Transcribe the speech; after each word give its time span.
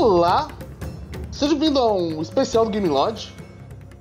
Olá! 0.00 0.48
Seja 1.30 1.54
bem-vindo 1.54 1.78
a 1.78 1.92
um 1.92 2.22
especial 2.22 2.64
do 2.64 2.70
Game 2.70 2.88
Lodge. 2.88 3.34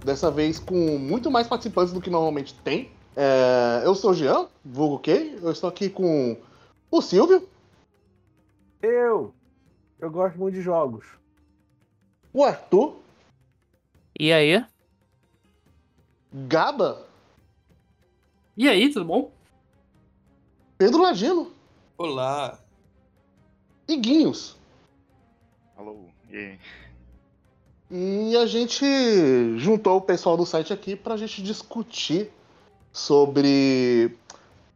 Dessa 0.06 0.32
vez 0.32 0.58
com 0.58 0.98
muito 0.98 1.30
mais 1.30 1.46
participantes 1.46 1.94
do 1.94 2.00
que 2.00 2.10
normalmente 2.10 2.54
tem. 2.64 2.90
É, 3.18 3.82
eu 3.84 3.94
sou 3.94 4.12
o 4.12 4.14
Jean, 4.14 4.48
vulgo 4.64 5.00
Kay. 5.00 5.38
Eu 5.42 5.52
estou 5.52 5.70
aqui 5.70 5.90
com 5.90 6.38
o 6.90 7.02
Silvio, 7.02 7.46
Eu! 8.82 9.34
Eu 10.00 10.10
gosto 10.10 10.40
muito 10.40 10.56
de 10.56 10.62
jogos. 10.62 11.06
o 12.34 12.46
Arthur, 12.46 12.96
E 14.18 14.32
aí? 14.32 14.66
Gaba, 16.32 17.06
E 18.56 18.70
aí, 18.70 18.90
tudo 18.94 19.04
bom? 19.04 19.32
Pedro 20.78 21.02
Ladino 21.02 21.52
Olá. 21.98 22.58
e 23.86 23.98
Guinhos. 23.98 24.58
Alô, 25.80 25.96
e 26.30 26.36
aí? 26.36 26.60
E 27.90 28.36
a 28.36 28.46
gente 28.46 28.84
juntou 29.58 29.96
o 29.96 30.02
pessoal 30.02 30.36
do 30.36 30.46
site 30.46 30.74
aqui 30.74 30.94
para 30.94 31.14
a 31.14 31.18
gente 31.18 31.42
discutir 31.42 32.30
sobre 32.92 34.14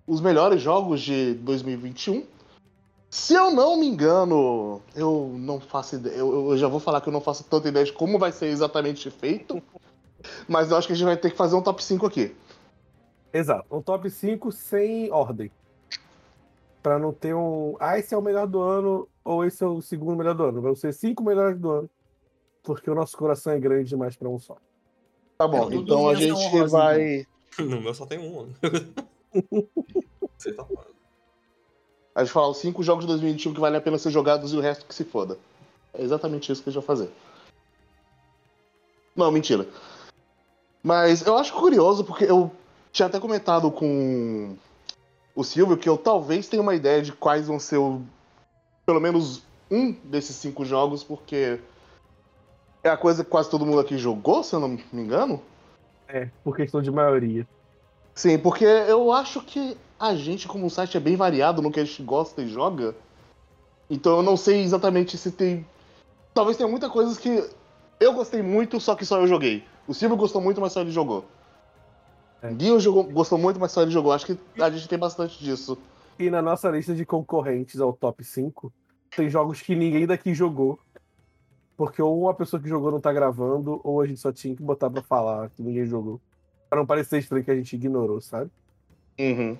os 0.07 0.21
melhores 0.21 0.61
jogos 0.61 1.01
de 1.01 1.33
2021. 1.33 2.25
Se 3.09 3.33
eu 3.33 3.51
não 3.51 3.77
me 3.77 3.85
engano, 3.85 4.81
eu 4.95 5.35
não 5.37 5.59
faço 5.59 5.95
ideia. 5.95 6.15
Eu, 6.15 6.51
eu 6.51 6.57
já 6.57 6.69
vou 6.69 6.79
falar 6.79 7.01
que 7.01 7.09
eu 7.09 7.13
não 7.13 7.19
faço 7.19 7.43
tanta 7.43 7.67
ideia 7.67 7.83
de 7.83 7.91
como 7.91 8.17
vai 8.17 8.31
ser 8.31 8.45
exatamente 8.45 9.11
feito. 9.11 9.61
Mas 10.47 10.71
eu 10.71 10.77
acho 10.77 10.87
que 10.87 10.93
a 10.93 10.95
gente 10.95 11.05
vai 11.05 11.17
ter 11.17 11.31
que 11.31 11.37
fazer 11.37 11.57
um 11.57 11.61
top 11.61 11.83
5 11.83 12.05
aqui. 12.05 12.33
Exato. 13.33 13.65
Um 13.69 13.81
top 13.81 14.09
5 14.09 14.53
sem 14.53 15.11
ordem. 15.11 15.51
Pra 16.83 16.99
não 16.99 17.13
ter 17.13 17.33
um. 17.33 17.77
Ah, 17.79 17.97
esse 17.97 18.13
é 18.13 18.17
o 18.17 18.21
melhor 18.21 18.45
do 18.45 18.61
ano 18.61 19.07
ou 19.23 19.45
esse 19.45 19.63
é 19.63 19.67
o 19.67 19.81
segundo 19.81 20.17
melhor 20.17 20.35
do 20.35 20.43
ano. 20.43 20.61
Vão 20.61 20.75
ser 20.75 20.93
cinco 20.93 21.23
melhores 21.23 21.57
do 21.57 21.71
ano. 21.71 21.89
Porque 22.61 22.91
o 22.91 22.95
nosso 22.95 23.17
coração 23.17 23.53
é 23.53 23.59
grande 23.59 23.89
demais 23.89 24.17
pra 24.17 24.27
um 24.27 24.37
só. 24.37 24.57
Tá 25.37 25.47
bom, 25.47 25.71
É, 25.71 25.75
então 25.75 26.09
a 26.09 26.15
gente 26.15 26.33
honrosa, 26.33 26.77
vai. 26.77 27.25
No 27.57 27.79
meu 27.79 27.93
só 27.93 28.05
tem 28.05 28.19
um. 28.19 28.49
Você 30.37 30.51
tá 30.53 30.65
falando. 30.65 30.93
A 32.15 32.23
gente 32.23 32.33
falar 32.33 32.49
os 32.49 32.57
5 32.57 32.83
jogos 32.83 33.05
de 33.05 33.11
2021 33.11 33.53
que 33.53 33.59
valem 33.59 33.77
a 33.77 33.81
pena 33.81 33.97
ser 33.97 34.11
jogados 34.11 34.53
e 34.53 34.57
o 34.57 34.59
resto 34.59 34.85
que 34.85 34.93
se 34.93 35.03
foda. 35.03 35.37
É 35.93 36.01
exatamente 36.03 36.51
isso 36.51 36.61
que 36.63 36.69
a 36.69 36.71
gente 36.73 36.81
vai 36.81 36.87
fazer. 36.87 37.11
Não, 39.15 39.31
mentira. 39.31 39.67
Mas 40.81 41.25
eu 41.25 41.37
acho 41.37 41.53
curioso, 41.53 42.03
porque 42.03 42.25
eu 42.25 42.51
tinha 42.91 43.05
até 43.05 43.19
comentado 43.19 43.71
com 43.71 44.55
o 45.35 45.43
Silvio 45.43 45.77
que 45.77 45.89
eu 45.89 45.97
talvez 45.97 46.47
tenha 46.47 46.61
uma 46.61 46.75
ideia 46.75 47.01
de 47.01 47.11
quais 47.11 47.47
vão 47.47 47.59
ser 47.59 47.77
o, 47.77 48.01
pelo 48.85 48.99
menos 48.99 49.43
um 49.69 49.91
desses 49.91 50.35
cinco 50.35 50.63
jogos, 50.63 51.03
porque 51.03 51.59
é 52.83 52.89
a 52.89 52.97
coisa 52.97 53.23
que 53.23 53.29
quase 53.29 53.49
todo 53.49 53.65
mundo 53.65 53.79
aqui 53.79 53.97
jogou, 53.97 54.43
se 54.43 54.53
eu 54.53 54.59
não 54.59 54.69
me 54.69 54.83
engano. 54.93 55.41
É, 56.07 56.29
por 56.43 56.55
questão 56.55 56.81
de 56.81 56.91
maioria. 56.91 57.47
Sim, 58.13 58.37
porque 58.37 58.65
eu 58.65 59.11
acho 59.11 59.41
que 59.41 59.75
a 59.99 60.13
gente, 60.13 60.47
como 60.47 60.69
site, 60.69 60.97
é 60.97 60.99
bem 60.99 61.15
variado 61.15 61.61
no 61.61 61.71
que 61.71 61.79
a 61.79 61.85
gente 61.85 62.03
gosta 62.03 62.41
e 62.41 62.47
joga. 62.47 62.95
Então 63.89 64.17
eu 64.17 64.23
não 64.23 64.37
sei 64.37 64.61
exatamente 64.61 65.17
se 65.17 65.31
tem. 65.31 65.65
Talvez 66.33 66.57
tenha 66.57 66.69
muita 66.69 66.89
coisas 66.89 67.17
que 67.17 67.49
eu 67.99 68.13
gostei 68.13 68.41
muito, 68.41 68.79
só 68.79 68.95
que 68.95 69.05
só 69.05 69.19
eu 69.19 69.27
joguei. 69.27 69.63
O 69.87 69.93
Silvio 69.93 70.17
gostou 70.17 70.41
muito, 70.41 70.61
mas 70.61 70.73
só 70.73 70.81
ele 70.81 70.91
jogou. 70.91 71.25
É. 72.43 72.53
Guinho 72.53 72.77
jogou, 72.79 73.05
gostou 73.05 73.37
muito, 73.37 73.57
mas 73.59 73.71
só 73.71 73.81
ele 73.81 73.91
jogou. 73.91 74.11
Acho 74.11 74.25
que 74.25 74.37
a 74.61 74.69
gente 74.69 74.87
tem 74.89 74.99
bastante 74.99 75.41
disso. 75.41 75.77
E 76.19 76.29
na 76.29 76.41
nossa 76.41 76.69
lista 76.69 76.93
de 76.93 77.05
concorrentes 77.05 77.79
ao 77.79 77.93
top 77.93 78.21
5, 78.23 78.71
tem 79.15 79.29
jogos 79.29 79.61
que 79.61 79.73
ninguém 79.75 80.05
daqui 80.05 80.33
jogou. 80.33 80.77
Porque 81.77 82.01
ou 82.01 82.21
uma 82.23 82.33
pessoa 82.33 82.61
que 82.61 82.67
jogou 82.67 82.91
não 82.91 82.99
tá 82.99 83.11
gravando, 83.13 83.79
ou 83.83 84.01
a 84.01 84.05
gente 84.05 84.19
só 84.19 84.31
tinha 84.31 84.55
que 84.55 84.61
botar 84.61 84.89
pra 84.89 85.01
falar 85.01 85.49
que 85.51 85.63
ninguém 85.63 85.85
jogou. 85.85 86.19
Pra 86.69 86.77
não 86.77 86.85
parecer 86.85 87.17
estranho 87.19 87.43
que 87.45 87.49
a 87.51 87.55
gente 87.55 87.73
ignorou, 87.75 88.19
sabe? 88.21 88.51
Uhum. 89.19 89.57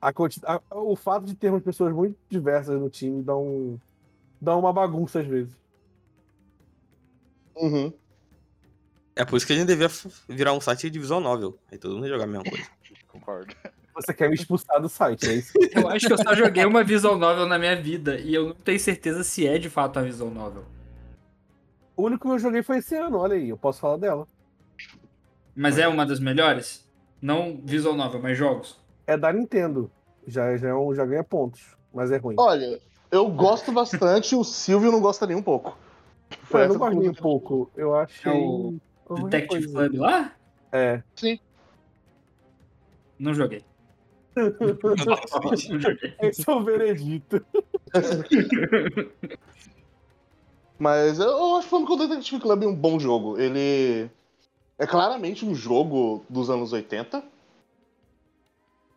a 0.00 0.12
quanti- 0.12 0.40
a- 0.44 0.60
o 0.70 0.94
fato 0.94 1.24
de 1.26 1.34
termos 1.34 1.60
pessoas 1.62 1.92
muito 1.92 2.16
diversas 2.28 2.78
no 2.80 2.88
time 2.88 3.22
dá 3.24 3.36
um 3.36 3.76
dá 4.40 4.56
uma 4.56 4.72
bagunça 4.72 5.18
às 5.18 5.26
vezes. 5.26 5.52
Uhum. 7.56 7.92
É 9.16 9.24
por 9.24 9.36
isso 9.38 9.46
que 9.46 9.52
a 9.54 9.56
gente 9.56 9.66
devia 9.66 9.88
virar 10.28 10.52
um 10.52 10.60
site 10.60 10.90
de 10.90 10.98
visual 10.98 11.20
novel. 11.20 11.58
Aí 11.72 11.78
todo 11.78 11.94
mundo 11.94 12.06
ia 12.06 12.12
jogar 12.12 12.24
a 12.24 12.26
mesma 12.26 12.44
coisa. 12.44 12.66
Concordo. 13.08 13.54
Você 13.94 14.12
quer 14.12 14.28
me 14.28 14.34
expulsar 14.34 14.78
do 14.80 14.90
site, 14.90 15.26
é 15.26 15.34
isso? 15.34 15.52
Eu 15.74 15.88
acho 15.88 16.06
que 16.06 16.12
eu 16.12 16.18
só 16.18 16.34
joguei 16.34 16.66
uma 16.66 16.84
visual 16.84 17.16
novel 17.16 17.46
na 17.46 17.58
minha 17.58 17.74
vida 17.74 18.18
e 18.20 18.34
eu 18.34 18.48
não 18.48 18.54
tenho 18.54 18.78
certeza 18.78 19.24
se 19.24 19.46
é 19.46 19.56
de 19.56 19.70
fato 19.70 19.98
uma 19.98 20.04
visual 20.04 20.30
novel. 20.30 20.64
O 21.96 22.02
único 22.02 22.28
que 22.28 22.34
eu 22.34 22.38
joguei 22.38 22.62
foi 22.62 22.76
esse 22.78 22.94
ano, 22.94 23.16
olha 23.16 23.36
aí, 23.36 23.48
eu 23.48 23.56
posso 23.56 23.80
falar 23.80 23.96
dela. 23.96 24.26
Mas 25.54 25.78
é 25.78 25.88
uma 25.88 26.04
das 26.04 26.20
melhores? 26.20 26.86
Não 27.22 27.58
visual 27.64 27.94
novel, 27.96 28.20
mas 28.20 28.36
jogos. 28.36 28.78
É 29.06 29.16
da 29.16 29.32
Nintendo. 29.32 29.90
Já, 30.26 30.54
já, 30.58 30.68
é 30.68 30.74
um- 30.74 30.94
já 30.94 31.06
ganha 31.06 31.24
pontos, 31.24 31.62
mas 31.94 32.12
é 32.12 32.18
ruim. 32.18 32.36
Olha, 32.38 32.78
eu 33.10 33.30
gosto 33.30 33.72
bastante, 33.72 34.36
o 34.36 34.44
Silvio 34.44 34.92
não 34.92 35.00
gosta 35.00 35.26
nem 35.26 35.36
um 35.36 35.42
pouco. 35.42 35.78
Pô, 36.50 36.58
eu 36.58 36.68
não 36.68 36.76
gosto 36.76 36.98
nem 36.98 37.08
um 37.08 37.14
pouco. 37.14 37.70
Eu 37.74 37.94
achei. 37.96 38.30
É 38.30 38.72
Detective. 39.14 39.68
Club 39.68 39.94
lá? 39.94 40.32
É. 40.72 41.02
Não 43.18 43.32
joguei. 43.32 43.62
Não 44.36 45.80
joguei. 45.80 46.14
Esse 46.20 46.48
é 46.48 46.52
o 46.52 46.62
veredito. 46.62 47.44
Mas 50.78 51.18
eu, 51.18 51.26
eu 51.26 51.56
acho 51.56 51.68
que 51.68 51.74
o 51.74 51.96
Detective 51.96 52.40
Club 52.40 52.62
é 52.64 52.66
um 52.66 52.74
bom 52.74 52.98
jogo. 52.98 53.38
Ele 53.38 54.10
é 54.78 54.86
claramente 54.86 55.46
um 55.46 55.54
jogo 55.54 56.22
dos 56.28 56.50
anos 56.50 56.72
80. 56.72 57.22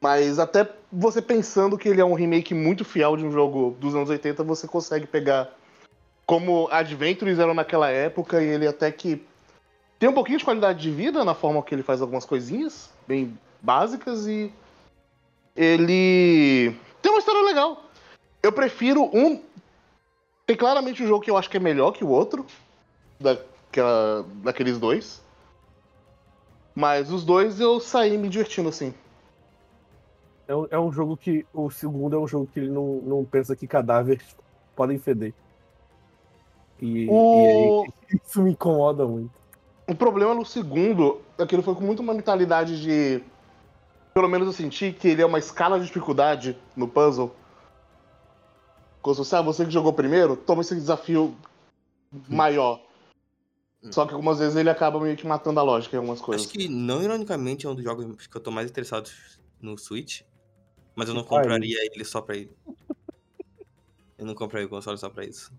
Mas 0.01 0.39
até 0.39 0.69
você 0.91 1.21
pensando 1.21 1.77
que 1.77 1.87
ele 1.87 2.01
é 2.01 2.05
um 2.05 2.13
remake 2.13 2.53
muito 2.53 2.83
fiel 2.85 3.15
de 3.17 3.25
um 3.25 3.31
jogo 3.31 3.75
dos 3.79 3.95
anos 3.95 4.09
80, 4.09 4.43
você 4.43 4.67
consegue 4.67 5.05
pegar 5.05 5.53
como 6.25 6.67
Adventures 6.71 7.39
eram 7.39 7.53
naquela 7.53 7.89
época 7.89 8.41
e 8.41 8.47
ele 8.47 8.67
até 8.67 8.91
que 8.91 9.21
tem 9.99 10.09
um 10.09 10.13
pouquinho 10.13 10.39
de 10.39 10.45
qualidade 10.45 10.81
de 10.81 10.89
vida 10.89 11.23
na 11.25 11.35
forma 11.35 11.61
que 11.61 11.75
ele 11.75 11.83
faz 11.83 12.01
algumas 12.01 12.25
coisinhas 12.25 12.89
bem 13.05 13.37
básicas 13.61 14.25
e 14.25 14.51
ele 15.55 16.73
tem 17.01 17.11
uma 17.11 17.19
história 17.19 17.41
legal. 17.41 17.83
Eu 18.41 18.51
prefiro 18.53 19.03
um 19.13 19.43
tem 20.49 20.57
claramente 20.57 21.03
um 21.03 21.07
jogo 21.07 21.23
que 21.23 21.29
eu 21.29 21.38
acho 21.38 21.47
que 21.47 21.57
é 21.57 21.59
melhor 21.59 21.91
que 21.91 22.03
o 22.03 22.07
outro. 22.07 22.43
Daquela, 23.19 24.25
daqueles 24.43 24.79
dois. 24.79 25.21
Mas 26.73 27.11
os 27.11 27.23
dois 27.23 27.59
eu 27.59 27.79
saí 27.79 28.17
me 28.17 28.27
divertindo, 28.29 28.67
assim. 28.69 28.91
É 30.47 30.55
um, 30.55 30.67
é 30.71 30.79
um 30.79 30.91
jogo 30.91 31.15
que. 31.15 31.45
O 31.53 31.69
segundo 31.69 32.15
é 32.15 32.19
um 32.19 32.27
jogo 32.27 32.47
que 32.51 32.59
ele 32.59 32.69
não, 32.71 32.95
não 33.03 33.23
pensa 33.23 33.55
que 33.55 33.67
cadáveres 33.67 34.35
podem 34.75 34.97
feder. 34.97 35.35
E, 36.81 37.07
O- 37.11 37.35
e 37.35 37.45
aí, 37.45 37.93
isso 38.25 38.41
me 38.41 38.51
incomoda 38.53 39.05
muito. 39.05 39.38
O 39.89 39.95
problema 39.95 40.35
no 40.35 40.45
segundo 40.45 41.19
é 41.35 41.47
que 41.47 41.55
ele 41.55 41.63
foi 41.63 41.73
com 41.73 41.81
muito 41.81 42.03
uma 42.03 42.13
mentalidade 42.13 42.79
de. 42.79 43.23
Pelo 44.13 44.29
menos 44.29 44.45
eu 44.45 44.53
senti 44.53 44.94
que 44.94 45.07
ele 45.07 45.23
é 45.23 45.25
uma 45.25 45.39
escala 45.39 45.79
de 45.79 45.88
dificuldade 45.88 46.55
no 46.75 46.88
puzzle. 46.88 47.35
Como 49.01 49.16
se 49.16 49.19
você, 49.19 49.35
ah, 49.35 49.41
você 49.41 49.66
que 49.66 49.72
jogou 49.72 49.91
primeiro, 49.91 50.38
toma 50.38 50.61
esse 50.61 50.75
desafio 50.75 51.35
maior. 52.27 52.79
Hum. 53.83 53.91
Só 53.91 54.05
que 54.05 54.13
algumas 54.13 54.38
vezes 54.38 54.55
ele 54.57 54.69
acaba 54.69 55.00
meio 55.00 55.17
que 55.17 55.25
matando 55.25 55.59
a 55.59 55.63
lógica 55.63 55.95
em 55.95 56.00
algumas 56.00 56.21
coisas. 56.21 56.45
Acho 56.45 56.53
que, 56.53 56.67
não 56.67 57.01
ironicamente, 57.01 57.66
é 57.66 57.69
um 57.69 57.73
dos 57.73 57.83
jogos 57.83 58.27
que 58.27 58.38
eu 58.38 58.41
tô 58.41 58.51
mais 58.51 58.69
interessado 58.69 59.09
no 59.59 59.75
Switch. 59.75 60.21
Mas 60.95 61.07
eu 61.07 61.16
não 61.16 61.21
Ai. 61.21 61.27
compraria 61.27 61.77
ele 61.91 62.06
só 62.06 62.21
pra 62.21 62.38
ele. 62.38 62.51
Eu 64.19 64.25
não 64.25 64.36
compraria 64.36 64.68
o 64.68 64.69
console 64.69 65.00
só 65.00 65.09
pra 65.09 65.25
isso. 65.25 65.51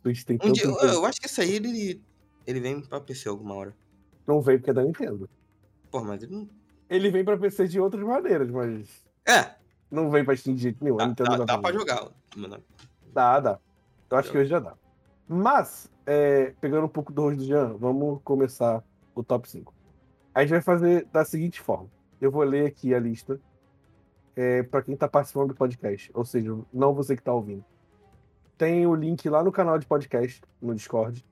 Switch 0.00 0.22
tem 0.24 0.38
Um 0.42 0.52
dia, 0.52 0.64
eu, 0.64 0.76
eu 0.76 1.04
acho 1.04 1.20
que 1.20 1.26
esse 1.26 1.40
aí, 1.42 1.56
ele, 1.56 2.00
ele 2.46 2.60
vem 2.60 2.80
pra 2.80 3.00
PC 3.00 3.28
alguma 3.28 3.54
hora. 3.54 3.76
Não 4.26 4.40
vem 4.40 4.58
porque 4.58 4.70
é 4.70 4.74
da 4.74 4.82
Nintendo. 4.82 5.28
Pô, 5.90 6.02
mas 6.02 6.22
ele 6.22 6.32
não... 6.32 6.48
Ele 6.88 7.10
vem 7.10 7.24
pra 7.24 7.36
PC 7.36 7.66
de 7.68 7.80
outras 7.80 8.02
maneiras, 8.04 8.50
mas 8.50 9.04
É, 9.26 9.56
não 9.90 10.10
vem 10.10 10.24
pra 10.24 10.36
Steam 10.36 10.54
de 10.54 10.62
jeito 10.62 10.82
nenhum. 10.82 10.96
Dá, 10.96 11.06
dá, 11.08 11.44
dá 11.44 11.58
pra 11.58 11.72
jogar. 11.72 12.08
mano. 12.36 12.62
Dá, 13.12 13.40
dá. 13.40 13.58
Eu 14.10 14.16
acho 14.16 14.30
que 14.30 14.38
hoje 14.38 14.50
já 14.50 14.60
dá. 14.60 14.74
Mas, 15.28 15.90
é, 16.06 16.54
pegando 16.60 16.86
um 16.86 16.88
pouco 16.88 17.12
do 17.12 17.22
rosto 17.22 17.38
do 17.38 17.44
Jean, 17.44 17.76
vamos 17.76 18.20
começar 18.22 18.84
o 19.14 19.24
top 19.24 19.48
5. 19.50 19.74
A 20.32 20.42
gente 20.42 20.50
vai 20.50 20.60
fazer 20.60 21.06
da 21.12 21.24
seguinte 21.24 21.60
forma. 21.60 21.90
Eu 22.20 22.30
vou 22.30 22.42
ler 22.44 22.66
aqui 22.66 22.94
a 22.94 23.00
lista 23.00 23.40
é, 24.36 24.62
para 24.62 24.82
quem 24.82 24.96
tá 24.96 25.08
participando 25.08 25.48
do 25.48 25.54
podcast. 25.54 26.10
Ou 26.14 26.24
seja, 26.24 26.56
não 26.72 26.94
você 26.94 27.16
que 27.16 27.22
tá 27.22 27.32
ouvindo. 27.32 27.64
Tem 28.56 28.86
o 28.86 28.94
link 28.94 29.28
lá 29.28 29.42
no 29.42 29.50
canal 29.50 29.78
de 29.78 29.86
podcast, 29.86 30.40
no 30.62 30.74
Discord. 30.74 31.24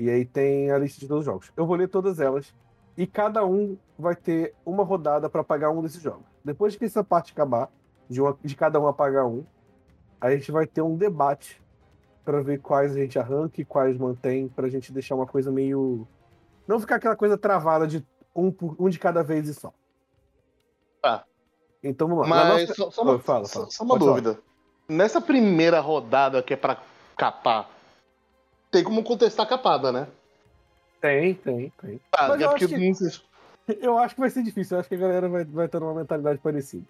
E 0.00 0.08
aí 0.08 0.24
tem 0.24 0.70
a 0.70 0.78
lista 0.78 0.98
de 0.98 1.06
todos 1.06 1.20
os 1.20 1.26
jogos. 1.26 1.52
Eu 1.54 1.66
vou 1.66 1.76
ler 1.76 1.86
todas 1.88 2.18
elas. 2.20 2.54
E 2.96 3.06
cada 3.06 3.44
um 3.44 3.76
vai 3.98 4.16
ter 4.16 4.54
uma 4.64 4.82
rodada 4.82 5.28
para 5.28 5.44
pagar 5.44 5.70
um 5.70 5.82
desses 5.82 6.00
jogos. 6.00 6.24
Depois 6.42 6.74
que 6.74 6.86
essa 6.86 7.04
parte 7.04 7.32
acabar, 7.32 7.68
de, 8.08 8.20
uma- 8.20 8.36
de 8.42 8.56
cada 8.56 8.80
um 8.80 8.88
apagar 8.88 9.26
um, 9.26 9.44
a 10.18 10.30
gente 10.30 10.50
vai 10.50 10.66
ter 10.66 10.80
um 10.80 10.96
debate 10.96 11.62
pra 12.24 12.40
ver 12.40 12.60
quais 12.60 12.96
a 12.96 12.98
gente 12.98 13.18
arranca 13.18 13.60
e 13.60 13.64
quais 13.64 13.98
mantém, 13.98 14.48
pra 14.48 14.68
gente 14.70 14.90
deixar 14.90 15.14
uma 15.16 15.26
coisa 15.26 15.52
meio. 15.52 16.08
Não 16.66 16.80
ficar 16.80 16.96
aquela 16.96 17.16
coisa 17.16 17.36
travada 17.36 17.86
de 17.86 18.04
um, 18.34 18.50
por- 18.50 18.74
um 18.78 18.88
de 18.88 18.98
cada 18.98 19.22
vez 19.22 19.48
e 19.48 19.54
só. 19.54 19.70
Tá. 21.02 21.24
Então 21.82 22.08
vamos 22.08 22.22
lá. 22.24 22.28
Mas 22.28 22.68
nossa- 22.68 22.74
só, 22.74 22.90
só 22.90 23.02
uma, 23.02 23.12
Oi, 23.12 23.18
fala, 23.18 23.44
só- 23.44 23.60
fala. 23.60 23.70
só 23.70 23.84
uma 23.84 23.94
Pode 23.94 24.04
falar. 24.04 24.20
dúvida. 24.20 24.42
Nessa 24.88 25.20
primeira 25.20 25.78
rodada 25.80 26.42
que 26.42 26.54
é 26.54 26.56
pra 26.56 26.78
capar, 27.16 27.68
tem 28.70 28.84
como 28.84 29.02
contestar 29.02 29.46
a 29.46 29.48
capada, 29.48 29.90
né? 29.92 30.06
Tem, 31.00 31.34
tem, 31.34 31.72
tem. 31.80 32.00
Tá, 32.10 32.28
Mas 32.28 32.40
eu 32.40 32.50
acho 32.50 32.68
que- 32.68 32.76
não 32.76 33.20
Eu 33.80 33.98
acho 33.98 34.14
que 34.14 34.20
vai 34.20 34.30
ser 34.30 34.42
difícil. 34.42 34.76
Eu 34.76 34.80
acho 34.80 34.88
que 34.88 34.94
a 34.96 34.98
galera 34.98 35.28
vai, 35.28 35.44
vai 35.44 35.68
ter 35.68 35.78
uma 35.82 35.94
mentalidade 35.94 36.38
parecida. 36.38 36.84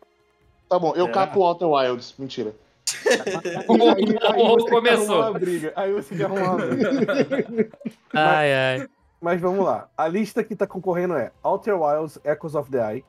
Tá 0.68 0.78
bom, 0.78 0.92
eu 0.96 1.06
É. 1.06 1.10
capo 1.12 1.40
o 1.40 1.42
Outer 1.42 1.68
Wilds. 1.68 2.14
Mentira. 2.18 2.54
Começou. 3.66 3.94
você 3.94 4.18
quer 4.18 4.94
arrumar 4.94 5.30
uma 5.30 5.38
briga. 5.38 5.72
Aí 5.76 5.92
você 5.92 6.16
quer 6.16 6.24
arrumar 6.24 6.54
uma 6.56 6.66
briga. 6.66 7.70
Ai, 8.14 8.52
ai. 8.54 8.88
Mas 9.20 9.40
vamos 9.40 9.64
lá. 9.64 9.88
A 9.96 10.08
lista 10.08 10.42
que 10.42 10.56
tá 10.56 10.66
concorrendo 10.66 11.14
é 11.14 11.30
Outer 11.42 11.78
Wilds, 11.80 12.18
Echoes 12.24 12.54
of 12.54 12.70
the 12.70 12.78
Eye, 12.94 13.04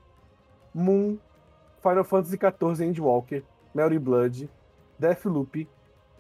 Moon, 0.74 1.18
Final 1.82 2.04
Fantasy 2.04 2.38
XIV 2.38 2.86
Endwalker, 2.86 3.44
Mary 3.74 3.98
Blood, 3.98 4.50
Deathloop, 5.00 5.68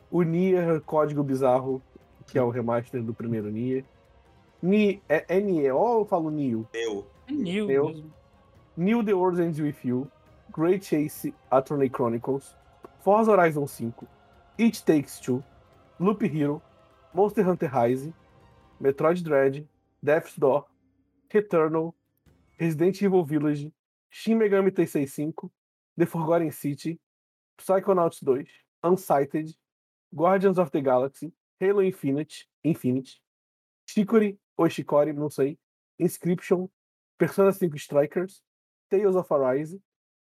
o 0.09 0.21
Nier 0.23 0.79
Código 0.81 1.21
Bizarro, 1.23 1.81
que 2.31 2.39
é 2.39 2.41
o 2.41 2.49
remaster 2.49 3.03
do 3.03 3.13
primeiro 3.13 3.49
Nier. 3.51 3.83
Ni, 4.61 5.01
é, 5.09 5.25
é 5.27 5.39
Nier, 5.41 5.75
ou 5.75 5.99
eu 5.99 6.05
falo 6.05 6.31
Neo? 6.31 6.67
Eu. 6.73 7.05
É 7.27 7.31
New 7.33 7.69
Eu- 7.69 7.85
mesmo. 7.89 8.13
New 8.77 9.03
The 9.03 9.13
World 9.13 9.41
Ends 9.41 9.59
With 9.59 9.75
You, 9.83 10.09
Great 10.55 10.85
Chase 10.85 11.33
Attorney 11.51 11.89
Chronicles, 11.89 12.55
Forza 13.01 13.31
Horizon 13.31 13.67
5, 13.67 14.07
It 14.57 14.83
Takes 14.85 15.19
Two, 15.19 15.43
Loop 15.99 16.23
Hero, 16.25 16.61
Monster 17.13 17.43
Hunter 17.45 17.69
Rise, 17.69 18.13
Metroid 18.81 19.21
Dread, 19.21 19.67
Death's 20.01 20.37
Door, 20.37 20.65
Returnal, 21.29 21.93
Resident 22.57 23.01
Evil 23.01 23.25
Village, 23.25 23.69
Shin 24.09 24.39
Megami 24.39 24.71
Tensei 24.71 25.05
5, 25.05 25.49
The 25.97 26.05
Forgotten 26.05 26.51
City, 26.51 26.97
Psychonauts 27.59 28.19
2, 28.23 28.45
Unsighted, 28.83 29.53
Guardians 30.15 30.57
of 30.57 30.71
the 30.71 30.81
Galaxy, 30.81 31.31
Halo 31.61 31.83
Infinite, 31.83 32.49
Infinite, 32.63 33.21
Shikori 33.85 34.39
ou 34.57 34.67
Shikori, 34.67 35.13
não 35.13 35.29
sei, 35.29 35.59
Inscription, 35.99 36.67
Persona 37.17 37.51
5 37.51 37.75
Strikers, 37.77 38.43
Tales 38.89 39.15
of 39.15 39.31
Arise, 39.31 39.79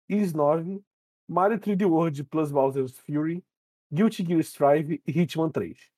Is 0.09 0.33
9, 0.33 0.81
Mario 1.27 1.59
3D 1.59 1.85
World 1.87 2.23
plus 2.25 2.53
Bowser's 2.53 2.99
Fury, 3.01 3.45
Guilty 3.93 4.25
Gear 4.25 4.41
Strive 4.41 5.03
e 5.07 5.21
Hitman 5.21 5.51
3. 5.51 5.91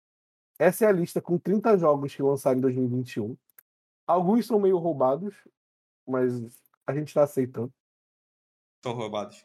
Essa 0.58 0.86
é 0.86 0.88
a 0.88 0.92
lista 0.92 1.20
com 1.20 1.38
30 1.38 1.76
jogos 1.76 2.14
que 2.14 2.22
lançaram 2.22 2.58
em 2.58 2.62
2021. 2.62 3.36
Alguns 4.06 4.46
são 4.46 4.58
meio 4.58 4.78
roubados, 4.78 5.34
mas 6.06 6.32
a 6.86 6.94
gente 6.94 7.12
tá 7.12 7.24
aceitando. 7.24 7.72
São 8.82 8.94
roubados. 8.94 9.44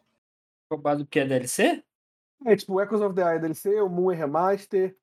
Roubado 0.71 1.05
que 1.05 1.19
é 1.19 1.25
DLC? 1.25 1.83
É 2.45 2.55
tipo, 2.55 2.79
Echoes 2.79 3.01
of 3.01 3.13
the 3.13 3.21
Eye 3.21 3.39
DLC, 3.39 3.81
o 3.81 3.89
Moon 3.89 4.11
é 4.11 4.15
Remaster, 4.15 4.97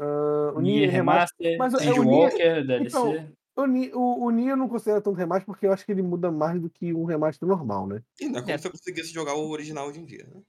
ah, 0.00 0.52
o 0.56 0.60
Nier 0.60 0.76
Nier 0.78 0.88
é 0.88 0.92
Remaster. 0.92 1.58
Mas 1.58 1.74
é 1.74 1.92
o 1.92 2.02
Endwalker, 2.02 2.66
DLC. 2.66 2.86
Então, 2.88 3.32
O, 3.56 3.62
o, 3.98 4.24
o 4.26 4.30
Nier 4.30 4.50
eu 4.50 4.56
não 4.56 4.68
considero 4.68 5.02
tanto 5.02 5.16
remaster 5.16 5.44
porque 5.46 5.66
eu 5.66 5.72
acho 5.72 5.84
que 5.84 5.92
ele 5.92 6.02
muda 6.02 6.30
mais 6.30 6.60
do 6.60 6.70
que 6.70 6.94
um 6.94 7.04
remaster 7.04 7.46
normal, 7.46 7.86
né? 7.86 8.02
E 8.20 8.26
não 8.28 8.38
é 8.38 8.42
como 8.42 8.52
É. 8.54 8.58
se 8.58 8.66
eu 8.66 8.70
conseguisse 8.70 9.12
jogar 9.12 9.34
o 9.34 9.50
original 9.50 9.88
hoje 9.88 10.00
em 10.00 10.04
dia, 10.04 10.26
né? 10.32 10.40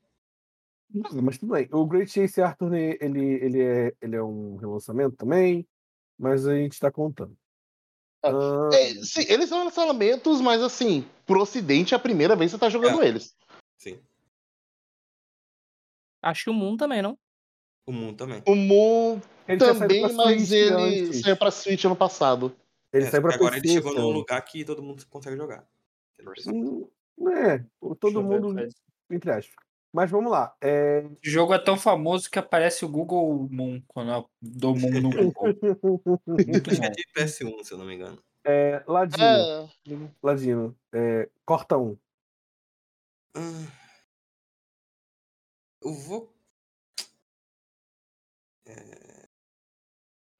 Mas 1.22 1.38
tudo 1.38 1.54
bem. 1.54 1.68
O 1.72 1.86
Great 1.86 2.12
Chase 2.12 2.42
Arthur, 2.42 2.74
ele, 2.74 3.20
ele, 3.20 3.62
é, 3.62 3.94
ele 4.02 4.16
é 4.16 4.24
um 4.24 4.58
relançamento 4.58 5.16
também, 5.16 5.66
mas 6.18 6.46
a 6.48 6.54
gente 6.56 6.80
tá 6.80 6.92
contando. 6.92 7.36
Ah, 8.24 8.30
Ah, 8.30 8.70
É, 8.74 8.94
sim, 9.04 9.26
eles 9.30 9.50
são 9.50 9.64
lançamentos, 9.64 10.42
mas 10.42 10.62
assim, 10.62 11.06
pro 11.26 11.42
ocidente 11.42 11.94
é 11.94 11.98
a 11.98 12.00
primeira 12.00 12.36
vez 12.36 12.52
que 12.52 12.58
você 12.58 12.60
tá 12.60 12.70
jogando 12.70 13.02
eles. 13.04 13.36
Sim. 13.78 14.00
Acho 16.22 16.44
que 16.46 16.50
o 16.50 16.54
Moon 16.54 16.78
também, 16.78 17.02
não? 17.02 17.18
O 17.92 17.94
mundo 17.94 18.16
também. 18.18 18.42
O 18.48 18.56
Moon 18.56 19.20
ele 19.48 19.58
também, 19.60 20.02
mas 20.14 20.14
Switch 20.48 20.52
ele 20.52 20.74
antes. 21.10 21.22
saiu 21.22 21.36
pra 21.38 21.52
Switch 21.52 21.84
ano 21.84 21.96
passado. 21.96 22.56
Ele 22.94 23.06
É, 23.06 23.10
saiu 23.10 23.22
pra 23.22 23.36
agora 23.36 23.56
PC. 23.56 23.66
ele 23.68 23.74
chegou 23.74 23.92
num 23.94 24.00
então. 24.00 24.12
lugar 24.12 24.42
que 24.44 24.64
todo 24.64 24.82
mundo 24.82 25.06
consegue 25.10 25.36
jogar. 25.36 25.68
Hum, 26.48 26.88
É, 27.30 27.60
todo 28.00 28.22
Deixa 28.22 28.22
ver, 28.28 28.42
mundo, 28.42 28.68
entre 29.12 29.32
aspas. 29.32 29.56
Mas 29.94 30.10
vamos 30.10 30.32
lá. 30.32 30.56
É... 30.62 31.02
O 31.02 31.18
jogo 31.22 31.54
é 31.54 31.60
tão 31.60 31.76
famoso 31.78 32.30
que 32.32 32.40
aparece 32.40 32.86
o 32.86 32.90
Google 32.90 33.46
Moon 33.52 33.82
quando 33.88 34.12
eu 34.12 34.30
dou 34.42 34.74
Moon 34.74 35.02
no 35.02 35.10
Google. 35.34 35.54
Muito 36.28 36.70
Acho 36.70 36.80
que 36.80 36.86
é 36.86 36.90
bom. 36.90 36.96
de 36.96 37.06
PS1, 37.14 37.64
se 37.66 37.74
eu 37.74 37.78
não 37.78 37.86
me 37.86 37.96
engano. 37.96 38.18
é, 38.46 38.82
Ladino, 38.88 39.26
É, 39.26 39.68
Ladino, 40.24 40.76
é, 40.94 41.30
corta 41.46 41.78
um. 41.78 41.98
Ah, 43.36 43.68
Eu 45.84 45.94
vou. 45.94 46.32
É... 48.72 49.28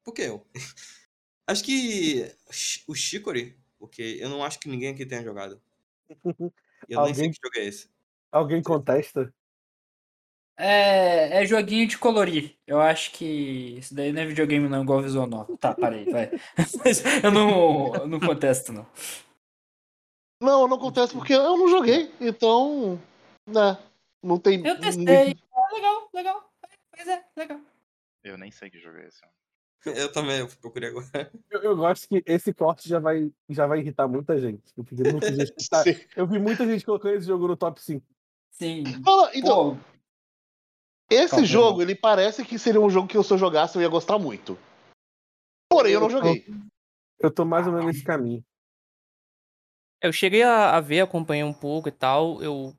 Por 0.04 0.12
que 0.14 0.22
eu? 0.22 0.46
acho 1.46 1.64
que 1.64 2.34
o 2.86 2.94
Chicory, 2.94 3.56
porque 3.78 4.18
eu 4.20 4.28
não 4.28 4.42
acho 4.42 4.58
que 4.58 4.68
ninguém 4.68 4.90
aqui 4.90 5.06
tenha 5.06 5.22
jogado. 5.22 5.60
Eu 6.88 7.02
nem 7.04 7.14
sei 7.14 7.24
Alguém- 7.24 7.30
que 7.32 7.38
jogo 7.42 7.58
é 7.58 7.64
esse. 7.64 7.90
Alguém 8.30 8.62
contesta? 8.62 9.32
É, 10.56 11.42
é 11.42 11.46
joguinho 11.46 11.88
de 11.88 11.98
colorir. 11.98 12.56
Eu 12.66 12.80
acho 12.80 13.10
que 13.12 13.24
isso 13.78 13.94
daí 13.94 14.12
não 14.12 14.22
é 14.22 14.26
videogame 14.26 14.68
não, 14.68 14.82
igual 14.82 15.02
Visual 15.02 15.26
Novel. 15.26 15.56
Tá, 15.56 15.74
parei, 15.74 16.04
vai. 16.04 16.30
Eu 17.24 17.30
não, 17.30 17.94
eu 17.94 18.06
não 18.06 18.20
contesto, 18.20 18.72
não. 18.72 18.86
Não, 20.42 20.66
não 20.66 20.76
acontece 20.76 21.12
porque 21.12 21.32
eu 21.32 21.56
não 21.56 21.68
joguei, 21.68 22.12
então. 22.20 23.00
Né, 23.48 23.78
não 24.22 24.38
tem. 24.38 24.64
Eu 24.66 24.78
testei. 24.80 25.36
Ah, 25.54 25.74
legal, 25.74 26.08
legal. 26.12 26.52
Pois 26.94 27.08
é, 27.08 27.24
legal. 27.36 27.60
Eu 28.24 28.38
nem 28.38 28.50
sei 28.50 28.70
que 28.70 28.78
jogo 28.78 28.98
é 28.98 29.08
esse. 29.08 29.20
Eu 29.84 30.12
também, 30.12 30.38
eu 30.38 30.48
procurei 30.60 30.90
agora. 30.90 31.32
Eu, 31.50 31.60
eu 31.60 31.76
gosto 31.76 32.08
que 32.08 32.22
esse 32.24 32.54
corte 32.54 32.88
já 32.88 33.00
vai, 33.00 33.32
já 33.48 33.66
vai 33.66 33.80
irritar 33.80 34.06
muita 34.06 34.38
gente. 34.38 34.72
Porque 34.76 34.94
muita 34.94 35.34
gente 35.34 35.52
tá- 35.68 35.82
eu 36.14 36.24
vi 36.24 36.38
muita 36.38 36.64
gente 36.64 36.84
colocando 36.84 37.16
esse 37.16 37.26
jogo 37.26 37.48
no 37.48 37.56
top 37.56 37.82
5. 37.82 38.06
Sim. 38.52 38.84
Fala, 39.02 39.32
Então, 39.34 39.76
Pô, 39.76 39.92
esse 41.10 41.30
Calma, 41.30 41.46
jogo, 41.46 41.82
ele 41.82 41.96
parece 41.96 42.44
que 42.44 42.58
seria 42.60 42.80
um 42.80 42.88
jogo 42.88 43.08
que 43.08 43.20
se 43.20 43.32
eu 43.32 43.38
jogasse 43.38 43.76
eu 43.76 43.82
ia 43.82 43.88
gostar 43.88 44.20
muito. 44.20 44.56
Porém, 45.68 45.94
eu 45.94 46.00
não 46.00 46.08
joguei. 46.08 46.46
Eu 47.18 47.30
tô 47.30 47.44
mais 47.44 47.66
ou 47.66 47.72
menos 47.72 47.86
nesse 47.88 48.04
caminho. 48.04 48.44
Eu 50.00 50.12
cheguei 50.12 50.42
a, 50.42 50.76
a 50.76 50.80
ver, 50.80 51.00
acompanhei 51.00 51.44
um 51.44 51.52
pouco 51.52 51.88
e 51.88 51.92
tal. 51.92 52.42
Eu 52.42 52.72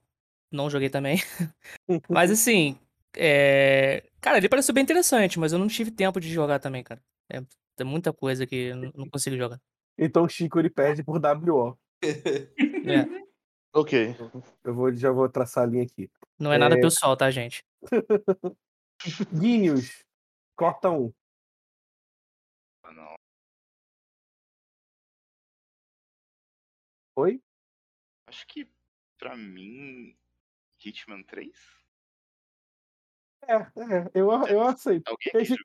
não 0.52 0.70
joguei 0.70 0.90
também. 0.90 1.18
Mas 2.10 2.32
assim, 2.32 2.80
é... 3.16 4.10
cara, 4.24 4.38
ele 4.38 4.50
pareceu 4.50 4.74
bem 4.74 4.82
interessante, 4.84 5.38
mas 5.38 5.52
eu 5.52 5.60
não 5.60 5.68
tive 5.68 5.92
tempo 5.92 6.20
de 6.20 6.32
jogar 6.32 6.58
também, 6.60 6.82
cara. 6.84 7.02
É, 7.30 7.42
tem 7.76 7.86
muita 7.86 8.14
coisa 8.14 8.48
que 8.48 8.56
eu 8.56 8.76
não 8.96 9.10
consigo 9.10 9.36
jogar. 9.38 9.60
Então 9.98 10.24
o 10.24 10.30
Chico 10.30 10.58
ele 10.60 10.70
perde 10.70 11.04
por 11.04 11.20
WO. 11.20 11.78
É, 12.02 12.08
Ok. 13.76 14.16
Eu 14.64 14.74
vou, 14.74 14.94
já 14.96 15.12
vou 15.12 15.28
traçar 15.28 15.64
a 15.64 15.68
linha 15.68 15.84
aqui. 15.84 16.10
não 16.40 16.54
é 16.54 16.58
nada 16.58 16.76
É. 16.78 16.82
pessoal, 16.82 17.18
tá, 17.18 17.30
gente? 17.32 17.64
Guinhos, 19.34 20.04
corta 20.56 20.90
um. 20.92 21.12
Ah, 22.84 22.92
Não. 22.94 23.16
Oi? 27.16 27.42
Acho 28.28 28.48
que 28.48 28.68
pra 29.18 29.36
mim. 29.36 30.16
Hitman 30.84 31.24
3? 31.24 31.83
É, 33.48 33.56
é, 33.56 34.12
eu, 34.14 34.32
eu 34.48 34.62
aceito. 34.62 35.10
Alguém? 35.10 35.58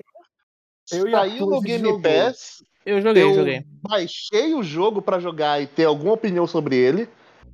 Eu 0.90 1.06
e 1.08 1.14
a 1.14 1.18
Saiu 1.18 1.46
no 1.46 1.60
Game 1.60 1.84
jogou. 1.84 2.02
Pass. 2.02 2.62
Eu 2.84 3.02
joguei, 3.02 3.22
eu 3.22 3.34
joguei. 3.34 3.62
baixei 3.82 4.54
o 4.54 4.62
jogo 4.62 5.02
pra 5.02 5.18
jogar 5.20 5.60
e 5.60 5.66
ter 5.66 5.84
alguma 5.84 6.14
opinião 6.14 6.46
sobre 6.46 6.76
ele. 6.76 7.08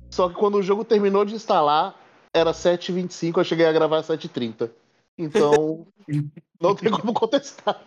Só 0.09 0.29
que 0.29 0.35
quando 0.35 0.55
o 0.55 0.63
jogo 0.63 0.85
terminou 0.85 1.25
de 1.25 1.35
instalar, 1.35 1.99
era 2.33 2.53
7h25, 2.53 3.39
eu 3.39 3.43
cheguei 3.43 3.65
a 3.65 3.71
gravar 3.73 3.97
às 3.97 4.05
7h30. 4.05 4.71
Então, 5.17 5.85
não 6.61 6.73
tem 6.75 6.89
como 6.91 7.13
contestar. 7.13 7.83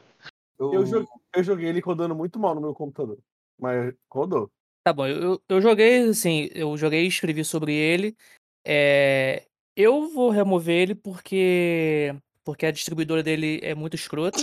Eu, 0.59 0.85
joguei, 0.85 1.09
eu 1.37 1.43
joguei 1.43 1.69
ele 1.69 1.81
rodando 1.81 2.15
muito 2.15 2.39
mal 2.39 2.55
no 2.55 2.61
meu 2.61 2.75
computador. 2.75 3.19
Mas 3.59 3.95
rodou. 4.13 4.51
Tá 4.85 4.93
bom, 4.93 5.07
eu, 5.07 5.23
eu- 5.23 5.43
eu 5.49 5.61
joguei, 5.61 6.09
assim, 6.09 6.49
eu 6.53 6.77
joguei 6.77 7.05
e 7.05 7.09
escrevi 7.09 7.45
sobre 7.45 7.73
ele. 7.75 8.15
É, 8.67 9.45
eu 9.77 10.09
vou 10.09 10.29
remover 10.31 10.75
ele 10.77 10.95
porque 10.95 12.15
porque 12.49 12.65
a 12.65 12.73
distribuidora 12.73 13.23
dele 13.23 13.61
é 13.63 13.75
muito 13.75 13.95
escrota. 13.95 14.43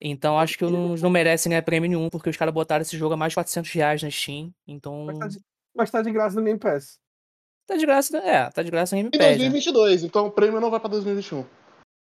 Então 0.00 0.36
acho 0.36 0.58
que 0.58 0.64
não, 0.64 0.96
não 0.96 1.08
merece 1.08 1.48
ganhar 1.48 1.62
prêmio 1.62 1.88
nenhum, 1.88 2.10
porque 2.10 2.28
os 2.28 2.36
caras 2.36 2.52
botaram 2.52 2.82
esse 2.82 2.98
jogo 2.98 3.14
a 3.14 3.16
mais 3.16 3.30
de 3.30 3.36
400 3.36 3.70
reais 3.70 4.02
na 4.02 4.10
Steam. 4.10 4.50
Então 4.66 5.04
Mas 5.04 5.18
tá 5.18 5.28
de, 5.28 5.40
mas 5.72 5.90
tá 5.92 6.02
de 6.02 6.10
graça 6.10 6.34
no 6.34 6.44
Game 6.44 6.58
Pass. 6.58 6.98
tá 7.64 7.76
de 7.76 7.86
graça, 7.86 8.18
né? 8.18 8.28
é, 8.28 8.50
tá 8.50 8.64
de 8.64 8.72
graça 8.72 8.96
no 8.96 9.02
Game 9.02 9.10
Em 9.14 9.18
Pass, 9.18 9.38
né? 9.38 9.50
2022, 9.50 10.02
então 10.02 10.26
o 10.26 10.32
prêmio 10.32 10.60
não 10.60 10.68
vai 10.68 10.80
pra 10.80 10.88
2021. 10.88 11.46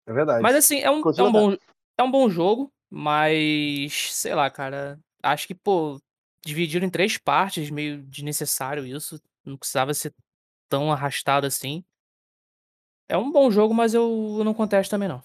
É 0.08 0.14
verdade. 0.14 0.42
Mas 0.42 0.56
assim, 0.56 0.80
é 0.80 0.90
um, 0.90 1.04
é 1.16 1.22
um 1.22 1.32
bom, 1.32 1.58
É 1.96 2.02
um 2.02 2.10
bom 2.10 2.28
jogo, 2.28 2.72
mas 2.90 4.12
sei 4.12 4.34
lá, 4.34 4.50
cara. 4.50 4.98
Acho 5.22 5.46
que, 5.46 5.54
pô, 5.54 6.02
dividiram 6.44 6.88
em 6.88 6.90
três 6.90 7.20
partes, 7.20 7.70
meio 7.70 8.02
desnecessário 8.02 8.88
isso. 8.88 9.22
Não 9.46 9.56
precisava 9.56 9.94
ser 9.94 10.12
tão 10.68 10.92
arrastado 10.92 11.46
assim. 11.46 11.84
É 13.08 13.18
um 13.18 13.32
bom 13.32 13.52
jogo, 13.52 13.74
mas 13.74 13.94
eu 13.94 14.42
não 14.44 14.54
contesto 14.54 14.92
também 14.92 15.08
não. 15.10 15.22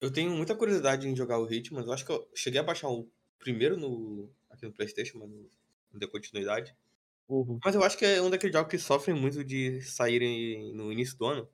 Eu 0.00 0.12
tenho 0.12 0.30
muita 0.30 0.54
curiosidade 0.54 1.06
em 1.06 1.14
jogar 1.14 1.38
o 1.38 1.52
Hitman. 1.52 1.84
Eu 1.84 1.92
acho 1.92 2.04
que 2.04 2.12
eu 2.12 2.26
cheguei 2.34 2.60
a 2.60 2.64
baixar 2.64 2.88
o 2.88 3.08
primeiro 3.38 3.76
no, 3.76 4.30
aqui 4.50 4.64
no 4.64 4.72
PlayStation, 4.72 5.18
mas 5.18 5.28
não, 5.28 5.46
deu 5.92 6.08
continuidade. 6.08 6.74
Uhum. 7.28 7.60
Mas 7.64 7.74
eu 7.74 7.84
acho 7.84 7.96
que 7.96 8.04
é 8.04 8.20
um 8.20 8.30
daqueles 8.30 8.54
jogos 8.54 8.70
que 8.70 8.78
sofrem 8.78 9.14
muito 9.14 9.44
de 9.44 9.80
saírem 9.82 10.74
no 10.74 10.90
início 10.92 11.16
do 11.16 11.26
ano. 11.26 11.48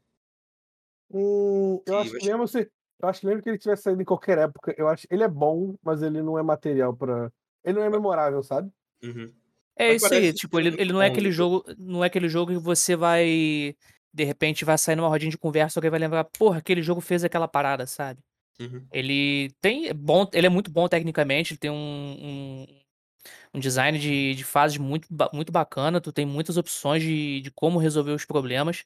Hum, 1.11 1.83
eu 1.87 1.99
acho 1.99 2.12
que 2.12 2.26
mesmo 2.26 2.49
se, 2.49 2.71
eu 3.00 3.09
acho 3.09 3.21
que 3.21 3.26
mesmo 3.26 3.42
que 3.42 3.49
ele 3.50 3.59
tivesse 3.59 3.83
saído 3.83 4.00
em 4.00 4.04
qualquer 4.04 4.38
época, 4.38 4.75
eu 4.76 4.88
acho 4.88 5.06
ele 5.11 5.23
é 5.23 5.28
bom, 5.28 5.76
mas 5.83 6.02
ele 6.02 6.23
não 6.23 6.38
é 6.38 6.42
material 6.42 6.97
pra. 6.97 7.30
Ele 7.64 7.78
não 7.78 7.85
é 7.85 7.90
memorável, 7.90 8.42
sabe? 8.42 8.71
Uhum. 9.02 9.33
É 9.76 9.92
Mas 9.92 10.02
isso 10.02 10.14
aí, 10.14 10.33
tipo, 10.33 10.59
ele, 10.59 10.75
ele 10.80 10.92
não 10.92 11.02
é 11.02 11.09
aquele 11.09 11.30
jogo, 11.30 11.62
não 11.76 12.02
é 12.02 12.06
aquele 12.06 12.28
jogo 12.28 12.52
que 12.52 12.59
você 12.59 12.97
vai, 12.97 13.76
de 14.16 14.25
repente, 14.25 14.64
vai 14.64 14.78
sair 14.78 14.96
numa 14.96 15.08
rodinha 15.08 15.30
de 15.30 15.37
conversa, 15.37 15.78
alguém 15.78 15.90
vai 15.90 16.00
lembrar, 16.00 16.25
porra, 16.25 16.58
aquele 16.58 16.80
jogo 16.80 17.02
fez 17.02 17.23
aquela 17.23 17.46
parada, 17.46 17.87
sabe? 17.87 18.18
Uhum. 18.58 18.87
Ele 18.90 19.52
tem 19.61 19.88
é 19.88 19.92
bom, 19.92 20.26
ele 20.32 20.46
é 20.46 20.50
muito 20.50 20.70
bom 20.70 20.88
tecnicamente, 20.88 21.52
ele 21.52 21.58
tem 21.58 21.70
um, 21.70 21.75
um, 21.75 22.66
um 23.52 23.61
design 23.61 23.99
de, 23.99 24.35
de 24.35 24.42
fases 24.42 24.78
muito, 24.78 25.06
muito 25.35 25.52
bacana, 25.52 26.00
tu 26.00 26.11
tem 26.11 26.25
muitas 26.25 26.56
opções 26.56 27.02
de, 27.02 27.42
de 27.42 27.50
como 27.50 27.78
resolver 27.78 28.12
os 28.12 28.25
problemas, 28.25 28.85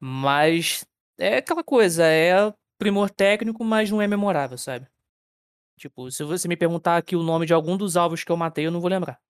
mas 0.00 0.86
é 1.18 1.36
aquela 1.36 1.62
coisa, 1.62 2.06
é 2.06 2.32
primor 2.78 3.10
técnico, 3.10 3.62
mas 3.62 3.90
não 3.90 4.00
é 4.00 4.06
memorável, 4.06 4.56
sabe? 4.56 4.86
Tipo, 5.78 6.10
se 6.10 6.24
você 6.24 6.48
me 6.48 6.56
perguntar 6.56 6.96
aqui 6.96 7.14
o 7.14 7.22
nome 7.22 7.44
de 7.44 7.52
algum 7.52 7.76
dos 7.76 7.94
alvos 7.94 8.24
que 8.24 8.32
eu 8.32 8.38
matei, 8.38 8.66
eu 8.66 8.70
não 8.70 8.80
vou 8.80 8.88
lembrar. 8.88 9.20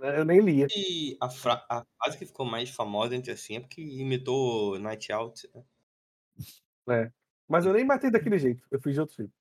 Né? 0.00 0.18
Eu 0.18 0.24
nem 0.24 0.40
lia. 0.40 0.66
E 0.74 1.16
a, 1.20 1.28
fra- 1.28 1.64
a 1.68 1.84
frase 1.98 2.18
que 2.18 2.24
ficou 2.26 2.46
mais 2.46 2.70
famosa 2.70 3.14
entre 3.14 3.30
assim 3.30 3.56
é 3.56 3.60
porque 3.60 3.82
imitou 3.82 4.78
Night 4.78 5.12
Out. 5.12 5.48
né? 5.54 5.62
É. 6.88 7.10
Mas 7.48 7.66
eu 7.66 7.72
nem 7.72 7.84
matei 7.84 8.10
daquele 8.10 8.38
jeito. 8.38 8.62
Eu 8.70 8.80
fiz 8.80 8.94
de 8.94 9.00
outro 9.00 9.16
jeito. 9.16 9.32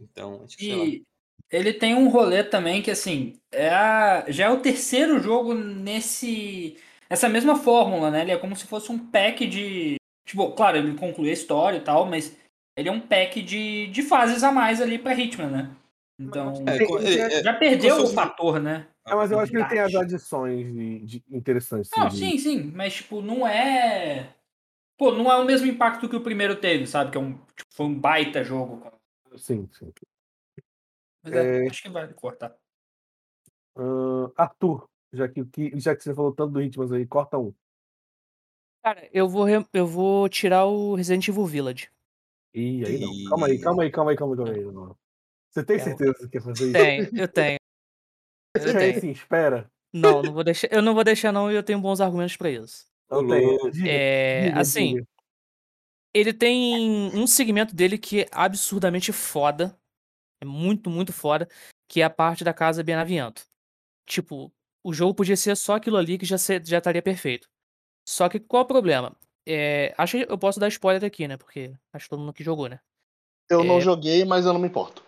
Então, 0.00 0.42
acho 0.44 0.56
que. 0.56 0.70
E 0.72 1.02
ele 1.50 1.72
tem 1.72 1.94
um 1.94 2.08
rolê 2.08 2.42
também 2.42 2.82
que, 2.82 2.90
assim, 2.90 3.38
é 3.52 3.68
a- 3.68 4.24
já 4.28 4.46
é 4.46 4.50
o 4.50 4.60
terceiro 4.60 5.20
jogo 5.20 5.54
nesse 5.54 6.76
essa 7.08 7.28
mesma 7.28 7.56
fórmula, 7.56 8.10
né? 8.10 8.22
Ele 8.22 8.32
é 8.32 8.38
como 8.38 8.56
se 8.56 8.66
fosse 8.66 8.90
um 8.90 8.98
pack 8.98 9.46
de. 9.46 9.96
Tipo, 10.26 10.50
claro, 10.52 10.78
ele 10.78 10.96
conclui 10.98 11.30
a 11.30 11.32
história 11.34 11.76
e 11.78 11.82
tal, 11.84 12.06
mas 12.06 12.36
ele 12.76 12.88
é 12.88 12.92
um 12.92 13.00
pack 13.00 13.40
de, 13.42 13.86
de 13.88 14.02
fases 14.02 14.42
a 14.42 14.50
mais 14.50 14.80
ali 14.80 14.98
pra 14.98 15.14
Hitman, 15.14 15.48
né? 15.50 15.76
Então. 16.18 16.52
É, 16.66 16.76
é- 16.76 17.38
é- 17.38 17.42
Já 17.42 17.54
perdeu 17.54 18.02
o 18.02 18.06
fator, 18.06 18.60
né? 18.60 18.88
É, 19.06 19.14
mas 19.14 19.30
eu 19.30 19.38
acho 19.38 19.52
que 19.52 19.58
ele 19.58 19.68
tem 19.68 19.78
as 19.80 19.94
adições 19.94 20.66
de, 20.74 20.98
de 21.00 21.24
interessantes. 21.30 21.90
Não, 21.96 22.08
de- 22.08 22.16
sim, 22.16 22.38
sim, 22.38 22.72
mas 22.74 22.94
tipo, 22.94 23.20
não 23.20 23.46
é. 23.46 24.34
Pô, 24.96 25.12
não 25.12 25.30
é 25.30 25.36
o 25.36 25.44
mesmo 25.44 25.66
impacto 25.66 26.08
que 26.08 26.16
o 26.16 26.22
primeiro 26.22 26.56
teve, 26.56 26.86
sabe? 26.86 27.10
Que 27.10 27.18
é 27.18 27.20
um, 27.20 27.34
tipo, 27.34 27.72
foi 27.72 27.86
um 27.86 27.94
baita 27.98 28.42
jogo. 28.42 28.82
Sim, 29.36 29.68
sim. 29.72 29.92
Mas 31.22 31.34
é, 31.34 31.64
É. 31.66 31.68
acho 31.68 31.82
que 31.82 31.88
vai 31.90 32.10
cortar. 32.14 32.56
Ahn, 33.76 34.32
Arthur, 34.36 34.88
já 35.12 35.28
que, 35.28 35.44
que- 35.44 35.78
já 35.78 35.94
que 35.94 36.02
você 36.02 36.14
falou 36.14 36.32
tanto 36.32 36.52
do 36.52 36.62
Hitman 36.62 36.96
aí, 36.96 37.06
corta 37.06 37.38
um. 37.38 37.52
Cara, 38.82 39.08
eu 39.12 39.28
vou, 39.28 39.44
re- 39.44 39.66
eu 39.74 39.86
vou 39.86 40.28
tirar 40.28 40.64
o 40.64 40.94
Resident 40.94 41.28
Evil 41.28 41.44
Village. 41.44 41.90
Ih, 42.54 42.84
aí 42.86 42.98
não. 42.98 43.28
Calma 43.28 43.46
aí, 43.48 43.58
calma 43.58 43.82
aí, 43.82 43.90
calma 43.90 44.10
aí, 44.12 44.16
calma 44.16 44.34
aí. 44.34 44.36
Calma 44.38 44.52
aí 44.52 44.64
não. 44.64 44.96
Você 45.56 45.64
tem 45.64 45.76
É, 45.76 45.78
certeza 45.78 46.14
que 46.18 46.28
quer 46.28 46.42
fazer 46.42 46.64
isso? 46.64 46.72
Tenho, 46.74 47.10
eu 47.18 47.28
tenho. 47.28 47.58
Eu 48.54 48.78
tenho. 48.78 48.98
assim, 48.98 49.10
espera. 49.10 49.70
Não, 49.90 50.22
não 50.22 50.34
vou 50.34 50.44
deixar, 50.44 50.68
eu 50.70 50.82
não 50.82 50.92
vou 50.94 51.02
deixar 51.02 51.32
não 51.32 51.50
e 51.50 51.54
eu 51.54 51.62
tenho 51.62 51.80
bons 51.80 51.98
argumentos 51.98 52.36
pra 52.36 52.50
isso. 52.50 52.84
Não 53.10 53.22
louco. 53.22 53.70
Diga, 53.70 53.88
É, 53.88 54.48
diga, 54.48 54.60
assim, 54.60 54.94
diga. 54.96 55.08
ele 56.12 56.34
tem 56.34 57.10
um 57.14 57.26
segmento 57.26 57.74
dele 57.74 57.96
que 57.96 58.22
é 58.24 58.26
absurdamente 58.32 59.12
foda. 59.12 59.74
É 60.38 60.44
muito, 60.44 60.90
muito 60.90 61.10
foda. 61.10 61.48
Que 61.88 62.02
é 62.02 62.04
a 62.04 62.10
parte 62.10 62.44
da 62.44 62.52
casa 62.52 62.82
Benaviento. 62.82 63.46
Tipo, 64.04 64.52
o 64.84 64.92
jogo 64.92 65.14
podia 65.14 65.38
ser 65.38 65.56
só 65.56 65.76
aquilo 65.76 65.96
ali 65.96 66.18
que 66.18 66.26
já, 66.26 66.36
ser- 66.36 66.62
já 66.66 66.76
estaria 66.76 67.00
perfeito. 67.00 67.48
Só 68.06 68.28
que 68.28 68.38
qual 68.38 68.60
é 68.60 68.64
o 68.64 68.68
problema? 68.68 69.16
É, 69.46 69.94
acho 69.96 70.18
que 70.18 70.30
eu 70.30 70.36
posso 70.36 70.60
dar 70.60 70.68
spoiler 70.68 71.02
aqui, 71.02 71.26
né? 71.26 71.38
Porque 71.38 71.72
acho 71.94 72.04
que 72.04 72.10
todo 72.10 72.20
mundo 72.20 72.34
que 72.34 72.44
jogou, 72.44 72.68
né? 72.68 72.78
Eu 73.48 73.64
não 73.64 73.78
É. 73.78 73.80
joguei, 73.80 74.22
mas 74.22 74.44
eu 74.44 74.52
não 74.52 74.60
me 74.60 74.68
importo. 74.68 75.05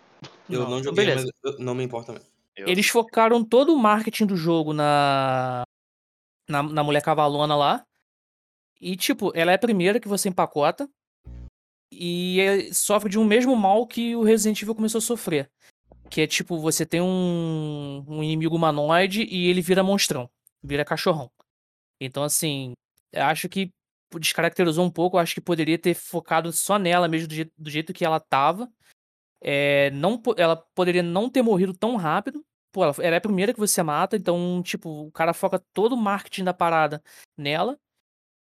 Eu 0.49 0.61
não 0.61 0.79
então 0.79 0.83
joguei, 0.83 1.05
beleza. 1.05 1.31
mas 1.43 1.53
eu- 1.53 1.59
não 1.59 1.75
me 1.75 1.83
importa 1.83 2.13
mesmo. 2.13 2.27
Eu- 2.55 2.67
Eles 2.67 2.87
focaram 2.87 3.43
todo 3.43 3.73
o 3.73 3.77
marketing 3.79 4.25
do 4.25 4.35
jogo 4.35 4.73
na, 4.73 5.63
na, 6.47 6.63
na 6.63 6.83
mulher 6.83 7.01
cavalona 7.01 7.55
lá. 7.55 7.85
E, 8.81 8.95
tipo, 8.95 9.31
ela 9.35 9.51
é 9.51 9.55
a 9.55 9.59
primeira 9.59 9.99
que 9.99 10.07
você 10.07 10.29
empacota. 10.29 10.89
E 11.91 12.39
é- 12.39 12.73
sofre 12.73 13.09
de 13.09 13.17
um 13.19 13.25
mesmo 13.25 13.55
mal 13.55 13.85
que 13.87 14.15
o 14.15 14.23
Resident 14.23 14.61
Evil 14.61 14.75
começou 14.75 14.99
a 14.99 15.01
sofrer. 15.01 15.49
Que 16.09 16.21
é 16.21 16.27
tipo, 16.27 16.57
você 16.59 16.85
tem 16.85 17.01
um, 17.01 18.03
um 18.07 18.23
inimigo 18.23 18.55
humanoide 18.55 19.23
e 19.23 19.47
ele 19.47 19.61
vira 19.61 19.83
monstrão. 19.83 20.29
Vira 20.63 20.83
cachorrão. 20.85 21.29
Então, 22.01 22.23
assim, 22.23 22.73
eu 23.13 23.23
acho 23.25 23.47
que 23.47 23.71
descaracterizou 24.19 24.83
um 24.85 24.89
pouco. 24.89 25.17
Eu 25.17 25.21
acho 25.21 25.33
que 25.35 25.41
poderia 25.41 25.77
ter 25.77 25.93
focado 25.93 26.51
só 26.51 26.79
nela 26.79 27.07
mesmo, 27.07 27.27
do 27.27 27.35
jeito, 27.35 27.51
do 27.57 27.69
jeito 27.69 27.93
que 27.93 28.03
ela 28.05 28.19
tava. 28.19 28.69
É, 29.41 29.89
não, 29.91 30.21
ela 30.37 30.55
poderia 30.75 31.03
não 31.03 31.29
ter 31.29 31.41
morrido 31.41 31.73
tão 31.73 31.95
rápido. 31.95 32.45
Pô, 32.71 32.83
ela, 32.83 32.93
ela 32.99 33.15
é 33.15 33.17
a 33.17 33.21
primeira 33.21 33.53
que 33.53 33.59
você 33.59 33.81
mata, 33.81 34.15
então, 34.15 34.61
tipo, 34.63 35.07
o 35.07 35.11
cara 35.11 35.33
foca 35.33 35.59
todo 35.73 35.93
o 35.93 35.97
marketing 35.97 36.43
da 36.43 36.53
parada 36.53 37.01
nela. 37.37 37.79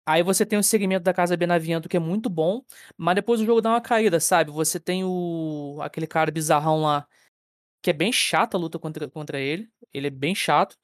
Aí 0.05 0.21
você 0.21 0.45
tem 0.45 0.59
o 0.59 0.63
segmento 0.63 1.03
da 1.03 1.13
Casa 1.13 1.37
Benaviento, 1.37 1.87
que 1.87 1.95
é 1.97 1.99
muito 1.99 2.29
bom, 2.29 2.61
mas 2.97 3.15
depois 3.15 3.39
o 3.39 3.45
jogo 3.45 3.61
dá 3.61 3.69
uma 3.69 3.81
caída, 3.81 4.19
sabe? 4.19 4.51
Você 4.51 4.79
tem 4.79 5.03
o 5.03 5.77
aquele 5.81 6.05
cara 6.05 6.29
bizarrão 6.31 6.81
lá, 6.81 7.07
que 7.81 7.89
é 7.89 7.93
bem 7.93 8.11
chato 8.11 8.55
a 8.55 8.59
luta 8.59 8.77
contra, 8.77 9.09
contra 9.09 9.39
ele. 9.39 9.69
Ele 9.93 10.07
é 10.07 10.09
bem 10.09 10.35
chato. 10.35 10.77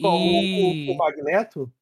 O- 0.00 0.08
E. 0.08 0.90
o, 0.90 0.94
o 0.94 0.96
Magneto? 0.96 1.72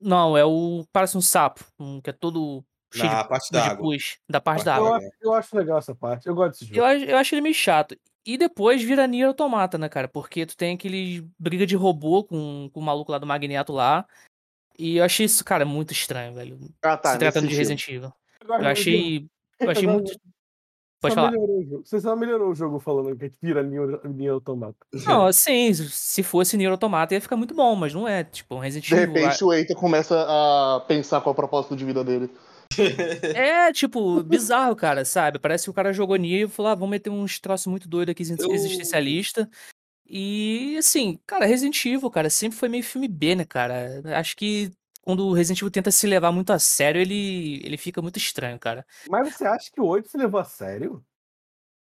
Não, 0.00 0.36
é 0.36 0.44
o. 0.44 0.84
Parece 0.92 1.16
um 1.16 1.20
sapo, 1.20 1.64
um, 1.78 2.00
que 2.00 2.10
é 2.10 2.12
todo 2.12 2.64
cheio 2.96 3.10
Na 3.12 3.22
de, 3.22 3.28
parte 3.28 3.52
da 3.52 3.60
de 3.62 3.68
água. 3.70 3.82
pus, 3.84 4.18
da 4.28 4.40
parte 4.40 4.64
da 4.64 4.72
da 4.72 4.76
água. 4.76 4.88
Eu, 4.88 4.94
acho- 4.94 5.10
eu 5.22 5.34
acho 5.34 5.56
legal 5.56 5.78
essa 5.78 5.94
parte. 5.94 6.26
Eu 6.26 6.34
gosto 6.34 6.52
desse 6.52 6.66
jogo. 6.66 6.78
Eu, 6.78 6.84
acho- 6.84 7.04
eu 7.04 7.16
acho 7.16 7.34
ele 7.34 7.42
meio 7.42 7.54
chato. 7.54 7.96
E 8.26 8.38
depois 8.38 8.82
vira 8.82 9.06
Nier 9.06 9.28
Automata, 9.28 9.76
né, 9.76 9.88
cara? 9.88 10.08
Porque 10.08 10.46
tu 10.46 10.56
tem 10.56 10.74
aquele 10.74 11.26
briga 11.38 11.66
de 11.66 11.76
robô 11.76 12.24
com, 12.24 12.70
com 12.72 12.80
o 12.80 12.82
maluco 12.82 13.12
lá 13.12 13.18
do 13.18 13.26
Magneto 13.26 13.72
lá. 13.72 14.06
E 14.78 14.96
eu 14.96 15.04
achei 15.04 15.26
isso, 15.26 15.44
cara, 15.44 15.64
muito 15.64 15.92
estranho, 15.92 16.34
velho. 16.34 16.58
Ah, 16.82 16.96
tá. 16.96 17.12
se 17.12 17.18
tratando 17.18 17.46
de. 17.46 17.54
Resident 17.54 17.86
Evil. 17.88 18.12
Eu 18.48 18.54
achei. 18.66 19.26
Eu 19.60 19.70
achei 19.70 19.86
muito. 19.86 20.18
Pode 21.00 21.14
só 21.14 21.20
falar. 21.20 21.32
melhorou 21.32 21.58
o 21.58 21.62
jogo. 21.64 21.82
Você 21.84 22.00
só 22.00 22.16
melhorou 22.16 22.50
o 22.50 22.54
jogo 22.54 22.78
falando 22.80 23.14
que 23.14 23.30
vira 23.42 23.62
Nier 23.62 24.00
Nier 24.08 24.32
Automata. 24.32 24.74
Não, 25.06 25.26
assim, 25.26 25.72
se 25.74 26.22
fosse 26.22 26.56
Nier 26.56 26.70
Automata 26.70 27.12
ia 27.12 27.20
ficar 27.20 27.36
muito 27.36 27.54
bom, 27.54 27.76
mas 27.76 27.92
não 27.92 28.08
é. 28.08 28.24
Tipo, 28.24 28.54
um 28.54 28.58
Resident 28.58 28.86
De 28.88 28.94
Evil. 28.94 29.14
repente 29.14 29.44
o 29.44 29.52
Eita 29.52 29.74
começa 29.74 30.24
a 30.26 30.80
pensar 30.88 31.20
qual 31.20 31.32
é 31.32 31.34
o 31.34 31.36
propósito 31.36 31.76
de 31.76 31.84
vida 31.84 32.02
dele. 32.02 32.30
É, 33.34 33.72
tipo, 33.72 34.22
bizarro, 34.22 34.76
cara, 34.76 35.04
sabe? 35.04 35.38
Parece 35.38 35.64
que 35.64 35.70
o 35.70 35.74
cara 35.74 35.92
jogou 35.92 36.16
Nier 36.16 36.46
e 36.46 36.48
falou, 36.48 36.70
ah, 36.72 36.74
vamos 36.74 36.90
meter 36.90 37.10
uns 37.10 37.38
troços 37.40 37.66
muito 37.66 37.88
doidos 37.88 38.12
aqui, 38.12 38.22
Eu- 38.22 38.54
existencialista. 38.54 39.48
E, 40.06 40.76
assim, 40.78 41.18
cara, 41.26 41.46
Resident 41.46 41.84
Evil, 41.84 42.10
cara, 42.10 42.28
sempre 42.30 42.58
foi 42.58 42.68
meio 42.68 42.84
filme 42.84 43.08
B, 43.08 43.34
né, 43.34 43.44
cara? 43.44 44.02
Acho 44.18 44.36
que 44.36 44.70
quando 45.02 45.26
o 45.26 45.32
Resident 45.32 45.60
Evil 45.60 45.70
tenta 45.70 45.90
se 45.90 46.06
levar 46.06 46.30
muito 46.30 46.52
a 46.52 46.58
sério, 46.58 47.00
ele, 47.00 47.60
ele 47.64 47.76
fica 47.76 48.00
muito 48.00 48.18
estranho, 48.18 48.58
cara. 48.58 48.86
Mas 49.08 49.34
você 49.34 49.46
acha 49.46 49.70
que 49.72 49.80
o 49.80 49.86
8 49.86 50.08
se 50.08 50.16
levou 50.16 50.40
a 50.40 50.44
sério? 50.44 51.04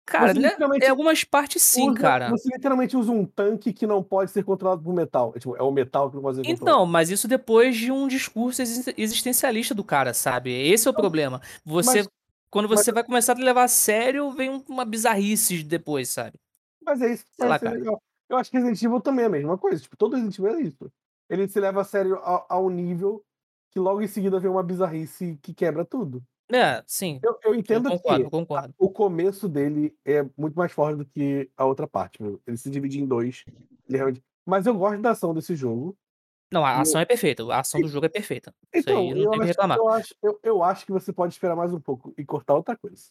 Cara, 0.09 0.33
né, 0.35 0.57
em 0.83 0.89
algumas 0.89 1.23
partes 1.25 1.63
sim, 1.63 1.91
Usa- 1.91 2.01
cara. 2.01 2.31
Você 2.31 2.49
literalmente 2.53 2.97
usa 2.97 3.13
um 3.13 3.25
tanque 3.27 3.73
que 3.73 3.87
não 3.87 4.03
pode 4.03 4.31
ser 4.31 4.43
controlado 4.43 4.83
por 4.83 4.95
metal. 4.95 5.33
É, 5.37 5.39
tipo, 5.39 5.55
é 5.57 5.63
o 5.63 5.71
metal 5.71 6.09
que 6.09 6.17
não 6.17 6.23
pode 6.23 6.37
ser 6.39 6.43
controlado. 6.43 6.63
Então, 6.77 6.87
mas 6.87 7.11
isso 7.11 7.29
depois 7.29 7.77
de 7.77 7.93
um 7.93 8.09
discurso 8.09 8.63
existen- 8.63 8.95
existencialista 8.97 9.75
do 9.75 9.85
cara, 9.85 10.15
sabe? 10.15 10.51
Esse 10.51 10.89
é 10.89 10.91
o 10.91 10.95
problema. 10.95 11.41
Você, 11.65 11.99
mas- 11.99 12.09
quando 12.51 12.69
mas- 12.69 12.81
você 12.81 12.91
vai 12.93 13.05
começar 13.05 13.37
a 13.37 13.41
levar 13.41 13.65
a 13.65 13.69
sério, 13.69 14.31
vem 14.31 14.49
um- 14.51 14.65
uma 14.69 14.85
bizarrice 14.85 15.63
depois, 15.63 16.09
sabe? 16.09 16.39
Mas 16.83 17.03
é 17.03 17.13
isso 17.13 17.25
que 17.37 17.45
lá, 17.45 17.59
cara. 17.59 17.77
legal. 17.77 18.03
Eu 18.31 18.37
acho 18.39 18.51
que 18.51 18.57
Resident 18.57 18.83
Evil 18.83 19.01
também 19.01 19.25
é 19.25 19.27
a 19.27 19.31
mesma 19.31 19.59
coisa. 19.59 19.83
Tipo, 19.83 19.97
todo 19.97 20.15
Resident 20.15 20.39
Evil 20.39 20.55
é 20.55 20.61
isso. 20.63 20.91
Ele 21.29 21.47
se 21.49 21.61
leva 21.61 21.83
a 21.83 21.85
sério 21.85 22.17
ao, 22.23 22.47
ao 22.49 22.71
nível 22.71 23.23
que 23.71 23.79
logo 23.79 24.01
em 24.01 24.07
seguida 24.07 24.41
vem 24.41 24.51
uma 24.51 24.63
bizarrice 24.63 25.39
que 25.43 25.53
quebra 25.53 25.85
tudo. 25.85 26.23
É, 26.51 26.83
sim. 26.87 27.21
Eu, 27.23 27.39
eu 27.45 27.53
Eu 27.53 27.55
entendo 27.55 27.89
concordo, 27.91 28.21
eu 28.23 28.25
que 28.25 28.31
concordo. 28.31 28.75
o 28.79 28.91
começo 28.91 29.49
dele 29.49 29.95
é 30.05 30.23
muito 30.37 30.55
mais 30.57 30.73
forte 30.73 30.97
do 30.99 31.05
que 31.05 31.51
a 31.57 31.65
outra 31.65 31.87
parte. 31.87 32.23
meu. 32.23 32.41
Ele 32.47 32.57
se 32.57 32.71
divide 32.71 33.01
em 33.01 33.07
dois. 33.07 33.45
Realmente... 33.89 34.23
Mas 34.47 34.67
eu 34.67 34.75
gosto 34.75 35.03
da 35.03 35.11
ação 35.11 35.35
desse 35.35 35.55
jogo. 35.55 35.97
Não, 36.51 36.65
a 36.65 36.77
Eu- 36.77 36.81
ação 36.81 37.01
é 37.01 37.05
perfeita. 37.05 37.43
A 37.53 37.61
ação 37.61 37.81
do 37.81 37.89
jogo 37.89 38.07
é 38.07 38.09
perfeita. 38.09 38.55
Isso 38.73 38.89
Então, 38.89 39.03
aí 39.03 39.15
não 39.15 39.23
eu 39.25 39.31
tem 39.31 39.41
que 39.41 39.47
reclamar. 39.47 39.77
eu, 39.77 39.89
acho, 39.89 40.15
eu, 40.23 40.41
eu 40.43 40.63
acho 40.63 40.87
que 40.87 40.93
você 40.93 41.13
pode 41.13 41.35
esperar 41.35 41.55
mais 41.55 41.73
um 41.75 41.81
pouco 41.81 42.15
e 42.17 42.25
cortar 42.25 42.55
outra 42.55 42.77
coisa. 42.77 43.03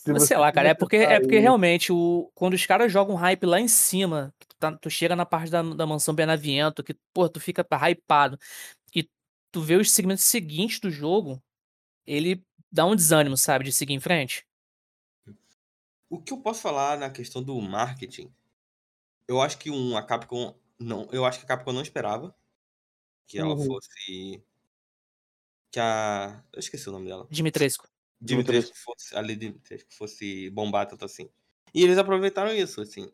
Se 0.00 0.20
sei 0.20 0.36
lá, 0.36 0.52
cara, 0.52 0.68
é 0.68 0.74
porque, 0.74 0.96
é 0.96 1.18
porque 1.18 1.40
realmente, 1.40 1.92
o, 1.92 2.30
quando 2.32 2.54
os 2.54 2.64
caras 2.64 2.92
jogam 2.92 3.16
hype 3.16 3.44
lá 3.44 3.58
em 3.60 3.66
cima, 3.66 4.32
tu, 4.38 4.46
tá- 4.56 4.76
tu 4.76 4.88
chega 4.88 5.16
na 5.16 5.26
parte 5.26 5.50
da, 5.50 5.60
da 5.60 5.84
mansão 5.84 6.14
Benaviento, 6.14 6.84
que, 6.84 6.94
pô, 7.12 7.28
tu 7.28 7.40
fica 7.40 7.66
hypado, 7.68 8.38
e 8.94 9.10
tu 9.50 9.60
vê 9.60 9.74
os 9.74 9.90
segmentos 9.90 10.22
seguintes 10.22 10.78
do 10.78 10.88
jogo, 10.88 11.42
ele 12.06 12.44
dá 12.70 12.86
um 12.86 12.96
desânimo, 12.96 13.36
sabe, 13.36 13.64
de 13.64 13.72
seguir 13.72 13.94
em 13.94 14.00
frente. 14.00 14.46
O 16.10 16.20
que 16.20 16.32
eu 16.32 16.40
posso 16.40 16.60
falar 16.62 16.98
na 16.98 17.10
questão 17.10 17.42
do 17.42 17.60
marketing? 17.60 18.32
Eu 19.28 19.40
acho 19.42 19.58
que 19.58 19.70
um, 19.70 19.96
a 19.96 20.02
Capcom 20.04 20.58
não, 20.78 21.08
eu 21.12 21.24
acho 21.24 21.40
que 21.40 21.44
a 21.46 21.48
Capcom 21.48 21.72
não 21.72 21.82
esperava 21.82 22.34
que 23.26 23.38
ela 23.38 23.54
Uhum. 23.54 23.66
fosse 23.66 24.42
que 25.70 25.80
a, 25.80 26.42
eu 26.52 26.60
esqueci 26.60 26.88
o 26.88 26.92
nome 26.92 27.08
dela. 27.08 27.26
Dimitrescu. 27.30 27.88
Dimitrescu 28.20 28.76
fosse 28.76 29.14
a 29.16 29.20
Lady 29.20 29.36
Dimitrescu 29.36 29.92
fosse 29.94 30.50
bombar 30.50 30.86
tanto 30.88 31.04
assim. 31.04 31.28
E 31.74 31.82
eles 31.82 31.98
aproveitaram 31.98 32.52
isso, 32.52 32.80
assim. 32.80 33.10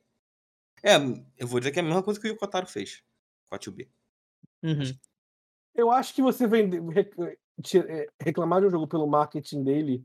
É, 0.83 0.97
eu 1.39 1.47
vou 1.47 1.61
dizer 1.61 1.73
que 1.73 1.81
é 1.81 1.83
a 1.83 1.85
mesma 1.85 2.03
coisa 2.03 2.21
que 2.21 2.29
o 2.29 2.33
Yokotaro 2.33 2.67
fez 2.67 3.03
com 3.49 3.55
a 3.57 3.59
2B. 3.59 3.89
Uhum. 4.63 4.99
Eu 5.75 5.91
acho 5.91 6.15
que 6.15 6.23
você 6.23 6.47
vender, 6.47 6.81
é, 6.99 7.39
reclamar 8.21 8.61
de 8.61 8.67
um 8.67 8.71
jogo 8.71 8.87
pelo 8.87 9.07
marketing 9.07 9.63
dele 9.63 10.05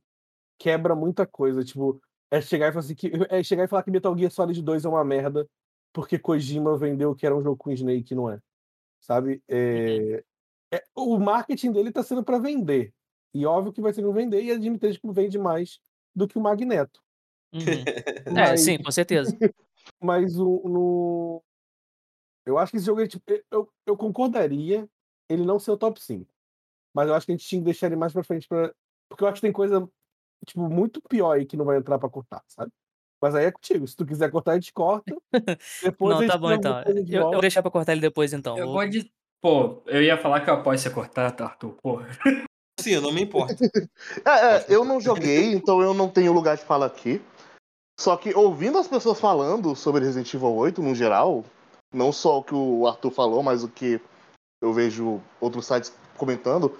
quebra 0.57 0.95
muita 0.95 1.25
coisa. 1.25 1.63
Tipo, 1.63 2.01
é 2.31 2.41
chegar 2.41 2.67
e 2.67 2.71
falar 2.71 2.83
assim 2.85 2.95
que, 2.95 3.11
é 3.29 3.43
chegar 3.43 3.63
e 3.63 3.67
falar 3.67 3.83
que 3.83 3.91
Metal 3.91 4.15
Gear 4.17 4.31
Solid 4.31 4.61
2 4.61 4.85
é 4.85 4.89
uma 4.89 5.03
merda 5.03 5.47
porque 5.93 6.19
Kojima 6.19 6.77
vendeu 6.77 7.15
que 7.15 7.25
era 7.25 7.35
um 7.35 7.41
jogo 7.41 7.57
com 7.57 7.71
Snake, 7.71 8.13
não 8.13 8.29
é? 8.29 8.39
Sabe? 8.99 9.41
É, 9.47 10.23
é- 10.71 10.83
o 10.95 11.17
marketing 11.17 11.71
dele 11.71 11.91
tá 11.91 12.03
sendo 12.03 12.23
para 12.23 12.37
vender. 12.37 12.93
E 13.33 13.45
óbvio 13.45 13.73
que 13.73 13.81
vai 13.81 13.93
ser 13.93 14.01
pra 14.01 14.11
vender, 14.11 14.43
e 14.43 14.51
a 14.51 14.57
Dimitrescu 14.57 15.11
vende 15.11 15.37
mais 15.37 15.79
do 16.15 16.27
que 16.27 16.37
o 16.37 16.41
Magneto. 16.41 17.01
Uhum. 17.53 17.59
É, 18.25 18.31
Mas- 18.31 18.61
sim, 18.61 18.77
com 18.81 18.91
certeza. 18.91 19.35
Mas 20.01 20.37
o, 20.37 20.61
no... 20.67 21.43
eu 22.45 22.57
acho 22.59 22.71
que 22.71 22.77
esse 22.77 22.85
jogo, 22.85 23.01
é, 23.01 23.07
tipo, 23.07 23.23
eu, 23.49 23.67
eu 23.85 23.97
concordaria 23.97 24.87
ele 25.27 25.43
não 25.45 25.57
ser 25.57 25.71
o 25.71 25.77
top 25.77 26.01
5. 26.01 26.31
Mas 26.99 27.07
eu 27.07 27.15
acho 27.15 27.25
que 27.25 27.31
a 27.31 27.35
gente 27.35 27.47
tinha 27.47 27.61
que 27.61 27.65
deixar 27.65 27.87
ele 27.87 27.95
mais 27.95 28.11
pra 28.11 28.25
frente. 28.25 28.45
Pra... 28.45 28.73
Porque 29.09 29.23
eu 29.23 29.27
acho 29.29 29.35
que 29.35 29.41
tem 29.47 29.53
coisa 29.53 29.87
tipo, 30.45 30.69
muito 30.69 31.01
pior 31.07 31.31
aí 31.31 31.45
que 31.45 31.55
não 31.55 31.63
vai 31.63 31.77
entrar 31.77 31.97
pra 31.97 32.09
cortar, 32.09 32.43
sabe? 32.45 32.69
Mas 33.21 33.35
aí 33.35 33.45
é 33.45 33.51
contigo. 33.51 33.87
Se 33.87 33.95
tu 33.95 34.05
quiser 34.05 34.29
cortar, 34.29 34.51
a 34.51 34.55
gente 34.55 34.73
corta. 34.73 35.15
Depois 35.81 36.19
Não, 36.19 36.27
tá 36.27 36.37
bom 36.37 36.51
então. 36.51 36.83
coisa 36.83 37.01
de 37.01 37.15
Eu, 37.15 37.21
eu 37.21 37.31
vou 37.31 37.39
deixar 37.39 37.61
pra 37.61 37.71
cortar 37.71 37.93
ele 37.93 38.01
depois 38.01 38.33
então. 38.33 38.57
Eu 38.57 38.65
Vou- 38.65 38.75
vou 38.75 38.89
de. 38.89 39.09
Pô, 39.41 39.81
eu 39.85 40.03
ia 40.03 40.17
falar 40.17 40.41
que 40.41 40.49
eu 40.49 40.55
apoio 40.55 40.77
você 40.77 40.89
cortar, 40.89 41.31
tá, 41.31 41.45
Arthur? 41.45 41.71
Porra. 41.81 42.05
Sim, 42.81 42.91
eu 42.91 43.01
não 43.01 43.13
me 43.13 43.21
importo. 43.21 43.55
É, 44.25 44.57
é, 44.57 44.65
eu 44.67 44.83
não 44.83 44.99
joguei, 44.99 45.53
então 45.53 45.81
eu 45.81 45.93
não 45.93 46.09
tenho 46.09 46.33
lugar 46.33 46.57
de 46.57 46.65
fala 46.65 46.85
aqui. 46.85 47.21
Só 47.97 48.17
que 48.17 48.33
ouvindo 48.35 48.77
as 48.77 48.87
pessoas 48.89 49.19
falando 49.19 49.73
sobre 49.75 50.03
Resident 50.03 50.33
Evil 50.33 50.53
8 50.53 50.81
no 50.81 50.93
geral, 50.93 51.45
não 51.93 52.11
só 52.11 52.39
o 52.39 52.43
que 52.43 52.53
o 52.53 52.85
Arthur 52.87 53.11
falou, 53.11 53.41
mas 53.41 53.63
o 53.63 53.69
que 53.69 54.01
eu 54.61 54.73
vejo 54.73 55.21
outros 55.39 55.65
sites 55.65 55.93
comentando, 56.19 56.77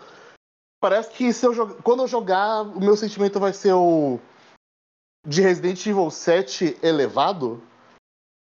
parece 0.79 1.11
que 1.11 1.33
se 1.33 1.45
eu 1.45 1.53
jog... 1.53 1.81
quando 1.81 2.03
eu 2.03 2.07
jogar, 2.07 2.61
o 2.61 2.79
meu 2.79 2.95
sentimento 2.95 3.39
vai 3.39 3.53
ser 3.53 3.73
o 3.73 4.19
de 5.27 5.41
Resident 5.41 5.85
Evil 5.85 6.09
7 6.11 6.77
elevado. 6.83 7.61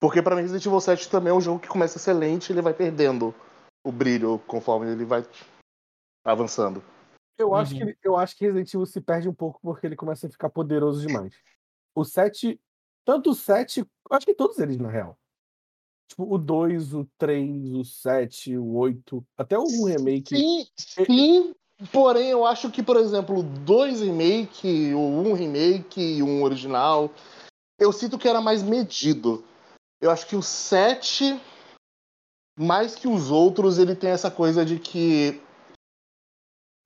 Porque 0.01 0.21
pra 0.21 0.35
mim 0.35 0.43
Resident 0.43 0.67
Evil 0.67 0.81
7 0.81 1.09
também 1.09 1.31
é 1.31 1.35
um 1.35 1.41
jogo 1.41 1.61
que 1.61 1.69
começa 1.69 1.97
excelente 1.97 2.51
e 2.51 2.53
ele 2.53 2.63
vai 2.63 2.75
perdendo 2.75 3.35
o 3.85 3.93
brilho 3.93 4.39
conforme 4.47 4.91
ele 4.91 5.05
vai 5.05 5.25
avançando. 6.25 6.83
Eu, 7.39 7.55
acho 7.55 7.75
Uhum. 7.75 7.87
que, 7.87 7.99
eu 8.03 8.17
acho 8.17 8.37
que 8.37 8.45
Resident 8.45 8.73
Evil 8.75 8.87
se 8.87 9.01
perde 9.01 9.29
um 9.29 9.35
pouco 9.35 9.61
porque 9.63 9.87
ele 9.87 9.97
começa 9.97 10.27
a 10.27 10.31
ficar 10.31 10.51
poderoso 10.51 11.07
demais. 11.07 11.35
O 11.95 12.05
7. 12.05 12.61
Tanto 13.05 13.31
o 13.31 13.35
7. 13.35 13.81
Eu 13.81 14.17
acho 14.17 14.27
que 14.27 14.35
todos 14.35 14.59
eles, 14.59 14.79
na 14.79 14.89
real. 14.91 15.17
Tipo, 16.13 16.35
o 16.35 16.37
2, 16.37 16.93
o 16.93 17.09
3, 17.17 17.73
o 17.73 17.85
7, 17.85 18.59
o 18.59 18.75
8. 18.75 19.25
Até 19.37 19.59
o 19.59 19.63
1 19.63 19.85
remake. 19.85 20.37
Sim, 20.37 20.67
sim. 21.07 21.55
Porém, 21.91 22.29
eu 22.29 22.45
acho 22.45 22.71
que, 22.71 22.83
por 22.83 22.99
exemplo, 22.99 23.43
2 23.43 24.03
remake, 24.03 24.93
o 24.93 24.99
1 24.99 25.33
remake 25.33 26.01
e 26.01 26.23
1 26.23 26.43
original, 26.43 27.11
eu 27.79 27.91
sinto 27.93 28.19
que 28.19 28.29
era 28.29 28.43
mais 28.43 28.63
medido. 28.63 29.43
Eu 30.03 30.11
acho 30.11 30.27
que 30.27 30.37
o 30.37 30.43
7, 30.43 31.41
mais 32.59 32.95
que 32.95 33.09
os 33.09 33.31
outros, 33.31 33.79
ele 33.79 33.97
tem 33.97 34.11
essa 34.11 34.31
coisa 34.31 34.67
de 34.67 34.79
que 34.79 35.41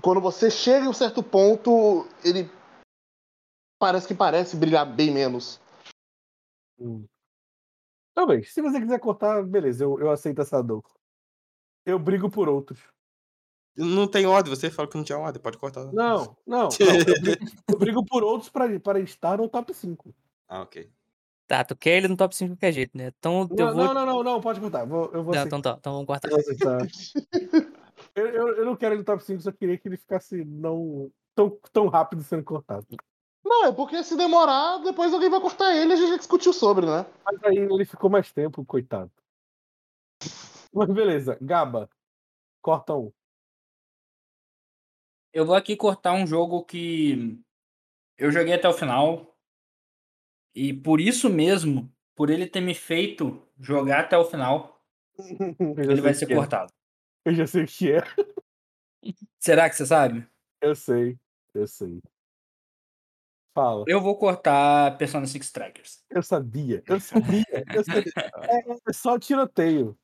quando 0.02 0.20
você 0.20 0.52
chega 0.52 0.86
em 0.86 0.88
um 0.88 0.92
certo 0.92 1.20
ponto, 1.20 2.06
ele 2.24 2.48
parece 3.76 4.06
que 4.06 4.14
parece 4.14 4.56
brilhar 4.56 4.86
bem 4.86 5.10
menos. 5.10 5.60
Hum. 6.78 7.04
Talvez. 8.16 8.50
Se 8.50 8.62
você 8.62 8.80
quiser 8.80 8.98
cortar, 8.98 9.42
beleza, 9.44 9.84
eu, 9.84 10.00
eu 10.00 10.10
aceito 10.10 10.40
essa 10.40 10.62
dor. 10.62 10.82
Eu 11.84 11.98
brigo 11.98 12.30
por 12.30 12.48
outros. 12.48 12.80
Não 13.76 14.08
tem 14.08 14.24
ordem, 14.24 14.48
você 14.48 14.70
falou 14.70 14.90
que 14.90 14.96
não 14.96 15.04
tinha 15.04 15.18
ordem, 15.18 15.40
pode 15.40 15.58
cortar. 15.58 15.84
Não, 15.92 16.34
não. 16.46 16.68
não 16.68 16.68
eu, 16.80 17.04
brigo, 17.20 17.44
eu 17.68 17.78
brigo 17.78 18.06
por 18.06 18.24
outros 18.24 18.48
para, 18.48 18.80
para 18.80 19.00
estar 19.00 19.36
no 19.36 19.50
top 19.50 19.74
5. 19.74 20.14
Ah, 20.48 20.62
ok. 20.62 20.90
Tá, 21.46 21.62
tu 21.62 21.76
quer 21.76 21.98
ele 21.98 22.08
no 22.08 22.16
top 22.16 22.34
5 22.34 22.48
de 22.48 22.56
qualquer 22.56 22.72
jeito, 22.72 22.96
né? 22.96 23.12
Então 23.18 23.46
eu 23.50 23.66
Não, 23.66 23.74
vou. 23.74 23.84
não, 23.84 23.94
não, 23.94 24.06
não, 24.06 24.22
não, 24.22 24.40
pode 24.40 24.60
cortar. 24.60 24.86
Vou, 24.86 25.10
eu 25.12 25.22
vou 25.22 25.34
Não, 25.34 25.42
então 25.42 25.60
tá, 25.60 25.76
então 25.78 25.92
vamos 25.92 26.06
cortar. 26.06 26.30
Eu 26.30 26.38
eu, 28.14 28.26
eu, 28.28 28.48
eu 28.56 28.64
não 28.64 28.76
quero 28.76 28.94
ele 28.94 29.00
no 29.00 29.04
top 29.04 29.22
5, 29.22 29.42
só 29.42 29.52
queria 29.52 29.76
que 29.76 29.86
ele 29.88 29.98
ficasse 29.98 30.42
não 30.42 31.12
tão, 31.34 31.58
tão 31.70 31.88
rápido 31.88 32.22
sendo 32.22 32.42
cortado. 32.44 32.86
Não, 33.46 33.66
é 33.66 33.72
porque 33.72 34.02
se 34.02 34.16
demorar, 34.16 34.78
depois 34.78 35.14
alguém 35.14 35.30
vai 35.30 35.40
cortar 35.40 35.72
ele 35.72 35.90
e 35.90 35.92
a 35.92 35.96
gente 35.96 36.18
discutiu 36.18 36.52
sobre, 36.52 36.84
né? 36.84 37.06
Mas 37.24 37.40
aí 37.44 37.56
ele 37.56 37.84
ficou 37.84 38.10
mais 38.10 38.32
tempo, 38.32 38.64
coitado. 38.64 39.12
Mas 40.74 40.88
beleza, 40.90 41.38
Gaba, 41.40 41.88
corta 42.60 42.92
um. 42.96 43.12
Eu 45.32 45.46
vou 45.46 45.54
aqui 45.54 45.76
cortar 45.76 46.12
um 46.12 46.26
jogo 46.26 46.64
que 46.64 47.40
eu 48.18 48.32
joguei 48.32 48.52
até 48.52 48.68
o 48.68 48.74
final. 48.74 49.38
E 50.52 50.74
por 50.74 51.00
isso 51.00 51.30
mesmo, 51.30 51.88
por 52.16 52.30
ele 52.30 52.48
ter 52.48 52.60
me 52.60 52.74
feito 52.74 53.46
jogar 53.60 54.00
até 54.00 54.18
o 54.18 54.24
final, 54.24 54.82
já 55.76 55.92
ele 55.92 56.00
vai 56.00 56.14
ser 56.14 56.32
é. 56.32 56.34
cortado. 56.34 56.72
Eu 57.24 57.32
já 57.32 57.46
sei 57.46 57.62
o 57.62 57.66
que 57.66 57.92
é. 57.92 58.00
Será 59.38 59.70
que 59.70 59.76
você 59.76 59.86
sabe? 59.86 60.26
Eu 60.60 60.74
sei, 60.74 61.16
eu 61.54 61.68
sei. 61.68 62.00
Fala. 63.56 63.86
Eu 63.88 64.02
vou 64.02 64.14
cortar 64.18 64.98
Persona 64.98 65.26
6 65.26 65.42
Strikers. 65.46 66.04
Eu 66.10 66.22
sabia, 66.22 66.82
eu 66.86 67.00
sabia. 67.00 67.42
Eu 67.72 67.82
sabia. 67.82 68.12
É, 68.50 68.90
é 68.90 68.92
só 68.92 69.18
tiroteio. 69.18 69.96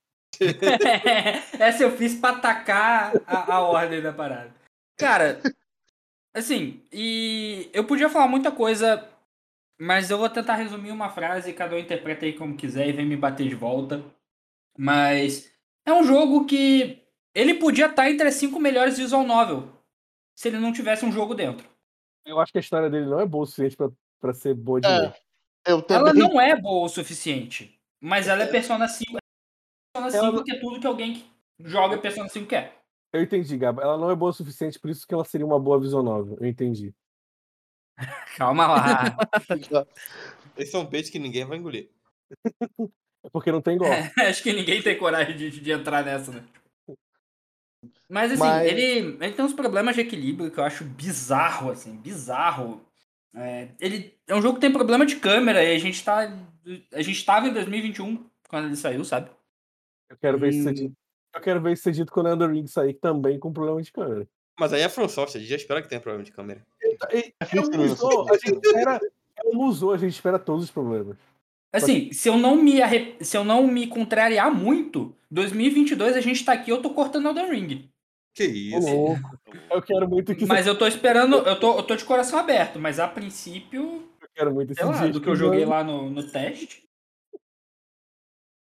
Essa 1.61 1.83
eu 1.83 1.95
fiz 1.95 2.15
pra 2.15 2.31
atacar 2.31 3.13
a, 3.27 3.57
a 3.57 3.61
ordem 3.61 4.01
da 4.01 4.11
parada. 4.11 4.55
Cara, 4.97 5.39
assim, 6.33 6.83
e 6.91 7.69
eu 7.75 7.85
podia 7.85 8.09
falar 8.09 8.27
muita 8.27 8.51
coisa, 8.51 9.07
mas 9.79 10.11
eu 10.11 10.17
vou 10.17 10.31
tentar 10.31 10.55
resumir 10.55 10.91
uma 10.91 11.11
frase 11.11 11.51
e 11.51 11.55
cada 11.55 11.77
um 11.77 11.79
interpreta 11.79 12.25
aí 12.25 12.33
como 12.33 12.57
quiser 12.57 12.89
e 12.89 12.93
vem 12.93 13.05
me 13.05 13.19
bater 13.19 13.47
de 13.47 13.55
volta. 13.55 14.03
Mas 14.79 15.53
é 15.85 15.93
um 15.93 16.05
jogo 16.05 16.47
que 16.47 17.03
ele 17.35 17.53
podia 17.53 17.85
estar 17.85 18.11
entre 18.11 18.29
as 18.29 18.35
cinco 18.35 18.59
melhores 18.59 18.97
visual 18.97 19.25
novel 19.25 19.69
se 20.35 20.49
ele 20.49 20.59
não 20.59 20.73
tivesse 20.73 21.05
um 21.05 21.13
jogo 21.13 21.35
dentro. 21.35 21.72
Eu 22.25 22.39
acho 22.41 22.53
que 22.53 22.59
a 22.59 22.61
história 22.61 22.89
dele 22.89 23.07
não 23.07 23.21
é 23.21 23.27
boa 23.27 23.45
o 23.45 23.47
suficiente 23.47 23.77
pra, 23.77 23.91
pra 24.21 24.33
ser 24.33 24.55
boa 24.55 24.81
de 24.81 24.89
novo. 24.89 25.15
É, 25.67 25.73
eu 25.73 25.85
Ela 25.89 26.13
também. 26.13 26.15
não 26.23 26.41
é 26.41 26.55
boa 26.61 26.87
o 26.87 26.89
suficiente, 26.89 27.79
mas 28.01 28.29
ela 28.29 28.43
é 28.43 28.47
Persona 28.47 28.87
5. 28.89 29.19
Persona 29.95 30.11
5 30.11 30.25
Ela- 30.25 30.45
que 30.45 30.53
é 30.53 30.61
tudo 30.61 30.81
que 30.81 30.87
alguém 30.87 31.15
que 31.15 31.25
joga 31.61 31.99
Persona 31.99 32.29
5 32.29 32.47
quer. 32.47 32.81
Eu 33.13 33.23
entendi, 33.23 33.57
Gaba. 33.59 33.83
Ela 33.83 33.99
não 33.99 34.11
é 34.11 34.15
boa 34.17 34.31
o 34.31 34.35
suficiente, 34.35 34.79
por 34.79 34.89
isso 34.91 35.07
que 35.07 35.13
ela 35.13 35.25
seria 35.25 35.47
uma 35.47 35.61
boa 35.61 35.79
visual 35.81 36.03
novel. 36.03 36.39
Eu 36.41 36.47
entendi. 36.47 36.95
Calma 38.37 38.67
lá. 38.67 39.17
Esse 40.57 40.75
é 40.77 40.79
um 40.79 40.87
peixe 40.87 41.11
que 41.11 41.19
ninguém 41.19 41.45
vai 41.45 41.59
engolir. 41.59 41.91
É 43.25 43.31
porque 43.31 43.53
não 43.53 43.63
tem 43.63 43.77
igual. 43.77 43.89
Acho 44.29 44.43
que 44.43 44.53
ninguém 44.53 44.83
tem 44.83 44.99
coragem 44.99 45.37
de, 45.37 45.49
de 45.49 45.71
entrar 45.71 46.05
nessa, 46.05 46.33
né? 46.33 46.45
Mas 48.13 48.31
assim, 48.33 48.41
Mas- 48.43 48.71
Ele, 48.71 49.17
ele 49.21 49.33
tem 49.33 49.43
uns 49.43 49.55
problemas 49.55 49.95
de 49.95 50.03
equilíbrio 50.03 50.51
que 50.51 50.59
eu 50.61 50.65
acho 50.65 50.85
bizarro, 50.85 51.71
assim, 51.71 51.97
bizarro. 51.97 52.85
É, 53.35 53.69
ele 53.81 54.15
é 54.29 54.35
um 54.35 54.43
jogo 54.43 54.57
que 54.57 54.61
tem 54.61 54.71
problema 54.71 55.07
de 55.07 55.17
câmera 55.17 55.65
e 55.65 55.75
a 55.75 55.79
gente 55.79 56.05
tá. 56.05 56.31
A 56.93 57.01
gente 57.01 57.25
tava 57.25 57.49
em 57.49 57.53
2021 57.55 58.23
quando 58.51 58.67
ele 58.67 58.77
saiu, 58.77 59.03
sabe? 59.03 59.31
Eu 60.11 60.17
quero 60.19 60.39
ver 60.39 60.51
isso 60.51 60.63
ser 60.63 60.75
dito. 60.75 60.95
Eu 61.35 61.41
quero 61.41 61.59
ver 61.63 61.73
isso 61.73 61.85
ser 61.85 61.93
dito 61.93 62.13
quando 62.13 62.27
a 62.27 62.31
Elden 62.33 62.53
Ring 62.53 62.67
sair 62.67 62.93
também 62.93 63.39
com 63.39 63.51
problema 63.51 63.81
de 63.81 63.91
câmera. 63.91 64.29
Mas 64.61 64.75
aí 64.75 64.83
é 64.83 64.89
From 64.91 65.09
Software, 65.09 65.39
a 65.39 65.41
gente 65.41 65.49
já 65.49 65.57
espera 65.57 65.81
que 65.81 65.89
tenha 65.89 66.01
problema 66.03 66.23
de 66.23 66.31
câmera. 66.33 66.63
E- 67.11 67.33
É 67.41 67.61
um 67.61 67.71
musou, 67.89 68.29
a 68.31 68.35
gente 68.37 68.61
espera. 68.67 69.01
É 69.43 69.49
um 69.49 69.55
musou, 69.55 69.93
a 69.95 69.97
gente 69.97 70.13
espera 70.13 70.39
todos 70.39 70.65
os 70.65 70.71
problemas. 70.71 71.17
Assim, 71.73 72.13
se 72.13 72.29
eu 72.29 72.37
não 72.37 72.55
me 72.57 72.83
arre... 72.83 73.17
se 73.23 73.35
eu 73.35 73.43
não 73.43 73.67
me 73.67 73.87
contrariar 73.87 74.55
muito, 74.55 75.17
2022 75.31 76.15
a 76.15 76.21
gente 76.21 76.45
tá 76.45 76.53
aqui, 76.53 76.71
eu 76.71 76.83
tô 76.83 76.91
cortando 76.91 77.27
Elden 77.29 77.49
Ring. 77.51 77.89
Que 78.35 78.45
isso? 78.45 78.89
louco. 78.89 79.39
Eu 79.71 79.83
quero 79.83 80.09
muito 80.09 80.35
que 80.35 80.47
Mas 80.47 80.67
eu 80.67 80.77
tô 80.77 80.87
esperando, 80.87 81.37
eu 81.37 81.59
tô, 81.59 81.77
eu 81.77 81.83
tô 81.83 81.95
de 81.95 82.05
coração 82.05 82.39
aberto, 82.39 82.79
mas 82.79 82.99
a 82.99 83.07
princípio, 83.07 84.09
eu 84.21 84.29
quero 84.35 84.55
muito 84.55 84.73
esse 84.73 84.83
lá, 84.83 85.07
do 85.09 85.21
que 85.21 85.29
eu 85.29 85.37
joguei 85.37 85.65
lá 85.65 85.85
no, 85.85 86.09
no 86.09 86.27
teste. 86.27 86.89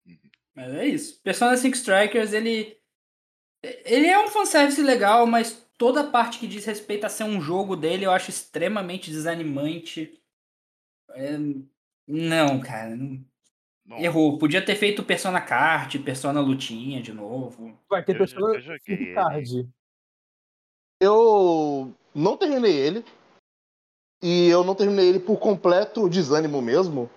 Uhum. 0.06 0.18
Mas 0.54 0.74
é 0.74 0.86
isso. 0.86 1.22
Persona 1.22 1.56
5 1.56 1.76
Strikers, 1.76 2.32
ele. 2.32 2.78
Ele 3.62 4.06
é 4.06 4.22
um 4.22 4.28
fanservice 4.28 4.80
legal, 4.82 5.26
mas 5.26 5.66
toda 5.78 6.02
a 6.02 6.10
parte 6.10 6.38
que 6.38 6.46
diz 6.46 6.64
respeito 6.64 7.04
a 7.04 7.08
ser 7.08 7.24
um 7.24 7.40
jogo 7.40 7.74
dele 7.74 8.04
eu 8.04 8.10
acho 8.10 8.30
extremamente 8.30 9.10
desanimante. 9.10 10.20
É, 11.10 11.38
Não, 12.06 12.60
cara. 12.60 12.94
não- 12.94 13.24
Bom, 13.86 13.98
Errou. 13.98 14.36
Podia 14.38 14.64
ter 14.64 14.74
feito 14.74 15.04
Persona 15.04 15.40
Kart, 15.40 15.96
Persona 16.02 16.40
Lutinha 16.40 17.00
de 17.00 17.12
novo. 17.12 17.78
Vai 17.88 18.04
ter 18.04 18.14
Eu 18.16 18.18
pessoa 18.18 18.60
jo- 18.60 19.68
eu 21.00 21.92
não 22.14 22.36
terminei 22.36 22.74
ele. 22.74 23.04
E 24.22 24.48
eu 24.48 24.64
não 24.64 24.74
terminei 24.74 25.08
ele 25.08 25.20
por 25.20 25.38
completo 25.38 26.08
desânimo 26.08 26.60
mesmo. 26.60 27.08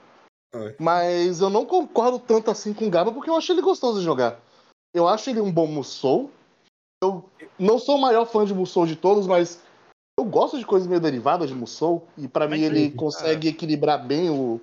Mas 0.79 1.41
eu 1.41 1.49
não 1.49 1.65
concordo 1.65 2.19
tanto 2.19 2.51
assim 2.51 2.73
com 2.73 2.87
o 2.87 2.89
Gaba 2.89 3.11
porque 3.11 3.29
eu 3.29 3.35
acho 3.35 3.51
ele 3.51 3.61
gostoso 3.61 3.99
de 3.99 4.05
jogar. 4.05 4.39
Eu 4.93 5.07
acho 5.07 5.29
ele 5.29 5.39
um 5.41 5.51
bom 5.51 5.65
Musou. 5.65 6.29
Eu 7.01 7.27
não 7.57 7.79
sou 7.79 7.95
o 7.95 8.01
maior 8.01 8.25
fã 8.25 8.45
de 8.45 8.53
Musou 8.53 8.85
de 8.85 8.95
todos, 8.95 9.25
mas 9.25 9.63
eu 10.19 10.25
gosto 10.25 10.59
de 10.59 10.65
coisas 10.65 10.87
meio 10.87 10.99
derivadas 10.99 11.49
de 11.49 11.55
Musou. 11.55 12.05
E 12.17 12.27
pra 12.27 12.47
Mas 12.47 12.59
mim 12.59 12.65
ele 12.65 12.91
sim. 12.91 12.95
consegue 12.95 13.47
equilibrar 13.47 14.05
bem 14.05 14.29
o 14.29 14.59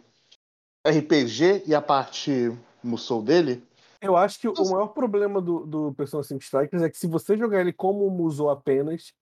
RPG 0.91 1.65
e 1.67 1.75
a 1.75 1.81
parte 1.83 2.51
Musou 2.83 3.23
dele. 3.23 3.63
Eu 4.01 4.17
acho 4.17 4.39
que 4.39 4.47
o 4.49 4.55
maior 4.71 4.89
problema 4.89 5.41
do, 5.41 5.67
do 5.67 5.95
Persona 5.95 6.23
5 6.23 6.43
Strikers 6.43 6.83
é 6.83 6.91
que 6.91 6.99
se 6.99 7.07
você 7.07 7.37
jogar 7.37 7.61
ele 7.61 7.73
como 7.73 8.09
Musou 8.11 8.51
apenas, 8.51 9.13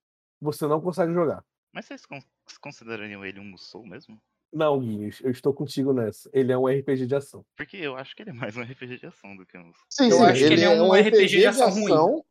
você 0.41 0.67
não 0.67 0.81
consegue 0.81 1.13
jogar. 1.13 1.45
Mas 1.73 1.87
vocês 1.87 2.05
con- 2.05 2.23
considerariam 2.61 3.25
ele 3.25 3.41
um 3.41 3.45
Musou 3.45 3.85
mesmo? 3.87 4.21
Não, 4.53 4.79
Guinhos, 4.79 5.21
eu 5.25 5.31
estou 5.31 5.53
contigo 5.53 5.93
nessa. 5.93 6.31
Ele 6.33 6.53
é 6.53 6.59
um 6.59 6.67
RPG 6.69 7.07
de 7.07 7.15
ação. 7.17 7.45
Porque 7.57 7.77
eu 7.77 7.97
acho 7.97 8.15
que 8.15 8.23
ele 8.23 8.31
é 8.31 8.33
mais 8.35 8.57
um 8.57 8.63
RPG 8.63 8.99
de 8.99 9.07
ação 9.07 9.35
do 9.37 9.45
que 9.47 9.57
um 9.59 9.65
Musou. 9.65 9.83
Sim, 9.91 10.05
Eu 10.11 10.17
sim, 10.19 10.23
acho 10.25 10.39
que 10.39 10.45
ele, 10.45 10.55
ele 10.55 10.65
é 10.65 10.77
é 10.77 10.83
um 10.83 10.93
RPG 10.93 11.09
RPG 11.09 11.27
de 11.27 11.37
de 11.39 11.47
ação 11.47 11.69
ação, 11.69 12.07
ruim. 12.13 12.23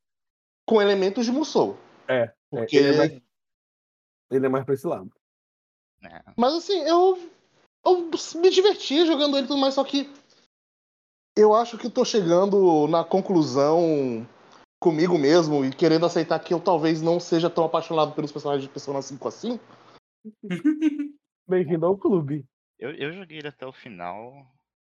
com 0.66 0.82
elementos 0.82 1.26
de 1.26 1.32
Musou. 1.32 1.78
É, 2.08 2.32
Porque... 2.50 2.78
ele 2.78 2.94
é 2.94 2.98
mais- 2.98 3.22
Ele 4.32 4.46
é 4.46 4.50
mais 4.50 4.66
pra 4.66 4.74
esse 4.74 4.88
lado. 4.88 5.12
É. 6.04 6.22
Mas 6.38 6.54
assim, 6.56 6.80
eu, 6.88 7.18
eu 7.86 8.10
me 8.40 8.50
diverti 8.50 9.06
jogando 9.06 9.38
ele 9.38 9.46
e 9.46 9.48
tudo 9.48 9.60
mais, 9.60 9.74
só 9.74 9.84
que 9.84 10.10
eu 11.36 11.54
acho 11.54 11.78
que 11.78 11.90
tô 11.90 12.06
chegando 12.06 12.88
na 12.88 13.04
conclusão 13.04 14.28
comigo 14.80 15.18
mesmo 15.18 15.66
e 15.66 15.72
querendo 15.72 16.06
aceitar 16.06 16.40
que 16.40 16.54
eu 16.54 16.60
talvez 16.60 17.02
não 17.02 17.20
seja 17.20 17.50
tão 17.50 17.64
apaixonado 17.64 18.14
pelos 18.14 18.32
personagens 18.32 18.64
de 18.64 18.72
Persona 18.72 19.02
5 19.02 19.28
assim. 19.28 19.60
Bem-vindo 21.48 21.86
ao 21.86 21.98
clube. 21.98 22.46
Eu, 22.78 22.92
eu 22.92 23.14
joguei 23.14 23.40
ele 23.40 23.48
até 23.48 23.66
o 23.66 23.74
final 23.74 24.32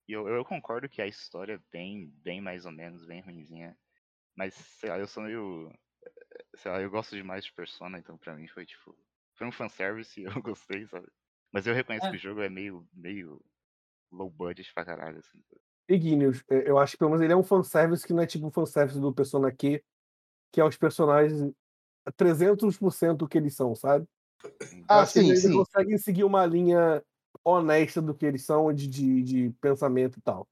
e 0.07 0.13
eu, 0.13 0.27
eu 0.27 0.45
concordo 0.45 0.87
que 0.87 1.01
a 1.01 1.07
história 1.07 1.53
é 1.53 1.59
bem, 1.71 2.11
bem 2.23 2.41
mais 2.41 2.65
ou 2.65 2.71
menos, 2.71 3.05
bem 3.05 3.21
ruinzinha. 3.21 3.75
Mas, 4.35 4.53
sei 4.53 4.89
lá, 4.89 4.99
eu 4.99 5.07
sou 5.07 5.23
meio. 5.23 5.73
Sei 6.57 6.71
lá, 6.71 6.81
eu 6.81 6.89
gosto 6.89 7.15
demais 7.15 7.45
de 7.45 7.53
Persona, 7.53 7.97
então 7.97 8.17
pra 8.17 8.35
mim 8.35 8.47
foi 8.47 8.65
tipo. 8.65 8.95
Foi 9.33 9.47
um 9.47 9.51
fanservice 9.51 10.21
e 10.21 10.25
eu 10.25 10.41
gostei, 10.41 10.85
sabe? 10.87 11.07
Mas 11.55 11.65
eu 11.65 11.73
reconheço 11.73 12.05
É. 12.07 12.09
que 12.11 12.17
o 12.17 12.19
jogo 12.19 12.41
é 12.41 12.49
meio, 12.49 12.85
meio 12.93 13.39
low 14.11 14.29
budget 14.29 14.73
pra 14.73 14.83
caralho, 14.83 15.19
assim. 15.19 15.39
E 15.87 15.97
Guinness, 15.97 16.43
é, 16.49 16.69
eu 16.69 16.77
acho 16.77 16.91
que 16.93 16.97
pelo 16.97 17.11
menos 17.11 17.23
ele 17.23 17.31
é 17.31 17.35
um 17.37 17.43
fanservice 17.45 18.05
que 18.05 18.11
não 18.11 18.21
é 18.23 18.27
tipo 18.27 18.45
o 18.47 18.51
fanservice 18.51 18.99
do 18.99 19.13
Persona 19.13 19.49
Q, 19.53 19.81
que 20.51 20.59
é 20.59 20.65
os 20.65 20.75
personagens 20.75 21.53
300% 22.17 23.21
o 23.21 23.27
que 23.29 23.37
eles 23.37 23.55
são, 23.55 23.73
sabe? 23.73 24.05
Ah, 24.85 24.99
acho 24.99 25.13
sim, 25.13 25.29
eles 25.29 25.43
sim. 25.43 25.53
conseguem 25.53 25.97
seguir 25.97 26.25
uma 26.25 26.45
linha 26.45 27.01
honesta 27.41 28.01
do 28.01 28.13
que 28.13 28.25
eles 28.25 28.43
são, 28.43 28.73
de, 28.73 28.85
de, 28.85 29.23
de 29.23 29.49
pensamento 29.61 30.19
e 30.19 30.21
tal. 30.21 30.45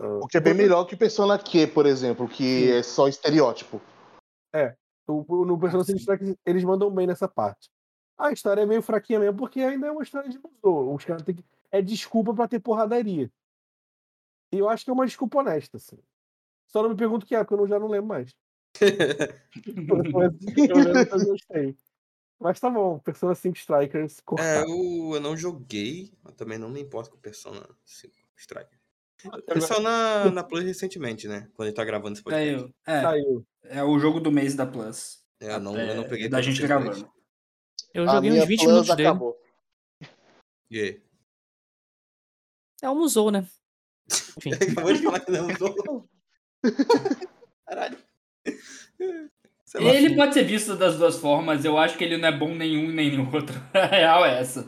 Ah, 0.00 0.18
O 0.20 0.26
que 0.26 0.36
é 0.36 0.40
bem 0.40 0.52
você- 0.52 0.62
melhor 0.62 0.84
que 0.84 0.96
Persona 0.96 1.38
Q, 1.38 1.68
por 1.68 1.86
exemplo, 1.86 2.26
que 2.28 2.42
Sim. 2.66 2.70
é 2.72 2.82
só 2.82 3.06
estereótipo. 3.06 3.80
o- 5.08 5.24
o- 5.28 5.44
no 5.44 5.58
Persona 5.60 5.84
5 5.84 5.98
Strikers, 5.98 6.34
eles 6.44 6.64
mandam 6.64 6.90
bem 6.90 7.06
nessa 7.06 7.28
parte. 7.28 7.70
A 8.18 8.30
história 8.32 8.62
é 8.62 8.66
meio 8.66 8.82
fraquinha 8.82 9.18
mesmo, 9.18 9.36
porque 9.36 9.60
ainda 9.60 9.86
é 9.86 9.90
uma 9.90 10.02
história 10.02 10.28
de 10.28 10.38
musou. 10.38 10.94
Os 10.94 11.04
caras 11.04 11.22
têm 11.22 11.34
que. 11.36 11.44
É 11.70 11.80
desculpa 11.80 12.34
pra 12.34 12.46
ter 12.46 12.60
porradaria. 12.60 13.30
E 14.52 14.58
eu 14.58 14.68
acho 14.68 14.84
que 14.84 14.90
é 14.90 14.92
uma 14.92 15.06
desculpa 15.06 15.38
honesta, 15.38 15.78
assim. 15.78 15.98
Só 16.68 16.82
não 16.82 16.90
me 16.90 16.96
pergunto 16.96 17.24
o 17.24 17.26
que 17.28 17.34
é, 17.34 17.42
porque 17.42 17.54
eu 17.54 17.66
já 17.66 17.78
não 17.78 17.88
lembro 17.88 18.08
mais. 18.08 18.34
Mas 18.80 18.86
pelo 20.66 20.84
menos 20.84 21.12
eu 21.12 21.26
gostei. 21.26 21.76
Mas 22.38 22.58
tá 22.60 22.68
bom, 22.68 22.98
Persona 22.98 23.34
5 23.34 23.56
Strikers 23.56 24.18
É, 24.18 24.22
cortado. 24.24 24.70
eu, 24.70 25.14
eu 25.14 25.20
não 25.20 25.36
joguei, 25.36 26.12
mas 26.22 26.34
também 26.34 26.58
não 26.58 26.68
me 26.68 26.80
importo 26.80 27.10
com 27.10 27.16
Persona 27.18 27.66
5 27.84 28.14
Strike. 28.36 28.76
Agora 29.24 29.42
Ele 29.48 29.60
saiu 29.60 29.80
na, 29.80 30.30
na 30.32 30.42
Plus 30.42 30.64
recentemente, 30.64 31.28
né? 31.28 31.48
Quando 31.54 31.68
ele 31.68 31.76
tá 31.76 31.84
gravando 31.84 32.14
esse 32.14 32.22
podcast. 32.22 32.60
Saiu. 32.60 32.74
É, 32.84 33.02
Saiu. 33.02 33.46
é 33.62 33.84
o 33.84 33.96
jogo 33.98 34.18
do 34.18 34.32
mês 34.32 34.54
da 34.56 34.66
Plus. 34.66 35.22
É, 35.38 35.54
eu, 35.54 35.60
não, 35.60 35.78
eu 35.78 35.94
não 35.94 36.02
É, 36.04 36.08
peguei 36.08 36.28
da 36.28 36.42
gente 36.42 36.60
gravando. 36.60 37.08
Eu 37.94 38.06
joguei 38.06 38.30
uns 38.32 38.46
20 38.46 38.58
Plus 38.60 38.70
minutos 38.72 38.96
dele. 38.96 39.08
acabou. 39.08 39.38
E 40.70 40.80
aí? 40.80 41.02
É 42.82 42.90
um 42.90 42.94
musou, 42.96 43.30
né? 43.30 43.46
Enfim. 44.38 44.52
Acabou 44.54 44.92
de 44.92 45.02
falar 45.02 45.20
que 45.20 45.30
não 45.30 45.46
usou. 45.46 46.08
Caralho. 47.66 47.98
Lá. 49.74 49.94
Ele 49.94 50.14
pode 50.14 50.34
ser 50.34 50.44
visto 50.44 50.76
das 50.76 50.98
duas 50.98 51.18
formas, 51.18 51.64
eu 51.64 51.78
acho 51.78 51.96
que 51.96 52.04
ele 52.04 52.18
não 52.18 52.28
é 52.28 52.38
bom 52.38 52.54
nenhum 52.54 52.88
nem 52.88 53.10
nenhum 53.10 53.34
outro. 53.34 53.54
A 53.72 53.86
real 53.86 54.24
é 54.26 54.38
essa. 54.38 54.64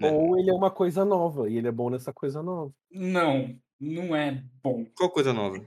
né? 0.00 0.10
Ou 0.10 0.38
ele 0.38 0.50
é 0.50 0.54
uma 0.54 0.70
coisa 0.70 1.04
nova, 1.04 1.50
e 1.50 1.58
ele 1.58 1.68
é 1.68 1.72
bom 1.72 1.90
nessa 1.90 2.12
coisa 2.12 2.42
nova. 2.42 2.72
Não, 2.90 3.58
não 3.78 4.16
é 4.16 4.42
bom. 4.62 4.86
Qual 4.96 5.10
coisa 5.10 5.32
nova? 5.34 5.58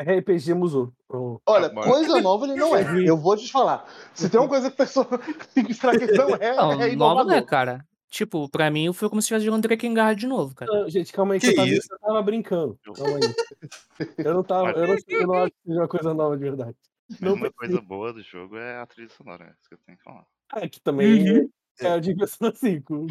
RPG 0.00 0.54
Musou. 0.54 0.92
Oh, 1.08 1.38
Olha, 1.46 1.70
coisa 1.70 2.20
nova 2.20 2.44
ele 2.46 2.54
não 2.56 2.76
é. 2.76 2.82
Eu 3.10 3.16
vou 3.16 3.36
te 3.36 3.50
falar. 3.50 3.84
Se 4.14 4.28
tem 4.28 4.38
uma 4.38 4.48
coisa 4.48 4.70
que 4.70 4.76
Persona 4.76 5.08
5 5.54 5.70
Strikers 5.70 6.16
não 6.18 6.34
é, 6.36 6.54
Não, 6.56 6.72
é 6.72 6.94
nova 6.96 7.24
não 7.24 7.32
é, 7.32 7.38
inovador. 7.38 7.44
cara. 7.46 7.86
Tipo, 8.08 8.48
pra 8.48 8.70
mim 8.70 8.92
foi 8.92 9.08
como 9.08 9.20
se 9.20 9.26
estivesse 9.26 9.44
jogando 9.44 9.62
Drakengard 9.62 10.18
de 10.18 10.26
novo, 10.26 10.54
cara. 10.54 10.72
Não, 10.72 10.88
gente, 10.88 11.12
calma 11.12 11.34
aí, 11.34 11.40
que, 11.40 11.46
Que 11.52 11.52
eu, 11.52 11.56
tava, 11.56 11.68
eu 11.70 11.98
tava 12.00 12.22
brincando. 12.22 12.78
Calma 12.94 13.16
aí. 13.18 14.06
Eu 14.18 14.34
não 14.34 14.42
tava. 14.42 14.70
Eu 14.70 14.86
não, 14.86 14.96
eu 15.08 15.26
não 15.26 15.34
acho 15.34 15.50
que 15.52 15.56
seja 15.66 15.80
uma 15.80 15.88
coisa 15.88 16.14
nova 16.14 16.36
de 16.36 16.42
verdade. 16.44 16.76
Mas 17.10 17.20
Não 17.20 17.34
uma 17.34 17.52
coisa 17.52 17.80
boa 17.80 18.12
do 18.12 18.22
jogo 18.22 18.56
é 18.56 18.78
a 18.80 18.86
trilha 18.86 19.08
sonora, 19.10 19.44
é 19.44 19.50
isso 19.50 19.68
que 19.68 19.74
eu 19.74 19.78
tenho 19.84 19.98
que 19.98 20.04
falar. 20.04 20.24
É 20.54 20.68
que 20.68 20.80
também 20.80 21.40
Uhum. 21.40 21.50
é 21.80 21.88
a 21.88 21.98
diversão 22.00 22.52
5. 22.54 23.06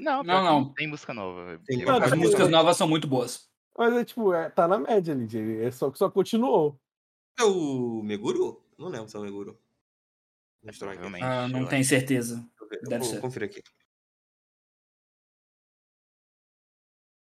Não, 0.00 0.22
Não, 0.22 0.22
que 0.22 0.26
não. 0.26 0.72
Tem 0.74 0.86
música 0.88 1.12
nova. 1.12 1.60
Tem 1.66 1.82
As 1.88 2.12
músicas 2.14 2.48
novas 2.48 2.76
são 2.76 2.88
muito 2.88 3.06
boas. 3.06 3.49
Mas 3.76 3.94
é 3.94 4.04
tipo, 4.04 4.32
é, 4.34 4.50
tá 4.50 4.68
na 4.68 4.78
média 4.78 5.14
ali, 5.14 5.28
Jay. 5.28 5.64
É 5.64 5.70
só 5.70 5.90
que 5.90 5.98
só 5.98 6.10
continuou. 6.10 6.78
É 7.38 7.44
o 7.44 8.02
Meguro? 8.02 8.62
Não 8.78 8.88
lembro 8.88 9.08
se 9.08 9.16
é 9.16 9.20
o. 9.20 9.58
Provavelmente. 10.78 11.24
Ah, 11.24 11.48
não 11.48 11.66
tenho 11.66 11.84
certeza. 11.84 12.36
Deixa 12.36 12.50
eu 12.60 12.68
ver, 12.68 12.80
eu 12.82 12.88
Deve 12.88 13.04
vou 13.04 13.14
ser. 13.14 13.20
conferir 13.20 13.48
aqui. 13.48 13.62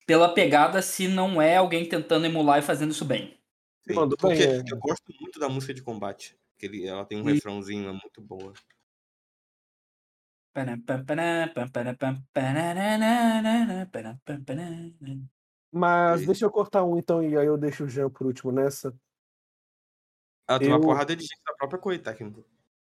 Pela 0.06 0.32
pegada, 0.32 0.80
se 0.80 1.08
não 1.08 1.42
é 1.42 1.56
alguém 1.56 1.88
tentando 1.88 2.26
emular 2.26 2.60
e 2.60 2.62
fazendo 2.62 2.92
isso 2.92 3.04
bem. 3.04 3.36
Sim, 3.82 3.94
porque 4.18 4.42
é. 4.42 4.60
eu 4.60 4.78
gosto 4.78 5.04
muito 5.20 5.38
da 5.38 5.48
música 5.48 5.74
de 5.74 5.82
combate. 5.82 6.38
Que 6.56 6.66
ele, 6.66 6.86
ela 6.86 7.04
tem 7.04 7.20
um 7.20 7.28
E- 7.28 7.34
refrãozinho, 7.34 7.88
é 7.88 7.92
muito 7.92 8.20
boa. 8.20 8.54
Mas 15.76 16.22
E- 16.22 16.26
deixa 16.26 16.44
eu 16.46 16.50
cortar 16.50 16.82
um 16.84 16.96
então, 16.96 17.22
e 17.22 17.36
aí 17.36 17.46
eu 17.46 17.58
deixo 17.58 17.84
o 17.84 17.88
Jean 17.88 18.08
por 18.08 18.26
último 18.26 18.50
nessa. 18.50 18.94
Ela 20.48 20.58
tem 20.58 20.68
uma 20.68 20.76
Eu- 20.78 20.80
porrada 20.80 21.14
de 21.14 21.22
gente 21.22 21.40
da 21.46 21.52
própria 21.54 21.78
Koei 21.78 21.98
Tecmo. 21.98 22.44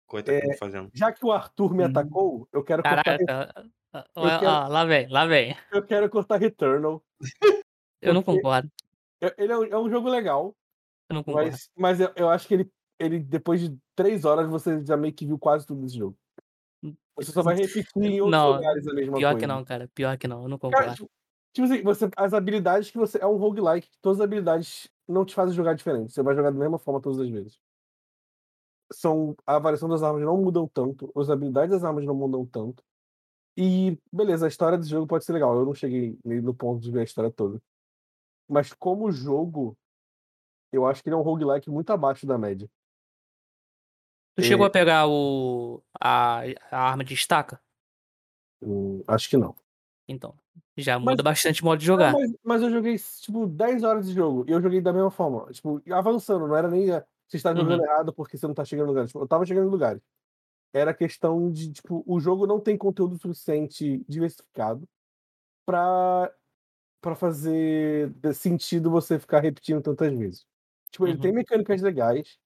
Koei 0.07 0.23
Tecmo 0.23 0.57
fazendo. 0.57 0.89
Já 0.93 1.11
que 1.11 1.23
o 1.23 1.31
Arthur 1.31 1.73
me 1.75 1.83
Uhum. 1.83 1.89
atacou, 1.89 2.49
eu 2.51 2.63
quero 2.63 2.81
cortar, 2.81 3.03
Caraca. 3.03 3.69
ah, 3.93 4.05
Eu 4.15 4.23
ah, 4.23 4.39
quero- 4.39 4.51
ah, 4.51 4.67
lá 4.67 4.85
vem, 4.85 5.07
lá 5.07 5.25
vem. 5.27 5.55
eu 5.71 5.83
quero 5.85 6.09
cortar 6.09 6.37
Returnal. 6.37 7.03
Eu 8.01 8.13
não 8.13 8.23
concordo. 8.23 8.71
Eu- 9.21 9.33
Ele 9.37 9.51
é 9.51 9.57
um, 9.57 9.63
é 9.65 9.77
um 9.77 9.89
jogo 9.89 10.07
legal, 10.09 10.55
Eu 11.09 11.13
não 11.15 11.23
concordo. 11.23 11.51
mas, 11.51 11.69
mas 11.75 11.99
eu, 11.99 12.11
eu 12.15 12.29
acho 12.29 12.47
que 12.47 12.53
ele, 12.53 12.71
ele, 12.97 13.19
depois 13.19 13.59
de 13.61 13.77
três 13.95 14.23
horas, 14.25 14.47
você 14.49 14.83
já 14.85 14.95
meio 14.95 15.13
que 15.13 15.25
viu 15.27 15.37
quase 15.37 15.65
tudo 15.67 15.81
desse 15.81 15.97
jogo. 15.97 16.17
Você 17.17 17.31
só 17.33 17.43
vai 17.43 17.55
repetir 17.91 17.91
em 18.03 18.21
outros 18.21 18.31
Não, 18.31 18.53
lugares 18.53 18.87
a 18.87 18.93
mesma 18.93 19.17
Pior 19.17 19.31
coisa. 19.31 19.39
que 19.39 19.47
não, 19.47 19.65
cara. 19.65 19.89
Pior 19.93 20.17
que 20.17 20.27
não. 20.29 20.43
Eu 20.43 20.47
não 20.49 20.57
Cara, 20.57 20.71
concordo. 20.77 20.95
tipo, 20.95 21.11
tipo 21.53 21.65
assim, 21.65 21.81
você, 21.81 22.09
as 22.15 22.33
habilidades 22.33 22.91
que 22.91 22.97
você. 22.97 23.17
É 23.21 23.25
um 23.25 23.37
roguelike, 23.37 23.89
todas 24.01 24.19
as 24.19 24.25
habilidades 24.25 24.89
não 25.07 25.25
te 25.25 25.33
fazem 25.33 25.55
jogar 25.55 25.73
diferente. 25.73 26.13
Você 26.13 26.21
vai 26.21 26.35
jogar 26.35 26.51
da 26.51 26.59
mesma 26.59 26.79
forma 26.79 27.01
todas 27.01 27.19
as 27.19 27.29
vezes. 27.29 27.59
São, 28.91 29.35
a 29.45 29.59
variação 29.59 29.87
das 29.87 30.01
armas 30.01 30.23
não 30.23 30.37
mudam 30.37 30.67
tanto, 30.67 31.11
as 31.15 31.29
habilidades 31.29 31.71
das 31.71 31.83
armas 31.83 32.05
não 32.05 32.15
mudam 32.15 32.45
tanto. 32.45 32.83
E, 33.55 33.99
beleza, 34.11 34.45
a 34.45 34.47
história 34.47 34.77
desse 34.77 34.89
jogo 34.89 35.05
pode 35.05 35.25
ser 35.25 35.33
legal. 35.33 35.55
Eu 35.55 35.65
não 35.65 35.73
cheguei 35.73 36.17
nem 36.23 36.41
no 36.41 36.53
ponto 36.53 36.81
de 36.81 36.91
ver 36.91 37.01
a 37.01 37.03
história 37.03 37.29
toda. 37.29 37.61
Mas 38.47 38.73
como 38.73 39.11
jogo, 39.11 39.77
eu 40.71 40.85
acho 40.85 41.03
que 41.03 41.09
ele 41.09 41.15
é 41.15 41.17
um 41.17 41.21
roguelike 41.21 41.69
muito 41.69 41.91
abaixo 41.91 42.25
da 42.25 42.37
média. 42.37 42.69
Tu 44.35 44.43
chegou 44.43 44.65
a 44.65 44.69
pegar 44.69 45.07
o 45.07 45.83
a, 45.99 46.43
a 46.71 46.79
arma 46.79 47.03
de 47.03 47.13
estaca? 47.13 47.61
Hum, 48.61 49.03
acho 49.07 49.29
que 49.29 49.35
não. 49.35 49.53
Então, 50.11 50.33
já 50.75 50.97
Mas- 50.97 51.11
muda 51.13 51.21
bastante 51.23 51.61
o 51.61 51.65
modo 51.65 51.79
de 51.79 51.87
Não, 51.87 51.93
jogar. 51.93 52.13
mas, 52.13 52.31
mas 52.43 52.61
eu 52.63 52.71
joguei, 52.71 52.97
tipo, 52.97 53.45
10 53.45 53.83
horas 53.83 54.07
de 54.07 54.13
jogo. 54.15 54.43
E 54.47 54.51
eu 54.51 54.59
joguei 54.61 54.81
da 54.81 54.91
mesma 54.91 55.11
forma. 55.11 55.45
Tipo, 55.51 55.79
avançando. 55.91 56.47
Não 56.47 56.55
era 56.55 56.67
nem 56.67 56.89
a- 56.91 57.05
você 57.27 57.37
está 57.37 57.53
jogando 57.53 57.83
errado 57.83 58.11
porque 58.11 58.35
você 58.37 58.47
não 58.47 58.55
tá 58.55 58.65
chegando 58.65 58.85
em 58.85 58.89
lugares. 58.89 59.11
Tipo, 59.11 59.23
eu 59.23 59.27
tava 59.27 59.45
chegando 59.45 59.67
em 59.67 59.71
lugares. 59.71 60.01
Era 60.73 60.93
questão 60.95 61.51
de, 61.51 61.71
tipo, 61.71 62.03
o 62.07 62.19
jogo 62.19 62.47
não 62.47 62.59
tem 62.59 62.75
conteúdo 62.77 63.17
suficiente 63.19 64.03
diversificado 64.09 64.87
pra, 65.65 66.31
pra 67.01 67.15
fazer 67.15 68.11
sentido 68.33 68.89
você 68.89 69.19
ficar 69.19 69.41
repetindo 69.41 69.81
tantas 69.81 70.11
vezes. 70.17 70.45
Tipo, 70.91 71.05
ele 71.05 71.15
Uhum. 71.15 71.21
tem 71.21 71.31
mecânicas 71.31 71.81
legais. 71.83 72.37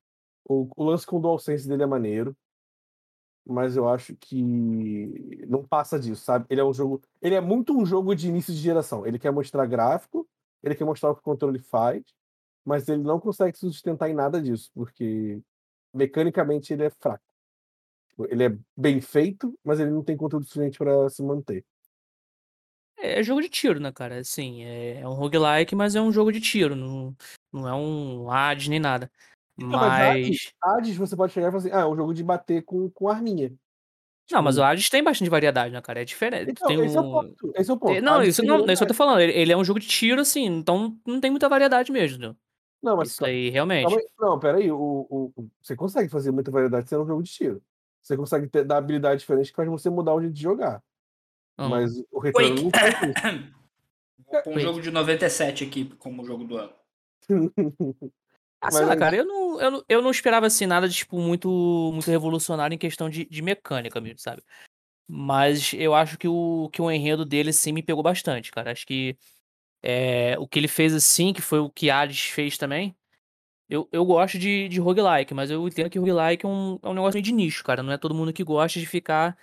O, 0.48 0.68
o 0.76 0.84
lance 0.84 1.06
com 1.06 1.18
o 1.18 1.22
DualSense 1.22 1.66
dele 1.68 1.84
é 1.84 1.86
maneiro. 1.86 2.36
Mas 3.46 3.76
eu 3.76 3.90
acho 3.90 4.16
que 4.16 4.42
não 5.48 5.66
passa 5.66 6.00
disso, 6.00 6.24
sabe? 6.24 6.46
Ele 6.50 6.62
é 6.62 6.64
um 6.64 6.74
jogo. 6.74 7.02
Ele 7.22 7.36
é 7.36 7.42
muito 7.42 7.78
um 7.78 7.86
jogo 7.86 8.16
de 8.16 8.30
início 8.30 8.54
de 8.54 8.60
geração. 8.60 9.06
Ele 9.06 9.20
quer 9.20 9.32
mostrar 9.32 9.66
gráfico, 9.66 10.28
ele 10.64 10.76
quer 10.76 10.86
mostrar 10.86 11.12
o 11.12 11.16
que 11.16 11.20
o 11.20 11.24
controle 11.24 11.60
faz, 11.60 12.04
mas 12.64 12.88
ele 12.88 13.04
não 13.04 13.20
consegue 13.20 13.58
se 13.58 13.68
sustentar 13.68 14.10
em 14.10 14.14
nada 14.14 14.42
disso, 14.42 14.72
porque 14.74 15.42
mecanicamente 15.94 16.72
ele 16.72 16.84
é 16.84 16.90
fraco. 16.90 17.24
Ele 18.30 18.46
é 18.46 18.58
bem 18.78 19.02
feito, 19.02 19.54
mas 19.64 19.80
ele 19.80 19.92
não 19.92 20.04
tem 20.04 20.16
conteúdo 20.16 20.46
suficiente 20.46 20.78
para 20.78 21.10
se 21.10 21.22
manter. 21.22 21.66
É 22.98 23.22
jogo 23.22 23.42
de 23.42 23.50
tiro, 23.50 23.80
né, 23.80 23.92
cara? 23.92 24.20
Assim, 24.20 24.64
é, 24.64 25.02
é 25.02 25.08
um 25.08 25.14
roguelike, 25.14 25.76
mas 25.76 25.96
é 25.96 26.02
um 26.02 26.12
jogo 26.12 26.32
de 26.32 26.40
tiro. 26.40 26.76
Não, 26.76 27.16
não 27.52 27.68
é 27.68 27.74
um 27.74 28.32
Hades 28.32 28.70
nem 28.70 28.80
nada. 28.80 29.12
Não, 29.58 29.70
mas 29.70 30.02
Hades, 30.02 30.54
Mas. 30.62 30.76
Hades 30.78 30.98
você 30.98 31.16
pode 31.16 31.32
chegar 31.34 31.48
e 31.48 31.52
falar 31.52 31.60
assim: 31.64 31.72
ah, 31.72 31.82
é 31.82 31.86
um 31.86 31.96
jogo 31.96 32.14
de 32.14 32.24
bater 32.24 32.64
com, 32.64 32.90
com 32.90 33.08
arminha. 33.08 33.54
Não, 34.32 34.42
mas 34.42 34.56
Tipo, 34.56 34.66
o 34.66 34.68
Hades 34.70 34.90
tem 34.90 35.04
bastante 35.04 35.30
variedade, 35.30 35.74
né, 35.74 35.82
cara? 35.82 36.02
É 36.02 36.06
diferente. 36.06 36.52
Então, 36.52 36.68
tem 36.68 36.84
esse 36.86 36.98
é 36.98 37.02
o 37.02 37.04
um- 37.04 37.12
ponto. 37.12 37.52
Esse 37.56 37.70
é 37.70 37.74
o 37.74 37.78
ponto. 37.78 38.02
Não, 38.02 38.16
Hades 38.16 38.30
isso 38.30 38.44
não, 38.44 38.60
não 38.60 38.70
é 38.70 38.74
isso 38.74 38.80
que 38.80 38.84
eu 38.86 38.88
tô 38.88 38.94
falando. 38.94 39.20
Ele, 39.20 39.34
ele 39.34 39.52
é 39.52 39.58
um 39.58 39.64
jogo 39.64 39.80
de 39.80 39.88
tiro, 39.88 40.22
assim, 40.22 40.46
então 40.46 40.98
não 41.06 41.20
tem 41.20 41.30
muita 41.30 41.50
variedade 41.50 41.92
mesmo. 41.92 42.18
Né? 42.20 42.36
Não, 42.82 42.98
mas 42.98 43.10
Isso 43.12 43.24
aí, 43.26 43.50
realmente. 43.50 43.88
Calma. 43.90 44.02
Não, 44.20 44.40
peraí. 44.40 44.72
O, 44.72 44.78
o, 45.10 45.34
o- 45.36 45.50
você 45.62 45.76
consegue 45.76 46.10
fazer 46.10 46.32
muita 46.32 46.50
variedade 46.52 46.90
sendo 46.90 47.04
um 47.04 47.08
jogo 47.08 47.22
de 47.22 47.32
tiro. 47.32 47.62
Você 48.02 48.18
consegue 48.18 48.48
ter, 48.48 48.64
dar 48.66 48.78
habilidade 48.78 49.20
diferente 49.20 49.50
que 49.52 49.56
faz 49.56 49.70
você 49.70 49.90
mudar 49.90 50.14
o 50.14 50.22
jeito 50.22 50.34
de 50.34 50.42
jogar. 50.42 50.82
Hum. 51.60 51.70
Mas 51.70 51.92
o 52.12 52.20
retorno 52.20 52.50
Quake. 52.50 52.64
não 52.64 52.72
faz 52.72 52.96
isso. 52.96 53.54
Vou 54.34 54.42
pôr 54.42 54.54
um 54.56 54.60
jogo 54.60 54.82
de 54.82 54.90
97 54.90 55.64
aqui 55.64 55.86
como 56.00 56.26
jogo 56.26 56.44
do 56.44 56.58
ano. 56.58 56.74
Ah, 58.64 58.72
sei 58.72 58.80
Mas 58.80 58.90
lá, 58.90 58.96
cara, 58.96 59.18
eu 59.18 59.26
não, 59.26 59.60
eu, 59.60 59.72
não, 59.72 59.86
eu 59.90 60.02
não 60.02 60.10
esperava 60.10 60.46
assim 60.46 60.66
nada 60.66 60.88
de, 60.88 60.96
tipo, 60.96 61.20
muito, 61.20 61.50
muito 61.94 62.10
revolucionário 62.10 62.74
em 62.74 62.78
questão 62.78 63.10
de, 63.10 63.26
de 63.26 63.42
mecânica 63.42 64.00
mesmo, 64.00 64.20
sabe? 64.20 64.42
Mas 65.06 65.74
eu 65.74 65.94
acho 65.94 66.18
que 66.18 66.30
o, 66.30 66.70
que 66.72 66.82
o 66.82 66.90
enredo 66.90 67.26
dele, 67.26 67.52
sim, 67.52 67.74
me 67.74 67.84
pegou 67.84 68.02
bastante, 68.02 68.52
cara. 68.52 68.72
Acho 68.72 68.88
que 68.88 69.18
é, 69.82 70.40
o 70.40 70.48
que 70.48 70.60
ele 70.60 70.70
fez 70.70 70.94
assim, 70.94 71.34
que 71.34 71.42
foi 71.42 71.60
o 71.60 71.70
que 71.70 71.90
Hades 71.90 72.22
fez 72.22 72.58
também. 72.58 72.96
Eu, 73.70 73.90
eu 73.92 74.06
gosto 74.06 74.40
de, 74.40 74.70
de 74.70 74.80
roguelike, 74.80 75.34
mas 75.34 75.52
eu 75.52 75.68
entendo 75.68 75.90
que 75.90 76.00
roguelike 76.00 76.46
é 76.46 76.50
um, 76.50 76.80
é 76.82 76.88
um 76.88 76.94
negócio 76.94 77.16
meio 77.16 77.24
de 77.24 77.34
nicho, 77.34 77.66
cara. 77.66 77.84
Não 77.84 77.92
é 77.92 77.98
todo 77.98 78.16
mundo 78.16 78.32
que 78.32 78.46
gosta 78.46 78.80
de 78.80 78.86
ficar 78.86 79.38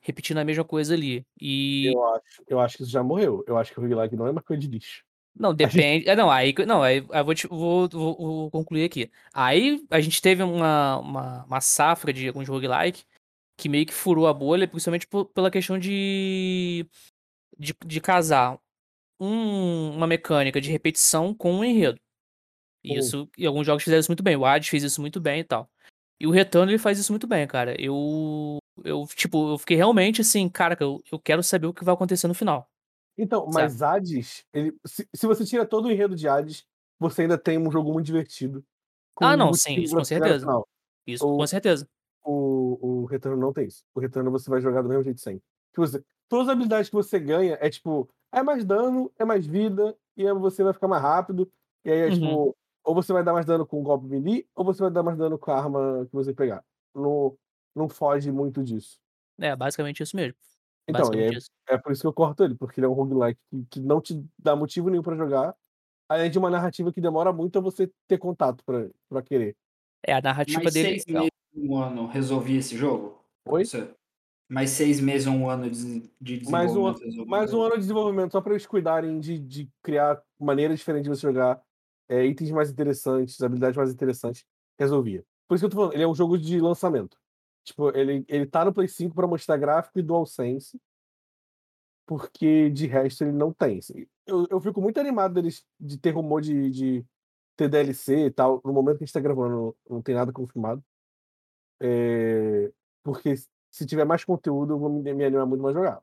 repetindo 0.00 0.38
a 0.38 0.44
mesma 0.44 0.64
coisa 0.64 0.94
ali. 0.94 1.26
E. 1.38 1.92
Eu 1.92 2.04
acho, 2.14 2.42
eu 2.48 2.60
acho 2.60 2.76
que 2.78 2.82
isso 2.84 2.92
já 2.92 3.02
morreu. 3.02 3.44
Eu 3.46 3.58
acho 3.58 3.70
que 3.70 3.78
o 3.78 3.82
roguelike 3.82 4.16
não 4.16 4.26
é 4.26 4.30
uma 4.30 4.42
coisa 4.42 4.62
de 4.62 4.68
lixo. 4.68 5.04
Não, 5.34 5.54
depende. 5.54 6.08
É, 6.08 6.14
não, 6.14 6.30
aí, 6.30 6.54
não, 6.66 6.82
aí 6.82 6.98
eu 6.98 7.24
vou, 7.24 7.34
te- 7.34 7.46
vou, 7.48 7.88
vou- 7.88 8.16
vou 8.16 8.50
concluir 8.50 8.84
aqui. 8.84 9.10
Aí 9.32 9.84
a 9.90 10.00
gente 10.00 10.20
teve 10.20 10.42
uma, 10.42 10.98
uma, 10.98 11.44
uma 11.44 11.60
safra 11.60 12.12
de 12.12 12.28
alguns 12.28 12.48
roguelike 12.48 13.04
que 13.56 13.68
meio 13.68 13.86
que 13.86 13.94
furou 13.94 14.26
a 14.26 14.32
bolha, 14.34 14.68
principalmente 14.68 15.06
por- 15.06 15.26
pela 15.26 15.50
questão 15.50 15.78
de, 15.78 16.86
de, 17.58 17.74
de 17.86 18.00
casar 18.00 18.58
um- 19.20 19.90
uma 19.96 20.06
mecânica 20.06 20.60
de 20.60 20.70
repetição 20.70 21.34
com 21.34 21.52
um 21.54 21.64
enredo. 21.64 22.00
E 22.84 22.92
Uhum. 22.92 22.98
isso, 22.98 23.30
e 23.38 23.46
alguns 23.46 23.66
jogos 23.66 23.84
fizeram 23.84 24.00
isso 24.00 24.10
muito 24.10 24.22
bem. 24.22 24.36
O 24.36 24.44
Hades 24.44 24.68
fez 24.68 24.82
isso 24.82 25.00
muito 25.00 25.20
bem 25.20 25.40
e 25.40 25.44
tal. 25.44 25.70
E 26.20 26.26
o 26.26 26.30
Return 26.30 26.70
ele 26.70 26.78
faz 26.78 26.98
isso 26.98 27.12
muito 27.12 27.26
bem, 27.26 27.46
cara. 27.46 27.80
Eu, 27.80 28.58
eu 28.84 29.06
tipo, 29.14 29.52
eu 29.52 29.58
fiquei 29.58 29.76
realmente 29.76 30.20
assim, 30.20 30.48
cara, 30.48 30.76
eu, 30.80 31.02
eu 31.10 31.18
quero 31.18 31.42
saber 31.42 31.66
o 31.68 31.74
que 31.74 31.84
vai 31.84 31.94
acontecer 31.94 32.26
no 32.28 32.34
final. 32.34 32.68
Então, 33.16 33.46
mas 33.52 33.82
Hades, 33.82 34.44
ele, 34.52 34.74
se, 34.86 35.08
se 35.14 35.26
você 35.26 35.44
tira 35.44 35.66
todo 35.66 35.86
o 35.86 35.90
enredo 35.92 36.16
de 36.16 36.26
Hades, 36.28 36.64
você 36.98 37.22
ainda 37.22 37.36
tem 37.38 37.58
um 37.58 37.70
jogo 37.70 37.92
muito 37.92 38.06
divertido. 38.06 38.64
Ah, 39.20 39.36
não, 39.36 39.52
sim, 39.52 39.76
isso 39.80 39.94
com 39.96 40.04
certeza. 40.04 40.40
final. 40.40 40.68
Isso, 41.06 41.26
O- 41.26 41.36
com 41.38 41.46
certeza. 41.46 41.86
O, 42.24 43.02
o 43.02 43.04
Retorno 43.06 43.36
não 43.40 43.52
tem 43.52 43.66
isso. 43.66 43.84
O 43.94 44.00
Retorno 44.00 44.30
você 44.30 44.48
vai 44.48 44.60
jogar 44.60 44.82
do 44.82 44.88
mesmo 44.88 45.02
jeito 45.04 45.20
sempre. 45.20 45.42
Tipo, 45.72 45.80
você, 45.86 46.04
todas 46.28 46.48
as 46.48 46.52
habilidades 46.52 46.88
que 46.88 46.94
você 46.94 47.18
ganha 47.18 47.58
é 47.60 47.68
tipo, 47.68 48.08
é 48.32 48.42
mais 48.42 48.64
dano, 48.64 49.12
é 49.18 49.24
mais 49.24 49.46
vida, 49.46 49.96
e 50.16 50.26
aí 50.26 50.32
você 50.34 50.62
vai 50.62 50.72
ficar 50.72 50.86
mais 50.88 51.02
rápido. 51.02 51.50
E 51.84 51.90
aí 51.90 51.98
é 51.98 52.06
Uhum. 52.06 52.12
tipo, 52.14 52.56
ou 52.84 52.94
você 52.94 53.12
vai 53.12 53.24
dar 53.24 53.32
mais 53.32 53.44
dano 53.46 53.66
com 53.66 53.80
o 53.80 53.82
golpe 53.82 54.06
melee, 54.06 54.46
ou 54.54 54.64
você 54.64 54.82
vai 54.82 54.90
dar 54.90 55.02
mais 55.02 55.18
dano 55.18 55.38
com 55.38 55.50
a 55.50 55.58
arma 55.58 56.06
que 56.06 56.12
você 56.12 56.32
pegar. 56.32 56.64
Não, 56.94 57.36
não 57.74 57.88
foge 57.88 58.30
muito 58.30 58.62
disso. 58.62 59.00
É, 59.40 59.56
basicamente 59.56 60.02
isso 60.02 60.14
mesmo. 60.16 60.36
Então, 60.88 61.12
é, 61.14 61.30
isso. 61.30 61.50
é 61.68 61.78
por 61.78 61.92
isso 61.92 62.00
que 62.02 62.06
eu 62.06 62.12
corto 62.12 62.42
ele, 62.42 62.54
porque 62.54 62.80
ele 62.80 62.86
é 62.86 62.88
um 62.88 62.92
roguelike 62.92 63.40
que, 63.50 63.64
que 63.70 63.80
não 63.80 64.00
te 64.00 64.24
dá 64.38 64.56
motivo 64.56 64.90
nenhum 64.90 65.02
pra 65.02 65.16
jogar, 65.16 65.54
além 66.08 66.30
de 66.30 66.38
uma 66.38 66.50
narrativa 66.50 66.92
que 66.92 67.00
demora 67.00 67.32
muito 67.32 67.58
a 67.58 67.62
você 67.62 67.90
ter 68.08 68.18
contato 68.18 68.64
pra, 68.64 68.88
pra 69.08 69.22
querer. 69.22 69.56
É, 70.04 70.14
a 70.14 70.20
narrativa 70.20 70.60
Mais 70.60 70.74
dele. 70.74 70.88
seis 70.88 71.06
meses, 71.06 71.30
um 71.54 71.76
ano, 71.76 72.06
resolvi 72.06 72.56
esse 72.56 72.76
jogo? 72.76 73.24
Oi? 73.46 73.64
você? 73.64 73.88
Mais 74.48 74.70
seis 74.70 75.00
meses 75.00 75.26
ou 75.26 75.34
um 75.34 75.48
ano 75.48 75.70
de, 75.70 76.10
de 76.20 76.50
Mais 76.50 76.76
um, 76.76 76.92
desenvolvimento? 76.92 77.04
resolvi 77.04 77.30
mais 77.30 77.54
um 77.54 77.62
ano 77.62 77.74
de 77.74 77.80
desenvolvimento, 77.80 78.32
só 78.32 78.40
para 78.40 78.52
eles 78.52 78.66
cuidarem 78.66 79.20
de, 79.20 79.38
de 79.38 79.70
criar 79.82 80.20
maneiras 80.38 80.78
diferentes 80.78 81.04
de 81.04 81.16
você 81.16 81.22
jogar, 81.22 81.62
é, 82.08 82.26
itens 82.26 82.50
mais 82.50 82.70
interessantes, 82.70 83.40
habilidades 83.40 83.76
mais 83.76 83.92
interessantes, 83.92 84.44
resolvia. 84.78 85.24
Por 85.48 85.54
isso 85.54 85.62
que 85.62 85.66
eu 85.66 85.70
tô 85.70 85.76
falando, 85.76 85.94
ele 85.94 86.02
é 86.02 86.08
um 86.08 86.14
jogo 86.14 86.36
de 86.36 86.60
lançamento. 86.60 87.16
Tipo, 87.64 87.96
ele, 87.96 88.24
ele 88.28 88.46
tá 88.46 88.64
no 88.64 88.72
Play 88.72 88.88
5 88.88 89.14
para 89.14 89.26
mostrar 89.26 89.56
gráfico 89.56 89.98
e 89.98 90.02
DualSense, 90.02 90.80
porque 92.06 92.70
de 92.70 92.86
resto 92.86 93.24
ele 93.24 93.32
não 93.32 93.52
tem. 93.52 93.78
assim. 93.78 94.06
Eu, 94.26 94.46
eu 94.50 94.60
fico 94.60 94.80
muito 94.80 94.98
animado 94.98 95.34
deles 95.34 95.64
de 95.78 95.98
ter 95.98 96.10
rumor 96.10 96.40
de, 96.40 96.70
de 96.70 97.04
ter 97.56 97.68
DLC 97.68 98.26
e 98.26 98.30
tal. 98.30 98.60
No 98.64 98.72
momento 98.72 98.98
que 98.98 99.04
a 99.04 99.06
gente 99.06 99.14
tá 99.14 99.20
gravando, 99.20 99.76
não 99.88 100.02
tem 100.02 100.14
nada 100.14 100.32
confirmado. 100.32 100.82
É, 101.80 102.70
porque 103.02 103.34
se 103.70 103.86
tiver 103.86 104.04
mais 104.04 104.24
conteúdo, 104.24 104.74
eu 104.74 104.78
vou 104.78 104.90
me, 104.90 105.14
me 105.14 105.24
animar 105.24 105.46
muito 105.46 105.62
mais 105.62 105.76
a 105.76 105.78
jogar. 105.78 106.02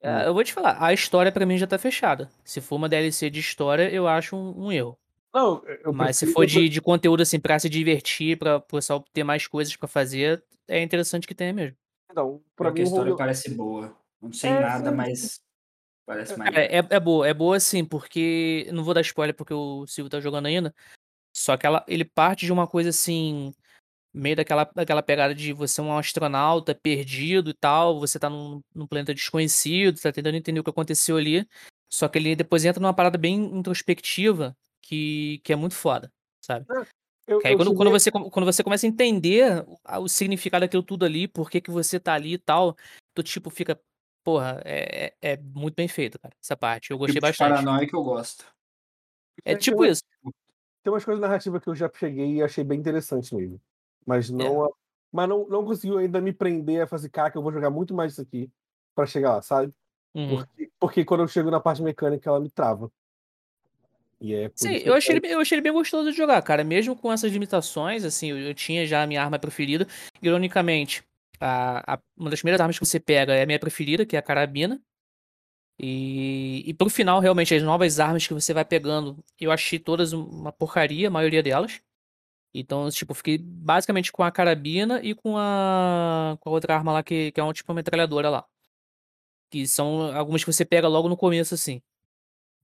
É, 0.00 0.28
eu 0.28 0.34
vou 0.34 0.44
te 0.44 0.52
falar, 0.52 0.80
a 0.80 0.92
história 0.92 1.32
pra 1.32 1.44
mim 1.44 1.58
já 1.58 1.66
tá 1.66 1.78
fechada. 1.78 2.30
Se 2.44 2.60
for 2.60 2.76
uma 2.76 2.88
DLC 2.88 3.30
de 3.30 3.40
história, 3.40 3.90
eu 3.92 4.06
acho 4.06 4.36
um, 4.36 4.66
um 4.66 4.72
erro. 4.72 4.96
Não, 5.34 5.62
eu 5.84 5.92
Mas 5.92 6.16
se 6.16 6.26
prefiro- 6.26 6.32
for 6.34 6.44
eu 6.44 6.48
pre- 6.48 6.62
de, 6.64 6.68
de 6.68 6.80
conteúdo 6.80 7.22
assim 7.22 7.38
pra 7.38 7.58
se 7.58 7.68
divertir, 7.68 8.38
pra 8.38 8.56
o 8.56 8.60
pessoal 8.62 9.04
ter 9.12 9.24
mais 9.24 9.46
coisas 9.46 9.74
pra 9.76 9.86
fazer, 9.88 10.42
é 10.66 10.82
interessante 10.82 11.26
que 11.26 11.34
tenha 11.34 11.52
mesmo. 11.52 11.76
Não, 12.14 12.38
pra 12.56 12.70
Porque 12.70 12.82
a 12.82 12.84
mim, 12.84 12.90
o 12.90 12.92
história 12.92 13.16
parece 13.16 13.54
boa. 13.54 13.96
Não 14.20 14.32
sei 14.32 14.50
É, 14.50 14.60
nada, 14.60 14.90
sim. 14.90 14.96
mas 14.96 15.40
parece 16.06 16.34
Cara, 16.34 16.50
maneiro. 16.50 16.74
é, 16.90 16.96
é 16.96 17.00
boa, 17.00 17.28
é 17.28 17.34
boa 17.34 17.60
sim, 17.60 17.84
porque. 17.84 18.68
Não 18.72 18.82
vou 18.82 18.94
dar 18.94 19.02
spoiler 19.02 19.34
porque 19.34 19.54
o 19.54 19.86
Silvio 19.86 20.10
tá 20.10 20.20
jogando 20.20 20.46
ainda. 20.46 20.74
Só 21.36 21.56
que 21.56 21.66
ela, 21.66 21.84
ele 21.86 22.04
parte 22.04 22.46
de 22.46 22.52
uma 22.52 22.66
coisa 22.66 22.88
assim. 22.90 23.54
Meio 24.12 24.34
daquela, 24.36 24.64
daquela 24.74 25.02
pegada 25.02 25.34
de 25.34 25.52
você 25.52 25.80
é 25.80 25.84
um 25.84 25.96
astronauta 25.96 26.74
perdido 26.74 27.50
e 27.50 27.54
tal. 27.54 28.00
Você 28.00 28.18
tá 28.18 28.30
num, 28.30 28.60
num 28.74 28.86
planeta 28.86 29.14
desconhecido, 29.14 30.00
tá 30.00 30.10
tentando 30.10 30.36
entender 30.36 30.58
o 30.58 30.64
que 30.64 30.70
aconteceu 30.70 31.16
ali. 31.18 31.46
Só 31.92 32.08
que 32.08 32.18
ele 32.18 32.34
depois 32.34 32.64
entra 32.64 32.80
numa 32.80 32.94
parada 32.94 33.18
bem 33.18 33.36
introspectiva 33.56 34.56
que, 34.88 35.40
que 35.44 35.52
é 35.52 35.56
muito 35.56 35.74
foda, 35.74 36.10
sabe? 36.42 36.66
eu, 37.26 37.40
Que 37.40 37.48
aí 37.48 37.52
eu 37.52 37.58
quando, 37.58 37.74
quando, 37.74 37.90
você, 37.90 38.10
quando 38.10 38.46
você 38.46 38.64
começa 38.64 38.86
a 38.86 38.88
entender 38.88 39.62
o, 40.00 40.08
significado 40.08 40.64
daquilo 40.64 40.82
tudo 40.82 41.04
ali, 41.04 41.28
por 41.28 41.50
que, 41.50 41.60
que 41.60 41.70
você 41.70 42.00
tá 42.00 42.14
ali 42.14 42.34
e 42.34 42.38
tal, 42.38 42.74
tu 43.14 43.22
tipo 43.22 43.50
fica. 43.50 43.78
Porra, 44.24 44.60
é, 44.64 45.14
é, 45.20 45.32
é 45.32 45.36
muito 45.36 45.74
bem 45.74 45.88
feito, 45.88 46.18
cara, 46.18 46.34
essa 46.42 46.56
parte. 46.56 46.90
Eu 46.90 46.98
gostei 46.98 47.14
tipo 47.14 47.26
bastante. 47.26 47.50
paranoia 47.50 47.86
que 47.86 47.94
eu 47.94 48.02
gosto. 48.02 48.44
É 49.44 49.52
tem 49.52 49.58
tipo 49.58 49.78
uma- 49.78 49.88
isso. 49.88 50.02
Tem 50.82 50.92
umas 50.92 51.04
coisas 51.04 51.20
narrativas 51.20 51.62
que 51.62 51.68
eu 51.68 51.74
já 51.74 51.90
cheguei 51.94 52.36
e 52.36 52.42
achei 52.42 52.64
bem 52.64 52.78
interessante 52.78 53.34
mesmo. 53.34 53.60
Mas 54.06 54.30
É. 54.30 54.32
não, 54.32 54.72
mas 55.12 55.28
não, 55.28 55.46
não 55.48 55.64
conseguiu 55.64 55.98
ainda 55.98 56.20
me 56.20 56.32
prender 56.32 56.82
a 56.82 56.86
fazer, 56.86 57.10
cara, 57.10 57.30
que 57.30 57.38
eu 57.38 57.42
vou 57.42 57.52
jogar 57.52 57.70
muito 57.70 57.94
mais 57.94 58.12
isso 58.12 58.22
aqui 58.22 58.50
pra 58.94 59.06
chegar 59.06 59.34
lá, 59.36 59.42
sabe? 59.42 59.72
Uhum. 60.14 60.36
Porque, 60.36 60.70
porque 60.80 61.04
quando 61.04 61.20
eu 61.20 61.28
chego 61.28 61.50
na 61.50 61.60
parte 61.60 61.82
mecânica, 61.82 62.28
ela 62.28 62.40
me 62.40 62.50
trava. 62.50 62.90
E 64.20 64.34
é 64.34 64.50
Sim, 64.54 64.74
eu 64.84 64.94
achei, 64.94 65.12
ele, 65.14 65.20
bem- 65.20 65.30
eu 65.30 65.40
achei 65.40 65.54
ele 65.56 65.62
bem 65.62 65.72
gostoso 65.72 66.10
de 66.10 66.16
jogar, 66.16 66.42
cara. 66.42 66.64
Mesmo 66.64 66.96
com 66.96 67.12
essas 67.12 67.32
limitações, 67.32 68.04
assim, 68.04 68.30
eu, 68.30 68.38
eu 68.38 68.54
tinha 68.54 68.84
já 68.86 69.02
a 69.02 69.06
minha 69.06 69.22
arma 69.22 69.38
preferida. 69.38 69.86
Ironicamente, 70.20 71.04
a, 71.40 71.94
a- 71.94 72.00
uma 72.16 72.28
das 72.30 72.40
primeiras 72.40 72.60
armas 72.60 72.78
que 72.78 72.84
você 72.84 72.98
pega 72.98 73.34
é 73.34 73.42
a 73.42 73.46
minha 73.46 73.58
preferida, 73.58 74.04
que 74.04 74.16
é 74.16 74.18
a 74.18 74.22
carabina. 74.22 74.80
E, 75.80 76.64
e 76.66 76.74
pro 76.74 76.90
final, 76.90 77.20
realmente, 77.20 77.54
as 77.54 77.62
novas 77.62 78.00
armas 78.00 78.26
que 78.26 78.34
você 78.34 78.52
vai 78.52 78.64
pegando, 78.64 79.24
eu 79.40 79.52
achei 79.52 79.78
todas 79.78 80.12
um- 80.12 80.24
uma 80.24 80.52
porcaria, 80.52 81.06
a 81.08 81.10
maioria 81.10 81.42
delas. 81.42 81.80
Então, 82.54 82.88
tipo, 82.90 83.12
eu 83.12 83.16
fiquei 83.16 83.38
basicamente 83.38 84.12
com 84.12 84.22
a 84.24 84.32
carabina 84.32 85.00
e 85.02 85.14
com 85.14 85.36
a, 85.38 86.36
com 86.40 86.48
a 86.50 86.52
outra 86.52 86.74
arma 86.76 86.92
lá, 86.92 87.02
que, 87.02 87.32
que 87.32 87.40
é 87.40 87.44
um 87.44 87.52
tipo 87.52 87.70
uma 87.70 87.76
metralhadora 87.76 88.30
lá. 88.30 88.46
Que 89.50 89.66
são 89.66 90.14
algumas 90.16 90.44
que 90.44 90.52
você 90.52 90.64
pega 90.64 90.88
logo 90.88 91.08
no 91.08 91.16
começo, 91.16 91.54
assim. 91.54 91.80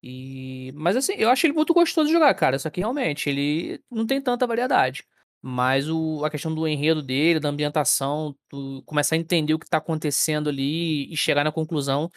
E... 0.06 0.70
Mas 0.74 0.96
assim, 0.96 1.14
eu 1.14 1.30
acho 1.30 1.46
ele 1.46 1.54
muito 1.54 1.72
gostoso 1.72 2.08
de 2.08 2.12
jogar, 2.12 2.34
cara. 2.34 2.58
Só 2.58 2.68
que 2.68 2.80
realmente, 2.80 3.30
ele 3.30 3.80
não 3.90 4.06
tem 4.06 4.20
tanta 4.20 4.46
variedade. 4.46 5.02
Mas 5.40 5.88
o, 5.88 6.22
a 6.24 6.30
questão 6.30 6.54
do 6.54 6.68
enredo 6.68 7.02
dele, 7.02 7.40
da 7.40 7.48
ambientação, 7.48 8.36
tu 8.48 8.82
começar 8.84 9.14
a 9.14 9.18
entender 9.18 9.54
o 9.54 9.58
que 9.58 9.68
tá 9.68 9.78
acontecendo 9.78 10.50
ali 10.50 11.10
e 11.10 11.16
chegar 11.16 11.42
na 11.42 11.50
conclusão, 11.52 12.10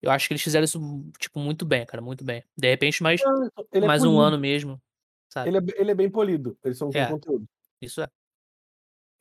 eu 0.00 0.10
acho 0.12 0.28
que 0.28 0.34
eles 0.34 0.42
fizeram 0.42 0.64
isso, 0.64 0.80
tipo, 1.18 1.40
muito 1.40 1.64
bem, 1.64 1.84
cara, 1.84 2.00
muito 2.00 2.24
bem. 2.24 2.44
De 2.56 2.68
repente, 2.68 3.02
mais, 3.02 3.20
Ele 3.72 3.84
é 3.84 3.88
mais 3.88 4.04
um 4.04 4.20
ano 4.20 4.38
mesmo, 4.38 4.80
sabe? 5.28 5.48
Ele 5.50 5.58
é, 5.58 5.80
ele 5.80 5.90
é 5.90 5.94
bem 5.94 6.10
polido. 6.10 6.56
Eles 6.64 6.78
são 6.78 6.90
É. 6.94 7.06
conteúdo. 7.06 7.44
Isso 7.80 8.00
é. 8.00 8.08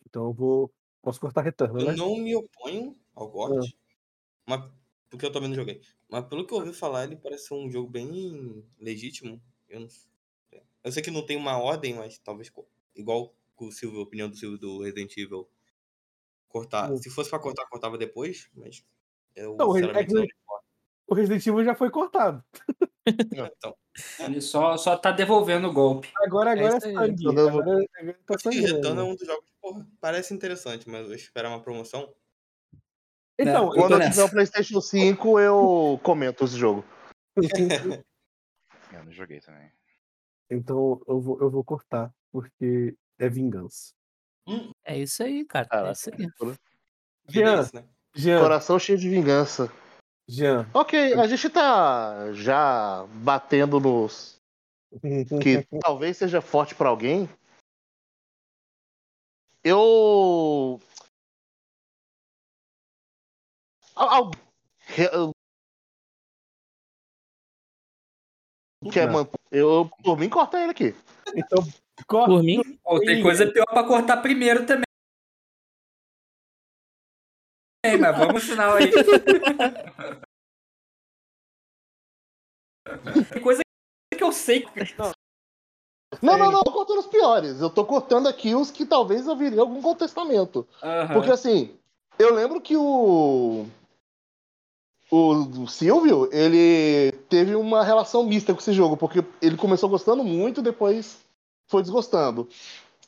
Então 0.08 0.26
eu 0.26 0.34
vou. 0.34 0.72
Posso 1.02 1.20
cortar 1.20 1.42
retorno, 1.42 1.80
Eu 1.80 1.88
né? 1.88 1.96
não 1.96 2.16
me 2.18 2.36
oponho 2.36 2.96
ao 3.16 3.28
Ah. 3.28 3.32
GOT, 3.32 3.76
mas 4.48 4.72
porque 5.12 5.26
eu 5.26 5.32
também 5.32 5.50
não 5.50 5.56
joguei. 5.56 5.82
Mas 6.10 6.26
pelo 6.26 6.48
que 6.48 6.54
eu 6.54 6.58
ouvi 6.58 6.74
falar, 6.74 7.04
ele 7.04 7.18
parece 7.18 7.48
ser 7.48 7.54
um 7.54 7.70
jogo 7.70 7.90
bem 7.90 8.66
legítimo. 8.80 9.44
Eu 9.70 9.82
não 9.82 9.90
sei. 9.90 10.10
Eu 10.84 10.92
sei 10.92 11.04
que 11.04 11.12
não 11.12 11.24
tem 11.24 11.38
uma 11.38 11.60
ordem, 11.60 11.94
mas 11.94 12.18
talvez 12.18 12.52
igual 12.96 13.36
com 13.56 13.68
o 13.68 13.72
Silvio, 13.72 14.00
a 14.00 14.04
opinião 14.04 14.30
do 14.30 14.36
Silvio 14.36 14.58
do 14.58 14.82
Resident 14.82 15.16
Evil. 15.18 15.48
Cortar. 16.48 16.96
Se 16.98 17.10
fosse 17.10 17.30
pra 17.30 17.40
cortar, 17.40 17.68
cortava 17.68 17.98
depois, 17.98 18.50
mas 18.56 18.84
eu 19.36 19.56
Não, 19.58 19.74
sinceramente 19.74 20.16
é 20.16 20.20
não 20.20 20.26
O 21.08 21.14
Resident 21.14 21.46
Evil 21.46 21.64
já 21.66 21.76
foi 21.76 21.92
cortado. 21.92 22.44
Então, 23.06 23.76
Ele 24.20 24.40
só, 24.40 24.78
só 24.78 24.96
tá 24.96 25.12
devolvendo 25.12 25.68
o 25.68 25.74
golpe. 25.74 26.10
Agora, 26.18 26.52
agora 26.52 26.74
é, 26.74 26.78
isso 26.78 26.88
aí. 26.88 26.94
sangue. 26.94 27.28
Agora, 27.28 27.50
agora 27.50 27.88
tá 28.26 28.50
Retorno 28.50 29.02
é 29.02 29.04
um 29.04 29.16
dos 29.16 29.28
jogos, 29.28 29.52
porra, 29.62 29.88
parece 30.00 30.34
interessante, 30.34 30.88
mas 30.88 31.02
eu 31.02 31.08
vou 31.08 31.16
esperar 31.16 31.50
uma 31.50 31.62
promoção. 31.62 32.14
Então, 33.42 33.70
Eu 33.70 33.74
Quando 33.74 33.98
tô 33.98 34.04
eu 34.04 34.10
tiver 34.10 34.24
o 34.24 34.30
PlayStation 34.30 34.82
5, 34.82 35.40
eu 35.40 36.00
comento 36.04 36.44
esse 36.46 36.58
jogo. 36.58 36.86
Eu 38.94 39.06
não 39.06 39.12
joguei 39.12 39.40
também. 39.40 39.72
então 40.50 41.02
eu 41.08 41.20
vou, 41.20 41.42
eu 41.42 41.50
vou 41.50 41.64
cortar, 41.64 42.14
porque 42.32 42.96
é 43.18 43.30
vingança. 43.30 43.94
É 44.84 44.98
isso 44.98 45.24
aí, 45.24 45.46
cara. 45.46 45.66
É 45.66 45.70
Caraca. 45.70 45.92
isso 45.94 46.10
aí. 46.14 46.28
Jean. 47.30 47.58
é 47.60 47.62
isso, 47.62 47.76
né? 47.76 47.86
Jean, 48.14 48.42
Coração 48.42 48.78
cheio 48.78 48.98
de 48.98 49.10
vingança. 49.10 49.72
Jean. 50.28 50.70
Ok, 50.74 51.14
a 51.14 51.26
gente 51.28 51.50
tá 51.50 52.34
já 52.34 53.06
batendo 53.16 53.80
nos. 53.80 54.40
que 55.42 55.66
talvez 55.80 56.18
seja 56.18 56.42
forte 56.42 56.76
pra 56.76 56.90
alguém. 56.90 57.30
Eu. 59.64 60.80
Re- 64.88 65.10
eu- 65.14 65.32
Quer 68.92 69.06
Não. 69.06 69.14
man- 69.14 69.30
Eu, 69.52 69.88
por 70.04 70.18
mim, 70.18 70.28
corta 70.28 70.60
ele 70.60 70.72
aqui. 70.72 70.96
Então, 71.36 71.60
corta. 72.08 72.32
Por 72.32 72.42
mim, 72.42 72.64
Pô, 72.84 73.00
tem 73.00 73.22
coisa 73.22 73.46
pior 73.52 73.66
pra 73.66 73.84
cortar 73.84 74.18
primeiro 74.18 74.66
também. 74.66 74.84
É, 77.84 77.98
mas 77.98 78.18
vamos 78.18 78.34
no 78.34 78.40
final 78.40 78.76
aí. 78.76 78.92
Tem 83.32 83.42
coisa 83.42 83.62
que 84.16 84.24
eu 84.24 84.32
sei. 84.32 84.68
Não, 86.22 86.38
não, 86.38 86.52
não, 86.52 86.60
eu 86.60 86.64
tô 86.64 86.72
cortando 86.72 87.00
os 87.00 87.08
piores. 87.08 87.62
Eu 87.62 87.70
tô 87.70 87.86
cortando 87.86 88.28
aqui 88.28 88.54
os 88.54 88.70
que 88.70 88.86
talvez 88.86 89.28
haveria 89.28 89.62
algum 89.62 89.82
contestamento. 89.82 90.68
Aham. 90.82 91.14
Porque 91.14 91.32
assim, 91.32 91.76
eu 92.20 92.34
lembro 92.34 92.62
que 92.62 92.76
o. 92.76 93.66
O 95.14 95.68
Silvio, 95.68 96.30
ele 96.32 97.12
teve 97.28 97.54
uma 97.54 97.84
relação 97.84 98.24
mista 98.24 98.54
com 98.54 98.62
esse 98.62 98.72
jogo, 98.72 98.96
porque 98.96 99.22
ele 99.42 99.58
começou 99.58 99.90
gostando 99.90 100.24
muito, 100.24 100.62
depois 100.62 101.18
foi 101.68 101.82
desgostando. 101.82 102.48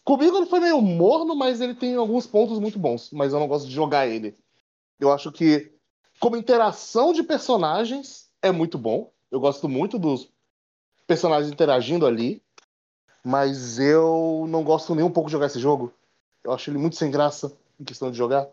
Comigo 0.03 0.35
ele 0.35 0.47
foi 0.47 0.59
meio 0.59 0.81
morno, 0.81 1.33
mas 1.33 1.61
ele 1.61 1.73
tem 1.73 1.95
alguns 1.95 2.27
pontos 2.27 2.59
muito 2.59 2.77
bons, 2.77 3.09
mas 3.13 3.31
eu 3.31 3.39
não 3.39 3.47
gosto 3.47 3.69
de 3.69 3.73
jogar 3.73 4.05
ele. 4.05 4.35
Eu 4.99 5.13
acho 5.13 5.31
que, 5.31 5.71
como 6.19 6.35
interação 6.35 7.13
de 7.13 7.23
personagens, 7.23 8.27
é 8.41 8.51
muito 8.51 8.77
bom. 8.77 9.09
Eu 9.31 9.39
gosto 9.39 9.69
muito 9.69 9.97
dos 9.97 10.29
personagens 11.07 11.49
interagindo 11.49 12.05
ali, 12.05 12.43
mas 13.23 13.79
eu 13.79 14.45
não 14.49 14.61
gosto 14.61 14.93
nem 14.93 15.05
um 15.05 15.11
pouco 15.11 15.29
de 15.29 15.31
jogar 15.31 15.45
esse 15.45 15.59
jogo. 15.59 15.93
Eu 16.43 16.51
acho 16.51 16.69
ele 16.69 16.77
muito 16.77 16.97
sem 16.97 17.09
graça 17.09 17.55
em 17.79 17.85
questão 17.85 18.11
de 18.11 18.17
jogar. 18.17 18.45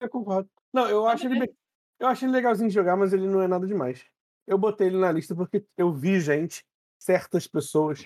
Eu 0.00 0.08
concordo. 0.08 0.48
Não, 0.72 0.88
eu 0.88 1.06
acho 1.06 1.26
ele 1.26 1.40
bem- 1.40 1.56
eu 1.98 2.06
acho 2.06 2.24
ele 2.24 2.32
legalzinho 2.32 2.68
de 2.68 2.74
jogar, 2.74 2.96
mas 2.96 3.12
ele 3.12 3.26
não 3.26 3.40
é 3.42 3.48
nada 3.48 3.66
demais. 3.66 4.04
Eu 4.46 4.56
botei 4.58 4.86
ele 4.86 4.96
na 4.98 5.10
lista 5.10 5.34
porque 5.34 5.64
eu 5.76 5.92
vi 5.92 6.20
gente, 6.20 6.64
certas 6.98 7.46
pessoas, 7.46 8.00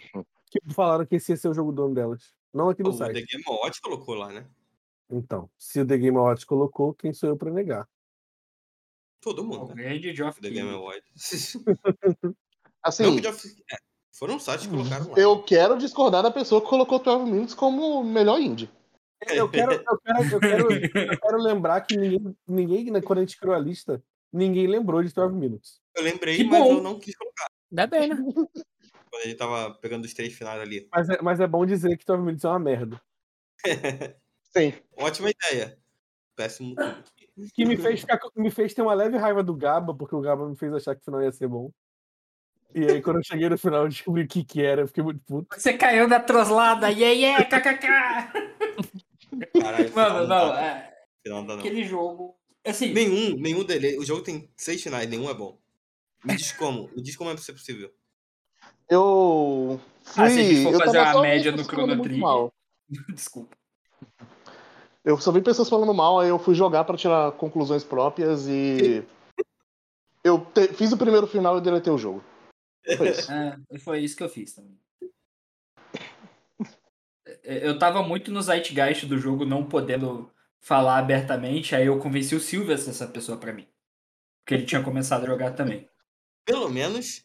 que 0.51 0.59
falaram 0.73 1.05
que 1.07 1.17
esse 1.17 1.33
ia 1.33 1.37
ser 1.37 1.49
o 1.49 1.55
jogo 1.55 1.73
do 1.73 1.85
ano 1.85 1.95
delas. 1.95 2.33
Não 2.53 2.69
aqui 2.69 2.83
no 2.83 2.91
O 2.91 2.93
The 2.93 2.99
site. 3.13 3.27
Game 3.27 3.45
Watch 3.47 3.81
colocou 3.81 4.15
lá, 4.15 4.33
né? 4.33 4.47
Então, 5.11 5.51
se 5.59 5.81
o 5.81 5.87
The 5.87 5.99
Game 5.99 6.17
Awards 6.17 6.45
colocou, 6.45 6.95
quem 6.95 7.13
sou 7.13 7.29
eu 7.29 7.37
pra 7.37 7.51
negar? 7.51 7.87
Todo 9.21 9.43
O 9.43 9.45
mundo, 9.45 9.75
né? 9.75 9.83
grande 9.85 10.15
Geoff 10.15 10.41
The 10.41 10.51
Game. 10.51 10.71
Awards. 10.71 11.57
Assim, 12.83 13.03
Não 13.05 13.17
que 13.17 13.23
já 13.23 13.31
f- 13.31 13.63
é, 13.71 13.77
foram 14.13 14.39
sites 14.41 14.67
que 14.67 14.73
colocaram 14.73 15.11
lá. 15.11 15.19
eu 15.19 15.37
né? 15.37 15.43
quero 15.47 15.79
discordar 15.79 16.23
da 16.23 16.31
pessoa 16.31 16.61
que 16.61 16.69
colocou 16.69 16.99
12 16.99 17.31
Minutes 17.31 17.55
como 17.55 18.01
o 18.01 18.05
melhor 18.05 18.41
indie. 18.41 18.69
Eu 19.31 19.49
quero, 19.49 19.73
eu 19.73 19.99
quero, 20.01 20.35
eu 20.35 20.41
quero, 20.41 20.73
eu 20.73 21.21
quero 21.23 21.39
lembrar 21.39 21.81
que 21.83 21.97
ninguém, 21.97 22.37
ninguém, 22.47 22.91
né, 22.91 23.01
quando 23.01 23.19
a 23.19 23.23
gente 23.23 23.39
criou 23.39 23.55
a 23.55 23.59
lista, 23.59 24.03
ninguém 24.33 24.67
lembrou 24.67 25.03
de 25.03 25.13
12 25.13 25.35
Minutes. 25.35 25.81
Eu 25.95 26.03
lembrei, 26.03 26.37
Que 26.37 26.45
mas 26.45 26.61
bom. 26.61 26.73
eu 26.79 26.83
não 26.83 26.99
quis 26.99 27.15
colocar. 27.17 27.47
dá 27.71 27.87
bem, 27.87 28.09
né? 28.09 28.17
Quando 29.11 29.23
a 29.25 29.27
gente 29.27 29.37
tava 29.37 29.75
pegando 29.75 30.05
os 30.05 30.15
três 30.15 30.33
finais 30.33 30.59
ali. 30.61 30.89
Mas 30.91 31.09
é, 31.11 31.21
mas 31.21 31.39
é 31.39 31.47
bom 31.47 31.67
dizer 31.67 31.97
que 31.99 32.05
12 32.07 32.23
Minutes 32.23 32.45
é 32.45 32.49
uma 32.49 32.59
merda. 32.59 33.01
Sim. 34.57 34.73
Ótima 34.97 35.31
ideia. 35.31 35.79
Péssimo. 36.35 36.75
Que 37.55 37.65
me 37.67 37.77
fez, 37.77 38.01
ficar, 38.01 38.19
me 38.35 38.51
fez 38.51 38.73
ter 38.73 38.81
uma 38.83 38.95
leve 38.95 39.19
raiva 39.19 39.43
do 39.43 39.55
Gaba, 39.55 39.95
porque 39.95 40.15
o 40.15 40.21
Gaba 40.21 40.49
me 40.49 40.57
fez 40.57 40.73
achar 40.73 40.95
que 40.95 41.03
o 41.03 41.05
final 41.05 41.23
ia 41.23 41.31
ser 41.31 41.47
bom. 41.47 41.71
E 42.75 42.87
aí, 42.87 43.03
quando 43.03 43.17
eu 43.19 43.25
cheguei 43.25 43.51
no 43.51 43.59
final, 43.59 43.83
eu 43.83 43.89
descobri 43.89 44.23
o 44.23 44.29
que 44.29 44.43
que 44.43 44.63
era, 44.63 44.81
eu 44.81 44.87
fiquei 44.87 45.03
muito 45.05 45.21
puto. 45.27 45.47
Você 45.61 45.75
caiu 45.77 46.09
da 46.09 46.19
troslada. 46.19 46.89
Yeah, 46.89 47.13
yeah, 47.13 47.45
kkk. 47.45 47.87
Caralho, 49.47 49.95
Mano, 49.95 50.27
não, 50.29 50.49
cara. 50.53 50.61
é, 50.67 50.95
Final 51.23 51.41
não 51.41 51.47
dá, 51.47 51.53
não. 51.55 51.61
aquele 51.61 51.85
jogo. 51.85 52.37
Assim, 52.65 52.93
Nenhum, 52.93 53.37
nenhum 53.41 53.65
dele. 53.65 53.99
O 53.99 54.05
jogo 54.05 54.23
tem 54.23 54.49
seis 54.57 54.83
finais, 54.83 55.09
nenhum 55.09 55.29
é 55.29 55.35
bom. 55.35 55.59
Me 56.25 56.37
diz 56.37 56.53
como. 56.53 56.89
Me 56.95 57.03
diz 57.03 57.17
como 57.17 57.31
é 57.31 57.37
ser 57.37 57.53
possível. 57.53 57.91
Eu 58.89 59.81
fui. 60.05 60.25
Ah, 60.25 60.31
se 60.31 60.41
a 60.41 60.43
gente 60.45 60.63
for 60.63 60.73
eu 60.75 60.79
fazer 60.79 60.99
a 60.99 61.21
média 61.21 61.51
do 61.53 61.65
Chrono 61.65 62.01
Trigger. 62.03 62.51
desculpa. 63.15 63.57
Eu 65.05 65.19
só 65.19 65.33
vi 65.33 65.41
pessoas 65.43 65.69
falando 65.69 65.93
mal, 65.93 66.21
aí 66.21 66.29
eu 66.29 66.39
fui 66.39 66.55
jogar 66.55 66.85
pra 66.85 66.97
tirar 66.97 67.33
conclusões 67.33 67.83
próprias 67.83 68.47
e. 68.47 69.03
Eu 70.25 70.39
te- 70.55 70.69
fiz 70.69 70.93
o 70.93 70.97
primeiro 70.97 71.27
final 71.27 71.59
e 71.59 71.61
deletei 71.61 71.93
o 71.93 71.99
jogo. 71.99 72.23
Foi 72.97 73.11
isso. 73.11 73.33
É, 73.33 73.57
foi 73.81 73.99
isso 74.05 74.17
que 74.17 74.23
eu 74.23 74.29
fiz 74.29 74.55
também. 74.55 74.79
É, 77.25 77.67
Eu 77.69 77.79
tava 77.79 78.03
muito 78.03 78.31
no 78.31 78.43
zeitgeist 78.43 79.07
do 79.07 79.19
jogo, 79.19 79.45
não 79.45 79.65
podendo 79.65 80.31
falar 80.61 80.99
abertamente, 80.99 81.75
aí 81.75 81.87
eu 81.87 81.99
convenci 81.99 82.35
o 82.35 82.41
Silvio 82.41 82.75
a 82.75 82.79
ser 82.79 82.91
essa 82.91 83.07
pessoa 83.07 83.39
pra 83.39 83.53
mim. 83.53 83.67
Porque 84.45 84.55
ele 84.55 84.67
tinha 84.67 84.83
começado 84.83 85.25
a 85.25 85.27
jogar 85.27 85.53
também. 85.53 85.89
Pelo 86.45 86.69
menos. 86.69 87.25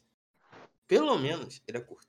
Pelo 0.87 1.17
menos, 1.17 1.61
ele 1.67 1.77
é 1.77 1.81
curto. 1.81 2.07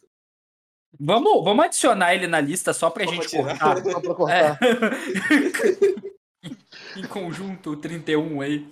Vamos, 0.99 1.45
vamos 1.45 1.65
adicionar 1.67 2.15
ele 2.15 2.27
na 2.27 2.41
lista 2.41 2.73
só 2.73 2.89
pra 2.91 3.05
Vamos 3.05 3.27
gente 3.27 3.31
tirar. 3.31 3.59
cortar. 3.59 3.85
Só 3.93 4.01
pra 4.01 4.35
É. 4.35 4.57
cortar. 4.57 4.59
em 6.97 7.07
conjunto, 7.09 7.71
o 7.73 7.77
31 7.77 8.41
aí. 8.41 8.71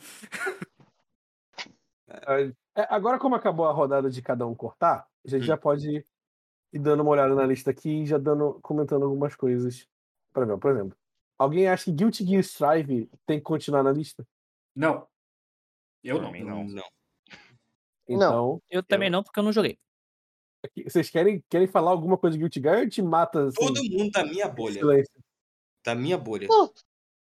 É, 2.74 2.86
agora, 2.90 3.18
como 3.18 3.34
acabou 3.34 3.66
a 3.66 3.72
rodada 3.72 4.10
de 4.10 4.20
cada 4.22 4.46
um 4.46 4.54
cortar, 4.54 5.06
a 5.24 5.28
gente 5.28 5.42
Hum. 5.42 5.46
já 5.46 5.56
pode 5.56 6.04
ir 6.72 6.78
dando 6.78 7.00
uma 7.02 7.10
olhada 7.12 7.34
na 7.34 7.46
lista 7.46 7.70
aqui 7.70 8.02
e 8.02 8.06
já 8.06 8.18
dando, 8.18 8.58
comentando 8.62 9.04
algumas 9.04 9.34
coisas. 9.34 9.88
Por 10.32 10.42
exemplo, 10.42 10.60
por 10.60 10.70
exemplo, 10.72 10.96
alguém 11.38 11.68
acha 11.68 11.84
que 11.84 11.92
Guilty 11.92 12.24
Gear 12.24 12.40
Strive 12.42 13.10
tem 13.26 13.38
que 13.38 13.44
continuar 13.44 13.82
na 13.82 13.92
lista? 13.92 14.26
Não. 14.74 15.06
Eu 16.04 16.20
não. 16.20 16.32
não. 16.32 16.64
Não. 16.64 16.82
Então, 18.08 18.62
Eu 18.70 18.82
também 18.82 19.10
não, 19.10 19.22
porque 19.22 19.38
eu 19.40 19.44
não 19.44 19.52
joguei. 19.52 19.78
aqui- 20.64 20.84
vocês 20.84 21.10
querem, 21.10 21.42
querem 21.48 21.66
falar 21.66 21.90
alguma 21.90 22.16
coisa 22.18 22.36
de 22.36 22.40
Guilty 22.40 22.60
Gear 22.60 22.78
ou 22.80 22.88
te 22.88 23.02
mata 23.02 23.46
assim, 23.48 23.56
Todo 23.58 23.82
mundo 23.84 24.10
da 24.10 24.24
minha 24.24 24.46
em 24.46 24.54
bolha. 24.54 24.74
silêncio? 24.74 25.12
Da 25.84 25.94
minha 25.94 26.18
bolha. 26.18 26.48
Oh. 26.50 26.68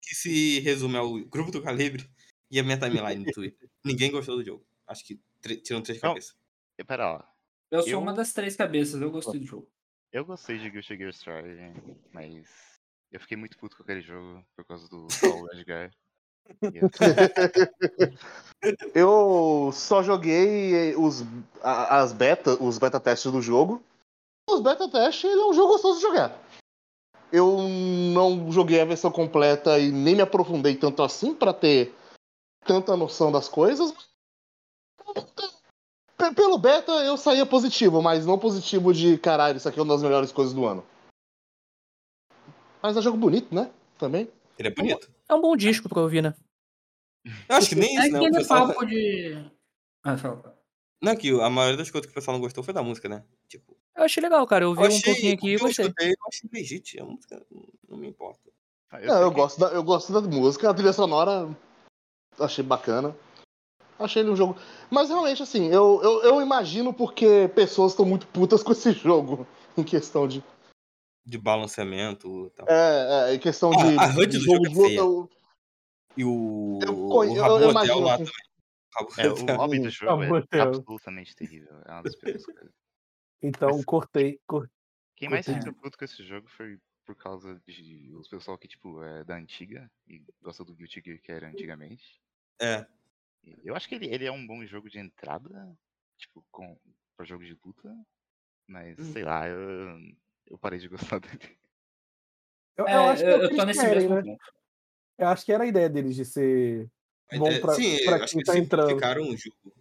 Que 0.01 0.15
se 0.15 0.59
resume 0.61 0.97
ao 0.97 1.13
grupo 1.25 1.51
do 1.51 1.61
Calibre 1.61 2.09
e 2.49 2.59
a 2.59 2.63
minha 2.63 2.79
timeline 2.79 3.25
no 3.25 3.31
Twitter. 3.31 3.69
Ninguém 3.85 4.11
gostou 4.11 4.37
do 4.37 4.43
jogo. 4.43 4.65
Acho 4.87 5.05
que 5.05 5.19
tiram 5.63 5.81
três 5.81 6.01
Não. 6.01 6.09
cabeças. 6.09 6.35
E 6.77 6.83
pera 6.83 7.13
lá. 7.13 7.30
Eu 7.71 7.81
sou 7.83 7.91
Eu- 7.93 7.99
uma 8.01 8.13
das 8.13 8.33
três 8.33 8.55
cabeças, 8.55 9.01
eu 9.01 9.09
gostei 9.09 9.39
do 9.39 9.45
jogo. 9.45 9.67
Eu 10.11 10.25
gostei 10.25 10.59
de 10.59 10.69
Guilty 10.69 10.97
Gear 10.97 11.09
Strive, 11.11 11.73
mas 12.11 12.45
eu 13.11 13.19
fiquei 13.19 13.37
muito 13.37 13.57
puto 13.57 13.77
com 13.77 13.83
aquele 13.83 14.01
jogo 14.01 14.43
por 14.55 14.65
causa 14.65 14.87
do 14.89 15.07
Paul 15.21 15.47
Edgar. 15.53 15.91
Eu 18.93 19.71
só 19.73 20.03
joguei 20.03 20.95
os, 20.95 21.21
a- 21.61 21.99
as 22.01 22.13
beta, 22.13 22.61
os 22.61 22.77
beta 22.77 22.99
testes 22.99 23.31
do 23.31 23.41
jogo. 23.41 23.81
Os 24.49 24.61
beta 24.61 24.89
testes, 24.89 25.29
ele 25.31 25.41
é 25.41 25.45
um 25.45 25.53
jogo 25.53 25.73
gostoso 25.73 25.95
de 25.99 26.01
jogar. 26.01 26.37
Eu 27.31 27.57
não 28.13 28.51
joguei 28.51 28.81
a 28.81 28.85
versão 28.85 29.11
completa 29.11 29.79
e 29.79 29.91
nem 29.91 30.15
me 30.15 30.21
aprofundei 30.21 30.75
tanto 30.75 31.01
assim 31.03 31.33
pra 31.33 31.53
ter 31.53 31.95
tanta 32.65 32.97
noção 32.97 33.31
das 33.31 33.47
coisas. 33.47 33.91
P- 33.93 35.21
Pelo 36.35 36.57
beta 36.57 36.91
eu 37.03 37.17
saía 37.17 37.45
positivo, 37.45 38.01
mas 38.01 38.25
não 38.25 38.37
positivo 38.37 38.93
de 38.93 39.17
caralho, 39.17 39.57
isso 39.57 39.67
aqui 39.67 39.79
é 39.79 39.81
uma 39.83 39.93
das 39.93 40.03
melhores 40.03 40.31
coisas 40.31 40.53
do 40.53 40.65
ano. 40.65 40.85
Mas 42.81 42.97
é 42.97 43.01
jogo 43.01 43.17
bonito, 43.17 43.53
né? 43.53 43.71
Também. 43.97 44.29
Ele 44.57 44.67
é 44.67 44.71
bonito. 44.71 45.09
É 45.29 45.33
um 45.33 45.41
bom 45.41 45.55
disco 45.55 45.87
pra 45.89 46.01
ouvir, 46.01 46.21
né? 46.21 46.33
Eu 47.47 47.55
acho 47.55 47.69
que 47.69 47.75
nem 47.75 47.97
É 47.97 48.01
isso, 48.07 48.11
né? 48.13 48.19
O 48.19 48.31
pessoal... 48.31 48.67
papo 48.67 48.85
de. 48.85 49.51
Ah, 50.03 50.17
fala. 50.17 50.57
Não, 51.01 51.15
que 51.15 51.29
a 51.39 51.49
maioria 51.49 51.77
das 51.77 51.89
coisas 51.89 52.05
que 52.05 52.11
o 52.11 52.15
pessoal 52.15 52.35
não 52.37 52.41
gostou 52.41 52.63
foi 52.63 52.73
da 52.73 52.83
música, 52.83 53.07
né? 53.09 53.23
Tipo, 53.47 53.75
Eu 53.95 54.03
achei 54.03 54.21
legal, 54.21 54.45
cara. 54.47 54.65
Eu 54.65 54.73
vi 54.73 54.79
eu 54.81 54.83
um 54.85 54.87
achei, 54.87 55.01
pouquinho 55.03 55.33
aqui 55.33 55.47
e 55.47 55.55
que 55.57 55.63
eu 55.63 55.67
gostei. 55.67 55.85
escutei, 55.85 56.09
eu 56.11 56.15
achei 56.27 56.49
legítimo. 56.51 57.03
A 57.03 57.11
música 57.13 57.45
não- 57.51 57.67
não 57.89 57.97
me 57.97 58.07
importa. 58.07 58.39
Ah, 58.91 58.99
Não, 58.99 59.13
sei 59.15 59.23
eu 59.23 59.29
que- 59.29 59.35
gosto, 59.35 59.59
da, 59.59 59.67
eu 59.67 59.83
gosto 59.83 60.13
da 60.13 60.21
música, 60.21 60.69
a 60.69 60.73
trilha 60.73 60.93
sonora 60.93 61.49
achei 62.39 62.63
bacana. 62.63 63.15
Achei 64.03 64.21
ele 64.21 64.31
um 64.31 64.35
jogo. 64.35 64.55
Mas 64.89 65.09
realmente, 65.09 65.41
assim, 65.43 65.67
eu, 65.67 65.99
eu, 66.03 66.23
eu 66.23 66.41
imagino 66.41 66.93
porque 66.93 67.49
pessoas 67.55 67.91
estão 67.93 68.05
muito 68.05 68.27
putas 68.27 68.61
com 68.63 68.71
esse 68.71 68.91
jogo. 68.93 69.47
Em 69.77 69.83
questão 69.83 70.27
de. 70.27 70.43
De 71.25 71.37
balanceamento 71.37 72.47
e 72.47 72.49
tal. 72.51 72.67
É, 72.67 73.31
é 73.31 73.35
em 73.35 73.39
questão 73.39 73.71
Ah, 73.71 73.75
de. 73.75 73.97
a 73.99 74.05
HUD 74.07 74.27
de 74.27 74.37
do 74.39 74.43
jogo 74.43 74.65
jogo 74.65 74.85
é 74.87 74.93
eu- 74.95 75.29
E 76.17 76.25
o, 76.25 76.79
Eu 76.81 77.07
o 77.07 77.23
eu- 77.23 77.35
eu 77.35 77.43
Hotel 77.45 77.69
imagino 77.71 77.99
lá 78.01 78.17
que- 78.17 78.23
É, 79.21 79.29
o 79.29 79.31
Hotel. 79.33 79.55
lobby 79.55 79.79
do 79.79 79.89
jogo 79.91 80.23
é 80.23 80.31
Hotel. 80.31 80.67
absolutamente 80.67 81.35
terrível. 81.35 81.73
É 81.85 81.91
uma 81.91 82.03
das 82.03 82.15
piores 82.15 82.45
coisas. 82.45 82.71
Então, 83.41 83.81
cortei. 83.83 84.39
cor- 84.45 84.69
Quem 85.15 85.29
mais 85.29 85.45
Curti. 85.45 85.59
fica 85.61 85.73
puto 85.73 85.97
com 85.97 86.03
esse 86.05 86.21
jogo 86.23 86.47
foi 86.49 86.77
por 87.05 87.15
causa 87.15 87.59
de 87.67 88.11
os 88.15 88.27
pessoal 88.27 88.57
que, 88.57 88.67
tipo, 88.67 89.01
é 89.03 89.23
da 89.23 89.35
antiga 89.35 89.89
e 90.07 90.21
gosta 90.41 90.63
do 90.65 90.73
Guilty 90.75 91.01
Gear 91.05 91.19
que 91.21 91.31
era 91.31 91.47
antigamente. 91.47 92.19
É. 92.59 92.85
Eu 93.63 93.75
acho 93.75 93.87
que 93.87 93.95
ele, 93.95 94.07
ele 94.07 94.25
é 94.25 94.31
um 94.31 94.45
bom 94.45 94.65
jogo 94.65 94.89
de 94.89 94.99
entrada, 94.99 95.75
tipo, 96.17 96.45
com, 96.51 96.77
pra 97.15 97.25
jogo 97.25 97.43
de 97.43 97.57
luta, 97.63 97.93
mas 98.67 98.99
Hum. 98.99 99.13
sei 99.13 99.23
lá, 99.23 99.47
eu, 99.47 99.97
eu 100.47 100.57
parei 100.59 100.79
de 100.79 100.87
gostar 100.87 101.19
dele. 101.21 101.57
Eu, 102.77 102.87
É, 102.87 102.95
eu 102.95 103.01
acho 103.09 103.23
que 103.23 103.29
é 103.29 103.33
eu, 103.33 103.49
que 103.49 103.55
tô 103.55 103.65
nesse 103.65 103.81
querem, 103.81 104.03
mesmo 104.03 104.15
né? 104.15 104.21
ponto. 104.21 104.43
Eu 105.17 105.27
acho 105.27 105.45
que 105.45 105.53
era 105.53 105.63
a 105.63 105.67
ideia 105.67 105.89
deles 105.89 106.15
de 106.15 106.25
ser 106.25 106.89
bom 107.37 107.47
É, 107.47 107.59
pra, 107.59 107.75
Sim, 107.75 107.97
pra 108.05 108.17
eu 108.17 108.23
acho 108.23 108.33
quem 108.33 108.41
que 108.43 108.45
tá 108.45 108.57
entrando. 108.57 109.31
o 109.31 109.37
jogo. 109.37 109.73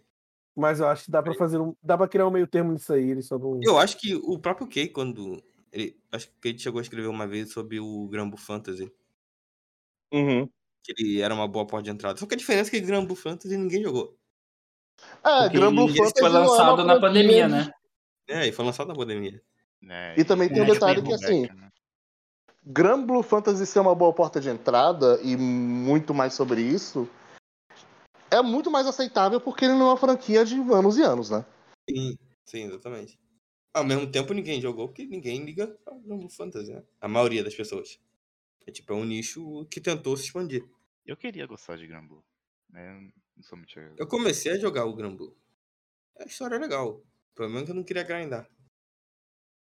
Mas 0.55 0.79
eu 0.79 0.87
acho 0.87 1.05
que 1.05 1.11
dá 1.11 1.23
pra 1.23 1.33
fazer 1.33 1.59
um. 1.59 1.75
Dá 1.81 1.97
pra 1.97 2.07
criar 2.07 2.27
um 2.27 2.31
meio 2.31 2.45
termo 2.47 2.73
nisso 2.73 2.93
aí. 2.93 3.09
Eles 3.09 3.25
só 3.25 3.39
não. 3.39 3.61
Eu 3.63 3.77
acho 3.77 3.97
que 3.97 4.15
o 4.15 4.37
próprio 4.37 4.67
Kay, 4.67 4.89
quando. 4.89 5.41
Ele, 5.71 5.97
acho 6.11 6.27
que 6.27 6.33
o 6.37 6.39
Kay 6.41 6.59
chegou 6.59 6.79
a 6.79 6.81
escrever 6.81 7.07
uma 7.07 7.25
vez 7.25 7.51
sobre 7.53 7.79
o 7.79 8.07
Grambo 8.09 8.37
Fantasy. 8.37 8.91
Uhum. 10.13 10.51
Que 10.83 10.93
ele 10.97 11.21
era 11.21 11.33
uma 11.33 11.47
boa 11.47 11.65
porta 11.65 11.83
de 11.85 11.91
entrada. 11.91 12.17
Só 12.19 12.25
que 12.25 12.33
a 12.33 12.37
diferença 12.37 12.69
é 12.69 12.71
que 12.71 12.85
Grambo 12.85 13.15
Fantasy 13.15 13.55
ninguém 13.55 13.83
jogou. 13.83 14.17
É, 15.23 15.43
Porque 15.43 15.57
Gran 15.57 15.73
Blue 15.73 15.87
ele 15.87 15.97
Fantasy 15.97 16.19
foi 16.19 16.27
é 16.27 16.31
uma 16.31 16.39
lançado 16.39 16.83
na 16.83 16.99
pandemia, 16.99 17.45
de- 17.45 17.51
né? 17.51 17.71
É, 18.27 18.47
e 18.47 18.51
foi 18.51 18.65
lançado 18.65 18.87
na 18.87 18.95
pandemia. 18.95 19.41
né? 19.81 20.15
E 20.17 20.23
também 20.23 20.47
tem 20.49 20.61
um 20.61 20.65
é 20.65 20.73
detalhe 20.73 21.01
que, 21.01 21.13
assim, 21.13 21.41
né? 21.41 21.69
Gran 22.63 23.03
Blue 23.03 23.23
Fantasy 23.23 23.65
ser 23.65 23.79
uma 23.79 23.95
boa 23.95 24.13
porta 24.13 24.39
de 24.39 24.49
entrada 24.49 25.19
e 25.23 25.35
muito 25.35 26.13
mais 26.13 26.33
sobre 26.33 26.61
isso 26.61 27.09
é 28.29 28.41
muito 28.41 28.71
mais 28.71 28.87
aceitável 28.87 29.41
porque 29.41 29.65
ele 29.65 29.73
não 29.73 29.87
é 29.87 29.89
uma 29.89 29.97
franquia 29.97 30.45
de 30.45 30.55
anos 30.55 30.97
e 30.97 31.01
anos, 31.01 31.29
né? 31.29 31.43
Sim, 31.89 32.17
sim, 32.45 32.63
exatamente. 32.63 33.19
Ao 33.73 33.83
mesmo 33.83 34.09
tempo, 34.09 34.33
ninguém 34.33 34.61
jogou 34.61 34.87
porque 34.87 35.05
ninguém 35.05 35.43
liga 35.43 35.67
pra 35.83 35.93
Grambo 35.97 36.29
Fantasy, 36.29 36.71
né? 36.71 36.83
A 36.99 37.07
maioria 37.07 37.43
das 37.43 37.55
pessoas. 37.55 37.99
É 38.65 38.71
tipo, 38.71 38.93
é 38.93 38.95
um 38.95 39.05
nicho 39.05 39.65
que 39.65 39.81
tentou 39.81 40.15
se 40.15 40.25
expandir. 40.25 40.63
Eu 41.05 41.17
queria 41.17 41.45
gostar 41.45 41.77
de 41.77 41.87
Grambu. 41.87 42.23
Né? 42.69 42.87
eu 42.89 43.01
Não 43.35 43.43
sou 43.43 43.57
muito. 43.57 43.79
Eu 43.97 44.07
comecei 44.07 44.51
a 44.51 44.57
jogar 44.57 44.85
o 44.85 44.95
Grambo. 44.95 45.35
A 46.19 46.25
história 46.25 46.55
é 46.55 46.59
legal. 46.59 47.03
O 47.31 47.35
problema 47.35 47.61
é 47.61 47.65
que 47.65 47.71
eu 47.71 47.75
não 47.75 47.83
queria 47.83 48.03
grindar. 48.03 48.47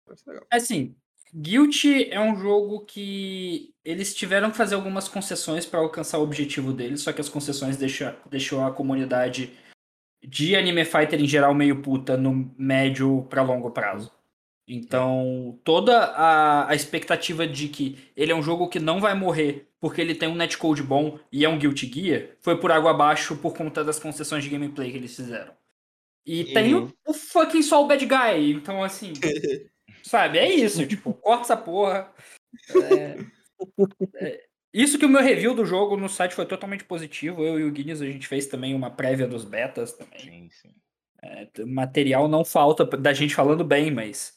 Parece 0.05 0.29
legal. 0.29 0.47
Assim, 0.51 0.95
Guilty 1.35 2.11
é 2.11 2.21
um 2.21 2.37
jogo 2.37 2.85
que 2.85 3.75
eles 3.85 4.15
tiveram 4.15 4.51
que 4.51 4.57
fazer 4.57 4.77
algumas 4.77 5.09
concessões 5.09 5.67
para 5.67 5.81
alcançar 5.81 6.19
o 6.19 6.23
objetivo 6.23 6.73
deles, 6.73 7.01
só 7.01 7.13
que 7.13 7.21
as 7.21 7.29
concessões 7.29 7.77
deixa, 7.77 8.17
deixou 8.31 8.63
a 8.63 8.73
comunidade 8.73 9.53
de 10.23 10.55
Anime 10.55 10.85
Fighter 10.85 11.21
em 11.21 11.27
geral 11.27 11.55
meio 11.55 11.83
puta 11.83 12.17
no 12.17 12.55
médio 12.57 13.27
para 13.29 13.43
longo 13.43 13.71
prazo. 13.73 14.13
Então, 14.67 15.59
toda 15.63 16.05
a, 16.05 16.71
a 16.71 16.75
expectativa 16.75 17.47
de 17.47 17.69
que 17.69 17.99
ele 18.17 18.33
é 18.33 18.35
um 18.35 18.43
jogo 18.43 18.69
que 18.69 18.81
não 18.81 19.01
vai 19.01 19.15
morrer 19.15 19.69
porque 19.79 20.01
ele 20.01 20.15
tem 20.15 20.27
um 20.27 20.35
netcode 20.35 20.83
bom 20.83 21.19
e 21.31 21.45
é 21.45 21.49
um 21.49 21.59
Guilty 21.59 21.93
Gear 21.93 22.29
foi 22.41 22.59
por 22.59 22.73
água 22.73 22.91
abaixo 22.91 23.37
por 23.37 23.55
conta 23.55 23.85
das 23.85 23.99
concessões 23.99 24.43
de 24.43 24.49
gameplay 24.49 24.91
que 24.91 24.97
eles 24.97 25.15
fizeram. 25.15 25.53
E 26.25 26.45
tem 26.55 26.75
o, 26.75 26.91
o 27.07 27.13
fucking 27.13 27.61
Soul 27.61 27.87
Bad 27.87 28.07
Guy, 28.07 28.53
então 28.53 28.83
assim, 28.83 29.13
sabe, 30.03 30.39
é 30.39 30.51
isso, 30.51 30.87
tipo, 30.87 31.13
corta 31.13 31.43
essa 31.43 31.57
porra. 31.59 32.11
É, 32.75 33.19
é, 34.17 34.45
isso 34.73 34.99
que 34.99 35.05
o 35.05 35.09
meu 35.11 35.21
review 35.21 35.55
do 35.55 35.67
jogo 35.67 35.99
no 35.99 36.09
site 36.09 36.35
foi 36.35 36.47
totalmente 36.47 36.85
positivo, 36.85 37.45
eu 37.45 37.61
e 37.61 37.65
o 37.65 37.71
Guinness 37.71 38.01
a 38.01 38.07
gente 38.07 38.27
fez 38.27 38.47
também 38.47 38.75
uma 38.75 38.91
prévia 38.91 39.27
dos 39.27 39.45
betas 39.45 39.93
também. 39.93 40.19
Sim, 40.19 40.49
sim. 40.51 40.75
Material 41.67 42.27
não 42.27 42.43
falta 42.43 42.85
da 42.85 43.13
gente 43.13 43.35
falando 43.35 43.63
bem, 43.63 43.91
mas 43.91 44.33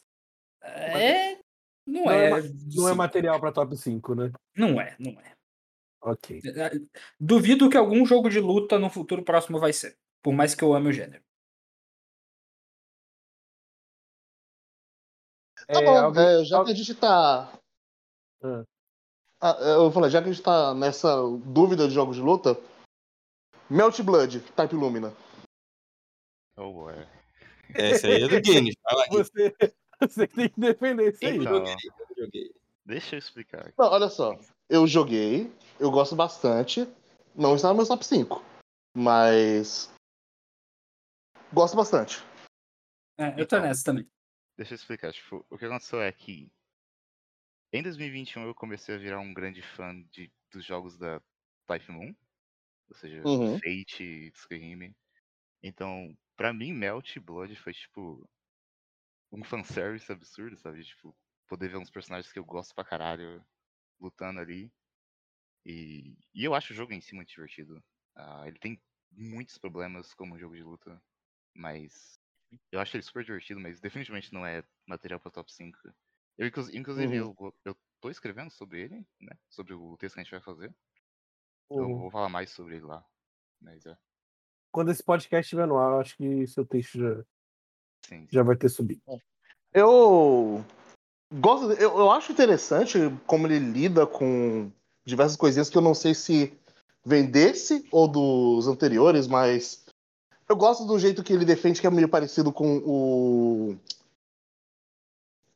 é 0.68 1.38
não, 1.86 2.04
Não 2.04 2.10
é 2.10 2.30
é, 2.40 2.42
Não 2.74 2.88
é 2.88 2.94
material 2.94 3.40
pra 3.40 3.52
top 3.52 3.76
5, 3.76 4.14
né? 4.14 4.30
não 4.56 4.80
é, 4.80 4.96
não 4.98 5.12
é. 5.20 5.32
Ok. 6.00 6.40
Duvido 7.18 7.68
que 7.68 7.76
algum 7.76 8.04
jogo 8.06 8.28
de 8.30 8.38
luta 8.40 8.78
no 8.78 8.88
futuro 8.90 9.24
próximo 9.24 9.58
vai 9.58 9.72
ser, 9.72 9.96
por 10.22 10.32
mais 10.32 10.54
que 10.54 10.62
eu 10.62 10.72
ame 10.74 10.88
o 10.88 10.92
gênero. 10.92 11.22
Tá 15.66 15.80
É, 15.80 15.84
bom, 15.84 15.98
alguém- 15.98 16.24
é, 16.40 16.44
já 16.44 16.64
que 16.64 16.70
a 16.70 16.74
gente 16.74 16.94
tá. 16.94 17.52
Ah. 18.42 18.64
Ah, 19.40 19.56
eu 19.60 19.90
falei, 19.92 20.10
já 20.10 20.20
que 20.22 20.28
a 20.28 20.32
gente 20.32 20.42
tá 20.42 20.74
nessa 20.74 21.14
dúvida 21.44 21.86
de 21.86 21.94
jogos 21.94 22.16
de 22.16 22.22
luta, 22.22 22.56
Melt 23.70 24.00
Blood, 24.02 24.40
Type 24.56 24.74
Lumina. 24.74 25.12
Oh, 26.56 26.72
boy. 26.72 26.94
Essa 27.74 28.06
aí 28.08 28.22
é 28.24 28.28
do 28.28 28.40
Guinness. 28.40 28.74
Você, 29.10 29.54
você 30.08 30.26
tem 30.28 30.48
que 30.48 30.60
defender 30.60 31.12
isso 31.12 31.24
aí. 31.24 31.36
Então, 31.38 31.64
Eu 31.64 32.24
joguei. 32.24 32.54
deixa 32.84 33.14
eu 33.16 33.18
explicar. 33.18 33.72
Não, 33.78 33.86
olha 33.86 34.08
só. 34.08 34.38
Eu 34.68 34.86
joguei, 34.86 35.52
eu 35.80 35.90
gosto 35.90 36.14
bastante. 36.14 36.86
Não 37.34 37.54
está 37.54 37.68
no 37.68 37.76
meu 37.76 37.86
top 37.86 38.04
5. 38.04 38.42
Mas. 38.94 39.92
Gosto 41.52 41.76
bastante. 41.76 42.22
É, 43.18 43.30
eu 43.32 43.46
tô 43.46 43.56
Então. 43.56 43.62
nessa 43.62 43.84
também. 43.84 44.08
Deixa 44.56 44.74
eu 44.74 44.76
explicar. 44.76 45.12
Tipo, 45.12 45.44
o 45.48 45.56
que 45.56 45.64
aconteceu 45.64 46.00
é 46.00 46.12
que 46.12 46.50
em 47.72 47.82
2021 47.82 48.44
eu 48.46 48.54
comecei 48.54 48.94
a 48.94 48.98
virar 48.98 49.20
um 49.20 49.32
grande 49.32 49.62
fã 49.62 49.94
de, 50.10 50.30
dos 50.52 50.64
jogos 50.64 50.96
da 50.98 51.20
Type 51.66 51.90
Moon. 51.90 52.14
Ou 52.88 52.96
seja, 52.96 53.22
Uhum. 53.26 53.58
Fate, 53.58 54.32
Skyrim. 54.34 54.94
Então, 55.62 56.16
pra 56.36 56.52
mim, 56.52 56.72
Melt 56.72 57.18
Blood 57.18 57.54
foi 57.56 57.72
tipo 57.72 58.28
um 59.32 59.44
fanservice 59.44 60.10
absurdo, 60.12 60.56
sabe? 60.56 60.84
Tipo, 60.84 61.16
poder 61.48 61.68
ver 61.68 61.78
uns 61.78 61.90
personagens 61.90 62.32
que 62.32 62.38
eu 62.38 62.44
gosto 62.44 62.74
pra 62.74 62.84
caralho 62.84 63.44
lutando 64.00 64.40
ali. 64.40 64.72
E, 65.64 66.16
e 66.34 66.44
eu 66.44 66.54
acho 66.54 66.72
o 66.72 66.76
jogo 66.76 66.92
em 66.92 67.00
si 67.00 67.14
muito 67.14 67.28
divertido. 67.30 67.82
Ah, 68.16 68.44
ele 68.46 68.58
tem 68.58 68.82
muitos 69.10 69.58
problemas 69.58 70.14
como 70.14 70.38
jogo 70.38 70.56
de 70.56 70.62
luta, 70.62 71.02
mas 71.54 72.20
eu 72.72 72.80
acho 72.80 72.96
ele 72.96 73.02
super 73.04 73.24
divertido, 73.24 73.60
mas 73.60 73.80
definitivamente 73.80 74.32
não 74.32 74.46
é 74.46 74.64
material 74.86 75.20
pra 75.20 75.30
top 75.30 75.52
5. 75.52 75.78
Eu, 76.38 76.46
inclus- 76.48 76.74
inclusive, 76.74 77.16
Uhum. 77.16 77.16
eu, 77.16 77.36
eu 77.64 77.76
tô 78.00 78.10
escrevendo 78.10 78.50
sobre 78.50 78.82
ele, 78.82 79.06
né? 79.20 79.38
Sobre 79.50 79.74
o 79.74 79.96
texto 79.98 80.14
que 80.16 80.20
a 80.20 80.24
gente 80.24 80.32
vai 80.32 80.42
fazer. 80.42 80.74
Eu 81.74 81.88
Uhum. 81.88 81.96
vou 81.96 82.10
falar 82.10 82.28
mais 82.28 82.50
sobre 82.50 82.76
ele 82.76 82.84
lá. 82.84 83.06
Mas 83.60 83.86
é. 83.86 83.98
Quando 84.72 84.90
esse 84.90 85.02
podcast 85.04 85.44
estiver 85.46 85.66
no 85.66 85.76
ar, 85.78 85.92
eu 85.92 86.00
acho 86.00 86.16
que 86.16 86.46
seu 86.46 86.64
texto 86.66 86.98
já, 86.98 87.24
Sim, 88.06 88.26
já 88.30 88.42
vai 88.42 88.56
ter 88.56 88.68
subido. 88.68 89.00
Eu 89.72 90.64
gosto, 91.32 91.72
eu, 91.72 91.98
eu 91.98 92.10
acho 92.10 92.32
interessante 92.32 92.98
como 93.26 93.46
ele 93.46 93.58
lida 93.58 94.06
com 94.06 94.70
diversas 95.04 95.36
coisinhas 95.36 95.68
que 95.70 95.76
eu 95.76 95.82
não 95.82 95.94
sei 95.94 96.14
se 96.14 96.52
vem 97.04 97.26
desse 97.30 97.86
ou 97.90 98.08
dos 98.08 98.66
anteriores, 98.66 99.26
mas 99.26 99.84
eu 100.48 100.56
gosto 100.56 100.84
do 100.86 100.98
jeito 100.98 101.22
que 101.22 101.32
ele 101.32 101.44
defende, 101.44 101.80
que 101.80 101.86
é 101.86 101.90
meio 101.90 102.08
parecido 102.08 102.52
com 102.52 102.78
o. 102.78 103.76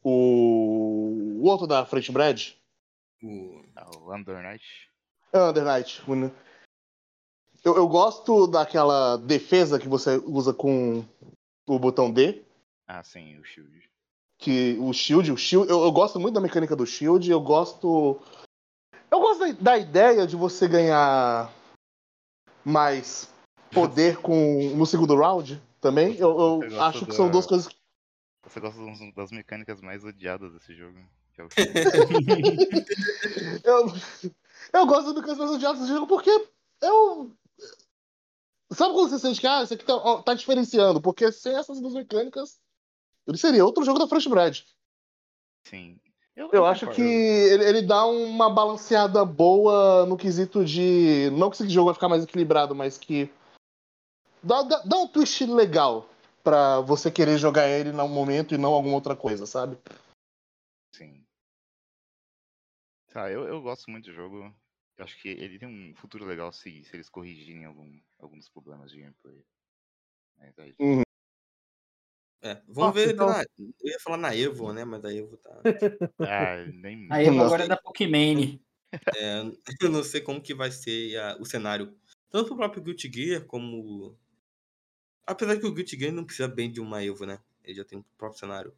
O, 0.05 1.41
o 1.41 1.45
outro 1.45 1.67
da 1.67 1.87
Frente 1.87 2.11
Brad, 2.11 2.51
O- 3.23 3.63
Ah, 3.77 3.89
o 3.99 4.13
Under 4.15 4.43
Night. 4.43 4.65
Under 5.33 5.65
Night. 5.65 6.03
o- 6.11 6.31
eu, 7.65 7.77
eu 7.77 7.89
gosto 7.89 8.47
daquela 8.49 9.17
defesa 9.17 9.79
que 9.79 9.89
você 9.89 10.17
usa 10.27 10.53
com 10.53 11.05
o 11.67 11.79
botão 11.79 12.13
D. 12.13 12.43
Ah, 12.87 13.03
sim, 13.03 13.39
o 13.39 13.45
Shield. 13.45 13.91
Que 14.39 14.77
o 14.81 14.93
shield, 14.93 15.31
o 15.31 15.37
shield 15.37 15.71
eu, 15.71 15.83
eu 15.83 15.93
gosto 15.93 16.19
muito 16.19 16.35
da 16.35 16.41
mecânica 16.41 16.75
do 16.75 16.85
shield, 16.85 17.31
eu 17.31 17.41
gosto. 17.41 18.21
Eu 19.11 19.21
gosto 19.21 19.39
da, 19.41 19.53
da 19.53 19.79
ideia 19.79 20.27
de 20.27 20.35
você 20.35 20.67
ganhar 20.67 21.53
mais 22.65 23.33
poder 23.71 24.17
com 24.19 24.75
no 24.77 24.85
segundo 24.85 25.15
round 25.17 25.63
também. 25.81 26.17
Eu, 26.17 26.61
eu 26.63 26.81
acho 26.81 27.07
que 27.07 27.15
são 27.15 27.27
da- 27.27 27.33
duas 27.33 27.47
coisas. 27.47 27.69
Você 28.45 28.59
gosta 28.59 28.85
das- 28.85 29.15
das 29.15 29.31
mecânicas 29.31 29.81
mais 29.81 30.05
odiadas 30.05 30.53
desse 30.53 30.75
jogo. 30.75 30.99
É 31.39 31.43
Eu, 33.65 33.87
eu 34.73 34.87
gosto 34.87 35.13
do 35.13 35.23
Canção 35.23 35.57
de 35.57 35.65
Atos 35.65 35.83
do 35.83 35.87
jogo 35.87 36.07
porque 36.07 36.31
eu. 36.83 37.31
Sabe 38.75 38.95
quando 38.95 39.11
você 39.11 39.19
sente 39.19 39.41
que 39.41 39.47
ah, 39.47 39.63
isso 39.63 39.75
aqui 39.75 39.85
tá, 39.85 39.95
ó, 39.95 40.23
tá 40.23 40.35
diferenciando? 40.35 41.01
Porque 41.01 41.31
sem 41.31 41.55
essas 41.57 41.81
duas 41.81 41.95
mecânicas, 41.95 42.61
ele 43.27 43.37
seria 43.37 43.65
outro 43.65 43.85
jogo 43.85 43.99
da 43.99 44.09
Fresh 44.09 44.27
Bread. 44.27 44.67
Sim. 45.67 45.99
Eu 46.35 46.65
acho 46.65 46.87
concordo. 46.87 46.97
que 46.97 47.03
ele, 47.03 47.65
ele 47.65 47.83
dá 47.83 48.07
uma 48.07 48.49
balanceada 48.49 49.23
boa 49.25 50.07
no 50.07 50.17
quesito 50.17 50.65
de. 50.65 51.31
Não 51.33 51.51
que 51.51 51.57
esse 51.57 51.69
jogo 51.69 51.87
vai 51.87 51.95
ficar 51.95 52.09
mais 52.09 52.25
equilibrado, 52.25 52.75
mas 52.75 52.97
que. 52.97 53.31
Dá, 54.43 54.63
dá, 54.63 54.79
dá 54.79 54.97
um 54.99 55.07
twist 55.07 55.45
legal 55.45 56.09
pra 56.43 56.81
você 56.81 57.11
querer 57.11 57.39
jogar 57.39 57.69
ele 57.69 57.93
num 57.93 58.09
momento 58.09 58.55
e 58.55 58.59
não 58.59 58.73
alguma 58.73 58.95
outra 58.95 59.15
coisa, 59.15 59.45
sabe? 59.45 59.79
Sim. 60.95 61.23
Tá, 63.13 63.31
eu, 63.31 63.45
eu 63.45 63.61
gosto 63.61 63.91
muito 63.91 64.07
do 64.07 64.15
jogo. 64.15 64.53
Eu 64.97 65.05
acho 65.05 65.21
que 65.21 65.29
ele 65.29 65.59
tem 65.59 65.69
um 65.69 65.95
futuro 65.95 66.25
legal 66.25 66.51
se, 66.51 66.83
se 66.85 66.97
eles 66.97 67.11
corrigirem 67.11 67.67
algum, 67.67 68.01
alguns 68.23 68.49
problemas 68.49 68.91
de 68.91 69.01
gameplay. 69.01 69.45
Mas 70.39 70.59
aí- 70.59 70.75
É, 72.45 72.61
vamos 72.67 72.91
Ah, 72.91 72.93
ver. 72.93 73.13
então- 73.15 73.29
na- 73.29 73.45
eu 73.59 73.89
ia 73.91 74.01
falar 74.01 74.17
na 74.17 74.35
Evo, 74.35 74.73
né? 74.73 74.85
Mas 74.85 75.05
a 75.05 75.15
Evo 75.15 75.37
tá. 75.37 75.61
Ah, 76.19 76.67
nem. 76.73 77.07
A 77.11 77.23
Evo 77.23 77.41
agora 77.43 77.65
é 77.65 77.69
da 77.69 77.77
Pokémon. 77.77 78.59
É, 79.17 79.41
eu 79.81 79.89
não 79.91 80.03
sei 80.05 80.21
como 80.21 80.43
que 80.43 80.53
vai 80.55 80.71
ser 80.71 81.17
a- 81.19 81.37
o 81.41 81.47
cenário. 81.47 81.97
Tanto 82.29 82.49
pro 82.49 82.57
próprio 82.57 82.83
Guilty 82.83 83.11
Gear 83.13 83.45
como. 83.47 84.19
Apesar 85.27 85.57
que 85.59 85.65
o 85.67 85.73
Guilty 85.73 85.99
Gear 85.99 86.13
não 86.13 86.25
precisa 86.25 86.47
bem 86.49 86.71
de 86.71 86.79
uma 86.81 87.03
Evo, 87.03 87.25
né? 87.25 87.41
Ele 87.65 87.75
já 87.79 87.85
tem 87.85 87.99
o 87.99 88.05
próprio 88.19 88.41
cenário. 88.41 88.75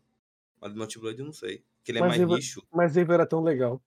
Mas 0.61 0.73
o 0.73 0.77
Naughty 0.77 0.99
Blood 1.01 1.19
eu 1.19 1.25
não 1.27 1.33
sei. 1.33 1.65
Que 1.83 1.91
ele 1.91 1.99
é 1.99 2.01
Mas 2.03 2.11
mais 2.11 2.21
Evo- 2.21 2.37
nicho. 2.37 2.63
Mas 2.71 2.97
Evo 2.97 3.13
era 3.13 3.27
tão 3.27 3.43
legal. 3.43 3.83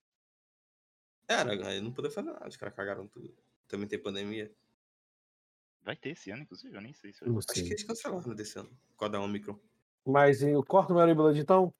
Era, 1.30 1.68
aí 1.68 1.80
não 1.82 1.92
poder 1.94 2.10
fazer 2.10 2.30
nada. 2.32 2.48
Os 2.48 2.58
caras 2.58 2.76
cagaram 2.76 3.08
tudo. 3.08 3.34
Também 3.68 3.88
tem 3.88 4.00
pandemia. 4.00 4.52
Vai 5.88 5.96
ter 5.96 6.10
esse 6.10 6.30
ano, 6.32 6.42
inclusive, 6.42 6.76
eu 6.76 6.82
nem 6.82 6.94
sei 6.94 7.14
se 7.14 7.22
vai 7.22 7.30
Não 7.30 7.40
ter. 7.40 7.54
Acho 7.54 7.64
que 7.64 7.70
eles 7.70 7.84
cancelaram 7.84 8.36
desse 8.36 8.60
ano. 8.60 8.70
Por 8.90 8.98
causa 8.98 9.14
da 9.14 9.22
Omicron. 9.22 9.58
Mas 10.06 10.44
o 10.44 10.62
corto 10.62 10.94
no 10.94 11.00
Era 11.00 11.16
Blood, 11.16 11.40
então, 11.40 11.74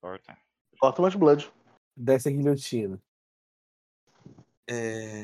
Corta. 0.00 0.36
Corta 0.80 1.00
mais 1.00 1.14
Blood. 1.14 1.52
desce 1.96 2.28
a 2.28 2.32
guilhotina. 2.32 3.00
É... 4.68 5.22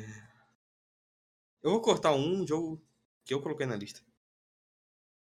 Eu 1.60 1.72
vou 1.72 1.80
cortar 1.80 2.14
um 2.14 2.46
jogo 2.46 2.80
que 3.24 3.34
eu 3.34 3.42
coloquei 3.42 3.66
na 3.66 3.74
lista. 3.74 4.00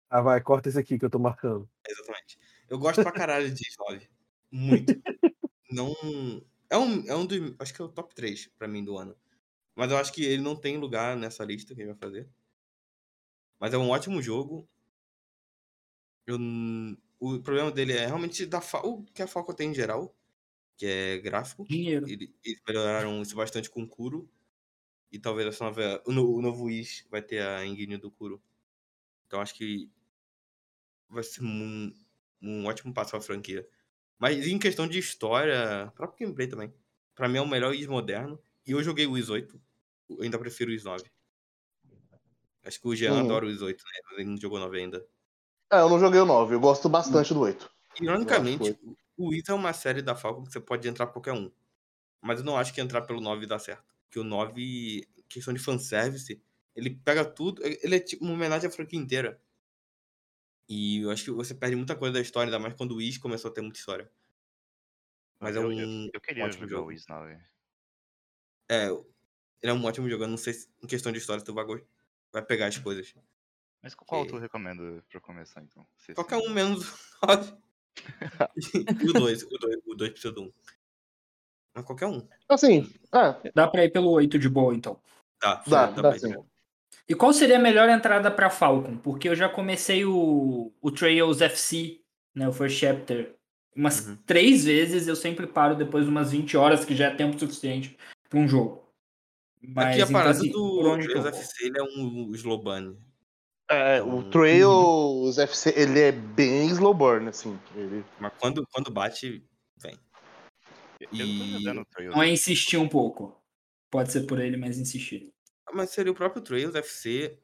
Ah, 0.09 0.21
vai, 0.21 0.41
corta 0.41 0.69
esse 0.69 0.79
aqui 0.79 1.01
que 1.01 1.05
eu 1.05 1.11
tô 1.11 1.19
marcando. 1.19 1.69
Exatamente. 1.85 2.39
Eu 2.69 2.79
gosto 2.79 3.03
pra 3.03 3.11
caralho 3.11 3.53
de 3.53 3.69
Slove. 3.71 4.09
Muito. 4.53 4.93
Não. 5.69 5.93
É 6.71 6.79
um, 6.79 7.09
é 7.09 7.17
um 7.17 7.27
dos. 7.27 7.57
Acho 7.59 7.75
que 7.75 7.83
é 7.83 7.85
o 7.85 7.89
top 7.89 8.15
3 8.15 8.47
pra 8.57 8.69
mim 8.69 8.85
do 8.85 8.97
ano. 8.97 9.17
Mas 9.75 9.91
eu 9.91 9.97
acho 9.97 10.13
que 10.13 10.25
ele 10.25 10.43
não 10.43 10.55
tem 10.55 10.77
lugar 10.77 11.17
nessa 11.17 11.45
lista 11.45 11.75
que 11.75 11.83
a 11.83 11.87
gente 11.87 11.99
vai 11.99 12.09
fazer. 12.09 12.31
Mas 13.63 13.73
é 13.73 13.79
um 13.79 13.91
ótimo 13.91 14.21
jogo. 14.21 14.69
Eu 16.27 16.37
o 17.21 17.41
problema 17.41 17.71
dele 17.71 17.93
é 17.93 18.07
realmente 18.07 18.45
da 18.45 18.61
fa... 18.61 18.81
o 18.85 19.05
que 19.05 19.23
a 19.23 19.29
Falcon 19.29 19.53
tem 19.55 19.71
em 19.71 19.75
geral, 19.75 20.13
que 20.77 20.87
é 20.87 21.19
gráfico. 21.19 21.65
Dinheiro. 21.69 22.09
Ele- 22.09 22.35
Eles 22.45 22.61
melhoraram 22.67 23.23
isso 23.23 23.37
bastante 23.37 23.71
com 23.71 23.83
o 23.85 23.89
Kuro. 23.89 24.29
E 25.13 25.19
talvez 25.19 25.49
essa 25.49 25.65
nova. 25.65 26.03
O, 26.07 26.13
no- 26.13 26.35
o 26.37 26.43
novo 26.43 26.65
Wish 26.65 27.07
vai 27.11 27.23
ter 27.23 27.43
a 27.43 27.67
engine 27.67 27.97
do 27.99 28.11
Kuro. 28.11 28.43
Então 29.27 29.41
acho 29.41 29.55
que 29.55 29.91
vai 31.09 31.23
ser 31.23 31.43
um, 31.43 31.95
um 32.41 32.67
ótimo 32.67 32.93
passo 32.93 33.11
pra 33.13 33.21
franquia. 33.21 33.69
Mas 34.19 34.47
em 34.47 34.59
questão 34.59 34.89
de 34.89 34.99
história, 34.99 35.93
próprio 35.95 36.27
gameplay 36.27 36.49
também. 36.49 36.73
Pra 37.15 37.29
mim 37.29 37.39
é 37.39 37.43
o 37.43 37.49
melhor 37.49 37.71
Wiz 37.73 37.87
moderno. 37.87 38.41
E 38.67 38.73
eu 38.73 38.83
joguei 38.83 39.07
o 39.07 39.13
Wiz 39.13 39.29
8. 39.29 39.61
Eu 40.09 40.23
ainda 40.23 40.39
prefiro 40.39 40.71
o 40.71 40.73
Wiz 40.75 40.85
9. 40.85 41.05
Acho 42.65 42.81
que 42.81 42.89
o 42.89 42.95
Jean 42.95 43.13
Uhum. 43.15 43.21
adora 43.21 43.45
o 43.45 43.49
Wiz 43.49 43.61
8, 43.63 43.83
né? 43.85 44.01
Ele 44.19 44.31
não 44.31 44.37
jogou 44.37 44.59
9 44.59 44.79
ainda. 44.79 45.05
É, 45.71 45.81
eu 45.81 45.89
não 45.89 45.99
joguei 45.99 46.21
o 46.21 46.27
9, 46.27 46.55
eu 46.55 46.61
gosto 46.61 46.89
bastante 46.89 47.33
do 47.35 47.41
8. 47.41 47.71
Ironicamente, 48.01 48.79
o 49.17 49.29
Wiz 49.29 49.49
é 49.49 49.55
uma 49.55 49.73
série 49.73 50.03
da 50.03 50.15
Falcon 50.15 50.45
que 50.45 50.53
você 50.53 50.61
pode 50.61 50.87
entrar 50.89 51.07
qualquer 51.09 51.33
um. 51.33 51.51
Mas 52.21 52.39
eu 52.39 52.45
não 52.45 52.57
acho 52.57 52.73
que 52.73 52.81
entrar 52.81 53.03
pelo 53.03 53.21
9 53.21 53.47
dá 53.47 53.59
certo. 53.59 53.85
Porque 54.05 54.19
o 54.21 54.25
9, 54.25 55.07
questão 55.29 55.53
de 55.53 55.59
fanservice, 55.61 56.41
ele 56.77 56.91
pega 56.91 57.25
tudo. 57.25 57.63
Ele 57.65 57.97
é 57.97 58.01
tipo 58.01 58.25
uma 58.25 58.35
homenagem 58.35 58.69
à 58.69 58.71
franquia 58.73 58.99
inteira. 58.99 59.41
E 60.69 61.01
eu 61.01 61.11
acho 61.11 61.25
que 61.25 61.31
você 61.31 61.55
perde 61.55 61.75
muita 61.77 61.97
coisa 61.97 62.15
da 62.15 62.21
história, 62.21 62.47
ainda 62.49 62.59
mais 62.59 62.75
quando 62.75 62.93
o 62.93 62.97
Wiz 62.97 63.19
começou 63.19 63.51
a 63.51 63.55
ter 63.55 63.61
muita 63.61 63.79
história. 63.79 64.11
Mas 65.41 65.57
é 65.57 65.59
eu, 65.59 65.67
um 65.67 65.73
eu, 66.07 66.11
eu 66.15 66.21
queria 66.21 66.45
ótimo 66.45 66.63
jogar 66.69 66.77
jogo. 66.77 66.85
o 66.85 66.89
Wiz 66.93 67.07
9. 67.09 67.39
É, 68.71 68.87
ele 68.87 69.03
é 69.63 69.73
um 69.73 69.85
ótimo 69.85 70.09
jogo. 70.09 70.25
Eu 70.25 70.29
não 70.29 70.37
sei 70.37 70.53
se 70.55 70.69
em 70.83 70.87
questão 70.87 71.11
de 71.13 71.19
história 71.19 71.43
tu 71.43 71.53
vai, 71.53 71.65
go- 71.65 71.85
vai 72.33 72.43
pegar 72.43 72.67
as 72.67 72.79
coisas. 72.79 73.15
Mas 73.83 73.95
qual 73.95 74.23
Ok. 74.23 74.31
tu 74.33 74.39
recomenda 74.39 75.03
pra 75.11 75.21
começar, 75.21 75.63
então? 75.63 75.87
Se 75.99 76.15
Qualquer 76.15 76.39
sim. 76.41 76.47
um 76.49 76.51
menos 76.51 76.89
o 77.23 77.27
9. 77.27 77.53
e 79.05 79.11
o 79.11 79.13
2. 79.13 79.43
O 79.43 79.59
2, 79.59 79.77
o 79.87 79.95
2 79.95 80.11
precisa 80.13 80.33
do 80.33 80.43
1. 80.45 80.53
Mas 81.75 81.85
qualquer 81.85 82.07
um. 82.07 82.27
Assim, 82.49 82.93
é, 83.15 83.51
Dá 83.55 83.67
pra 83.67 83.85
ir 83.85 83.91
pelo 83.91 84.11
8 84.11 84.39
de 84.39 84.49
boa, 84.49 84.75
então. 84.75 85.01
Dá, 85.41 85.57
dá, 85.67 85.87
dá 85.87 86.03
dá 86.03 86.09
pra 86.11 86.17
ir 86.17 86.21
sim. 86.21 86.35
E 87.09 87.15
qual 87.15 87.33
seria 87.33 87.57
a 87.57 87.61
melhor 87.61 87.89
entrada 87.89 88.31
pra 88.31 88.51
Falcon? 88.51 88.97
Porque 88.99 89.29
eu 89.29 89.35
já 89.35 89.49
comecei 89.49 90.05
o, 90.05 90.73
o 90.81 90.91
Trails 90.91 91.41
FC, 91.41 92.01
né, 92.35 92.49
o 92.49 92.53
First 92.53 92.79
Chapter, 92.79 93.35
umas 93.75 94.07
Uhum. 94.07 94.17
três 94.25 94.65
vezes. 94.65 95.09
Eu 95.09 95.17
sempre 95.17 95.47
paro 95.47 95.75
depois 95.75 96.05
de 96.05 96.11
umas 96.11 96.31
20 96.31 96.57
horas, 96.57 96.85
que 96.85 96.95
já 96.95 97.07
é 97.07 97.15
tempo 97.15 97.39
suficiente 97.39 97.97
pra 98.29 98.39
um 98.39 98.47
jogo. 98.47 98.82
Mas, 99.63 99.87
Aqui 99.87 100.01
a 100.01 100.05
então, 100.05 100.13
parada 100.13 100.39
assim, 100.39 100.51
do 100.51 100.81
onde 100.89 101.07
Trails? 101.07 101.27
FC 101.27 101.67
ele 101.67 101.79
é 101.79 101.83
um 101.83 102.35
Slowbane. 102.35 102.99
É, 103.71 103.99
Então, 103.99 104.19
o 104.19 104.31
Trails 104.31 105.39
FC, 105.39 105.73
ele 105.77 106.01
é 106.01 106.13
bem 106.13 106.67
slow 106.69 106.93
burn, 106.93 107.29
assim. 107.29 107.59
Ele... 107.75 108.05
Mas 108.21 108.33
quando, 108.39 108.67
quando 108.73 108.91
bate, 108.91 109.45
vem. 109.79 109.97
E-. 111.13 111.63
Não 112.11 112.23
é 112.23 112.29
insistir 112.31 112.77
um 112.77 112.89
pouco. 112.89 113.41
Pode 113.91 114.11
ser 114.13 114.23
por 114.27 114.41
ele, 114.41 114.57
mas 114.57 114.79
insistir. 114.79 115.33
Mas 115.73 115.91
seria 115.91 116.13
o 116.13 116.15
próprio 116.15 116.43
Trails 116.43 116.75
FC. 116.75 117.39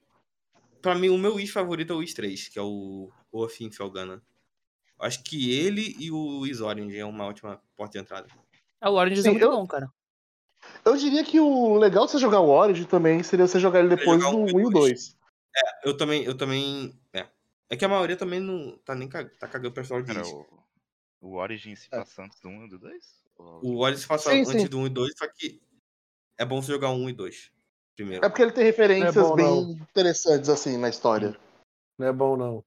Pra 0.82 0.94
mim, 0.94 1.08
o 1.08 1.18
meu 1.18 1.34
Wish 1.36 1.52
favorito 1.52 1.92
é 1.92 1.96
o 1.96 1.98
Wish 2.00 2.14
3, 2.14 2.48
que 2.48 2.58
é 2.58 2.62
o 2.62 3.10
Orphan 3.32 3.70
Felgana. 3.70 4.22
Acho 4.98 5.22
que 5.22 5.52
ele 5.56 5.94
e 5.98 6.10
o 6.10 6.40
Wish 6.40 6.60
Orange 6.60 6.96
é 6.98 7.04
uma 7.04 7.26
ótima 7.26 7.60
porta 7.76 7.92
de 7.98 8.02
entrada. 8.04 8.26
Ah, 8.80 8.90
o 8.90 8.94
Orange 8.94 9.22
Sim, 9.22 9.28
é 9.28 9.30
muito 9.32 9.44
eu- 9.44 9.50
bom, 9.52 9.66
cara. 9.66 9.88
Eu 10.85 10.97
diria 10.97 11.24
que 11.24 11.39
o 11.41 11.76
legal 11.76 12.07
de 12.07 12.12
você 12.12 12.18
jogar 12.18 12.41
o 12.41 12.49
Origin 12.49 12.85
também 12.85 13.22
seria 13.22 13.47
você 13.47 13.59
jogar 13.61 13.81
ele 13.81 13.89
depois 13.95 14.20
jogar 14.22 14.31
do 14.33 14.39
um 14.39 14.45
1 14.45 14.61
e 14.61 14.66
o 14.66 14.70
2. 14.70 14.72
2. 14.72 15.16
Eu 15.85 15.97
também, 15.97 16.24
eu 16.24 16.37
também. 16.37 16.99
É. 17.12 17.26
É 17.70 17.76
que 17.76 17.85
a 17.85 17.89
maioria 17.89 18.16
também 18.16 18.41
não 18.41 18.79
tá 18.79 18.95
nem 18.95 19.09
cag... 19.09 19.29
tá 19.39 19.47
cagando 19.47 19.72
pra 19.74 19.83
história 19.83 20.05
de 20.05 20.12
Cara, 20.12 20.24
Wish. 20.24 20.33
o, 21.20 21.29
o 21.29 21.35
Origin 21.37 21.74
se 21.76 21.89
É. 21.93 21.99
passa 21.99 22.22
antes 22.22 22.39
do 22.41 22.49
1 22.49 22.66
e 22.66 22.68
do 22.70 22.79
2? 22.79 23.05
Ou- 23.37 23.61
O 23.62 23.76
Origin 23.79 24.01
se 24.01 24.07
passa 24.09 24.31
Sim, 24.31 24.41
antes 24.41 24.53
sim. 24.62 24.66
do 24.68 24.79
1 24.79 24.87
e 24.87 24.91
2, 24.91 25.14
só 25.18 25.26
que 25.29 25.61
é 26.39 26.45
bom 26.45 26.62
você 26.62 26.72
jogar 26.72 26.91
o 26.91 26.95
1 26.95 27.11
e 27.11 27.12
2 27.12 27.51
primeiro. 27.97 28.24
É 28.24 28.29
porque 28.29 28.43
ele 28.43 28.53
tem 28.53 28.64
referências 28.64 29.16
é 29.16 29.20
bom, 29.20 29.35
bem 29.37 29.45
não. 29.47 29.70
interessantes, 29.72 30.49
assim, 30.49 30.76
na 30.79 30.89
história. 30.89 31.37
Não 31.99 32.07
é 32.07 32.12
bom, 32.12 32.37
não. 32.37 32.64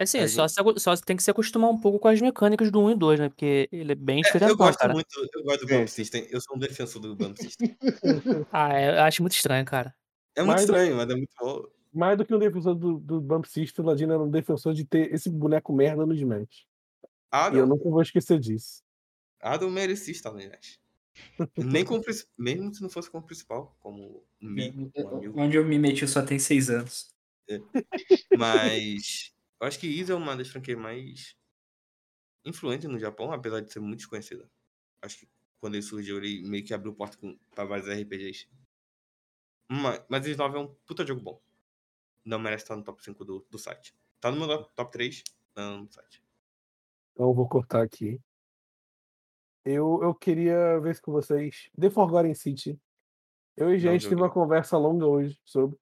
É 0.00 0.04
assim, 0.04 0.18
A 0.20 0.28
só, 0.28 0.48
se, 0.48 0.58
acu- 0.58 0.80
só 0.80 0.96
tem 0.96 1.14
que 1.14 1.22
se 1.22 1.30
acostumar 1.30 1.68
um 1.70 1.78
pouco 1.78 1.98
com 1.98 2.08
as 2.08 2.18
mecânicas 2.22 2.70
do 2.70 2.80
1 2.80 2.90
e 2.92 2.94
2, 2.96 3.20
né? 3.20 3.28
Porque 3.28 3.68
ele 3.70 3.92
é 3.92 3.94
bem 3.94 4.22
É, 4.24 4.50
eu 4.50 4.56
gosto 4.56 4.78
cara. 4.78 4.94
muito, 4.94 5.08
eu 5.34 5.42
gosto 5.44 5.60
do 5.60 5.68
Sim, 5.68 5.74
Bump 5.76 5.88
sim. 5.88 5.94
System. 5.94 6.26
Eu 6.30 6.40
sou 6.40 6.56
um 6.56 6.58
defensor 6.58 7.02
do 7.02 7.14
Bump 7.14 7.36
System. 7.36 7.76
Ah, 8.50 8.72
é- 8.72 8.96
eu 8.98 9.02
acho 9.02 9.22
muito 9.22 9.34
estranho, 9.34 9.62
cara. 9.66 9.94
É 10.34 10.40
muito 10.40 10.52
Mas- 10.54 10.62
estranho, 10.62 10.96
mas 10.96 11.10
é 11.10 11.14
muito 11.14 11.30
bom. 11.38 11.62
Mais 11.92 12.16
do 12.16 12.24
que 12.24 12.34
um 12.34 12.38
defensor 12.38 12.74
do, 12.74 12.98
do 12.98 13.20
Bump 13.20 13.44
System, 13.46 13.84
o 13.84 13.88
Ladino 13.88 14.14
era 14.14 14.22
um 14.22 14.30
defensor 14.30 14.72
de 14.72 14.86
ter 14.86 15.12
esse 15.12 15.28
boneco 15.28 15.70
merda 15.72 16.06
no 16.06 16.14
Smash. 16.14 16.64
E 17.52 17.56
eu 17.58 17.66
nunca 17.66 17.84
vou 17.90 18.00
esquecer 18.00 18.38
disso. 18.40 18.82
Adam 19.38 19.68
merecia 19.70 20.12
estar 20.12 20.32
no 20.32 20.40
Smash. 20.40 20.78
Nem 21.58 21.84
como, 21.84 22.02
mesmo 22.38 22.72
se 22.74 22.80
não 22.80 22.88
fosse 22.88 23.10
como 23.10 23.26
principal, 23.26 23.76
como 23.80 24.24
um 24.40 24.48
Mi, 24.48 24.70
um 24.96 25.08
amigo. 25.08 25.38
Onde 25.38 25.56
eu 25.58 25.64
me 25.66 25.78
meti 25.78 26.06
só 26.08 26.22
tem 26.22 26.38
seis 26.38 26.70
anos. 26.70 27.12
Mas 28.38 29.32
eu 29.60 29.66
acho 29.66 29.78
que 29.78 29.86
Isa 29.86 30.12
é 30.12 30.16
uma 30.16 30.36
das 30.36 30.48
franquias 30.48 30.78
mais 30.78 31.36
influentes 32.44 32.88
no 32.88 32.98
Japão, 32.98 33.32
apesar 33.32 33.60
de 33.60 33.72
ser 33.72 33.80
muito 33.80 33.98
desconhecida. 33.98 34.50
Acho 35.02 35.18
que 35.18 35.28
quando 35.60 35.74
ele 35.74 35.82
surgiu, 35.82 36.16
ele 36.18 36.42
meio 36.48 36.64
que 36.64 36.72
abriu 36.72 36.94
porta 36.94 37.16
com, 37.18 37.38
pra 37.50 37.64
vários 37.64 37.88
RPGs. 37.88 38.48
Mas, 39.70 40.02
mas 40.08 40.26
Slove 40.26 40.56
é 40.56 40.60
um 40.60 40.74
puta 40.86 41.06
jogo 41.06 41.20
bom. 41.20 41.42
Não 42.24 42.38
merece 42.38 42.64
estar 42.64 42.76
no 42.76 42.82
top 42.82 43.02
5 43.02 43.24
do, 43.24 43.46
do 43.50 43.58
site. 43.58 43.94
Tá 44.20 44.30
no 44.30 44.38
meu 44.38 44.48
top- 44.48 44.74
top 44.74 44.92
3 44.92 45.22
não, 45.54 45.82
no 45.82 45.92
site. 45.92 46.22
Então 47.12 47.28
eu 47.28 47.34
vou 47.34 47.48
cortar 47.48 47.82
aqui. 47.82 48.20
Eu, 49.64 50.00
eu 50.02 50.14
queria 50.14 50.80
ver 50.80 50.98
com 51.00 51.12
vocês. 51.12 51.70
The 51.78 51.90
Forgotten 51.90 52.34
City. 52.34 52.80
Eu 53.56 53.70
e 53.70 53.74
a 53.76 53.78
gente 53.78 54.08
teve 54.08 54.20
uma 54.20 54.30
conversa 54.30 54.78
longa 54.78 55.06
hoje 55.06 55.38
sobre. 55.44 55.78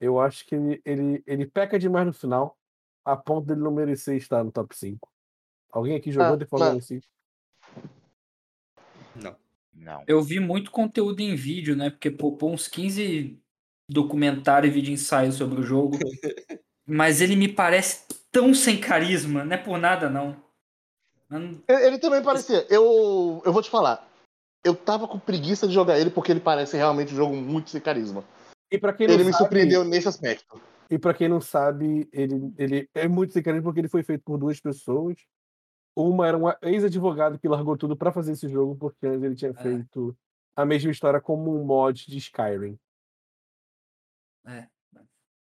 Eu 0.00 0.20
acho 0.20 0.46
que 0.46 0.54
ele, 0.54 0.80
ele, 0.84 1.22
ele 1.26 1.46
peca 1.46 1.78
demais 1.78 2.06
no 2.06 2.12
final, 2.12 2.56
a 3.04 3.16
ponto 3.16 3.46
dele 3.46 3.60
não 3.60 3.72
merecer 3.72 4.16
estar 4.16 4.44
no 4.44 4.52
top 4.52 4.76
5. 4.76 5.08
Alguém 5.72 5.96
aqui 5.96 6.10
jogou 6.12 6.34
Ah, 6.34 6.38
The 6.38 6.46
mas- 6.52 6.84
City? 6.86 7.08
Não. 9.14 9.36
Não. 9.74 10.04
Eu 10.06 10.22
vi 10.22 10.40
muito 10.40 10.70
conteúdo 10.70 11.20
em 11.20 11.34
vídeo, 11.34 11.76
né? 11.76 11.90
Porque 11.90 12.10
popou 12.10 12.52
uns 12.52 12.66
15 12.68 13.38
documentário 13.88 14.66
e 14.66 14.70
vídeo 14.70 14.92
ensaio 14.92 15.32
sobre 15.32 15.60
o 15.60 15.62
jogo. 15.62 15.98
Mas 16.86 17.20
ele 17.20 17.36
me 17.36 17.48
parece 17.48 18.04
tão 18.32 18.54
sem 18.54 18.80
carisma, 18.80 19.44
não 19.44 19.54
é 19.54 19.58
por 19.58 19.78
nada, 19.78 20.08
não. 20.08 20.36
Não- 21.28 21.60
Ele, 21.68 21.86
ele 21.86 21.98
também 21.98 22.22
parecia. 22.22 22.66
Eu, 22.70 23.42
eu 23.44 23.52
vou 23.52 23.62
te 23.62 23.68
falar. 23.70 24.06
Eu 24.64 24.74
tava 24.74 25.06
com 25.06 25.18
preguiça 25.18 25.68
de 25.68 25.74
jogar 25.74 25.98
ele 25.98 26.10
porque 26.10 26.32
ele 26.32 26.40
parece 26.40 26.76
realmente 26.76 27.12
um 27.12 27.16
jogo 27.16 27.36
muito 27.36 27.70
sem 27.70 27.80
carisma. 27.80 28.24
E 28.70 28.78
pra 28.78 28.92
quem 28.92 29.06
não 29.06 29.14
Ele 29.14 29.24
me 29.24 29.32
sabe, 29.32 29.42
surpreendeu 29.44 29.84
nesse 29.84 30.08
aspecto. 30.08 30.60
E 30.90 30.98
pra 30.98 31.14
quem 31.14 31.28
não 31.28 31.40
sabe, 31.40 32.08
ele, 32.12 32.52
ele 32.56 32.88
é 32.94 33.06
muito 33.08 33.32
carisma 33.42 33.62
porque 33.62 33.80
ele 33.80 33.88
foi 33.88 34.02
feito 34.02 34.22
por 34.24 34.38
duas 34.38 34.60
pessoas. 34.60 35.16
Uma 35.96 36.26
era 36.28 36.36
um 36.38 36.44
ex-advogado 36.62 37.38
que 37.38 37.48
largou 37.48 37.76
tudo 37.76 37.96
pra 37.96 38.12
fazer 38.12 38.32
esse 38.32 38.48
jogo 38.48 38.76
porque 38.76 39.06
antes 39.06 39.22
ele 39.22 39.34
tinha 39.34 39.50
É. 39.50 39.54
feito 39.62 40.16
a 40.54 40.64
mesma 40.64 40.90
história 40.90 41.20
como 41.20 41.54
um 41.58 41.64
mod 41.64 42.06
de 42.06 42.18
Skyrim. 42.18 42.78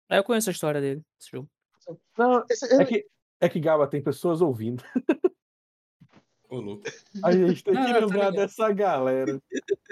É, 0.09 0.18
eu 0.20 0.24
conheço 0.24 0.49
a 0.49 0.53
história 0.53 0.80
dele, 0.82 1.01
esse 1.20 1.32
jogo. 1.32 1.49
Não, 2.18 2.43
Esse- 2.49 2.66
é 2.72 2.76
ele- 2.76 2.86
que, 2.86 3.07
é 3.41 3.49
que 3.49 3.59
Gaba 3.59 3.88
tem 3.88 4.01
pessoas 4.03 4.41
ouvindo. 4.41 4.84
Ô, 6.49 6.59
louco. 6.59 6.84
A 7.24 7.32
gente 7.32 7.64
tem 7.64 7.74
Não, 7.74 7.86
que 7.86 7.93
tá 7.93 7.99
lembrar 7.99 8.32
dessa 8.32 8.72
galera. 8.72 9.41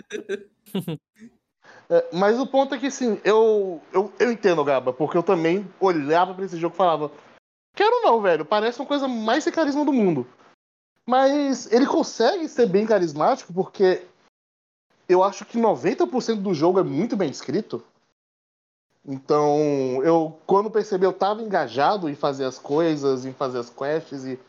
é, 1.91 2.07
mas 2.13 2.39
o 2.39 2.47
ponto 2.47 2.73
é 2.73 2.79
que, 2.79 2.87
assim, 2.87 3.19
eu, 3.21 3.81
eu, 3.91 4.13
eu 4.17 4.31
entendo, 4.31 4.63
Gaba, 4.63 4.93
porque 4.93 5.17
eu 5.17 5.21
também 5.21 5.69
olhava 5.77 6.33
pra 6.33 6.45
esse 6.45 6.55
jogo 6.55 6.73
e 6.73 6.77
falava: 6.77 7.11
Quero 7.75 8.01
não, 8.01 8.21
velho, 8.21 8.45
parece 8.45 8.79
uma 8.79 8.87
coisa 8.87 9.09
mais 9.09 9.43
sem 9.43 9.51
carisma 9.51 9.83
do 9.83 9.91
mundo. 9.91 10.25
Mas 11.05 11.69
ele 11.69 11.85
consegue 11.85 12.47
ser 12.47 12.67
bem 12.67 12.85
carismático 12.85 13.51
porque 13.51 14.05
eu 15.09 15.21
acho 15.21 15.43
que 15.43 15.59
90% 15.59 16.35
do 16.35 16.53
jogo 16.53 16.79
é 16.79 16.83
muito 16.83 17.17
bem 17.17 17.29
escrito. 17.29 17.83
Então, 19.05 20.01
eu, 20.03 20.39
quando 20.45 20.71
percebi, 20.71 21.05
eu 21.05 21.11
tava 21.11 21.41
engajado 21.41 22.07
em 22.07 22.15
fazer 22.15 22.45
as 22.45 22.57
coisas, 22.57 23.25
em 23.25 23.33
fazer 23.33 23.57
as 23.57 23.69
quests 23.69 24.23
e 24.23 24.39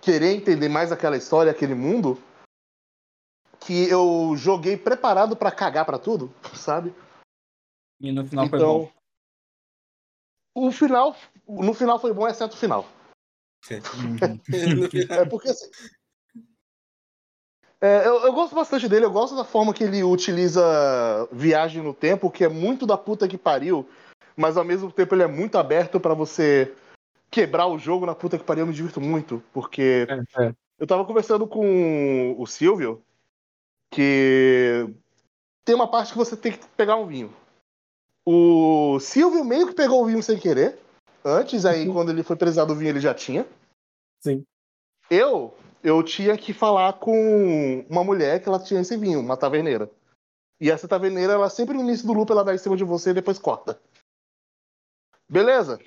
querer 0.00 0.36
entender 0.36 0.68
mais 0.68 0.92
aquela 0.92 1.16
história, 1.16 1.50
aquele 1.50 1.74
mundo, 1.74 2.16
que 3.60 3.88
eu 3.88 4.34
joguei 4.36 4.76
preparado 4.76 5.36
pra 5.36 5.52
cagar 5.52 5.84
pra 5.84 5.98
tudo, 5.98 6.32
sabe? 6.54 6.94
E 8.00 8.10
no 8.10 8.26
final 8.26 8.48
foi 8.48 8.58
então, 8.58 8.78
bom. 8.78 8.92
o 10.54 10.72
final, 10.72 11.14
no 11.46 11.74
final 11.74 11.98
foi 11.98 12.12
bom, 12.12 12.26
exceto 12.26 12.54
o 12.54 12.58
final. 12.58 12.86
É 15.10 15.24
porque 15.26 15.50
assim. 15.50 15.70
é, 17.80 18.06
eu, 18.06 18.20
eu 18.24 18.32
gosto 18.32 18.54
bastante 18.54 18.88
dele, 18.88 19.04
eu 19.04 19.10
gosto 19.10 19.36
da 19.36 19.44
forma 19.44 19.74
que 19.74 19.84
ele 19.84 20.02
utiliza 20.02 20.62
viagem 21.30 21.82
no 21.82 21.92
tempo, 21.92 22.30
que 22.30 22.44
é 22.44 22.48
muito 22.48 22.86
da 22.86 22.96
puta 22.96 23.28
que 23.28 23.38
pariu, 23.38 23.88
mas 24.36 24.56
ao 24.56 24.64
mesmo 24.64 24.90
tempo 24.90 25.14
ele 25.14 25.22
é 25.22 25.26
muito 25.26 25.58
aberto 25.58 26.00
pra 26.00 26.14
você 26.14 26.74
quebrar 27.30 27.66
o 27.66 27.78
jogo 27.78 28.06
na 28.06 28.14
puta 28.14 28.38
que 28.38 28.44
pariu, 28.44 28.62
eu 28.62 28.66
me 28.66 28.72
divirto 28.72 29.00
muito, 29.00 29.42
porque 29.52 30.06
É, 30.08 30.46
é. 30.46 30.54
eu 30.78 30.86
tava 30.86 31.04
conversando 31.04 31.46
com 31.46 32.34
o 32.38 32.46
Silvio, 32.46 33.02
que 33.90 34.86
tem 35.64 35.74
uma 35.74 35.90
parte 35.90 36.12
que 36.12 36.18
você 36.18 36.36
tem 36.36 36.52
que 36.52 36.66
pegar 36.76 36.96
um 36.96 37.06
vinho. 37.06 37.34
O 38.24 38.98
Silvio 39.00 39.44
meio 39.44 39.68
que 39.68 39.74
pegou 39.74 40.02
o 40.02 40.06
vinho 40.06 40.22
sem 40.22 40.38
querer, 40.38 40.78
antes, 41.24 41.64
aí 41.64 41.88
Uhum. 41.88 41.94
quando 41.94 42.10
ele 42.10 42.22
foi 42.22 42.36
precisar 42.36 42.64
do 42.64 42.74
vinho 42.74 42.90
ele 42.90 43.00
já 43.00 43.14
tinha. 43.14 43.46
Sim. 44.20 44.44
Eu, 45.10 45.54
eu 45.82 46.02
tinha 46.02 46.36
que 46.36 46.52
falar 46.52 46.92
com 46.94 47.84
uma 47.88 48.04
mulher 48.04 48.42
que 48.42 48.48
ela 48.48 48.62
tinha 48.62 48.80
esse 48.80 48.96
vinho, 48.96 49.20
uma 49.20 49.36
taverneira. 49.36 49.90
E 50.60 50.70
essa 50.70 50.86
taverneira, 50.86 51.32
ela 51.32 51.48
sempre 51.48 51.74
no 51.74 51.82
início 51.82 52.06
do 52.06 52.12
loop, 52.12 52.30
ela 52.30 52.44
dá 52.44 52.54
em 52.54 52.58
cima 52.58 52.76
de 52.76 52.84
você 52.84 53.10
e 53.10 53.14
depois 53.14 53.38
corta. 53.38 53.80
Beleza. 55.28 55.78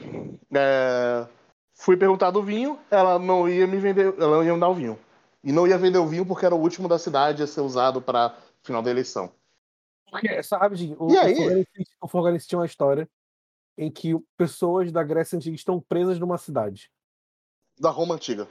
É, 0.54 1.28
Fui 1.76 1.98
perguntar 1.98 2.32
do 2.32 2.42
vinho, 2.42 2.80
ela 2.90 3.18
não 3.20 3.50
ia 3.50 3.68
me 3.68 3.78
vender, 3.78 4.14
ela 4.18 4.38
não 4.38 4.44
ia 4.44 4.54
me 4.54 4.60
dar 4.60 4.70
o 4.70 4.76
vinho. 4.76 5.00
E 5.44 5.52
não 5.52 5.68
ia 5.68 5.78
vender 5.78 5.98
o 5.98 6.08
vinho 6.08 6.26
porque 6.26 6.46
era 6.46 6.56
o 6.56 6.62
último 6.62 6.88
da 6.88 6.98
cidade 6.98 7.44
a 7.44 7.48
ser 7.48 7.62
usado 7.62 8.02
para 8.02 8.38
final 8.64 8.82
da 8.82 8.90
eleição. 8.90 9.34
Porque, 10.10 10.42
sabe, 10.44 10.96
o, 10.98 11.12
E 11.12 11.18
aí? 11.18 11.66
O 12.02 12.08
City 12.08 12.48
tinha 12.48 12.60
uma 12.60 12.66
história 12.66 13.10
em 13.78 13.92
que 13.92 14.14
pessoas 14.38 14.92
da 14.92 15.04
Grécia 15.04 15.36
Antiga 15.36 15.56
estão 15.56 15.82
presas 15.82 16.20
numa 16.20 16.38
cidade. 16.38 16.92
Da 17.80 17.90
Roma 17.90 18.16
antiga. 18.16 18.48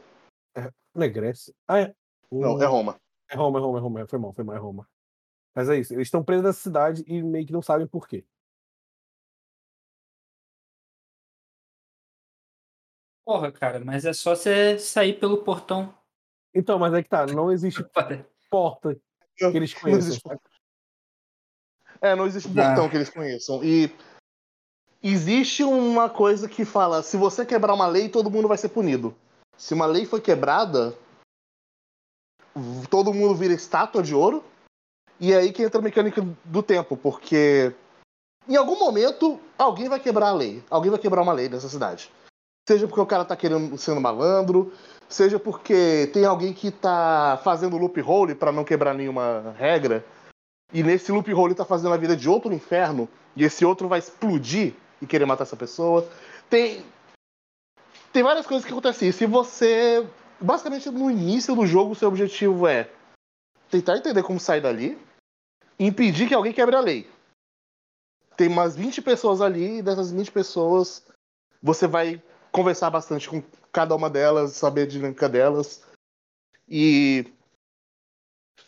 Não 0.95 1.05
é 1.05 1.09
Grécia? 1.09 1.55
Ah, 1.67 1.81
é. 1.81 1.95
Não, 2.31 2.61
é 2.61 2.67
Roma. 2.67 3.01
É 3.29 3.37
Roma, 3.37 3.59
é 3.59 3.63
Roma, 3.63 3.79
é 3.79 3.81
Roma. 3.81 4.07
Foi 4.07 4.19
mal, 4.19 4.33
foi 4.33 4.45
mal, 4.45 4.57
é 4.57 4.59
Roma. 4.59 4.89
Mas 5.55 5.69
é 5.69 5.79
isso. 5.79 5.95
Eles 5.95 6.09
estão 6.09 6.25
presos 6.25 6.45
nessa 6.45 6.61
cidade 6.61 7.05
e 7.07 7.23
meio 7.23 7.47
que 7.47 7.53
não 7.53 7.63
sabem 7.63 7.87
por 7.87 8.09
quê. 8.09 8.27
Porra, 13.25 13.53
cara, 13.53 13.85
mas 13.85 14.05
é 14.05 14.13
só 14.13 14.35
você 14.35 14.79
sair 14.79 15.19
pelo 15.19 15.45
portão. 15.45 15.95
Então, 16.55 16.79
mas 16.79 16.93
é 16.95 17.03
que 17.03 17.09
tá, 17.09 17.27
não 17.27 17.51
existe 17.51 17.83
porta 18.51 18.95
que 19.37 19.45
eles 19.45 19.73
Não 19.75 19.81
conheçam. 19.81 20.09
existe-? 20.09 20.29
É, 22.01 22.15
não 22.15 22.27
existe 22.27 22.49
Ah. 22.59 22.67
portão 22.67 22.89
que 22.89 22.97
eles 22.97 23.11
conheçam. 23.11 23.63
E 23.65 23.91
existe 25.03 25.63
uma 25.65 26.11
coisa 26.11 26.49
que 26.49 26.65
fala: 26.65 27.03
se 27.03 27.17
você 27.17 27.47
quebrar 27.47 27.75
uma 27.75 27.87
lei, 27.87 28.09
todo 28.09 28.31
mundo 28.31 28.49
vai 28.49 28.59
ser 28.59 28.69
punido. 28.69 29.15
Se 29.57 29.73
uma 29.75 29.87
lei 29.87 30.05
foi 30.05 30.21
quebrada, 30.21 30.97
todo 32.91 33.15
mundo 33.15 33.35
vira 33.35 33.55
estátua 33.55 34.03
de 34.03 34.15
ouro. 34.15 34.45
E 35.21 35.33
é 35.33 35.37
aí 35.37 35.53
que 35.53 35.63
entra 35.63 35.79
a 35.79 35.83
mecânica 35.83 36.21
do 36.45 36.63
tempo, 36.63 36.97
porque 36.97 37.73
em 38.49 38.57
algum 38.57 38.77
momento 38.79 39.41
alguém 39.57 39.89
vai 39.89 40.01
quebrar 40.01 40.31
a 40.31 40.35
lei. 40.35 40.63
Alguém 40.69 40.91
vai 40.91 40.99
quebrar 40.99 41.23
uma 41.23 41.33
lei 41.33 41.49
nessa 41.49 41.69
cidade. 41.69 42.11
Seja 42.73 42.89
porque 42.89 43.03
o 43.03 43.07
cara 43.07 43.23
tá 43.23 43.37
querendo 43.37 43.77
sendo 43.77 44.01
malandro, 44.01 44.73
seja 45.07 45.39
porque 45.39 46.09
tem 46.11 46.25
alguém 46.25 46.55
que 46.55 46.71
tá 46.71 47.39
fazendo 47.45 47.77
loophole 47.77 48.35
pra 48.35 48.51
não 48.51 48.65
quebrar 48.65 48.95
nenhuma 48.95 49.55
regra. 49.59 50.03
E 50.73 50.83
nesse 50.83 51.13
loophole 51.13 51.55
tá 51.55 51.67
fazendo 51.67 51.93
a 51.93 51.99
vida 51.99 52.17
de 52.17 52.31
outro 52.31 52.51
inferno, 52.51 53.07
e 53.37 53.45
esse 53.45 53.63
outro 53.63 53.89
vai 53.89 53.99
explodir 53.99 54.73
e 55.03 55.07
querer 55.07 55.27
matar 55.27 55.43
essa 55.43 55.55
pessoa. 55.55 56.09
Tem. 56.49 56.83
Tem 58.11 58.23
várias 58.23 58.47
coisas 58.47 58.65
que 58.65 58.73
acontecem. 58.73 59.13
Se 59.13 59.27
você. 59.27 60.07
Basicamente, 60.41 60.89
no 60.91 61.11
início 61.11 61.55
do 61.55 61.67
jogo, 61.67 61.93
o 61.93 61.95
seu 61.95 62.09
objetivo 62.09 62.67
é 62.67 62.89
tentar 63.71 63.99
entender 63.99 64.23
como 64.23 64.41
sair 64.41 64.63
dali 64.63 64.99
impedir 65.79 66.27
que 66.27 66.35
alguém 66.35 66.55
quebre 66.55 66.75
a 66.75 66.81
lei. 66.81 67.07
Tem 68.35 68.49
umas 68.49 68.75
20 68.75 69.03
pessoas 69.03 69.43
ali, 69.43 69.81
e 69.81 69.83
dessas 69.83 70.11
20 70.11 70.33
pessoas, 70.33 71.05
você 71.63 71.87
vai 71.87 72.23
conversar 72.53 72.91
bastante 72.91 73.29
com 73.29 73.43
cada 73.73 73.97
uma 73.97 74.11
delas, 74.11 74.53
saber 74.53 74.83
a 74.83 74.87
dinâmica 74.87 75.29
delas. 75.29 75.83
E 76.69 77.27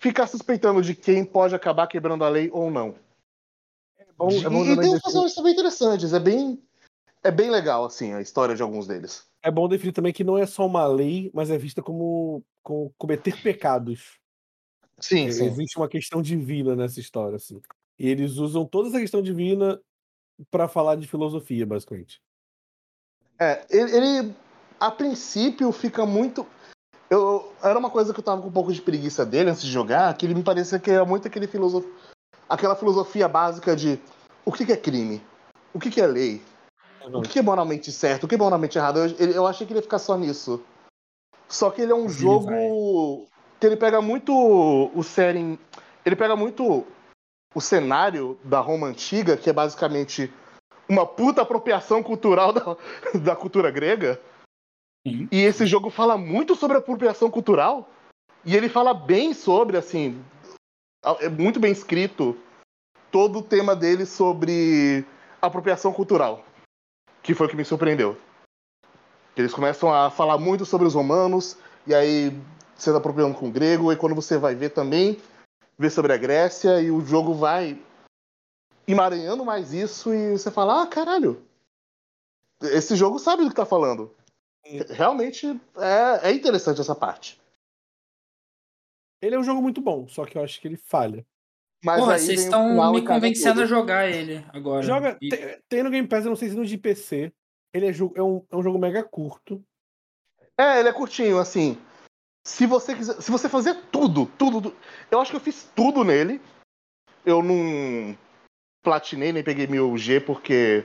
ficar 0.00 0.26
suspeitando 0.26 0.82
de 0.82 0.94
quem 0.94 1.24
pode 1.24 1.54
acabar 1.54 1.86
quebrando 1.86 2.24
a 2.24 2.28
lei 2.28 2.50
ou 2.52 2.70
não. 2.70 2.94
É 3.98 4.06
bom, 4.16 4.30
e 4.30 4.44
é 4.44 4.48
bom 4.48 4.62
e 4.62 4.64
tem 4.64 4.72
uns 4.72 4.78
definir, 4.80 5.02
personagens 5.02 5.34
também 5.34 5.52
interessantes, 5.52 6.12
é 6.12 6.20
bem, 6.20 6.62
é 7.22 7.30
bem 7.30 7.50
legal, 7.50 7.84
assim, 7.84 8.12
a 8.12 8.20
história 8.20 8.54
de 8.56 8.62
alguns 8.62 8.86
deles. 8.86 9.26
é 9.42 9.50
bom 9.50 9.68
definir 9.68 9.92
também 9.92 10.12
que 10.12 10.24
não 10.24 10.36
é 10.36 10.46
só 10.46 10.66
uma 10.66 10.86
lei, 10.86 11.30
mas 11.32 11.50
é 11.50 11.58
vista 11.58 11.82
como, 11.82 12.42
como 12.62 12.92
cometer 12.98 13.40
pecados. 13.42 14.18
Sim, 15.00 15.28
É, 15.28 15.32
sim. 15.32 15.44
Existe 15.44 15.76
uma 15.76 15.88
questão 15.88 16.22
divina 16.22 16.74
nessa 16.74 17.00
história, 17.00 17.36
assim. 17.36 17.60
E 17.98 18.08
eles 18.08 18.36
usam 18.36 18.66
toda 18.66 18.88
essa 18.88 19.00
questão 19.00 19.22
divina 19.22 19.80
pra 20.50 20.68
falar 20.68 20.96
de 20.96 21.06
filosofia, 21.06 21.66
basicamente. 21.66 22.20
É, 23.38 23.64
ele, 23.70 23.96
ele, 23.96 24.34
a 24.78 24.90
princípio 24.90 25.70
fica 25.72 26.06
muito. 26.06 26.46
Eu, 27.10 27.52
era 27.62 27.78
uma 27.78 27.90
coisa 27.90 28.12
que 28.12 28.20
eu 28.20 28.24
tava 28.24 28.42
com 28.42 28.48
um 28.48 28.52
pouco 28.52 28.72
de 28.72 28.80
preguiça 28.80 29.24
dele 29.24 29.50
antes 29.50 29.62
de 29.62 29.70
jogar, 29.70 30.14
que 30.16 30.26
ele 30.26 30.34
me 30.34 30.42
parecia 30.42 30.78
que 30.78 30.90
era 30.90 31.04
muito 31.04 31.28
aquele 31.28 31.46
filosof... 31.46 31.86
aquela 32.48 32.74
filosofia 32.74 33.28
básica 33.28 33.76
de 33.76 34.00
o 34.44 34.52
que, 34.52 34.64
que 34.64 34.72
é 34.72 34.76
crime, 34.76 35.22
o 35.72 35.78
que, 35.78 35.90
que 35.90 36.00
é 36.00 36.06
lei, 36.06 36.42
o 37.12 37.20
que, 37.22 37.28
que 37.28 37.38
é 37.38 37.42
moralmente 37.42 37.92
certo, 37.92 38.24
o 38.24 38.28
que 38.28 38.34
é 38.34 38.38
moralmente 38.38 38.78
errado. 38.78 38.98
Eu, 38.98 39.30
eu 39.30 39.46
achei 39.46 39.66
que 39.66 39.72
ele 39.72 39.78
ia 39.78 39.82
ficar 39.82 39.98
só 39.98 40.16
nisso. 40.16 40.62
Só 41.48 41.70
que 41.70 41.82
ele 41.82 41.92
é 41.92 41.94
um 41.94 42.08
jogo 42.08 43.28
que 43.60 43.66
ele 43.66 43.76
pega 43.76 44.00
muito 44.00 44.32
o 44.32 45.02
setting. 45.02 45.58
Ele 46.04 46.16
pega 46.16 46.34
muito 46.34 46.86
o 47.54 47.60
cenário 47.60 48.38
da 48.42 48.60
Roma 48.60 48.88
antiga, 48.88 49.36
que 49.36 49.48
é 49.48 49.52
basicamente 49.52 50.32
uma 50.88 51.06
puta 51.06 51.42
apropriação 51.42 52.02
cultural 52.02 52.52
da, 52.52 52.76
da 53.14 53.36
cultura 53.36 53.70
grega. 53.70 54.20
Sim. 55.06 55.28
E 55.30 55.42
esse 55.42 55.66
jogo 55.66 55.90
fala 55.90 56.16
muito 56.16 56.54
sobre 56.54 56.76
apropriação 56.76 57.30
cultural. 57.30 57.88
E 58.44 58.56
ele 58.56 58.68
fala 58.68 58.92
bem 58.92 59.32
sobre, 59.32 59.76
assim. 59.76 60.22
É 61.20 61.28
muito 61.28 61.60
bem 61.60 61.72
escrito 61.72 62.36
todo 63.10 63.38
o 63.38 63.42
tema 63.42 63.76
dele 63.76 64.06
sobre 64.06 65.04
apropriação 65.40 65.92
cultural. 65.92 66.44
Que 67.22 67.34
foi 67.34 67.46
o 67.46 67.50
que 67.50 67.56
me 67.56 67.64
surpreendeu. 67.64 68.16
Eles 69.36 69.52
começam 69.52 69.92
a 69.92 70.10
falar 70.10 70.38
muito 70.38 70.64
sobre 70.64 70.86
os 70.86 70.94
romanos, 70.94 71.56
e 71.86 71.94
aí 71.94 72.32
sendo 72.76 72.98
apropriando 72.98 73.34
com 73.34 73.48
o 73.48 73.50
grego, 73.50 73.92
e 73.92 73.96
quando 73.96 74.14
você 74.14 74.38
vai 74.38 74.54
ver 74.54 74.70
também, 74.70 75.18
ver 75.78 75.90
sobre 75.90 76.12
a 76.12 76.16
Grécia, 76.16 76.80
e 76.80 76.90
o 76.90 77.04
jogo 77.04 77.34
vai 77.34 77.78
emaranhando 78.86 79.44
mais 79.44 79.72
isso, 79.72 80.12
e 80.12 80.32
você 80.32 80.50
fala, 80.50 80.82
ah, 80.82 80.86
caralho, 80.86 81.42
esse 82.62 82.96
jogo 82.96 83.18
sabe 83.18 83.42
do 83.44 83.50
que 83.50 83.56
tá 83.56 83.66
falando. 83.66 84.14
Realmente 84.90 85.46
é, 85.76 86.30
é 86.30 86.32
interessante 86.32 86.80
essa 86.80 86.94
parte. 86.94 87.40
Ele 89.20 89.34
é 89.34 89.38
um 89.38 89.44
jogo 89.44 89.60
muito 89.62 89.80
bom, 89.80 90.06
só 90.08 90.24
que 90.24 90.36
eu 90.38 90.42
acho 90.42 90.60
que 90.60 90.68
ele 90.68 90.76
falha. 90.76 91.24
Mas 91.82 92.00
Porra, 92.00 92.14
aí 92.14 92.20
vocês 92.20 92.40
estão 92.44 92.92
me 92.92 93.02
convencendo 93.06 93.60
a 93.60 93.66
jogar 93.66 94.08
ele 94.08 94.44
agora. 94.52 94.82
Joga, 94.82 95.18
E- 95.20 95.28
tem, 95.28 95.58
tem 95.68 95.82
no 95.82 95.90
Game 95.90 96.08
Pass, 96.08 96.24
eu 96.24 96.30
não 96.30 96.36
sei 96.36 96.48
se 96.48 96.54
no 96.56 96.64
de 96.64 96.78
PC. 96.78 97.32
Ele 97.72 97.86
é, 97.86 97.90
é, 97.90 98.22
um, 98.22 98.42
é 98.50 98.56
um 98.56 98.62
jogo 98.62 98.78
mega 98.78 99.02
curto. 99.02 99.62
É, 100.56 100.78
ele 100.78 100.88
é 100.88 100.92
curtinho, 100.92 101.38
assim. 101.38 101.76
Se 102.46 102.66
você 102.66 102.94
quiser. 102.94 103.20
Se 103.20 103.30
você 103.30 103.48
fazer 103.48 103.74
tudo, 103.90 104.26
tudo. 104.38 104.70
tu- 104.70 104.76
Eu 105.10 105.20
acho 105.20 105.30
que 105.30 105.36
eu 105.36 105.40
fiz 105.40 105.68
tudo 105.74 106.04
nele. 106.04 106.40
Eu 107.24 107.42
não 107.42 108.16
platinei, 108.84 109.32
nem 109.32 109.42
peguei 109.42 109.66
mil 109.66 109.96
G 109.96 110.20
porque 110.20 110.84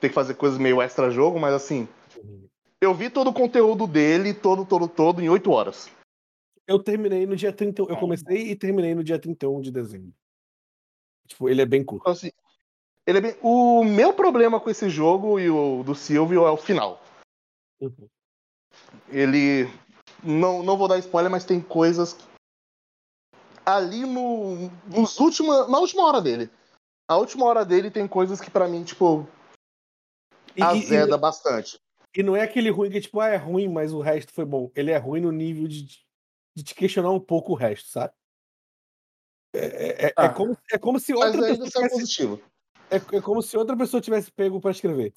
tem 0.00 0.10
que 0.10 0.14
fazer 0.14 0.34
coisas 0.34 0.58
meio 0.58 0.82
extra 0.82 1.10
jogo, 1.10 1.38
mas 1.38 1.54
assim. 1.54 1.86
Eu 2.80 2.92
vi 2.92 3.08
todo 3.08 3.30
o 3.30 3.34
conteúdo 3.34 3.86
dele, 3.86 4.34
todo, 4.34 4.64
todo, 4.64 4.88
todo, 4.88 5.22
em 5.22 5.28
8 5.28 5.50
horas. 5.50 5.90
Eu 6.66 6.78
terminei 6.78 7.26
no 7.26 7.36
dia 7.36 7.52
31. 7.52 7.88
Eu 7.88 7.96
comecei 7.96 8.50
e 8.50 8.56
terminei 8.56 8.94
no 8.94 9.04
dia 9.04 9.18
31 9.18 9.60
de 9.60 9.70
dezembro. 9.70 10.12
Tipo, 11.26 11.48
ele 11.48 11.62
é 11.62 11.66
bem 11.66 11.84
curto. 11.84 12.02
Então, 12.02 12.12
assim, 12.12 12.30
ele 13.06 13.18
é 13.18 13.20
bem... 13.20 13.36
O 13.42 13.84
meu 13.84 14.12
problema 14.12 14.58
com 14.58 14.70
esse 14.70 14.88
jogo 14.88 15.38
e 15.38 15.48
o 15.48 15.82
do 15.82 15.94
Silvio 15.94 16.46
é 16.46 16.50
o 16.50 16.56
final. 16.56 17.02
Uhum. 17.80 18.08
Ele. 19.08 19.68
Não, 20.22 20.62
não 20.62 20.76
vou 20.76 20.88
dar 20.88 20.98
spoiler, 20.98 21.30
mas 21.30 21.44
tem 21.44 21.60
coisas. 21.60 22.16
Ali 23.64 24.04
no. 24.04 24.70
Nos 24.88 25.18
última, 25.18 25.68
na 25.68 25.78
última 25.78 26.04
hora 26.04 26.20
dele. 26.20 26.50
A 27.14 27.16
última 27.16 27.46
hora 27.46 27.64
dele 27.64 27.92
tem 27.92 28.08
coisas 28.08 28.40
que 28.40 28.50
pra 28.50 28.66
mim, 28.66 28.82
tipo, 28.82 29.24
E, 30.56 30.60
e- 30.60 30.64
azeda 30.64 31.16
bastante. 31.16 31.80
e 32.12 32.24
não 32.24 32.34
é 32.34 32.42
aquele 32.42 32.70
ruim 32.70 32.90
que, 32.90 33.00
tipo, 33.00 33.20
ah, 33.20 33.28
é 33.28 33.36
ruim, 33.36 33.68
mas 33.68 33.92
o 33.92 34.00
resto 34.00 34.32
foi 34.32 34.44
bom. 34.44 34.68
Ele 34.74 34.90
é 34.90 34.96
ruim 34.96 35.20
no 35.20 35.30
nível 35.30 35.68
de, 35.68 35.84
de 36.56 36.64
te 36.64 36.74
questionar 36.74 37.12
um 37.12 37.20
pouco 37.20 37.52
o 37.52 37.54
resto, 37.54 37.88
sabe? 37.88 38.12
É, 39.54 39.58
é- 39.58 40.06
é- 40.08 40.14
Ah. 40.16 40.24
é 40.24 40.28
como, 40.30 40.58
é 40.72 40.76
como 40.78 40.98
se 40.98 41.12
Mas 41.12 41.24
outra 41.26 41.46
ainda 41.46 41.64
pessoa 41.64 41.70
sai 41.70 41.82
tivesse, 41.82 42.00
positivo. 42.00 42.42
é, 42.90 42.96
é 42.96 43.20
como 43.20 43.40
se 43.42 43.56
outra 43.56 43.76
pessoa 43.76 44.00
tivesse 44.00 44.32
pego 44.32 44.60
pra 44.60 44.72
escrever. 44.72 45.14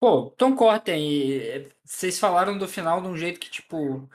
Pô, 0.00 0.30
Tom 0.30 0.56
Corten, 0.56 0.98
e 0.98 1.70
vocês 1.84 2.18
falaram 2.18 2.56
do 2.56 2.66
final 2.66 3.02
de 3.02 3.08
um 3.08 3.16
jeito 3.18 3.38
que, 3.38 3.50
tipo, 3.50 4.08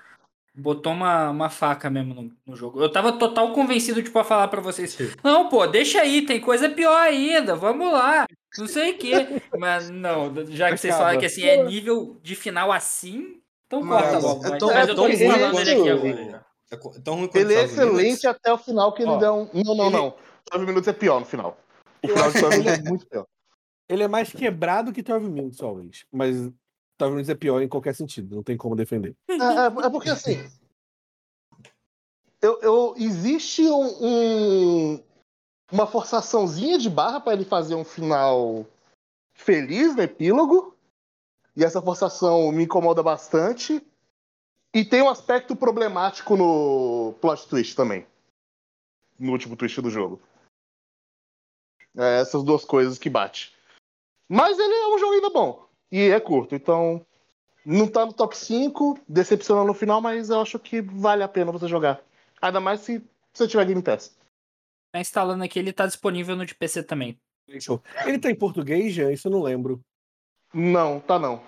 botou 0.57 0.91
uma, 0.91 1.29
uma 1.29 1.49
faca 1.49 1.89
mesmo 1.89 2.13
no, 2.13 2.31
no 2.45 2.55
jogo. 2.55 2.81
Eu 2.81 2.91
tava 2.91 3.13
total 3.13 3.51
convencido, 3.53 4.01
tipo, 4.01 4.17
a 4.19 4.23
falar 4.23 4.47
pra 4.47 4.59
vocês, 4.61 4.97
não, 5.23 5.47
pô, 5.49 5.65
deixa 5.67 6.01
aí, 6.01 6.25
tem 6.25 6.41
coisa 6.41 6.67
pior 6.69 6.97
ainda, 6.97 7.55
vamos 7.55 7.91
lá, 7.93 8.25
não 8.57 8.67
sei 8.67 8.91
o 8.93 8.97
quê. 8.97 9.11
Mas 9.57 9.89
não, 9.89 10.33
já 10.47 10.71
que 10.71 10.77
vocês 10.77 10.93
Acaba. 10.93 10.97
falaram 10.97 11.19
que, 11.19 11.25
assim, 11.27 11.43
é 11.43 11.63
nível 11.63 12.17
de 12.23 12.35
final 12.35 12.71
assim, 12.71 13.39
então 13.67 13.85
corta 13.87 14.17
logo. 14.17 14.45
é 14.45 14.49
Mas, 14.49 14.59
tão- 14.59 14.67
mas 14.69 14.87
é 14.87 14.91
eu 14.91 14.95
tô 14.95 15.01
falando 15.03 15.59
ele 15.59 15.71
aqui 15.71 15.89
agora. 15.89 16.45
É 16.69 16.75
co- 16.75 16.99
tão 17.01 17.15
ruim 17.15 17.29
Ele 17.33 17.53
é 17.53 17.61
12 17.65 17.75
Minutes. 17.79 17.97
excelente 17.99 18.27
até 18.27 18.51
o 18.51 18.57
final 18.57 18.93
que 18.93 19.01
ele 19.03 19.11
Ó, 19.11 19.17
dá 19.17 19.33
um. 19.33 19.49
Não, 19.53 19.75
não, 19.75 19.75
não. 19.75 19.91
Não, 19.91 20.13
9 20.53 20.65
minutos 20.65 20.87
é 20.87 20.93
pior 20.93 21.19
no 21.19 21.25
final. 21.25 21.57
O 22.03 22.07
final 22.09 22.31
de 22.31 22.41
9 22.41 22.57
minutos 22.57 22.79
é 22.85 22.89
muito 22.89 23.05
pior. 23.07 23.25
Ele 23.89 24.03
é 24.03 24.07
mais 24.07 24.29
quebrado 24.31 24.91
que 24.91 25.01
12 25.01 25.29
Minutes, 25.29 25.57
talvez. 25.59 26.03
Mas 26.11 26.49
12 26.97 27.11
Minutes 27.11 27.29
é 27.29 27.35
pior 27.35 27.61
em 27.61 27.67
qualquer 27.67 27.93
sentido. 27.93 28.35
Não 28.35 28.43
tem 28.43 28.57
como 28.57 28.75
defender. 28.75 29.15
É, 29.29 29.33
é- 29.33 29.85
é 29.85 29.89
porque 29.89 30.09
assim. 30.09 30.37
Eu, 32.41 32.59
eu- 32.61 32.93
existe 32.97 33.63
um, 33.67 34.03
um- 34.95 35.03
uma 35.71 35.87
forçaçãozinha 35.87 36.77
de 36.77 36.89
barra 36.89 37.19
para 37.19 37.33
ele 37.33 37.45
fazer 37.45 37.75
um 37.75 37.83
final 37.83 38.65
feliz 39.33 39.95
no 39.95 40.01
epílogo. 40.01 40.75
E 41.55 41.63
essa 41.63 41.81
forçação 41.81 42.51
me 42.51 42.63
incomoda 42.63 43.01
bastante. 43.01 43.83
E 44.73 44.85
tem 44.85 45.01
um 45.01 45.09
aspecto 45.09 45.55
problemático 45.55 46.35
no 46.37 47.13
plot 47.19 47.47
twist 47.47 47.75
também. 47.75 48.05
No 49.17 49.31
último 49.31 49.55
twist 49.55 49.81
do 49.81 49.89
jogo. 49.89 50.21
É 51.95 52.21
essas 52.21 52.43
duas 52.43 52.63
coisas 52.63 52.99
que 52.99 53.09
bate. 53.09 53.55
Mas 54.29 54.59
ele 54.59 54.73
é 54.73 54.87
um 54.95 54.99
jogo 54.99 55.13
ainda 55.13 55.29
bom. 55.31 55.66
E 55.91 56.09
é 56.09 56.19
curto, 56.19 56.53
então 56.55 57.05
não 57.65 57.87
tá 57.87 58.05
no 58.05 58.13
top 58.13 58.35
5, 58.37 58.99
decepciona 59.07 59.63
no 59.63 59.73
final, 59.73 60.01
mas 60.01 60.29
eu 60.29 60.41
acho 60.41 60.59
que 60.59 60.81
vale 60.81 61.23
a 61.23 61.27
pena 61.27 61.51
você 61.51 61.67
jogar. 61.67 62.01
Ainda 62.41 62.59
mais 62.59 62.81
se 62.81 63.01
você 63.33 63.47
tiver 63.47 63.65
Game 63.65 63.81
Pass. 63.81 64.15
Tá 64.91 64.99
instalando 64.99 65.43
aqui, 65.43 65.59
ele 65.59 65.73
tá 65.73 65.85
disponível 65.85 66.35
no 66.35 66.45
de 66.45 66.55
PC 66.55 66.83
também. 66.83 67.19
Ele 67.47 68.19
tá 68.19 68.29
em 68.29 68.35
português, 68.35 68.93
já? 68.93 69.11
Isso 69.11 69.27
eu 69.27 69.31
não 69.31 69.41
lembro. 69.41 69.81
Não, 70.53 70.99
tá 70.99 71.17
não. 71.17 71.41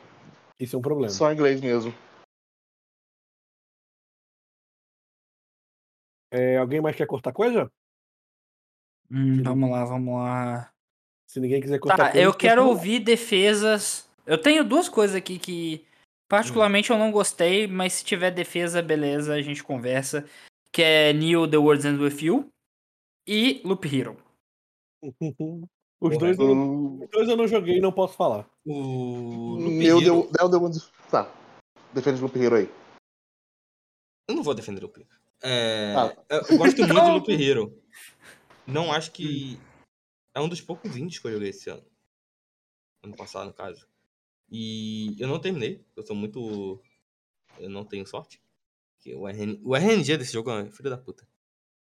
Isso 0.59 0.75
é 0.75 0.79
um 0.79 0.81
problema. 0.81 1.09
Só 1.11 1.29
em 1.31 1.33
inglês 1.35 1.59
mesmo. 1.61 1.93
É, 6.31 6.57
alguém 6.57 6.79
mais 6.79 6.95
quer 6.95 7.07
cortar 7.07 7.33
coisa? 7.33 7.71
Hum, 9.11 9.41
vamos 9.41 9.69
lá, 9.71 9.83
vamos 9.85 10.13
lá. 10.15 10.71
Se 11.27 11.39
ninguém 11.39 11.61
quiser 11.61 11.79
cortar 11.79 11.97
Tá, 11.97 12.11
coisa. 12.11 12.19
eu 12.25 12.33
quero 12.33 12.65
ouvir 12.67 12.99
defesas. 12.99 14.08
Eu 14.29 14.37
tenho 14.37 14.63
duas 14.63 14.87
coisas 14.87 15.15
aqui 15.15 15.39
que 15.39 15.85
particularmente 16.29 16.91
eu 16.91 16.97
não 16.97 17.11
gostei, 17.11 17.65
mas 17.65 17.93
se 17.93 18.05
tiver 18.05 18.29
defesa, 18.31 18.81
beleza, 18.81 19.33
a 19.33 19.41
gente 19.41 19.63
conversa. 19.63 20.27
Que 20.71 20.83
é 20.83 21.13
Neo 21.13 21.49
The 21.49 21.57
Words 21.57 21.83
End 21.85 21.99
With 22.01 22.23
You 22.23 22.47
e 23.27 23.59
Loop 23.65 23.85
Hero. 23.87 24.15
Os 26.01 26.17
dois, 26.17 26.37
eu 26.39 26.55
não, 26.55 26.63
Hum, 26.63 27.03
os 27.03 27.09
dois 27.09 27.27
eu 27.27 27.35
não 27.35 27.45
joguei 27.47 27.77
e 27.77 27.81
não 27.81 27.91
posso 27.91 28.15
falar. 28.15 28.49
O 28.65 29.55
Loop 29.59 29.73
Meu 29.73 29.97
Hero- 30.01 30.29
Deus, 30.29 30.31
Del 30.31 30.49
Deus. 30.69 30.91
Tá. 31.11 31.29
Defende 31.93 32.19
o 32.19 32.21
Loop 32.21 32.39
Hero 32.39 32.55
aí. 32.55 32.69
Eu 34.29 34.35
não 34.35 34.43
vou 34.43 34.53
defender 34.53 34.79
o 34.79 34.83
Loop 34.87 34.97
Hero. 35.01 35.09
É, 35.43 35.93
Ah. 35.97 36.15
Eu 36.29 36.57
gosto 36.57 36.77
muito 36.77 36.93
do 36.93 36.93
Loop 37.15 37.29
Hero. 37.33 37.83
Não 38.65 38.93
acho 38.93 39.11
que. 39.11 39.59
É 40.33 40.39
um 40.39 40.47
dos 40.47 40.61
poucos 40.61 40.95
indies 40.95 41.19
que 41.19 41.27
eu 41.27 41.33
joguei 41.33 41.49
esse 41.49 41.69
ano. 41.69 41.83
Ano 43.03 43.15
passado, 43.17 43.47
no 43.47 43.53
caso. 43.53 43.85
E 44.51 45.15
eu 45.19 45.27
não 45.27 45.39
terminei. 45.39 45.85
Eu 45.95 46.03
sou 46.03 46.15
muito. 46.15 46.81
Eu 47.59 47.69
não 47.69 47.85
tenho 47.85 48.05
sorte. 48.07 48.41
O, 49.15 49.27
RN... 49.27 49.61
o 49.63 49.75
RNG 49.75 50.17
desse 50.17 50.33
jogo 50.33 50.51
é 50.51 50.71
filho 50.71 50.89
da 50.89 50.97
puta. 50.97 51.27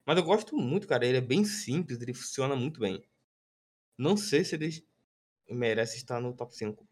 Mas 0.05 0.17
eu 0.17 0.23
gosto 0.23 0.57
muito, 0.57 0.87
cara. 0.87 1.05
Ele 1.05 1.17
é 1.19 1.21
bem 1.21 1.45
simples, 1.45 2.01
ele 2.01 2.13
funciona 2.13 2.55
muito 2.55 2.79
bem. 2.79 3.03
Não 3.97 4.17
sei 4.17 4.43
se 4.43 4.55
ele 4.55 4.69
merece 5.49 5.97
estar 5.97 6.21
no 6.21 6.33
top 6.35 6.55
5. 6.55 6.87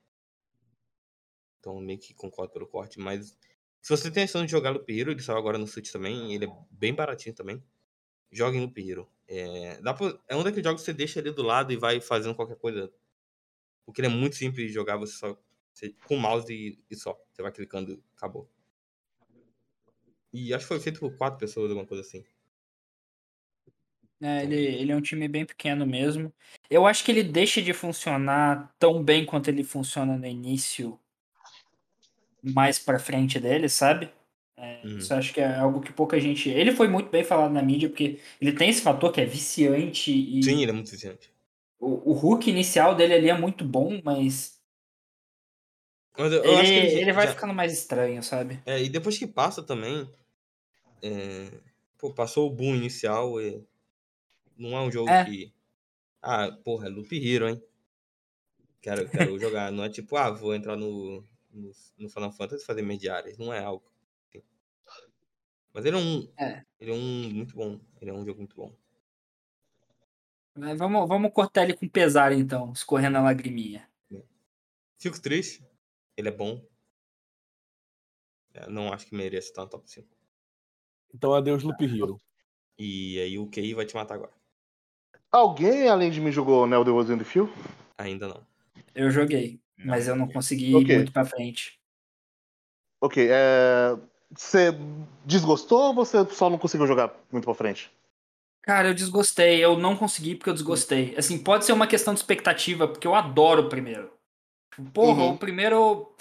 Então 1.60 1.80
meio 1.80 2.00
que 2.00 2.14
concordo 2.14 2.54
pelo 2.54 2.68
corte, 2.68 3.00
mas 3.00 3.38
se 3.82 3.90
você 3.90 4.04
tem 4.12 4.22
a 4.22 4.26
intenção 4.26 4.46
de 4.46 4.52
jogar 4.52 4.72
Loop 4.72 4.92
Hero, 4.92 5.12
ele 5.12 5.22
saiu 5.22 5.38
agora 5.38 5.58
no 5.58 5.68
Switch 5.68 5.92
também, 5.92 6.34
ele 6.34 6.46
é 6.46 6.50
bem 6.72 6.94
baratinho 6.94 7.36
também. 7.36 7.64
Jogue 8.32 8.58
em 8.58 8.62
Loop 8.62 8.80
Hero. 8.90 9.10
É, 9.28 9.82
dá 9.82 9.94
pra- 9.94 10.20
é 10.30 10.36
um 10.36 10.44
daqueles 10.44 10.66
jogos 10.66 10.82
que 10.82 10.88
você 10.88 10.94
deixa 10.94 11.20
ali 11.20 11.32
do 11.32 11.44
lado 11.44 11.74
e 11.74 11.78
vai 11.78 12.02
fazendo 12.02 12.36
qualquer 12.36 12.58
coisa. 12.58 12.92
Porque 13.86 14.02
ele 14.02 14.08
é 14.08 14.12
muito 14.12 14.36
simples 14.36 14.68
de 14.68 14.74
jogar, 14.74 14.98
você 14.98 15.14
só. 15.14 15.38
Você- 15.78 15.94
com 16.08 16.16
o 16.16 16.20
mouse 16.20 16.52
e, 16.52 16.80
e 16.90 16.96
só. 16.96 17.18
Você 17.32 17.42
vai 17.42 17.52
clicando 17.52 18.02
acabou. 18.16 18.50
E 20.32 20.54
acho 20.54 20.64
que 20.66 20.70
foi 20.70 20.80
feito 20.80 21.00
por 21.02 21.18
quatro 21.18 21.38
pessoas, 21.40 21.70
alguma 21.70 21.86
coisa 21.88 22.02
assim. 22.02 22.24
É, 24.20 24.44
ele, 24.44 24.56
ele 24.56 24.92
é 24.92 24.96
um 24.96 25.02
time 25.02 25.28
bem 25.28 25.46
pequeno 25.46 25.86
mesmo. 25.86 26.34
Eu 26.70 26.88
acho 26.88 27.04
que 27.06 27.12
ele 27.12 27.24
deixa 27.24 27.62
de 27.62 27.72
funcionar 27.74 28.74
tão 28.80 29.04
bem 29.04 29.26
quanto 29.26 29.48
ele 29.50 29.64
funciona 29.64 30.18
no 30.18 30.26
início, 30.26 31.00
mais 32.44 32.80
pra 32.80 33.00
frente 33.00 33.40
dele, 33.40 33.70
sabe? 33.70 34.10
É, 34.58 34.82
Uhum. 34.84 34.98
Isso 34.98 35.14
eu 35.14 35.18
acho 35.18 35.34
que 35.34 35.42
é 35.42 35.56
algo 35.56 35.82
que 35.82 35.94
pouca 35.94 36.20
gente. 36.20 36.50
Ele 36.50 36.72
foi 36.72 36.88
muito 36.88 37.10
bem 37.10 37.24
falado 37.24 37.52
na 37.54 37.62
mídia, 37.62 37.90
porque 37.90 38.20
ele 38.42 38.54
tem 38.54 38.70
esse 38.70 38.82
fator 38.82 39.12
que 39.12 39.22
é 39.22 39.26
viciante 39.26 40.12
e 40.12 40.42
Sim, 40.44 40.62
ele 40.62 40.72
é 40.72 40.74
muito 40.74 40.90
viciante. 40.92 41.32
o, 41.80 42.12
o 42.12 42.14
hook 42.26 42.48
inicial 42.50 42.96
dele 42.96 43.14
ali 43.14 43.30
é 43.30 43.38
muito 43.38 43.64
bom, 43.66 44.02
Mas 44.04 44.57
eu, 46.18 46.26
eu 46.26 46.44
ele, 46.60 46.68
ele, 46.70 46.90
já- 46.90 46.98
ele 47.00 47.14
vai 47.14 47.28
já- 47.28 47.34
ficando 47.34 47.54
mais 47.54 47.72
estranho, 47.74 48.22
sabe? 48.24 48.62
É, 48.66 48.82
e 48.82 48.90
depois 48.90 49.18
que 49.18 49.28
passa 49.28 49.62
também. 49.64 50.10
é, 51.02 51.52
pô, 51.98 52.14
passou 52.14 52.48
o 52.48 52.54
boom 52.54 52.76
inicial 52.76 53.40
e 53.42 53.64
Não 54.58 54.76
é 54.78 54.82
um 54.82 54.92
jogo 54.92 55.10
É. 55.10 55.24
que. 55.26 55.54
Ah, 56.22 56.52
porra, 56.64 56.88
é 56.88 56.90
Loop 56.90 57.12
Hero, 57.16 57.48
hein? 57.48 57.62
Quero, 58.82 59.08
quero 59.10 59.38
jogar. 59.40 59.72
Não 59.72 59.84
é 59.84 59.90
tipo, 59.90 60.16
ah, 60.18 60.32
vou 60.32 60.56
entrar 60.56 60.76
no, 60.76 61.24
no, 61.52 61.72
no 61.98 62.10
Final 62.10 62.32
Fantasy 62.32 62.64
e 62.64 62.66
fazer 62.66 62.82
minhas 62.82 63.00
diárias. 63.00 63.38
Não 63.38 63.54
é 63.54 63.60
algo. 63.64 63.84
assim. 64.30 64.44
Mas 65.74 65.86
ele 65.86 65.96
é 65.96 66.00
um. 66.00 66.28
É. 66.40 66.64
Ele 66.80 66.92
é 66.92 66.94
um 66.94 67.30
muito 67.34 67.56
bom. 67.56 67.80
Ele 68.02 68.10
é 68.10 68.14
um 68.14 68.26
jogo 68.26 68.40
muito 68.40 68.56
bom. 68.56 68.74
Mas 70.56 70.78
vamos, 70.80 71.08
vamos 71.08 71.32
cortar 71.32 71.64
ele 71.66 71.76
com 71.76 71.88
pesar, 71.88 72.32
então, 72.32 72.72
escorrendo 72.74 73.18
a 73.18 73.22
lagriminha. 73.22 73.88
Fico 74.98 75.22
triste. 75.22 75.64
Ele 76.18 76.30
é 76.30 76.32
bom. 76.32 76.66
É, 78.54 78.68
não 78.68 78.92
acho 78.92 79.06
que 79.06 79.16
mereça 79.16 79.50
estar 79.50 79.62
no 79.62 79.70
top 79.70 79.90
5. 79.90 80.08
Então 81.14 81.34
adeus 81.34 81.64
Loop 81.64 81.84
Hero. 81.86 82.20
E 82.78 83.20
aí 83.20 83.38
o 83.38 83.48
QI 83.48 83.76
vai 83.76 83.86
te 83.86 83.96
matar 83.96 84.16
agora. 84.16 84.32
Alguém, 85.32 85.88
além 85.88 86.10
de 86.10 86.20
mim, 86.20 86.32
jogou 86.32 86.66
Neo 86.66 86.84
The 86.84 86.92
Woods 86.92 87.12
and 87.12 87.20
the 87.20 87.24
Few? 87.24 87.50
Ainda 87.98 88.28
não. 88.28 88.46
Eu 88.96 89.12
joguei, 89.12 89.60
Não, 89.78 89.88
mas 89.88 90.08
eu 90.08 90.16
não 90.16 90.28
consegui 90.28 90.72
ir 90.72 90.76
Ok. 90.76 90.96
muito 90.96 91.12
pra 91.12 91.26
frente. 91.26 91.80
Ok, 93.00 93.28
é... 93.30 93.96
Você 94.32 94.72
desgostou 95.26 95.88
ou 95.88 95.94
você 95.94 96.26
só 96.32 96.50
não 96.50 96.58
conseguiu 96.58 96.88
jogar 96.88 97.16
muito 97.32 97.46
pra 97.46 97.54
frente? 97.54 97.92
Cara, 98.62 98.90
eu 98.90 98.94
desgostei. 98.94 99.64
Eu 99.64 99.78
não 99.78 99.96
consegui 99.96 100.36
porque 100.36 100.50
eu 100.50 100.54
desgostei. 100.54 101.16
Assim, 101.16 101.42
pode 101.42 101.64
ser 101.64 101.72
uma 101.72 101.88
questão 101.88 102.14
de 102.14 102.20
expectativa, 102.20 102.88
porque 102.88 103.08
eu 103.08 103.16
adoro 103.16 103.64
o 103.64 103.70
primeiro. 103.70 104.12
Porra, 104.94 105.24
Uhum. 105.24 105.34
o 105.34 105.38
primeiro. 105.38 106.12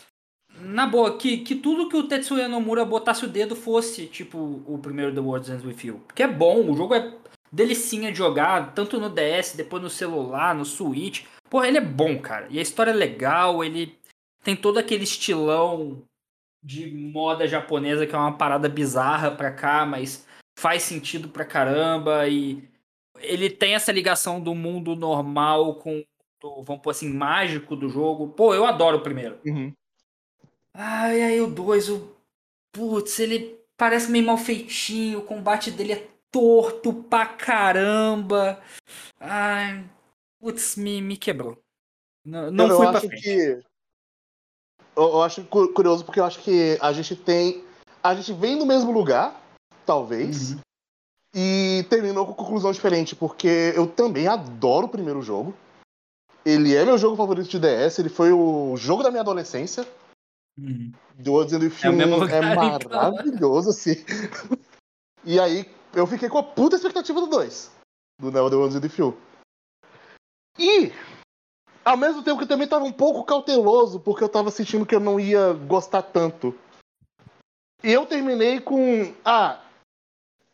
Na 0.59 0.87
boa, 0.87 1.19
que, 1.19 1.39
que 1.39 1.55
tudo 1.55 1.89
que 1.89 1.97
o 1.97 2.09
Tetsuya 2.09 2.49
Nomura 2.49 2.83
botasse 2.85 3.25
o 3.27 3.29
dedo 3.29 3.55
fosse, 3.55 4.07
tipo, 4.07 4.63
o 4.67 4.79
primeiro 4.79 5.13
The 5.15 5.21
World 5.21 5.51
Ends 5.53 5.65
With 5.65 5.85
You. 5.87 6.01
Porque 6.07 6.23
é 6.23 6.29
bom, 6.29 6.71
o 6.71 6.75
jogo 6.75 6.95
é 6.95 7.15
delicinha 7.53 8.11
de 8.11 8.17
jogar, 8.17 8.73
tanto 8.75 8.99
no 8.99 9.11
DS, 9.11 9.55
depois 9.55 9.83
no 9.83 9.91
celular, 9.91 10.55
no 10.55 10.65
Switch. 10.65 11.25
Porra, 11.51 11.69
ele 11.69 11.77
é 11.77 11.83
bom, 11.83 12.19
cara. 12.19 12.47
E 12.49 12.59
a 12.59 12.63
história 12.63 12.91
é 12.91 12.95
legal, 12.95 13.63
ele 13.63 13.99
tem 14.43 14.57
todo 14.57 14.79
aquele 14.79 15.05
estilão 15.05 16.03
de 16.65 16.91
moda 16.91 17.47
japonesa 17.47 18.07
que 18.07 18.15
é 18.15 18.19
uma 18.19 18.37
parada 18.37 18.69
bizarra 18.69 19.31
pra 19.31 19.53
cá, 19.53 19.85
mas 19.85 20.27
faz 20.59 20.83
sentido 20.83 21.29
pra 21.29 21.45
caramba 21.45 22.27
e 22.27 22.67
ele 23.19 23.51
tem 23.51 23.75
essa 23.75 23.93
ligação 23.93 24.41
do 24.41 24.55
mundo 24.55 24.97
normal 24.97 25.75
com 25.77 26.03
vamos 26.43 26.83
pôr 26.83 26.91
assim, 26.91 27.09
mágico 27.13 27.75
do 27.77 27.89
jogo. 27.89 28.29
Pô, 28.29 28.55
eu 28.55 28.65
adoro 28.65 28.99
o 28.99 29.03
primeiro. 29.03 29.39
Uhum. 29.45 29.73
Ai, 30.75 31.23
aí 31.23 31.41
o 31.41 31.47
2, 31.47 31.89
o. 31.89 32.15
Putz, 32.73 33.19
ele 33.21 33.59
parece 33.77 34.11
meio 34.11 34.27
mal 34.27 34.37
feitinho, 34.37 35.21
o 35.21 35.25
combate 35.25 35.71
dele 35.71 35.93
é 35.95 36.09
torto 36.31 36.93
pra 36.93 37.25
caramba. 37.27 38.61
Ai. 39.19 39.85
Putz, 40.39 40.77
me, 40.77 41.01
me 41.01 41.17
quebrou. 41.17 41.59
Não, 42.25 42.51
não 42.51 42.65
eu, 42.67 42.71
eu 42.71 42.77
fui 42.77 42.87
pra 42.89 42.99
acho 42.99 43.09
frente. 43.09 43.23
que. 43.23 43.61
Eu, 44.95 45.03
eu 45.05 45.23
acho 45.23 45.45
cu- 45.45 45.73
curioso 45.73 46.05
porque 46.05 46.21
eu 46.21 46.25
acho 46.25 46.41
que 46.41 46.77
a 46.81 46.93
gente 46.93 47.17
tem. 47.17 47.65
A 48.03 48.15
gente 48.15 48.33
vem 48.33 48.59
do 48.59 48.67
mesmo 48.67 48.93
lugar, 48.93 49.41
talvez, 49.85 50.53
Uhum. 50.53 50.61
e 51.35 51.85
terminou 51.89 52.27
com 52.27 52.35
conclusão 52.35 52.71
diferente, 52.71 53.17
porque 53.17 53.73
eu 53.75 53.87
também 53.87 54.29
adoro 54.29 54.87
o 54.87 54.91
primeiro 54.91 55.23
jogo. 55.23 55.55
Ele 56.47 56.77
é 56.77 56.85
meu 56.85 56.97
jogo 56.97 57.17
favorito 57.17 57.49
de 57.49 57.59
DS, 57.59 57.99
ele 57.99 58.09
foi 58.09 58.31
o 58.31 58.77
jogo 58.77 59.03
da 59.03 59.11
minha 59.11 59.21
adolescência. 59.21 59.85
The 60.57 61.29
Words 61.29 61.53
and 61.53 61.59
the 61.59 61.89
É 61.89 61.91
mesmo 61.91 62.15
é, 62.15 62.19
lugar, 62.19 62.81
então. 62.81 62.91
maravilhoso, 62.93 63.71
assim. 63.71 63.97
e 65.25 65.41
aí, 65.41 65.69
eu 65.93 66.07
fiquei 66.07 66.29
com 66.29 66.39
a 66.39 66.45
puta 66.45 66.77
expectativa 66.77 67.21
do 67.21 67.27
2. 67.27 67.73
Do 68.21 68.31
Neo 68.31 68.71
The 68.71 68.79
the 68.79 68.89
Film. 68.89 69.13
E, 70.57 70.93
ao 71.85 71.97
mesmo 71.97 72.23
tempo 72.23 72.39
que 72.39 72.45
eu 72.45 72.49
também 72.49 72.69
tava 72.69 72.85
um 72.85 72.93
pouco 72.93 73.25
cauteloso, 73.25 73.99
porque 73.99 74.23
eu 74.23 74.29
tava 74.29 74.53
sentindo 74.53 74.87
que 74.87 74.95
eu 74.95 75.01
não 75.01 75.19
ia 75.19 75.53
gostar 75.53 76.03
tanto. 76.03 76.55
E 77.83 77.93
eu 77.93 78.07
terminei 78.07 78.61
com. 78.61 79.13
Ah, 79.25 79.61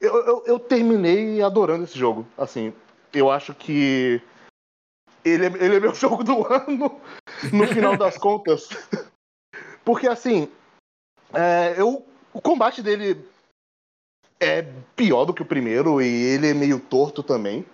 eu, 0.01 0.17
eu, 0.25 0.45
eu 0.47 0.59
terminei 0.59 1.43
adorando 1.43 1.85
esse 1.85 1.99
jogo. 1.99 2.27
Assim, 2.37 2.73
eu 3.13 3.31
acho 3.31 3.55
que. 3.55 4.23
Ele 5.25 5.47
é, 5.47 5.49
ele 5.49 5.77
é 5.77 5.81
meu 5.81 5.95
jogo 5.95 6.25
do 6.25 6.47
ano, 6.47 7.01
no 7.53 7.67
final 7.69 7.97
das 7.97 8.17
contas. 8.19 8.69
Porque, 9.85 10.09
assim, 10.09 10.49
é, 11.33 11.75
eu, 11.77 12.05
o 12.33 12.41
combate 12.41 12.83
dele 12.83 13.25
é 14.41 14.63
pior 14.97 15.25
do 15.25 15.33
que 15.33 15.43
o 15.43 15.47
primeiro 15.47 16.03
e 16.03 16.07
ele 16.07 16.49
é 16.49 16.55
meio 16.55 16.81
torto 16.81 17.23
também. 17.23 17.65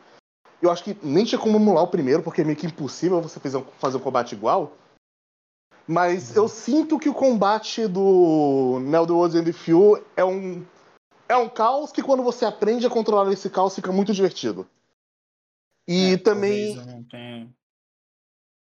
Eu 0.60 0.70
acho 0.70 0.82
que 0.82 0.96
nem 1.02 1.24
tinha 1.24 1.38
como 1.38 1.56
emular 1.56 1.84
o 1.84 1.88
primeiro, 1.88 2.22
porque 2.22 2.40
é 2.40 2.44
meio 2.44 2.56
que 2.56 2.66
impossível 2.66 3.22
você 3.22 3.38
fazer 3.38 3.58
um, 3.58 3.64
fazer 3.78 3.96
um 3.96 4.00
combate 4.00 4.32
igual. 4.32 4.72
Mas 5.86 6.36
eu 6.36 6.48
sinto 6.48 6.98
que 6.98 7.08
o 7.08 7.14
combate 7.14 7.86
do 7.86 8.78
Neo 8.82 9.06
The 9.06 9.12
Worlds 9.12 9.40
and 9.40 9.44
the 9.44 9.52
Few 9.52 10.04
é 10.14 10.22
um, 10.22 10.62
é 11.26 11.36
um 11.36 11.48
caos 11.48 11.90
que 11.90 12.02
quando 12.02 12.22
você 12.22 12.44
aprende 12.44 12.86
a 12.86 12.90
controlar 12.90 13.32
esse 13.32 13.48
caos 13.48 13.74
fica 13.74 13.90
muito 13.90 14.12
divertido. 14.12 14.66
E 15.88 16.12
É, 16.12 16.16
também. 16.18 16.76
Eu 16.76 16.84
não 16.86 17.02
tenha 17.04 17.48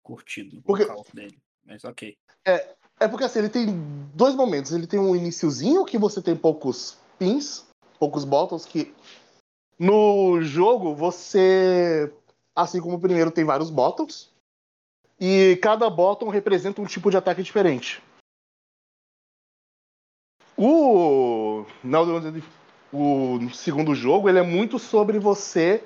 curtido 0.04 0.62
Porque- 0.62 0.84
o 0.84 0.88
caos 0.88 1.08
dele. 1.12 1.38
Mas 1.66 1.84
ok. 1.84 2.16
É 2.46 3.08
porque 3.10 3.24
assim, 3.24 3.40
ele 3.40 3.50
tem 3.50 3.66
dois 4.14 4.36
momentos. 4.36 4.72
Ele 4.72 4.86
tem 4.86 5.00
um 5.00 5.16
iniciozinho 5.16 5.84
que 5.84 5.98
você 5.98 6.22
tem 6.22 6.36
poucos 6.36 6.98
pins, 7.18 7.66
poucos 8.00 8.24
bottles, 8.24 8.66
que 8.66 8.94
no 9.80 10.40
jogo 10.44 10.94
você, 10.94 12.14
assim 12.56 12.80
como 12.80 12.96
o 12.98 13.00
primeiro, 13.02 13.32
tem 13.32 13.44
vários 13.44 13.72
bottles. 13.72 14.30
E 15.20 15.58
cada 15.62 15.90
bottom 15.90 16.30
representa 16.30 16.82
um 16.82 16.86
tipo 16.86 17.10
de 17.10 17.18
ataque 17.18 17.42
diferente. 17.42 18.02
O, 20.58 21.66
na- 21.84 22.02
o 22.94 23.50
segundo 23.54 23.94
jogo, 23.96 24.30
ele 24.30 24.40
é 24.40 24.44
muito 24.44 24.78
sobre 24.80 25.20
você 25.20 25.84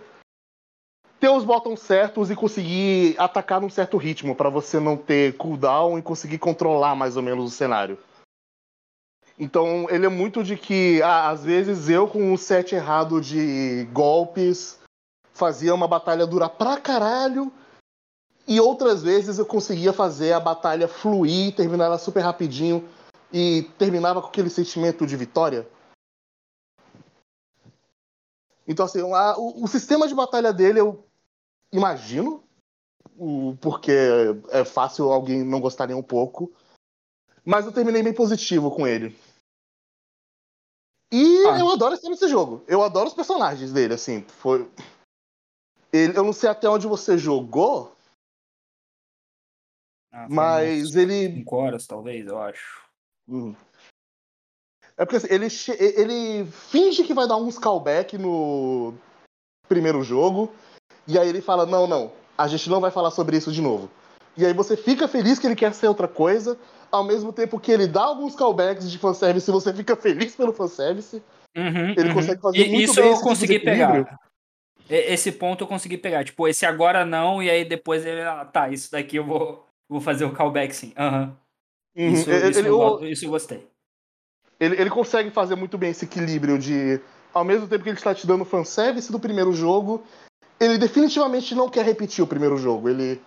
ter 1.20 1.30
os 1.30 1.44
botões 1.44 1.80
certos 1.82 2.32
e 2.32 2.36
conseguir 2.36 3.16
atacar 3.18 3.60
num 3.60 3.70
certo 3.70 3.98
ritmo, 3.98 4.36
pra 4.36 4.50
você 4.50 4.80
não 4.80 4.96
ter 4.96 5.36
cooldown 5.38 5.98
e 6.00 6.02
conseguir 6.02 6.38
controlar 6.38 6.96
mais 6.96 7.18
ou 7.18 7.24
menos 7.24 7.46
o 7.46 7.56
cenário. 7.56 7.98
Então, 9.38 9.88
ele 9.90 10.06
é 10.06 10.10
muito 10.10 10.44
de 10.44 10.58
que, 10.58 11.02
ah, 11.02 11.30
às 11.30 11.44
vezes 11.44 11.90
eu 11.90 12.08
com 12.08 12.34
o 12.34 12.38
set 12.38 12.76
errado 12.76 13.22
de 13.22 13.88
golpes 13.94 14.80
fazia 15.34 15.74
uma 15.74 15.88
batalha 15.88 16.28
durar 16.28 16.50
pra 16.50 16.78
caralho, 16.78 17.52
e 18.48 18.60
outras 18.60 19.04
vezes 19.04 19.38
eu 19.38 19.46
conseguia 19.46 19.94
fazer 19.94 20.34
a 20.34 20.40
batalha 20.40 20.88
fluir, 20.88 21.56
terminar 21.56 21.86
ela 21.86 21.98
super 22.00 22.22
rapidinho 22.22 22.88
e 23.32 23.70
terminava 23.78 24.22
com 24.22 24.28
aquele 24.28 24.50
sentimento 24.50 25.06
de 25.06 25.16
vitória. 25.16 25.68
Então, 28.68 28.86
assim, 28.86 29.00
a- 29.14 29.36
o, 29.38 29.64
o 29.64 29.68
sistema 29.68 30.08
de 30.08 30.16
batalha 30.16 30.52
dele 30.52 30.80
eu 30.80 31.06
imagino, 31.72 32.44
porque 33.62 33.92
é 34.50 34.64
fácil 34.64 35.12
alguém 35.12 35.44
não 35.44 35.60
gostar 35.60 35.88
nem 35.88 35.96
um 35.96 36.04
pouco. 36.04 36.54
Mas 37.46 37.66
eu 37.66 37.72
terminei 37.72 38.04
bem 38.04 38.14
positivo 38.14 38.70
com 38.70 38.86
ele. 38.86 39.18
E 41.12 41.48
Ah. 41.48 41.60
eu 41.60 41.72
adoro 41.72 41.96
esse, 41.96 42.28
jogo. 42.28 42.64
Eu 42.68 42.84
adoro 42.84 43.08
os 43.08 43.14
personagens 43.14 43.74
dele, 43.74 43.96
assim. 43.96 44.22
Foi. 44.24 44.70
Ele, 45.92 46.16
eu 46.16 46.24
não 46.24 46.34
sei 46.34 46.50
até 46.50 46.70
onde 46.70 46.86
você 46.86 47.18
jogou, 47.18 47.96
Ah, 50.12 50.28
mas 50.30 50.96
ele. 50.96 51.34
cinco 51.34 51.56
horas, 51.56 51.88
talvez, 51.88 52.28
eu 52.28 52.38
acho. 52.40 52.88
Hum. 53.28 53.56
É 54.98 55.06
porque 55.06 55.16
assim, 55.16 55.28
ele, 55.30 55.48
ele 55.96 56.46
finge 56.52 57.04
que 57.04 57.14
vai 57.14 57.28
dar 57.28 57.38
uns 57.38 57.58
callback 57.58 58.18
no 58.18 58.94
primeiro 59.68 60.04
jogo, 60.04 60.54
e 61.10 61.18
aí 61.20 61.28
ele 61.28 61.42
fala: 61.42 61.66
não, 61.66 61.88
não, 61.88 62.12
a 62.38 62.48
gente 62.48 62.70
não 62.70 62.80
vai 62.80 62.92
falar 62.92 63.12
sobre 63.12 63.36
isso 63.36 63.52
de 63.52 63.62
novo. 63.62 63.90
E 64.38 64.46
aí 64.46 64.54
você 64.54 64.78
fica 64.78 65.08
feliz 65.08 65.38
que 65.40 65.48
ele 65.48 65.56
quer 65.56 65.74
ser 65.74 65.88
outra 65.88 66.08
coisa, 66.08 66.58
ao 66.92 67.04
mesmo 67.04 67.34
tempo 67.34 67.60
que 67.60 67.72
ele 67.72 67.88
dá 67.88 68.04
alguns 68.04 68.36
callbacks 68.36 68.90
de 68.90 68.98
fanservice 68.98 69.50
e 69.50 69.54
você 69.54 69.74
fica 69.74 69.96
feliz 69.96 70.36
pelo 70.36 70.54
fanservice. 70.54 71.22
Uhum, 71.58 71.92
Ele 71.98 72.08
uhum. 72.10 72.14
consegue 72.14 72.42
fazer 72.42 72.60
E- 72.60 72.70
muito 72.70 72.84
Isso 72.92 72.96
bem 72.96 73.06
eu 73.06 73.10
esse 73.12 73.20
tipo 73.20 73.30
consegui 73.30 73.60
pegar. 73.60 74.20
Esse 74.88 75.32
ponto 75.32 75.64
eu 75.64 75.68
consegui 75.68 75.98
pegar. 75.98 76.24
Tipo, 76.24 76.48
esse 76.48 76.66
agora 76.66 77.04
não, 77.06 77.44
e 77.44 77.50
aí 77.50 77.66
depois 77.66 78.06
ele. 78.06 78.22
Ah, 78.22 78.46
tá, 78.46 78.70
isso 78.70 78.92
daqui 78.92 79.18
eu 79.18 79.26
vou, 79.26 79.66
vou 79.90 80.00
fazer 80.00 80.26
o 80.26 80.32
callback 80.32 80.74
sim. 80.74 80.94
Aham. 80.98 81.36
Uhum. 81.98 82.12
Isso, 82.14 82.30
Ele- 82.30 82.50
isso, 82.50 82.60
ele- 82.60 82.70
eu, 82.70 83.04
isso 83.06 83.26
eu 83.26 83.30
gostei. 83.30 83.68
Ele, 84.60 84.80
ele 84.80 84.90
consegue 84.90 85.32
fazer 85.32 85.56
muito 85.56 85.78
bem 85.78 85.90
esse 85.92 86.06
equilíbrio 86.06 86.58
de. 86.58 87.00
Ao 87.34 87.44
mesmo 87.44 87.68
tempo 87.68 87.84
que 87.84 87.90
ele 87.90 87.98
está 87.98 88.14
te 88.14 88.26
dando 88.26 88.44
fanservice 88.46 89.12
do 89.12 89.20
primeiro 89.20 89.54
jogo, 89.54 90.04
ele 90.60 90.78
definitivamente 90.78 91.56
não 91.56 91.70
quer 91.70 91.86
repetir 91.86 92.24
o 92.24 92.28
primeiro 92.28 92.58
jogo. 92.58 92.90
Ele 92.90 93.22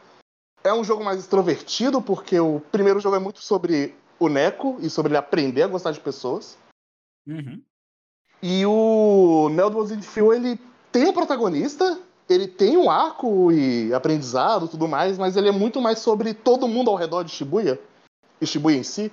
é 0.62 0.72
um 0.72 0.84
jogo 0.84 1.02
mais 1.04 1.18
extrovertido, 1.18 2.00
porque 2.00 2.38
o 2.38 2.60
primeiro 2.60 3.00
jogo 3.00 3.16
é 3.16 3.18
muito 3.18 3.40
sobre 3.40 3.94
o 4.18 4.28
Neko 4.28 4.76
e 4.80 4.88
sobre 4.88 5.10
ele 5.10 5.18
aprender 5.18 5.62
a 5.62 5.68
gostar 5.68 5.92
de 5.92 6.00
pessoas. 6.00 6.56
Uhum. 7.26 7.62
E 8.42 8.66
o 8.66 9.48
do 9.48 10.02
Phil, 10.02 10.32
ele 10.32 10.58
tem 10.90 11.08
um 11.08 11.12
protagonista, 11.12 12.00
ele 12.28 12.48
tem 12.48 12.76
um 12.76 12.90
arco 12.90 13.52
e 13.52 13.94
aprendizado 13.94 14.66
e 14.66 14.68
tudo 14.68 14.88
mais, 14.88 15.16
mas 15.16 15.36
ele 15.36 15.48
é 15.48 15.52
muito 15.52 15.80
mais 15.80 16.00
sobre 16.00 16.34
todo 16.34 16.68
mundo 16.68 16.90
ao 16.90 16.96
redor 16.96 17.22
de 17.22 17.30
Shibuya. 17.30 17.80
E 18.40 18.46
Shibuya 18.46 18.76
em 18.76 18.82
si. 18.82 19.12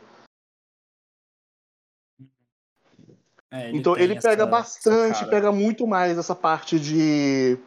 É, 3.51 3.71
então 3.71 3.95
tem 3.95 4.03
ele 4.03 4.21
pega 4.21 4.45
bastante, 4.45 5.19
cara. 5.19 5.31
pega 5.31 5.51
muito 5.51 5.87
mais 5.87 6.17
essa 6.17 6.35
parte 6.35 6.79
de. 6.79 7.57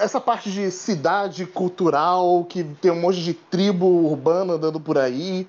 Essa 0.00 0.20
parte 0.20 0.50
de 0.50 0.70
cidade 0.70 1.46
cultural, 1.46 2.44
que 2.44 2.64
tem 2.64 2.90
um 2.90 3.00
monte 3.00 3.22
de 3.22 3.34
tribo 3.34 3.86
urbana 3.86 4.54
andando 4.54 4.80
por 4.80 4.98
aí, 4.98 5.48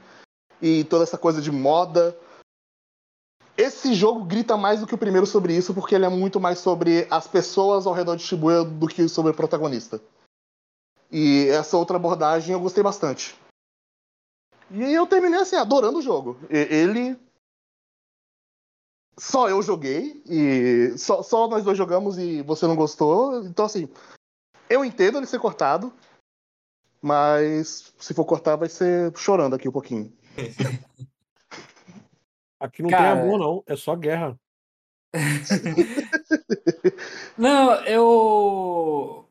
e 0.62 0.84
toda 0.86 1.04
essa 1.04 1.18
coisa 1.18 1.42
de 1.42 1.52
moda. 1.52 2.18
Esse 3.58 3.94
jogo 3.94 4.26
grita 4.26 4.58
mais 4.58 4.82
do 4.82 4.88
que 4.88 4.96
o 4.96 4.98
primeiro 4.98 5.26
sobre 5.26 5.56
isso, 5.56 5.74
porque 5.74 5.96
ele 5.96 6.06
é 6.06 6.10
muito 6.10 6.40
mais 6.40 6.60
sobre 6.60 7.08
as 7.10 7.26
pessoas 7.26 7.88
ao 7.88 7.94
redor 7.94 8.16
de 8.16 8.24
Shibuya 8.24 8.64
do 8.64 8.88
que 8.88 9.08
sobre 9.08 9.32
o 9.32 9.36
protagonista. 9.36 10.02
E 11.10 11.48
essa 11.50 11.78
outra 11.78 11.96
abordagem 11.96 12.54
eu 12.54 12.60
gostei 12.60 12.84
bastante. 12.84 13.36
E 14.72 14.84
eu 14.94 15.08
terminei 15.08 15.40
assim, 15.40 15.56
adorando 15.56 16.00
o 16.00 16.02
jogo. 16.02 16.38
Ele. 16.50 17.18
Só 19.18 19.48
eu 19.48 19.62
joguei, 19.62 20.22
e 20.26 20.98
só, 20.98 21.24
só 21.24 21.48
nós 21.48 21.64
dois 21.64 21.78
jogamos 21.78 22.18
e 22.18 22.42
você 22.42 22.68
não 22.68 22.76
gostou. 22.76 23.46
Então, 23.46 23.64
assim, 23.64 23.88
eu 24.70 24.84
entendo 24.86 25.18
ele 25.18 25.26
ser 25.28 25.40
cortado, 25.40 25.94
mas 27.02 27.94
se 28.00 28.14
for 28.14 28.26
cortar, 28.26 28.56
vai 28.56 28.70
ser 28.70 29.16
chorando 29.18 29.56
aqui 29.56 29.68
um 29.70 29.72
pouquinho. 29.72 30.12
Aqui 32.60 32.82
não 32.82 32.90
Cara- 32.90 33.16
tem 33.16 33.22
amor, 33.24 33.38
não. 33.38 33.64
É 33.68 33.76
só 33.76 33.96
guerra. 33.96 34.40
Não, 37.38 37.74
eu. 37.86 39.30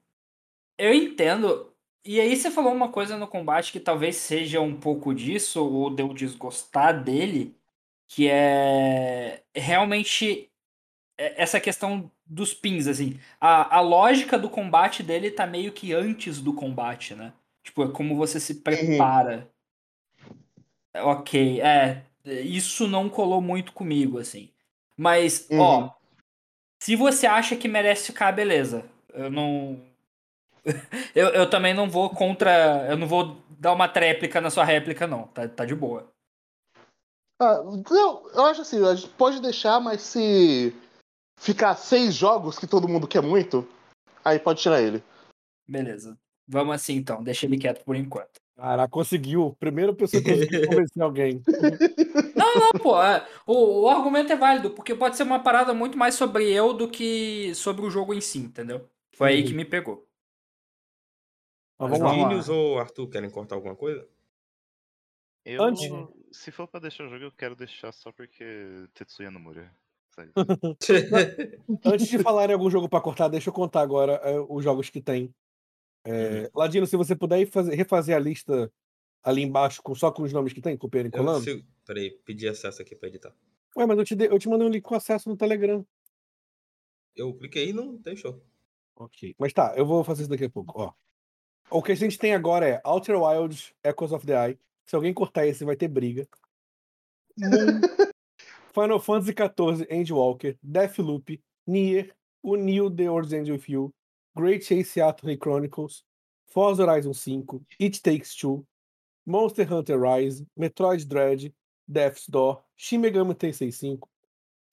Eu 0.79 0.95
entendo. 0.95 1.73
E 2.05 2.21
aí 2.21 2.37
você 2.37 2.51
falou 2.51 2.73
uma 2.73 2.91
coisa 2.91 3.17
no 3.17 3.27
combate 3.27 3.73
que 3.73 3.81
talvez 3.81 4.17
seja 4.17 4.61
um 4.61 4.79
pouco 4.79 5.15
disso, 5.15 5.65
ou 5.65 5.91
de 5.91 6.03
eu 6.03 6.13
desgostar 6.13 7.03
dele, 7.03 7.57
que 8.09 8.29
é 8.29 9.43
realmente 9.55 10.51
é- 11.19 11.43
essa 11.43 11.59
questão 11.59 12.11
dos 12.27 12.55
pins, 12.55 12.87
assim. 12.87 13.19
A, 13.41 13.77
a 13.77 13.81
lógica 13.81 14.39
do 14.39 14.49
combate 14.49 15.03
dele 15.03 15.31
tá 15.31 15.47
meio 15.47 15.73
que 15.73 15.93
antes 15.93 16.41
do 16.41 16.53
combate, 16.53 17.15
né? 17.15 17.33
Tipo, 17.63 17.85
é 17.85 17.89
como 17.91 18.17
você 18.17 18.39
se 18.41 18.57
prepara. 18.57 19.49
Ok, 20.97 21.61
é. 21.61 22.05
Isso 22.25 22.89
não 22.89 23.09
colou 23.09 23.41
muito 23.41 23.73
comigo, 23.73 24.19
assim. 24.19 24.51
Mas, 24.97 25.49
ó, 25.53 25.81
Uhum. 25.83 25.91
se 26.81 26.97
você 26.97 27.27
acha 27.27 27.57
que 27.57 27.69
merece 27.69 28.07
ficar, 28.07 28.33
beleza. 28.33 28.85
Eu 29.13 29.31
não. 29.31 29.81
eu, 31.15 31.29
eu 31.29 31.51
também 31.51 31.75
não 31.75 31.89
vou 31.89 32.11
contra. 32.11 32.87
Eu 32.89 32.97
não 32.97 33.07
vou 33.07 33.37
dar 33.59 33.73
uma 33.73 33.89
tréplica 33.89 34.41
na 34.41 34.51
sua 34.51 34.65
réplica, 34.65 35.07
não. 35.07 35.25
Tá, 35.29 35.49
tá 35.49 35.65
de 35.65 35.75
boa. 35.75 36.11
Ah, 37.41 37.61
não, 37.91 38.29
eu 38.31 38.45
acho 38.47 38.61
assim, 38.61 38.83
a 38.87 38.95
gente 38.95 39.11
pode 39.11 39.41
deixar, 39.41 39.81
mas 39.81 40.03
se 40.03 40.75
ficar 41.39 41.75
seis 41.77 42.15
jogos 42.15 42.59
que 42.59 42.67
todo 42.67 42.89
mundo 42.89 43.07
quer 43.09 43.23
muito, 43.23 43.67
aí 44.25 44.39
pode 44.39 44.61
tirar 44.63 44.81
ele. 44.83 45.03
Beleza. 45.69 46.19
Vamos 46.47 46.75
assim 46.75 46.95
então, 46.95 47.23
deixa 47.23 47.47
ele 47.47 47.59
quieto 47.59 47.83
por 47.85 47.97
enquanto. 47.97 48.39
Caraca, 48.57 48.89
conseguiu. 48.91 49.57
Primeira 49.59 49.93
pessoa 49.93 50.23
que 50.23 50.31
conseguiu 50.31 50.61
convencer 50.69 51.03
alguém. 51.03 51.43
Não, 52.37 52.55
não, 52.55 52.73
pô. 52.81 53.03
é, 53.03 53.27
o, 53.47 53.83
o 53.83 53.89
argumento 53.89 54.33
é 54.33 54.37
válido, 54.37 54.71
porque 54.71 54.95
pode 54.95 55.17
ser 55.17 55.23
uma 55.25 55.43
parada 55.43 55.73
muito 55.75 55.99
mais 55.99 56.15
sobre 56.15 56.53
eu 56.53 56.73
do 56.73 56.89
que 56.89 57.55
sobre 57.55 57.85
o 57.85 57.91
jogo 57.91 58.15
em 58.15 58.21
si, 58.21 58.39
entendeu? 58.39 58.89
Foi 59.17 59.31
aí 59.31 59.41
Uhum. 59.41 59.47
que 59.49 59.55
me 59.55 59.65
pegou. 59.65 60.07
Mas 61.79 61.99
vamos 61.99 62.49
ou 62.49 62.79
Arthur 62.79 63.09
querem 63.09 63.29
cortar 63.31 63.57
alguma 63.57 63.75
coisa? 63.75 64.07
Eu, 65.45 65.63
Antes- 65.63 65.91
se 66.33 66.51
for 66.51 66.67
pra 66.69 66.81
deixar 66.81 67.05
o 67.05 67.09
jogo, 67.09 67.25
eu 67.25 67.33
quero 67.33 67.57
deixar 67.57 67.93
só 67.93 68.13
porque 68.13 68.87
Tetsuya. 68.95 69.31
Só 69.31 69.39
isso. 69.39 69.71
Antes 71.85 72.09
de 72.09 72.19
falar 72.23 72.49
em 72.51 72.53
algum 72.55 72.71
jogo 72.71 72.89
pra 72.89 73.01
cortar, 73.01 73.29
deixa 73.29 73.49
eu 73.51 73.53
contar 73.55 73.81
agora 73.81 74.13
é, 74.23 74.39
os 74.49 74.63
jogos 74.63 74.91
que 74.91 75.01
tem. 75.01 75.25
Uhum. 76.07 76.13
É, 76.13 76.51
Ladino, 76.55 76.87
se 76.87 76.97
você 76.97 77.17
puder 77.17 77.47
fazer- 77.47 77.75
refazer 77.75 78.15
a 78.17 78.19
lista 78.19 78.71
ali 79.23 79.43
embaixo, 79.43 79.83
com, 79.83 79.95
só 79.95 80.11
com 80.13 80.23
os 80.23 80.33
nomes 80.33 80.53
que 80.53 80.61
tem, 80.61 80.77
copiando 80.77 81.07
e 81.07 81.11
colando. 81.11 81.39
consigo. 81.39 81.65
Peraí, 81.87 82.11
pedir 82.25 82.49
acesso 82.49 82.83
aqui 82.83 82.95
pra 82.95 83.09
editar. 83.09 83.35
Ué, 83.77 83.87
mas 83.87 83.99
eu 83.99 84.05
te, 84.05 84.15
dei- 84.15 84.29
eu 84.29 84.39
te 84.39 84.49
mandei 84.49 84.67
um 84.67 84.71
link 84.71 84.83
com 84.83 84.95
acesso 84.95 85.29
no 85.29 85.37
Telegram. 85.37 85.85
Eu 87.17 87.33
cliquei 87.35 87.71
e 87.71 87.73
não 87.73 87.97
deixou. 87.97 88.43
Ok. 88.97 89.35
Mas 89.39 89.53
tá, 89.53 89.75
eu 89.77 89.87
vou 89.87 90.05
fazer 90.05 90.23
isso 90.23 90.31
daqui 90.31 90.45
a 90.45 90.51
pouco, 90.51 90.81
ó. 90.81 90.93
O 91.71 91.83
que 91.83 91.93
a 91.93 91.95
gente 91.97 92.19
tem 92.19 92.35
agora 92.35 92.69
é 92.69 92.81
Outer 92.85 93.17
Wilds, 93.21 93.73
Echoes 93.83 94.13
of 94.13 94.27
the 94.27 94.49
Eye. 94.49 94.59
Se 94.87 94.95
alguém 94.95 95.15
cortar 95.15 95.47
esse, 95.47 95.65
vai 95.65 95.75
ter 95.77 95.89
briga. 95.89 96.29
Final 98.75 98.99
Fantasy 98.99 99.33
XIV, 99.33 99.87
Endwalker, 99.89 100.59
Deathloop, 100.61 101.39
Nier, 101.67 102.11
o 102.43 102.57
Neo 102.57 102.89
The 102.89 103.05
End 103.05 103.49
With 103.49 103.69
You, 103.69 103.95
Great 104.37 104.65
Chase 104.65 104.97
Attorney 104.97 105.37
Chronicles, 105.37 106.03
Forza 106.49 106.85
Horizon 106.85 107.15
5, 107.15 107.61
It 107.79 108.03
Takes 108.03 108.35
Two, 108.35 108.67
Monster 109.25 109.65
Hunter 109.65 109.97
Rise, 109.97 110.43
Metroid 110.59 111.09
Dread, 111.09 111.53
Death's 111.91 112.27
Door, 112.27 112.63
Shin 112.75 113.01
Megami 113.01 113.35
Tensei 113.35 113.73
5, 113.73 114.01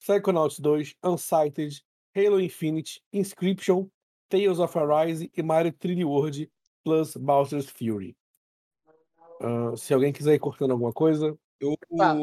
Psychonauts 0.00 0.60
2, 0.60 0.94
Unsighted, 1.04 1.80
Halo 2.12 2.40
Infinite, 2.40 2.98
Inscription, 3.12 3.88
Tales 4.28 4.58
of 4.58 4.76
Arise 4.76 5.30
e 5.32 5.42
Mario 5.42 5.70
3D 5.70 6.04
World 6.04 6.48
plus 6.84 7.16
Bowser's 7.16 7.70
Fury. 7.70 8.16
Ah, 9.40 9.76
se 9.76 9.94
alguém 9.94 10.12
quiser 10.12 10.34
ir 10.34 10.40
cortando 10.40 10.72
alguma 10.72 10.92
coisa, 10.92 11.38
Eu 11.62 11.76
Tá. 11.96 12.14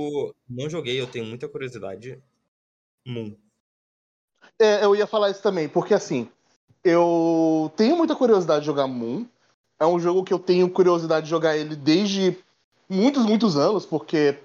não 0.49 0.69
joguei, 0.69 0.99
eu 0.99 1.07
tenho 1.07 1.25
muita 1.25 1.47
curiosidade. 1.47 2.21
Moon. 3.07 3.35
É, 4.59 4.83
eu 4.83 4.93
ia 4.95 5.07
falar 5.07 5.29
isso 5.31 5.41
também, 5.41 5.69
porque 5.69 5.93
assim, 5.93 6.29
eu 6.83 7.71
tenho 7.77 7.95
muita 7.95 8.15
curiosidade 8.15 8.61
de 8.61 8.65
jogar 8.65 8.87
Moon. 8.87 9.25
É 9.79 9.85
um 9.85 9.97
jogo 9.97 10.25
que 10.25 10.33
eu 10.33 10.39
tenho 10.39 10.69
curiosidade 10.69 11.25
de 11.25 11.29
jogar 11.29 11.55
ele 11.55 11.75
desde 11.75 12.37
muitos, 12.89 13.25
muitos 13.25 13.55
anos, 13.55 13.85
porque 13.85 14.37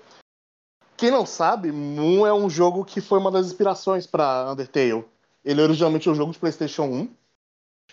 quem 0.97 1.11
não 1.11 1.27
sabe, 1.27 1.73
Moon 1.73 2.25
é 2.25 2.33
um 2.33 2.49
jogo 2.49 2.85
que 2.85 3.01
foi 3.01 3.19
uma 3.19 3.33
das 3.33 3.47
inspirações 3.47 4.07
para 4.07 4.53
Undertale. 4.53 5.05
Ele 5.45 5.61
é 5.61 5.65
originalmente 5.65 6.09
um 6.09 6.15
jogo 6.15 6.33
de 6.33 6.39
PlayStation 6.39 6.85
1, 6.85 7.09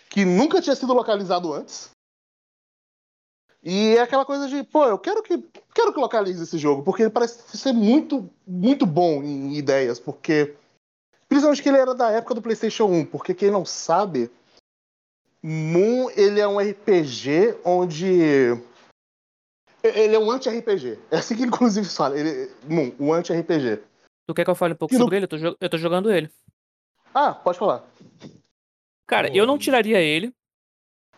que 0.08 0.24
nunca 0.24 0.62
tinha 0.62 0.76
sido 0.76 0.94
localizado 0.94 1.52
antes. 1.52 1.90
E 3.62 3.96
é 3.96 4.00
aquela 4.00 4.24
coisa 4.24 4.48
de, 4.48 4.62
pô, 4.64 4.84
eu 4.86 4.98
quero 4.98 5.22
que 5.22 5.38
quero 5.74 5.92
que 5.92 6.00
localize 6.00 6.42
esse 6.42 6.58
jogo, 6.58 6.82
porque 6.82 7.02
ele 7.02 7.10
parece 7.10 7.56
ser 7.56 7.72
muito, 7.72 8.28
muito 8.46 8.84
bom 8.84 9.22
em 9.22 9.54
ideias, 9.56 9.98
porque 10.00 10.54
Principalmente 11.28 11.62
que 11.62 11.68
ele 11.70 11.78
era 11.78 11.94
da 11.94 12.10
época 12.10 12.34
do 12.34 12.42
PlayStation 12.42 12.84
1, 12.84 13.06
porque 13.06 13.32
quem 13.32 13.50
não 13.50 13.64
sabe, 13.64 14.30
Moon 15.42 16.10
ele 16.14 16.38
é 16.40 16.46
um 16.46 16.60
RPG 16.60 17.56
onde 17.64 18.52
ele 19.82 20.14
é 20.14 20.18
um 20.18 20.30
anti-RPG. 20.30 20.98
É 21.10 21.16
assim 21.16 21.34
que 21.34 21.42
ele 21.42 21.48
inclusive 21.54 21.88
fala, 21.88 22.18
ele 22.18 22.50
Moon, 22.68 22.92
um 23.00 23.12
anti-RPG. 23.14 23.80
Tu 24.26 24.34
quer 24.34 24.44
que 24.44 24.50
eu 24.50 24.54
fale 24.54 24.74
um 24.74 24.76
pouco 24.76 24.94
E 24.94 24.98
no- 24.98 25.04
sobre 25.04 25.16
ele? 25.16 25.24
Eu 25.24 25.28
tô, 25.28 25.38
jo- 25.38 25.56
eu 25.58 25.70
tô 25.70 25.78
jogando 25.78 26.12
ele. 26.12 26.30
Ah, 27.14 27.32
pode 27.32 27.58
falar. 27.58 27.82
Cara, 29.06 29.34
eu 29.34 29.46
não 29.46 29.56
tiraria 29.58 30.00
ele. 30.00 30.34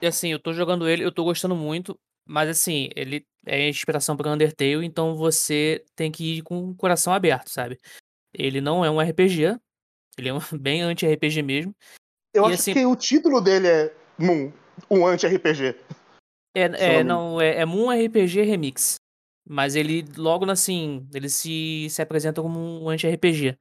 E 0.01 0.07
assim, 0.07 0.29
eu 0.31 0.39
tô 0.39 0.53
jogando 0.53 0.89
ele, 0.89 1.05
eu 1.05 1.11
tô 1.13 1.25
gostando 1.25 1.57
muito. 1.57 1.99
Mas 2.27 2.49
assim, 2.49 2.89
ele 2.97 3.27
é 3.47 3.69
inspiração 3.69 4.17
pra 4.17 4.31
Undertale, 4.33 4.85
então 4.87 5.15
você 5.15 5.85
tem 5.95 6.11
que 6.11 6.39
ir 6.39 6.43
com 6.43 6.71
o 6.71 6.75
coração 6.75 7.13
aberto, 7.13 7.49
sabe? 7.49 7.79
Ele 8.33 8.61
não 8.61 8.85
é 8.85 8.91
um 8.91 9.01
RPG. 9.01 9.59
Ele 10.17 10.29
é 10.29 10.35
um 10.35 10.39
bem 10.61 10.83
anti-RPG 10.83 11.43
mesmo. 11.43 11.75
Eu 12.33 12.45
E 12.45 12.47
acho 12.47 12.55
assim- 12.55 12.73
que 12.73 12.87
o 12.87 12.97
título 12.97 13.41
dele 13.41 13.69
é 13.69 13.95
Moon, 14.19 14.53
um 14.91 15.07
anti-RPG. 15.07 15.77
É, 16.57 16.63
é 17.01 17.05
não 17.05 17.41
é, 17.41 17.59
é 17.61 17.65
Moon 17.65 17.91
RPG 17.93 18.43
Remix. 18.43 18.97
Mas 19.47 19.77
ele, 19.77 20.03
logo 20.17 20.51
assim, 20.51 21.07
ele 21.13 21.29
se, 21.29 21.87
se 21.91 22.01
apresenta 22.01 22.41
como 22.41 22.59
um 22.59 22.89
anti-RPG. 22.89 23.59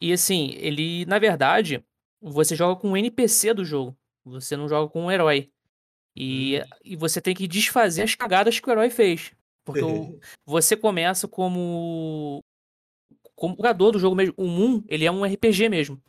E 0.00 0.12
assim, 0.12 0.50
ele, 0.54 1.04
na 1.06 1.18
verdade, 1.18 1.84
você 2.20 2.54
joga 2.54 2.80
com 2.80 2.92
o 2.92 2.96
NPC 2.96 3.52
do 3.52 3.64
jogo. 3.64 3.96
Você 4.24 4.56
não 4.56 4.68
joga 4.68 4.88
com 4.90 5.06
um 5.06 5.10
herói. 5.10 5.50
E, 6.16 6.62
e 6.84 6.96
você 6.96 7.20
tem 7.20 7.34
que 7.34 7.46
desfazer 7.46 8.02
as 8.02 8.14
cagadas 8.14 8.58
que 8.58 8.68
o 8.68 8.72
herói 8.72 8.90
fez. 8.90 9.32
Porque 9.64 9.82
o- 9.84 10.18
você 10.46 10.76
começa 10.76 11.28
como. 11.28 12.42
Como 13.34 13.54
jogador 13.56 13.92
do 13.92 13.98
jogo 13.98 14.16
mesmo. 14.16 14.34
O 14.36 14.46
Moon, 14.46 14.82
ele 14.88 15.04
é 15.04 15.10
um 15.12 15.24
RPG 15.24 15.68
mesmo. 15.68 16.00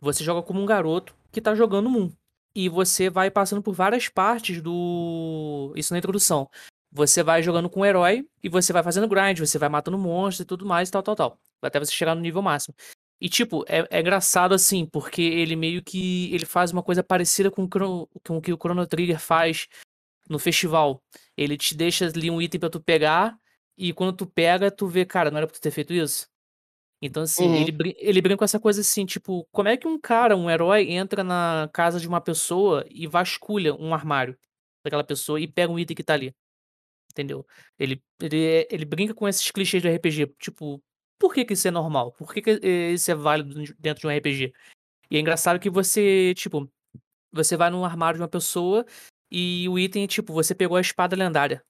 Você 0.00 0.22
joga 0.22 0.42
como 0.42 0.60
um 0.62 0.66
garoto 0.66 1.14
que 1.32 1.40
tá 1.40 1.54
jogando 1.54 1.90
Moon. 1.90 2.10
E 2.54 2.68
você 2.68 3.10
vai 3.10 3.30
passando 3.30 3.62
por 3.62 3.74
várias 3.74 4.08
partes 4.08 4.60
do. 4.62 5.72
Isso 5.76 5.92
na 5.92 5.98
introdução. 5.98 6.48
Você 6.90 7.22
vai 7.22 7.42
jogando 7.42 7.68
com 7.68 7.80
o 7.80 7.84
herói 7.84 8.26
e 8.42 8.48
você 8.48 8.72
vai 8.72 8.82
fazendo 8.82 9.06
grind, 9.08 9.38
você 9.38 9.58
vai 9.58 9.68
matando 9.68 9.98
monstros 9.98 10.40
e 10.40 10.44
tudo 10.46 10.64
mais 10.64 10.88
e 10.88 10.92
tal, 10.92 11.02
tal, 11.02 11.14
tal. 11.14 11.38
Até 11.60 11.78
você 11.78 11.92
chegar 11.92 12.14
no 12.14 12.20
nível 12.22 12.40
máximo. 12.40 12.74
E, 13.20 13.28
tipo, 13.28 13.64
é, 13.68 13.86
é 13.90 14.00
engraçado 14.00 14.54
assim, 14.54 14.86
porque 14.86 15.20
ele 15.22 15.56
meio 15.56 15.82
que 15.82 16.32
ele 16.32 16.46
faz 16.46 16.70
uma 16.70 16.82
coisa 16.82 17.02
parecida 17.02 17.50
com 17.50 17.64
o, 17.64 17.68
Chrono- 17.68 18.08
com 18.26 18.36
o 18.36 18.40
que 18.40 18.52
o 18.52 18.56
Chrono 18.56 18.86
Trigger 18.86 19.18
faz 19.18 19.66
no 20.28 20.38
festival. 20.38 21.02
Ele 21.36 21.56
te 21.56 21.74
deixa 21.74 22.06
ali 22.06 22.30
um 22.30 22.40
item 22.40 22.60
pra 22.60 22.70
tu 22.70 22.80
pegar, 22.80 23.36
e 23.76 23.92
quando 23.92 24.12
tu 24.16 24.26
pega, 24.26 24.70
tu 24.70 24.86
vê, 24.86 25.04
cara, 25.04 25.30
não 25.30 25.38
era 25.38 25.46
pra 25.46 25.54
tu 25.56 25.60
ter 25.60 25.70
feito 25.70 25.92
isso. 25.92 26.28
Então, 27.00 27.22
assim, 27.22 27.46
Uhum. 27.46 27.54
ele, 27.54 27.72
brin- 27.72 27.94
ele 27.96 28.20
brinca 28.20 28.38
com 28.38 28.44
essa 28.44 28.58
coisa 28.60 28.80
assim, 28.80 29.06
tipo, 29.06 29.46
como 29.52 29.68
é 29.68 29.76
que 29.76 29.86
um 29.86 29.98
cara, 30.00 30.36
um 30.36 30.50
herói, 30.50 30.90
entra 30.90 31.22
na 31.24 31.68
casa 31.72 32.00
de 32.00 32.08
uma 32.08 32.20
pessoa 32.20 32.84
e 32.90 33.06
vasculha 33.06 33.72
um 33.74 33.94
armário 33.94 34.36
daquela 34.84 35.04
pessoa 35.04 35.40
e 35.40 35.46
pega 35.46 35.72
um 35.72 35.78
item 35.78 35.94
que 35.96 36.02
tá 36.04 36.14
ali? 36.14 36.34
Entendeu? 37.12 37.46
Ele, 37.78 38.02
ele, 38.20 38.66
ele 38.70 38.84
brinca 38.84 39.14
com 39.14 39.26
esses 39.28 39.50
clichês 39.50 39.82
do 39.82 39.88
RPG, 39.88 40.26
tipo, 40.40 40.82
por 41.18 41.34
que 41.34 41.44
que 41.44 41.54
isso 41.54 41.68
é 41.68 41.70
normal? 41.70 42.12
Por 42.12 42.32
que 42.32 42.42
que 42.42 42.50
eh, 42.62 42.92
isso 42.92 43.10
é 43.10 43.14
válido 43.14 43.54
dentro 43.78 44.02
de 44.02 44.06
um 44.06 44.10
RPG? 44.10 44.52
E 45.10 45.16
é 45.16 45.20
engraçado 45.20 45.60
que 45.60 45.70
você, 45.70 46.34
tipo, 46.36 46.70
você 47.32 47.56
vai 47.56 47.70
num 47.70 47.84
armário 47.84 48.18
de 48.18 48.22
uma 48.22 48.28
pessoa 48.28 48.86
e 49.30 49.68
o 49.68 49.78
item, 49.78 50.06
tipo, 50.06 50.32
você 50.32 50.54
pegou 50.54 50.76
a 50.76 50.80
espada 50.80 51.16
lendária. 51.16 51.64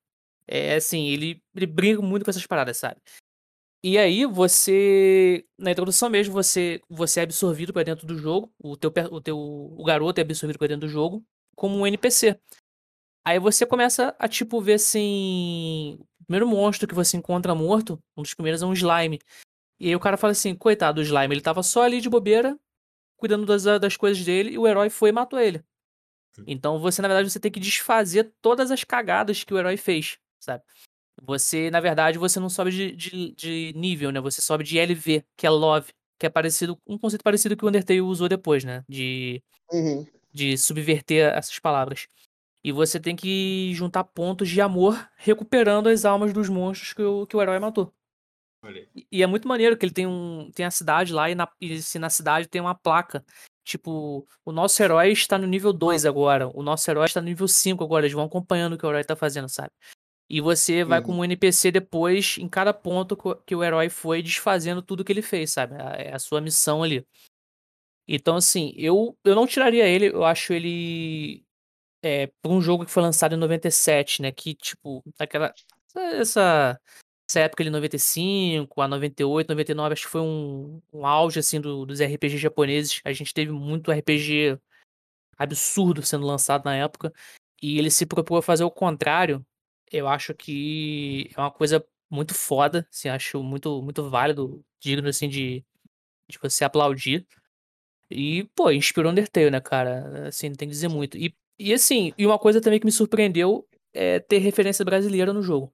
É 0.49 0.77
assim, 0.77 1.09
ele, 1.09 1.43
ele 1.55 1.67
brinca 1.67 2.03
muito 2.03 2.25
com 2.25 2.31
essas 2.31 2.47
paradas, 2.47 2.79
sabe? 2.79 3.01
E 3.83 3.97
aí 3.97 4.27
você, 4.27 5.47
na 5.59 5.71
introdução 5.71 6.11
mesmo, 6.11 6.33
você 6.35 6.81
você 6.89 7.21
é 7.21 7.23
absorvido 7.23 7.73
pra 7.73 7.85
dentro 7.85 8.07
do 8.07 8.19
jogo, 8.19 8.53
o 8.59 8.77
teu 8.77 8.93
o 9.13 9.21
teu 9.21 9.39
o 9.39 9.85
garoto 9.85 10.19
é 10.21 10.23
absorvido 10.23 10.59
pra 10.59 10.67
dentro 10.67 10.89
do 10.89 10.93
jogo 10.93 11.25
como 11.55 11.77
um 11.79 11.87
NPC. 11.87 12.39
Aí 13.25 13.39
você 13.41 13.67
começa 13.67 14.17
a 14.19 14.29
tipo 14.29 14.61
ver 14.63 14.75
assim, 14.75 15.99
primeiro 16.29 16.47
monstro 16.47 16.87
que 16.87 16.95
você 16.95 17.17
encontra 17.17 17.55
morto, 17.55 17.99
um 18.17 18.23
dos 18.23 18.35
primeiros 18.35 18.63
é 18.63 18.67
um 18.67 18.75
slime. 18.75 19.19
E 19.81 19.89
aí 19.89 19.97
o 19.97 20.01
cara 20.01 20.17
fala 20.17 20.33
assim, 20.33 20.55
coitado 20.55 21.01
do 21.01 21.05
slime, 21.05 21.35
ele 21.35 21.41
tava 21.41 21.63
só 21.63 21.83
ali 21.83 22.01
de 22.01 22.11
bobeira, 22.11 22.59
cuidando 23.17 23.47
das, 23.47 23.65
das 23.65 23.97
coisas 23.97 24.23
dele, 24.25 24.51
e 24.51 24.59
o 24.59 24.67
herói 24.67 24.91
foi 24.91 25.09
e 25.09 25.13
matou 25.13 25.41
ele. 25.41 25.65
Então 26.47 26.79
você, 26.79 27.03
na 27.03 27.09
verdade, 27.09 27.31
você 27.31 27.41
tem 27.41 27.51
que 27.51 27.59
desfazer 27.59 28.33
todas 28.41 28.71
as 28.71 28.85
cagadas 28.85 29.43
que 29.43 29.53
o 29.53 29.59
herói 29.59 29.77
fez, 29.77 30.19
sabe? 30.39 30.63
Você, 31.23 31.71
na 31.71 31.81
verdade, 31.81 32.19
você 32.19 32.39
não 32.39 32.49
sobe 32.49 32.71
de, 32.71 32.93
de, 32.93 33.33
de 33.33 33.73
nível, 33.75 34.13
né? 34.13 34.21
Você 34.21 34.41
sobe 34.41 34.63
de 34.63 34.79
LV, 34.79 35.25
que 35.37 35.47
é 35.47 35.51
Love, 35.51 35.93
que 36.19 36.27
é 36.27 36.29
parecido, 36.29 36.79
um 36.87 36.97
conceito 36.97 37.25
parecido 37.25 37.57
que 37.57 37.65
o 37.65 37.69
Undertale 37.69 38.01
usou 38.03 38.29
depois, 38.29 38.63
né? 38.65 38.85
De, 38.89 39.43
Uhum. 39.73 40.07
de 40.33 40.57
subverter 40.57 41.33
essas 41.35 41.59
palavras. 41.59 42.07
E 42.65 42.73
você 42.73 42.99
tem 43.01 43.15
que 43.17 43.73
juntar 43.75 44.05
pontos 44.05 44.49
de 44.49 44.61
amor 44.61 45.09
recuperando 45.17 45.89
as 45.89 46.05
almas 46.05 46.33
dos 46.33 46.49
monstros 46.49 46.93
que 46.93 47.03
o, 47.03 47.27
que 47.27 47.37
o 47.37 47.43
herói 47.43 47.59
matou. 47.59 47.93
E- 48.95 49.07
E 49.13 49.23
é 49.23 49.27
muito 49.27 49.47
maneiro 49.49 49.77
que 49.77 49.85
ele 49.87 49.93
tem 49.93 50.07
um 50.07 50.51
tem 50.55 50.67
a 50.67 50.71
cidade 50.71 51.13
lá 51.13 51.31
e, 51.31 51.35
na, 51.35 51.49
e 51.61 51.81
se 51.83 51.99
na 51.99 52.11
cidade 52.11 52.49
tem 52.49 52.61
uma 52.61 52.75
placa. 52.75 53.25
Tipo, 53.65 54.27
o 54.45 54.51
nosso 54.53 54.83
herói 54.83 55.13
está 55.13 55.39
no 55.39 55.47
nível 55.47 55.73
2 55.73 56.07
agora. 56.07 56.49
O 56.55 56.63
nosso 56.63 56.91
herói 56.91 57.05
está 57.07 57.21
no 57.21 57.27
nível 57.29 57.47
5 57.47 57.85
agora. 57.85 58.05
Eles 58.07 58.15
vão 58.15 58.25
acompanhando 58.25 58.73
o 58.75 58.79
que 58.79 58.87
o 58.87 58.89
herói 58.89 59.05
tá 59.05 59.15
fazendo, 59.15 59.49
sabe? 59.49 59.71
E 60.31 60.41
você 60.41 60.85
vai 60.85 61.01
Uhum. 61.01 61.07
como 61.07 61.25
NPC 61.25 61.71
depois, 61.71 62.37
em 62.39 62.49
cada 62.49 62.75
ponto 62.75 63.17
que 63.47 63.55
o 63.55 63.65
herói 63.65 63.89
foi 63.91 64.23
desfazendo 64.23 64.83
tudo 64.83 65.05
que 65.05 65.13
ele 65.13 65.23
fez, 65.23 65.53
sabe? 65.53 65.75
A- 65.77 65.97
É 65.97 66.15
a 66.15 66.19
sua 66.19 66.41
missão 66.41 66.83
ali. 66.83 67.07
Então, 68.07 68.37
assim, 68.37 68.73
eu, 68.77 69.17
eu 69.25 69.35
não 69.35 69.47
tiraria 69.47 69.87
ele, 69.87 70.07
eu 70.09 70.25
acho 70.25 70.53
ele. 70.53 71.45
É, 72.03 72.29
pra 72.41 72.53
um 72.53 72.61
jogo 72.61 72.85
que 72.85 72.91
foi 72.91 73.03
lançado 73.03 73.35
em 73.35 73.39
97, 73.39 74.23
né? 74.23 74.31
Que, 74.33 74.55
tipo, 74.55 75.03
aquela. 75.19 75.53
Essa, 75.97 76.81
essa 77.29 77.41
época 77.41 77.65
de 77.65 77.71
95 77.71 78.81
a 78.81 78.89
98, 78.89 79.49
99, 79.51 79.93
acho 79.95 80.05
que 80.05 80.11
foi 80.11 80.21
um, 80.21 80.81
um 80.93 81.07
auge, 81.07 81.41
assim, 81.41 81.61
do- 81.61 81.85
dos 81.87 82.01
RPG 82.01 82.39
japoneses. 82.39 83.01
A 83.05 83.13
gente 83.13 83.35
teve 83.35 83.51
muito 83.53 83.91
RPG 83.93 84.59
absurdo 85.39 86.03
sendo 86.03 86.27
lançado 86.27 86.65
na 86.65 86.77
época. 86.77 87.13
E 87.63 87.79
ele 87.79 87.91
se 87.91 88.07
propôs 88.07 88.41
a 88.41 88.47
fazer 88.47 88.65
o 88.65 88.71
contrário. 88.71 89.45
Eu 89.93 90.09
acho 90.09 90.35
que 90.35 91.31
é 91.37 91.41
uma 91.41 91.51
coisa 91.51 91.85
muito 92.11 92.35
foda, 92.35 92.87
assim, 92.93 93.09
acho 93.09 93.43
muito, 93.43 93.83
muito 93.83 94.09
válido, 94.11 94.65
digno, 94.81 95.09
assim, 95.09 95.29
de, 95.29 95.65
de 96.29 96.39
você 96.41 96.65
aplaudir. 96.65 97.27
E, 98.11 98.45
pô, 98.55 98.71
inspirou 98.71 99.13
Undertale, 99.13 99.51
né, 99.51 99.61
cara? 99.61 100.29
Assim, 100.29 100.49
não 100.51 100.57
tem 100.57 100.69
que 100.69 100.75
dizer 100.75 100.89
muito. 100.89 101.17
E, 101.19 101.35
e 101.59 101.73
assim, 101.73 102.13
e 102.17 102.27
uma 102.27 102.39
coisa 102.39 102.61
também 102.61 102.79
que 102.79 102.87
me 102.87 102.93
surpreendeu 102.93 103.67
é 103.93 104.21
ter 104.21 104.39
referência 104.39 104.85
brasileira 104.85 105.33
no 105.33 105.43
jogo. 105.43 105.73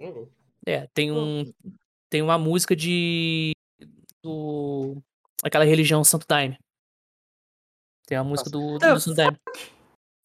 Uhum. 0.00 0.28
É, 0.66 0.86
tem 0.88 1.12
um. 1.12 1.52
Tem 2.10 2.22
uma 2.22 2.38
música 2.38 2.74
de. 2.74 3.52
do. 4.22 4.96
aquela 5.42 5.64
religião 5.64 6.04
Santo 6.04 6.26
Daime. 6.26 6.58
Tem 8.06 8.18
uma 8.18 8.24
música 8.24 8.50
do, 8.50 8.78
do, 8.78 8.94
do 8.94 9.00
Santo 9.00 9.16
Daime. 9.16 9.38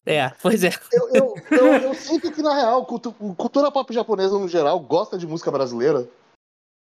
É, 0.04 0.30
pois 0.42 0.64
é. 0.64 0.70
Eu, 0.92 1.08
eu, 1.14 1.34
eu, 1.50 1.74
eu 1.82 1.94
sinto 1.94 2.32
que, 2.32 2.42
na 2.42 2.54
real, 2.54 2.84
cultu- 2.86 3.12
cultura 3.12 3.70
pop 3.70 3.92
japonesa 3.92 4.38
no 4.38 4.48
geral 4.48 4.80
gosta 4.80 5.18
de 5.18 5.26
música 5.26 5.50
brasileira. 5.50 6.08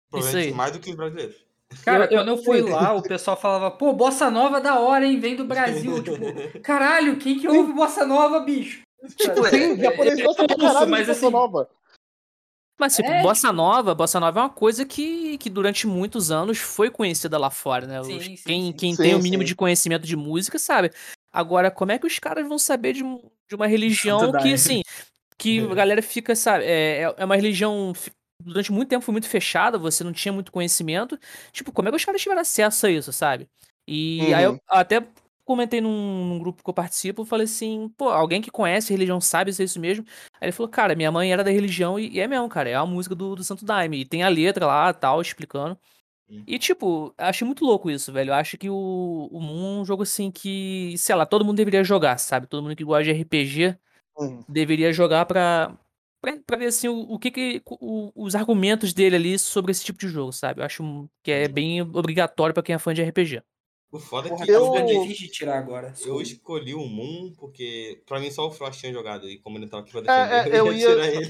Provavelmente 0.09 0.49
aí. 0.49 0.53
mais 0.53 0.73
do 0.73 0.79
que 0.79 0.89
os 0.89 0.95
brasileiros. 0.95 1.45
Cara, 1.85 2.05
Eu- 2.05 2.09
quando 2.19 2.27
eu 2.29 2.37
fui 2.43 2.61
lá, 2.61 2.93
o 2.93 3.01
pessoal 3.01 3.35
falava, 3.37 3.71
pô, 3.71 3.93
Bossa 3.93 4.29
Nova 4.29 4.57
é 4.57 4.61
da 4.61 4.79
hora, 4.79 5.05
hein? 5.05 5.19
Vem 5.19 5.35
do 5.35 5.45
Brasil. 5.45 6.01
tipo, 6.03 6.59
caralho, 6.61 7.17
quem 7.17 7.39
que 7.39 7.47
ouve 7.47 7.73
Bossa 7.73 8.05
Nova, 8.05 8.39
bicho? 8.41 8.81
Tipo, 9.17 9.43
sim, 9.49 9.79
japonês 9.79 10.19
é 10.19 10.23
gosta 10.23 10.45
pra 10.45 10.55
russo, 10.55 10.67
caralho 10.67 10.89
mas 10.91 10.99
de 11.01 11.05
bossa 11.07 11.25
assim- 11.25 11.31
nova. 11.31 11.69
Mas, 12.79 12.95
tipo, 12.95 13.09
É, 13.09 13.21
Bossa 13.21 13.51
Nova, 13.53 13.93
Bossa 13.93 14.19
Nova 14.19 14.39
é 14.39 14.43
uma 14.43 14.49
coisa 14.49 14.83
que, 14.85 15.37
que 15.37 15.49
durante 15.51 15.85
muitos 15.85 16.31
anos 16.31 16.57
foi 16.57 16.89
conhecida 16.89 17.37
lá 17.37 17.49
fora, 17.51 17.85
né? 17.85 18.01
Os- 18.01 18.07
Sim, 18.07 18.19
sim, 18.21 18.35
quem 18.43 18.61
sim. 18.65 18.73
quem 18.73 18.95
Sim, 18.95 19.03
tem 19.03 19.15
o 19.15 19.19
mínimo 19.19 19.43
sim. 19.43 19.47
de 19.47 19.55
conhecimento 19.55 20.05
de 20.07 20.15
música 20.15 20.57
sabe. 20.57 20.91
Agora, 21.31 21.69
como 21.69 21.91
é 21.91 21.99
que 21.99 22.07
os 22.07 22.17
caras 22.17 22.47
vão 22.47 22.57
saber 22.57 22.93
de, 22.93 23.03
de 23.03 23.55
uma 23.55 23.67
religião 23.67 24.31
que, 24.31 24.53
assim, 24.53 24.81
que 25.37 25.59
É. 25.59 25.63
a 25.71 25.75
galera 25.75 26.01
fica, 26.01 26.35
sabe, 26.35 26.65
é, 26.65 27.03
é- 27.03 27.15
é 27.17 27.25
uma 27.25 27.35
religião, 27.35 27.93
durante 28.41 28.71
muito 28.71 28.89
tempo 28.89 29.03
foi 29.05 29.11
muito 29.13 29.27
fechada, 29.29 29.77
você 29.77 30.03
não 30.03 30.13
tinha 30.13 30.31
muito 30.33 30.51
conhecimento. 30.51 31.17
Tipo, 31.51 31.71
como 31.71 31.87
é 31.87 31.91
que 31.91 31.97
os 31.97 32.05
caras 32.05 32.21
tiveram 32.21 32.41
acesso 32.41 32.85
a 32.87 32.91
isso, 32.91 33.11
sabe? 33.13 33.49
E 33.87 34.33
aí 34.33 34.43
eu 34.45 34.53
Uhum. 34.53 34.59
até 34.67 35.05
comentei 35.45 35.81
num, 35.81 36.25
num 36.29 36.39
grupo 36.39 36.63
que 36.63 36.69
eu 36.69 36.73
participo, 36.73 37.25
falei 37.25 37.45
assim, 37.45 37.89
pô, 37.97 38.09
alguém 38.09 38.41
que 38.41 38.51
conhece 38.51 38.91
religião 38.93 39.19
sabe 39.19 39.51
se 39.53 39.61
é 39.61 39.65
isso 39.65 39.79
mesmo? 39.79 40.05
Aí 40.39 40.45
ele 40.47 40.51
falou, 40.51 40.69
cara, 40.69 40.95
minha 40.95 41.11
mãe 41.11 41.31
era 41.33 41.43
da 41.43 41.51
religião 41.51 41.99
e, 41.99 42.09
e 42.09 42.19
é 42.19 42.27
mesmo, 42.27 42.47
cara, 42.49 42.69
é 42.69 42.75
a 42.75 42.85
música 42.85 43.15
do, 43.15 43.35
do 43.35 43.43
Santo 43.43 43.65
Daime. 43.65 44.01
E 44.01 44.05
tem 44.05 44.23
a 44.23 44.29
letra 44.29 44.65
lá, 44.65 44.93
tal, 44.93 45.19
explicando. 45.21 45.77
E, 46.47 46.57
tipo, 46.59 47.13
achei 47.17 47.45
muito 47.45 47.63
louco 47.65 47.89
isso, 47.89 48.11
velho. 48.11 48.31
Eu 48.31 48.33
acho 48.35 48.57
que 48.57 48.69
o, 48.69 49.29
o 49.31 49.39
Moon 49.41 49.79
é 49.79 49.81
um 49.81 49.85
jogo 49.85 50.03
assim 50.03 50.31
que, 50.31 50.95
sei 50.97 51.15
lá, 51.15 51.25
todo 51.25 51.45
mundo 51.45 51.57
deveria 51.57 51.83
jogar, 51.83 52.17
sabe? 52.17 52.47
Todo 52.47 52.63
mundo 52.63 52.75
que 52.75 52.83
gosta 52.83 53.03
de 53.05 53.11
RPG 53.11 53.77
Uhum. 54.17 54.45
deveria 54.49 54.91
jogar 54.93 55.25
pra, 55.25 55.77
pra, 56.21 56.37
pra 56.45 56.57
ver, 56.57 56.67
assim, 56.67 56.87
o, 56.87 56.99
o 57.13 57.17
que 57.19 57.31
que. 57.31 57.61
o- 57.69 58.11
os 58.15 58.35
argumentos 58.35 58.93
dele 58.93 59.15
ali 59.15 59.39
sobre 59.39 59.71
esse 59.71 59.83
tipo 59.83 59.99
de 59.99 60.07
jogo, 60.07 60.31
sabe? 60.31 60.61
Eu 60.61 60.65
acho 60.65 61.09
que 61.23 61.31
é 61.31 61.47
bem 61.47 61.81
obrigatório 61.81 62.53
pra 62.53 62.63
quem 62.63 62.75
é 62.75 62.79
fã 62.79 62.93
de 62.93 63.01
RPG. 63.03 63.41
O 63.91 63.99
foda 63.99 64.29
é 64.29 64.35
que 64.45 64.49
eu- 64.51 64.73
eu, 64.75 64.85
difícil 64.85 65.27
de 65.27 65.31
tirar 65.33 65.57
agora. 65.57 65.93
eu 66.05 66.21
escolhi 66.21 66.73
o 66.73 66.85
Moon 66.87 67.33
porque 67.37 68.01
pra 68.05 68.19
mim 68.21 68.31
só 68.31 68.47
o 68.47 68.51
Frost 68.51 68.79
tinha 68.79 68.93
jogado 68.93 69.27
e 69.27 69.37
como 69.39 69.57
ele 69.57 69.67
tava 69.67 69.83
aqui 69.83 69.91
pra 69.91 69.99
É, 70.01 70.03
defender, 70.43 70.55
é, 70.55 70.59
eu, 70.61 70.67
eu 70.67 70.73
ia, 70.73 70.79
ia- 70.79 70.87
tirar 70.95 71.07
ele. 71.07 71.29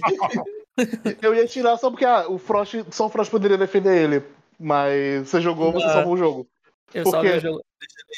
Eu 1.21 1.35
ia 1.35 1.45
tirar 1.47 1.77
só 1.77 1.89
porque 1.91 2.05
ah, 2.05 2.27
o 2.29 2.37
Frost, 2.37 2.75
só 2.91 3.05
o 3.05 3.09
Frost 3.09 3.29
poderia 3.29 3.57
defender 3.57 3.95
ele. 4.03 4.23
Mas 4.59 5.27
você 5.27 5.41
jogou, 5.41 5.71
você 5.71 5.85
Ah. 5.85 5.93
salvou 5.93 6.13
o 6.13 6.17
jogo. 6.17 6.47
Eu 6.93 7.05
só 7.05 7.19
Porque- 7.21 7.39
jogo. 7.39 7.61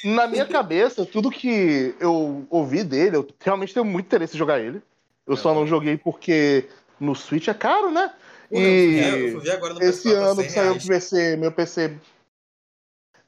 Na 0.03 0.27
minha 0.27 0.45
cabeça, 0.45 1.05
tudo 1.05 1.31
que 1.31 1.95
eu 1.99 2.45
ouvi 2.49 2.83
dele, 2.83 3.15
eu 3.17 3.27
realmente 3.39 3.73
tenho 3.73 3.85
muito 3.85 4.05
interesse 4.05 4.35
em 4.35 4.37
jogar 4.37 4.59
ele. 4.59 4.81
Eu 5.25 5.33
É, 5.33 5.37
só 5.37 5.53
não 5.53 5.61
tá. 5.61 5.67
joguei 5.67 5.97
porque 5.97 6.69
no 6.99 7.15
Switch 7.15 7.47
é 7.47 7.53
caro, 7.53 7.91
né? 7.91 8.13
Eu 8.51 8.59
E 8.59 9.31
fui 9.31 9.41
ver 9.41 9.51
agora 9.51 9.73
no 9.73 9.81
esse 9.81 10.09
PS4 10.09 10.17
a 10.17 10.25
ano 10.25 10.35
100 10.35 10.45
que 10.45 10.53
saiu 10.53 10.77
pro 10.77 10.87
PC, 10.87 11.35
meu 11.37 11.51
PC. 11.51 11.97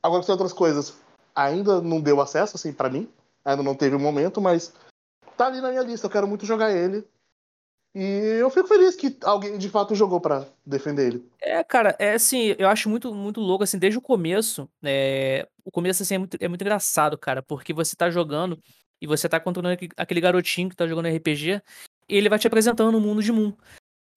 Agora 0.03 0.19
que 0.21 0.27
saiu 0.27 0.35
outras 0.35 0.53
coisas, 0.53 0.97
ainda 1.33 1.81
não 1.81 1.99
deu 1.99 2.21
acesso, 2.21 2.55
assim, 2.55 2.71
pra 2.71 2.89
mim. 2.89 3.09
Ainda 3.43 3.63
não 3.63 3.75
teve 3.75 3.95
o 3.95 3.99
momento, 3.99 4.39
mas 4.41 4.73
tá 5.37 5.47
ali 5.47 5.61
na 5.61 5.69
minha 5.69 5.81
lista. 5.81 6.05
Eu 6.07 6.11
quero 6.11 6.27
muito 6.27 6.45
jogar 6.45 6.71
ele. 6.71 7.03
E 7.95 8.01
eu 8.41 8.49
fico 8.49 8.67
feliz 8.67 8.93
que 8.95 9.17
alguém 9.23 9.57
de 9.57 9.69
fato 9.69 9.95
jogou 9.95 10.19
pra 10.19 10.45
defender 10.65 11.07
ele. 11.07 11.29
É, 11.39 11.63
cara, 11.63 11.95
é 11.97 12.13
assim, 12.13 12.53
eu 12.59 12.67
acho 12.67 12.89
muito, 12.89 13.15
muito 13.15 13.39
louco, 13.39 13.63
assim, 13.63 13.79
desde 13.79 13.97
o 13.97 14.01
começo, 14.01 14.69
é, 14.83 15.47
o 15.63 15.71
começo, 15.71 16.03
assim, 16.03 16.15
é 16.15 16.17
muito, 16.17 16.37
é 16.41 16.47
muito 16.49 16.61
engraçado, 16.61 17.17
cara, 17.17 17.41
porque 17.41 17.73
você 17.73 17.95
tá 17.95 18.09
jogando 18.09 18.59
e 19.05 19.07
você 19.07 19.29
tá 19.29 19.39
controlando 19.39 19.77
aquele- 19.95 20.21
garotinho 20.21 20.69
que 20.69 20.75
tá 20.75 20.87
jogando 20.87 21.07
RPG 21.07 21.61
ele 22.07 22.29
vai 22.29 22.37
te 22.37 22.47
apresentando 22.47 22.95
o 22.95 23.01
mundo 23.01 23.21
de 23.21 23.31
Moon. 23.31 23.53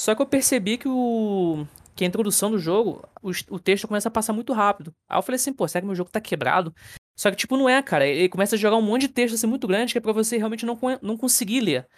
Só 0.01 0.15
que 0.15 0.23
eu 0.23 0.27
percebi 0.27 0.78
que 0.78 0.89
o 0.89 1.66
que 1.94 2.05
a 2.05 2.06
introdução 2.06 2.51
do 2.51 2.60
jogo, 2.60 3.05
o, 3.20 3.31
o 3.51 3.59
texto 3.59 3.89
começa 3.89 4.09
a 4.09 4.12
passar 4.12 4.32
muito 4.32 4.52
rápido. 4.52 4.94
Aí 5.09 5.19
eu 5.19 5.23
falei 5.23 5.35
assim, 5.35 5.52
pô, 5.52 5.66
será 5.66 5.81
que 5.81 5.86
meu 5.86 5.97
jogo 5.97 6.10
tá 6.12 6.20
quebrado? 6.20 6.73
Só 7.19 7.28
que, 7.28 7.36
tipo, 7.36 7.56
não 7.56 7.69
é, 7.69 7.82
cara. 7.82 8.06
Ele 8.06 8.28
começa 8.28 8.55
a 8.55 8.59
jogar 8.59 8.77
um 8.77 8.82
monte 8.82 9.02
de 9.02 9.09
texto, 9.09 9.35
assim, 9.35 9.48
muito 9.48 9.66
grande 9.66 9.93
que 9.93 9.98
é 9.98 10.01
pra 10.01 10.12
você 10.12 10.36
realmente 10.36 10.65
não, 10.65 10.78
não 11.02 11.16
conseguir 11.16 11.60
ler. 11.60 11.89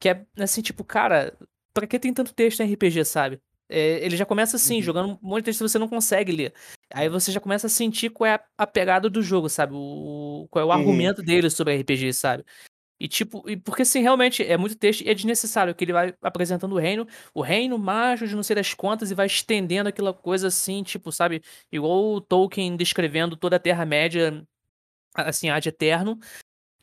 Que 0.00 0.08
é, 0.08 0.26
assim, 0.40 0.60
tipo, 0.60 0.82
cara, 0.82 1.38
pra 1.72 1.86
que 1.86 2.00
tem 2.00 2.12
tanto 2.12 2.34
texto 2.34 2.60
em 2.60 2.72
RPG, 2.72 3.04
sabe? 3.04 3.40
É, 3.68 4.04
ele 4.04 4.16
já 4.16 4.26
começa 4.26 4.56
assim, 4.56 4.76
Uhum. 4.76 4.82
jogando 4.82 5.08
um 5.14 5.18
monte 5.22 5.40
de 5.40 5.44
texto 5.46 5.60
que 5.64 5.68
você 5.68 5.78
não 5.78 5.88
consegue 5.88 6.32
ler. 6.32 6.54
Aí 6.92 7.08
você 7.08 7.32
já 7.32 7.40
começa 7.40 7.66
a 7.66 7.70
sentir 7.70 8.10
qual 8.10 8.26
é 8.28 8.34
a, 8.34 8.44
a 8.58 8.66
pegada 8.66 9.08
do 9.10 9.22
jogo, 9.22 9.48
sabe? 9.48 9.72
O, 9.74 10.46
qual 10.50 10.62
é 10.62 10.66
o 10.66 10.68
Uhum. 10.68 10.74
argumento 10.74 11.22
dele 11.22 11.48
sobre 11.50 11.74
RPG, 11.74 12.12
sabe? 12.12 12.44
E 13.00 13.08
tipo, 13.08 13.48
e 13.50 13.56
porque 13.56 13.82
assim, 13.82 14.02
realmente 14.02 14.42
é 14.44 14.56
muito 14.56 14.76
texto 14.76 15.02
e 15.02 15.08
é 15.10 15.14
desnecessário, 15.14 15.74
que 15.74 15.84
ele 15.84 15.92
vai 15.92 16.14
apresentando 16.22 16.74
o 16.74 16.78
reino, 16.78 17.06
o 17.34 17.42
reino 17.42 17.78
mágico 17.78 18.28
de 18.28 18.36
não 18.36 18.42
sei 18.42 18.56
das 18.56 18.74
quantas, 18.74 19.10
e 19.10 19.14
vai 19.14 19.26
estendendo 19.26 19.88
aquela 19.88 20.14
coisa 20.14 20.48
assim, 20.48 20.82
tipo, 20.82 21.10
sabe? 21.12 21.42
Igual 21.72 22.14
o 22.14 22.20
Tolkien 22.20 22.76
descrevendo 22.76 23.36
toda 23.36 23.56
a 23.56 23.58
Terra-média, 23.60 24.46
assim, 25.14 25.50
ad 25.50 25.68
eterno. 25.68 26.18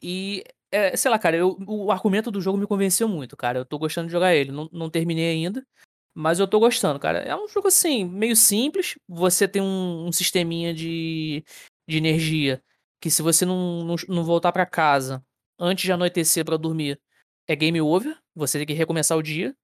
E, 0.02 0.44
é, 0.72 0.96
sei 0.98 1.12
lá, 1.12 1.20
cara, 1.20 1.38
eu- 1.38 1.58
o 1.68 1.92
argumento 1.92 2.32
do 2.32 2.42
jogo 2.42 2.58
me 2.58 2.68
convenceu 2.68 3.08
muito, 3.08 3.38
cara. 3.38 3.60
Eu 3.60 3.66
tô 3.66 3.78
gostando 3.80 4.08
de 4.08 4.12
jogar 4.14 4.36
ele. 4.36 4.52
Não, 4.52 4.70
não 4.72 4.90
terminei 4.90 5.32
ainda, 5.32 5.66
mas 6.14 6.40
eu 6.40 6.48
tô 6.48 6.60
gostando, 6.60 7.00
cara. 7.00 7.20
É 7.20 7.36
um 7.36 7.48
jogo, 7.48 7.68
assim, 7.68 8.06
meio 8.06 8.36
simples. 8.36 8.98
Você 9.08 9.48
tem 9.48 9.62
um, 9.62 10.08
um 10.08 10.12
sisteminha 10.12 10.74
de, 10.74 11.44
de 11.88 11.98
energia 11.98 12.62
que 13.00 13.10
se 13.10 13.22
você 13.22 13.46
não, 13.46 13.84
não, 13.84 13.96
não 14.08 14.24
voltar 14.24 14.52
pra 14.52 14.66
casa 14.66 15.24
antes 15.58 15.84
de 15.84 15.92
anoitecer 15.92 16.46
pra 16.46 16.58
dormir, 16.58 17.00
é 17.48 17.56
game 17.56 17.82
over. 17.82 18.18
Você 18.36 18.58
tem 18.58 18.68
que 18.68 18.74
recomeçar 18.74 19.18
o 19.18 19.24
dia. 19.24 19.56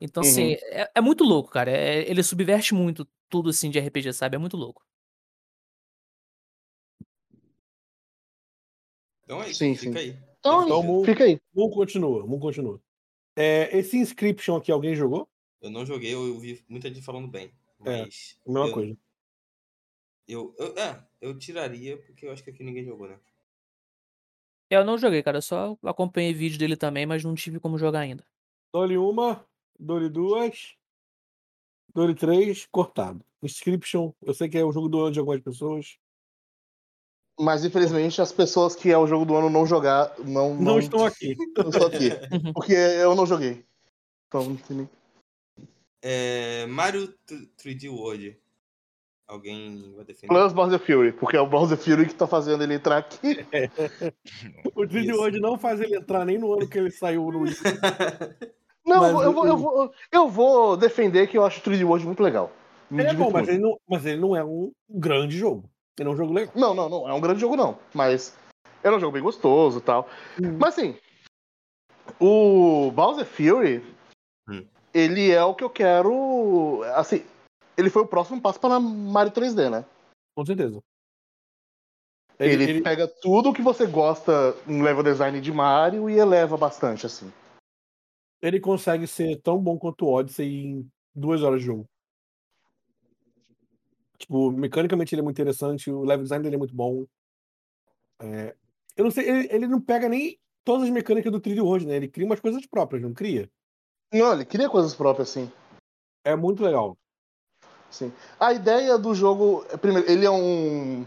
Então, 0.00 0.20
assim, 0.22 0.48
Uhum. 0.48 0.56
é, 0.64 0.90
é 0.96 1.00
muito 1.00 1.24
louco, 1.24 1.50
cara. 1.50 1.70
É- 1.70 2.08
ele 2.10 2.22
subverte 2.22 2.74
muito 2.74 3.06
tudo, 3.28 3.50
assim, 3.50 3.70
de 3.70 3.78
RPG, 3.78 4.12
sabe? 4.12 4.36
É 4.36 4.38
muito 4.38 4.56
louco. 4.56 4.84
Então 9.24 9.42
é 9.42 9.50
isso, 9.50 9.58
Sim, 9.58 9.74
fica 9.74 9.98
sim. 9.98 10.10
aí. 10.10 10.18
Então, 10.38 10.64
Então, 10.64 10.82
Mu, 10.82 11.04
fica 11.04 11.24
aí. 11.24 11.40
Mu 11.54 11.70
continua, 11.70 12.26
Mu 12.26 12.38
continua. 12.38 12.80
É, 13.36 13.76
esse 13.76 13.96
Inscription 13.96 14.56
aqui, 14.56 14.70
alguém 14.70 14.94
jogou? 14.94 15.28
Eu 15.60 15.70
não 15.70 15.84
joguei, 15.84 16.14
eu 16.14 16.34
ouvi 16.34 16.64
muita 16.68 16.88
gente 16.88 17.02
falando 17.02 17.28
bem. 17.28 17.52
É, 17.84 18.02
Mas. 18.02 18.38
Mesma 18.46 18.68
eu, 18.68 18.72
coisa. 18.72 18.98
Eu, 20.28 20.54
eu, 20.58 20.78
é, 20.78 21.06
eu 21.20 21.38
tiraria 21.38 21.96
porque 21.98 22.26
eu 22.26 22.32
acho 22.32 22.42
que 22.42 22.50
aqui 22.50 22.62
ninguém 22.64 22.84
jogou, 22.84 23.08
né? 23.08 23.18
Eu 24.68 24.84
não 24.84 24.98
joguei, 24.98 25.22
cara. 25.22 25.38
Eu 25.38 25.42
só 25.42 25.78
acompanhei 25.84 26.32
vídeo 26.32 26.58
dele 26.58 26.76
também, 26.76 27.06
mas 27.06 27.22
não 27.22 27.34
tive 27.34 27.60
como 27.60 27.78
jogar 27.78 28.00
ainda. 28.00 28.24
Dole 28.72 28.98
uma, 28.98 29.46
dole 29.78 30.08
duas, 30.08 30.74
dole 31.94 32.14
três, 32.14 32.66
cortado. 32.66 33.24
Inscription, 33.42 34.12
eu 34.22 34.34
sei 34.34 34.48
que 34.48 34.58
é 34.58 34.64
o 34.64 34.72
jogo 34.72 34.88
do 34.88 35.00
ano 35.00 35.12
de 35.12 35.20
algumas 35.20 35.40
pessoas. 35.40 35.98
Mas 37.38 37.64
infelizmente 37.64 38.20
as 38.20 38.32
pessoas 38.32 38.74
que 38.74 38.90
é 38.90 38.96
o 38.96 39.06
jogo 39.06 39.26
do 39.26 39.36
ano 39.36 39.50
não 39.50 39.66
jogar 39.66 40.18
não, 40.20 40.54
Não, 40.54 40.62
não, 40.62 40.78
estão 40.78 41.04
aqui. 41.04 41.36
não 41.56 41.68
estão 41.68 41.86
aqui. 41.86 42.10
Porque 42.54 42.72
eu 42.72 43.14
não 43.14 43.26
joguei. 43.26 43.64
Então, 44.26 44.48
não 44.48 44.56
tem 44.56 44.76
nem- 44.78 44.90
É, 46.02 46.66
Mario 46.66 47.12
3D 47.58 47.90
World. 47.90 48.38
Alguém 49.26 49.92
vai 49.96 50.04
defender? 50.04 50.28
Plus 50.28 50.52
Bowser 50.52 50.78
Fury, 50.78 51.12
porque 51.12 51.36
é 51.36 51.40
o 51.40 51.48
Bowser 51.48 51.76
Fury 51.76 52.06
que 52.06 52.14
tá 52.14 52.28
fazendo 52.28 52.62
ele 52.62 52.74
entrar 52.74 52.98
aqui. 52.98 53.44
O 54.74 54.86
vídeo 54.86 55.12
Isso. 55.12 55.22
hoje 55.22 55.40
não 55.40 55.58
faz 55.58 55.80
ele 55.80 55.96
entrar 55.96 56.24
nem 56.24 56.38
no 56.38 56.52
ano 56.52 56.68
que 56.68 56.78
ele 56.78 56.90
saiu 56.90 57.30
no. 57.32 57.44
Não, 58.86 59.00
Mas 59.00 59.24
eu, 59.24 59.32
vou, 59.32 59.46
eu, 59.46 59.56
vou, 59.56 59.92
eu 60.12 60.28
vou 60.28 60.76
defender 60.76 61.26
que 61.26 61.36
eu 61.36 61.44
acho 61.44 61.58
o 61.58 61.62
3D 61.62 61.84
World 61.84 62.06
muito 62.06 62.22
legal. 62.22 62.52
Me 62.88 63.02
Ele 63.02 63.10
é 63.10 63.14
bom, 63.14 63.32
mas 63.32 63.48
ele, 63.48 63.58
não, 63.58 63.80
mas 63.88 64.06
ele 64.06 64.20
não 64.20 64.36
é 64.36 64.44
um 64.44 64.70
grande 64.88 65.36
jogo. 65.36 65.68
Ele 65.98 66.08
é 66.08 66.12
um 66.12 66.16
jogo 66.16 66.32
legal. 66.32 66.52
Não, 66.54 66.72
não, 66.72 66.88
não. 66.88 67.08
É 67.08 67.12
um 67.12 67.20
grande 67.20 67.40
jogo, 67.40 67.56
não. 67.56 67.76
Mas 67.92 68.32
é 68.84 68.90
um 68.90 69.00
jogo 69.00 69.12
bem 69.12 69.22
gostoso 69.22 69.78
e 69.78 69.82
tal. 69.82 70.08
Hum. 70.40 70.56
Mas 70.56 70.78
assim, 70.78 70.96
o 72.20 72.92
Bowser 72.92 73.26
Fury. 73.26 73.82
Ele 74.96 75.30
é 75.30 75.44
o 75.44 75.54
que 75.54 75.62
eu 75.62 75.68
quero. 75.68 76.82
Assim, 76.94 77.22
ele 77.76 77.90
foi 77.90 78.02
o 78.02 78.06
próximo 78.06 78.40
passo 78.40 78.58
para 78.58 78.80
Mario 78.80 79.30
3D, 79.32 79.68
né? 79.68 79.84
Com 80.34 80.44
certeza. 80.46 80.82
Ele, 82.38 82.54
Ele, 82.54 82.64
ele- 82.64 82.82
pega 82.82 83.06
tudo 83.06 83.52
que 83.52 83.62
você 83.62 83.86
gosta 83.86 84.52
no 84.66 84.82
level 84.82 85.02
design 85.02 85.40
de 85.40 85.52
Mario 85.52 86.08
e 86.08 86.18
eleva 86.18 86.56
bastante, 86.56 87.06
assim. 87.06 87.32
ele 88.42 88.60
consegue 88.60 89.06
ser 89.06 89.40
tão 89.40 89.58
bom 89.58 89.78
quanto 89.78 90.04
o 90.04 90.12
Odyssey 90.12 90.46
em 90.46 90.90
duas 91.14 91.42
horas 91.42 91.60
de 91.60 91.66
jogo. 91.66 91.88
Tipo, 94.18 94.50
mecanicamente 94.50 95.14
ele 95.14 95.20
é 95.20 95.24
muito 95.24 95.36
interessante, 95.36 95.90
o 95.90 96.02
level 96.04 96.22
design 96.22 96.42
dele 96.42 96.56
é 96.56 96.58
muito 96.58 96.74
bom. 96.74 97.06
É, 98.20 98.54
eu 98.96 99.04
não 99.04 99.10
sei, 99.10 99.28
ele, 99.28 99.48
ele 99.50 99.66
não 99.66 99.80
pega 99.80 100.08
nem 100.08 100.38
todas 100.64 100.84
as 100.84 100.90
mecânicas 100.90 101.32
do 101.32 101.40
3D 101.40 101.60
World, 101.60 101.86
né? 101.86 101.96
Ele 101.96 102.08
cria 102.08 102.26
umas 102.26 102.40
coisas 102.40 102.64
próprias, 102.66 103.02
não 103.02 103.12
cria? 103.12 103.50
Não, 104.12 104.32
ele 104.32 104.44
cria 104.44 104.68
coisas 104.68 104.94
próprias, 104.94 105.30
assim. 105.30 105.50
É 106.24 106.34
muito 106.34 106.62
legal. 106.62 106.96
Sim. 107.90 108.12
A 108.38 108.52
ideia 108.52 108.98
do 108.98 109.14
jogo, 109.14 109.64
primeiro, 109.80 110.10
ele 110.10 110.26
é 110.26 110.30
um. 110.30 111.06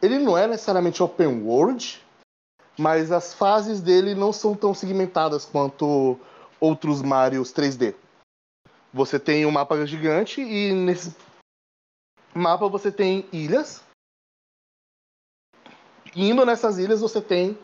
Ele 0.00 0.18
não 0.18 0.36
é 0.36 0.46
necessariamente 0.46 1.02
open 1.02 1.42
world, 1.42 2.02
mas 2.78 3.10
as 3.10 3.34
fases 3.34 3.80
dele 3.80 4.14
não 4.14 4.32
são 4.32 4.54
tão 4.54 4.74
segmentadas 4.74 5.44
quanto 5.44 6.18
outros 6.60 7.02
Marios 7.02 7.52
3D. 7.52 7.94
Você 8.92 9.18
tem 9.18 9.44
um 9.46 9.50
mapa 9.50 9.84
gigante 9.86 10.40
e 10.40 10.72
nesse 10.72 11.14
mapa 12.34 12.68
você 12.68 12.92
tem 12.92 13.26
ilhas. 13.32 13.82
E 16.14 16.30
indo 16.30 16.46
nessas 16.46 16.78
ilhas 16.78 17.00
você 17.00 17.20
tem 17.20 17.58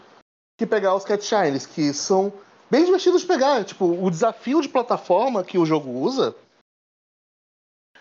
que 0.58 0.66
pegar 0.66 0.94
os 0.94 1.04
Cat 1.04 1.24
Shines, 1.24 1.64
que 1.64 1.92
são 1.92 2.32
bem 2.72 2.86
divertidos 2.86 3.20
de 3.20 3.28
pegar. 3.28 3.62
Tipo, 3.66 3.84
o 3.84 4.10
desafio 4.10 4.62
de 4.62 4.68
plataforma 4.70 5.44
que 5.44 5.58
o 5.58 5.66
jogo 5.66 5.90
usa 5.90 6.34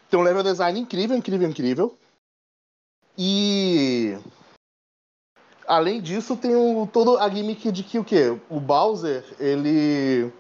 tem 0.10 0.18
um 0.18 0.24
level 0.24 0.42
design 0.42 0.80
incrível, 0.80 1.18
incrível, 1.18 1.50
incrível. 1.50 1.98
E 3.18 4.18
além 5.68 6.02
disso, 6.02 6.38
tem 6.38 6.56
o, 6.56 6.88
todo 6.88 7.18
a 7.18 7.30
gimmick 7.30 7.70
de 7.70 7.84
que 7.84 8.00
o 8.00 8.06
quê? 8.06 8.40
O 8.50 8.62
Bowser, 8.62 9.26
ele 9.38 10.32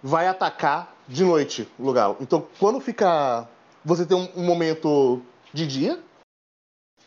vai 0.00 0.28
atacar 0.28 0.94
de 1.08 1.24
noite 1.24 1.68
o 1.76 1.84
lugar. 1.84 2.16
Então, 2.20 2.46
quando 2.60 2.80
fica 2.80 3.48
você 3.84 4.06
tem 4.06 4.16
um, 4.16 4.28
um 4.36 4.44
momento 4.44 5.20
de 5.52 5.66
dia 5.66 6.02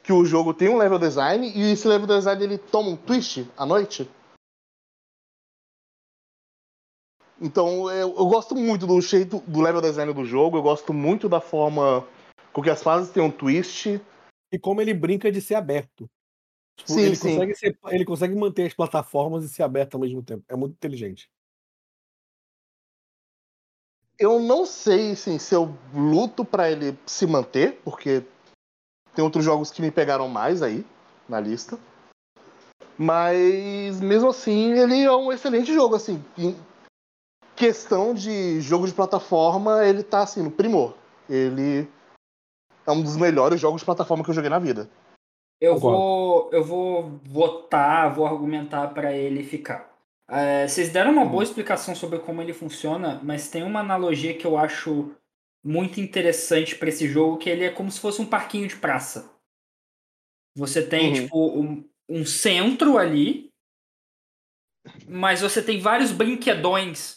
que 0.04 0.12
o 0.12 0.26
jogo 0.26 0.54
tem 0.54 0.70
um 0.70 0.78
level 0.78 1.00
design 1.00 1.50
e 1.50 1.72
esse 1.72 1.88
level 1.88 2.08
design 2.08 2.44
ele 2.44 2.58
toma 2.58 2.90
um 2.90 2.98
twist 2.98 3.50
à 3.58 3.66
noite. 3.66 4.10
Então 7.40 7.90
eu, 7.92 8.16
eu 8.18 8.26
gosto 8.26 8.56
muito 8.56 8.88
do 8.88 9.00
jeito 9.00 9.40
do 9.48 9.62
level 9.62 9.82
design 9.82 10.14
do 10.14 10.26
jogo, 10.26 10.58
eu 10.58 10.64
gosto 10.64 10.94
muito 10.94 11.30
da 11.30 11.40
forma 11.40 12.08
com 12.52 12.62
que 12.62 12.70
as 12.70 12.82
fases 12.82 13.12
têm 13.12 13.22
um 13.22 13.32
twist. 13.32 14.02
E 14.52 14.58
como 14.58 14.82
ele 14.82 14.94
brinca 14.94 15.32
de 15.32 15.42
ser 15.42 15.56
aberto. 15.56 16.10
Tipo, 16.78 16.94
Sim, 16.94 17.02
ele, 17.02 17.16
sim. 17.16 17.30
Consegue 17.30 17.56
ser- 17.56 17.80
ele 17.88 18.06
consegue 18.06 18.36
manter 18.36 18.68
as 18.68 18.74
plataformas 18.74 19.44
e 19.44 19.50
ser 19.50 19.64
aberto 19.64 19.96
ao 19.96 20.02
mesmo 20.02 20.24
tempo. 20.24 20.44
É 20.48 20.56
muito 20.56 20.74
inteligente. 20.74 21.30
Eu 24.18 24.40
não 24.40 24.66
sei 24.66 25.12
assim, 25.12 25.38
se 25.38 25.54
eu 25.54 25.76
luto 25.94 26.44
pra 26.44 26.72
ele 26.72 26.98
se 27.06 27.28
manter, 27.28 27.80
porque 27.84 28.24
tem 29.14 29.24
outros 29.24 29.46
jogos 29.46 29.70
que 29.70 29.82
me 29.82 29.92
pegaram 29.92 30.28
mais 30.28 30.62
aí 30.62 30.84
na 31.30 31.40
lista. 31.40 31.78
Mas 32.98 34.00
mesmo 34.02 34.30
assim, 34.30 34.72
ele 34.72 35.04
é 35.04 35.12
um 35.12 35.32
excelente 35.32 35.72
jogo 35.72 35.96
assim. 35.96 36.24
Questão 37.58 38.14
de 38.14 38.62
jogo 38.62 38.86
de 38.86 38.94
plataforma, 38.94 39.84
ele 39.84 40.04
tá 40.04 40.22
assim 40.22 40.44
no 40.44 40.52
primor. 40.52 40.96
Ele 41.28 41.88
é 42.86 42.92
um 42.92 43.02
dos 43.02 43.18
melhores 43.18 43.60
jogos 43.60 43.82
de 43.82 43.86
plataforma 43.86 44.24
que 44.24 44.30
eu 44.30 44.34
joguei 44.36 44.50
na 44.50 44.60
vida. 44.60 44.88
Eu 45.60 45.74
Concordo. 45.74 45.98
vou, 45.98 46.50
eu 46.54 46.64
vou 46.64 47.20
votar, 47.24 48.14
vou 48.14 48.28
argumentar 48.28 48.90
para 48.90 49.12
ele 49.12 49.44
ficar. 49.44 49.92
É, 50.30 50.68
vocês 50.68 50.92
deram 50.92 51.12
uma 51.12 51.26
boa 51.26 51.44
explicação 51.44 51.96
sobre 51.96 52.20
como 52.20 52.42
ele 52.42 52.54
funciona, 52.54 53.20
mas 53.24 53.50
tem 53.50 53.64
uma 53.64 53.80
analogia 53.80 54.38
que 54.38 54.46
eu 54.46 54.56
acho 54.56 55.16
muito 55.66 56.00
interessante 56.00 56.76
para 56.76 56.90
esse 56.90 57.08
jogo, 57.08 57.38
que 57.38 57.50
ele 57.50 57.64
é 57.64 57.72
como 57.72 57.90
se 57.90 58.00
fosse 58.00 58.22
um 58.22 58.26
parquinho 58.26 58.68
de 58.68 58.76
praça. 58.76 59.34
Você 60.56 60.86
tem 60.86 61.08
Uhum. 61.08 61.14
tipo 61.14 61.60
um, 61.60 61.90
um 62.08 62.26
centro 62.26 62.98
ali, 62.98 63.50
mas 65.08 65.42
você 65.42 65.62
tem 65.64 65.80
vários 65.80 66.12
brinquedões, 66.12 67.17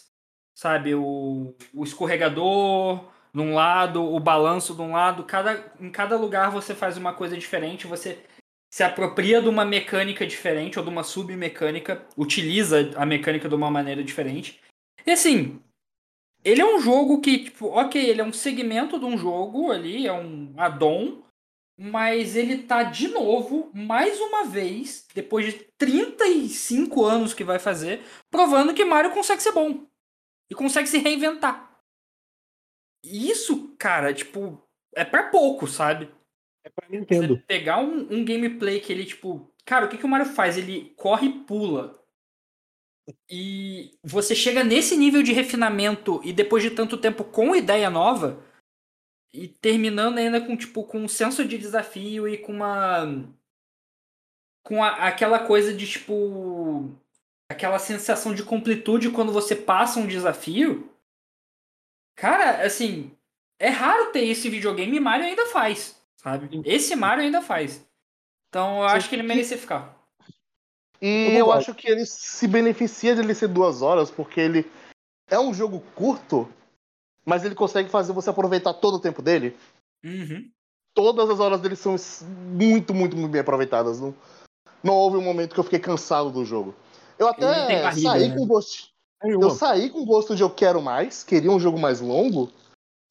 sabe? 0.61 0.93
O, 0.93 1.55
o 1.73 1.83
escorregador 1.83 3.09
de 3.33 3.41
um 3.41 3.55
lado, 3.55 4.03
o 4.03 4.19
balanço 4.19 4.75
de 4.75 4.81
um 4.81 4.91
lado. 4.91 5.23
Cada, 5.23 5.73
em 5.79 5.89
cada 5.89 6.15
lugar 6.15 6.51
você 6.51 6.75
faz 6.75 6.97
uma 6.97 7.13
coisa 7.13 7.35
diferente, 7.35 7.87
você 7.87 8.19
se 8.71 8.83
apropria 8.83 9.41
de 9.41 9.49
uma 9.49 9.65
mecânica 9.65 10.25
diferente 10.25 10.77
ou 10.77 10.85
de 10.85 10.91
uma 10.91 11.03
submecânica, 11.03 12.05
utiliza 12.15 12.91
a 12.95 13.07
mecânica 13.07 13.49
de 13.49 13.55
uma 13.55 13.71
maneira 13.71 14.03
diferente. 14.03 14.61
E 15.03 15.09
assim, 15.09 15.59
ele 16.45 16.61
é 16.61 16.75
um 16.75 16.79
jogo 16.79 17.21
que, 17.21 17.45
tipo, 17.45 17.65
ok, 17.69 17.99
ele 17.99 18.21
é 18.21 18.23
um 18.23 18.31
segmento 18.31 18.99
de 18.99 19.05
um 19.05 19.17
jogo 19.17 19.71
ali, 19.71 20.05
é 20.05 20.13
um 20.13 20.53
add-on, 20.57 21.23
mas 21.75 22.35
ele 22.35 22.59
tá 22.59 22.83
de 22.83 23.07
novo, 23.07 23.71
mais 23.73 24.19
uma 24.19 24.45
vez, 24.45 25.07
depois 25.15 25.45
de 25.47 25.53
35 25.79 27.03
anos 27.03 27.33
que 27.33 27.43
vai 27.43 27.57
fazer, 27.57 28.01
provando 28.29 28.75
que 28.75 28.85
Mario 28.85 29.11
consegue 29.11 29.41
ser 29.41 29.53
bom. 29.53 29.90
E 30.51 30.53
consegue 30.53 30.89
se 30.89 30.97
reinventar. 30.97 31.81
isso, 33.01 33.73
cara, 33.79 34.13
tipo, 34.13 34.61
é 34.93 35.05
pra 35.05 35.29
pouco, 35.29 35.65
sabe? 35.65 36.13
É 36.61 36.69
pra 36.69 36.89
Nintendo. 36.89 37.35
Você 37.35 37.43
pegar 37.43 37.79
um, 37.79 38.01
um 38.13 38.25
gameplay 38.25 38.81
que 38.81 38.91
ele, 38.91 39.05
tipo. 39.05 39.49
Cara, 39.65 39.85
o 39.85 39.89
que, 39.89 39.97
que 39.97 40.05
o 40.05 40.09
Mario 40.09 40.25
faz? 40.25 40.57
Ele 40.57 40.93
corre 40.97 41.27
e 41.27 41.39
pula. 41.45 41.97
E 43.29 43.97
você 44.03 44.35
chega 44.35 44.63
nesse 44.63 44.97
nível 44.97 45.23
de 45.23 45.31
refinamento 45.31 46.19
e 46.23 46.33
depois 46.33 46.61
de 46.61 46.71
tanto 46.71 46.97
tempo 46.97 47.23
com 47.23 47.55
ideia 47.55 47.89
nova 47.89 48.43
e 49.33 49.47
terminando 49.47 50.17
ainda 50.17 50.45
com 50.45 50.55
tipo 50.55 50.83
com 50.83 50.99
um 50.99 51.07
senso 51.07 51.45
de 51.45 51.57
desafio 51.57 52.27
e 52.27 52.37
com 52.37 52.51
uma 52.51 53.05
com 54.63 54.83
a, 54.83 55.07
aquela 55.07 55.45
coisa 55.45 55.73
de 55.73 55.87
tipo 55.87 56.95
aquela 57.51 57.79
sensação 57.79 58.33
de 58.33 58.43
completude 58.43 59.11
quando 59.11 59.31
você 59.31 59.55
passa 59.55 59.99
um 59.99 60.07
desafio. 60.07 60.89
Cara, 62.15 62.65
assim, 62.65 63.11
é 63.59 63.69
raro 63.69 64.11
ter 64.11 64.25
esse 64.25 64.49
videogame 64.49 64.97
e 64.97 64.99
Mario 64.99 65.25
ainda 65.25 65.45
faz, 65.47 65.95
sabe? 66.15 66.61
Esse 66.65 66.95
Mario 66.95 67.23
ainda 67.23 67.41
faz. 67.41 67.85
Então 68.49 68.83
eu 68.83 68.89
Sim, 68.89 68.95
acho 68.95 69.09
que 69.09 69.15
ele 69.15 69.23
merecia 69.23 69.57
ficar. 69.57 69.97
E 71.01 71.33
Eu 71.33 71.47
eu 71.47 71.51
acho 71.51 71.73
que 71.73 71.89
ele 71.89 72.05
se 72.05 72.47
beneficia 72.47 73.15
de 73.15 73.21
ele 73.21 73.33
ser 73.33 73.47
duas 73.47 73.81
horas, 73.81 74.11
porque 74.11 74.39
ele 74.39 74.71
é 75.27 75.39
um 75.39 75.53
jogo 75.53 75.79
curto, 75.95 76.47
mas 77.25 77.43
ele 77.43 77.55
consegue 77.55 77.89
fazer 77.89 78.13
você 78.13 78.29
aproveitar 78.29 78.73
todo 78.73 78.95
o 78.95 78.99
tempo 78.99 79.21
dele. 79.21 79.57
Uhum. 80.03 80.49
Todas 80.93 81.29
as 81.29 81.39
horas 81.39 81.61
dele 81.61 81.75
são 81.75 81.95
muito, 82.53 82.93
muito, 82.93 83.15
muito 83.15 83.31
bem 83.31 83.41
aproveitadas. 83.41 83.99
Não, 83.99 84.13
não 84.83 84.93
houve 84.93 85.17
um 85.17 85.23
momento 85.23 85.53
que 85.53 85.59
eu 85.59 85.63
fiquei 85.63 85.79
cansado 85.79 86.29
do 86.29 86.43
jogo. 86.43 86.75
Eu 87.21 87.27
até 87.27 87.83
barriga, 87.83 88.09
saí 88.09 88.29
né? 88.29 88.35
com 88.35 88.47
gosto. 88.47 88.89
Eu 89.23 89.51
saí 89.51 89.91
com 89.91 90.03
gosto 90.03 90.35
de 90.35 90.41
eu 90.41 90.49
quero 90.49 90.81
mais, 90.81 91.23
queria 91.23 91.51
um 91.51 91.59
jogo 91.59 91.77
mais 91.77 92.01
longo. 92.01 92.51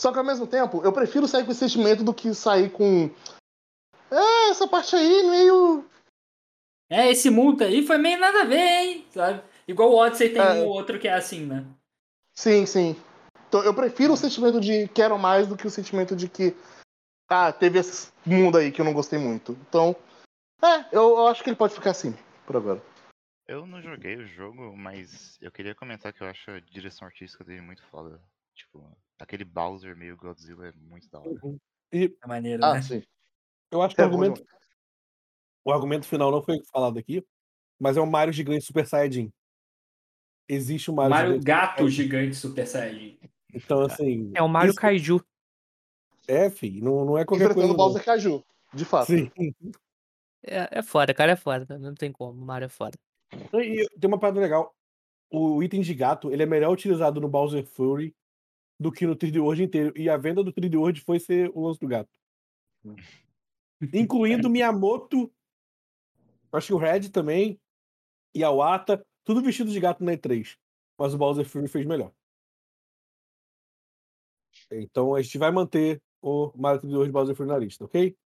Só 0.01 0.11
que 0.11 0.19
ao 0.19 0.25
mesmo 0.25 0.49
tempo, 0.49 0.83
eu 0.83 0.93
prefiro 0.93 1.29
sair 1.29 1.45
com 1.45 1.53
esse 1.53 1.61
sentimento 1.61 2.03
do 2.03 2.13
que 2.13 2.35
sair 2.35 2.71
com. 2.71 3.09
É, 4.11 4.49
essa 4.51 4.67
parte 4.67 4.97
aí 4.97 5.23
meio. 5.31 5.85
É, 6.91 7.09
esse 7.09 7.31
multa 7.31 7.67
aí 7.67 7.87
foi 7.87 7.99
meio 7.99 8.19
nada 8.19 8.41
a 8.41 8.45
ver, 8.45 8.59
hein? 8.59 9.07
Sabe? 9.13 9.43
Igual 9.69 9.93
o 9.93 9.97
Odyssey 9.97 10.31
tem 10.31 10.43
É. 10.43 10.53
um 10.55 10.65
ou 10.65 10.71
outro 10.71 10.99
que 10.99 11.07
é 11.07 11.15
assim, 11.15 11.47
né? 11.47 11.65
Sim, 12.35 12.67
sim. 12.67 12.97
Então 13.49 13.63
eu 13.63 13.73
prefiro 13.73 14.15
o 14.15 14.17
sentimento 14.17 14.61
de 14.61 14.89
quero 14.89 15.17
mais 15.17 15.47
do 15.47 15.57
que 15.57 15.69
o 15.69 15.71
sentimento 15.71 16.17
de 16.17 16.29
que. 16.29 16.57
Ah, 17.29 17.53
teve 17.53 17.79
esse 17.79 18.11
mundo 18.27 18.59
aí 18.59 18.73
que 18.73 18.81
eu 18.81 18.85
não 18.85 18.93
gostei 18.93 19.21
muito. 19.21 19.57
Então. 19.69 19.95
É, 20.61 20.87
eu, 20.91 21.11
eu 21.11 21.27
acho 21.29 21.45
que 21.45 21.51
ele 21.51 21.57
pode 21.57 21.75
ficar 21.75 21.91
assim, 21.93 22.13
por 22.45 22.57
agora. 22.57 22.83
Eu 23.51 23.67
não 23.67 23.83
joguei 23.83 24.15
o 24.15 24.25
jogo, 24.25 24.77
mas 24.77 25.37
eu 25.41 25.51
queria 25.51 25.75
comentar 25.75 26.13
que 26.13 26.23
eu 26.23 26.29
acho 26.29 26.53
a 26.53 26.61
direção 26.61 27.09
artística 27.09 27.43
dele 27.43 27.61
muito 27.61 27.83
foda. 27.87 28.23
Tipo, 28.55 28.97
aquele 29.19 29.45
Bowser 29.45 29.97
meio 29.97 30.17
Godzilla 30.17 30.69
é 30.69 30.73
muito 30.73 31.11
da 31.11 31.19
hora. 31.19 31.31
E 31.93 32.17
É 32.23 32.27
maneiro, 32.29 32.65
Ah, 32.65 32.75
né? 32.75 32.83
sim. 32.83 33.03
eu 33.73 33.83
acho 33.83 33.97
que 33.97 34.01
o 34.01 34.05
É 34.05 34.09
bom 34.09 34.15
argumento, 34.23 34.45
o 35.65 35.73
argumento 35.73 36.07
final 36.07 36.31
não 36.31 36.41
foi 36.41 36.61
falado 36.73 36.97
aqui, 36.97 37.27
mas 37.77 37.97
é 37.97 38.01
o 38.01 38.07
Mario 38.07 38.33
gigante 38.33 38.65
Super 38.65 38.87
Saiyajin. 38.87 39.33
Existe 40.49 40.89
um 40.89 40.95
Mario, 40.95 41.11
Mario 41.11 41.31
gigante. 41.33 41.45
Gato 41.45 41.89
Gigante 41.89 42.37
Super 42.37 42.67
Saiyajin. 42.69 43.19
Então, 43.53 43.81
assim. 43.81 44.31
É 44.33 44.41
o 44.41 44.49
Mario 44.49 44.71
isso 44.71 44.81
Kaiju. 44.81 45.21
É, 46.29 46.49
fi, 46.49 46.81
não, 46.81 47.05
não 47.05 47.19
é 47.19 47.25
qualquer 47.25 47.51
Enfrentando 47.51 47.75
coisa. 47.75 47.75
o 47.75 47.77
Bowser 47.77 48.05
Caju, 48.05 48.45
de 48.73 48.85
fato. 48.85 49.07
Sim. 49.09 49.29
É, 50.45 50.79
é 50.79 50.83
foda, 50.85 51.13
cara, 51.13 51.33
é 51.33 51.37
foda. 51.37 51.77
Não 51.81 51.95
tem 51.95 52.13
como. 52.13 52.41
O 52.41 52.47
Mario 52.47 52.67
é 52.67 52.69
foda. 52.69 52.97
E 53.55 53.87
tem 53.99 54.09
uma 54.09 54.19
parada 54.19 54.41
legal. 54.41 54.75
O 55.31 55.63
item 55.63 55.81
de 55.81 55.95
gato, 55.95 56.33
ele 56.33 56.43
é 56.43 56.47
melhor 56.47 56.73
utilizado 56.73 57.21
no 57.21 57.29
Bowser 57.29 57.65
Fury 57.65 58.15
do 58.79 58.91
que 58.91 59.07
no 59.07 59.15
3D 59.15 59.41
World 59.41 59.63
inteiro. 59.63 59.93
E 59.97 60.09
a 60.09 60.17
venda 60.17 60.43
do 60.43 60.53
3D 60.53 60.77
World 60.77 61.01
foi 61.03 61.21
ser 61.21 61.51
o 61.55 61.67
lance 61.67 61.79
do 61.79 61.87
gato. 61.87 62.11
Incluindo 63.93 64.49
Miyamoto, 64.51 65.33
acho 66.53 66.69
que 66.69 66.75
o 66.75 66.79
Red 66.79 67.11
também, 67.11 67.61
e 68.35 68.43
a 68.43 68.51
Wata, 68.51 69.05
tudo 69.25 69.43
vestido 69.43 69.71
de 69.71 69.79
gato 69.79 70.03
na 70.03 70.13
E3. 70.13 70.57
Mas 70.99 71.15
o 71.15 71.19
Bowser 71.19 71.49
Fury 71.49 71.69
fez 71.69 71.87
melhor. 71.87 72.13
Então 74.71 75.15
a 75.15 75.23
gente 75.23 75.39
vai 75.39 75.51
manter 75.51 76.03
o 76.21 76.53
Mario 76.57 76.81
3D 76.81 76.95
World 76.95 77.13
Bowser 77.13 77.35
Fury 77.35 77.49
na 77.49 77.59
lista, 77.59 77.85
ok? 77.85 78.17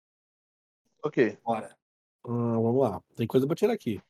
Ok. 1.03 1.39
Bora. 1.45 1.77
Ah, 2.25 2.59
vamos 2.59 2.81
lá. 2.81 3.03
Tem 3.15 3.27
coisa 3.27 3.47
pra 3.47 3.55
tirar 3.55 3.75
aqui. 3.75 4.01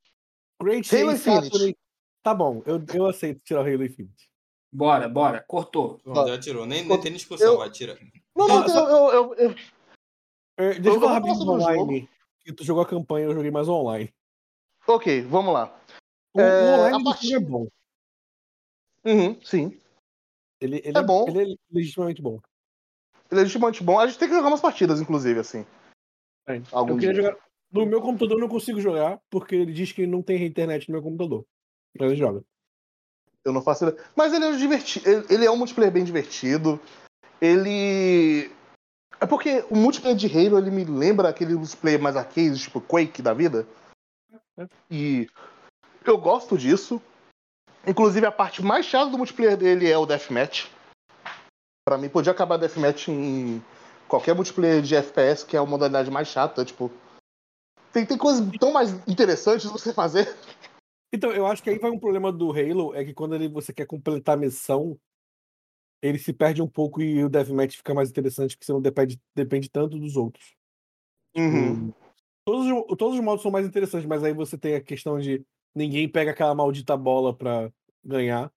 Great 0.63 0.95
Halo 0.95 1.17
Chase 1.17 1.31
Infinite. 1.47 1.79
Tá 2.23 2.35
bom, 2.35 2.63
eu, 2.67 2.83
eu 2.95 3.07
aceito 3.07 3.43
tirar 3.45 3.61
o 3.61 3.63
Halo 3.65 3.85
Infinite. 3.85 4.31
Bora, 4.73 5.09
bora. 5.09 5.45
Cortou. 5.47 5.99
Pronto, 5.99 6.29
já 6.29 6.39
tirou. 6.39 6.67
Nem, 6.67 6.85
nem 6.85 7.01
tem 7.01 7.13
discussão, 7.13 7.53
Eu- 7.53 7.59
vai, 7.59 7.71
tira. 7.71 7.99
Não, 8.35 8.49
Não, 8.49 8.67
eu, 8.67 8.75
eu, 8.89 9.13
eu- 9.13 9.35
eu- 9.51 9.55
É, 10.57 10.75
deixa 10.75 10.89
eu, 10.97 11.01
falar 11.01 11.15
rapidinho 11.15 11.49
online. 11.51 12.09
Que 12.45 12.53
tu 12.53 12.65
jogou 12.65 12.83
a 12.83 12.87
campanha, 12.89 13.27
eu 13.27 13.35
joguei 13.35 13.51
mais 13.51 13.69
online. 13.69 14.13
Ok, 14.87 15.23
vamos 15.23 15.53
lá. 15.55 15.77
O, 16.35 16.41
É, 16.41 16.45
o 16.45 16.75
online 16.75 16.95
a 16.95 16.99
do 16.99 17.05
partir- 17.05 17.29
jogo 17.29 17.47
é 17.47 17.49
bom. 17.51 17.69
Uhum, 19.07 19.41
sim. 19.43 19.79
Ele, 20.61 20.81
ele 20.85 20.99
É 20.99 21.03
bom. 21.03 21.27
Ele 21.29 21.53
é 21.53 21.57
legitimamente 21.71 22.21
bom. 22.23 22.41
Ele 23.31 23.41
é 23.41 23.43
legitimamente 23.43 23.83
bom. 23.83 23.99
A 23.99 24.07
gente 24.07 24.19
tem 24.19 24.29
que 24.29 24.35
jogar 24.35 24.49
umas 24.49 24.61
partidas, 24.61 25.01
inclusive, 25.01 25.39
assim. 25.41 25.65
É. 26.49 26.57
Eu 26.57 26.87
queria 26.99 27.13
dia. 27.13 27.15
jogar. 27.15 27.44
No 27.75 27.85
meu 27.85 28.01
computador 28.01 28.37
eu 28.37 28.41
não 28.41 28.49
consigo 28.49 28.81
jogar, 28.81 29.21
porque 29.29 29.57
ele 29.57 29.73
diz 29.73 29.91
que 29.91 30.07
não 30.07 30.23
tem 30.23 30.47
internet 30.47 30.89
no 30.89 30.93
meu 30.93 31.03
computador. 31.03 31.45
Mas 31.99 32.09
ele 32.09 32.21
joga. 32.21 32.45
Eu 33.45 33.53
não 33.53 33.61
faço 33.61 33.85
ideia. 33.85 34.05
Mas 34.15 34.33
ele 34.33 34.45
é 34.45 34.53
divertido. 34.53 35.27
Ele, 35.29 35.45
é 35.45 35.51
um 35.51 35.57
multiplayer 35.57 35.93
bem 35.93 36.05
divertido. 36.05 36.81
Ele. 37.41 38.49
É 39.21 39.27
porque 39.27 39.65
o 39.69 39.77
multiplayer 39.77 40.17
de 40.17 40.27
Halo 40.27 40.59
ele 40.59 40.71
me 40.71 40.85
lembra 40.85 41.29
aquele 41.29 41.55
multiplayer 41.55 42.01
mais 42.01 42.17
arcade, 42.17 42.59
tipo 42.59 42.81
Quake 42.81 43.21
da 43.21 43.35
vida. 43.35 43.67
É. 44.57 44.69
E 44.89 45.29
eu 46.05 46.17
gosto 46.17 46.57
disso. 46.57 47.03
Inclusive 47.87 48.25
a 48.25 48.33
parte 48.33 48.63
mais 48.63 48.87
chata 48.87 49.11
do 49.11 49.19
multiplayer 49.19 49.57
dele 49.57 49.91
é 49.91 49.99
o 49.99 50.07
Deathmatch. 50.07 50.71
Pra 51.87 51.99
mim, 51.99 52.09
podia 52.09 52.33
acabar 52.33 52.57
Deathmatch 52.57 53.09
em 53.09 53.63
qualquer 54.09 54.35
multiplayer 54.35 54.81
de 54.81 54.95
FPS, 54.95 55.45
que 55.45 55.57
é 55.57 55.61
a 55.61 55.67
modalidade 55.67 56.11
mais 56.11 56.29
chata, 56.29 56.65
tipo. 56.65 56.91
Tem, 57.95 58.05
tem 58.05 58.19
coisas 58.19 58.45
tão 58.59 58.73
mais 58.73 58.91
interessantes 59.09 59.71
você 59.71 59.95
fazer. 59.95 60.37
Então, 61.13 61.31
eu 61.31 61.47
acho 61.47 61.63
que 61.63 61.71
aí 61.71 61.79
vai 61.79 61.93
um 61.93 61.99
problema 61.99 62.33
do 62.33 62.51
Halo, 62.51 62.93
é 62.93 63.05
que 63.05 63.15
quando 63.15 63.37
ele, 63.37 63.49
você 63.49 63.73
quer 63.73 63.87
completar 63.87 64.35
a 64.35 64.41
missão, 64.41 64.99
ele 66.03 66.19
se 66.19 66.33
perde 66.33 66.61
um 66.61 66.67
pouco 66.67 67.01
e 67.01 67.23
o 67.23 67.29
Deathmatch 67.29 67.77
fica 67.77 67.95
mais 67.95 68.11
interessante, 68.11 68.57
porque 68.57 68.67
você 68.67 68.73
não 68.73 68.83
depende, 68.83 69.21
depende 69.33 69.71
tanto 69.71 69.97
dos 69.97 70.17
outros. 70.17 70.57
Uhum. 71.37 71.93
Todos, 72.45 72.67
os- 72.67 72.97
todos 72.99 73.15
os 73.17 73.25
modos 73.25 73.43
são 73.43 73.51
mais 73.53 73.65
interessantes, 73.65 74.09
mas 74.09 74.25
aí 74.25 74.33
você 74.35 74.59
tem 74.59 74.75
a 74.75 74.81
questão 74.81 75.21
de 75.21 75.47
ninguém 75.73 76.09
pega 76.09 76.33
aquela 76.33 76.55
maldita 76.55 76.97
bola 76.97 77.33
pra 77.33 77.71
ganhar. 78.05 78.51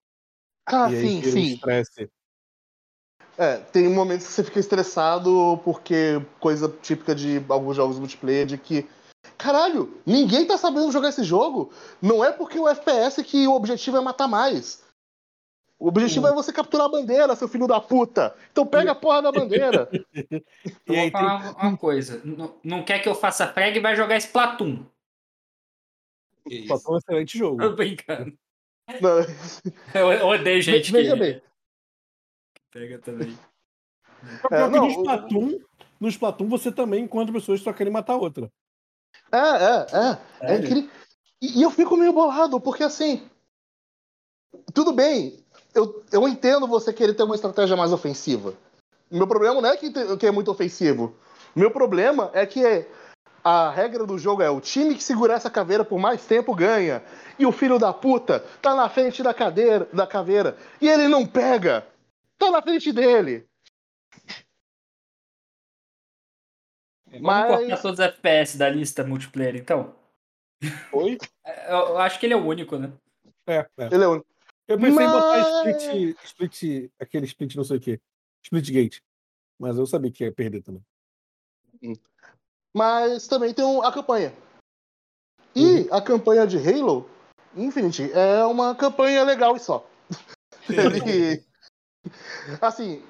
Ah, 0.65 0.91
e 0.91 1.11
sim, 1.11 1.21
sim. 1.21 1.39
estresse. 1.41 2.09
É, 3.37 3.57
tem 3.57 3.87
momentos 3.87 4.25
que 4.25 4.33
você 4.33 4.43
fica 4.43 4.59
estressado 4.59 5.61
porque 5.63 6.19
coisa 6.39 6.67
típica 6.81 7.13
de 7.13 7.39
alguns 7.47 7.75
jogos 7.75 7.99
multiplayer 7.99 8.47
de 8.47 8.57
que 8.57 8.87
caralho, 9.37 10.01
ninguém 10.05 10.45
tá 10.45 10.57
sabendo 10.57 10.91
jogar 10.91 11.09
esse 11.09 11.23
jogo. 11.23 11.71
Não 12.01 12.23
é 12.23 12.31
porque 12.31 12.59
o 12.59 12.67
FPS 12.67 13.23
que 13.23 13.47
o 13.47 13.53
objetivo 13.53 13.97
é 13.97 14.01
matar 14.01 14.27
mais. 14.27 14.85
O 15.79 15.87
objetivo 15.87 16.25
Hum. 16.25 16.29
é 16.29 16.33
você 16.33 16.51
capturar 16.51 16.87
a 16.87 16.89
bandeira, 16.89 17.35
seu 17.35 17.47
filho 17.47 17.67
da 17.67 17.79
puta. 17.79 18.35
Então 18.51 18.65
pega 18.65 18.91
a 18.91 18.95
porra 18.95 19.21
da 19.21 19.31
bandeira. 19.31 19.87
Eu 20.87 20.93
E 20.93 20.97
aí 20.97 21.11
vou 21.11 21.19
falar 21.21 21.55
uma 21.67 21.77
coisa. 21.77 22.19
Não, 22.25 22.59
não 22.63 22.83
quer 22.83 22.99
que 22.99 23.07
eu 23.07 23.13
faça 23.13 23.45
preg, 23.45 23.79
vai 23.79 23.95
jogar 23.95 24.17
Splatoon. 24.17 24.83
Só 26.67 26.79
foi 26.79 26.95
um 26.95 26.97
excelente 26.97 27.37
jogo. 27.37 27.57
Tô 27.61 27.75
brincando. 27.75 28.37
Não, 29.01 29.19
Eu, 29.93 30.27
odeio 30.27 30.61
gente 30.61 30.91
Veja 30.91 31.13
que 31.13 31.19
bem. 31.19 31.41
pega 32.71 32.99
também. 32.99 33.37
É, 34.49 34.63
que 34.63 34.69
não, 34.69 34.85
no 34.85 34.87
Splatoon, 34.89 35.59
no 35.99 36.07
Splatoon 36.07 36.47
você 36.47 36.71
também 36.71 37.03
encontra 37.03 37.33
pessoas 37.33 37.59
que 37.59 37.65
só 37.65 37.73
querem 37.73 37.93
matar 37.93 38.15
outra. 38.15 38.49
É, 39.31 39.37
é, 39.37 39.87
é. 39.93 40.53
É 40.53 40.55
incrível. 40.57 40.89
E, 41.41 41.59
e 41.59 41.61
eu 41.61 41.71
fico 41.71 41.97
meio 41.97 42.13
bolado, 42.13 42.59
porque 42.59 42.83
assim. 42.83 43.27
Tudo 44.73 44.91
bem, 44.91 45.43
eu, 45.73 46.03
eu 46.11 46.27
entendo 46.27 46.67
você 46.67 46.91
querer 46.91 47.13
ter 47.13 47.23
uma 47.23 47.35
estratégia 47.35 47.75
mais 47.75 47.91
ofensiva. 47.91 48.53
Meu 49.09 49.27
problema 49.27 49.61
não 49.61 49.69
é 49.69 49.77
que, 49.77 49.91
que 50.17 50.27
é 50.27 50.31
muito 50.31 50.51
ofensivo. 50.51 51.15
Meu 51.55 51.71
problema 51.71 52.29
é 52.33 52.45
que 52.45 52.85
a 53.43 53.69
regra 53.69 54.05
do 54.05 54.17
jogo 54.17 54.41
é 54.41 54.49
o 54.49 54.59
time 54.59 54.95
que 54.95 55.03
segurar 55.03 55.35
essa 55.35 55.49
caveira 55.49 55.85
por 55.85 55.97
mais 55.97 56.25
tempo 56.25 56.53
ganha. 56.53 57.01
E 57.39 57.45
o 57.45 57.51
filho 57.51 57.79
da 57.79 57.93
puta 57.93 58.43
tá 58.61 58.75
na 58.75 58.89
frente 58.89 59.23
da 59.23 59.33
cadeira, 59.33 59.87
da 59.93 60.05
caveira. 60.05 60.57
E 60.81 60.89
ele 60.89 61.07
não 61.07 61.25
pega. 61.25 61.87
Tá 62.37 62.51
na 62.51 62.61
frente 62.61 62.91
dele. 62.91 63.46
Vamos 67.09 67.21
Mas- 67.21 67.57
cortar 67.59 67.81
todos 67.81 67.99
os 67.99 68.05
FPS 68.05 68.57
da 68.57 68.69
lista 68.69 69.03
multiplayer, 69.03 69.55
então? 69.55 69.95
Oi? 70.91 71.17
Eu, 71.67 71.75
eu 71.89 71.97
acho 71.99 72.19
que 72.19 72.25
ele 72.25 72.33
é 72.33 72.37
o 72.37 72.45
único, 72.45 72.77
né? 72.77 72.91
É, 73.45 73.59
é. 73.77 73.85
Ele 73.91 74.03
é 74.03 74.07
o 74.07 74.25
Eu 74.67 74.77
pensei 74.77 75.05
em 75.05 75.09
botar 75.09 75.63
Mas- 75.63 75.77
split, 75.83 76.17
split, 76.23 76.91
aquele 76.99 77.25
split 77.25 77.55
não 77.55 77.63
sei 77.63 77.77
o 77.77 77.79
quê. 77.79 77.99
Splitgate. 78.43 79.01
Mas 79.59 79.77
eu 79.77 79.85
sabia 79.87 80.11
que 80.11 80.23
ia 80.23 80.31
perder 80.31 80.61
também. 80.61 80.83
Mas 82.75 83.27
também 83.27 83.53
tem 83.53 83.65
a 83.83 83.91
campanha. 83.91 84.33
E 85.55 85.87
a 85.91 86.01
campanha 86.01 86.45
de 86.45 86.57
Halo 86.57 87.09
Infinite 87.55 88.11
é 88.11 88.43
uma 88.45 88.75
campanha 88.75 89.23
legal 89.23 89.55
e 89.55 89.59
só. 89.59 89.89
Ele. 90.69 91.43
Assim. 92.61 93.03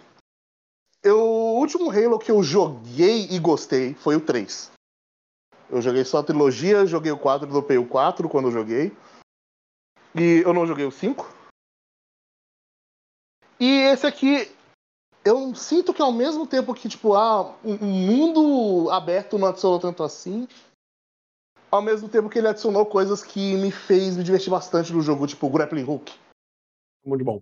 Eu, 1.07 1.21
o 1.21 1.59
último 1.59 1.89
Halo 1.89 2.19
que 2.19 2.29
eu 2.29 2.43
joguei 2.43 3.29
e 3.31 3.39
gostei 3.39 3.93
foi 3.93 4.17
o 4.17 4.19
3. 4.19 4.73
Eu 5.69 5.81
joguei 5.81 6.03
só 6.03 6.17
a 6.17 6.23
trilogia, 6.23 6.85
joguei 6.85 7.13
o 7.13 7.17
4, 7.17 7.47
dropei 7.47 7.77
o 7.77 7.87
4 7.87 8.27
quando 8.27 8.49
eu 8.49 8.51
joguei. 8.51 8.91
E 10.13 10.41
eu 10.43 10.53
não 10.53 10.67
joguei 10.67 10.83
o 10.83 10.91
5. 10.91 11.25
E 13.57 13.83
esse 13.83 14.05
aqui, 14.05 14.51
eu 15.23 15.55
sinto 15.55 15.93
que 15.93 16.01
ao 16.01 16.11
mesmo 16.11 16.45
tempo 16.45 16.73
que, 16.73 16.89
tipo, 16.89 17.13
ah, 17.13 17.55
um 17.63 17.77
mundo 17.85 18.89
aberto 18.91 19.37
não 19.37 19.47
adicionou 19.47 19.79
tanto 19.79 20.03
assim, 20.03 20.45
ao 21.71 21.81
mesmo 21.81 22.09
tempo 22.09 22.29
que 22.29 22.37
ele 22.37 22.49
adicionou 22.49 22.85
coisas 22.85 23.23
que 23.23 23.55
me 23.55 23.71
fez 23.71 24.17
me 24.17 24.25
divertir 24.25 24.49
bastante 24.49 24.91
no 24.91 25.01
jogo, 25.01 25.25
tipo 25.25 25.49
Grappling 25.49 25.85
Hook. 25.85 26.13
Muito 27.05 27.23
bom. 27.23 27.41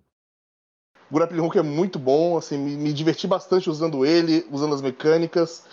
O 1.10 1.14
Grappling 1.14 1.40
Hook 1.40 1.56
é 1.56 1.62
muito 1.62 1.98
bom, 1.98 2.36
assim, 2.36 2.58
me, 2.58 2.76
me 2.76 2.92
diverti 2.92 3.26
bastante 3.26 3.70
usando 3.70 4.04
ele, 4.04 4.46
usando 4.50 4.74
as 4.74 4.82
mecânicas. 4.82 5.64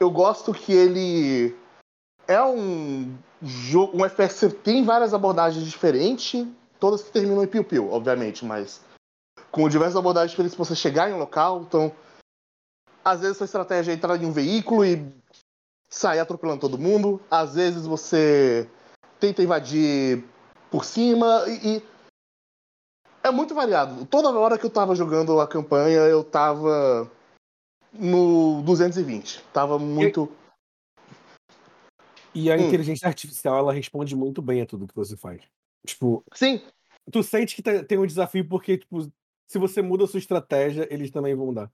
Eu 0.00 0.10
gosto 0.10 0.52
que 0.52 0.72
ele 0.72 1.56
é 2.26 2.42
um 2.42 3.16
jogo, 3.40 3.96
um 3.96 4.04
FPS 4.04 4.50
tem 4.62 4.84
várias 4.84 5.14
abordagens 5.14 5.64
diferentes, 5.64 6.46
todas 6.80 7.02
que 7.02 7.12
terminam 7.12 7.44
em 7.44 7.46
piu-piu, 7.46 7.92
obviamente, 7.92 8.44
mas 8.44 8.80
com 9.50 9.68
diversas 9.68 9.96
abordagens 9.96 10.30
diferentes 10.30 10.56
pra 10.56 10.64
você 10.64 10.74
chegar 10.74 11.10
em 11.10 11.14
um 11.14 11.18
local, 11.18 11.62
então 11.62 11.92
às 13.04 13.20
vezes 13.20 13.36
sua 13.36 13.44
estratégia 13.44 13.92
é 13.92 13.94
entrar 13.94 14.20
em 14.20 14.26
um 14.26 14.32
veículo 14.32 14.84
e 14.84 15.04
sair 15.88 16.20
atropelando 16.20 16.60
todo 16.60 16.78
mundo, 16.78 17.20
às 17.30 17.54
vezes 17.54 17.86
você 17.86 18.68
tenta 19.20 19.42
invadir 19.42 20.24
por 20.70 20.84
cima 20.84 21.44
e, 21.46 21.76
e 21.76 21.82
é 23.22 23.30
muito 23.30 23.54
variado. 23.54 24.04
Toda 24.06 24.30
hora 24.30 24.58
que 24.58 24.66
eu 24.66 24.70
tava 24.70 24.94
jogando 24.94 25.40
a 25.40 25.46
campanha, 25.46 26.00
eu 26.00 26.24
tava 26.24 27.10
no 27.92 28.62
220. 28.62 29.42
Tava 29.52 29.78
muito. 29.78 30.30
E 32.34 32.50
a 32.50 32.56
Hum. 32.56 32.66
inteligência 32.66 33.06
artificial, 33.06 33.58
ela 33.58 33.72
responde 33.72 34.16
muito 34.16 34.40
bem 34.40 34.62
a 34.62 34.66
tudo 34.66 34.88
que 34.88 34.94
você 34.94 35.16
faz. 35.16 35.42
Tipo, 35.86 36.24
Sim, 36.34 36.62
tu 37.10 37.22
sente 37.22 37.54
que 37.54 37.62
tá- 37.62 37.84
tem 37.84 37.98
um 37.98 38.06
desafio 38.06 38.48
porque, 38.48 38.78
tipo, 38.78 39.02
se 39.46 39.58
você 39.58 39.82
muda 39.82 40.04
a 40.04 40.06
sua 40.08 40.18
estratégia, 40.18 40.88
eles 40.90 41.10
também 41.10 41.34
vão 41.34 41.46
mudar. 41.46 41.70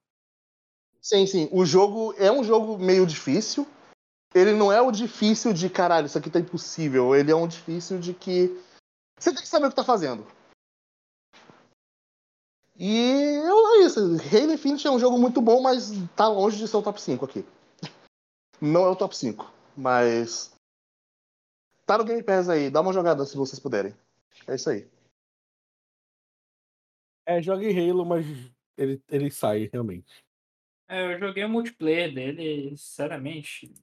sim, 1.01 1.27
sim. 1.27 1.49
O 1.53 1.65
jogo 1.65 2.13
é 2.19 2.31
um 2.31 2.43
jogo 2.45 2.77
meio 2.77 3.07
difícil. 3.07 3.67
Ele 4.35 4.53
não 4.53 4.71
é 4.71 4.83
o 4.83 4.91
difícil 4.91 5.55
de 5.55 5.71
caralho, 5.71 6.07
isso 6.07 6.19
aqui 6.19 6.29
tá 6.29 6.39
impossível. 6.39 7.15
Ele 7.15 7.31
é 7.31 7.35
um 7.37 7.49
difícil 7.49 7.99
de 7.99 8.13
que 8.13 8.61
você 9.19 9.33
tem 9.33 9.41
que 9.43 9.49
saber 9.49 9.67
o 9.67 9.71
que 9.71 9.77
tá 9.77 9.85
fazendo. 9.85 10.27
E 12.79 12.97
eu- 13.45 13.75
é 13.75 13.87
isso. 13.87 13.99
Halo 14.01 14.53
Infinite 14.53 14.87
é 14.87 14.91
um 14.91 15.01
jogo 15.01 15.19
muito 15.19 15.41
bom, 15.41 15.61
mas 15.61 15.91
tá 16.15 16.29
longe 16.29 16.57
de 16.59 16.69
ser 16.69 16.77
o 16.77 16.83
top 16.83 17.01
5 17.03 17.25
aqui. 17.25 17.45
Não 18.63 18.85
é 18.87 18.89
o 18.89 18.97
top 18.97 19.17
5, 19.17 19.53
mas. 19.77 20.55
Tá 21.85 21.99
no 21.99 22.05
Game 22.05 22.23
Pass 22.23 22.49
aí, 22.49 22.71
dá 22.71 22.81
uma 22.81 22.93
jogada 22.93 23.25
se 23.25 23.37
vocês 23.37 23.59
puderem. 23.59 23.95
É 24.47 24.55
isso 24.55 24.71
aí. 24.71 24.87
É, 27.27 27.43
joga 27.43 27.65
em 27.65 27.91
Halo, 27.91 28.07
mas 28.07 28.25
ele, 28.77 29.03
ele 29.09 29.31
sai, 29.31 29.69
realmente. 29.73 30.23
É, 30.89 31.15
eu 31.15 31.19
joguei 31.19 31.45
o 31.45 31.49
multiplayer 31.49 32.15
dele, 32.15 32.77
sinceramente. 32.77 33.75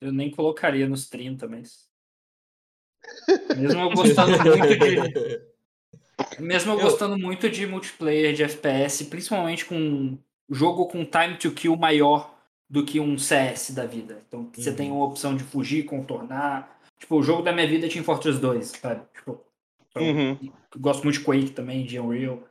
Eu 0.00 0.12
nem 0.12 0.30
colocaria 0.30 0.88
nos 0.88 1.08
30, 1.08 1.46
mas. 1.46 1.88
Mesmo 3.56 3.80
eu 3.80 3.90
gostando 3.90 4.32
muito 4.38 5.12
de. 5.12 5.47
Mesmo 6.38 6.72
eu 6.72 6.78
Eu- 6.78 6.84
gostando 6.84 7.18
muito 7.18 7.48
de 7.50 7.66
multiplayer 7.66 8.34
de 8.34 8.42
FPS, 8.42 9.04
principalmente 9.06 9.64
com 9.64 10.18
jogo 10.50 10.86
com 10.86 11.04
time 11.04 11.36
to 11.36 11.52
kill 11.52 11.76
maior 11.76 12.34
do 12.68 12.84
que 12.84 12.98
um 13.00 13.16
CS 13.18 13.72
da 13.72 13.86
vida. 13.86 14.22
Então 14.28 14.50
você 14.54 14.70
Uhum. 14.70 14.76
tem 14.76 14.90
uma 14.90 15.04
opção 15.04 15.36
de 15.36 15.44
fugir, 15.44 15.84
contornar. 15.84 16.78
Tipo, 16.98 17.16
o 17.16 17.22
jogo 17.22 17.42
da 17.42 17.52
minha 17.52 17.66
vida 17.66 17.86
é 17.86 17.88
Team 17.88 18.04
Fortress 18.04 18.38
2, 18.40 18.68
sabe? 18.68 19.06
Tipo, 19.14 19.40
então, 19.90 20.02
Uhum. 20.02 20.38
eu 20.74 20.80
gosto 20.80 21.04
muito 21.04 21.18
de 21.18 21.24
Quake 21.24 21.50
também, 21.50 21.84
de 21.86 21.98
Unreal. 21.98 22.42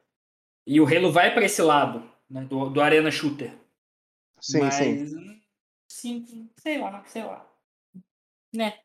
E 0.65 0.79
o 0.81 0.85
Halo 0.85 1.11
vai 1.11 1.33
pra 1.33 1.45
esse 1.45 1.61
lado, 1.61 2.03
né? 2.29 2.41
Do, 2.45 2.69
do 2.69 2.81
Arena 2.81 3.11
Shooter. 3.11 3.53
Sim, 4.39 4.59
Mas, 4.59 4.75
sim. 4.75 5.41
sim. 6.25 6.49
Sei 6.57 6.77
lá, 6.77 7.03
sei 7.05 7.23
lá. 7.23 7.45
Né? 8.53 8.79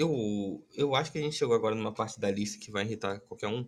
Eu, 0.00 0.64
eu 0.74 0.94
acho 0.94 1.12
que 1.12 1.18
a 1.18 1.20
gente 1.20 1.36
chegou 1.36 1.54
agora 1.54 1.74
numa 1.74 1.92
parte 1.92 2.18
da 2.18 2.30
lista 2.30 2.58
que 2.58 2.70
vai 2.70 2.84
irritar 2.84 3.20
qualquer 3.20 3.48
um. 3.48 3.66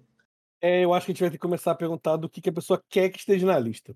É, 0.60 0.82
eu 0.84 0.94
acho 0.94 1.06
que 1.06 1.12
a 1.12 1.14
gente 1.14 1.20
vai 1.20 1.30
ter 1.30 1.36
que 1.36 1.42
começar 1.42 1.72
a 1.72 1.74
perguntar 1.74 2.16
do 2.16 2.28
que, 2.28 2.40
que 2.40 2.48
a 2.48 2.52
pessoa 2.52 2.82
quer 2.88 3.10
que 3.10 3.18
esteja 3.18 3.44
na 3.46 3.59
lista. 3.59 3.94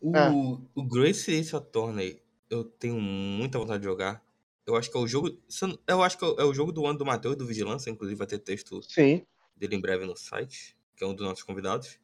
O, 0.00 0.16
É. 0.16 0.30
o 0.74 0.82
Grace 0.86 1.32
Ace 1.32 1.54
Attorney, 1.56 2.22
eu 2.48 2.64
tenho 2.64 3.00
muita 3.00 3.58
vontade 3.58 3.80
de 3.80 3.84
jogar. 3.86 4.22
Eu 4.66 4.76
acho 4.76 4.90
que 4.90 4.96
é 4.96 5.00
o 5.00 5.06
jogo. 5.08 5.28
eu 5.88 6.02
acho 6.02 6.16
que 6.18 6.24
é 6.24 6.28
o- 6.28 6.50
é 6.50 6.54
jogo 6.54 6.70
do 6.70 6.86
ano 6.86 6.98
do 6.98 7.04
Matheus 7.04 7.34
do 7.36 7.46
Vigilância, 7.46 7.90
inclusive 7.90 8.16
vai 8.18 8.26
ter 8.26 8.38
texto 8.38 8.80
Sim. 8.82 9.24
dele 9.56 9.74
em 9.76 9.80
breve 9.80 10.04
no 10.06 10.16
site, 10.16 10.76
que 10.96 11.02
é 11.02 11.06
um 11.06 11.14
dos 11.14 11.26
nossos 11.26 11.42
convidados. 11.42 11.98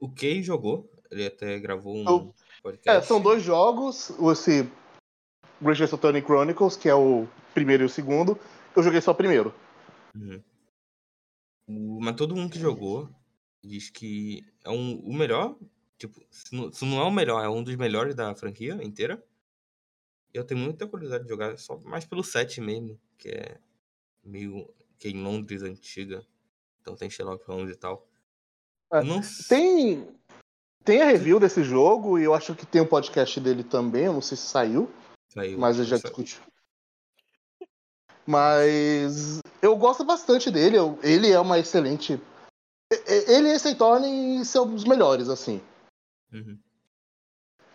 O 0.00 0.08
Kay 0.08 0.42
jogou, 0.42 0.90
ele 1.10 1.26
até 1.26 1.58
gravou 1.58 1.94
um 1.94 2.04
Eu- 2.08 2.34
podcast. 2.62 3.04
É, 3.04 3.06
são 3.06 3.20
dois 3.20 3.42
jogos. 3.42 4.10
Esse 4.32 4.66
Great 5.60 5.82
Attorney 5.82 6.22
Chronicles, 6.22 6.76
que 6.76 6.88
é 6.88 6.94
o 6.94 7.26
primeiro 7.56 7.84
e 7.84 7.86
o 7.86 7.88
segundo. 7.88 8.38
Eu 8.76 8.82
joguei 8.82 9.00
só 9.00 9.12
o 9.12 9.14
primeiro. 9.14 9.54
Uhum. 10.14 10.42
Mas 11.98 12.14
todo 12.14 12.36
mundo 12.36 12.52
que 12.52 12.58
jogou 12.58 13.08
diz 13.64 13.88
que 13.88 14.44
é 14.62 14.70
um, 14.70 15.00
o 15.00 15.14
melhor. 15.14 15.56
Tipo, 15.98 16.20
se 16.30 16.54
não, 16.54 16.70
se 16.70 16.84
não 16.84 17.00
é 17.00 17.04
o 17.04 17.10
melhor, 17.10 17.42
é 17.42 17.48
um 17.48 17.62
dos 17.62 17.74
melhores 17.76 18.14
da 18.14 18.34
franquia 18.34 18.74
inteira. 18.82 19.24
Eu 20.34 20.44
tenho 20.44 20.60
muita 20.60 20.86
curiosidade 20.86 21.24
de 21.24 21.30
jogar 21.30 21.58
só 21.58 21.78
mais 21.78 22.04
pelo 22.04 22.22
set 22.22 22.60
mesmo, 22.60 23.00
que 23.16 23.30
é 23.30 23.58
meio. 24.22 24.68
que 24.98 25.08
é 25.08 25.10
em 25.10 25.22
Londres 25.22 25.62
antiga. 25.62 26.22
Então 26.82 26.94
tem 26.94 27.08
Sherlock 27.08 27.42
Holmes 27.46 27.74
e 27.74 27.78
tal. 27.78 28.06
É, 28.92 29.02
não 29.02 29.22
Tem. 29.48 30.06
Tem 30.84 31.02
a 31.02 31.06
review 31.06 31.40
desse 31.40 31.64
jogo 31.64 32.16
e 32.16 32.22
eu 32.22 32.32
acho 32.32 32.54
que 32.54 32.64
tem 32.66 32.82
um 32.82 32.86
podcast 32.86 33.40
dele 33.40 33.64
também. 33.64 34.04
Eu 34.04 34.12
não 34.12 34.20
sei 34.20 34.36
se 34.36 34.46
saiu, 34.46 34.88
saiu, 35.28 35.58
mas 35.58 35.78
eu 35.78 35.84
já 35.84 35.96
discuti. 35.96 36.40
Mas 38.26 39.38
eu 39.62 39.76
gosto 39.76 40.04
bastante 40.04 40.50
dele. 40.50 40.76
eu- 40.76 40.98
ele 41.02 41.30
é 41.30 41.38
uma 41.38 41.58
excelente. 41.58 42.20
Ele 43.06 43.48
e 43.48 43.52
esse 43.52 43.74
Thorne 43.74 44.44
são 44.44 44.74
os 44.74 44.84
melhores, 44.84 45.28
assim. 45.28 45.60
Uhum. 46.32 46.58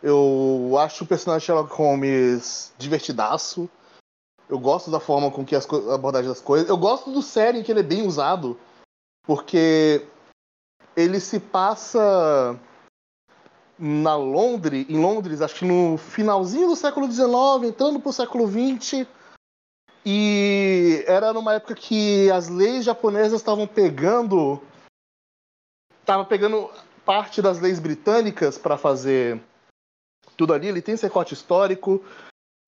Eu 0.04 0.78
acho 0.80 1.04
o 1.04 1.08
personagem 1.08 1.46
Sherlock 1.46 1.74
Holmes 1.74 2.74
divertidaço. 2.78 3.70
Eu 4.50 4.60
gosto 4.60 4.92
da 4.92 5.00
forma 5.00 5.32
com 5.32 5.46
que 5.46 5.56
as 5.56 5.66
a 5.72 5.96
abordagem 5.96 6.30
das 6.30 6.42
coisas. 6.42 6.68
Eu 6.68 6.78
gosto 6.78 7.12
do 7.12 7.22
série 7.22 7.60
em 7.60 7.64
que 7.64 7.72
ele 7.72 7.82
é 7.82 7.84
bem 7.84 8.06
usado, 8.06 8.60
porque 9.24 10.06
ele 10.96 11.20
se 11.20 11.40
passa 11.40 12.60
na 13.78 14.16
Londres, 14.16 14.86
em 14.90 15.00
Londres, 15.00 15.42
acho 15.42 15.56
que 15.56 15.66
no 15.66 15.98
finalzinho 15.98 16.68
do 16.68 16.76
século 16.76 17.10
XIX, 17.10 17.64
entrando 17.70 18.00
pro 18.00 18.12
século 18.12 18.48
XX. 18.48 19.08
E 20.06 21.04
era 21.08 21.32
numa 21.32 21.54
época 21.54 21.76
que 21.76 22.30
as 22.32 22.50
leis 22.50 22.84
japonesas 22.84 23.40
estavam 23.40 23.68
pegando 23.68 24.62
tava 26.06 26.26
pegando 26.26 26.70
parte 27.06 27.42
das 27.42 27.60
leis 27.60 27.80
britânicas 27.80 28.58
para 28.58 28.78
fazer 28.78 29.40
tudo 30.36 30.54
ali. 30.54 30.68
Ele 30.68 30.82
tem 30.82 30.96
esse 30.96 31.06
recorte 31.06 31.34
histórico. 31.34 32.04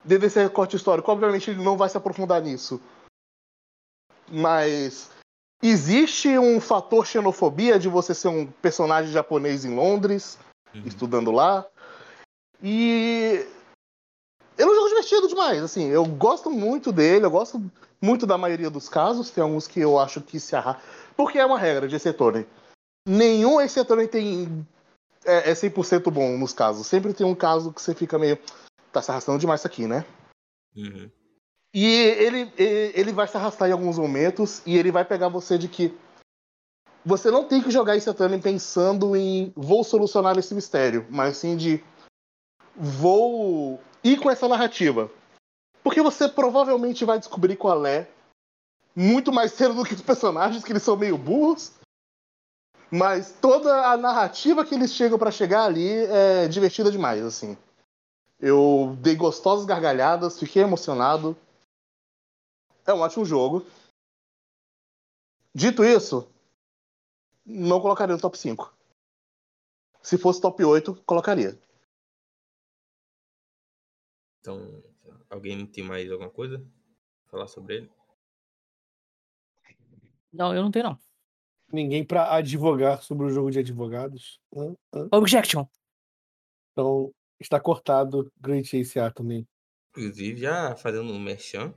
Dentro 0.06 0.22
desse 0.28 0.42
recorte 0.42 0.76
histórico, 0.76 1.12
obviamente, 1.12 1.50
ele 1.50 1.64
não 1.64 1.78
vai 1.78 1.90
se 1.90 1.98
aprofundar 1.98 2.42
nisso. 2.42 2.80
Mas 4.28 5.10
existe 5.62 6.38
um 6.38 6.60
fator 6.60 7.06
xenofobia 7.06 7.80
de 7.80 7.88
você 7.90 8.14
ser 8.14 8.28
um 8.28 8.46
personagem 8.46 9.12
japonês 9.12 9.66
em 9.66 9.74
Londres, 9.76 10.38
Uhum. 10.74 10.84
estudando 10.86 11.32
lá. 11.32 11.66
E 12.62 13.46
ele 14.58 14.70
é 14.70 14.72
um 14.72 14.76
jogo 14.76 14.90
divertido 15.04 15.28
demais, 15.28 15.62
assim, 15.62 15.88
eu 15.88 16.06
gosto 16.06 16.50
muito 16.50 16.92
dele, 16.92 17.26
eu 17.26 17.32
gosto 17.32 17.62
muito 18.02 18.26
da 18.26 18.38
maioria 18.38 18.70
dos 18.70 18.90
casos, 18.90 19.30
tem 19.30 19.44
alguns 19.44 19.68
que 19.68 19.80
eu 19.80 20.00
acho 20.00 20.22
que 20.22 20.40
se 20.40 20.56
arra... 20.56 20.82
Porque 21.16 21.38
é 21.38 21.46
uma 21.46 21.60
regra 21.60 21.88
de 21.88 21.96
Ace 21.96 22.10
Attorney. 22.10 22.46
Nenhum 23.08 23.62
Ace 23.62 23.80
Attorney 23.80 24.08
tem... 24.08 24.66
é, 25.26 25.52
é 25.52 25.54
100% 25.54 26.10
bom 26.12 26.38
nos 26.38 26.54
casos. 26.54 26.88
Sempre 26.88 27.14
tem 27.14 27.26
um 27.26 27.36
caso 27.36 27.72
que 27.72 27.82
você 27.82 27.94
fica 27.94 28.18
meio... 28.18 28.38
Tá 28.92 29.02
se 29.02 29.12
arrastando 29.12 29.40
demais 29.40 29.62
isso 29.62 29.68
aqui, 29.68 29.88
né? 29.88 30.06
Uhum. 30.76 31.10
E 31.74 31.86
ele, 31.86 32.52
ele 32.58 33.12
vai 33.12 33.28
se 33.28 33.36
arrastar 33.36 33.68
em 33.68 33.72
alguns 33.72 33.98
momentos 33.98 34.62
e 34.66 34.78
ele 34.78 34.92
vai 34.92 35.04
pegar 35.04 35.28
você 35.28 35.58
de 35.58 35.68
que 35.68 35.96
você 37.06 37.32
não 37.32 37.46
tem 37.46 37.62
que 37.62 37.72
jogar 37.72 37.98
esse 37.98 38.10
Atlantis 38.10 38.42
pensando 38.42 39.16
em 39.16 39.52
vou 39.56 39.84
solucionar 39.84 40.38
esse 40.38 40.54
mistério, 40.54 41.06
mas 41.10 41.38
sim 41.38 41.58
de 41.58 41.84
vou 42.76 43.82
ir 44.04 44.20
com 44.20 44.30
essa 44.30 44.48
narrativa. 44.48 45.10
Porque 45.84 46.02
você 46.02 46.28
provavelmente 46.28 47.06
vai 47.06 47.20
descobrir 47.20 47.56
qual 47.56 47.86
é 47.86 48.10
muito 48.96 49.32
mais 49.32 49.54
cedo 49.54 49.74
do 49.74 49.84
que 49.84 49.94
os 49.94 50.02
personagens, 50.02 50.64
que 50.64 50.72
eles 50.72 50.84
são 50.84 50.96
meio 50.96 51.18
burros. 51.18 51.74
Mas 52.92 53.32
toda 53.42 53.88
a 53.88 53.98
narrativa 53.98 54.64
que 54.64 54.76
eles 54.76 54.94
chegam 54.94 55.18
para 55.18 55.32
chegar 55.32 55.66
ali 55.66 55.90
é 56.06 56.48
divertida 56.48 56.92
demais, 56.92 57.24
assim. 57.24 57.58
Eu 58.40 58.96
dei 59.02 59.16
gostosas 59.16 59.66
gargalhadas, 59.66 60.40
fiquei 60.40 60.62
emocionado. 60.62 61.36
É 62.86 62.94
um 62.94 63.00
ótimo 63.00 63.26
jogo. 63.26 63.66
Dito 65.56 65.84
isso, 65.84 66.28
não 67.46 67.80
colocaria 67.82 68.16
no 68.16 68.22
top 68.22 68.38
5. 68.38 68.74
Se 70.02 70.18
fosse 70.18 70.42
top 70.42 70.64
8, 70.64 71.02
colocaria. 71.06 71.58
Então, 74.44 74.84
alguém 75.30 75.66
tem 75.66 75.86
mais 75.86 76.12
alguma 76.12 76.30
coisa? 76.30 76.60
pra 76.60 77.32
Falar 77.32 77.48
sobre 77.48 77.76
ele? 77.78 77.92
Não, 80.32 80.54
eu 80.56 80.62
não 80.62 80.72
tenho, 80.72 80.86
não. 80.86 81.00
Ninguém 81.74 82.06
pra 82.06 82.36
advogar 82.36 83.02
sobre 83.04 83.28
o 83.28 83.30
jogo 83.32 83.52
de 83.52 83.60
advogados. 83.60 84.40
Hã? 84.56 84.76
Hã? 84.94 85.10
Objection. 85.14 85.66
Então, 86.72 87.12
está 87.40 87.60
cortado 87.60 88.32
Great 88.40 88.68
Chase 88.68 89.00
A 89.00 89.12
também. 89.12 89.48
Inclusive, 89.90 90.38
já 90.42 90.76
fazendo 90.76 91.12
um 91.12 91.20
merchan, 91.20 91.74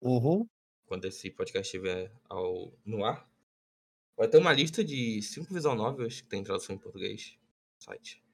Uhum. 0.00 0.48
quando 0.86 1.04
esse 1.06 1.30
podcast 1.30 1.66
estiver 1.76 2.12
ao, 2.28 2.72
no 2.84 3.04
ar, 3.04 3.30
vai 4.16 4.28
ter 4.28 4.38
uma 4.38 4.52
lista 4.52 4.84
de 4.84 5.22
cinco 5.22 5.54
visual 5.54 5.76
novels 5.76 6.20
que 6.22 6.28
tem 6.28 6.44
tradução 6.44 6.76
em 6.76 6.78
português 6.78 7.38
no 7.80 7.84
site. 7.84 8.24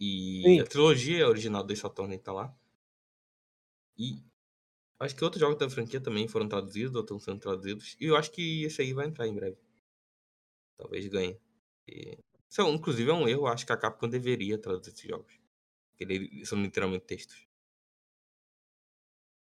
E 0.00 0.44
Sim. 0.44 0.60
a 0.60 0.66
trilogia 0.66 1.28
original 1.28 1.64
do 1.64 1.72
Ace 1.72 1.86
Attorney 1.86 2.18
tá 2.18 2.32
lá. 2.32 2.56
E 3.98 4.22
acho 5.00 5.16
que 5.16 5.24
outros 5.24 5.40
jogos 5.40 5.58
da 5.58 5.70
franquia 5.70 6.00
também 6.00 6.28
foram 6.28 6.48
traduzidos 6.48 6.94
ou 6.96 7.02
estão 7.02 7.18
sendo 7.20 7.40
traduzidos. 7.40 7.96
E 8.00 8.06
eu 8.06 8.16
acho 8.16 8.30
que 8.32 8.64
esse 8.64 8.82
aí 8.82 8.92
vai 8.94 9.06
entrar 9.06 9.26
em 9.28 9.34
breve. 9.34 9.58
Talvez 10.76 11.06
ganhe. 11.08 11.40
E... 11.88 12.18
Isso 12.48 12.62
um- 12.62 12.74
inclusive 12.74 13.10
é 13.10 13.14
um 13.14 13.26
erro, 13.28 13.46
acho 13.46 13.66
que 13.66 13.72
a 13.72 13.76
Capcom 13.76 14.08
deveria 14.08 14.58
traduzir 14.58 14.90
esses 14.92 15.08
jogos. 15.08 15.34
Porque 15.90 16.04
eles 16.04 16.48
são 16.48 16.60
literalmente 16.62 17.06
textos. 17.06 17.46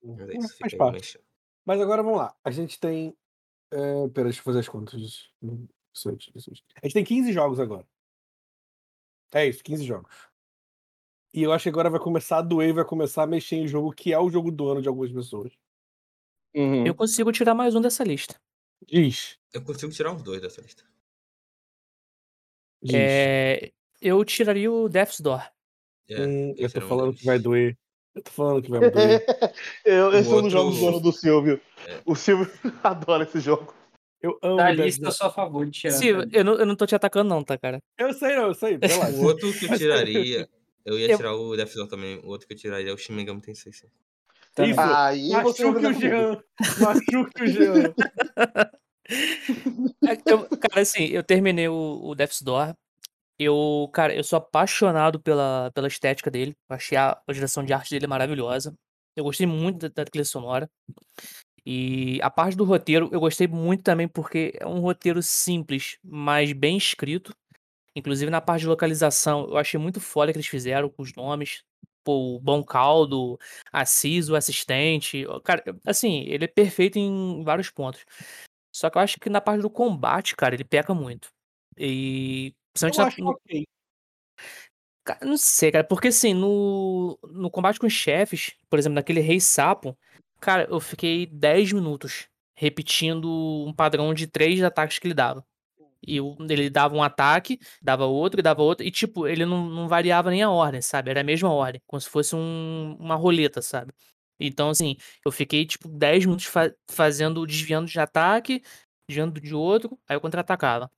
Mas 0.04 0.30
é 0.30 0.34
É, 0.34 0.38
isso, 0.38 0.58
faz 0.58 0.74
parte. 0.74 1.20
Mas 1.66 1.82
agora 1.82 2.04
vamos 2.04 2.20
lá. 2.20 2.36
A 2.44 2.52
gente 2.52 2.80
tem. 2.80 3.16
É, 3.72 4.08
pera, 4.10 4.26
deixa 4.26 4.40
eu 4.40 4.44
fazer 4.44 4.60
as 4.60 4.70
contas. 4.70 5.30
Hum. 5.42 5.68
A 6.06 6.88
gente 6.88 6.94
tem 6.94 7.04
15 7.04 7.34
jogos 7.34 7.60
agora. 7.60 7.88
É 9.34 9.46
isso, 9.48 9.64
15 9.64 9.86
jogos. 9.86 10.27
E 11.34 11.44
eu 11.44 11.52
acho 11.52 11.64
que 11.64 11.70
agora 11.70 11.90
vai 11.90 12.00
começar 12.00 12.38
a 12.38 12.42
doer, 12.42 12.74
vai 12.74 12.86
começar 12.86 13.24
a 13.24 13.28
mexer 13.28 13.58
em 13.58 13.68
jogo 13.68 13.92
que 13.92 14.14
é 14.14 14.20
o 14.20 14.30
jogo 14.30 14.52
do 14.52 14.70
ano 14.70 14.82
de 14.82 14.88
algumas 14.88 15.12
pessoas. 15.12 15.52
Uhum. 16.56 16.86
Eu 16.86 16.96
consigo 16.96 17.32
tirar 17.32 17.54
mais 17.54 17.76
um 17.76 17.82
dessa 17.82 18.04
lista. 18.04 18.36
Diz. 18.88 19.38
Eu 19.54 19.62
consigo 19.64 19.92
tirar 19.92 20.14
os 20.16 20.24
dois 20.24 20.42
dessa 20.42 20.62
lista. 20.62 20.84
Diz. 22.82 22.94
É, 22.96 23.72
eu 24.02 24.24
tiraria 24.24 24.72
o 24.72 24.88
Death's 24.88 25.20
Door. 25.20 25.44
É, 26.10 26.22
Hum, 26.26 26.54
eu 26.58 26.72
tô 26.72 26.80
um 26.80 26.88
falando 26.88 27.06
deles. 27.08 27.20
que 27.20 27.26
vai 27.26 27.40
doer. 27.40 27.78
Eu 28.16 28.22
tô 28.24 28.32
falando 28.32 28.62
que 28.64 28.70
vai 28.70 28.80
doer. 28.90 29.26
Eu, 29.86 30.14
esse 30.14 30.30
é 30.30 30.32
um 30.32 30.36
outro- 30.36 30.42
dos 30.44 30.52
jogos 30.54 30.80
do 30.80 30.88
ano 30.88 31.00
do 31.02 31.12
Silvio. 31.12 31.62
É. 31.86 32.02
O 32.06 32.16
Silvio 32.16 32.50
adora 32.84 33.24
esse 33.24 33.40
jogo. 33.40 33.74
Eu 34.22 34.40
amo 34.42 34.56
Da 34.58 34.72
Death 34.72 34.86
lista, 34.86 35.06
eu 35.06 35.12
sou 35.12 35.28
a 35.28 35.32
favor 35.32 35.66
de 35.66 35.72
tirar. 35.80 35.94
Sim, 35.94 36.14
tá? 36.14 36.28
eu 36.32 36.44
não, 36.44 36.54
eu 36.56 36.66
não 36.66 36.76
tô 36.76 36.88
te 36.88 36.96
atacando, 36.96 37.30
não, 37.30 37.44
tá, 37.44 37.58
cara? 37.58 37.80
Eu 38.00 38.14
sei, 38.14 38.36
não, 38.36 38.48
eu 38.48 38.54
sei. 38.56 38.80
Relaxa. 38.82 39.18
O 39.18 39.24
outro 39.26 39.52
que 39.54 39.68
tiraria, 39.78 40.50
eu 40.88 40.98
ia 41.00 41.12
Eu- 41.12 41.18
tirar 41.18 41.34
o 41.36 41.56
Death 41.56 41.74
Door 41.76 41.88
também. 41.88 42.18
O 42.20 42.28
outro 42.28 42.48
que 42.48 42.54
eu 42.54 42.58
tiraria 42.58 42.90
é 42.90 42.94
o 42.94 42.98
Shin 42.98 43.14
Megami 43.14 43.42
Tensei 43.42 43.72
5. 43.72 43.92
Também. 44.56 44.72
Isso. 44.72 44.80
Aí 44.82 45.30
Machuque 45.44 45.86
o. 45.86 45.94
Jean. 45.94 46.44
Machuque 46.80 47.44
o 47.44 47.48
Jean. 47.48 47.94
Eu- 50.26 50.48
cara, 50.58 50.82
assim, 50.82 51.06
eu 51.06 51.24
terminei 51.24 51.68
o, 51.68 52.00
o 52.04 52.16
Death's 52.16 52.42
Door. 52.42 52.74
Eu, 53.40 53.90
cara, 53.94 54.16
eu 54.16 54.24
sou 54.24 54.38
apaixonado 54.38 55.20
pela, 55.20 55.72
pela 55.74 55.88
estética 55.88 56.32
dele. 56.32 56.56
Eu 56.70 56.76
achei 56.76 56.98
a, 56.98 57.22
a 57.28 57.34
direção 57.34 57.64
de 57.64 57.72
arte 57.72 57.92
dele 57.92 58.08
maravilhosa. 58.08 58.74
Eu 59.16 59.24
gostei 59.24 59.46
muito 59.46 59.80
da, 59.80 59.88
da 59.90 60.06
trilha 60.06 60.26
sonora. 60.26 60.68
E 61.66 62.20
a 62.22 62.30
parte 62.30 62.56
do 62.58 62.64
roteiro, 62.64 63.10
eu 63.12 63.20
gostei 63.20 63.48
muito 63.48 63.84
também 63.84 64.08
porque 64.08 64.54
é 64.60 64.66
um 64.66 64.80
roteiro 64.80 65.22
simples, 65.22 65.98
mas 66.04 66.52
bem 66.54 66.78
escrito. 66.78 67.36
Inclusive 67.98 68.30
na 68.32 68.40
parte 68.42 68.62
de 68.62 68.68
localização, 68.68 69.48
eu 69.50 69.58
achei 69.58 69.80
muito 69.80 70.00
foda 70.00 70.32
que 70.32 70.38
eles 70.38 70.48
fizeram 70.48 70.90
com 70.90 71.02
os 71.02 71.14
nomes. 71.14 71.64
Pô, 72.04 72.36
o 72.36 72.40
Bom 72.40 72.64
Caldo, 72.64 73.38
Assis, 73.72 74.30
o 74.30 74.36
assistente. 74.36 75.26
Cara, 75.44 75.64
assim, 75.86 76.22
ele 76.28 76.46
é 76.46 76.48
perfeito 76.48 76.98
em 76.98 77.44
vários 77.44 77.70
pontos. 77.70 78.06
Só 78.72 78.90
que 78.90 78.98
eu 78.98 79.02
acho 79.02 79.20
que 79.20 79.30
na 79.30 79.42
parte 79.42 79.62
do 79.62 79.70
combate, 79.70 80.36
cara, 80.36 80.56
ele 80.56 80.64
peca 80.64 80.94
muito. 80.94 81.30
E. 81.78 82.48
Eu 82.48 82.54
Principalmente 82.74 82.98
na- 83.00 83.08
acho 83.08 83.22
no- 83.22 83.32
ok. 83.32 83.66
Cara, 85.04 85.26
não 85.26 85.38
sei, 85.38 85.72
cara, 85.72 85.84
porque 85.84 86.10
assim, 86.10 86.34
no, 86.34 87.18
no 87.24 87.50
combate 87.50 87.80
com 87.80 87.88
os 87.88 87.94
chefes, 87.94 88.54
por 88.70 88.78
exemplo, 88.78 88.96
naquele 88.96 89.22
Rei 89.22 89.40
Sapo, 89.40 89.98
cara, 90.40 90.68
eu 90.70 90.80
fiquei 90.80 91.26
10 91.26 91.72
minutos 91.72 92.28
repetindo 92.56 93.30
um 93.66 93.74
padrão 93.74 94.14
de 94.14 94.28
três 94.28 94.62
ataques 94.62 95.00
que 95.00 95.08
ele 95.08 95.14
dava. 95.14 95.46
E 96.06 96.18
ele 96.50 96.70
dava 96.70 96.96
um 96.96 97.04
ataque, 97.04 97.60
dava 97.82 98.06
outro, 98.06 98.42
dava 98.42 98.62
outro, 98.62 98.86
e 98.86 98.92
tipo, 98.92 99.28
ele 99.28 99.46
não, 99.46 99.66
não 99.70 99.88
variava 99.88 100.30
nem 100.32 100.44
a 100.44 100.50
ordem, 100.50 100.82
sabe? 100.82 101.10
Era 101.12 101.22
a 101.22 101.24
mesma 101.24 101.50
ordem, 101.52 101.82
como 101.88 102.00
se 102.02 102.10
fosse 102.10 102.36
um- 102.36 102.96
uma 103.00 103.16
roleta, 103.16 103.62
sabe? 103.62 103.94
Então, 104.40 104.70
assim, 104.70 104.96
eu 105.26 105.32
fiquei 105.32 105.66
tipo 105.66 105.88
10 105.90 106.26
minutos 106.26 106.46
fa- 106.46 106.72
fazendo, 106.90 107.46
desviando 107.46 107.88
de 107.88 108.00
ataque, 108.00 108.62
desviando 109.10 109.40
de 109.42 109.54
outro, 109.56 110.00
aí 110.08 110.16
eu 110.16 110.22
contra-atacava. 110.22 110.92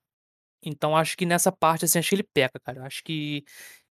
Então, 0.63 0.95
acho 0.95 1.15
que 1.17 1.25
nessa 1.25 1.51
parte, 1.51 1.85
assim, 1.85 1.99
acho 1.99 2.09
que 2.09 2.15
ele 2.15 2.23
peca, 2.33 2.59
cara. 2.59 2.79
Eu 2.79 2.85
acho 2.85 3.03
que 3.03 3.43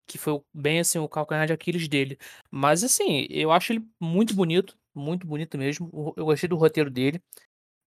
que 0.08 0.18
foi 0.18 0.42
bem 0.52 0.80
assim 0.80 0.98
o 0.98 1.08
calcanhar 1.08 1.46
de 1.46 1.54
Aquiles 1.54 1.88
dele. 1.88 2.18
Mas 2.50 2.84
assim, 2.84 3.28
eu 3.30 3.52
acho 3.52 3.72
ele 3.72 3.86
muito 4.00 4.34
bonito, 4.34 4.76
muito 4.94 5.26
bonito 5.26 5.56
mesmo. 5.58 6.14
Eu 6.18 6.26
gostei 6.26 6.50
do 6.50 6.56
roteiro 6.56 6.90
dele. 6.90 7.22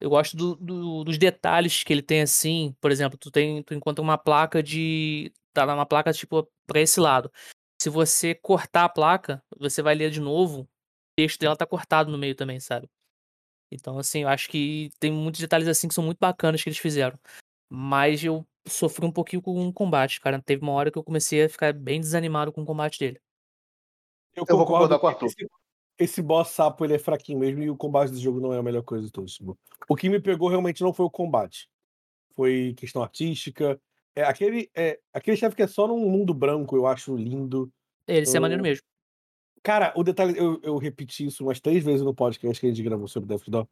Eu 0.02 0.10
gosto 0.10 0.36
do- 0.36 0.56
do- 0.56 1.03
dos 1.03 1.18
detalhes 1.19 1.84
que 1.84 1.94
ele 1.94 2.02
tem 2.02 2.22
assim, 2.22 2.76
por 2.82 2.91
exemplo, 2.91 3.18
tu 3.19 3.30
tem, 3.30 3.61
tu 3.61 3.73
encontra 3.76 4.02
uma 4.02 4.18
placa 4.18 4.61
de, 4.64 5.32
tá 5.53 5.64
lá 5.64 5.76
uma 5.76 5.86
placa 5.86 6.11
tipo 6.11 6.49
para 6.65 6.82
esse 6.82 6.99
lado. 6.99 7.32
Se 7.80 7.88
você 7.90 8.34
cortar 8.34 8.86
a 8.86 8.90
placa, 8.90 9.44
você 9.60 9.82
vai 9.84 9.94
ler 9.95 10.10
de 10.10 10.19
novo, 10.19 10.61
o 10.64 10.68
texto 11.15 11.40
dela 11.40 11.56
tá 11.56 11.68
cortado 11.68 12.11
no 12.11 12.18
meio 12.18 12.34
também, 12.36 12.60
sabe? 12.60 12.90
Então 13.72 13.99
assim, 13.99 14.23
eu 14.23 14.28
acho 14.30 14.49
que 14.49 14.90
tem 14.99 15.11
muitos 15.11 15.40
detalhes 15.40 15.68
assim 15.68 15.88
que 15.88 15.94
são 15.94 16.03
muito 16.03 16.18
bacanas 16.19 16.64
que 16.64 16.69
eles 16.69 16.80
fizeram. 16.80 17.18
Mas 17.69 18.23
eu 18.23 18.45
sofri 18.68 19.06
um 19.06 19.11
pouquinho 19.11 19.41
com 19.41 19.68
o 19.68 19.73
combate, 19.73 20.19
cara. 20.19 20.41
Teve 20.41 20.64
uma 20.64 20.73
hora 20.73 20.91
que 20.91 20.98
eu 20.98 21.03
comecei 21.03 21.44
a 21.44 21.49
ficar 21.49 21.73
bem 21.73 21.99
desanimado 22.02 22.52
com 22.52 22.64
o 22.64 22.65
combate 22.65 22.99
dele. 22.99 23.22
Eu, 24.36 24.45
Eu 24.48 24.57
vou 24.57 24.65
concordo 24.65 24.98
concordar 24.98 24.99
com 24.99 25.06
o 25.07 25.10
Arthur. 25.10 25.61
Esse, 25.97 26.22
boss 26.22 26.49
sapo 26.49 26.85
ele 26.85 26.95
é 26.95 26.99
fraquinho 26.99 27.39
mesmo 27.39 27.61
e 27.63 27.69
o 27.69 27.77
combate 27.77 28.09
desse 28.09 28.22
jogo 28.22 28.39
não 28.39 28.53
é 28.53 28.57
a 28.57 28.63
melhor 28.63 28.84
coisa 28.84 29.05
de 29.05 29.11
todos. 29.11 29.34
tipo. 29.34 29.57
O 29.88 29.95
que 29.95 30.09
me 30.09 30.19
pegou 30.19 30.49
realmente 30.49 30.81
não 30.81 30.93
foi 30.93 31.05
o 31.05 31.09
combate. 31.09 31.69
Foi 32.35 32.73
questão 32.77 33.03
artística. 33.03 33.80
É, 34.15 34.23
aquele, 34.23 34.69
é, 34.76 34.99
aquele 35.13 35.38
chefe 35.38 35.55
que 35.55 35.61
é 35.61 35.68
só 35.68 35.88
num 35.88 36.09
mundo 36.09 36.34
branco, 36.34 36.76
eu 36.76 36.85
acho 36.85 37.15
lindo. 37.15 37.72
Ele 38.07 38.26
é 38.30 38.39
maneiro 38.39 38.63
mesmo. 38.63 38.84
Cara, 39.63 39.93
o 39.95 40.03
detalhe, 40.03 40.38
eu, 40.38 40.59
eu 40.63 40.77
repeti 40.77 41.26
isso 41.26 41.43
umas 41.43 41.59
três 41.59 41.84
vezes 41.84 42.01
no 42.01 42.15
podcast 42.15 42.59
que 42.59 42.65
a 42.65 42.69
gente 42.69 42.84
gravou 42.84 43.07
sobre 43.07 43.30
Death 43.30 43.47
Door. 43.47 43.68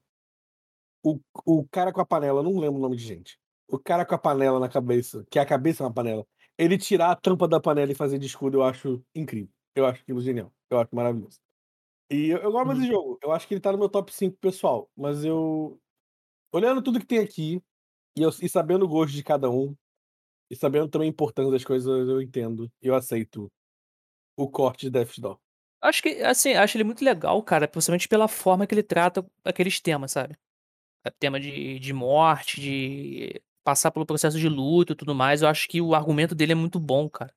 O, 1.04 1.20
o 1.46 1.68
cara 1.68 1.92
com 1.92 2.02
a 2.02 2.06
panela, 2.06 2.44
não 2.44 2.60
lembro 2.60 2.78
o 2.78 2.82
nome 2.82 2.96
de 2.96 3.04
gente. 3.04 3.40
O 3.68 3.80
cara 3.80 4.06
com 4.06 4.14
a 4.14 4.18
panela 4.18 4.60
na 4.60 4.70
cabeça, 4.70 5.26
que 5.32 5.40
é 5.40 5.42
a 5.42 5.46
cabeça 5.46 5.84
na 5.84 5.92
panela, 5.92 6.26
ele 6.58 6.78
tirar 6.78 7.12
a 7.12 7.16
tampa 7.16 7.48
da 7.48 7.60
panela 7.60 7.92
e 7.92 7.96
fazer 7.96 8.20
de 8.20 8.28
escudo, 8.28 8.58
eu 8.58 8.64
acho 8.64 9.04
incrível. 9.16 9.50
Eu 9.76 9.86
acho 9.86 10.02
aquilo 10.02 10.22
genial. 10.22 10.54
Eu 10.70 10.80
acho 10.80 10.94
maravilhoso. 10.94 11.40
E 12.12 12.30
eu, 12.30 12.40
eu 12.40 12.52
gosto 12.52 12.66
muito 12.66 12.80
desse 12.80 12.92
jogo. 12.92 13.20
Eu 13.22 13.32
acho 13.32 13.48
que 13.48 13.54
ele 13.54 13.62
tá 13.62 13.72
no 13.72 13.78
meu 13.78 13.90
top 13.90 14.14
5 14.14 14.38
pessoal. 14.38 14.90
Mas 14.98 15.24
eu. 15.24 15.80
Olhando 16.54 16.82
tudo 16.82 17.00
que 17.00 17.06
tem 17.06 17.20
aqui, 17.20 17.62
e, 18.18 18.22
eu- 18.24 18.32
e 18.42 18.50
sabendo 18.50 18.86
o 18.86 18.88
gosto 18.88 19.14
de 19.14 19.24
cada 19.24 19.50
um, 19.50 19.76
e 20.50 20.56
sabendo 20.56 20.90
também 20.90 21.08
a 21.08 21.12
importância 21.12 21.52
das 21.52 21.64
coisas, 21.64 22.10
eu 22.10 22.22
entendo. 22.22 22.72
E 22.82 22.88
eu 22.88 22.96
aceito 22.96 23.52
o 24.38 24.50
corte 24.50 24.82
de 24.88 24.92
Death 24.92 25.20
Door. 25.20 25.40
Acho 25.82 26.02
que, 26.04 26.10
assim, 26.24 26.54
acho 26.54 26.78
ele 26.78 26.84
muito 26.84 27.04
legal, 27.06 27.42
cara, 27.44 27.68
principalmente 27.68 28.08
pela 28.08 28.28
forma 28.28 28.68
que 28.68 28.74
ele 28.76 28.84
trata 28.84 29.26
aqueles 29.46 29.80
temas, 29.80 30.12
sabe? 30.12 30.38
É 31.06 31.10
tema 31.12 31.40
de, 31.40 31.80
de 31.80 31.94
morte, 31.94 32.62
de 32.62 33.42
passar 33.64 33.92
pelo 33.92 34.06
processo 34.06 34.40
de 34.40 34.50
luto 34.50 34.94
e 34.94 34.96
tudo 34.96 35.16
mais. 35.16 35.42
Eu 35.42 35.48
acho 35.50 35.68
que 35.70 35.82
o 35.82 35.96
argumento 35.96 36.36
dele 36.36 36.54
é 36.54 36.56
muito 36.56 36.80
bom, 36.80 37.10
cara. 37.10 37.34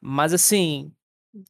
Mas 0.00 0.32
assim, 0.34 0.92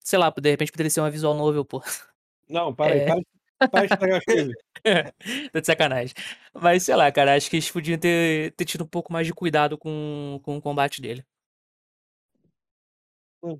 sei 0.04 0.18
lá, 0.18 0.30
de 0.30 0.50
repente 0.50 0.72
poderia 0.72 0.90
ser 0.90 1.00
uma 1.00 1.10
visual 1.10 1.34
novel, 1.34 1.64
pô. 1.64 1.82
Não, 2.50 2.74
para 2.74 2.92
aí, 2.92 3.00
É. 3.00 3.06
para, 3.06 3.68
Para 3.68 3.84
estragar 3.84 4.18
as 4.18 4.24
coisas. 4.24 4.54
Tá 5.52 5.60
de 5.60 5.66
sacanagem. 5.66 6.14
Mas 6.54 6.82
sei 6.84 6.96
lá, 6.96 7.12
cara, 7.12 7.36
acho 7.36 7.50
que 7.50 7.56
eles 7.56 7.70
podiam 7.70 7.98
ter, 7.98 8.52
ter 8.52 8.64
tido 8.64 8.84
um 8.84 8.88
pouco 8.88 9.12
mais 9.12 9.26
de 9.26 9.34
cuidado 9.34 9.76
com, 9.76 10.40
com 10.42 10.56
o 10.56 10.62
combate 10.62 11.02
dele. 11.02 11.22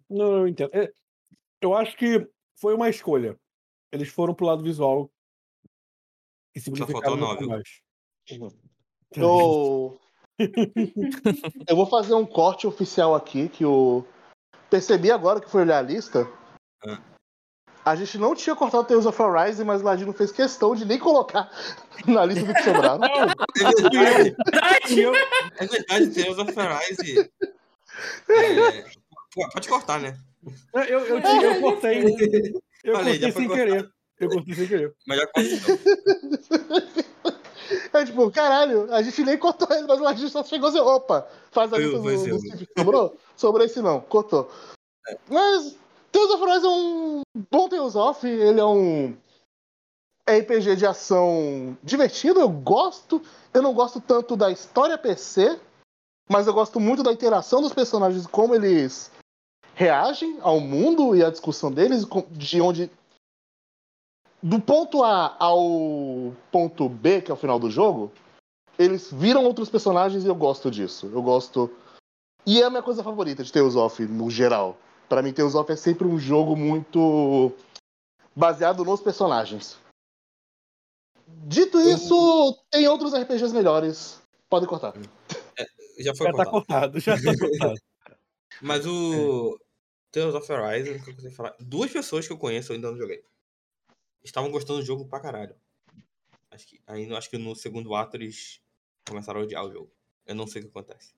Não, 0.08 0.32
eu 0.38 0.48
entendo. 0.48 0.70
É, 0.72 0.90
Eu 1.60 1.74
acho 1.74 1.96
que 1.96 2.26
foi 2.58 2.74
uma 2.74 2.88
escolha. 2.88 3.38
Eles 3.92 4.08
foram 4.08 4.34
pro 4.34 4.46
lado 4.46 4.62
visual 4.62 5.10
e 6.54 6.60
simplificaram 6.60 7.16
nove. 7.16 7.46
mais. 7.46 7.82
Eu... 9.16 10.00
eu 11.68 11.76
vou 11.76 11.86
fazer 11.86 12.14
um 12.14 12.24
corte 12.24 12.66
oficial 12.66 13.14
aqui 13.14 13.48
que 13.50 13.64
eu 13.64 14.06
percebi 14.70 15.10
agora 15.10 15.40
que 15.40 15.50
foi 15.50 15.62
olhar 15.62 15.78
a 15.78 15.82
lista. 15.82 16.26
Ah. 16.82 17.09
A 17.90 17.96
gente 17.96 18.16
não 18.18 18.34
tinha 18.34 18.54
cortado 18.56 18.84
Tales 18.86 19.06
of 19.06 19.20
Arise, 19.22 19.64
mas 19.64 19.80
o 19.80 19.84
Ladino 19.84 20.12
fez 20.12 20.30
questão 20.32 20.74
de 20.74 20.84
nem 20.84 20.98
colocar 20.98 21.50
na 22.06 22.24
lista 22.24 22.44
do 22.44 22.54
que 22.54 22.62
sobraram. 22.62 23.00
É 23.04 23.26
verdade, 24.44 24.94
E 24.94 25.00
eu- 25.00 25.14
é 25.14 25.66
verdade, 25.66 26.14
Tales 26.14 26.38
of 26.38 26.58
Arise. 26.60 27.30
É, 28.28 28.84
Pode 29.52 29.68
cortar, 29.68 30.00
né? 30.00 30.16
Eu, 30.74 30.82
eu, 30.82 31.00
eu, 31.06 31.20
tinha- 31.20 31.42
eu 31.54 31.60
cortei. 31.60 32.04
Eu 32.82 32.94
Falei, 32.96 33.12
cortei 33.20 33.32
sem 33.32 33.46
cortado. 33.46 33.68
querer. 33.68 33.90
Eu 34.18 34.28
cortei 34.30 34.54
sem 34.54 34.66
querer. 34.66 34.94
Mas 35.06 35.18
já 35.18 35.26
então. 35.36 35.78
É 37.92 38.04
tipo, 38.04 38.30
caralho, 38.30 38.92
a 38.92 39.02
gente 39.02 39.22
nem 39.22 39.36
cortou 39.38 39.68
ele, 39.76 39.86
mas 39.86 40.00
o 40.00 40.02
Ladino 40.02 40.28
só 40.28 40.42
chegou 40.42 40.68
assim, 40.70 40.80
opa, 40.80 41.28
faz 41.52 41.72
a 41.72 41.76
lista 41.78 41.96
eu, 41.96 42.02
do, 42.02 42.02
do 42.02 42.10
eu. 42.28 42.66
Sobrou? 42.78 43.16
Sobrou 43.36 43.64
esse 43.66 43.80
não, 43.82 44.00
cortou. 44.00 44.50
Mas 45.28 45.76
Tales 46.12 46.30
of 46.30 46.44
Arise 46.44 46.66
é 46.66 46.68
um 46.68 47.22
bom 47.50 47.68
Tales 47.68 47.94
of, 47.94 48.26
ele 48.26 48.60
é 48.60 48.64
um 48.64 49.16
RPG 50.28 50.76
de 50.76 50.86
ação 50.86 51.76
divertido, 51.82 52.40
eu 52.40 52.48
gosto. 52.48 53.22
Eu 53.52 53.62
não 53.62 53.74
gosto 53.74 54.00
tanto 54.00 54.36
da 54.36 54.50
história 54.50 54.96
PC, 54.96 55.58
mas 56.28 56.46
eu 56.46 56.54
gosto 56.54 56.78
muito 56.78 57.02
da 57.02 57.12
interação 57.12 57.60
dos 57.60 57.72
personagens, 57.72 58.26
como 58.26 58.54
eles 58.54 59.10
reagem 59.74 60.38
ao 60.42 60.60
mundo 60.60 61.16
e 61.16 61.24
à 61.24 61.30
discussão 61.30 61.72
deles, 61.72 62.06
de 62.30 62.60
onde. 62.60 62.90
Do 64.42 64.58
ponto 64.58 65.04
A 65.04 65.36
ao 65.38 66.34
ponto 66.50 66.88
B, 66.88 67.20
que 67.20 67.30
é 67.30 67.34
o 67.34 67.36
final 67.36 67.58
do 67.58 67.70
jogo, 67.70 68.10
eles 68.78 69.12
viram 69.12 69.44
outros 69.44 69.68
personagens 69.68 70.24
e 70.24 70.28
eu 70.28 70.34
gosto 70.34 70.70
disso. 70.70 71.10
Eu 71.12 71.22
gosto. 71.22 71.70
E 72.46 72.62
é 72.62 72.64
a 72.64 72.70
minha 72.70 72.82
coisa 72.82 73.02
favorita 73.02 73.44
de 73.44 73.52
Tales 73.52 73.76
of, 73.76 74.02
no 74.06 74.30
geral. 74.30 74.78
Pra 75.10 75.22
mim, 75.22 75.32
Tales 75.32 75.56
of 75.56 75.72
é 75.72 75.74
sempre 75.74 76.06
um 76.06 76.20
jogo 76.20 76.54
muito 76.54 77.52
baseado 78.34 78.84
nos 78.84 79.00
personagens. 79.00 79.76
Dito 81.26 81.80
isso, 81.80 82.56
tem 82.70 82.86
outros 82.86 83.12
RPGs 83.12 83.52
melhores. 83.52 84.22
Podem 84.48 84.68
cortar. 84.68 84.94
Já 85.98 86.14
foi 86.14 86.28
Já 86.28 86.32
tá 86.32 86.44
cortado. 86.46 86.50
cortado, 86.50 87.00
já 87.00 87.16
tá 87.16 87.36
cortado. 87.36 87.74
Mas 88.62 88.86
o 88.86 89.58
Tales 90.12 90.34
of 90.36 90.52
Arise, 90.52 91.00
que 91.00 91.10
eu 91.10 91.14
consegui 91.16 91.34
falar. 91.34 91.56
Duas 91.58 91.90
pessoas 91.90 92.28
que 92.28 92.32
eu 92.32 92.38
conheço, 92.38 92.70
eu 92.70 92.76
ainda 92.76 92.92
não 92.92 92.96
joguei. 92.96 93.24
Estavam 94.22 94.52
gostando 94.52 94.78
do 94.78 94.86
jogo 94.86 95.08
pra 95.08 95.18
caralho. 95.18 95.56
Acho 96.52 96.68
que, 96.68 96.80
aí, 96.86 97.12
acho 97.12 97.28
que 97.28 97.36
no 97.36 97.56
segundo 97.56 97.96
ato 97.96 98.16
eles 98.16 98.60
começaram 99.08 99.40
a 99.40 99.42
odiar 99.42 99.64
o 99.64 99.72
jogo. 99.72 99.92
Eu 100.24 100.36
não 100.36 100.46
sei 100.46 100.62
o 100.62 100.66
que 100.66 100.70
acontece. 100.70 101.14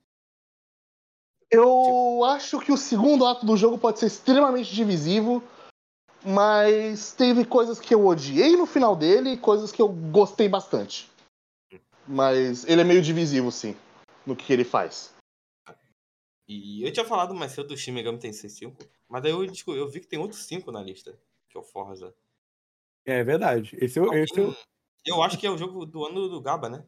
Eu 1.53 2.23
acho 2.25 2.59
que 2.59 2.71
o 2.71 2.77
segundo 2.77 3.25
ato 3.25 3.45
do 3.45 3.55
jogo 3.55 3.77
pode 3.77 3.99
ser 3.99 4.07
extremamente 4.07 4.73
divisivo, 4.73 5.43
mas 6.25 7.11
teve 7.13 7.45
coisas 7.45 7.79
que 7.79 7.93
eu 7.93 8.05
odiei 8.05 8.55
no 8.55 8.65
final 8.65 8.95
dele 8.95 9.31
e 9.33 9.37
coisas 9.37 9.71
que 9.71 9.81
eu 9.81 9.87
gostei 9.89 10.49
bastante. 10.49 11.09
Mas 12.07 12.65
ele 12.65 12.81
é 12.81 12.83
meio 12.83 13.01
divisivo, 13.01 13.51
sim, 13.51 13.75
no 14.25 14.35
que 14.35 14.51
ele 14.51 14.63
faz. 14.63 15.13
E 16.47 16.83
eu 16.83 16.91
tinha 16.91 17.05
falado 17.05 17.33
mais 17.33 17.53
cedo 17.53 17.69
do 17.69 17.77
Shin 17.77 17.91
Megami 17.93 18.19
Tensei 18.19 18.49
5, 18.49 18.83
mas 19.07 19.23
daí 19.23 19.31
eu, 19.31 19.45
descobri- 19.47 19.79
eu 19.79 19.87
vi 19.87 20.01
que 20.01 20.07
tem 20.07 20.19
outros 20.19 20.43
5 20.45 20.71
na 20.71 20.81
lista, 20.81 21.17
que 21.47 21.57
é 21.57 21.59
o 21.59 21.63
Forza. 21.63 22.13
É 23.05 23.23
verdade. 23.23 23.77
Esse 23.79 23.99
eu, 23.99 24.13
esse 24.13 24.37
eu, 24.37 24.53
Eu 25.05 25.21
acho 25.23 25.37
que 25.37 25.45
é 25.47 25.49
o 25.49 25.57
jogo 25.57 25.85
do 25.85 26.05
ano 26.05 26.27
do 26.27 26.41
Gaba, 26.41 26.67
né? 26.69 26.85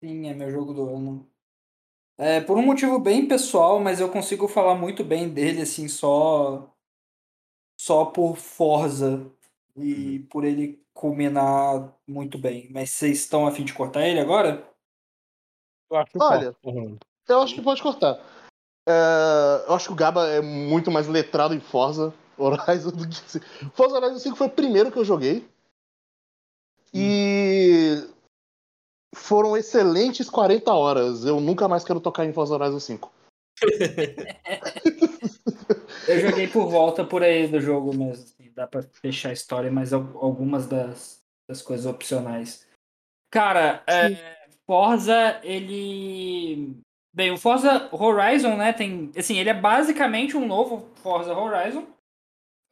Sim, 0.00 0.28
é 0.28 0.34
meu 0.34 0.50
jogo 0.50 0.74
do 0.74 0.88
ano. 0.88 1.31
É, 2.18 2.40
por 2.40 2.56
um 2.56 2.62
motivo 2.62 2.98
bem 2.98 3.26
pessoal, 3.26 3.80
mas 3.80 4.00
eu 4.00 4.10
consigo 4.10 4.46
falar 4.46 4.74
muito 4.74 5.02
bem 5.02 5.28
dele, 5.28 5.62
assim, 5.62 5.88
só. 5.88 6.70
Só 7.78 8.04
por 8.04 8.36
Forza. 8.36 9.26
E 9.76 10.20
por 10.30 10.44
ele 10.44 10.82
culminar 10.92 11.94
muito 12.06 12.38
bem. 12.38 12.68
Mas 12.70 12.90
vocês 12.90 13.18
estão 13.18 13.46
a 13.46 13.50
fim 13.50 13.64
de 13.64 13.72
cortar 13.72 14.06
ele 14.06 14.20
agora? 14.20 14.72
eu 15.92 15.96
acho 15.96 16.12
Olha, 16.18 16.52
forte. 16.52 16.78
Uhum. 16.78 16.98
Eu 17.28 17.42
acho 17.42 17.54
que 17.54 17.62
pode 17.62 17.82
cortar. 17.82 18.20
É, 18.88 19.64
eu 19.68 19.74
acho 19.74 19.86
que 19.86 19.92
o 19.92 19.96
Gaba 19.96 20.26
é 20.28 20.40
muito 20.40 20.90
mais 20.90 21.06
letrado 21.06 21.54
em 21.54 21.60
Forza 21.60 22.12
Horizon 22.36 22.90
do 22.90 23.08
que. 23.08 23.40
Forza 23.74 23.96
Horizon 23.96 24.18
5 24.18 24.36
foi 24.36 24.46
o 24.46 24.50
primeiro 24.50 24.90
que 24.90 24.98
eu 24.98 25.04
joguei. 25.04 25.46
E. 26.92 27.41
Foram 29.22 29.56
excelentes 29.56 30.28
40 30.28 30.72
horas. 30.74 31.24
Eu 31.24 31.40
nunca 31.40 31.68
mais 31.68 31.84
quero 31.84 32.00
tocar 32.00 32.24
em 32.26 32.32
Forza 32.32 32.54
Horizon 32.54 32.80
5. 32.80 33.12
Eu 36.08 36.18
joguei 36.20 36.48
por 36.48 36.68
volta 36.68 37.04
por 37.04 37.22
aí 37.22 37.46
do 37.46 37.60
jogo 37.60 37.90
mesmo. 37.96 38.12
assim, 38.24 38.50
dá 38.54 38.66
pra 38.66 38.82
fechar 38.82 39.30
a 39.30 39.32
história, 39.32 39.70
mas 39.70 39.92
al- 39.92 40.18
algumas 40.20 40.66
das, 40.66 41.22
das 41.48 41.62
coisas 41.62 41.86
opcionais. 41.86 42.66
Cara, 43.30 43.82
é, 43.86 44.36
Forza, 44.66 45.40
ele. 45.44 46.76
Bem, 47.14 47.30
o 47.30 47.38
Forza 47.38 47.88
Horizon, 47.92 48.56
né, 48.56 48.72
tem. 48.72 49.10
Assim, 49.16 49.38
ele 49.38 49.50
é 49.50 49.54
basicamente 49.54 50.36
um 50.36 50.46
novo 50.46 50.88
Forza 50.96 51.32
Horizon. 51.32 51.86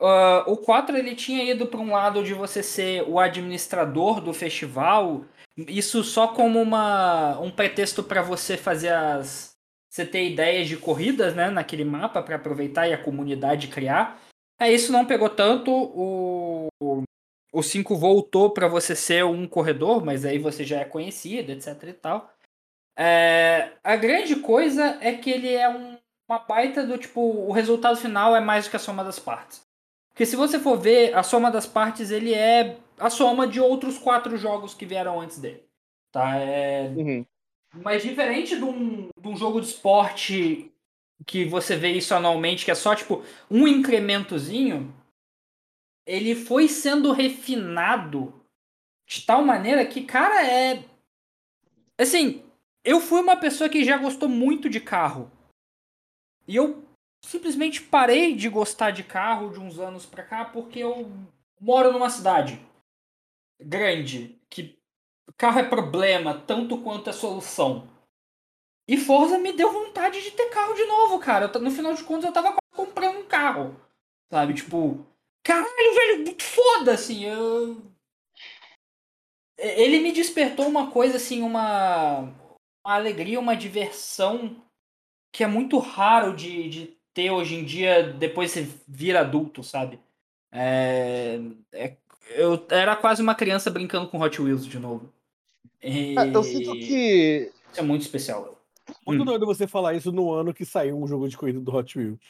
Ah, 0.01 0.45
o 0.47 0.57
4 0.57 0.97
ele 0.97 1.15
tinha 1.15 1.45
ido 1.45 1.67
para 1.67 1.81
um 1.81 1.93
lado 1.93 2.25
de 2.25 2.33
você 2.33 2.63
ser 2.63 3.03
o 3.07 3.19
administrador 3.19 4.21
do 4.21 4.33
festival. 4.33 5.25
Isso 5.69 6.03
só 6.03 6.29
como 6.29 6.61
uma, 6.61 7.39
um 7.41 7.51
pretexto 7.51 8.03
para 8.03 8.23
você 8.23 8.57
fazer 8.57 8.93
as. 8.93 9.51
Você 9.91 10.07
ter 10.07 10.31
ideias 10.31 10.69
de 10.69 10.77
corridas 10.77 11.35
né, 11.35 11.51
naquele 11.51 11.85
mapa 11.85 12.23
para 12.23 12.37
aproveitar 12.37 12.89
e 12.89 12.93
a 12.93 13.03
comunidade 13.03 13.67
criar. 13.67 14.21
Aí 14.59 14.73
isso 14.75 14.93
não 14.93 15.05
pegou 15.05 15.29
tanto. 15.29 15.71
O, 15.73 16.69
o 17.53 17.63
5 17.63 17.97
voltou 17.97 18.51
para 18.51 18.69
você 18.69 18.95
ser 18.95 19.25
um 19.25 19.49
corredor, 19.49 20.05
mas 20.05 20.25
aí 20.25 20.39
você 20.39 20.65
já 20.65 20.81
é 20.81 20.85
conhecido, 20.85 21.51
etc 21.51 21.83
e 21.89 21.93
tal. 21.93 22.33
É, 22.97 23.73
a 23.83 23.97
grande 23.97 24.37
coisa 24.37 24.97
é 25.01 25.13
que 25.13 25.31
ele 25.31 25.53
é 25.53 25.69
um, 25.69 25.99
uma 26.29 26.39
baita 26.39 26.87
do 26.87 26.97
tipo. 26.97 27.21
O 27.21 27.51
resultado 27.51 27.97
final 27.97 28.37
é 28.37 28.41
mais 28.41 28.67
do 28.67 28.71
que 28.71 28.77
a 28.77 28.81
soma 28.81 29.03
das 29.03 29.19
partes. 29.19 29.70
Porque 30.21 30.29
se 30.29 30.37
você 30.37 30.61
for 30.61 30.77
ver, 30.77 31.17
a 31.17 31.23
soma 31.23 31.51
das 31.51 31.67
partes 31.67 32.11
ele 32.11 32.35
é 32.35 32.79
a 32.99 33.09
soma 33.09 33.49
de 33.49 33.59
outros 33.59 33.97
quatro 33.97 34.37
jogos 34.37 34.75
que 34.75 34.85
vieram 34.85 35.19
antes 35.19 35.39
dele. 35.39 35.65
Tá? 36.13 36.37
É, 36.37 36.93
mas 37.83 38.03
diferente 38.03 38.55
de 38.55 38.63
um, 38.63 39.09
de 39.19 39.29
um 39.29 39.35
jogo 39.35 39.63
de 39.63 39.69
esporte 39.69 40.71
que 41.27 41.47
você 41.47 41.75
vê 41.75 41.93
isso 41.93 42.15
anualmente, 42.15 42.67
que 42.67 42.71
é 42.71 42.75
só 42.75 42.95
tipo 42.95 43.25
um 43.51 43.67
incrementozinho, 43.67 44.95
ele 46.05 46.35
foi 46.35 46.69
sendo 46.69 47.13
refinado 47.13 48.45
de 49.09 49.25
tal 49.25 49.43
maneira 49.43 49.87
que, 49.87 50.05
cara, 50.05 50.47
é. 50.47 50.85
Assim, 51.99 52.45
eu 52.85 53.01
fui 53.01 53.23
uma 53.23 53.39
pessoa 53.39 53.71
que 53.71 53.83
já 53.87 53.97
gostou 53.97 54.29
muito 54.29 54.69
de 54.69 54.81
carro. 54.81 55.33
E 56.47 56.57
eu 56.57 56.90
simplesmente 57.25 57.83
parei 57.83 58.35
de 58.35 58.49
gostar 58.49 58.91
de 58.91 59.05
carro 59.05 59.51
de 59.51 59.61
uns 59.61 59.79
anos 59.79 60.07
pra 60.07 60.23
cá 60.23 60.45
porque 60.45 60.79
eu 60.81 61.11
moro 61.61 61.93
numa 61.93 62.11
cidade 62.11 62.61
grande 63.61 64.39
que 64.49 64.79
carro 65.37 65.61
é 65.61 65.69
problema 65.69 66.35
tanto 66.47 66.83
quanto 66.83 67.11
é 67.11 67.13
solução. 67.13 67.89
E 68.89 68.97
Forza 68.97 69.39
me 69.39 69.53
deu 69.53 69.73
vontade 69.73 70.21
de 70.21 70.33
ter 70.33 70.51
carro 70.51 70.75
de 70.75 70.85
novo, 70.85 71.21
cara. 71.21 71.47
No 71.59 71.71
final 71.71 71.95
de 71.95 72.03
contas 72.03 72.25
eu 72.25 72.33
tava 72.33 72.57
comprando 72.75 73.21
um 73.21 73.27
carro. 73.27 73.81
Sabe, 74.33 74.55
tipo, 74.55 75.07
caralho, 75.45 75.95
velho, 75.95 76.37
foda 76.41 76.95
assim. 76.95 77.25
Eu 77.25 77.81
ele 79.61 80.01
me 80.01 80.11
despertou 80.11 80.67
uma 80.67 80.91
coisa 80.91 81.17
assim, 81.17 81.43
uma, 81.43 82.21
uma 82.85 82.95
alegria, 82.95 83.39
uma 83.39 83.55
diversão 83.55 84.57
que 85.33 85.45
é 85.45 85.47
muito 85.47 85.79
raro 85.79 86.35
de, 86.35 86.69
de 86.69 87.00
ter 87.21 87.31
hoje 87.31 87.55
em 87.55 87.65
dia 87.65 88.03
depois 88.03 88.51
você 88.51 88.69
vira 88.89 89.21
adulto, 89.21 89.63
sabe? 89.63 89.99
É, 90.53 91.41
é- 91.73 91.97
eu 92.31 92.65
era 92.71 92.97
quase 92.97 93.21
uma 93.21 93.35
criança 93.35 93.71
brincando 93.71 94.09
com 94.09 94.21
Hot 94.21 94.41
Wheels 94.41 94.65
de 94.67 94.79
novo. 94.79 95.13
E 95.83 96.15
É, 96.17 96.35
eu 96.35 96.43
sinto 96.43 96.73
que. 96.73 97.51
Isso 97.71 97.81
é 97.81 97.83
muito 97.83 98.03
especial. 98.03 98.61
Muito 99.07 99.23
Hum. 99.23 99.25
doido 99.25 99.47
você 99.47 99.67
falar 99.67 99.95
isso 99.95 100.13
no 100.13 100.33
ano 100.33 100.55
que 100.55 100.65
saiu 100.65 100.97
um 100.97 101.07
jogo 101.07 101.29
de 101.29 101.37
corrida 101.37 101.61
do 101.61 101.75
Hot 101.75 101.99
Wheels. 101.99 102.21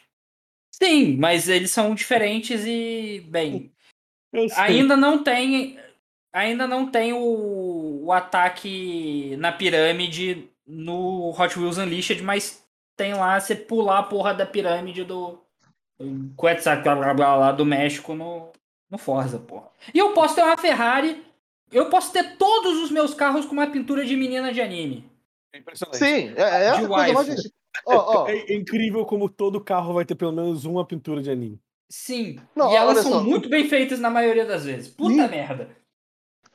Sim, 0.71 1.17
mas 1.17 1.49
eles 1.49 1.71
são 1.71 1.95
diferentes 1.95 2.65
e, 2.65 3.21
bem. 3.29 3.73
Ainda 4.57 4.97
não 4.97 5.23
tem. 5.23 5.79
Ainda 6.33 6.67
não 6.67 6.91
tem 6.91 7.13
o, 7.13 8.05
o 8.05 8.13
ataque 8.13 9.35
na 9.37 9.51
pirâmide 9.51 10.49
no 10.67 11.31
Hot 11.37 11.59
Wheels 11.59 11.77
Unleashed, 11.77 12.23
mas 12.23 12.65
tem 13.01 13.15
lá 13.15 13.41
você 13.41 13.57
pular 13.57 14.01
a 14.01 14.03
porra 14.03 14.35
da 14.35 14.45
pirâmide 14.45 15.05
do. 15.05 15.39
Quetzalcoatl 16.39 17.19
lá 17.19 17.51
do 17.51 17.65
México 17.65 18.15
no, 18.15 18.53
no 18.91 18.99
Forza, 18.99 19.39
porra. 19.39 19.71
E 19.95 19.99
eu 19.99 20.13
posso 20.13 20.35
ter 20.35 20.43
uma 20.43 20.57
Ferrari. 20.59 21.25
Eu 21.73 21.89
posso 21.89 22.13
ter 22.13 22.37
todos 22.37 22.83
os 22.83 22.91
meus 22.91 23.15
carros 23.15 23.47
com 23.47 23.53
uma 23.53 23.71
pintura 23.71 24.05
de 24.05 24.17
menina 24.17 24.53
de 24.53 24.61
anime. 24.61 25.11
É 25.55 25.59
impressionante. 25.59 25.99
Sim, 25.99 26.35
é, 26.37 26.67
é 26.67 26.73
De 26.73 26.87
coisa 26.87 27.13
mais. 27.13 27.53
Ó, 27.87 28.25
ó, 28.25 28.29
É, 28.29 28.53
incrível 28.53 29.07
como 29.07 29.29
todo 29.29 29.61
carro 29.61 29.95
vai 29.95 30.05
ter 30.05 30.15
pelo 30.15 30.33
menos 30.33 30.67
uma 30.67 30.85
pintura 30.85 31.23
de 31.23 31.31
anime. 31.31 31.59
Sim. 31.89 32.39
Não, 32.55 32.71
e 32.71 32.77
elas 32.77 32.99
são 32.99 33.13
só. 33.13 33.23
muito 33.23 33.49
bem 33.49 33.67
feitas 33.67 33.99
na 33.99 34.11
maioria 34.11 34.45
das 34.45 34.65
vezes. 34.65 34.89
Puta 34.89 35.15
Sim. 35.15 35.29
merda. 35.29 35.71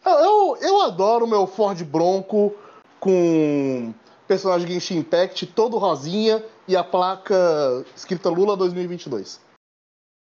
Eu, 0.06 0.58
eu 0.62 0.82
adoro 0.84 1.26
o 1.26 1.28
meu 1.28 1.48
Ford 1.48 1.82
Bronco 1.84 2.54
com 3.00 3.94
personagem 4.28 4.68
Genshin 4.68 4.98
Impact, 4.98 5.48
todo 5.48 5.78
rosinha 5.78 6.44
e 6.68 6.76
a 6.76 6.84
placa 6.84 7.86
escrita 7.96 8.30
Lula 8.30 8.58
2022. 8.58 9.40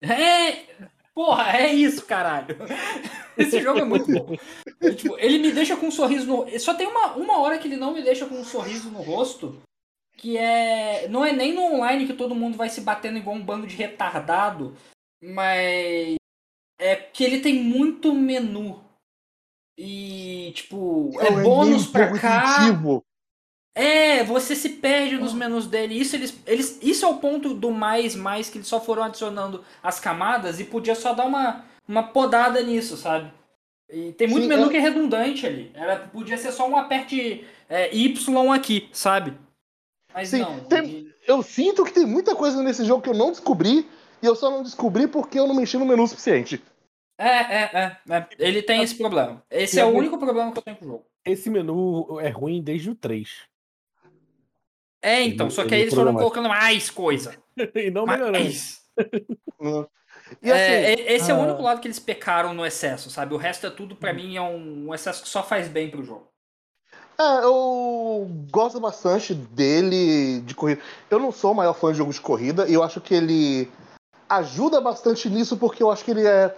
É. 0.03 0.65
Porra, 1.15 1.59
é 1.59 1.73
isso, 1.73 2.05
caralho. 2.07 2.57
Esse 3.39 3.61
jogo 3.61 3.79
é 3.79 3.85
muito 3.85 4.11
bom. 4.11 4.37
É, 4.81 4.91
tipo, 4.91 5.17
ele 5.19 5.39
me 5.39 5.53
deixa 5.53 5.77
com 5.77 5.87
um 5.87 5.91
sorriso 5.91 6.27
no. 6.27 6.59
Só 6.59 6.75
tem 6.75 6.87
uma, 6.87 7.15
uma 7.15 7.39
hora 7.39 7.59
que 7.59 7.69
ele 7.69 7.77
não 7.77 7.93
me 7.93 8.03
deixa 8.03 8.27
com 8.27 8.35
um 8.35 8.45
sorriso 8.45 8.91
no 8.91 9.01
rosto. 9.01 9.63
Que 10.17 10.37
é. 10.37 11.09
Não 11.09 11.25
é 11.25 11.33
nem 11.33 11.53
no 11.53 11.63
online 11.63 12.07
que 12.07 12.15
todo 12.15 12.35
mundo 12.35 12.57
vai 12.57 12.69
se 12.69 12.81
batendo 12.81 13.19
igual 13.19 13.37
um 13.37 13.45
bando 13.45 13.67
de 13.67 13.77
retardado. 13.77 14.77
Mas. 15.23 16.17
É 16.79 16.97
que 16.97 17.23
ele 17.23 17.41
tem 17.41 17.55
muito 17.55 18.13
menu. 18.13 18.83
E, 19.79 20.53
tipo, 20.55 21.11
é, 21.21 21.31
um 21.31 21.43
bônus 21.43 21.87
pra 21.87 22.19
cá. 22.19 22.57
É, 23.75 24.23
você 24.23 24.55
se 24.55 24.69
perde 24.69 25.17
nos 25.17 25.33
menus 25.35 25.67
dele. 25.67 25.99
Isso 25.99 26.15
eles, 26.15 26.39
eles, 26.47 26.79
isso 26.81 27.05
é 27.05 27.09
o 27.09 27.17
ponto 27.17 27.53
do 27.55 27.73
mais 27.73 28.15
mais 28.15 28.49
que 28.49 28.59
eles 28.59 28.69
só 28.69 28.81
foram 28.81 29.03
adicionando 29.03 29.65
as 29.83 29.99
camadas 29.99 30.61
e 30.61 30.65
podia 30.65 30.95
só 30.95 31.13
dar 31.13 31.27
uma, 31.27 31.65
uma 31.89 32.05
podada 32.05 32.63
nisso, 32.63 32.97
sabe? 32.97 33.33
E 33.91 34.13
tem 34.13 34.29
muito 34.29 34.45
Sim, 34.45 34.49
menu 34.49 34.63
eu- 34.63 34.71
que 34.71 34.77
é 34.77 34.81
redundante 34.81 35.45
ali. 35.47 35.73
Era, 35.75 35.97
podia 35.99 36.39
ser 36.39 36.53
só 36.53 36.69
um 36.69 36.77
aperte 36.77 37.45
é, 37.69 37.95
Y 37.95 38.53
aqui, 38.53 38.89
sabe? 38.93 39.35
Mas 40.13 40.29
Sim, 40.29 40.41
não. 40.41 40.61
tem- 40.61 41.13
Eu 41.27 41.43
sinto 41.43 41.85
que 41.85 41.93
tem 41.93 42.07
muita 42.07 42.37
coisa 42.37 42.63
nesse 42.63 42.85
jogo 42.85 43.03
que 43.03 43.09
eu 43.09 43.15
não 43.15 43.31
descobri 43.33 43.89
e 44.23 44.27
eu 44.27 44.37
só 44.37 44.51
não 44.51 44.63
descobri 44.63 45.09
porque 45.09 45.39
eu 45.39 45.47
não 45.49 45.55
mexi 45.55 45.77
no 45.77 45.85
menu 45.85 46.05
o 46.05 46.07
suficiente. 46.07 46.63
É, 47.19 47.29
é, 47.29 47.71
é, 47.73 47.97
é. 48.15 48.29
Ele 48.39 48.63
tem 48.63 48.83
esse 48.83 48.95
problema. 48.97 49.43
Esse 49.51 49.81
é 49.81 49.83
a 49.83 49.87
o 49.87 49.95
único 49.95 50.19
problema 50.19 50.53
que 50.53 50.59
eu 50.59 50.63
tenho 50.63 50.77
com 50.77 50.85
o 50.85 50.89
jogo. 50.89 51.07
Esse 51.25 51.49
menu 51.51 52.21
é 52.21 52.29
ruim 52.29 52.63
desde 52.63 52.91
o 52.91 52.95
3. 52.95 53.31
É, 55.05 55.23
então, 55.23 55.51
só 55.51 55.67
que 55.67 55.75
aí 55.75 55.81
Ele 55.81 55.83
é 55.83 55.85
eles 55.85 55.95
foram 55.95 56.15
colocando 56.15 56.49
mais 56.49 56.89
coisa. 56.89 57.37
e 57.75 57.91
não 57.91 58.07
melhorando. 58.07 58.39
Mais. 58.39 58.81
né? 59.61 59.87
E 60.41 60.51
assim, 60.51 60.73
É, 60.73 60.93
é- 60.95 61.13
esse 61.13 61.31
é 61.31 61.35
o 61.35 61.37
ah. 61.37 61.43
único 61.43 61.63
lado 61.63 61.79
que 61.79 61.87
eles 61.87 61.99
pecaram 61.99 62.55
no 62.55 62.65
excesso, 62.65 63.11
sabe? 63.11 63.35
O 63.35 63.37
resto 63.37 63.67
é 63.67 63.71
tudo, 63.71 63.95
pra 63.95 64.15
mim, 64.15 64.37
é 64.37 64.41
um, 64.41 64.89
um 64.89 64.95
excesso 64.95 65.23
que 65.23 65.29
só 65.29 65.43
faz 65.43 65.69
bem 65.69 65.91
pro 65.91 66.03
jogo. 66.03 66.27
É, 67.19 67.45
eu 67.45 68.27
gosto 68.51 68.81
bastante 68.81 69.35
dele 69.35 70.41
de 70.41 70.55
corrida. 70.55 70.81
Eu 71.11 71.19
não 71.19 71.31
sou 71.31 71.53
o 71.53 71.55
maior 71.55 71.75
fã 71.75 71.93
de 71.93 71.99
jogos 71.99 72.15
de 72.17 72.23
corrida 72.23 72.67
e 72.67 72.73
eu 72.73 72.83
acho 72.83 72.99
que 73.01 73.15
ele 73.15 73.71
ajuda 74.27 74.81
bastante 74.81 75.29
nisso 75.29 75.59
porque 75.59 75.83
eu 75.83 75.91
acho 75.91 76.03
que 76.03 76.11
ele 76.11 76.27
é 76.27 76.57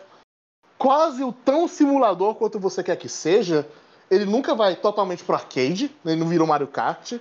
quase 0.78 1.22
o 1.24 1.32
tão 1.32 1.66
simulador 1.66 2.36
quanto 2.36 2.60
você 2.60 2.82
quer 2.82 2.96
que 2.96 3.08
seja. 3.08 3.66
Ele 4.08 4.24
nunca 4.24 4.54
vai 4.54 4.76
totalmente 4.76 5.24
pro 5.24 5.34
arcade, 5.34 5.90
ele 6.04 6.16
não 6.16 6.28
vira 6.28 6.44
um 6.44 6.46
Mario 6.46 6.68
Kart, 6.68 7.14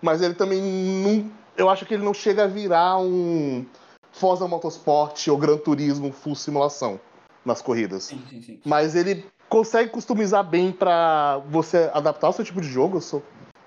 mas 0.00 0.22
ele 0.22 0.34
também 0.34 0.60
não. 0.60 1.30
Eu 1.56 1.68
acho 1.68 1.84
que 1.84 1.94
ele 1.94 2.04
não 2.04 2.14
chega 2.14 2.44
a 2.44 2.46
virar 2.46 2.98
um 2.98 3.64
Forza 4.12 4.46
Motorsport 4.46 5.28
ou 5.28 5.36
Gran 5.36 5.58
Turismo 5.58 6.12
full 6.12 6.34
simulação 6.34 7.00
nas 7.44 7.62
corridas. 7.62 8.04
Sim, 8.04 8.22
sim, 8.28 8.42
sim. 8.42 8.60
Mas 8.64 8.94
ele 8.94 9.24
consegue 9.48 9.90
customizar 9.90 10.44
bem 10.44 10.72
pra 10.72 11.38
você 11.48 11.90
adaptar 11.92 12.28
o 12.28 12.32
seu 12.32 12.44
tipo 12.44 12.60
de 12.60 12.68
jogo. 12.68 12.98
Eu, 12.98 13.00
sou... 13.00 13.22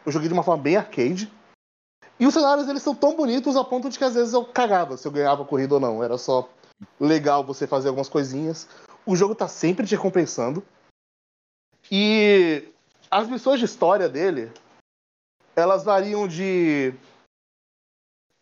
eu 0.06 0.12
joguei 0.12 0.28
de 0.28 0.34
uma 0.34 0.44
forma 0.44 0.64
bem 0.64 0.78
arcade. 0.78 1.32
E 2.20 2.28
os 2.28 2.34
cenários 2.34 2.68
eles 2.68 2.84
são 2.84 2.96
tão 2.96 3.16
bonitos 3.16 3.56
a 3.56 3.64
ponto 3.64 3.90
de 3.90 3.98
que 3.98 4.04
às 4.04 4.14
vezes 4.14 4.34
eu 4.34 4.46
cagava 4.46 4.96
se 4.98 5.08
eu 5.08 5.12
ganhava 5.12 5.44
a 5.44 5.46
corrida 5.46 5.76
ou 5.76 5.80
não. 5.80 6.04
Era 6.04 6.18
só 6.18 6.48
legal 7.00 7.44
você 7.44 7.68
fazer 7.68 7.90
algumas 7.90 8.10
coisinhas. 8.10 8.68
O 9.06 9.16
jogo 9.16 9.36
tá 9.36 9.48
sempre 9.48 9.86
te 9.86 9.96
recompensando. 9.96 10.64
E 11.92 12.64
as 13.12 13.28
missões 13.28 13.60
de 13.60 13.66
história 13.66 14.08
dele, 14.08 14.52
elas 15.56 15.84
variam 15.84 16.28
de 16.28 16.94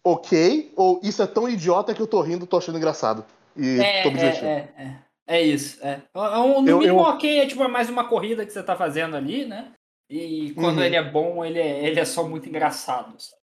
ok 0.03 0.73
ou 0.75 0.99
isso 1.03 1.21
é 1.21 1.27
tão 1.27 1.47
idiota 1.47 1.93
que 1.93 2.01
eu 2.01 2.07
tô 2.07 2.21
rindo, 2.21 2.47
tô 2.47 2.57
achando 2.57 2.77
engraçado. 2.77 3.25
E 3.55 3.79
É, 3.79 4.03
tô 4.03 4.09
me 4.09 4.17
divertindo. 4.17 4.47
é, 4.47 4.73
é, 4.77 4.83
é. 4.83 5.11
É 5.27 5.41
isso. 5.41 5.81
É. 5.85 6.01
É 6.13 6.19
um- 6.39 6.61
No 6.61 6.69
Eu- 6.69 6.79
mínimo, 6.79 6.99
eu- 6.99 7.03
ok, 7.05 7.39
é 7.39 7.45
tipo 7.45 7.67
mais 7.69 7.89
uma 7.89 8.07
corrida 8.07 8.45
que 8.45 8.51
você 8.51 8.61
tá 8.63 8.75
fazendo 8.75 9.15
ali, 9.15 9.45
né? 9.45 9.71
E 10.09 10.51
quando 10.55 10.77
Uhum. 10.79 10.83
ele 10.83 10.95
é 10.95 11.03
bom, 11.03 11.45
ele 11.45 11.59
é, 11.59 11.85
ele 11.85 11.99
é 11.99 12.05
só 12.05 12.27
muito 12.27 12.49
engraçado. 12.49 13.17
sabe? 13.19 13.41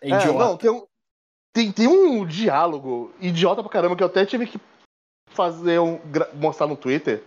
É 0.00 0.10
É, 0.10 0.14
idiota. 0.16 0.38
não, 0.38 0.56
tem 0.56 0.70
um, 0.70 0.86
tem, 1.52 1.70
tem 1.72 1.86
um 1.88 2.24
diálogo 2.26 3.12
idiota 3.20 3.62
pra 3.62 3.70
caramba 3.70 3.94
que 3.96 4.02
eu 4.02 4.06
até 4.06 4.24
tive 4.24 4.46
que 4.46 4.58
fazer 5.28 5.80
um, 5.80 5.98
mostrar 6.34 6.66
no 6.66 6.76
Twitter. 6.76 7.22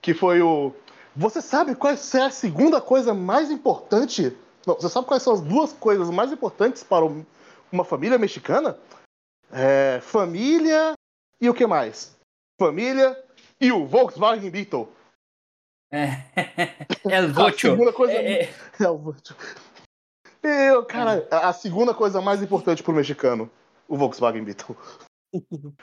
Que 0.00 0.14
foi 0.14 0.40
o. 0.42 0.72
Você 1.16 1.40
sabe 1.40 1.74
qual 1.74 1.92
é 1.92 1.96
a 2.22 2.30
segunda 2.30 2.80
coisa 2.80 3.12
mais 3.14 3.50
importante? 3.50 4.36
Não, 4.66 4.74
você 4.74 4.88
sabe 4.88 5.06
quais 5.06 5.22
são 5.22 5.34
as 5.34 5.40
duas 5.40 5.72
coisas 5.72 6.08
mais 6.10 6.32
importantes 6.32 6.82
para 6.82 7.04
um- 7.04 7.24
uma 7.70 7.84
família 7.84 8.18
mexicana? 8.18 8.78
É, 9.52 10.00
família 10.00 10.94
e 11.40 11.48
o 11.48 11.54
que 11.54 11.66
mais? 11.66 12.16
Família 12.60 13.22
e 13.60 13.70
o 13.72 13.86
Volkswagen 13.86 14.50
Beetle. 14.50 14.88
É. 15.92 16.06
El 17.04 17.24
A 17.30 17.32
Vocho. 17.32 17.68
segunda 17.70 17.92
coisa 17.92 18.14
É, 18.14 18.44
é, 18.44 18.54
É 18.80 18.88
o. 18.88 19.14
Eu, 20.42 20.84
cara, 20.84 21.26
a 21.30 21.48
a 21.48 21.52
segunda 21.52 21.94
coisa 21.94 22.20
mais 22.20 22.42
importante 22.42 22.82
pro 22.82 22.92
mexicano, 22.92 23.50
o 23.88 23.96
Volkswagen 23.96 24.44
Beetle. 24.44 24.76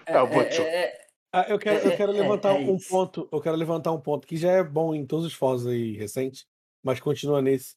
É 0.06 0.22
o 0.22 0.28
Vocho. 0.28 0.62
é, 0.62 0.84
é, 0.86 1.08
Ah, 1.34 1.46
eu 1.48 1.58
quero, 1.58 1.80
eu 1.88 1.96
quero 1.98 2.12
É, 2.12 2.18
é, 2.18 2.22
levantar 2.22 2.50
é 2.50 2.54
um 2.60 2.78
ponto. 2.78 3.28
Eu 3.32 3.42
quero 3.42 3.56
levantar 3.56 3.92
um 3.92 4.02
ponto 4.02 4.28
que 4.28 4.36
já 4.38 4.52
é 4.52 4.64
bom 4.64 4.94
em 4.94 5.06
todos 5.06 5.26
os 5.26 5.34
Forza 5.34 5.70
aí 5.72 5.94
recentes, 5.98 6.46
mas 6.84 7.00
continua 7.00 7.42
nesse. 7.42 7.74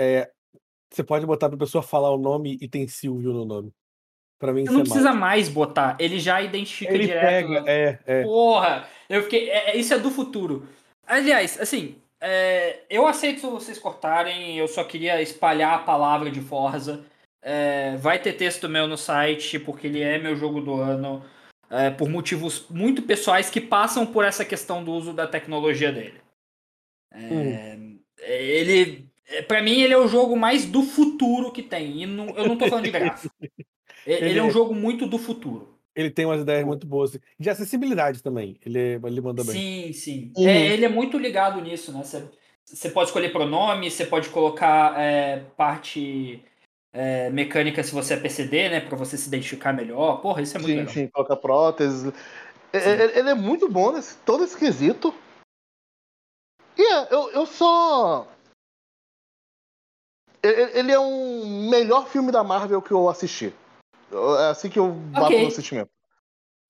É, 0.00 0.30
você 0.90 1.04
pode 1.04 1.26
botar 1.26 1.48
pra 1.48 1.58
pessoa 1.58 1.82
falar 1.82 2.10
o 2.10 2.18
nome 2.18 2.56
e 2.60 2.66
tem 2.66 2.88
Silvio 2.88 3.32
no 3.32 3.44
nome. 3.44 3.70
Pra 4.38 4.52
mim, 4.54 4.64
Você 4.64 4.72
não 4.72 4.80
é 4.80 4.84
precisa 4.84 5.10
mal. 5.10 5.20
mais 5.20 5.48
botar, 5.50 5.96
ele 6.00 6.18
já 6.18 6.40
identifica 6.40 6.94
Ele 6.94 7.06
direto. 7.06 7.26
pega, 7.26 7.60
né? 7.60 7.64
é, 7.70 7.98
é. 8.06 8.22
Porra, 8.22 8.88
eu 9.08 9.22
fiquei. 9.24 9.50
é- 9.50 9.70
é- 9.72 9.76
isso 9.76 9.92
é 9.92 9.98
do 9.98 10.10
futuro. 10.10 10.66
Aliás, 11.06 11.60
assim, 11.60 11.96
é, 12.20 12.80
eu 12.88 13.06
aceito 13.06 13.50
vocês 13.50 13.78
cortarem, 13.78 14.56
eu 14.56 14.66
só 14.66 14.82
queria 14.82 15.20
espalhar 15.20 15.74
a 15.74 15.78
palavra 15.82 16.30
de 16.30 16.40
Forza. 16.40 17.04
É, 17.42 17.96
vai 17.96 18.18
ter 18.20 18.32
texto 18.34 18.68
meu 18.68 18.86
no 18.88 18.96
site, 18.96 19.58
porque 19.58 19.86
ele 19.86 20.00
é 20.00 20.18
meu 20.18 20.34
jogo 20.36 20.60
do 20.62 20.74
ano, 20.74 21.22
é, 21.68 21.90
por 21.90 22.08
motivos 22.08 22.66
muito 22.70 23.02
pessoais 23.02 23.50
que 23.50 23.60
passam 23.60 24.06
por 24.06 24.24
essa 24.24 24.44
questão 24.44 24.82
do 24.82 24.92
uso 24.92 25.12
da 25.12 25.26
tecnologia 25.26 25.92
dele. 25.92 26.20
É, 27.12 27.78
Ele. 28.22 29.09
É, 29.30 29.42
Pra 29.42 29.62
mim, 29.62 29.80
ele 29.80 29.92
é 29.94 29.98
o 29.98 30.08
jogo 30.08 30.36
mais 30.36 30.64
do 30.66 30.82
futuro 30.82 31.52
que 31.52 31.62
tem. 31.62 32.02
E 32.02 32.06
não- 32.06 32.28
eu 32.36 32.46
não 32.48 32.56
tô 32.58 32.66
falando 32.68 32.84
de 32.84 32.90
gráfico. 32.90 33.34
É- 34.06 34.12
ele, 34.14 34.30
Ele 34.30 34.38
é 34.38 34.42
um 34.42 34.48
é- 34.48 34.50
jogo 34.50 34.74
muito 34.74 35.06
do 35.06 35.18
futuro. 35.18 35.76
Ele 35.94 36.10
tem 36.10 36.24
umas 36.24 36.40
ideias 36.40 36.64
muito 36.64 36.86
boas. 36.86 37.18
De 37.38 37.50
acessibilidade 37.50 38.22
também. 38.22 38.56
Ele, 38.64 38.98
ele 39.04 39.20
manda 39.20 39.44
bem. 39.44 39.54
Sim, 39.54 39.92
sim. 39.92 40.32
Uhum. 40.36 40.48
É, 40.48 40.66
ele 40.68 40.86
é 40.86 40.88
muito 40.88 41.18
ligado 41.18 41.60
nisso, 41.60 41.92
né? 41.92 42.02
Você, 42.64 42.88
pode 42.90 43.08
escolher 43.10 43.30
pronome, 43.30 43.90
você 43.90 44.06
pode 44.06 44.30
colocar 44.30 44.98
é, 44.98 45.40
parte 45.54 46.42
é, 46.94 47.28
mecânica 47.28 47.82
se 47.82 47.92
você 47.92 48.14
é 48.14 48.16
PCD, 48.16 48.70
né? 48.70 48.80
Pra 48.80 48.96
você 48.96 49.18
se 49.18 49.28
identificar 49.28 49.72
melhor. 49.74 50.22
Porra, 50.22 50.40
isso 50.40 50.56
é 50.56 50.60
muito 50.60 50.70
Sim, 50.70 50.76
legal. 50.78 50.94
sim, 50.94 51.08
coloca 51.08 51.36
prótese. 51.36 52.10
É- 52.72 52.78
é- 52.78 53.18
Ele 53.18 53.30
é 53.30 53.34
muito 53.34 53.68
bom 53.68 53.92
nesse 53.92 54.16
todo 54.18 54.44
esse 54.44 54.56
quesito. 54.56 55.12
E 56.78 56.82
é, 56.82 57.12
eu, 57.12 57.30
eu 57.32 57.44
só. 57.44 58.26
Ele 60.42 60.90
é 60.92 60.98
um 60.98 61.68
melhor 61.68 62.08
filme 62.08 62.32
da 62.32 62.42
Marvel 62.42 62.80
que 62.80 62.92
eu 62.92 63.08
assisti. 63.08 63.52
É 64.12 64.50
assim 64.50 64.70
que 64.70 64.78
eu 64.78 64.90
bato 64.90 65.26
Ok. 65.26 65.40
no 65.40 65.46
assistimento. 65.48 65.90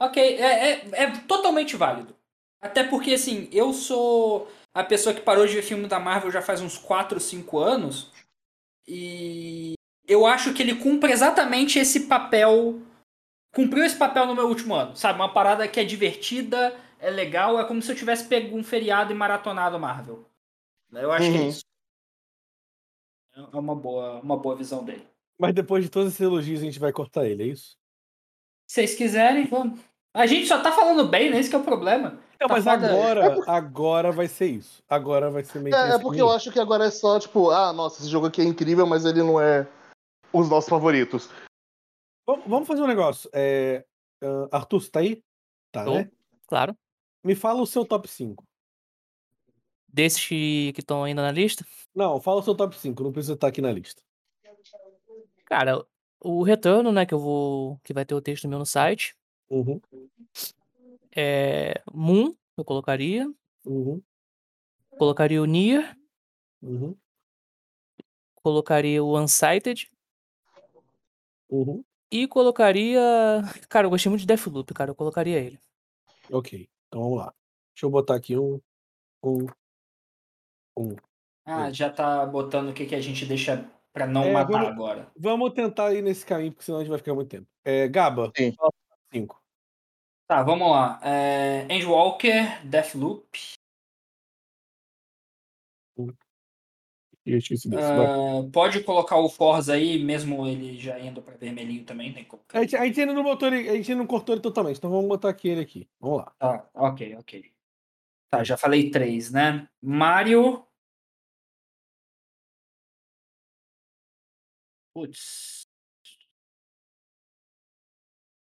Ok, 0.00 0.22
é, 0.22 0.70
é, 0.72 0.88
é 1.04 1.10
totalmente 1.28 1.76
válido. 1.76 2.14
Até 2.60 2.84
porque, 2.84 3.14
assim, 3.14 3.48
eu 3.52 3.72
sou 3.72 4.50
a 4.74 4.82
pessoa 4.84 5.14
que 5.14 5.20
parou 5.20 5.46
de 5.46 5.54
ver 5.54 5.62
filme 5.62 5.86
da 5.86 5.98
Marvel 5.98 6.30
já 6.30 6.42
faz 6.42 6.60
uns 6.60 6.78
4, 6.78 7.18
5 7.20 7.58
anos. 7.58 8.10
E 8.86 9.74
eu 10.06 10.26
acho 10.26 10.52
que 10.52 10.62
ele 10.62 10.74
cumpre 10.76 11.12
exatamente 11.12 11.78
esse 11.78 12.00
papel. 12.00 12.80
Cumpriu 13.54 13.84
esse 13.84 13.96
papel 13.96 14.26
no 14.26 14.34
meu 14.34 14.46
último 14.48 14.74
ano, 14.74 14.96
sabe? 14.96 15.18
Uma 15.18 15.32
parada 15.32 15.66
que 15.66 15.80
é 15.80 15.84
divertida, 15.84 16.76
é 16.98 17.10
legal, 17.10 17.58
é 17.58 17.64
como 17.64 17.82
se 17.82 17.90
eu 17.90 17.96
tivesse 17.96 18.24
pego 18.24 18.56
um 18.56 18.62
feriado 18.62 19.12
e 19.12 19.14
maratonado 19.14 19.78
Marvel. 19.78 20.24
Eu 20.92 21.10
acho 21.12 21.30
que 21.30 21.36
é 21.36 21.40
Uhum. 21.40 21.48
isso. 21.48 21.64
É 23.34 23.56
uma 23.56 23.74
boa, 23.74 24.20
uma 24.20 24.36
boa 24.36 24.56
visão 24.56 24.84
dele. 24.84 25.06
Mas 25.38 25.54
depois 25.54 25.84
de 25.84 25.90
todos 25.90 26.08
esses 26.08 26.20
elogios, 26.20 26.60
a 26.60 26.64
gente 26.64 26.78
vai 26.78 26.92
cortar 26.92 27.26
ele, 27.26 27.44
é 27.44 27.46
isso? 27.46 27.76
Se 28.68 28.74
vocês 28.74 28.94
quiserem, 28.94 29.46
vamos. 29.46 29.80
A 30.14 30.26
gente 30.26 30.46
só 30.46 30.60
tá 30.60 30.72
falando 30.72 31.08
bem, 31.08 31.30
né? 31.30 31.38
Esse 31.38 31.48
que 31.48 31.56
é 31.56 31.58
o 31.58 31.64
problema. 31.64 32.10
Não, 32.40 32.48
Tá 32.48 32.54
mas 32.54 32.64
foda. 32.64 32.86
agora, 32.88 33.44
agora 33.46 34.12
vai 34.12 34.26
ser 34.26 34.46
isso. 34.46 34.82
Agora 34.88 35.30
vai 35.30 35.44
ser 35.44 35.60
meio 35.60 35.74
que 35.74 35.80
É, 35.80 35.94
é 35.94 35.98
porque 35.98 36.20
eu 36.20 36.30
acho 36.30 36.50
que 36.50 36.58
agora 36.58 36.86
é 36.86 36.90
só, 36.90 37.18
tipo, 37.18 37.50
ah, 37.50 37.72
nossa, 37.72 38.00
esse 38.00 38.10
jogo 38.10 38.26
aqui 38.26 38.40
é 38.40 38.44
incrível, 38.44 38.86
mas 38.86 39.04
ele 39.04 39.22
não 39.22 39.40
é 39.40 39.68
os 40.32 40.48
nossos 40.48 40.68
favoritos. 40.68 41.28
Vamos, 42.26 42.46
vamos 42.46 42.66
fazer 42.68 42.82
um 42.82 42.86
negócio. 42.86 43.30
É, 43.32 43.84
ah, 44.22 44.48
Arthur, 44.58 44.80
você 44.80 44.90
tá 44.90 45.00
aí? 45.00 45.22
Tá, 45.72 45.84
Tô. 45.84 45.94
né? 45.94 46.10
Claro. 46.48 46.76
Me 47.24 47.34
fala 47.34 47.60
o 47.60 47.66
seu 47.66 47.84
top 47.84 48.08
5. 48.08 48.42
Desses 49.92 50.24
que 50.26 50.72
estão 50.78 51.02
ainda 51.04 51.22
na 51.22 51.32
lista. 51.32 51.66
Não, 51.94 52.20
fala 52.20 52.40
o 52.40 52.42
seu 52.42 52.54
top 52.54 52.76
5, 52.78 53.02
não 53.02 53.12
precisa 53.12 53.34
estar 53.34 53.48
aqui 53.48 53.60
na 53.60 53.72
lista. 53.72 54.02
Cara, 55.44 55.84
o 56.20 56.42
retorno, 56.44 56.92
né, 56.92 57.04
que 57.04 57.12
eu 57.14 57.18
vou. 57.18 57.78
que 57.82 57.92
vai 57.92 58.04
ter 58.04 58.14
o 58.14 58.20
texto 58.22 58.48
meu 58.48 58.58
no 58.58 58.66
site. 58.66 59.16
Uhum, 59.48 59.80
É. 61.14 61.74
Moon, 61.92 62.34
eu 62.56 62.64
colocaria. 62.64 63.28
uhum, 63.64 64.00
Colocaria 64.96 65.42
o 65.42 65.46
Nier. 65.46 65.96
uhum, 66.62 66.94
Colocaria 68.36 69.02
o 69.02 69.18
Unsighted. 69.18 69.90
uhum. 71.48 71.84
E 72.12 72.26
colocaria. 72.26 73.00
Cara, 73.68 73.86
eu 73.86 73.90
gostei 73.90 74.10
muito 74.10 74.20
de 74.22 74.26
Deathloop, 74.26 74.72
cara. 74.74 74.90
Eu 74.90 74.94
colocaria 74.94 75.38
ele. 75.38 75.58
Ok, 76.30 76.68
então 76.88 77.02
vamos 77.02 77.18
lá. 77.18 77.34
Deixa 77.74 77.86
eu 77.86 77.90
botar 77.90 78.14
aqui 78.16 78.36
um. 78.36 78.60
um, 79.22 79.46
um. 80.80 80.96
Ah, 81.44 81.70
já 81.72 81.90
tá 81.90 82.24
botando 82.26 82.68
o 82.70 82.72
que, 82.72 82.86
que 82.86 82.94
a 82.94 83.00
gente 83.00 83.24
deixa 83.26 83.68
pra 83.92 84.06
não 84.06 84.24
É, 84.24 84.32
matar 84.32 84.52
vamos- 84.52 84.68
agora. 84.68 85.10
Vamos 85.16 85.52
tentar 85.52 85.92
ir 85.94 86.02
nesse 86.02 86.24
caminho, 86.24 86.52
porque 86.52 86.64
senão 86.64 86.78
a 86.78 86.82
gente 86.82 86.90
vai 86.90 86.98
ficar 86.98 87.14
muito 87.14 87.28
tempo. 87.28 87.46
É, 87.64 87.88
Gaba, 87.88 88.32
Sim. 88.36 88.52
fala 88.52 88.68
o 88.68 88.72
top 88.72 89.00
5. 89.12 89.42
Tá, 90.28 90.42
vamos 90.44 90.70
lá. 90.70 91.00
É, 91.02 91.66
Endwalker, 91.68 92.64
Deathloop. 92.64 93.26
Eu 97.26 97.36
esqueci 97.38 97.68
desse. 97.68 97.82
ah, 97.82 98.48
pode 98.52 98.82
colocar 98.82 99.16
o 99.18 99.28
Forza 99.28 99.74
aí, 99.74 100.02
mesmo 100.02 100.46
ele 100.46 100.78
já 100.78 100.98
indo 100.98 101.20
pra 101.20 101.36
vermelhinho 101.36 101.84
também, 101.84 102.12
tem 102.12 102.24
como. 102.24 102.42
A 102.52 102.60
gente, 102.62 102.76
a 102.76 102.84
gente 102.86 103.00
ainda 103.00 103.12
não 103.12 103.22
botou 103.22 103.48
ele, 103.48 103.68
a 103.68 103.74
gente 103.74 103.90
ainda 103.90 104.02
não 104.02 104.06
cortou 104.06 104.34
ele 104.34 104.42
totalmente, 104.42 104.78
então 104.78 104.90
vamos 104.90 105.06
botar 105.08 105.28
aqui 105.28 105.48
ele 105.48 105.60
aqui. 105.60 105.88
Vamos 106.00 106.18
lá. 106.18 106.32
Tá, 106.38 106.68
ok, 106.74 107.16
ok. 107.16 107.52
Tá, 108.30 108.42
já 108.42 108.56
falei 108.56 108.90
três, 108.90 109.30
né? 109.30 109.68
Mario. 109.82 110.64
Putz. 115.00 115.62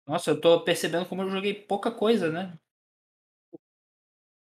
Nossa, 0.05 0.33
eu 0.33 0.41
tô 0.41 0.65
percebendo 0.65 1.07
como 1.07 1.23
eu 1.23 1.31
joguei 1.31 1.55
pouca 1.55 1.93
coisa, 1.93 2.29
né? 2.29 2.59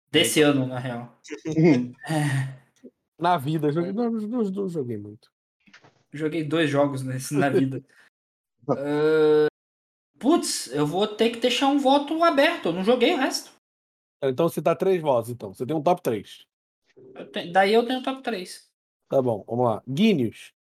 Desse 0.10 0.42
ano, 0.42 0.66
na 0.66 0.80
real. 0.80 1.20
É, 2.10 2.58
Na 3.20 3.38
vida, 3.38 3.68
eu 3.68 3.74
joguei, 3.74 3.92
não, 3.92 4.10
não, 4.10 4.44
não 4.44 4.70
joguei 4.70 4.98
muito. 4.98 5.30
joguei 6.14 6.42
dois 6.44 6.70
jogos 6.70 7.04
nesse, 7.04 7.36
na 7.36 7.50
vida. 7.50 7.84
Ah, 8.70 9.48
Putz, 10.20 10.68
eu 10.68 10.86
vou 10.86 11.08
ter 11.08 11.32
que 11.32 11.40
deixar 11.40 11.68
um 11.68 11.80
voto 11.80 12.24
aberto. 12.24 12.68
Eu 12.68 12.74
não 12.74 12.84
joguei 12.84 13.14
o 13.14 13.18
resto. 13.18 13.52
Então 14.24 14.48
você 14.48 14.62
dá 14.62 14.76
três 14.76 15.02
votos, 15.02 15.32
então. 15.32 15.54
Você 15.54 15.66
tem 15.66 15.76
um 15.76 15.82
top 15.82 16.04
3. 16.04 16.46
Eu 17.16 17.32
te- 17.32 17.52
Daí 17.52 17.74
eu 17.74 17.86
tenho 17.86 18.04
top 18.04 18.22
3. 18.22 18.70
Tá 19.08 19.22
bom, 19.22 19.44
vamos 19.48 19.66
lá. 19.66 19.84
Guinness. 19.88 20.54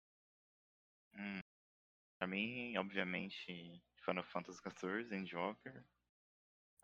Pra 2.19 2.27
mim, 2.27 2.77
obviamente, 2.77 3.83
Final 4.05 4.23
Fantasy 4.25 4.61
XIV, 4.61 5.13
Endwalker. 5.13 5.85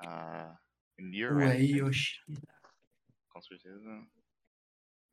Uh, 0.02 0.56
Nier 0.98 1.54
Yoshi. 1.60 2.20
com 3.28 3.42
certeza. 3.42 4.06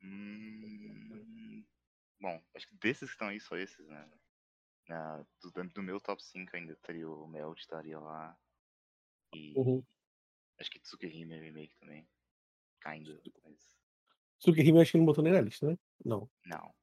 Hum, 0.02 1.64
bom, 2.20 2.42
acho 2.56 2.68
que 2.68 2.76
desses 2.76 3.10
que 3.10 3.14
estão 3.14 3.28
aí, 3.28 3.40
só 3.40 3.56
esses, 3.56 3.86
né? 3.88 4.10
Na- 4.88 5.24
do, 5.42 5.52
do 5.70 5.82
meu 5.82 6.00
top 6.00 6.22
5 6.24 6.56
ainda 6.56 6.76
teria 6.76 7.08
o 7.10 7.26
Melt, 7.28 7.60
estaria 7.60 7.98
lá. 8.00 8.38
E 9.34 9.54
Uhum. 9.54 9.84
acho 10.60 10.70
que 10.70 10.80
Tsukihime 10.80 11.40
Remake 11.40 11.76
também. 11.76 12.08
Kinda, 12.82 13.22
mas 13.44 13.76
Tsukihime 14.40 14.80
acho 14.80 14.92
que 14.92 14.98
não 14.98 15.04
botou 15.06 15.22
nem 15.24 15.32
na 15.32 15.40
lista, 15.40 15.66
né? 15.68 15.78
Não. 16.04 16.28
não. 16.44 16.74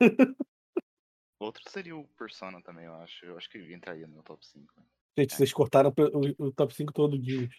Outro 1.40 1.62
seria 1.70 1.96
o 1.96 2.04
Persona 2.18 2.60
também, 2.62 2.84
eu 2.86 2.94
acho. 2.94 3.24
Eu 3.24 3.36
acho 3.36 3.48
que 3.48 3.58
ele 3.58 3.72
entraria 3.74 4.06
no 4.06 4.14
meu 4.14 4.22
top 4.22 4.44
5. 4.46 4.72
né? 4.76 4.82
Gente, 5.16 5.34
vocês 5.34 5.52
cortaram 5.52 5.92
o, 6.38 6.46
o 6.46 6.52
top 6.52 6.74
5 6.74 6.92
todo 6.92 7.18
Guinness. 7.18 7.54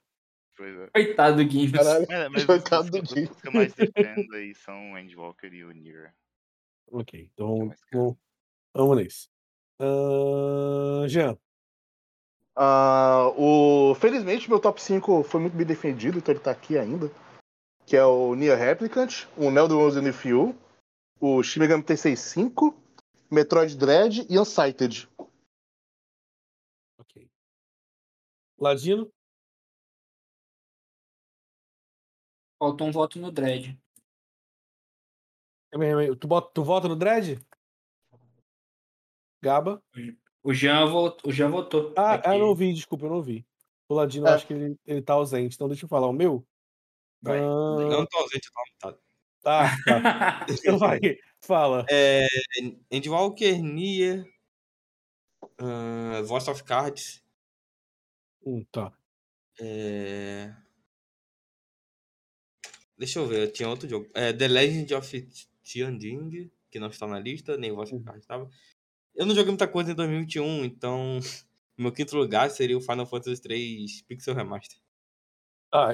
Pois 0.58 0.78
é. 0.78 0.88
Coitado 0.88 1.46
do. 1.46 1.72
Caralho. 1.72 2.06
É, 2.12 2.28
mas 2.30 2.42
os, 2.42 2.46
Coitado 2.46 2.84
os, 2.86 2.90
do 2.92 3.02
os- 3.02 3.10
Jim. 3.10 3.24
os 3.24 3.42
que 3.42 3.48
eu 3.48 3.52
mais 3.54 3.74
defendo 3.74 4.34
aí 4.34 4.54
são 4.56 4.92
o 4.94 4.98
Endwalker 4.98 5.54
e 5.54 5.64
o 5.64 5.72
Nier. 5.72 6.14
Ok, 6.92 7.20
é 7.20 7.24
então 7.24 7.72
vamos, 7.92 8.18
vamos 8.74 8.98
nesse. 8.98 9.30
Ahn, 9.80 11.08
Jean. 11.08 11.38
Ah, 12.56 13.32
o... 13.38 13.96
Felizmente, 13.96 14.50
meu 14.50 14.60
top 14.60 14.82
5 14.82 15.24
foi 15.24 15.40
muito 15.40 15.56
bem 15.56 15.66
defendido, 15.66 16.18
então 16.18 16.34
ele 16.34 16.42
tá 16.44 16.52
aqui 16.52 16.78
ainda. 16.78 17.10
Que 17.86 17.96
é 17.96 18.04
o 18.06 18.36
Nier 18.36 18.58
Replicant, 18.58 19.26
o 19.38 19.50
Neo 19.50 19.66
in 19.98 20.12
the 20.12 20.28
You, 20.30 20.54
o 21.22 21.42
Shin 21.42 21.60
Megami 21.62 21.84
Tensei 21.84 22.16
5, 22.16 22.76
Metroid 23.32 23.76
Dread 23.78 24.26
e 24.30 24.40
Unsighted. 24.40 25.08
Ok. 26.98 27.30
Ladino. 28.58 29.12
Faltou 32.58 32.88
um 32.88 32.92
voto 32.92 33.20
no 33.20 33.32
Dread. 33.32 33.80
Tu, 36.20 36.28
bota, 36.28 36.52
tu 36.54 36.64
vota 36.64 36.88
no 36.88 36.96
Dread? 36.96 37.40
Gaba. 39.42 39.82
O 40.44 40.54
Jean, 40.54 40.86
vo- 40.88 41.16
o 41.24 41.32
Jean 41.32 41.50
votou. 41.50 41.94
Ah, 41.98 42.16
Aqui. 42.16 42.28
ah, 42.28 42.38
eu 42.38 42.48
não 42.48 42.56
vi, 42.56 42.74
desculpa, 42.74 43.06
eu 43.06 43.10
não 43.10 43.22
vi. 43.22 43.46
O 43.88 43.94
Ladino, 43.94 44.26
eu 44.28 44.32
É. 44.32 44.36
acho 44.36 44.48
que 44.48 44.54
ele, 44.54 44.78
ele 44.86 45.02
tá 45.02 45.14
ausente, 45.14 45.56
então 45.56 45.68
deixa 45.68 45.86
eu 45.86 45.90
falar. 45.90 46.08
O 46.08 46.14
meu? 46.14 46.46
Vai. 47.22 47.40
Ahn, 47.40 47.90
Não 47.90 48.06
tô 48.06 48.18
ausente, 48.18 48.48
eu 48.48 48.52
tô 48.54 48.60
aumentado. 48.60 49.04
Tá, 49.42 49.80
tá. 49.86 50.46
Então 50.50 50.78
vai, 50.78 51.00
fala. 51.42 51.86
É, 51.90 52.28
Endwalker, 52.92 53.62
Nier, 53.62 54.26
uh, 55.62 56.24
Voice 56.26 56.50
of 56.50 56.64
Cards, 56.64 57.22
Hum, 58.46 58.66
tá. 58.72 58.92
é... 59.60 60.54
Deixa 62.98 63.20
eu 63.20 63.28
ver, 63.28 63.52
tinha 63.52 63.70
outro 63.70 63.88
jogo. 63.88 64.10
É, 64.14 64.34
The 64.34 64.48
Legend 64.48 64.94
of 64.96 65.28
Tianjing, 65.64 66.52
que 66.70 66.80
não 66.80 66.90
está 66.90 67.08
na 67.08 67.20
lista, 67.20 67.58
nem 67.58 67.72
Voice 67.72 67.96
of 67.96 68.04
Cards 68.04 68.24
estava. 68.24 68.50
Eu 69.16 69.26
não 69.26 69.36
joguei 69.36 69.52
muita 69.52 69.68
coisa 69.68 69.92
em 69.92 69.96
2021, 69.96 70.66
então 70.66 71.20
meu 71.78 71.92
quinto 71.94 72.18
lugar 72.18 72.50
seria 72.52 72.78
o 72.78 72.82
Final 72.82 73.06
Fantasy 73.06 73.42
3 73.42 74.04
Pixel 74.04 74.36
Remaster. 74.36 74.80
Ah, 75.72 75.90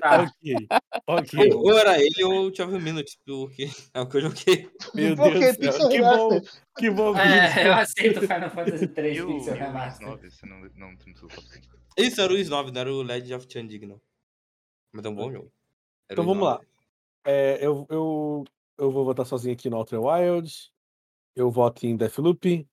Tá. 0.00 0.22
ok. 0.22 0.66
Ok. 1.06 1.52
Ou 1.54 1.78
era 1.78 1.98
ele 2.00 2.24
ou 2.24 2.46
o 2.46 2.50
12 2.50 2.78
Minutes, 2.78 3.16
porque 3.24 3.68
é 3.94 4.00
o 4.00 4.08
que 4.08 4.16
eu 4.18 4.20
joguei. 4.22 4.70
Meu 4.94 5.14
Deus 5.16 5.56
que 5.56 5.66
do 5.66 5.72
céu. 5.72 5.88
Pixel 5.88 5.88
Que 5.88 6.00
bom, 6.00 6.28
Remaster? 6.28 6.62
que 6.76 6.90
bom 6.90 7.14
que 7.14 7.20
É, 7.20 7.68
eu 7.68 7.72
aceito 7.74 8.20
Final 8.20 8.50
Fantasy 8.50 8.88
3 8.88 9.16
E 9.16 9.22
o, 9.22 9.26
Pixel 9.28 9.54
Remaster. 9.54 10.06
9, 10.08 10.30
você 10.30 10.46
não, 10.46 10.60
não 10.74 10.96
tem 10.96 11.12
no 11.12 11.18
seu 11.18 11.28
top 11.28 11.48
5. 11.48 11.66
Isso 11.96 12.20
era 12.20 12.32
o 12.32 12.36
Is 12.36 12.48
9, 12.50 12.70
não 12.72 12.80
era 12.80 12.92
o 12.92 13.02
Legend 13.02 13.34
of 13.34 13.46
não. 13.86 14.00
Mas 14.92 15.04
é 15.04 15.08
um 15.08 15.14
bom 15.14 15.32
jogo. 15.32 15.52
Era 16.08 16.12
Então 16.20 16.24
vamos 16.26 16.42
9. 16.44 16.58
lá. 16.58 16.66
É, 17.24 17.64
eu, 17.64 17.86
eu, 17.88 18.44
eu 18.78 18.90
vou 18.90 19.04
votar 19.04 19.24
sozinho 19.26 19.54
aqui 19.54 19.70
no 19.70 19.76
Outer 19.78 20.00
Wilds. 20.00 20.70
Eu 21.34 21.50
voto 21.50 21.86
em 21.86 21.96
Deathloop. 21.96 22.68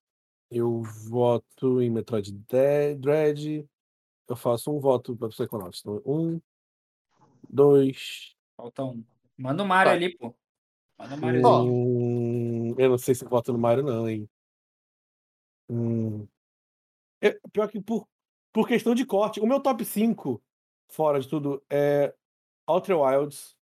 Eu 0.50 0.82
voto 0.82 1.80
em 1.80 1.90
Metroid 1.90 2.30
Dre- 2.46 2.94
Dread. 2.96 3.66
Eu 4.28 4.36
faço 4.36 4.74
um 4.74 4.80
voto 4.80 5.16
para 5.16 5.28
Psychonauts. 5.28 5.80
Então, 5.80 6.02
um, 6.06 6.40
dois. 7.48 8.34
Falta 8.56 8.84
um. 8.84 9.04
Manda 9.36 9.62
o 9.62 9.66
Mario 9.66 9.90
Tá. 9.90 9.96
ali, 9.96 10.16
pô. 10.16 10.34
Manda 10.98 11.14
o 11.14 11.20
Mario 11.20 11.46
ali. 11.46 11.68
Hum, 11.68 12.74
eu 12.78 12.90
não 12.90 12.98
sei 12.98 13.14
se 13.14 13.24
voto 13.24 13.52
no 13.52 13.58
Mario, 13.58 13.84
não, 13.84 14.08
hein? 14.08 14.28
Hum. 15.68 16.26
É, 17.20 17.38
pior 17.52 17.68
que 17.68 17.80
por, 17.80 18.08
por 18.52 18.68
questão 18.68 18.94
de 18.94 19.04
corte, 19.04 19.40
o 19.40 19.46
meu 19.46 19.60
top 19.60 19.84
5, 19.84 20.42
fora 20.88 21.20
de 21.20 21.28
tudo, 21.28 21.62
é 21.70 22.14
Outer 22.66 22.98
Wilds, 22.98 23.56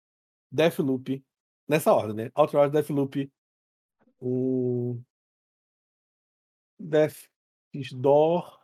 Deathloop, 0.50 1.24
nessa 1.68 1.92
ordem, 1.92 2.16
né? 2.16 2.32
Outer 2.34 2.60
Wilds, 2.60 2.72
Deathloop, 2.72 3.32
um... 4.20 5.02
Death 6.78 7.28
Door, 7.92 8.59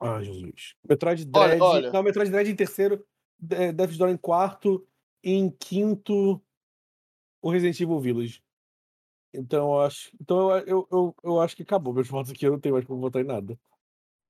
Ah, 0.00 0.22
Jesus. 0.22 0.74
Metroid 0.88 1.28
Olha, 1.34 1.48
Dread. 1.56 1.62
olha. 1.62 1.92
Não, 1.92 2.02
Metroid 2.02 2.30
Dread 2.30 2.50
em 2.50 2.54
terceiro, 2.56 3.04
De- 3.38 3.72
Death's 3.72 3.96
Door 3.98 4.10
em 4.10 4.16
quarto, 4.16 4.86
e 5.22 5.32
em 5.32 5.50
quinto, 5.50 6.40
o 7.42 7.50
Resident 7.50 7.80
Evil 7.80 7.98
Village. 8.00 8.42
Então 9.34 9.72
eu 9.74 9.80
acho. 9.82 10.10
Então 10.20 10.50
eu, 10.52 10.66
eu, 10.66 10.88
eu, 10.90 11.14
eu 11.24 11.40
acho 11.40 11.54
que 11.56 11.62
acabou 11.62 11.92
meus 11.92 12.08
votos 12.08 12.30
aqui, 12.30 12.46
eu 12.46 12.52
não 12.52 12.60
tenho 12.60 12.74
mais 12.74 12.84
como 12.86 13.00
votar 13.00 13.22
em 13.22 13.26
nada. 13.26 13.58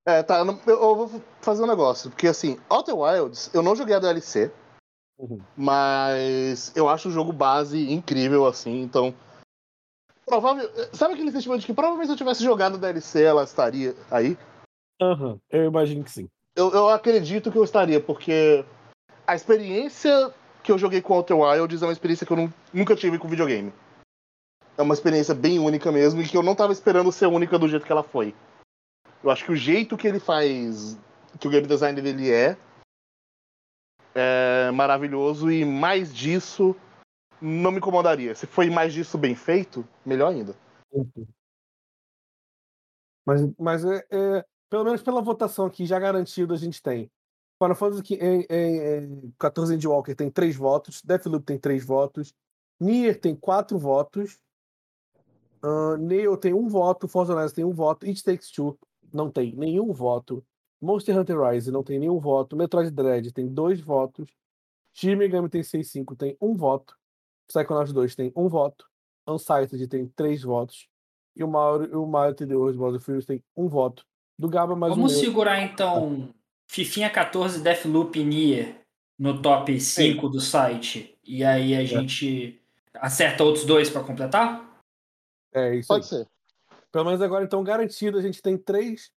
É, 0.07 0.23
tá, 0.23 0.39
eu, 0.39 0.45
não- 0.47 0.61
eu- 0.67 0.81
eu 0.81 0.97
vou 1.07 1.23
fazer 1.43 1.63
um 1.63 1.67
negócio, 1.67 2.11
porque 2.11 2.27
assim, 2.27 2.59
Outer 2.71 2.97
Wilds, 2.97 3.51
eu 3.55 3.63
não 3.63 3.77
joguei 3.77 3.95
a 3.95 3.99
DLC, 3.99 4.51
Uhum. 5.19 5.39
mas 5.57 6.75
eu 6.75 6.89
acho 6.89 7.09
o 7.09 7.13
jogo 7.13 7.33
base 7.33 7.93
incrível, 7.93 8.47
assim, 8.47 8.81
então. 8.81 9.15
Provável. 10.25 10.69
Sabe 10.95 11.15
aquele 11.15 11.31
sentimento 11.33 11.61
de 11.61 11.67
que 11.67 11.75
provavelmente 11.75 12.07
se 12.09 12.13
eu 12.13 12.17
tivesse 12.19 12.43
jogado 12.43 12.75
a 12.77 12.79
DLC, 12.79 13.23
ela 13.23 13.45
estaria 13.45 13.95
aí? 14.11 14.37
Aham, 15.01 15.41
eu 15.51 15.65
imagino 15.67 16.03
que 16.05 16.11
sim. 16.11 16.29
Eu, 16.57 16.73
eu 16.73 16.89
acredito 16.89 17.53
que 17.53 17.59
eu 17.59 17.65
estaria, 17.65 18.01
porque 18.01 18.65
a 19.27 19.35
experiência 19.35 20.35
que 20.63 20.73
eu 20.73 20.79
joguei 20.79 21.01
com 21.01 21.15
Outer 21.15 21.37
Wilds 21.39 21.83
é 21.83 21.87
uma 21.87 21.93
experiência 21.93 22.27
que 22.27 22.33
eu 22.33 22.37
nu- 22.37 22.53
nunca 22.73 22.97
tive 22.97 23.19
com 23.19 23.29
videogame. 23.29 23.73
É 24.77 24.83
uma 24.83 24.95
experiência 24.95 25.35
bem 25.35 25.59
única 25.59 25.91
mesmo 25.93 26.21
e 26.21 26.29
que 26.29 26.37
eu 26.37 26.43
não 26.43 26.55
tava 26.55 26.73
esperando 26.73 27.13
ser 27.13 27.27
única 27.27 27.59
do 27.59 27.69
jeito 27.69 27.87
que 27.87 27.93
ela 27.93 28.03
foi. 28.03 28.35
Eu 29.23 29.31
acho 29.31 29.45
que 29.45 29.53
o 29.53 29.57
jeito 29.57 29.97
que 29.97 30.07
ele 30.07 30.21
faz, 30.21 30.99
que 31.39 31.47
o 31.47 31.51
game 31.51 31.67
design 31.67 32.01
dele 32.01 32.31
é, 32.31 32.57
é 34.15 34.71
maravilhoso 34.73 35.51
e 35.51 35.65
mais 35.65 36.15
disso 36.15 36.75
não 37.41 37.71
me 37.71 37.79
incomodaria. 37.79 38.35
Se 38.35 38.47
foi 38.47 38.69
mais 38.71 38.93
disso 38.93 39.17
bem 39.17 39.35
feito, 39.35 39.87
melhor 40.05 40.29
ainda. 40.33 40.57
Uhum. 40.93 41.27
Mas, 43.27 43.41
mas 43.59 43.85
é, 43.85 44.07
é- 44.11 44.45
pelo 44.69 44.85
menos 44.85 45.03
pela 45.03 45.23
votação 45.23 45.67
aqui, 45.67 45.87
já 45.87 45.99
garantido, 45.99 46.55
a 46.55 46.57
gente 46.57 46.83
tem. 46.83 47.11
Final 47.61 47.75
Fantasy 47.75 48.15
em, 48.15 48.47
em, 48.49 49.27
em 49.27 49.35
14 49.39 49.75
Endwalker 49.75 50.15
tem 50.15 50.31
3 50.31 50.55
votos, 50.55 51.03
Deathloop 51.03 51.45
tem 51.45 51.59
3 51.59 51.85
votos, 51.85 52.33
Nier 52.79 53.21
tem 53.21 53.35
4 53.35 53.77
votos, 53.79 54.39
uh, 55.65 55.97
Neo 55.97 56.37
tem 56.37 56.55
1 56.55 56.69
voto, 56.69 57.09
Forza 57.09 57.35
Horizon 57.35 57.55
tem 57.55 57.65
1 57.65 57.73
voto, 57.73 58.07
It 58.07 58.23
Takes 58.23 58.51
Two 58.51 58.79
não 59.13 59.31
tem 59.31 59.57
nenhum 59.57 59.93
voto, 59.93 60.45
Monster 60.81 61.19
Hunter 61.19 61.41
Rise 61.41 61.73
não 61.73 61.83
tem 61.83 61.99
nenhum 61.99 62.21
voto, 62.21 62.57
Metroid 62.57 62.91
Dread 62.91 63.33
tem 63.33 63.49
2 63.49 63.81
votos, 63.81 64.31
Shin 64.95 65.17
Megami 65.17 65.49
tem 65.49 65.63
6.5 65.63 66.17
tem 66.17 66.37
1 66.41 66.55
voto, 66.55 66.97
Psychonauts 67.49 67.93
2 67.93 68.15
tem 68.15 68.33
1 68.37 68.49
voto, 68.49 68.89
Unsighted 69.27 69.89
tem 69.89 70.07
3 70.09 70.43
votos, 70.43 70.89
e 71.35 71.43
o 71.43 71.49
Mario, 71.49 72.03
o 72.03 72.07
Mario 72.07 72.37
3D 72.37 72.57
World 72.57 72.79
Bowser 72.79 73.25
tem 73.25 73.43
1 73.57 73.69
voto. 73.69 74.05
Do 74.39 74.49
Gaba, 74.49 74.77
mais 74.77 74.95
Vamos 74.95 75.13
um 75.13 75.15
meu. 75.17 75.25
segurar 75.25 75.61
então 75.63 76.33
Fifinha 76.67 77.11
14, 77.11 77.61
Deathloop 77.63 78.19
e 78.19 78.25
Nier 78.25 78.81
no 79.19 79.43
top 79.43 79.81
5 79.81 80.29
do 80.29 80.41
site. 80.41 81.19
E 81.25 81.43
aí 81.45 81.73
É. 81.73 81.79
a 81.79 81.85
gente 81.85 82.61
acerta 82.95 83.43
outros 83.43 83.65
dois 83.65 83.91
pra 83.91 84.03
completar? 84.05 84.81
É 85.53 85.75
isso 85.75 85.93
aí. 85.93 85.99
Pode 86.01 86.07
ser. 86.09 86.27
Pelo 86.93 87.05
menos 87.07 87.21
agora, 87.21 87.45
então, 87.45 87.63
garantido, 87.65 88.17
a 88.19 88.23
gente 88.23 88.41
tem 88.41 88.57
três 88.57 89.11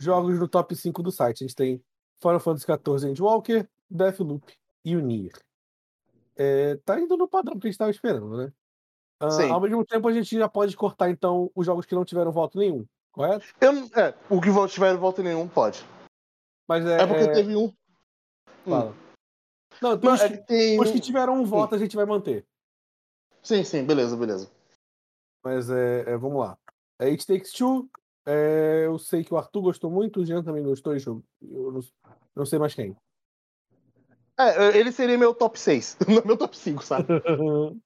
jogos 0.00 0.38
no 0.38 0.48
top 0.48 0.74
5 0.74 1.02
do 1.02 1.12
site. 1.12 1.44
A 1.44 1.46
gente 1.46 1.56
tem 1.56 1.82
Final 2.20 2.40
Fantasy 2.40 2.66
XIV 2.66 3.10
Endwalker, 3.10 3.68
Deathloop 3.90 4.52
e 4.84 4.96
o 4.96 5.00
Nier. 5.00 5.32
É, 6.36 6.76
tá 6.84 6.98
indo 6.98 7.16
no 7.16 7.28
padrão 7.28 7.58
que 7.58 7.66
a 7.66 7.68
gente 7.68 7.74
estava 7.74 7.90
esperando, 7.90 8.36
né? 8.36 8.52
Ah, 9.20 9.30
Sim. 9.30 9.50
ao 9.50 9.60
mesmo 9.60 9.84
tempo, 9.84 10.08
a 10.08 10.12
gente 10.12 10.36
já 10.36 10.48
pode 10.48 10.76
cortar, 10.76 11.10
então, 11.10 11.50
os 11.54 11.66
jogos 11.66 11.84
que 11.86 11.94
não 11.94 12.04
tiveram 12.04 12.32
voto 12.32 12.58
nenhum, 12.58 12.84
correto? 13.12 13.46
Eu, 13.60 13.72
é, 13.94 14.14
o 14.28 14.40
que 14.40 14.48
tiver 14.68 14.96
volta 14.96 15.22
nenhum, 15.22 15.46
pode. 15.46 15.84
Mas 16.68 16.84
é. 16.86 17.02
É 17.02 17.06
porque 17.06 17.24
é- 17.24 17.32
teve 17.32 17.54
um. 17.54 17.72
fala. 18.64 18.94
Não, 19.80 19.96
Não, 19.96 20.12
os, 20.12 20.20
é 20.20 20.28
que, 20.28 20.46
tem. 20.46 20.80
os 20.80 20.90
que 20.90 21.00
tiveram 21.00 21.34
um 21.34 21.44
voto, 21.44 21.74
a 21.74 21.78
gente 21.78 21.96
vai 21.96 22.04
manter. 22.04 22.46
Sim, 23.42 23.64
sim, 23.64 23.84
beleza, 23.84 24.16
beleza. 24.16 24.50
Mas 25.44 25.68
é, 25.70 26.10
é, 26.12 26.16
vamos 26.16 26.38
lá. 26.38 26.56
É 26.98 27.06
It 27.06 27.26
Takes 27.26 27.52
Two. 27.52 27.90
é, 28.24 28.84
eu 28.86 28.98
sei 28.98 29.24
que 29.24 29.34
o 29.34 29.36
Arthur 29.36 29.62
gostou 29.62 29.90
muito, 29.90 30.20
o 30.20 30.24
Jean 30.24 30.42
também 30.42 30.62
gostou. 30.62 30.94
Eu, 30.94 31.22
eu 31.42 31.72
não, 31.72 31.80
não 32.36 32.46
sei 32.46 32.58
mais 32.58 32.74
quem. 32.74 32.96
É, 34.38 34.78
ele 34.78 34.92
seria 34.92 35.18
meu 35.18 35.34
top 35.34 35.58
6, 35.58 35.96
não 36.08 36.22
meu 36.24 36.36
top 36.36 36.56
5, 36.56 36.82
sabe? 36.84 37.08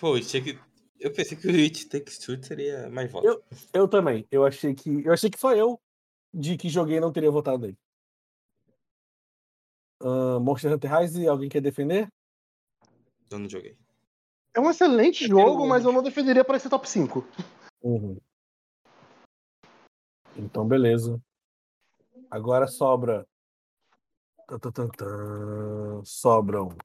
Pô, 0.00 0.18
tinha 0.20 0.42
que. 0.42 0.58
Eu 1.02 1.12
pensei 1.12 1.36
que 1.36 1.48
o 1.48 1.50
It 1.50 1.88
Takes 1.88 2.16
Two 2.18 2.40
seria 2.44 2.88
mais 2.88 3.10
voto. 3.10 3.26
Eu- 3.26 3.42
eu 3.72 3.88
também. 3.88 4.24
Eu 4.30 4.44
achei 4.46 4.72
que. 4.72 4.88
Eu 5.04 5.12
achei 5.12 5.28
que 5.28 5.38
só 5.38 5.52
eu 5.52 5.80
de 6.32 6.56
que 6.56 6.68
joguei 6.68 7.00
não 7.00 7.12
teria 7.12 7.30
votado 7.30 7.58
nele. 7.62 7.76
Ah, 10.00 10.38
Monster 10.40 10.72
Hunter 10.72 10.98
Rise, 11.00 11.26
alguém 11.26 11.48
quer 11.48 11.60
defender? 11.60 12.08
Eu 13.30 13.38
não 13.38 13.48
joguei. 13.48 13.76
É 14.54 14.60
um 14.60 14.70
excelente 14.70 15.24
Eu 15.24 15.30
jogo, 15.30 15.56
tenho- 15.58 15.68
mas 15.68 15.84
eu 15.84 15.92
não 15.92 16.02
defenderia 16.02 16.44
para 16.44 16.56
esse 16.56 16.68
top 16.68 16.88
5. 16.88 17.26
Uhum. 17.82 18.16
Então, 20.36 20.66
beleza. 20.66 21.20
Agora 22.30 22.66
sobra. 22.68 23.26
Sobram. 26.04 26.76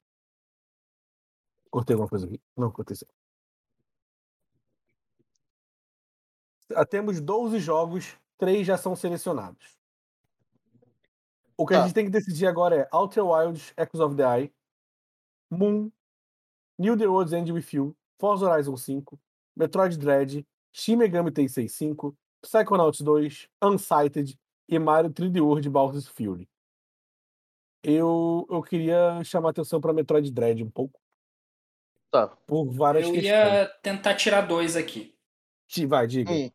Cortei 1.69 1.93
alguma 1.93 2.09
coisa 2.09 2.25
aqui? 2.25 2.41
Não, 2.55 2.71
cortei 2.71 2.95
sim. 2.95 3.05
Temos 6.89 7.19
12 7.21 7.59
jogos, 7.59 8.15
3 8.37 8.65
já 8.65 8.77
são 8.77 8.95
selecionados. 8.95 9.77
O 11.57 11.65
que 11.65 11.73
a 11.73 11.77
Tá. 11.79 11.83
gente 11.85 11.95
tem 11.95 12.05
que 12.05 12.11
decidir 12.11 12.45
agora 12.45 12.75
é 12.75 12.89
Outer 12.91 13.25
Wilds, 13.25 13.73
Echoes 13.77 13.99
of 13.99 14.15
the 14.15 14.23
Eye, 14.23 14.53
Moon, 15.49 15.91
New 16.77 16.95
The 16.97 17.07
World's 17.07 17.33
End 17.33 17.51
With 17.51 17.65
You, 17.73 17.95
Forza 18.19 18.45
Horizon 18.45 18.77
5, 18.77 19.19
Metroid 19.55 19.97
Dread, 19.97 20.45
Shin 20.71 20.97
Megami 20.97 21.31
Tensei 21.31 21.67
5, 21.67 22.15
Psychonauts 22.43 23.01
2, 23.01 23.49
Unsighted 23.63 24.37
e 24.69 24.77
Mario 24.77 25.09
3D 25.09 25.41
World 25.41 25.67
Bowser's 25.69 26.07
Fury. 26.07 26.47
Eu, 27.83 28.45
eu 28.49 28.61
queria 28.61 29.23
chamar 29.23 29.49
atenção 29.49 29.79
para 29.79 29.93
Metroid 29.93 30.29
Dread 30.31 30.63
um 30.63 30.69
pouco. 30.69 30.99
Tá. 32.11 32.27
Por 32.27 32.65
várias 32.71 33.05
Eu 33.07 33.13
questões. 33.13 33.31
ia 33.33 33.67
tentar 33.81 34.15
tirar 34.15 34.41
dois 34.41 34.75
aqui. 34.75 35.15
Vai, 35.87 36.05
diga. 36.07 36.31
Hum. 36.31 36.49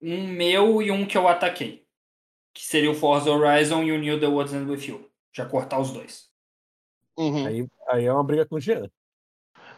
Um 0.00 0.26
meu 0.28 0.82
e 0.82 0.90
um 0.90 1.06
que 1.06 1.16
eu 1.16 1.26
ataquei. 1.28 1.84
Que 2.54 2.64
seria 2.64 2.90
o 2.90 2.94
Forza 2.94 3.30
Horizon 3.30 3.82
e 3.82 3.92
o 3.92 3.98
New 3.98 4.18
The 4.20 4.26
World's 4.26 4.54
End 4.54 4.70
With 4.70 4.86
You. 4.88 5.10
Já 5.34 5.46
cortar 5.46 5.78
os 5.80 5.90
dois. 5.90 6.26
Uhum. 7.18 7.46
Aí, 7.46 7.66
aí 7.88 8.04
é 8.04 8.12
uma 8.12 8.24
briga 8.24 8.46
com 8.46 8.56
o 8.56 8.60
Jean. 8.60 8.90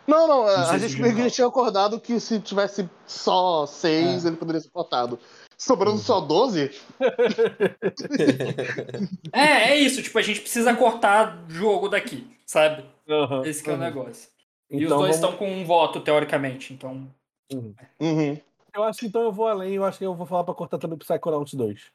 Não, 0.06 0.26
não, 0.26 0.46
Não 0.46 0.70
a 0.70 0.78
gente 0.78 1.34
tinha 1.34 1.46
acordado 1.46 2.00
que 2.00 2.18
se 2.18 2.40
tivesse 2.40 2.88
só 3.06 3.66
6, 3.66 4.24
ele 4.24 4.36
poderia 4.36 4.60
ser 4.60 4.70
cortado. 4.70 5.18
Sobrando 5.56 5.96
Uhum. 5.96 6.02
só 6.02 6.20
12? 6.20 6.70
É, 9.32 9.70
é 9.70 9.76
isso. 9.76 10.02
Tipo, 10.02 10.18
a 10.18 10.22
gente 10.22 10.40
precisa 10.40 10.74
cortar 10.74 11.44
jogo 11.48 11.88
daqui, 11.88 12.26
sabe? 12.46 12.84
Aham, 13.08 13.42
Esse 13.44 13.62
que 13.62 13.70
é 13.70 13.72
o 13.72 13.76
aham. 13.76 13.84
negócio. 13.84 14.28
e 14.70 14.76
os 14.76 14.82
Então, 14.82 14.98
dois 14.98 15.16
vamos- 15.16 15.16
estão 15.16 15.36
com 15.36 15.50
um 15.52 15.64
voto, 15.64 16.00
teoricamente. 16.00 16.72
Então. 16.72 17.08
Uhum. 18.00 18.38
Eu 18.74 18.84
acho 18.84 19.00
que 19.00 19.06
então 19.06 19.22
eu 19.22 19.32
vou 19.32 19.46
além, 19.46 19.74
eu 19.74 19.84
acho 19.84 19.98
que 19.98 20.04
eu 20.04 20.14
vou 20.14 20.26
falar 20.26 20.44
pra 20.44 20.54
cortar 20.54 20.78
também 20.78 20.98
pro 20.98 21.06
Psychonauts 21.06 21.54
2. 21.54 21.90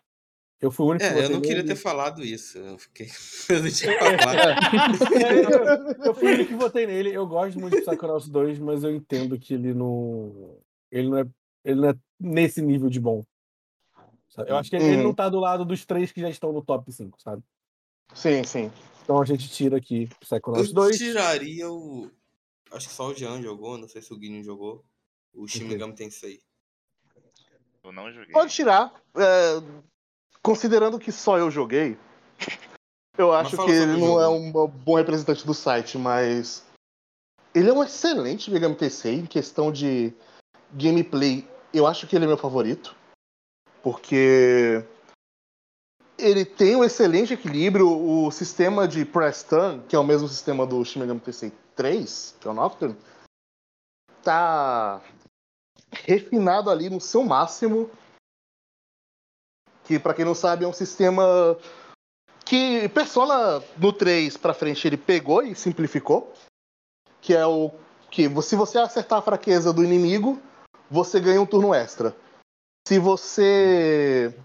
Eu 0.61 0.71
fui 0.71 0.85
o 0.85 0.89
único 0.89 1.05
que 1.05 1.11
É, 1.11 1.17
eu 1.17 1.21
votei 1.23 1.35
não 1.35 1.41
queria 1.41 1.65
ter 1.65 1.75
falado 1.75 2.23
isso. 2.23 2.57
Eu 2.57 2.77
fiquei. 2.79 3.07
Eu 3.49 3.61
não 3.63 3.69
tinha 3.69 3.99
falado. 3.99 5.13
É, 5.13 5.43
eu, 5.43 6.05
eu 6.05 6.13
fui 6.15 6.29
o 6.29 6.33
único 6.35 6.49
que 6.49 6.55
votei 6.55 6.87
nele. 6.87 7.11
Eu 7.13 7.27
gosto 7.27 7.59
muito 7.59 7.75
do 7.75 7.81
Psychonauts 7.85 8.29
2, 8.29 8.59
mas 8.59 8.83
eu 8.83 8.95
entendo 8.95 9.37
que 9.37 9.53
ele 9.53 9.73
não. 9.73 10.57
Ele 10.89 11.09
não 11.09 11.17
é, 11.17 11.25
ele 11.65 11.81
não 11.81 11.89
é 11.89 11.95
nesse 12.19 12.61
nível 12.61 12.89
de 12.89 12.99
bom. 12.99 13.25
sabe? 14.29 14.49
Eu 14.51 14.55
acho 14.57 14.69
que 14.69 14.77
ele, 14.77 14.85
ele 14.85 14.97
Uhum. 14.97 15.03
não 15.03 15.13
tá 15.13 15.27
do 15.27 15.39
lado 15.39 15.65
dos 15.65 15.85
três 15.85 16.11
que 16.13 16.21
já 16.21 16.29
estão 16.29 16.53
no 16.53 16.63
top 16.63 16.89
5, 16.93 17.21
sabe? 17.21 17.43
Sim, 18.13 18.43
sim. 18.45 18.71
Então 19.03 19.21
a 19.21 19.25
gente 19.25 19.49
tira 19.49 19.75
aqui 19.77 20.07
Psychonauts 20.21 20.69
Eu 20.69 20.73
2. 20.75 20.97
tiraria 20.97 21.69
o. 21.69 22.09
Acho 22.71 22.87
que 22.87 22.93
só 22.93 23.07
o 23.09 23.13
Jean 23.13 23.41
jogou, 23.41 23.77
não 23.77 23.89
sei 23.89 24.01
se 24.01 24.13
o 24.13 24.17
Guinho 24.17 24.41
jogou. 24.41 24.85
O 25.33 25.45
Shin 25.45 25.63
Ok. 25.65 25.69
Megami 25.73 25.93
Tensei. 25.93 26.39
Eu 27.83 27.91
não 27.91 28.11
joguei. 28.11 28.31
Pode 28.31 28.53
tirar. 28.53 28.93
é, 29.15 29.61
considerando 30.41 30.99
que 30.99 31.11
só 31.11 31.37
eu 31.37 31.51
joguei, 31.51 31.97
eu 33.17 33.31
acho 33.31 33.57
que 33.57 33.71
ele 33.71 33.97
não 33.97 34.19
é 34.19 34.25
jogo. 34.25 34.35
um 34.35 34.67
bom 34.67 34.95
representante 34.95 35.45
do 35.45 35.53
site, 35.53 35.97
mas. 35.97 36.65
Ele 37.53 37.69
é 37.69 37.73
um 37.73 37.83
excelente 37.83 38.49
Tensei 38.75 39.15
em 39.15 39.25
questão 39.25 39.71
de 39.71 40.11
gameplay. 40.71 41.47
Eu 41.71 41.85
acho 41.85 42.07
que 42.07 42.15
ele 42.15 42.25
é 42.25 42.27
meu 42.27 42.37
favorito. 42.37 42.95
Porque. 43.83 44.83
Ele 46.17 46.45
tem 46.45 46.75
um 46.75 46.83
excelente 46.83 47.33
equilíbrio. 47.33 47.87
O 47.89 48.31
sistema 48.31 48.87
de 48.87 49.05
Press 49.05 49.43
Turn, 49.43 49.83
que 49.87 49.95
é 49.95 49.99
o 49.99 50.03
mesmo 50.03 50.27
sistema 50.27 50.65
do 50.65 50.83
Shin 50.83 50.99
Megami 50.99 51.19
Tensei 51.19 51.51
3, 51.75 52.35
que 52.39 52.47
é 52.47 52.51
o 52.51 52.53
Nocturne, 52.53 52.95
tá 54.23 55.01
refinado 55.93 56.69
ali 56.69 56.89
no 56.89 56.99
seu 56.99 57.23
máximo. 57.23 57.89
Que, 59.83 59.99
pra 59.99 60.13
quem 60.13 60.25
não 60.25 60.35
sabe, 60.35 60.65
é 60.65 60.67
um 60.67 60.73
sistema 60.73 61.57
que 62.45 62.87
Persona 62.89 63.63
no 63.77 63.91
3 63.91 64.37
pra 64.37 64.53
frente 64.53 64.87
ele 64.87 64.97
pegou 64.97 65.41
e 65.41 65.55
simplificou. 65.55 66.33
Que 67.21 67.33
é 67.35 67.45
o 67.45 67.71
que 68.11 68.29
se 68.41 68.55
você 68.55 68.77
acertar 68.77 69.19
a 69.19 69.23
fraqueza 69.23 69.73
do 69.73 69.83
inimigo, 69.83 70.39
você 70.89 71.19
ganha 71.19 71.41
um 71.41 71.45
turno 71.45 71.73
extra. 71.73 72.15
Se 72.87 72.99
você 72.99 74.35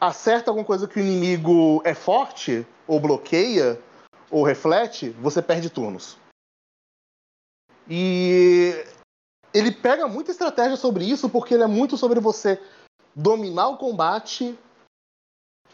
acerta 0.00 0.50
alguma 0.50 0.66
coisa 0.66 0.88
que 0.88 0.98
o 0.98 1.02
inimigo 1.02 1.82
é 1.84 1.94
forte, 1.94 2.66
ou 2.86 2.98
bloqueia, 3.00 3.80
ou 4.30 4.42
reflete, 4.42 5.10
você 5.10 5.42
perde 5.42 5.68
turnos. 5.68 6.16
E 7.88 8.72
ele 9.54 9.70
pega 9.70 10.08
muita 10.08 10.32
estratégia 10.32 10.76
sobre 10.76 11.04
isso, 11.04 11.28
porque 11.30 11.54
ele 11.54 11.62
é 11.62 11.68
muito 11.68 11.96
sobre 11.96 12.18
você 12.18 12.60
dominar 13.14 13.68
o 13.68 13.76
combate, 13.76 14.58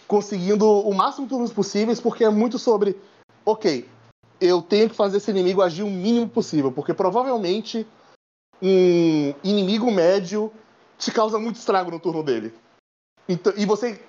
conseguindo 0.07 0.69
o 0.69 0.95
máximo 0.95 1.27
de 1.27 1.31
turnos 1.31 1.53
possíveis, 1.53 1.99
porque 1.99 2.23
é 2.23 2.29
muito 2.29 2.59
sobre, 2.59 3.01
ok, 3.45 3.89
eu 4.39 4.61
tenho 4.61 4.91
que 4.91 4.95
fazer 4.95 5.17
esse 5.17 5.31
inimigo 5.31 5.63
agir 5.63 5.83
o 5.83 5.91
mínimo 5.91 6.29
possível, 6.29 6.71
porque 6.71 6.93
provavelmente 6.93 7.87
um 8.63 9.33
inimigo 9.43 9.91
médio 9.91 10.53
te 10.99 11.11
causa 11.11 11.39
muito 11.39 11.57
estrago 11.57 11.91
no 11.91 11.99
turno 11.99 12.23
dele. 12.23 12.53
Então, 13.27 13.55
e 13.57 13.65
você 13.65 14.05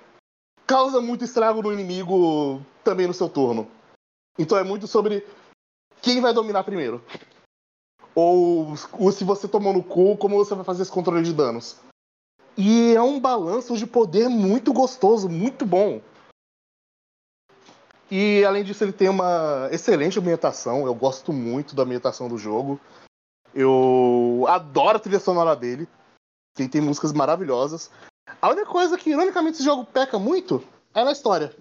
causa 0.66 1.00
muito 1.00 1.24
estrago 1.24 1.62
no 1.62 1.72
inimigo 1.72 2.60
também 2.84 3.06
no 3.06 3.14
seu 3.14 3.28
turno. 3.28 3.70
Então 4.38 4.58
é 4.58 4.64
muito 4.64 4.86
sobre 4.86 5.26
quem 6.02 6.20
vai 6.20 6.34
dominar 6.34 6.64
primeiro. 6.64 7.02
Ou, 8.14 8.74
ou 8.98 9.12
se 9.12 9.24
você 9.24 9.48
tomou 9.48 9.72
no 9.72 9.82
cu, 9.82 10.16
como 10.16 10.36
você 10.36 10.54
vai 10.54 10.64
fazer 10.64 10.82
esse 10.82 10.92
controle 10.92 11.22
de 11.22 11.32
danos. 11.32 11.76
E 12.56 12.94
é 12.94 13.00
um 13.00 13.18
balanço 13.18 13.76
de 13.76 13.86
poder 13.86 14.28
muito 14.28 14.72
gostoso, 14.72 15.28
muito 15.28 15.64
bom. 15.64 16.00
E 18.10 18.44
além 18.44 18.62
disso, 18.62 18.84
ele 18.84 18.92
tem 18.92 19.08
uma 19.08 19.68
excelente 19.72 20.18
ambientação. 20.18 20.84
Eu 20.84 20.94
gosto 20.94 21.32
muito 21.32 21.74
da 21.74 21.82
ambientação 21.82 22.28
do 22.28 22.36
jogo. 22.36 22.78
Eu 23.54 24.44
adoro 24.48 24.98
a 24.98 25.00
trilha 25.00 25.18
sonora 25.18 25.56
dele. 25.56 25.88
Tem, 26.54 26.68
tem 26.68 26.82
músicas 26.82 27.14
maravilhosas. 27.14 27.90
A 28.40 28.50
única 28.50 28.66
coisa 28.66 28.98
que, 28.98 29.10
ironicamente, 29.10 29.56
esse 29.56 29.64
jogo 29.64 29.86
peca 29.86 30.18
muito 30.18 30.62
é 30.92 31.02
na 31.02 31.12
história. 31.12 31.56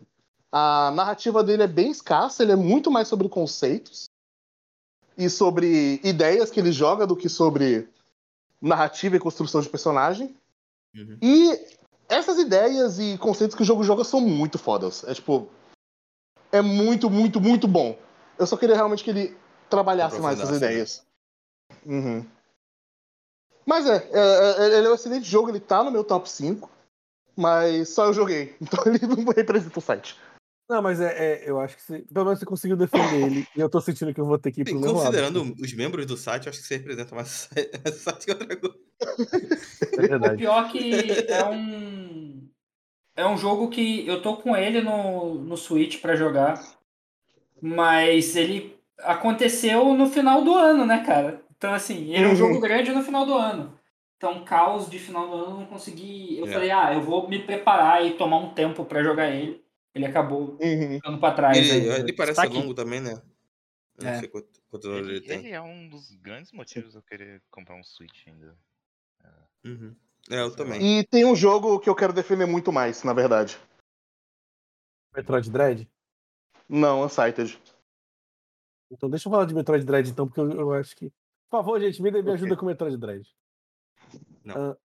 A 0.51 0.91
narrativa 0.91 1.41
dele 1.41 1.63
é 1.63 1.67
bem 1.67 1.91
escassa, 1.91 2.43
ele 2.43 2.51
é 2.51 2.57
muito 2.57 2.91
mais 2.91 3.07
sobre 3.07 3.29
conceitos 3.29 4.10
e 5.17 5.29
sobre 5.29 5.99
ideias 6.03 6.49
que 6.49 6.59
ele 6.59 6.71
joga 6.71 7.05
do 7.05 7.15
que 7.15 7.29
sobre 7.29 7.87
narrativa 8.61 9.15
e 9.15 9.19
construção 9.19 9.61
de 9.61 9.69
personagem. 9.69 10.35
Uhum. 10.95 11.17
E 11.21 11.59
essas 12.07 12.37
ideias 12.37 12.99
e 12.99 13.17
conceitos 13.17 13.55
que 13.55 13.63
o 13.63 13.65
jogo 13.65 13.83
joga 13.83 14.03
são 14.03 14.21
muito 14.21 14.59
fodas. 14.59 15.03
É 15.05 15.13
tipo. 15.13 15.47
É 16.51 16.61
muito, 16.61 17.09
muito, 17.09 17.39
muito 17.39 17.67
bom. 17.67 17.97
Eu 18.37 18.45
só 18.45 18.57
queria 18.57 18.75
realmente 18.75 19.03
que 19.03 19.09
ele 19.09 19.37
trabalhasse 19.69 20.19
mais 20.19 20.37
essas 20.39 20.59
né? 20.59 20.67
ideias. 20.67 21.03
Uhum. 21.85 22.25
Mas 23.65 23.85
é, 23.85 24.09
é, 24.11 24.63
é, 24.63 24.77
ele 24.77 24.87
é 24.87 24.89
um 24.89 24.95
excelente 24.95 25.25
jogo, 25.25 25.49
ele 25.49 25.61
tá 25.61 25.81
no 25.81 25.91
meu 25.91 26.03
top 26.03 26.29
5. 26.29 26.69
Mas 27.37 27.89
só 27.89 28.05
eu 28.05 28.13
joguei. 28.13 28.55
Então 28.61 28.83
ele 28.85 29.07
não 29.07 29.31
representa 29.33 29.79
o 29.79 29.81
site. 29.81 30.17
Não, 30.69 30.81
mas 30.81 31.01
é, 31.01 31.43
é, 31.45 31.49
eu 31.49 31.59
acho 31.59 31.75
que 31.75 31.81
você, 31.83 31.99
pelo 32.13 32.25
menos 32.25 32.39
você 32.39 32.45
conseguiu 32.45 32.77
defender 32.77 33.25
ele. 33.25 33.47
E 33.55 33.59
eu 33.59 33.69
tô 33.69 33.81
sentindo 33.81 34.13
que 34.13 34.21
eu 34.21 34.25
vou 34.25 34.39
ter 34.39 34.51
que 34.51 34.61
ir 34.61 34.65
pro 34.65 34.75
Sim, 34.75 34.79
meu 34.79 34.93
lado. 34.93 35.03
considerando 35.03 35.55
os 35.59 35.73
membros 35.73 36.05
do 36.05 36.15
site, 36.15 36.45
eu 36.45 36.49
acho 36.51 36.61
que 36.61 36.67
você 36.67 36.77
representa 36.77 37.13
mais 37.15 37.49
o 37.85 37.91
site 37.91 38.25
que 38.25 38.31
outra 38.31 38.55
coisa. 38.57 38.75
É 39.97 40.01
O 40.03 40.07
verdade. 40.07 40.37
pior 40.37 40.71
que 40.71 41.25
é 41.27 41.43
um. 41.43 42.47
É 43.15 43.27
um 43.27 43.37
jogo 43.37 43.69
que 43.69 44.07
eu 44.07 44.21
tô 44.21 44.37
com 44.37 44.55
ele 44.55 44.81
no, 44.81 45.35
no 45.35 45.57
Switch 45.57 46.01
pra 46.01 46.15
jogar. 46.15 46.55
Mas 47.61 48.35
ele 48.35 48.77
aconteceu 48.99 49.93
no 49.95 50.07
final 50.07 50.43
do 50.43 50.53
ano, 50.55 50.85
né, 50.85 51.03
cara? 51.05 51.43
Então, 51.57 51.73
assim, 51.73 52.13
ele 52.13 52.25
é 52.25 52.27
um 52.27 52.31
Uhum. 52.31 52.35
jogo 52.35 52.59
grande 52.59 52.91
no 52.91 53.03
final 53.03 53.25
do 53.25 53.33
ano. 53.35 53.77
Então, 54.17 54.43
caos 54.45 54.89
de 54.89 54.99
final 54.99 55.27
do 55.27 55.33
ano, 55.35 55.45
eu 55.51 55.59
não 55.61 55.65
consegui. 55.65 56.37
Eu 56.39 56.47
É. 56.47 56.53
falei, 56.53 56.71
ah, 56.71 56.93
eu 56.93 57.01
vou 57.01 57.27
me 57.27 57.39
preparar 57.39 58.05
e 58.05 58.13
tomar 58.13 58.37
um 58.37 58.53
tempo 58.53 58.85
pra 58.85 59.03
jogar 59.03 59.29
ele. 59.31 59.63
Ele 59.93 60.05
acabou 60.05 60.57
Uhum. 60.61 60.95
ficando 60.95 61.19
pra 61.19 61.33
trás. 61.33 61.57
Ele, 61.57 61.71
aí. 61.91 61.99
ele 62.01 62.13
parece 62.13 62.37
Tá 62.37 62.43
aqui. 62.43 62.53
longo 62.55 62.73
também, 62.73 63.01
né? 63.01 63.21
Eu 63.97 64.03
não 64.05 64.09
É. 64.11 64.19
sei 64.19 64.27
quanto, 64.29 64.47
quantos 64.69 64.89
anos 64.89 65.07
ele 65.07 65.17
Ele, 65.17 65.27
tem. 65.27 65.39
ele 65.39 65.49
é 65.49 65.61
um 65.61 65.89
dos 65.89 66.15
grandes 66.15 66.51
motivos 66.53 66.91
de 66.91 66.97
eu 66.97 67.03
querer 67.03 67.41
comprar 67.51 67.75
um 67.75 67.83
Switch 67.83 68.25
ainda. 68.27 68.57
Uhum. 69.63 69.95
É, 70.29 70.39
eu 70.39 70.55
também. 70.55 70.99
E 70.99 71.03
tem 71.05 71.25
um 71.25 71.35
jogo 71.35 71.79
que 71.79 71.89
eu 71.89 71.95
quero 71.95 72.13
defender 72.13 72.45
muito 72.45 72.71
mais, 72.71 73.03
na 73.03 73.13
verdade. 73.13 73.59
Metroid 75.15 75.49
Dread? 75.51 75.89
Não, 76.69 77.03
Unsighted. 77.03 77.59
Então 78.91 79.09
deixa 79.09 79.27
eu 79.27 79.31
falar 79.31 79.45
de 79.45 79.53
Metroid 79.53 79.85
Dread, 79.85 80.09
então, 80.09 80.25
porque 80.27 80.39
eu, 80.39 80.51
eu 80.51 80.73
acho 80.73 80.95
que. 80.95 81.09
Por 81.49 81.57
favor, 81.57 81.79
gente, 81.81 82.01
me, 82.01 82.09
dê- 82.11 82.21
me 82.21 82.29
Ok. 82.29 82.33
ajuda 82.35 82.55
com 82.55 82.63
o 82.65 82.67
Metroid 82.67 82.97
Dread. 82.97 83.29
Não. 84.43 84.77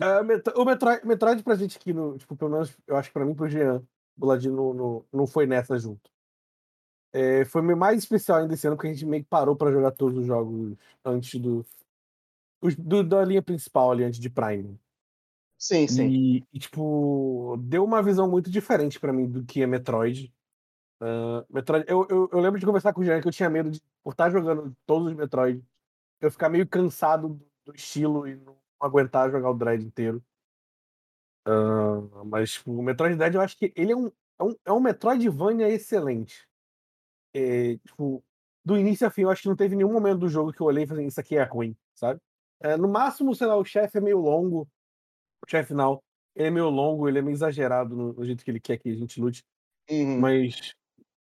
Ah, 0.00 0.22
Metro- 0.22 0.60
o 0.60 0.64
Metroid, 0.64 1.06
Metroid 1.06 1.42
pra 1.42 1.54
gente 1.56 1.76
aqui, 1.78 1.92
no, 1.92 2.18
tipo, 2.18 2.36
pelo 2.36 2.50
menos, 2.50 2.76
eu 2.86 2.96
acho 2.96 3.08
que 3.08 3.12
pra 3.14 3.24
mim 3.24 3.32
e 3.32 3.34
pro 3.36 3.48
Jean, 3.48 3.82
o 4.20 4.26
Ladino 4.26 4.56
não, 4.56 4.74
não, 4.74 5.04
não 5.12 5.26
foi 5.26 5.46
nessa 5.46 5.78
junto. 5.78 6.10
É, 7.12 7.44
foi 7.44 7.62
meio 7.62 7.76
mais 7.78 7.98
especial 7.98 8.38
ainda 8.38 8.54
esse 8.54 8.66
ano, 8.66 8.76
porque 8.76 8.88
a 8.88 8.92
gente 8.92 9.06
meio 9.06 9.22
que 9.22 9.30
parou 9.30 9.56
pra 9.56 9.72
jogar 9.72 9.92
todos 9.92 10.18
os 10.18 10.26
jogos 10.26 10.76
antes 11.04 11.40
do, 11.40 11.64
do- 12.78 13.02
da 13.04 13.24
linha 13.24 13.42
principal 13.42 13.90
ali, 13.90 14.04
antes 14.04 14.20
de 14.20 14.28
Prime. 14.28 14.78
Sim, 15.56 15.88
sim. 15.88 16.06
E, 16.08 16.44
e, 16.52 16.58
tipo, 16.58 17.56
deu 17.60 17.82
uma 17.82 18.02
visão 18.02 18.30
muito 18.30 18.50
diferente 18.50 19.00
pra 19.00 19.12
mim 19.12 19.26
do 19.28 19.44
que 19.44 19.62
é 19.62 19.66
Metroid. 19.66 20.32
Ah, 21.00 21.44
Metroid 21.48 21.84
eu, 21.88 22.06
eu, 22.10 22.28
eu 22.30 22.40
lembro 22.40 22.60
de 22.60 22.66
conversar 22.66 22.92
com 22.92 23.00
o 23.00 23.04
Jean 23.04 23.20
que 23.20 23.28
eu 23.28 23.32
tinha 23.32 23.48
medo 23.50 23.70
de, 23.70 23.80
por 24.02 24.12
estar 24.12 24.30
jogando 24.30 24.76
todos 24.86 25.08
os 25.08 25.14
Metroid, 25.14 25.64
eu 26.20 26.30
ficar 26.30 26.48
meio 26.48 26.66
cansado 26.68 27.28
do, 27.28 27.46
do 27.64 27.74
estilo 27.74 28.26
e 28.28 28.36
não 28.36 28.56
aguentar 28.80 29.30
jogar 29.30 29.50
o 29.50 29.54
Dread 29.54 29.82
inteiro. 29.84 30.22
Ah, 31.50 32.24
mas 32.24 32.52
tipo, 32.52 32.72
o 32.72 32.82
Metroid 32.82 33.16
Dread 33.16 33.34
eu 33.34 33.40
acho 33.40 33.56
que 33.56 33.72
ele 33.74 33.92
é 33.92 33.96
um, 33.96 34.06
é 34.38 34.44
um, 34.44 34.54
é 34.66 34.72
um 34.72 34.80
Metroidvania 34.80 35.68
excelente. 35.68 36.46
É, 37.34 37.76
tipo, 37.86 38.22
do 38.64 38.76
início 38.76 39.06
a 39.06 39.10
fim, 39.10 39.22
eu 39.22 39.30
acho 39.30 39.42
que 39.42 39.48
não 39.48 39.56
teve 39.56 39.74
nenhum 39.76 39.92
momento 39.92 40.18
do 40.20 40.28
jogo 40.28 40.52
que 40.52 40.60
eu 40.60 40.66
olhei 40.66 40.84
e 40.84 40.86
falei, 40.86 41.06
isso 41.06 41.20
aqui 41.20 41.36
é 41.36 41.42
ruim, 41.42 41.76
sabe? 41.94 42.20
É, 42.60 42.76
no 42.76 42.88
máximo, 42.88 43.34
sei 43.34 43.46
lá, 43.46 43.56
o 43.56 43.64
chefe 43.64 43.98
é 43.98 44.00
meio 44.00 44.18
longo, 44.18 44.68
o 45.46 45.48
chefe 45.50 45.68
final, 45.68 46.02
ele 46.34 46.48
é 46.48 46.50
meio 46.50 46.68
longo, 46.68 47.08
ele 47.08 47.18
é 47.18 47.22
meio 47.22 47.34
exagerado 47.34 47.94
no, 47.96 48.12
no 48.12 48.24
jeito 48.24 48.44
que 48.44 48.50
ele 48.50 48.60
quer 48.60 48.78
que 48.78 48.90
a 48.90 48.94
gente 48.96 49.20
lute, 49.20 49.42
Uhum. 49.90 50.20
mas. 50.20 50.74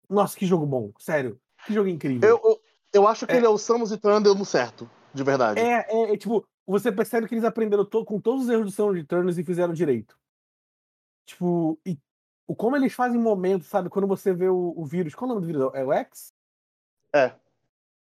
Nossa, 0.09 0.39
que 0.39 0.47
jogo 0.47 0.65
bom, 0.65 0.93
sério. 0.99 1.39
Que 1.67 1.75
jogo 1.75 1.89
incrível. 1.89 2.29
Eu, 2.29 2.41
eu, 2.45 2.61
eu 2.93 3.09
acho 3.09 3.27
que 3.27 3.33
É. 3.33 3.37
ele 3.37 3.47
é 3.47 3.49
o 3.49 3.59
Samus 3.59 3.91
e 3.91 3.99
Trundle 3.99 4.35
no 4.35 4.45
certo, 4.45 4.89
de 5.13 5.23
verdade. 5.25 5.59
É, 5.61 5.85
é, 5.89 6.13
é, 6.13 6.17
tipo, 6.17 6.47
você 6.67 6.91
percebe 6.93 7.27
que 7.29 7.35
eles 7.35 7.45
aprenderam 7.45 7.85
to- 7.85 8.05
com 8.05 8.21
todos 8.21 8.45
os 8.45 8.51
erros 8.51 8.67
do 8.67 8.71
Sound 8.73 8.99
Returns 8.99 9.39
e 9.39 9.45
fizeram 9.45 9.73
direito. 9.75 10.19
Tipo, 11.27 11.79
e 11.87 11.99
o 12.47 12.55
como 12.55 12.77
eles 12.77 12.93
fazem 12.93 13.21
momentos, 13.21 13.67
sabe? 13.69 13.89
Quando 13.89 14.07
você 14.07 14.33
vê 14.35 14.49
o, 14.49 14.75
o 14.77 14.85
vírus. 14.85 15.15
Qual 15.15 15.29
é 15.29 15.33
o 15.33 15.35
nome 15.35 15.47
do 15.47 15.53
vírus? 15.53 15.75
É 15.75 15.85
o 15.85 15.93
X? 15.93 16.33
É. 17.15 17.35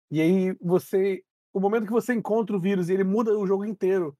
E 0.09 0.21
aí 0.21 0.53
você. 0.61 1.23
O 1.53 1.59
momento 1.59 1.85
que 1.85 1.91
você 1.91 2.13
encontra 2.13 2.55
o 2.55 2.59
vírus 2.59 2.87
e 2.87 2.93
ele 2.93 3.03
muda 3.03 3.37
o 3.37 3.45
jogo 3.45 3.65
inteiro 3.65 4.17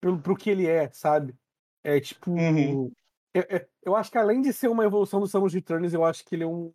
pro, 0.00 0.18
pro 0.20 0.36
que 0.36 0.50
ele 0.50 0.66
é, 0.66 0.90
sabe? 0.90 1.36
É 1.84 2.00
tipo. 2.00 2.32
Uhum. 2.32 2.90
Eu, 3.32 3.42
eu- 3.48 3.68
eu 3.82 3.96
acho 3.96 4.10
que 4.10 4.18
além 4.18 4.40
de 4.40 4.52
ser 4.52 4.68
uma 4.68 4.84
evolução 4.84 5.20
do 5.20 5.26
Samus 5.26 5.52
Returns, 5.52 5.92
eu 5.92 6.04
acho 6.04 6.24
que 6.24 6.34
ele 6.34 6.44
é 6.44 6.46
um. 6.46 6.72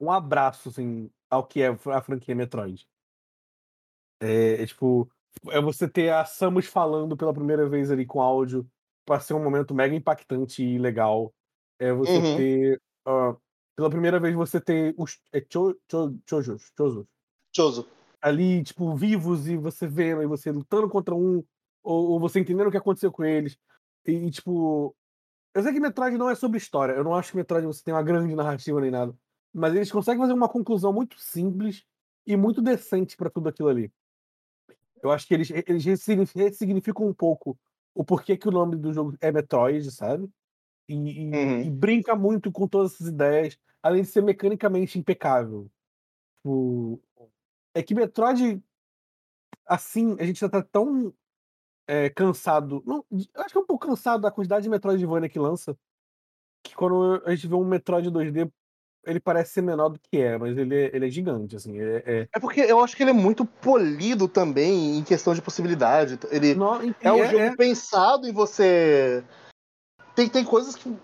Um 0.00 0.12
abraço, 0.12 0.68
assim, 0.68 1.10
ao 1.28 1.44
que 1.46 1.60
é 1.60 1.68
a 1.68 2.00
franquia 2.02 2.34
Metroid. 2.34 2.88
É, 4.20 4.62
é 4.62 4.66
tipo. 4.66 5.10
É 5.50 5.60
você 5.60 5.88
ter 5.88 6.10
a 6.12 6.24
Samus 6.24 6.66
falando 6.66 7.16
pela 7.16 7.32
primeira 7.32 7.68
vez 7.68 7.90
ali 7.90 8.04
com 8.04 8.20
áudio 8.20 8.68
para 9.06 9.20
ser 9.20 9.34
um 9.34 9.42
momento 9.42 9.74
mega 9.74 9.94
impactante 9.94 10.62
e 10.62 10.78
legal. 10.78 11.32
É 11.78 11.92
você 11.92 12.18
Uhum. 12.18 12.36
ter. 12.36 12.82
ah, 13.06 13.36
pela 13.76 13.90
primeira 13.90 14.18
vez 14.18 14.34
você 14.34 14.60
ter 14.60 14.94
os 14.98 15.20
é, 15.32 15.40
cho, 15.40 15.78
cho, 15.88 16.18
chojos, 16.28 16.72
Choso. 17.54 17.86
ali, 18.20 18.62
tipo, 18.64 18.94
vivos 18.96 19.46
e 19.48 19.56
você 19.56 19.86
vendo 19.86 20.22
e 20.22 20.26
você 20.26 20.50
lutando 20.50 20.88
contra 20.88 21.14
um, 21.14 21.44
ou, 21.82 22.10
ou 22.12 22.20
você 22.20 22.40
entendendo 22.40 22.68
o 22.68 22.70
que 22.70 22.76
aconteceu 22.76 23.12
com 23.12 23.24
eles. 23.24 23.56
E, 24.06 24.12
e, 24.12 24.30
tipo, 24.30 24.94
eu 25.54 25.62
sei 25.62 25.72
que 25.72 25.80
Metroid 25.80 26.18
não 26.18 26.30
é 26.30 26.34
sobre 26.34 26.58
história, 26.58 26.94
eu 26.94 27.04
não 27.04 27.14
acho 27.14 27.32
que 27.32 27.36
Metroid 27.38 27.66
você 27.66 27.82
tem 27.84 27.94
uma 27.94 28.02
grande 28.02 28.34
narrativa 28.34 28.80
nem 28.80 28.90
nada, 28.90 29.14
mas 29.54 29.74
eles 29.74 29.92
conseguem 29.92 30.20
fazer 30.20 30.34
uma 30.34 30.48
conclusão 30.48 30.92
muito 30.92 31.18
simples 31.20 31.84
e 32.26 32.36
muito 32.36 32.62
decente 32.62 33.16
pra 33.16 33.30
tudo 33.30 33.48
aquilo 33.48 33.68
ali. 33.68 33.92
Eu 35.02 35.10
acho 35.10 35.26
que 35.26 35.34
eles, 35.34 35.50
eles 35.50 35.84
ressigni- 35.84 36.24
ressignificam 36.34 37.06
um 37.06 37.14
pouco 37.14 37.58
o 37.94 38.04
porquê 38.04 38.36
que 38.36 38.48
o 38.48 38.52
nome 38.52 38.76
do 38.76 38.92
jogo 38.92 39.16
é 39.20 39.30
Metroid, 39.32 39.90
sabe? 39.90 40.28
E, 40.88 40.94
e- 40.94 41.30
Uhum. 41.30 41.60
e 41.62 41.70
brinca 41.70 42.14
muito 42.16 42.50
com 42.50 42.66
todas 42.66 42.94
essas 42.94 43.08
ideias, 43.08 43.58
além 43.82 44.02
de 44.02 44.08
ser 44.08 44.22
mecanicamente 44.22 44.98
impecável. 44.98 45.70
Tipo, 46.36 47.00
é 47.74 47.82
que 47.82 47.94
Metroid, 47.94 48.62
assim, 49.66 50.16
a 50.18 50.24
gente 50.24 50.40
já 50.40 50.48
tá 50.48 50.62
tão 50.62 51.12
é, 51.86 52.10
cansado. 52.10 52.82
Não, 52.86 53.04
eu 53.10 53.42
acho 53.42 53.52
que 53.52 53.58
é 53.58 53.60
um 53.60 53.66
pouco 53.66 53.86
cansado 53.86 54.20
da 54.20 54.30
quantidade 54.30 54.62
de 54.62 54.68
Metroidvania 54.68 55.28
que 55.28 55.38
lança. 55.38 55.76
Que 56.62 56.74
quando 56.74 57.22
a 57.24 57.34
gente 57.34 57.46
vê 57.48 57.54
um 57.54 57.64
Metroid 57.64 58.10
2D, 58.10 58.50
ele 59.04 59.20
parece 59.20 59.52
ser 59.52 59.62
menor 59.62 59.88
do 59.88 59.98
que 59.98 60.18
é, 60.20 60.36
mas 60.36 60.56
ele 60.56 60.74
é, 60.74 60.90
ele 60.94 61.06
é 61.06 61.10
gigante, 61.10 61.56
assim. 61.56 61.80
É, 61.80 62.02
é... 62.06 62.28
É 62.34 62.40
porque 62.40 62.60
eu 62.60 62.82
acho 62.82 62.96
que 62.96 63.02
ele 63.02 63.10
é 63.10 63.14
muito 63.14 63.44
polido 63.44 64.28
também 64.28 64.98
em 64.98 65.02
questão 65.02 65.34
de 65.34 65.42
possibilidade. 65.42 66.18
Ele 66.30 66.54
Não, 66.54 66.82
e- 66.82 66.94
é 67.00 67.12
um 67.12 67.24
e 67.24 67.26
jogo 67.26 67.38
é- 67.44 67.56
pensado 67.56 68.26
em 68.28 68.32
você. 68.32 69.24
Tem, 70.14 70.28
tem 70.28 70.44
coisas 70.44 70.74
que 70.76 70.94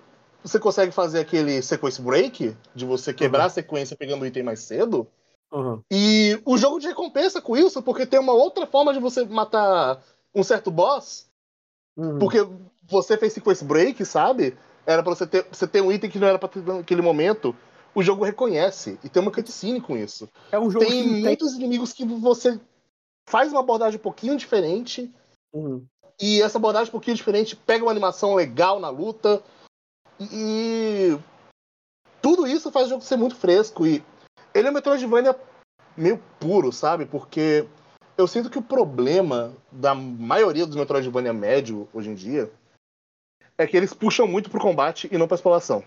você 0.42 0.58
consegue 0.58 0.92
fazer 0.92 1.20
aquele 1.20 1.62
sequence 1.62 2.00
break, 2.02 2.54
de 2.74 2.84
você 2.84 3.14
quebrar 3.14 3.46
a 3.46 3.50
sequência 3.50 3.96
pegando 3.96 4.22
o 4.22 4.26
item 4.26 4.42
mais 4.42 4.60
cedo. 4.60 5.06
Aham. 5.52 5.80
E 5.90 6.38
o 6.44 6.58
jogo 6.58 6.80
te 6.80 6.86
recompensa 6.86 7.40
com 7.40 7.56
isso, 7.56 7.80
porque 7.82 8.04
tem 8.04 8.18
uma 8.20 8.32
outra 8.32 8.66
forma 8.66 8.92
de 8.92 8.98
você 8.98 9.24
matar 9.24 10.02
um 10.34 10.42
certo 10.42 10.70
boss, 10.70 11.26
Uhum. 11.96 12.18
porque 12.18 12.38
você 12.90 13.16
fez 13.16 13.32
sequence 13.32 13.64
break, 13.64 14.04
sabe? 14.04 14.56
Era 14.84 15.02
pra 15.02 15.14
você 15.14 15.26
ter, 15.26 15.46
você 15.50 15.66
ter 15.66 15.80
um 15.80 15.90
item 15.92 16.10
que 16.10 16.18
não 16.18 16.26
era 16.28 16.38
pra 16.38 16.48
ter 16.48 16.62
naquele 16.62 17.00
momento. 17.00 17.54
O 17.94 18.02
jogo 18.02 18.24
reconhece 18.24 18.98
e 19.04 19.08
tem 19.08 19.22
uma 19.22 19.30
cutscene 19.30 19.80
com 19.80 19.96
isso. 19.96 20.28
É 20.50 20.58
um 20.58 20.70
jogo 20.70 20.84
Tem 20.84 21.02
que 21.02 21.08
tem. 21.10 21.22
muitos 21.22 21.52
inimigos 21.54 21.92
que 21.92 22.04
você 22.04 22.60
faz 23.28 23.50
uma 23.52 23.60
abordagem 23.60 23.98
um 23.98 24.02
pouquinho 24.02 24.36
diferente 24.36 25.12
Uhum. 25.52 25.86
e 26.20 26.42
essa 26.42 26.58
abordagem 26.58 26.88
um 26.88 26.92
pouquinho 26.92 27.16
diferente 27.16 27.54
pega 27.54 27.84
uma 27.84 27.90
animação 27.92 28.34
legal 28.34 28.80
na 28.80 28.88
luta. 28.88 29.42
E 30.20 31.16
tudo 32.20 32.46
isso 32.46 32.70
faz 32.72 32.86
o 32.86 32.90
jogo 32.90 33.02
ser 33.02 33.16
muito 33.16 33.36
fresco. 33.36 33.86
E 33.86 34.02
ele 34.52 34.68
é 34.68 34.70
um 34.70 34.74
Metroidvania 34.74 35.36
meio 35.96 36.20
puro, 36.40 36.72
sabe? 36.72 37.06
Porque 37.06 37.66
eu 38.18 38.26
sinto 38.26 38.50
que 38.50 38.58
o 38.58 38.62
problema 38.62 39.54
da 39.70 39.94
maioria 39.94 40.66
dos 40.66 40.76
Metroidvania 40.76 41.32
médio 41.32 41.88
hoje 41.92 42.10
em 42.10 42.14
dia 42.14 42.50
é 43.56 43.66
que 43.66 43.76
eles 43.76 43.94
puxam 43.94 44.26
muito 44.26 44.50
pro 44.50 44.60
combate 44.60 45.08
e 45.12 45.16
não 45.18 45.28
pra 45.28 45.36
exploração. 45.36 45.84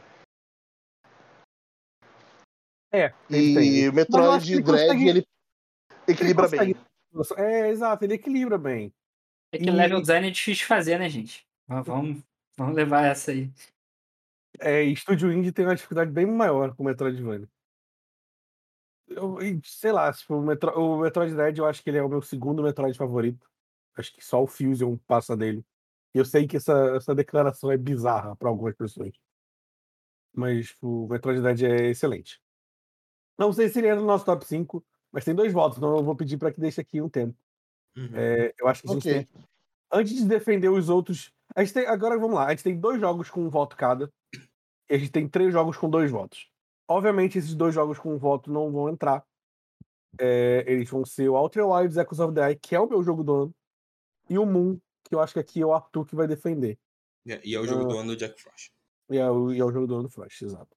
É. 2.91 3.13
E 3.29 3.89
o 3.89 3.93
Metroid 3.93 4.51
ele 4.53 4.61
Dread 4.63 4.81
consegue- 4.87 5.09
ele 5.09 5.27
equilibra 6.07 6.45
ele 6.45 6.51
consegue- 6.57 6.73
bem. 6.73 7.45
É, 7.45 7.69
exato, 7.69 8.03
ele 8.05 8.13
equilibra 8.13 8.57
bem. 8.57 8.93
É 9.51 9.57
que 9.57 9.65
E- 9.65 9.71
level 9.71 10.01
design 10.01 10.27
é 10.27 10.31
difícil 10.31 10.61
de 10.63 10.65
fazer, 10.65 10.97
né, 10.99 11.09
gente? 11.09 11.45
Mas 11.67 11.85
Vamos, 11.85 12.23
vamos 12.57 12.75
levar 12.75 13.03
essa 13.05 13.31
aí. 13.31 13.51
É, 14.59 14.83
e 14.83 14.93
Estúdio 14.93 15.31
Indie 15.31 15.51
tem 15.51 15.65
uma 15.65 15.75
dificuldade 15.75 16.11
bem 16.11 16.25
maior 16.25 16.75
com 16.75 16.83
o 16.83 16.85
Metroidvania. 16.85 17.47
Eu, 19.09 19.37
sei 19.63 19.91
lá, 19.91 20.11
tipo, 20.11 20.35
o, 20.35 20.41
Metro, 20.41 20.69
o 20.77 20.99
Metroid 21.01 21.33
Dread 21.33 21.57
eu 21.59 21.65
acho 21.65 21.81
que 21.81 21.89
ele 21.89 21.97
é 21.97 22.03
o 22.03 22.09
meu 22.09 22.21
segundo 22.21 22.61
Metroid 22.63 22.97
favorito. 22.97 23.49
Acho 23.95 24.13
que 24.13 24.23
só 24.23 24.43
o 24.43 24.47
Fusion 24.47 24.97
passa 25.07 25.35
dele. 25.35 25.63
E 26.13 26.17
eu 26.19 26.25
sei 26.25 26.47
que 26.47 26.57
essa, 26.57 26.73
essa 26.95 27.15
declaração 27.15 27.71
é 27.71 27.77
bizarra 27.77 28.35
para 28.35 28.49
algumas 28.49 28.75
pessoas. 28.75 29.13
Mas 30.35 30.75
o 30.81 31.07
Metroid 31.07 31.41
Dread 31.41 31.65
é 31.65 31.89
excelente. 31.89 32.41
Não 33.37 33.53
sei 33.53 33.69
se 33.69 33.79
ele 33.79 33.87
é 33.87 33.95
no 33.95 34.05
nosso 34.05 34.25
top 34.25 34.45
5, 34.45 34.83
mas 35.11 35.23
tem 35.25 35.35
dois 35.35 35.53
votos, 35.53 35.77
então 35.77 35.95
eu 35.97 36.03
vou 36.03 36.15
pedir 36.15 36.37
para 36.37 36.51
que 36.51 36.59
deixe 36.59 36.81
aqui 36.81 37.01
um 37.01 37.09
tempo. 37.09 37.37
Uhum. 37.95 38.09
É, 38.13 38.53
eu 38.59 38.67
acho 38.67 38.81
que 38.83 38.89
a 38.89 38.93
gente 38.93 39.07
Ok. 39.09 39.25
tem. 39.25 39.43
Antes 39.91 40.15
de 40.15 40.25
defender 40.25 40.69
os 40.69 40.89
outros. 40.89 41.31
A 41.55 41.63
gente 41.63 41.73
tem, 41.73 41.85
agora 41.87 42.17
vamos 42.19 42.35
lá. 42.35 42.47
A 42.47 42.49
gente 42.51 42.63
tem 42.63 42.77
dois 42.79 42.99
jogos 42.99 43.29
com 43.29 43.41
um 43.41 43.49
voto 43.49 43.75
cada. 43.77 44.11
E 44.89 44.93
a 44.95 44.97
gente 44.97 45.11
tem 45.11 45.27
três 45.27 45.51
jogos 45.53 45.77
com 45.77 45.89
dois 45.89 46.11
votos. 46.11 46.49
Obviamente, 46.89 47.37
esses 47.37 47.55
dois 47.55 47.73
jogos 47.73 47.97
com 47.99 48.13
um 48.13 48.17
voto 48.17 48.51
não 48.51 48.71
vão 48.71 48.89
entrar. 48.89 49.25
É, 50.19 50.63
eles 50.67 50.89
vão 50.89 51.05
ser 51.05 51.29
o 51.29 51.35
Outer 51.35 51.65
Wilds 51.67 51.97
Echoes 51.97 52.19
of 52.19 52.33
the 52.33 52.49
Eye, 52.49 52.55
que 52.59 52.75
é 52.75 52.79
o 52.79 52.87
meu 52.87 53.03
jogo 53.03 53.23
do 53.23 53.33
ano, 53.35 53.55
e 54.29 54.37
o 54.37 54.45
Moon, 54.45 54.79
que 55.03 55.13
eu 55.13 55.19
acho 55.19 55.33
que 55.33 55.39
aqui 55.39 55.61
é 55.61 55.65
o 55.65 55.73
Arthur 55.73 56.05
que 56.05 56.15
vai 56.15 56.27
defender. 56.27 56.77
É, 57.27 57.41
E 57.45 57.55
é 57.55 57.59
o 57.59 57.65
jogo 57.65 57.83
Ah. 57.83 57.87
do 57.87 57.97
ano 57.97 58.09
do 58.11 58.17
Jack 58.17 58.41
Frost. 58.41 58.71
E 59.09 59.17
é 59.17 59.29
o, 59.29 59.51
e 59.53 59.59
é 59.59 59.63
o 59.65 59.71
jogo 59.71 59.87
do 59.87 59.93
ano 59.95 60.03
do 60.03 60.09
Flash, 60.09 60.41
exato. 60.41 60.75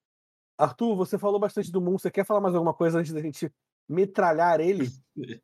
Arthur, 0.63 0.95
você 0.95 1.17
falou 1.17 1.39
bastante 1.39 1.71
do 1.71 1.81
Moon. 1.81 1.97
Você 1.97 2.11
quer 2.11 2.25
falar 2.25 2.39
mais 2.41 2.53
alguma 2.55 2.73
coisa 2.73 2.99
antes 2.99 3.11
da 3.13 3.21
gente 3.21 3.51
metralhar 3.89 4.59
ele? 4.59 4.89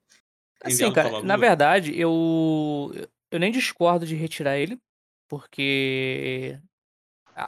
Assim, 0.63 0.91
cara, 0.91 1.21
na 1.21 1.37
verdade, 1.37 1.99
eu, 1.99 2.91
eu 3.31 3.39
nem 3.39 3.51
discordo 3.51 4.05
de 4.05 4.15
retirar 4.15 4.57
ele, 4.57 4.77
porque 5.29 6.59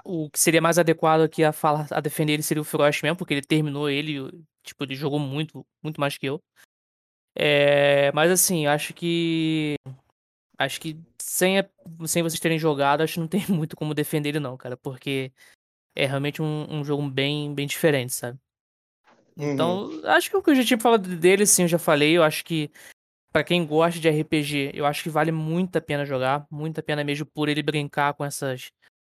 o 0.06 0.30
que 0.30 0.40
seria 0.40 0.62
mais 0.62 0.78
adequado 0.78 1.22
aqui 1.22 1.44
a 1.44 1.52
falar, 1.52 1.88
a 1.92 2.00
defender 2.00 2.34
ele 2.34 2.44
seria 2.44 2.62
o 2.62 2.66
Frost 2.66 3.02
mesmo, 3.02 3.18
porque 3.18 3.34
ele 3.34 3.42
terminou 3.42 3.90
ele, 3.90 4.16
tipo, 4.64 4.84
ele 4.84 4.94
jogou 4.96 5.20
muito, 5.20 5.66
muito 5.84 6.00
mais 6.00 6.18
que 6.18 6.28
eu. 6.28 6.40
É, 7.36 8.12
mas 8.12 8.30
assim, 8.32 8.68
acho 8.68 8.94
que 8.94 9.76
acho 10.58 10.80
que 10.82 11.00
sem, 11.20 11.58
a- 11.60 11.70
sem 12.06 12.22
vocês 12.22 12.40
terem 12.40 12.60
jogado, 12.60 13.02
acho 13.02 13.14
que 13.16 13.20
não 13.20 13.28
tem 13.28 13.42
muito 13.50 13.76
como 13.76 13.94
defender 13.94 14.30
ele 14.30 14.40
não, 14.40 14.56
cara, 14.56 14.78
porque 14.78 15.32
é 16.00 16.06
realmente 16.06 16.42
um, 16.42 16.66
um 16.70 16.84
jogo 16.84 17.08
bem, 17.10 17.54
bem 17.54 17.68
diferente, 17.68 18.14
sabe? 18.14 18.40
Uhum. 19.38 19.52
Então, 19.52 20.02
acho 20.06 20.30
que 20.30 20.38
o 20.38 20.42
que 20.42 20.52
eu 20.52 20.56
já 20.56 20.64
tinha 20.64 20.80
falado 20.80 21.16
dele, 21.18 21.46
sim, 21.46 21.64
eu 21.64 21.68
já 21.68 21.78
falei. 21.78 22.18
Eu 22.18 22.24
acho 22.24 22.44
que, 22.44 22.72
pra 23.32 23.44
quem 23.44 23.66
gosta 23.66 24.00
de 24.00 24.10
RPG, 24.10 24.72
eu 24.74 24.86
acho 24.86 25.04
que 25.04 25.10
vale 25.10 25.32
muito 25.32 25.78
a 25.78 25.82
pena 25.82 26.06
jogar. 26.06 26.48
Muito 26.50 26.80
a 26.80 26.84
pena 26.84 27.04
mesmo 27.04 27.26
por 27.26 27.50
ele 27.50 27.62
brincar 27.62 28.14
com 28.14 28.24
essas. 28.24 28.72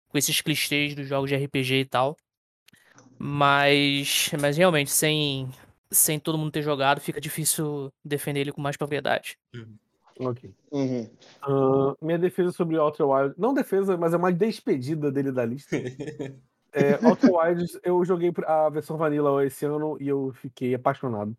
com 0.09 0.17
esses 0.17 0.41
clichês 0.41 0.93
dos 0.93 1.07
jogos 1.07 1.29
de 1.29 1.35
RPG 1.35 1.73
e 1.79 1.85
tal. 1.85 2.17
Mas. 3.17 4.29
Mas 4.39 4.57
realmente, 4.57 4.91
sem. 4.91 5.49
Sem 5.89 6.19
todo 6.19 6.37
mundo 6.37 6.51
ter 6.51 6.63
jogado, 6.63 6.99
fica 6.99 7.21
difícil 7.21 7.93
defender 8.03 8.41
ele 8.41 8.51
com 8.51 8.59
mais 8.59 8.75
propriedade. 8.75 9.37
Ok. 10.19 10.51
Uhum. 10.71 11.09
Ahn, 11.41 11.95
minha 12.01 12.17
defesa 12.17 12.51
sobre 12.51 12.77
Outer 12.77 13.07
Wilds. 13.07 13.37
Não 13.37 13.53
defesa, 13.53 13.95
mas 13.95 14.13
é 14.13 14.17
uma 14.17 14.33
despedida 14.33 15.11
dele 15.11 15.31
da 15.31 15.45
lista. 15.45 15.77
É, 16.73 16.95
Outer 17.07 17.31
Wilds, 17.31 17.79
eu 17.83 18.03
joguei 18.03 18.33
a 18.45 18.69
versão 18.69 18.97
Vanilla 18.97 19.45
esse 19.45 19.65
ano 19.65 19.97
e 20.01 20.07
eu 20.07 20.33
fiquei 20.33 20.73
apaixonado. 20.73 21.35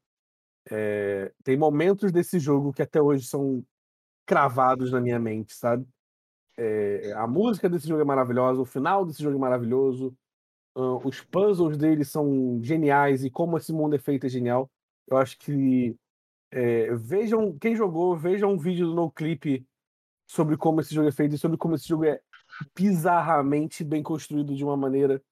É, 0.71 1.33
tem 1.43 1.57
momentos 1.57 2.11
desse 2.13 2.39
jogo 2.39 2.73
que 2.73 2.83
até 2.83 3.01
hoje 3.03 3.27
são 3.27 3.65
cravados 4.27 4.91
na 4.93 5.01
minha 5.01 5.19
mente, 5.19 5.55
sabe? 5.55 5.87
É, 6.57 7.13
a 7.15 7.27
música 7.27 7.69
desse 7.69 7.89
jogo 7.89 8.01
é 8.01 8.05
maravilhosa, 8.05 8.61
o 8.61 8.65
final 8.65 9.05
desse 9.05 9.23
jogo 9.23 9.37
é 9.37 9.41
maravilhoso, 9.41 10.17
ahn, 10.77 11.01
os 11.05 11.21
puzzles 11.21 11.77
dele 11.77 12.05
são 12.05 12.61
geniais 12.63 13.25
e 13.25 13.31
como 13.31 13.59
esse 13.59 13.73
mundo 13.73 13.97
é 13.97 13.99
feito 13.99 14.27
é 14.27 14.29
genial. 14.29 14.71
Eu 15.09 15.17
acho 15.19 15.39
que 15.39 15.97
é, 16.51 16.95
vejam, 16.95 17.57
quem 17.59 17.77
jogou, 17.77 18.17
vejam 18.17 18.53
um 18.53 18.59
vídeo 18.59 18.87
do 18.87 18.95
NoClip 18.95 19.67
sobre 20.27 20.57
como 20.57 20.81
esse 20.81 20.95
jogo 20.95 21.09
é 21.09 21.13
feito 21.13 21.35
e 21.35 21.39
sobre 21.39 21.59
como 21.59 21.75
esse 21.75 21.89
jogo 21.89 22.05
é 22.05 22.21
bizarramente 22.75 23.85
bem 23.85 24.03
construído 24.03 24.55
de 24.55 24.65
uma 24.65 24.77
maneira 24.77 25.23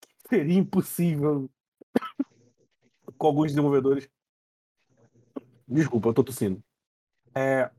que 0.00 0.28
seria 0.28 0.58
impossível 0.58 1.50
com 3.16 3.26
alguns 3.26 3.48
desenvolvedores. 3.52 4.08
Desculpa, 5.66 6.08
eu 6.08 6.14
tô 6.14 6.24
tossindo. 6.24 6.62
É, 7.34 7.70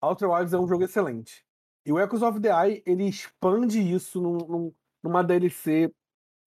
Outer 0.00 0.30
Wilds 0.30 0.52
é 0.52 0.58
um 0.58 0.66
jogo 0.66 0.84
excelente. 0.84 1.44
E 1.84 1.92
o 1.92 1.98
Echoes 1.98 2.22
of 2.22 2.40
the 2.40 2.48
Eye, 2.48 2.82
ele 2.84 3.04
expande 3.08 3.80
isso 3.80 4.20
num- 4.20 4.38
num- 4.38 4.74
numa 5.02 5.22
DLC 5.22 5.92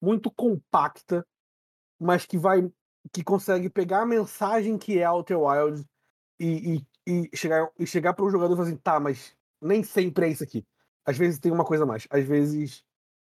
muito 0.01 0.29
compacta, 0.31 1.25
mas 1.99 2.25
que 2.25 2.37
vai 2.37 2.71
que 3.11 3.23
consegue 3.23 3.69
pegar 3.69 4.01
a 4.01 4.05
mensagem 4.05 4.77
que 4.77 4.99
é 4.99 5.07
Outer 5.07 5.39
Wilds 5.39 5.83
e, 6.39 6.83
e, 7.07 7.27
e 7.31 7.37
chegar 7.37 7.71
e 7.79 7.87
chegar 7.87 8.13
para 8.13 8.25
o 8.25 8.29
jogador 8.29 8.53
e 8.53 8.57
falar 8.57 8.67
assim, 8.69 8.77
tá, 8.77 8.99
mas 8.99 9.35
nem 9.59 9.83
sempre 9.83 10.27
é 10.27 10.29
isso 10.29 10.43
aqui. 10.43 10.63
Às 11.05 11.17
vezes 11.17 11.39
tem 11.39 11.51
uma 11.51 11.65
coisa 11.65 11.83
a 11.83 11.87
mais. 11.87 12.07
Às 12.09 12.25
vezes, 12.25 12.83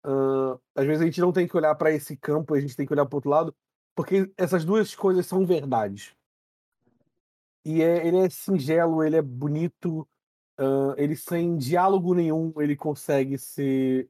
ahn, 0.03 0.57
às 0.75 0.85
vezes 0.85 1.01
a 1.01 1.05
gente 1.05 1.21
não 1.21 1.31
tem 1.31 1.47
que 1.47 1.55
olhar 1.55 1.73
para 1.75 1.91
esse 1.91 2.15
campo, 2.17 2.53
a 2.53 2.59
gente 2.59 2.75
tem 2.75 2.85
que 2.85 2.93
olhar 2.93 3.05
para 3.05 3.15
outro 3.17 3.29
lado, 3.29 3.55
porque 3.95 4.31
essas 4.37 4.63
duas 4.65 4.93
coisas 4.95 5.25
são 5.25 5.45
verdades. 5.45 6.13
E 7.65 7.81
é, 7.81 8.05
ele 8.05 8.17
é 8.17 8.29
singelo, 8.29 9.03
ele 9.03 9.15
é 9.15 9.21
bonito, 9.21 10.07
ahn, 10.57 10.93
ele 10.97 11.15
sem 11.15 11.55
diálogo 11.57 12.13
nenhum, 12.13 12.51
ele 12.57 12.75
consegue 12.75 13.37
ser 13.37 14.09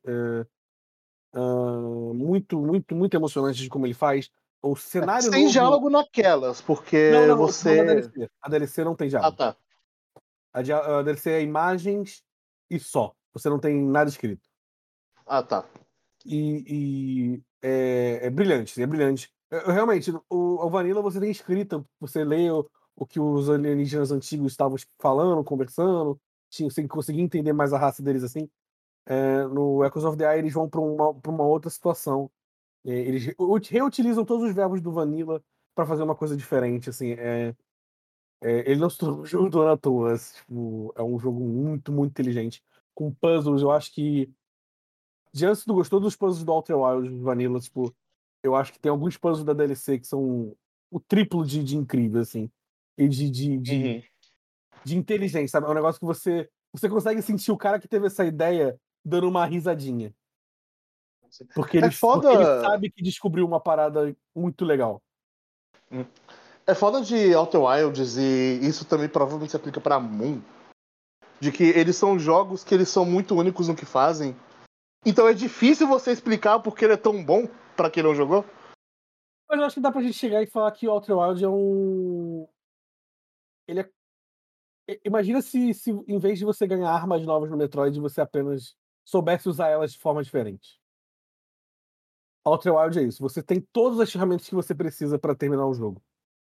ahn, 1.33 2.13
muito, 2.13 2.59
muito, 2.59 2.95
muito 2.95 3.13
emocionante 3.15 3.59
de 3.61 3.69
como 3.69 3.85
ele 3.85 3.93
faz. 3.93 4.29
O 4.63 4.75
cenário 4.75 5.23
Sem 5.29 5.41
novo- 5.43 5.51
diálogo 5.51 5.89
naquelas, 5.89 6.61
porque 6.61 7.09
Não, 7.11 7.27
não, 7.27 7.37
você. 7.37 7.75
não, 7.77 7.81
a 7.81 7.85
DLC. 7.95 8.29
A 8.41 8.49
DLC 8.49 8.83
não 8.83 8.95
tem 8.95 9.07
Ah, 9.07 9.09
diálogo. 9.09 9.37
tá. 9.37 9.55
A, 10.53 10.59
a 10.99 11.01
DLC 11.01 11.31
é 11.31 11.41
imagens 11.41 12.23
e 12.69 12.79
só. 12.79 13.15
Você 13.33 13.49
não 13.49 13.59
tem 13.59 13.81
nada 13.83 14.09
escrito. 14.09 14.41
Ah, 15.25 15.43
tá. 15.43 15.65
E, 16.25 17.35
e 17.37 17.43
é, 17.61 18.27
é 18.27 18.29
brilhante, 18.29 18.81
é 18.81 18.85
brilhante. 18.87 19.31
Eu- 19.49 19.59
eu, 19.61 19.71
realmente, 19.71 20.11
o, 20.11 20.21
o 20.65 20.69
Vanilla 20.69 21.01
você 21.01 21.19
tem 21.19 21.31
escrita, 21.31 21.83
você 21.99 22.23
lê 22.23 22.49
o, 22.51 22.69
o 22.95 23.05
que 23.05 23.19
os 23.19 23.49
alienígenas 23.49 24.11
antigos 24.11 24.51
estavam 24.53 24.77
falando, 24.99 25.43
conversando, 25.43 26.19
tinha, 26.49 26.69
você 26.69 26.87
conseguia 26.87 27.23
entender 27.23 27.53
mais 27.53 27.73
a 27.73 27.77
raça 27.79 28.03
deles 28.03 28.23
assim. 28.23 28.49
É, 29.07 29.45
no 29.47 29.83
Echoes 29.85 30.05
of 30.05 30.17
the 30.17 30.25
Eye 30.25 30.39
eles 30.39 30.53
vão 30.53 30.69
para 30.69 30.79
uma, 30.81 31.13
pra 31.15 31.31
uma 31.31 31.43
outra 31.45 31.69
situação. 31.69 32.31
É, 32.85 32.91
eles 32.91 33.25
re- 33.25 33.35
ut- 33.39 33.71
reutilizam 33.71 34.25
todos 34.25 34.47
os 34.49 34.55
verbos 34.55 34.81
do 34.81 34.91
Vanilla 34.93 35.43
para 35.75 35.85
fazer 35.87 36.03
uma 36.03 36.15
coisa 36.15 36.37
diferente. 36.37 36.89
Assim, 36.89 37.13
é, 37.13 37.55
é, 38.41 38.71
ele 38.71 38.79
não 38.81 38.89
se 38.89 38.97
tornou 38.97 39.21
um 39.21 39.25
jogo 39.25 39.61
à 39.67 39.77
toa. 39.77 40.17
tipo, 40.17 40.93
é 40.95 41.03
um 41.03 41.19
jogo 41.19 41.39
muito, 41.41 41.91
muito 41.91 42.11
inteligente. 42.11 42.63
Com 42.95 43.13
puzzles. 43.13 43.61
Eu 43.61 43.71
acho 43.71 43.93
que. 43.93 44.29
Diante 45.33 45.65
do 45.65 45.73
gostou 45.73 45.99
dos 45.99 46.15
puzzles 46.15 46.43
do 46.43 46.51
Outer 46.51 46.77
Wilds 46.77 47.21
Vanilla, 47.21 47.59
tipo, 47.59 47.95
eu 48.43 48.53
acho 48.55 48.73
que 48.73 48.79
tem 48.79 48.89
alguns 48.89 49.15
puzzles 49.17 49.45
da 49.45 49.53
DLC 49.53 49.97
que 49.99 50.05
são 50.07 50.53
o 50.91 50.99
triplo 50.99 51.45
de, 51.45 51.63
de 51.63 51.77
incrível, 51.77 52.21
assim. 52.21 52.51
E 52.97 53.07
de, 53.07 53.29
de, 53.29 53.57
de, 53.57 53.75
Uhum. 53.75 54.01
de 54.83 54.97
inteligência, 54.97 55.47
sabe? 55.47 55.67
É 55.67 55.69
um 55.69 55.73
negócio 55.75 55.99
que 55.99 56.05
você. 56.05 56.49
Você 56.73 56.87
consegue 56.89 57.21
sentir 57.21 57.51
o 57.51 57.57
cara 57.57 57.79
que 57.79 57.87
teve 57.87 58.07
essa 58.07 58.25
ideia 58.25 58.77
dando 59.03 59.27
uma 59.29 59.45
risadinha. 59.45 60.13
Porque 61.55 61.77
ele, 61.77 61.85
É 61.87 61.91
foda- 61.91 62.29
porque 62.29 62.43
ele 62.43 62.61
sabe 62.61 62.89
que 62.91 63.01
descobriu 63.01 63.45
uma 63.45 63.59
parada 63.59 64.13
muito 64.35 64.65
legal. 64.65 65.01
É 66.67 66.75
foda 66.75 67.01
de 67.01 67.33
Outer 67.33 67.61
Wilds 67.61 68.17
e 68.17 68.59
isso 68.61 68.85
também 68.85 69.07
provavelmente 69.09 69.51
se 69.51 69.55
aplica 69.55 69.79
pra 69.81 69.99
Moon. 69.99 70.41
De 71.41 71.51
que 71.51 71.63
eles 71.63 71.95
são 71.95 72.19
jogos 72.19 72.63
que 72.63 72.73
eles 72.73 72.87
são 72.87 73.03
muito 73.03 73.35
únicos 73.35 73.67
no 73.67 73.75
que 73.75 73.85
fazem. 73.85 74.35
Então 75.05 75.27
é 75.27 75.33
difícil 75.33 75.87
você 75.87 76.11
explicar 76.11 76.59
porque 76.59 76.85
ele 76.85 76.93
é 76.93 76.97
tão 76.97 77.23
bom 77.23 77.47
pra 77.75 77.89
quem 77.89 78.03
não 78.03 78.13
jogou. 78.13 78.45
Mas 79.49 79.59
eu 79.59 79.65
acho 79.65 79.75
que 79.75 79.81
dá 79.81 79.91
pra 79.91 80.01
gente 80.01 80.13
chegar 80.13 80.41
e 80.41 80.47
falar 80.47 80.71
que 80.71 80.87
o 80.87 80.91
Outer 80.91 81.17
Wild 81.17 81.43
é 81.43 81.49
um. 81.49 82.47
Ele 83.67 83.81
é. 83.81 83.89
Imagina 85.03 85.41
se, 85.41 85.73
se 85.73 85.91
em 85.91 86.19
vez 86.19 86.39
de 86.39 86.45
você 86.45 86.67
ganhar 86.67 86.91
armas 86.91 87.25
novas 87.25 87.49
no 87.49 87.57
Metroid, 87.57 87.99
você 87.99 88.21
apenas 88.21 88.75
soubesse 89.03 89.49
usar 89.49 89.69
elas 89.69 89.93
de 89.93 89.99
forma 89.99 90.23
diferente. 90.23 90.79
Outer 92.45 92.73
Wild 92.73 92.99
é 92.99 93.03
isso. 93.03 93.21
Você 93.21 93.41
tem 93.41 93.61
todas 93.73 93.99
as 93.99 94.11
ferramentas 94.11 94.47
que 94.47 94.55
você 94.55 94.73
precisa 94.73 95.19
pra 95.19 95.35
terminar 95.35 95.65
o 95.65 95.73
jogo. 95.73 96.01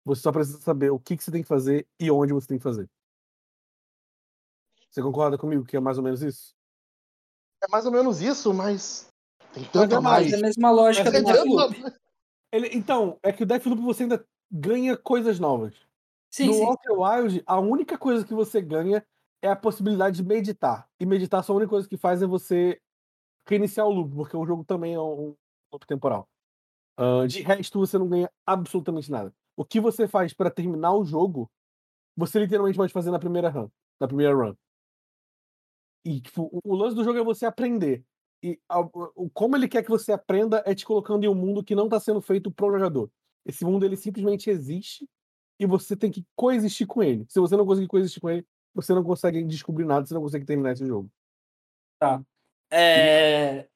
Você 0.05 0.21
só 0.21 0.31
precisa 0.31 0.59
saber 0.59 0.91
o 0.91 0.99
que, 0.99 1.15
que 1.15 1.23
você 1.23 1.31
tem 1.31 1.41
que 1.41 1.47
fazer 1.47 1.87
e 1.99 2.11
onde 2.11 2.33
você 2.33 2.47
tem 2.47 2.57
que 2.57 2.63
fazer. 2.63 2.89
Você 4.93 5.01
concorda 5.01 5.39
comigo 5.39 5.65
que 5.65 5.75
é 5.75 5.79
mais 5.79 5.97
ou 5.97 6.03
menos 6.03 6.21
isso? 6.21 6.53
É 7.63 7.67
mais 7.67 7.83
ou 7.87 7.91
menos 7.91 8.21
isso, 8.21 8.53
mas. 8.53 9.07
Tem 9.51 9.63
tanto 9.65 9.95
é 9.95 9.99
mais. 9.99 10.31
É 10.31 10.35
a 10.35 10.41
mesma 10.41 10.69
lógica 10.69 11.09
Mas 11.09 11.23
do 11.23 11.29
é 11.29 11.33
Deathloop. 11.33 11.83
Ele, 12.51 12.69
então, 12.73 13.17
é 13.23 13.33
que 13.33 13.41
o 13.41 13.45
Deathloop 13.45 13.81
você 13.81 14.03
ainda 14.03 14.23
ganha 14.51 14.95
coisas 14.95 15.39
novas. 15.39 15.73
Sim, 16.29 16.45
no 16.45 16.53
sim. 16.53 16.63
Outer 16.63 16.91
Wild, 16.91 17.43
a 17.47 17.59
única 17.59 17.97
coisa 17.97 18.23
que 18.23 18.35
você 18.35 18.61
ganha 18.61 19.03
é 19.41 19.49
a 19.49 19.55
possibilidade 19.55 20.17
de 20.17 20.23
meditar. 20.23 20.87
E 20.99 21.05
meditar, 21.07 21.43
só 21.43 21.53
a 21.53 21.55
única 21.55 21.71
coisa 21.71 21.89
que 21.89 21.97
faz 21.97 22.21
é 22.21 22.27
você 22.27 22.79
reiniciar 23.47 23.87
o 23.87 23.91
loop, 23.91 24.13
porque 24.13 24.37
o 24.37 24.45
jogo 24.45 24.63
também 24.63 24.93
é 24.93 24.99
um 24.99 25.35
loop 25.71 25.87
temporal. 25.87 26.27
Ah, 26.95 27.25
de 27.25 27.41
resto, 27.41 27.79
você 27.79 27.97
não 27.97 28.07
ganha 28.07 28.29
absolutamente 28.45 29.09
nada. 29.09 29.33
O 29.57 29.65
que 29.65 29.79
você 29.79 30.07
faz 30.07 30.33
para 30.33 30.51
terminar 30.51 30.93
o 30.93 31.03
jogo, 31.03 31.49
você 32.15 32.37
literalmente 32.39 32.77
pode 32.77 32.93
fazer 32.93 33.09
na 33.09 33.17
primeira 33.17 33.49
run. 33.49 33.67
Na 33.99 34.07
primeira 34.07 34.35
run. 34.35 34.55
E, 36.05 36.19
tipo, 36.21 36.49
o, 36.63 36.75
lance 36.75 36.95
do 36.95 37.03
jogo 37.03 37.19
é 37.19 37.23
você 37.23 37.45
aprender. 37.45 38.03
E 38.43 38.59
a- 38.67 38.81
o, 38.81 39.29
como 39.33 39.55
ele 39.55 39.67
quer 39.67 39.83
que 39.83 39.89
você 39.89 40.11
aprenda 40.11 40.61
é 40.65 40.75
te 40.75 40.85
colocando 40.85 41.23
em 41.23 41.27
um 41.29 41.35
mundo 41.35 41.63
que 41.63 41.75
não 41.75 41.85
está 41.85 41.99
sendo 41.99 42.21
feito 42.21 42.51
pro 42.51 42.71
jogador. 42.71 43.09
Esse 43.45 43.63
mundo, 43.63 43.85
ele 43.85 43.95
simplesmente 43.95 44.49
existe 44.49 45.07
e 45.59 45.65
você 45.65 45.95
tem 45.95 46.11
que 46.11 46.25
coexistir 46.35 46.87
com 46.87 47.01
ele. 47.01 47.25
Se 47.29 47.39
você 47.39 47.55
não 47.55 47.65
conseguir 47.65 47.87
coexistir 47.87 48.21
com 48.21 48.29
ele, 48.29 48.45
você 48.73 48.93
não 48.93 49.03
consegue 49.03 49.43
descobrir 49.43 49.85
nada, 49.85 50.05
você 50.05 50.13
não 50.13 50.21
consegue 50.21 50.45
terminar 50.45 50.73
esse 50.73 50.85
jogo. 50.85 51.09
É, 52.71 53.67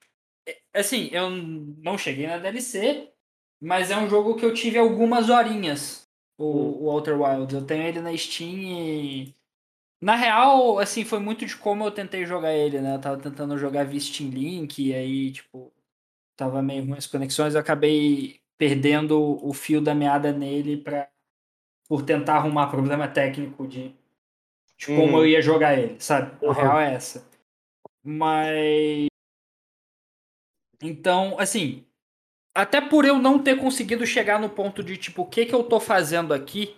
é, 0.46 0.60
Assim, 0.74 1.10
eu 1.12 1.30
não 1.30 1.98
cheguei 1.98 2.28
na 2.28 2.38
DLC, 2.38 3.12
mas 3.60 3.90
é 3.90 3.98
um 3.98 4.10
jogo 4.10 4.36
que 4.36 4.46
eu 4.46 4.54
tive 4.54 4.78
algumas 4.78 5.30
horinhas, 5.30 6.08
o, 6.38 6.84
o 6.84 6.90
Outer 6.90 7.20
Wilds. 7.20 7.54
Eu 7.54 7.66
tenho 7.66 7.84
ele 7.84 8.00
na 8.02 8.16
Steam 8.16 8.58
e. 8.60 9.34
Na 10.02 10.16
real, 10.16 10.78
assim, 10.80 11.04
foi 11.04 11.20
muito 11.20 11.46
de 11.46 11.56
como 11.58 11.84
eu 11.84 11.92
tentei 11.92 12.26
jogar 12.26 12.54
ele, 12.54 12.80
né? 12.80 12.96
Eu 12.96 13.02
tava 13.02 13.18
tentando 13.18 13.58
jogar 13.58 13.84
via 13.86 14.00
Steam 14.00 14.30
Link, 14.30 14.80
e 14.84 14.94
aí, 14.94 15.32
tipo, 15.32 15.74
tava 16.38 16.62
meio 16.62 16.84
ruim 16.86 16.98
as 16.98 17.08
conexões, 17.08 17.56
eu 17.56 17.62
acabei 17.62 18.40
perdendo 18.58 19.20
o 19.46 19.54
fio 19.54 19.82
da 19.82 19.96
meada 19.96 20.32
nele 20.32 20.78
pra, 20.78 21.10
por 21.88 22.04
tentar 22.04 22.36
arrumar 22.38 22.68
problema 22.68 23.08
técnico 23.08 23.68
de, 23.68 23.96
de 24.78 24.88
como 24.88 25.18
Uhum. 25.18 25.20
eu 25.20 25.28
ia 25.28 25.42
jogar 25.42 25.78
ele, 25.78 26.00
sabe? 26.00 26.32
A 26.46 26.48
Uhum. 26.50 26.54
real 26.54 26.80
é 26.80 26.94
essa. 26.96 27.26
Mas. 28.04 29.08
Então, 30.82 31.38
assim. 31.40 31.84
Até 32.56 32.82
por 32.82 33.06
eu 33.06 33.20
não 33.20 33.38
ter 33.38 33.56
conseguido 33.58 34.06
chegar 34.06 34.40
no 34.40 34.50
ponto 34.50 34.84
de, 34.84 34.98
tipo, 34.98 35.22
o 35.22 35.26
que 35.28 35.46
que 35.46 35.54
eu 35.56 35.64
tô 35.64 35.80
fazendo 35.80 36.34
aqui. 36.34 36.76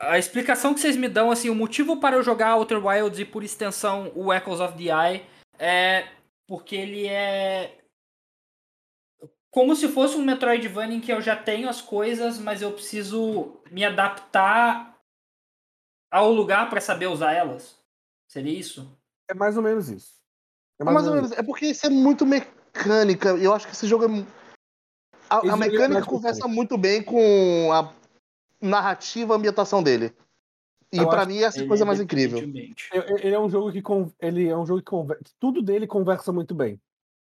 A 0.00 0.18
explicação 0.18 0.72
que 0.72 0.80
vocês 0.80 0.96
me 0.96 1.10
dão, 1.10 1.30
assim, 1.30 1.50
o 1.50 1.54
motivo 1.54 2.00
para 2.00 2.16
eu 2.16 2.22
jogar 2.22 2.54
Outer 2.54 2.84
Wilds 2.84 3.18
e, 3.18 3.24
por 3.24 3.44
extensão, 3.44 4.10
o 4.14 4.32
Echoes 4.32 4.58
of 4.58 4.76
the 4.78 4.84
Eye 4.84 5.26
é 5.58 6.08
porque 6.48 6.74
ele 6.74 7.06
é. 7.06 7.78
Como 9.50 9.76
se 9.76 9.88
fosse 9.88 10.16
um 10.16 10.24
Metroidvania 10.24 10.96
em 10.96 11.00
que 11.00 11.12
eu 11.12 11.20
já 11.20 11.36
tenho 11.36 11.68
as 11.68 11.82
coisas, 11.82 12.38
mas 12.38 12.62
eu 12.62 12.72
preciso 12.72 13.60
me 13.70 13.84
adaptar 13.84 14.98
ao 16.10 16.32
lugar 16.32 16.70
para 16.70 16.80
saber 16.80 17.06
usar 17.06 17.34
elas. 17.34 17.78
Seria 18.26 18.58
isso? 18.58 18.90
É 19.28 19.34
mais 19.34 19.56
ou 19.56 19.62
menos 19.62 19.90
isso. 19.90 20.14
É 20.80 20.82
É 20.82 20.84
mais 20.84 21.06
ou 21.06 21.14
menos. 21.14 21.32
É 21.32 21.42
porque 21.42 21.66
isso 21.66 21.86
é 21.86 21.90
muito 21.90 22.24
mecânica. 22.24 23.30
Eu 23.30 23.52
acho 23.52 23.66
que 23.66 23.74
esse 23.74 23.86
jogo 23.86 24.06
é. 24.06 24.26
A, 25.28 25.40
a 25.40 25.52
é 25.52 25.56
mecânica 25.56 25.94
mais 25.94 26.06
conversa 26.06 26.48
muito 26.48 26.78
bem 26.78 27.02
com 27.02 27.70
a 27.72 27.99
narrativa, 28.60 29.34
a 29.34 29.36
ambientação 29.36 29.82
dele. 29.82 30.14
E 30.92 30.98
acho 30.98 31.28
mim 31.28 31.38
essa 31.38 31.60
é 31.60 31.64
a 31.64 31.68
coisa 31.68 31.84
é 31.84 31.86
mais 31.86 32.00
incrível. 32.00 32.38
Ele 32.38 33.34
é 33.34 33.38
um 33.38 33.48
jogo 33.48 33.70
que 33.70 33.80
con- 33.80 34.12
ele 34.20 34.48
é 34.48 34.56
um 34.56 34.66
jogo 34.66 34.80
que 34.80 34.90
conversa, 34.90 35.22
tudo 35.38 35.62
dele 35.62 35.86
conversa 35.86 36.32
muito 36.32 36.54
bem. 36.54 36.80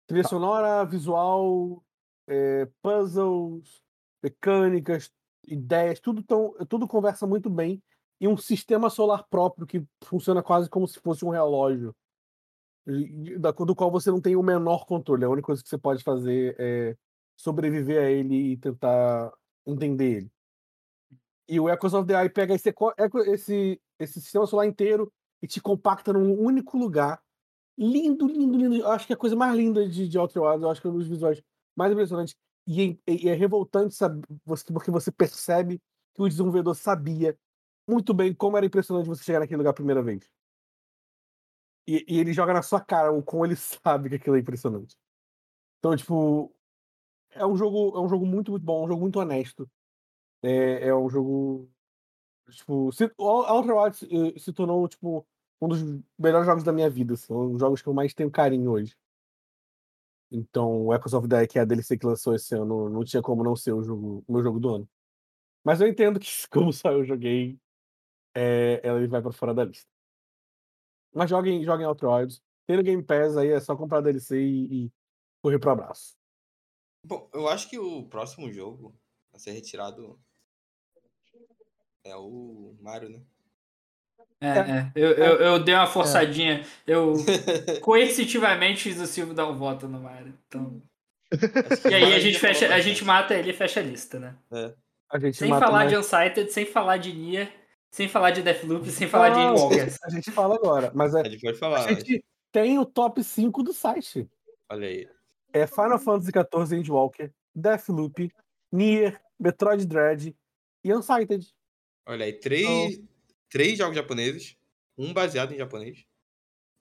Trilha 0.06 0.28
sonora, 0.28 0.84
visual, 0.84 1.82
é, 2.28 2.68
puzzles, 2.82 3.82
mecânicas, 4.22 5.10
ideias, 5.48 6.00
tudo 6.00 6.22
tão, 6.22 6.54
tudo 6.68 6.88
conversa 6.88 7.26
muito 7.26 7.50
bem 7.50 7.82
e 8.20 8.28
um 8.28 8.36
sistema 8.36 8.90
solar 8.90 9.26
próprio 9.30 9.66
que 9.66 9.84
funciona 10.04 10.44
quase 10.44 10.70
como 10.70 10.88
se 10.88 11.00
fosse 11.00 11.24
um 11.24 11.30
relógio, 11.30 11.96
do 12.86 13.76
qual 13.76 13.90
você 13.90 14.12
não 14.12 14.20
tem 14.20 14.36
o 14.36 14.44
menor 14.44 14.86
controle. 14.86 15.24
A 15.24 15.30
única 15.30 15.46
coisa 15.46 15.64
que 15.64 15.70
você 15.70 15.78
pode 15.78 16.04
fazer 16.04 16.56
é 16.60 16.98
sobreviver 17.38 18.02
a 18.02 18.10
ele 18.10 18.52
e 18.52 18.58
tentar 18.58 19.32
entender 19.66 20.18
ele. 20.18 20.32
E 21.48 21.60
o 21.60 21.70
Echoes 21.70 21.94
of 21.94 22.08
the 22.08 22.14
Eye 22.14 22.30
pega 22.30 22.54
esse, 22.54 22.74
esse, 23.28 23.82
esse 24.00 24.22
sistema 24.22 24.46
solar 24.48 24.66
inteiro 24.66 25.12
e 25.42 25.48
te 25.48 25.62
compacta 25.62 26.14
num 26.14 26.40
único 26.40 26.78
lugar. 26.78 27.22
Lindo, 27.78 28.28
lindo, 28.28 28.58
lindo. 28.58 28.76
Eu 28.76 28.92
acho 28.92 29.06
que 29.06 29.14
é 29.14 29.16
a 29.16 29.20
coisa 29.20 29.36
mais 29.36 29.56
linda 29.56 29.88
de, 29.88 30.08
de 30.08 30.18
Outer 30.18 30.42
Wilds. 30.42 30.64
Eu 30.64 30.70
acho 30.70 30.82
que 30.82 30.88
é 30.88 30.90
um 30.90 30.98
dos 30.98 31.08
visuais 31.08 31.42
mais 31.76 31.92
impressionantes. 31.92 32.36
E 32.66 32.98
é, 33.06 33.12
e 33.12 33.30
é 33.30 33.34
revoltante 33.34 33.94
saber, 33.94 34.26
porque 34.46 34.90
você 34.90 35.12
percebe 35.12 35.82
que 36.14 36.22
o 36.22 36.30
desenvolvedor 36.30 36.76
sabia 36.76 37.38
muito 37.88 38.14
bem 38.14 38.34
como 38.34 38.56
era 38.56 38.66
impressionante 38.66 39.08
você 39.08 39.24
chegar 39.24 39.40
naquele 39.40 39.58
lugar 39.58 39.72
a 39.72 39.74
primeira 39.74 40.02
vez. 40.02 40.30
E, 41.86 42.06
e 42.08 42.20
ele 42.20 42.32
joga 42.32 42.54
na 42.54 42.62
sua 42.62 42.80
cara 42.80 43.12
o 43.12 43.22
como 43.22 43.46
ele 43.46 43.56
sabe 43.58 44.10
que 44.10 44.16
aquilo 44.16 44.38
é 44.38 44.40
impressionante. 44.40 44.96
Então, 45.80 45.96
tipo, 45.96 46.56
é 47.32 47.46
um 47.46 47.58
jogo, 47.58 47.98
é 47.98 48.00
um 48.00 48.08
jogo 48.08 48.26
muito, 48.26 48.52
muito 48.52 48.64
bom, 48.64 48.86
um 48.86 48.88
jogo 48.88 49.02
muito 49.02 49.20
honesto. 49.20 49.70
É, 50.44 50.88
é 50.90 50.96
um 50.96 51.10
jogo. 51.10 51.70
Tipo, 52.52 52.92
se, 52.92 53.12
o 53.18 53.24
Outer 53.24 53.76
Wilds 53.76 54.04
eh, 54.04 54.38
se 54.38 54.52
tornou, 54.52 54.88
tipo, 54.88 55.26
um 55.62 55.68
dos 55.70 55.82
melhores 56.20 56.46
jogos 56.46 56.64
da 56.64 56.74
minha 56.74 56.90
vida. 56.90 57.16
São 57.16 57.54
os 57.54 57.60
jogos 57.60 57.82
que 57.82 57.88
eu 57.88 57.94
mais 57.94 58.14
tenho 58.14 58.30
carinho 58.30 58.72
hoje. 58.72 58.96
Então, 60.30 60.88
o 60.88 60.94
Echoes 60.94 61.14
of 61.14 61.28
Eye, 61.32 61.48
que 61.48 61.58
é 61.60 61.62
a 61.62 61.66
DLC 61.66 61.98
que 61.98 62.06
lançou 62.06 62.36
esse 62.36 62.54
ano, 62.56 62.90
não 62.90 63.04
tinha 63.06 63.22
como 63.22 63.44
não 63.44 63.56
ser 63.56 63.72
o, 63.72 63.84
jogo, 63.84 64.24
o 64.28 64.34
meu 64.34 64.44
jogo 64.44 64.60
do 64.60 64.76
ano. 64.76 64.90
Mas 65.64 65.80
eu 65.80 65.88
entendo 65.88 66.20
que, 66.20 66.28
como 66.52 66.74
só 66.74 66.92
eu 66.92 67.06
joguei, 67.06 67.58
é, 68.36 68.82
vai 69.08 69.22
pra 69.22 69.32
fora 69.32 69.54
da 69.54 69.64
lista. 69.64 69.88
Mas 71.14 71.30
joguem, 71.30 71.64
joguem 71.64 71.86
Outer 71.86 72.10
Wilds. 72.10 72.42
Tem 72.66 72.78
no 72.78 72.84
Game 72.84 73.04
Pass 73.04 73.38
aí, 73.38 73.50
é 73.50 73.60
só 73.60 73.76
comprar 73.76 74.00
a 74.00 74.02
DLC 74.02 74.42
e, 74.42 74.86
e 74.86 74.92
correr 75.42 75.60
pro 75.60 75.72
abraço. 75.72 76.18
Bom, 77.06 77.30
eu 77.34 77.48
acho 77.48 77.70
que 77.70 77.78
o 77.78 78.08
próximo 78.08 78.52
jogo 78.52 78.96
a 79.34 79.38
ser 79.38 79.52
retirado 79.52 80.20
é 82.04 82.16
o 82.16 82.76
Mario, 82.82 83.10
né? 83.10 83.20
É, 84.42 84.48
é. 84.60 84.92
Eu, 84.94 85.12
eu, 85.12 85.36
eu 85.38 85.64
dei 85.64 85.74
uma 85.74 85.88
forçadinha. 85.88 86.66
Eu 86.86 87.14
Acho 87.14 87.80
coercitivamente 87.82 88.84
fiz 88.84 89.00
o 89.00 89.08
Silvio 89.08 89.34
dar 89.34 89.48
um 89.48 89.56
voto 89.56 89.88
no 89.88 90.00
Mario. 90.00 90.34
Então... 90.48 90.82
E 91.90 91.94
aí 91.94 92.14
a 92.14 92.20
gente 92.20 92.34
já 92.34 92.40
fecha, 92.40 92.74
a 92.74 92.80
gente 92.80 93.04
mata 93.06 93.34
ele 93.34 93.50
e 93.52 93.54
fecha 93.54 93.80
a 93.80 93.84
lista, 93.84 94.20
né? 94.20 94.36
A 95.10 95.18
gente 95.18 95.38
Sem 95.38 95.50
mata 95.50 95.66
falar 95.66 95.80
mais- 95.80 95.92
de 95.92 95.98
Unsighted, 95.98 96.52
sem 96.52 96.66
falar 96.66 96.98
de 96.98 97.14
Nier, 97.14 97.52
sem 97.90 98.08
falar 98.08 98.32
de 98.32 98.42
Deathloop, 98.44 98.90
sem 98.92 99.08
falar 99.08 99.30
de 99.30 99.38
Não, 99.38 99.56
Walkers. 99.56 99.98
A 100.04 100.10
gente 100.10 100.30
fala 100.30 100.56
agora, 100.56 100.92
mas 100.94 101.16
é, 101.16 101.22
A 101.22 101.30
gente 101.30 101.42
pode 101.42 101.58
falar. 101.58 101.86
a 101.86 101.94
gente 101.94 102.24
tem 102.52 102.78
o 102.78 102.86
top 102.86 103.24
5 103.24 103.64
do 103.64 103.74
site. 103.74 104.30
Olha 104.70 104.88
aí. 104.88 105.08
É 105.54 105.66
Final 105.66 105.98
Fantasy 106.00 106.32
XIV 106.32 106.78
Endwalker, 106.80 107.32
Deathloop, 107.56 108.32
Nier, 108.72 109.20
Metroid 109.40 109.86
Dread 109.88 110.36
e 110.84 110.94
Unsighted. 110.94 111.48
Olha 112.06 112.26
aí. 112.26 112.34
Três, 112.34 113.02
três 113.50 113.78
jogos 113.78 113.96
japoneses. 113.96 114.58
Um 114.98 115.14
baseado 115.14 115.54
em 115.54 115.58
japonês. 115.58 116.06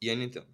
E 0.01 0.11
a 0.11 0.15
Nintendo. 0.15 0.47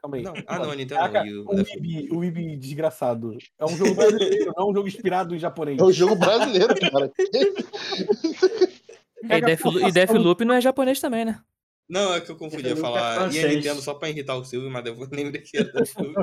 Calma 0.00 0.16
aí. 0.16 0.22
Não, 0.22 0.34
ah, 0.46 0.58
não, 0.58 0.70
a 0.70 0.74
Nintendo 0.74 1.00
Caraca, 1.00 1.24
não. 1.24 1.42
O 1.44 1.54
o 1.54 1.60
Ibi, 1.60 2.08
o 2.10 2.24
Ibi 2.24 2.56
desgraçado. 2.56 3.36
É 3.58 3.64
um 3.64 3.76
jogo 3.76 3.94
brasileiro, 3.94 4.52
não 4.56 4.66
é 4.66 4.70
um 4.70 4.74
jogo 4.74 4.88
inspirado 4.88 5.34
em 5.34 5.38
japonês. 5.38 5.78
É 5.78 5.82
o 5.82 5.92
jogo 5.92 6.16
brasileiro, 6.16 6.74
cara. 6.78 7.12
E 9.24 9.40
Deathloop, 9.40 9.86
e 9.86 9.92
Deathloop 9.92 10.44
não 10.44 10.54
é 10.54 10.60
japonês 10.60 11.00
também, 11.00 11.24
né? 11.24 11.40
Não, 11.88 12.12
é 12.12 12.20
que 12.20 12.28
eu 12.28 12.36
confundi 12.36 12.64
Deathloop 12.64 12.96
é 12.96 13.00
falar. 13.00 13.32
e 13.32 13.44
a. 13.44 13.48
Nintendo 13.48 13.80
só 13.80 13.94
pra 13.94 14.10
irritar 14.10 14.34
o 14.34 14.44
Silvio, 14.44 14.68
mas 14.68 14.82
depois 14.82 15.08
lembrei 15.10 15.42
que 15.42 15.56
era 15.56 15.72
da 15.72 15.84
Silvio. 15.84 16.14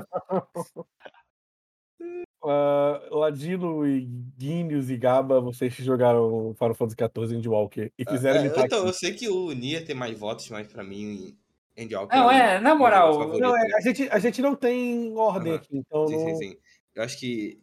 Uh, 2.41 3.17
Ladino 3.17 3.85
e 3.85 4.05
Guinness 4.37 4.89
e 4.89 4.97
Gaba, 4.97 5.41
vocês 5.41 5.73
jogaram 5.75 6.55
Final 6.57 6.73
Fantasy 6.73 6.95
XIV 6.95 7.37
Endwalker 7.37 7.91
e 7.97 8.05
fizeram 8.05 8.39
É, 8.39 8.45
imitar 8.45 8.65
então, 8.65 8.87
eu 8.87 8.93
sei 8.93 9.13
que 9.13 9.27
o 9.27 9.51
Nia 9.51 9.83
tem 9.83 9.93
mais 9.93 10.17
votos, 10.17 10.49
mas 10.49 10.65
pra 10.67 10.81
mim, 10.81 11.37
Andy 11.77 11.95
Walker 11.95 12.15
Não, 12.15 12.27
o 12.27 12.31
é, 12.31 12.59
na 12.61 12.73
moral, 12.75 13.37
Não, 13.37 13.57
é, 13.57 13.67
né? 13.67 13.75
a, 13.75 13.81
gente, 13.81 14.09
a 14.09 14.19
gente 14.19 14.41
não 14.41 14.55
tem 14.55 15.13
ordem 15.17 15.51
Aham. 15.51 15.61
aqui, 15.61 15.77
então 15.77 16.07
Sim, 16.07 16.13
não... 16.15 16.19
sim, 16.19 16.35
sim. 16.35 16.57
Eu 16.95 17.03
acho 17.03 17.19
que 17.19 17.59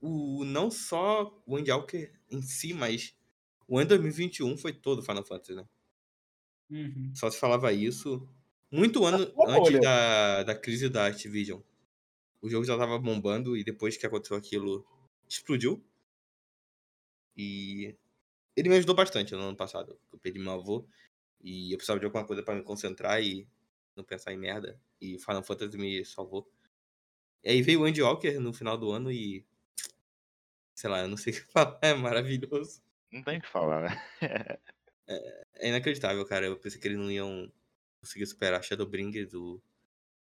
o, 0.00 0.44
não 0.44 0.70
só 0.70 1.36
o 1.44 1.56
Andy 1.56 1.72
Walker 1.72 2.10
em 2.30 2.42
si, 2.42 2.72
mas 2.72 3.12
o 3.66 3.76
ano 3.76 3.88
2021 3.88 4.56
foi 4.56 4.72
todo 4.72 5.02
Final 5.02 5.24
Fantasy, 5.24 5.54
né? 5.54 5.64
Uhum. 6.70 7.10
Só 7.12 7.28
se 7.28 7.38
falava 7.38 7.72
isso 7.72 8.28
muito 8.70 9.04
ano 9.04 9.30
Ô, 9.34 9.48
antes 9.48 9.70
olha. 9.70 9.80
da, 9.80 10.42
da 10.42 10.54
crise 10.54 10.88
da 10.88 11.06
Activision. 11.06 11.60
O 12.46 12.48
jogo 12.48 12.64
já 12.64 12.78
tava 12.78 12.96
bombando 12.96 13.56
e 13.56 13.64
depois 13.64 13.96
que 13.96 14.06
aconteceu 14.06 14.36
aquilo, 14.36 14.86
explodiu. 15.28 15.84
E 17.36 17.92
ele 18.54 18.68
me 18.68 18.76
ajudou 18.76 18.94
bastante 18.94 19.34
no 19.34 19.40
ano 19.40 19.56
passado. 19.56 19.98
Eu 20.12 20.18
perdi 20.20 20.38
meu 20.38 20.52
avô 20.52 20.86
e 21.42 21.72
eu 21.72 21.76
precisava 21.76 21.98
de 21.98 22.06
alguma 22.06 22.24
coisa 22.24 22.44
pra 22.44 22.54
me 22.54 22.62
concentrar 22.62 23.20
e 23.20 23.48
não 23.96 24.04
pensar 24.04 24.32
em 24.32 24.36
merda. 24.36 24.80
E 25.00 25.18
Final 25.18 25.42
Fantasy 25.42 25.76
me 25.76 26.04
salvou. 26.04 26.48
E 27.42 27.50
aí 27.50 27.62
veio 27.62 27.80
o 27.80 27.84
Andy 27.84 28.00
Walker 28.00 28.38
no 28.38 28.52
final 28.52 28.78
do 28.78 28.92
ano 28.92 29.10
e. 29.10 29.44
Sei 30.72 30.88
lá, 30.88 31.00
eu 31.00 31.08
não 31.08 31.16
sei 31.16 31.32
o 31.34 31.36
que 31.36 31.52
falar, 31.52 31.80
é 31.82 31.94
maravilhoso. 31.94 32.80
Não 33.10 33.24
tem 33.24 33.38
o 33.38 33.42
que 33.42 33.48
falar, 33.48 33.90
né? 33.90 34.02
É 35.58 35.68
inacreditável, 35.68 36.24
cara. 36.26 36.46
Eu 36.46 36.58
pensei 36.58 36.80
que 36.80 36.86
eles 36.86 36.98
não 36.98 37.10
iam 37.10 37.50
conseguir 37.98 38.26
superar 38.26 38.62
Shadowbringers 38.62 39.30
do, 39.30 39.60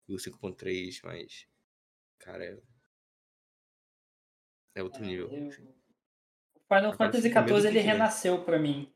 do 0.07 0.15
5.3, 0.15 1.01
mas. 1.03 1.47
Cara, 2.23 2.45
é. 2.45 2.57
É 4.75 4.83
outro 4.83 5.03
nível. 5.03 5.29
Eu-. 5.29 5.49
O 5.49 6.75
Final 6.75 6.93
Fantasy 6.93 7.29
XIV 7.29 7.67
ele 7.67 7.79
renasceu 7.79 8.43
pra 8.43 8.57
mim 8.57 8.91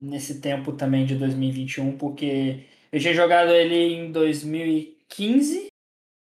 nesse 0.00 0.40
tempo 0.40 0.72
também 0.72 1.04
de 1.04 1.16
2021, 1.16 1.98
porque 1.98 2.66
eu 2.90 2.98
tinha 2.98 3.12
jogado 3.12 3.50
ele 3.50 3.94
em 3.94 4.12
2015, 4.12 5.66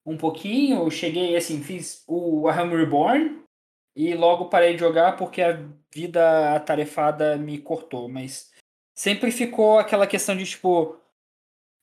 um 0.05 0.17
pouquinho, 0.17 0.83
eu 0.83 0.91
cheguei 0.91 1.37
assim, 1.37 1.63
fiz 1.63 2.03
o 2.07 2.47
Arkham 2.47 2.75
Reborn 2.75 3.41
e 3.95 4.13
logo 4.13 4.49
parei 4.49 4.73
de 4.73 4.79
jogar 4.79 5.15
porque 5.15 5.41
a 5.41 5.63
vida 5.93 6.55
atarefada 6.55 7.37
me 7.37 7.59
cortou, 7.59 8.09
mas 8.09 8.51
sempre 8.97 9.31
ficou 9.31 9.79
aquela 9.79 10.07
questão 10.07 10.35
de 10.35 10.45
tipo, 10.45 11.00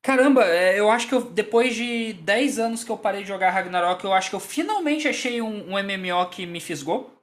caramba, 0.03 0.45
é, 0.45 0.79
eu 0.79 0.91
acho 0.91 1.09
que 1.09 1.15
eu, 1.15 1.23
depois 1.23 1.75
de 1.75 2.13
10 2.15 2.59
anos 2.59 2.85
que 2.85 2.91
eu 2.91 2.99
parei 2.99 3.23
de 3.23 3.29
jogar 3.29 3.51
Ragnarok, 3.51 4.05
eu 4.05 4.13
acho 4.13 4.31
que 4.31 4.37
eu 4.37 4.41
finalmente 4.41 5.09
achei 5.09 5.41
um, 5.43 5.73
um 5.73 5.79
MMO 5.83 6.29
que 6.31 6.47
me 6.47 6.61
fisgou. 6.61 7.15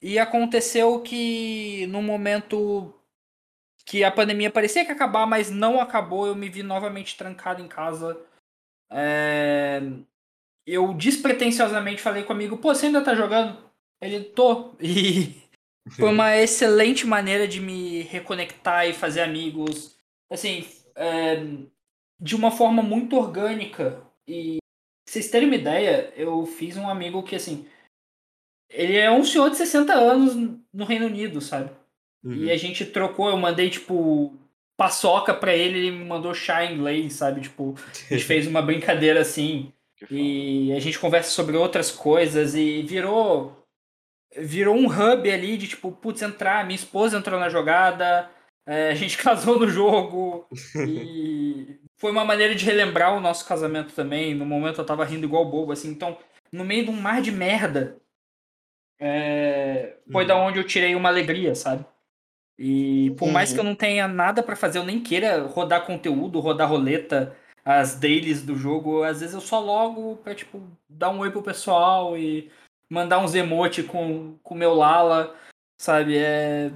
E 0.00 0.18
aconteceu 0.18 1.00
que 1.00 1.86
no 1.88 2.00
momento 2.00 2.94
que 3.84 4.04
a 4.04 4.12
pandemia 4.12 4.50
parecia 4.50 4.84
que 4.84 4.90
ia 4.90 4.94
acabar, 4.94 5.26
mas 5.26 5.50
não 5.50 5.80
acabou, 5.80 6.26
eu 6.26 6.34
me 6.36 6.48
vi 6.48 6.62
novamente 6.62 7.16
trancado 7.16 7.62
em 7.62 7.66
casa. 7.66 8.20
É, 8.90 9.80
Eu 10.66 10.94
despretensiosamente 10.94 12.02
falei 12.02 12.22
com 12.22 12.32
o 12.32 12.36
amigo, 12.36 12.58
pô, 12.58 12.74
você 12.74 12.86
ainda 12.86 13.02
tá 13.02 13.14
jogando? 13.14 13.58
Ele, 14.00 14.24
tô. 14.24 14.74
E 15.90 15.94
foi 15.96 16.10
uma 16.10 16.36
excelente 16.36 17.06
maneira 17.06 17.48
de 17.48 17.60
me 17.60 18.02
reconectar 18.02 18.86
e 18.86 18.92
fazer 18.92 19.22
amigos. 19.22 19.96
Assim, 20.30 20.68
é, 20.94 21.36
de 22.20 22.34
uma 22.34 22.50
forma 22.50 22.82
muito 22.82 23.16
orgânica. 23.16 24.02
E 24.26 24.58
pra 24.58 25.12
vocês 25.12 25.30
terem 25.30 25.48
uma 25.48 25.56
ideia, 25.56 26.12
eu 26.16 26.44
fiz 26.46 26.76
um 26.76 26.88
amigo 26.88 27.22
que, 27.22 27.36
assim, 27.36 27.66
ele 28.70 28.96
é 28.96 29.10
um 29.10 29.24
senhor 29.24 29.50
de 29.50 29.56
60 29.56 29.92
anos 29.92 30.34
no 30.72 30.84
Reino 30.84 31.06
Unido, 31.06 31.40
sabe? 31.40 31.70
Uhum. 32.22 32.34
E 32.34 32.50
a 32.50 32.56
gente 32.56 32.84
trocou, 32.84 33.30
eu 33.30 33.36
mandei, 33.36 33.70
tipo, 33.70 34.34
paçoca 34.76 35.34
pra 35.34 35.54
ele, 35.54 35.78
ele 35.78 35.90
me 35.90 36.04
mandou 36.04 36.32
chá 36.34 36.64
em 36.64 36.74
inglês, 36.74 37.14
sabe? 37.14 37.40
Tipo, 37.40 37.74
a 38.10 38.14
gente 38.14 38.24
fez 38.24 38.46
uma 38.46 38.62
brincadeira 38.62 39.20
assim. 39.20 39.72
E 40.12 40.72
a 40.74 40.78
gente 40.78 40.96
conversa 40.96 41.30
sobre 41.30 41.56
outras 41.56 41.90
coisas 41.90 42.54
e 42.54 42.82
virou 42.82 43.66
virou 44.36 44.76
um 44.76 44.86
hub 44.86 45.28
ali 45.28 45.56
de 45.56 45.66
tipo, 45.66 45.90
putz, 45.90 46.22
entrar, 46.22 46.64
minha 46.64 46.76
esposa 46.76 47.18
entrou 47.18 47.40
na 47.40 47.48
jogada, 47.48 48.30
é, 48.64 48.90
a 48.90 48.94
gente 48.94 49.18
casou 49.18 49.58
no 49.58 49.68
jogo 49.68 50.46
e 50.76 51.77
foi 51.98 52.10
uma 52.12 52.24
maneira 52.24 52.54
de 52.54 52.64
relembrar 52.64 53.16
o 53.16 53.20
nosso 53.20 53.46
casamento 53.46 53.92
também. 53.92 54.34
No 54.34 54.46
momento 54.46 54.80
eu 54.80 54.86
tava 54.86 55.04
rindo 55.04 55.26
igual 55.26 55.44
bobo, 55.50 55.72
assim, 55.72 55.90
então, 55.90 56.16
no 56.52 56.64
meio 56.64 56.84
de 56.84 56.90
um 56.90 57.00
mar 57.00 57.20
de 57.20 57.30
merda, 57.32 57.98
é, 59.00 59.96
foi 60.10 60.22
Uhum. 60.22 60.28
da 60.28 60.36
onde 60.36 60.58
eu 60.58 60.64
tirei 60.64 60.94
uma 60.94 61.08
alegria, 61.08 61.54
sabe? 61.54 61.84
E 62.58 63.12
por 63.16 63.28
mais 63.30 63.50
Uhum. 63.50 63.54
que 63.54 63.60
eu 63.60 63.64
não 63.64 63.74
tenha 63.74 64.08
nada 64.08 64.42
pra 64.42 64.56
fazer, 64.56 64.78
eu 64.78 64.84
nem 64.84 65.00
queira 65.00 65.42
rodar 65.42 65.86
conteúdo, 65.86 66.40
rodar 66.40 66.68
roleta, 66.68 67.36
as 67.64 67.94
dailies 67.94 68.42
do 68.42 68.56
jogo, 68.56 69.02
às 69.02 69.20
vezes 69.20 69.34
eu 69.34 69.40
só 69.40 69.60
logo 69.60 70.16
pra, 70.16 70.34
tipo, 70.34 70.60
dar 70.88 71.10
um 71.10 71.18
oi 71.20 71.30
pro 71.30 71.42
pessoal 71.42 72.16
e 72.16 72.50
mandar 72.90 73.18
uns 73.18 73.34
emote 73.34 73.82
com 73.82 74.38
o 74.42 74.54
meu 74.54 74.74
Lala, 74.74 75.36
sabe? 75.80 76.16
É. 76.16 76.72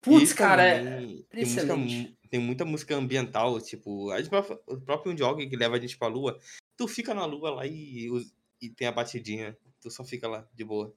Putz, 0.00 0.32
cara, 0.32 0.62
é. 0.66 1.02
excelente. 1.34 2.16
Tem 2.28 2.40
muita 2.40 2.64
música 2.64 2.94
ambiental, 2.94 3.60
tipo, 3.60 4.10
a 4.10 4.20
gente 4.20 4.30
o 4.66 4.80
próprio 4.80 5.16
jogo 5.16 5.48
que 5.48 5.56
leva 5.56 5.76
a 5.76 5.80
gente 5.80 5.96
pra 5.96 6.08
lua. 6.08 6.38
Tu 6.76 6.86
fica 6.86 7.14
na 7.14 7.24
lua 7.24 7.50
lá 7.50 7.66
e, 7.66 8.08
e 8.60 8.68
tem 8.68 8.86
a 8.86 8.92
batidinha. 8.92 9.56
Tu 9.80 9.90
só 9.90 10.04
fica 10.04 10.28
lá, 10.28 10.46
de 10.54 10.64
boa. 10.64 10.94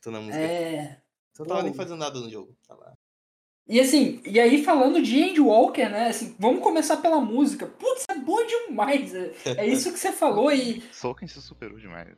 Tu 0.00 0.10
na 0.10 0.20
música. 0.20 0.42
É. 0.42 1.02
Tu 1.34 1.40
não 1.40 1.46
tava 1.46 1.62
nem 1.62 1.74
fazendo 1.74 1.98
nada 1.98 2.18
no 2.18 2.30
jogo. 2.30 2.56
Tá 2.66 2.74
lá. 2.74 2.92
E 3.68 3.80
assim, 3.80 4.20
e 4.26 4.40
aí 4.40 4.64
falando 4.64 5.00
de 5.00 5.22
Andy 5.22 5.40
Walker, 5.40 5.88
né? 5.88 6.08
Assim, 6.08 6.34
vamos 6.38 6.62
começar 6.62 6.96
pela 6.96 7.20
música. 7.20 7.66
Putz, 7.66 8.04
é 8.10 8.18
boa 8.18 8.44
demais. 8.44 9.14
É, 9.14 9.32
é 9.58 9.66
isso 9.66 9.92
que 9.92 9.98
você 9.98 10.10
falou 10.12 10.50
e. 10.50 10.82
Soken 10.92 11.28
se 11.28 11.40
superou 11.40 11.78
demais. 11.78 12.16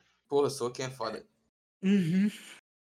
Sou 0.51 0.71
quem 0.71 0.87
é 0.87 0.91
foda. 0.91 1.25
Uhum. 1.83 2.29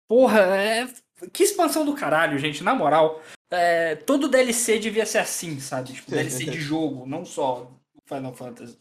Porra, 0.09 0.41
é... 0.41 0.89
que 1.33 1.43
expansão 1.43 1.85
do 1.85 1.95
caralho, 1.95 2.39
gente, 2.39 2.63
na 2.63 2.75
moral. 2.75 3.23
É, 3.51 3.95
todo 3.95 4.29
DLC 4.29 4.79
devia 4.79 5.07
ser 5.07 5.19
assim, 5.19 5.61
sabe? 5.61 5.93
Tipo, 5.93 6.11
DLC 6.11 6.45
de 6.47 6.59
jogo, 6.61 7.07
não 7.07 7.25
só 7.25 7.71
Final 8.07 8.35
Fantasy. 8.35 8.79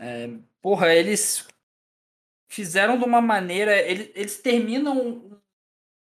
É, 0.00 0.30
porra, 0.62 0.94
eles 0.94 1.46
fizeram 2.50 2.98
de 2.98 3.04
uma 3.04 3.20
maneira. 3.20 3.76
Eles, 3.76 4.10
eles 4.14 4.40
terminam 4.40 5.40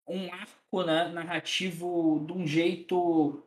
um, 0.06 0.32
arco 0.32 0.84
né, 0.84 1.08
narrativo 1.08 2.24
de 2.26 2.32
um 2.32 2.46
jeito 2.46 3.42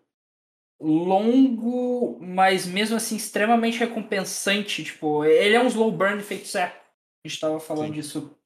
longo, 0.80 2.20
mas 2.20 2.66
mesmo 2.66 2.98
assim 2.98 3.16
extremamente 3.16 3.80
recompensante. 3.80 4.84
Tipo, 4.84 5.24
ele 5.24 5.56
é 5.56 5.62
um 5.62 5.68
slow 5.68 5.92
burn 5.92 6.22
feito 6.22 6.48
certo. 6.48 6.82
A 7.24 7.28
gente 7.28 7.40
tava 7.40 7.60
falando 7.60 7.88
Sim. 7.88 7.94
disso 7.94 8.41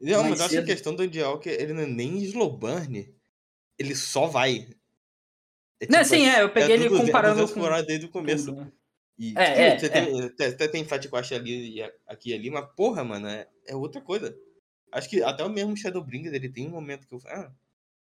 Não, 0.00 0.24
mas 0.30 0.38
eu 0.40 0.46
acho 0.46 0.54
que 0.54 0.60
a 0.60 0.64
questão 0.64 0.94
do 0.94 1.02
Andy 1.02 1.20
Walker, 1.22 1.50
ele 1.50 1.72
não 1.72 1.82
é 1.82 1.86
nem 1.86 2.18
slow 2.22 2.56
burn. 2.56 3.14
Ele 3.78 3.94
só 3.94 4.26
vai. 4.26 4.68
É 5.80 5.86
Não, 5.90 6.04
sim, 6.04 6.26
é, 6.26 6.42
eu 6.42 6.52
peguei 6.52 6.74
ele 6.76 6.84
tudo 6.84 6.96
zero- 6.98 7.06
comparando 7.08 7.40
200 7.46 7.54
com 7.80 7.86
desde 7.86 8.06
o 8.06 8.10
começo. 8.10 8.52
né? 8.54 8.72
E, 9.18 9.34
É, 9.36 9.44
tipo, 9.44 9.58
é, 9.60 9.78
você 9.78 9.88
tem, 9.90 10.24
até, 10.24 10.46
até 10.46 10.68
tem 10.68 10.84
Fat 10.84 11.06
Quest 11.06 11.32
ali 11.32 11.76
e 11.78 11.82
aqui 12.06 12.30
e 12.30 12.34
ali, 12.34 12.50
mas 12.50 12.66
porra, 12.74 13.04
mano, 13.04 13.28
é, 13.28 13.46
é 13.66 13.76
outra 13.76 14.00
coisa. 14.00 14.36
Acho 14.92 15.08
que 15.08 15.22
até 15.22 15.44
o 15.44 15.50
mesmo 15.50 15.76
Shadowbringers, 15.76 16.34
ele 16.34 16.48
tem 16.48 16.66
um 16.66 16.70
momento 16.70 17.06
que 17.06 17.14
eu 17.14 17.20
ah, 17.26 17.52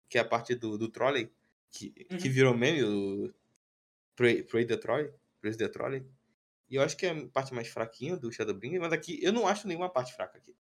que 0.09 0.17
é 0.17 0.21
a 0.21 0.25
parte 0.25 0.55
do, 0.55 0.77
do 0.77 0.87
trolley, 0.89 1.29
que, 1.71 1.89
que 1.89 2.27
Uhum. 2.27 2.33
virou 2.33 2.55
meme, 2.57 2.83
o 2.83 3.33
Pray, 4.15 4.43
Pray 4.43 4.65
the 4.65 4.77
Trolley, 4.77 5.11
Praise 5.41 5.57
the 5.57 5.67
Trolley. 5.67 6.05
E 6.69 6.75
eu 6.75 6.81
acho 6.81 6.95
que 6.97 7.05
é 7.05 7.11
a 7.11 7.27
parte 7.27 7.53
mais 7.53 7.67
fraquinha 7.67 8.15
do 8.15 8.31
Shadowbringers, 8.31 8.81
mas 8.81 8.93
aqui 8.93 9.19
eu 9.21 9.33
não 9.33 9.47
acho 9.47 9.67
nenhuma 9.67 9.89
parte 9.89 10.13
fraca 10.13 10.37
aqui. 10.37 10.55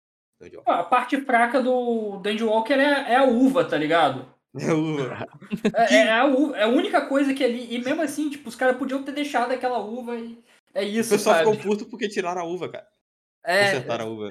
Walker. 0.42 0.70
A 0.70 0.84
parte 0.84 1.20
fraca 1.20 1.62
do 1.62 2.18
Dandy 2.18 2.44
Walker 2.44 2.74
é, 2.74 3.12
é 3.12 3.16
a 3.16 3.24
uva, 3.24 3.64
tá 3.64 3.76
ligado? 3.76 4.32
É 4.58 4.72
o- 4.72 4.98
É, 5.88 5.94
é 5.94 6.12
a 6.12 6.24
uva, 6.26 6.56
é 6.56 6.62
a 6.64 6.68
única 6.68 7.06
coisa 7.06 7.32
que 7.34 7.42
ali. 7.44 7.74
E 7.74 7.78
mesmo 7.82 8.02
assim, 8.02 8.28
tipo, 8.30 8.48
os 8.48 8.54
caras 8.56 8.76
podiam 8.76 9.02
ter 9.02 9.12
deixado 9.12 9.52
aquela 9.52 9.78
uva 9.78 10.16
e. 10.16 10.42
É 10.74 10.82
o 10.82 10.86
isso, 10.88 11.10
pessoal 11.10 11.36
sabe? 11.44 11.56
ficou 11.56 11.70
puto 11.76 11.86
porque 11.90 12.08
tiraram 12.08 12.40
a 12.42 12.44
uva, 12.44 12.68
cara. 12.70 12.88
É, 13.44 13.64
Consertaram 13.72 14.06
a 14.06 14.08
uva. 14.08 14.30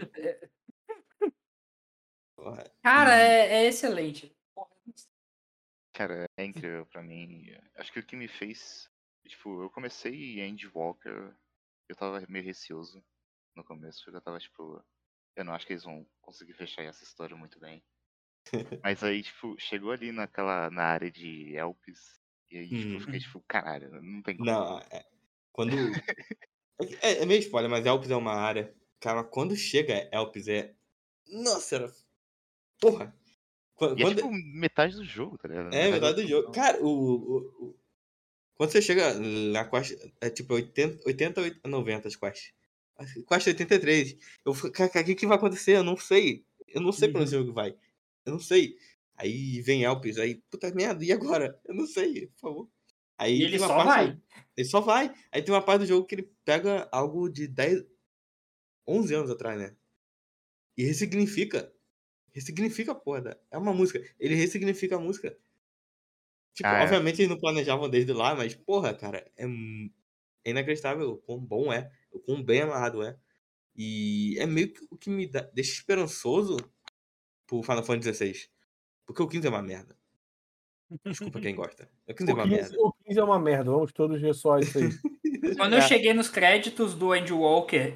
Porra. 2.35 2.63
cara, 2.83 3.15
é, 3.19 3.63
é 3.63 3.65
excelente. 3.67 4.35
Cara, 5.93 6.25
é 6.37 6.45
incrível 6.45 6.85
pra 6.87 7.01
mim. 7.03 7.45
Acho 7.75 7.91
que 7.91 7.99
o 7.99 8.05
que 8.05 8.15
me 8.15 8.27
fez. 8.27 8.89
Tipo, 9.27 9.63
eu 9.63 9.69
comecei 9.69 10.41
Andy 10.41 10.69
Walker. 10.73 11.33
eu 11.89 11.95
tava 11.95 12.23
meio 12.27 12.43
receoso 12.45 13.03
no 13.55 13.63
começo, 13.63 14.03
porque 14.03 14.17
eu 14.17 14.21
tava 14.21 14.39
tipo, 14.39 14.83
eu 15.35 15.43
não 15.45 15.53
acho 15.53 15.65
que 15.65 15.73
eles 15.73 15.83
vão 15.83 16.05
conseguir 16.21 16.53
fechar 16.53 16.83
essa 16.83 17.03
história 17.03 17.35
muito 17.35 17.59
bem. 17.59 17.83
Mas 18.83 19.03
aí, 19.03 19.21
tipo, 19.23 19.55
chegou 19.59 19.91
ali 19.91 20.11
naquela, 20.11 20.69
na 20.71 20.83
área 20.83 21.11
de 21.11 21.55
Elpis, 21.55 22.19
e 22.49 22.57
aí, 22.57 22.67
tipo, 22.67 22.93
eu 22.93 22.99
fiquei 22.99 23.15
Uhum. 23.15 23.19
tipo, 23.21 23.43
caralho, 23.47 24.01
não 24.01 24.21
tem 24.21 24.35
como. 24.37 24.49
Não, 24.49 24.79
é, 24.79 25.05
quando. 25.51 25.71
É, 27.01 27.21
é 27.21 27.25
meio 27.25 27.39
spoiler, 27.39 27.69
mas 27.69 27.85
Elpis 27.85 28.09
é 28.09 28.15
uma 28.15 28.33
área. 28.33 28.73
Cara, 28.99 29.23
quando 29.23 29.55
chega 29.55 30.09
Elpis 30.11 30.47
é. 30.47 30.73
Nossa, 31.29 31.75
era. 31.75 31.93
Porra! 32.79 33.15
Quando, 33.75 33.97
E 33.97 34.01
é 34.01 34.05
quando- 34.05 34.15
tipo 34.17 34.31
metade 34.31 34.95
do 34.95 35.05
jogo, 35.05 35.37
tá 35.37 35.47
ligado? 35.47 35.73
É 35.73 35.91
verdade 35.91 36.21
do 36.23 36.27
jogo. 36.27 36.51
Cara, 36.51 36.81
o, 36.81 36.87
o- 36.87 37.37
o- 37.67 37.79
Quando 38.55 38.71
você 38.71 38.81
chega 38.81 39.13
na 39.15 39.65
quest. 39.65 39.93
É 40.19 40.29
tipo 40.29 40.53
80, 40.53 41.01
80 41.07 41.41
oit- 41.41 41.59
90 41.65 42.07
as 42.07 42.15
quests. 42.15 42.53
Quest 43.27 43.47
83. 43.47 44.17
Eu 44.45 44.51
o 44.53 45.03
que, 45.05 45.15
que 45.15 45.25
vai 45.27 45.37
acontecer? 45.37 45.77
Eu 45.77 45.83
não 45.83 45.97
sei. 45.97 46.45
Eu 46.67 46.81
não 46.81 46.91
sei 46.91 47.09
pra 47.09 47.21
onde 47.21 47.35
Uhum. 47.35 47.41
o 47.41 47.45
jogo 47.45 47.53
vai. 47.53 47.75
Eu 48.25 48.33
não 48.33 48.39
sei. 48.39 48.75
Aí 49.15 49.61
vem 49.61 49.83
Elpis, 49.83 50.17
aí, 50.17 50.35
puta 50.49 50.73
merda, 50.73 51.03
e 51.05 51.11
agora? 51.11 51.59
Eu 51.65 51.75
não 51.75 51.85
sei, 51.85 52.27
por 52.27 52.39
favor. 52.39 52.69
Aí 53.17 53.37
E 53.39 53.43
ele 53.43 53.59
só 53.59 53.67
parte- 53.67 53.87
vai. 53.87 54.21
Ele 54.57 54.67
só 54.67 54.81
vai. 54.81 55.13
Aí 55.31 55.41
tem 55.43 55.53
uma 55.53 55.61
parte 55.61 55.81
do 55.81 55.85
jogo 55.87 56.07
que 56.07 56.15
ele 56.15 56.31
pega 56.43 56.87
algo 56.91 57.29
de 57.29 57.47
10. 57.47 57.83
11 58.87 59.13
anos 59.13 59.29
atrás, 59.29 59.59
né? 59.59 59.75
E 60.77 60.83
ressignifica. 60.83 61.71
Ressignifica 62.33 62.93
a 62.93 62.95
porra. 62.95 63.37
É 63.51 63.57
uma 63.57 63.73
música. 63.73 64.01
Ele 64.19 64.33
ressignifica 64.35 64.95
a 64.95 64.99
música. 64.99 65.37
Tipo, 66.53 66.67
Ah, 66.69 66.79
é. 66.79 66.83
obviamente 66.83 67.19
eles 67.21 67.29
não 67.29 67.39
planejavam 67.39 67.89
desde 67.89 68.11
lá, 68.11 68.33
mas, 68.35 68.55
porra, 68.55 68.93
cara, 68.93 69.25
é, 69.37 69.45
é 70.43 70.49
inacreditável 70.49 71.11
o 71.11 71.17
quão 71.17 71.39
bom 71.39 71.71
é, 71.71 71.91
o 72.11 72.19
quão 72.19 72.43
bem 72.43 72.61
amarrado 72.61 73.03
é. 73.03 73.17
E 73.75 74.37
é 74.39 74.45
meio 74.45 74.73
que 74.73 74.85
o 74.91 74.97
que 74.97 75.09
me 75.09 75.27
dá, 75.27 75.41
deixa 75.53 75.73
esperançoso 75.73 76.57
pro 77.47 77.63
Final 77.63 77.83
Fantasy 77.83 78.13
XVI. 78.33 78.49
Porque 79.05 79.23
o 79.23 79.27
15 79.27 79.47
é 79.47 79.49
uma 79.49 79.61
merda. 79.63 79.97
Desculpa 81.09 81.39
quem 81.41 81.55
gosta. 81.55 81.89
O 82.07 82.13
15 82.13 82.31
é 82.31 82.33
O 82.33 82.35
uma 82.35 82.47
15, 82.47 82.71
merda. 82.71 82.77
o 82.77 82.93
15 83.05 83.19
é 83.19 83.23
uma 83.23 83.39
merda, 83.39 83.71
vamos 83.71 83.91
todos 83.93 84.21
ver 84.21 84.33
só 84.33 84.59
isso 84.59 84.77
aí. 84.79 84.89
Quando 85.57 85.73
eu 85.75 85.81
cheguei 85.81 86.13
nos 86.13 86.29
créditos 86.29 86.95
do 86.95 87.11
Andy 87.11 87.33
Walker, 87.33 87.95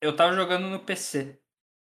eu 0.00 0.14
tava 0.16 0.34
jogando 0.34 0.68
no 0.68 0.80
PC. 0.80 1.38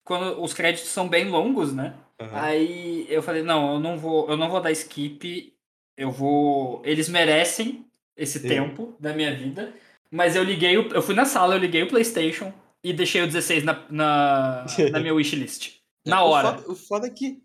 Quando 0.04 0.42
os 0.42 0.54
créditos 0.54 0.90
são 0.90 1.08
bem 1.08 1.28
longos, 1.28 1.72
né? 1.74 1.98
Aham. 2.20 2.40
Aí 2.40 3.06
eu 3.12 3.22
falei, 3.22 3.42
não, 3.42 3.74
eu 3.74 3.80
não 3.80 3.98
vou, 3.98 4.28
eu 4.30 4.36
não 4.36 4.48
vou 4.50 4.60
dar 4.60 4.70
skip. 4.72 5.54
Eu 5.96 6.10
vou. 6.10 6.82
Eles 6.84 7.08
merecem 7.08 7.90
esse 8.16 8.38
Sim. 8.40 8.48
tempo 8.48 8.96
da 9.00 9.12
minha 9.14 9.34
vida. 9.34 9.74
Mas 10.10 10.36
eu 10.36 10.42
liguei, 10.44 10.76
o... 10.78 10.88
eu 10.92 11.02
fui 11.02 11.14
na 11.14 11.24
sala, 11.24 11.54
eu 11.54 11.58
liguei 11.58 11.82
o 11.82 11.88
PlayStation 11.88 12.52
e 12.82 12.92
deixei 12.92 13.22
o 13.22 13.26
16 13.26 13.64
na, 13.64 13.86
na, 13.90 14.66
na 14.92 15.00
minha 15.00 15.14
wishlist. 15.14 15.80
Na 16.04 16.24
O 16.24 16.28
hora. 16.30 16.58
foda- 16.58 16.70
O 16.72 16.76
foda 16.76 17.06
é 17.06 17.10
que 17.10 17.42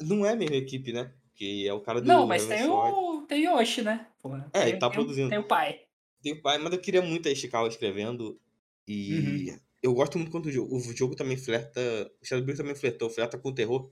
não 0.00 0.24
é 0.26 0.30
a 0.32 0.36
mesma 0.36 0.56
equipe, 0.56 0.92
né? 0.92 1.12
Que 1.34 1.66
é 1.66 1.72
o 1.72 1.80
cara 1.80 2.00
do 2.00 2.06
Não, 2.06 2.26
mas 2.26 2.44
tem 2.46 2.68
o, 2.68 3.22
tem 3.22 3.44
Yoshi, 3.44 3.82
né? 3.82 4.06
Porra, 4.20 4.48
É, 4.52 4.60
tem, 4.60 4.68
ele 4.70 4.78
tá 4.78 4.90
tem 4.90 4.98
o- 4.98 5.02
produzindo. 5.02 5.30
Tem 5.30 5.38
o 5.38 5.44
pai. 5.44 5.80
Tem 6.22 6.32
o 6.32 6.42
pai, 6.42 6.58
mas 6.58 6.72
eu 6.72 6.80
queria 6.80 7.00
muito 7.00 7.28
a 7.28 7.32
Ishikawa 7.32 7.68
escrevendo. 7.68 8.38
E 8.86 9.50
Uhum. 9.50 9.58
eu 9.82 9.94
gosto 9.94 10.18
muito 10.18 10.30
quando 10.30 10.46
o 10.46 10.50
jogo, 10.52 10.76
o 10.76 10.80
jogo 10.96 11.14
também 11.14 11.36
flerta. 11.36 11.80
O 12.20 12.26
Shadowbring 12.26 12.56
também 12.56 12.74
flertou, 12.74 13.08
flerta 13.08 13.38
com 13.38 13.52
terror. 13.54 13.90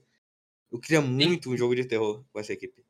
Eu 0.71 0.79
queria 0.79 0.99
muito 1.01 1.49
um 1.49 1.55
jogo 1.57 1.73
de 1.75 1.85
terror 1.85 2.23
com 2.31 2.39
essa 2.39 2.51
equipe. 2.53 2.83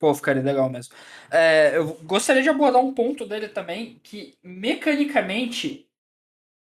Pô, 0.00 0.14
ficaria 0.14 0.42
legal 0.42 0.70
mesmo. 0.70 0.94
É, 1.30 1.76
eu 1.76 1.88
gostaria 2.04 2.42
de 2.42 2.48
abordar 2.48 2.82
um 2.82 2.94
ponto 2.94 3.26
dele 3.26 3.48
também, 3.48 4.00
que 4.02 4.34
mecanicamente 4.42 5.86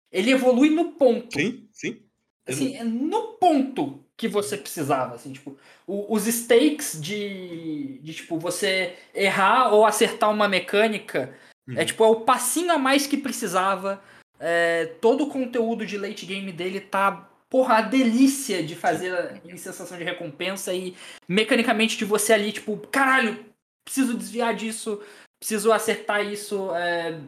ele 0.10 0.32
evolui 0.32 0.70
no 0.70 0.94
ponto. 0.94 1.38
Sim, 1.38 1.68
sim. 1.74 2.02
Assim, 2.48 2.78
é 2.78 2.84
no 2.84 3.34
ponto 3.34 4.06
que 4.16 4.30
você 4.30 4.56
precisava. 4.56 5.16
Assim, 5.16 5.34
tipo, 5.34 5.58
o- 5.86 6.14
os 6.16 6.24
stakes 6.26 6.98
de, 7.02 8.00
de 8.02 8.14
tipo, 8.14 8.40
você 8.40 8.96
errar 9.14 9.74
ou 9.74 9.86
acertar 9.86 10.32
uma 10.32 10.48
mecânica 10.48 11.36
Uhum. 11.68 11.78
é 11.78 11.84
tipo, 11.84 12.04
é 12.06 12.08
o 12.08 12.22
passinho 12.22 12.72
a 12.72 12.78
mais 12.78 13.06
que 13.06 13.18
precisava. 13.18 14.02
É, 14.40 14.86
todo 15.02 15.26
o 15.26 15.30
conteúdo 15.30 15.86
de 15.86 15.98
late 15.98 16.26
game 16.26 16.52
dele 16.54 16.80
tá, 16.80 17.30
porra, 17.50 17.78
a 17.78 17.82
delícia 17.82 18.64
de 18.64 18.76
fazer 18.76 19.42
em 19.46 19.58
sensação 19.58 19.98
de 19.98 20.04
recompensa 20.04 20.74
e 20.74 20.96
mecanicamente 21.28 21.98
de 21.98 22.06
você 22.06 22.34
ali, 22.34 22.52
tipo, 22.52 22.78
caralho, 22.88 23.46
preciso 23.86 24.18
desviar 24.18 24.56
disso, 24.56 25.02
preciso 25.40 25.72
acertar 25.72 26.26
isso. 26.26 26.74
é, 26.76 27.20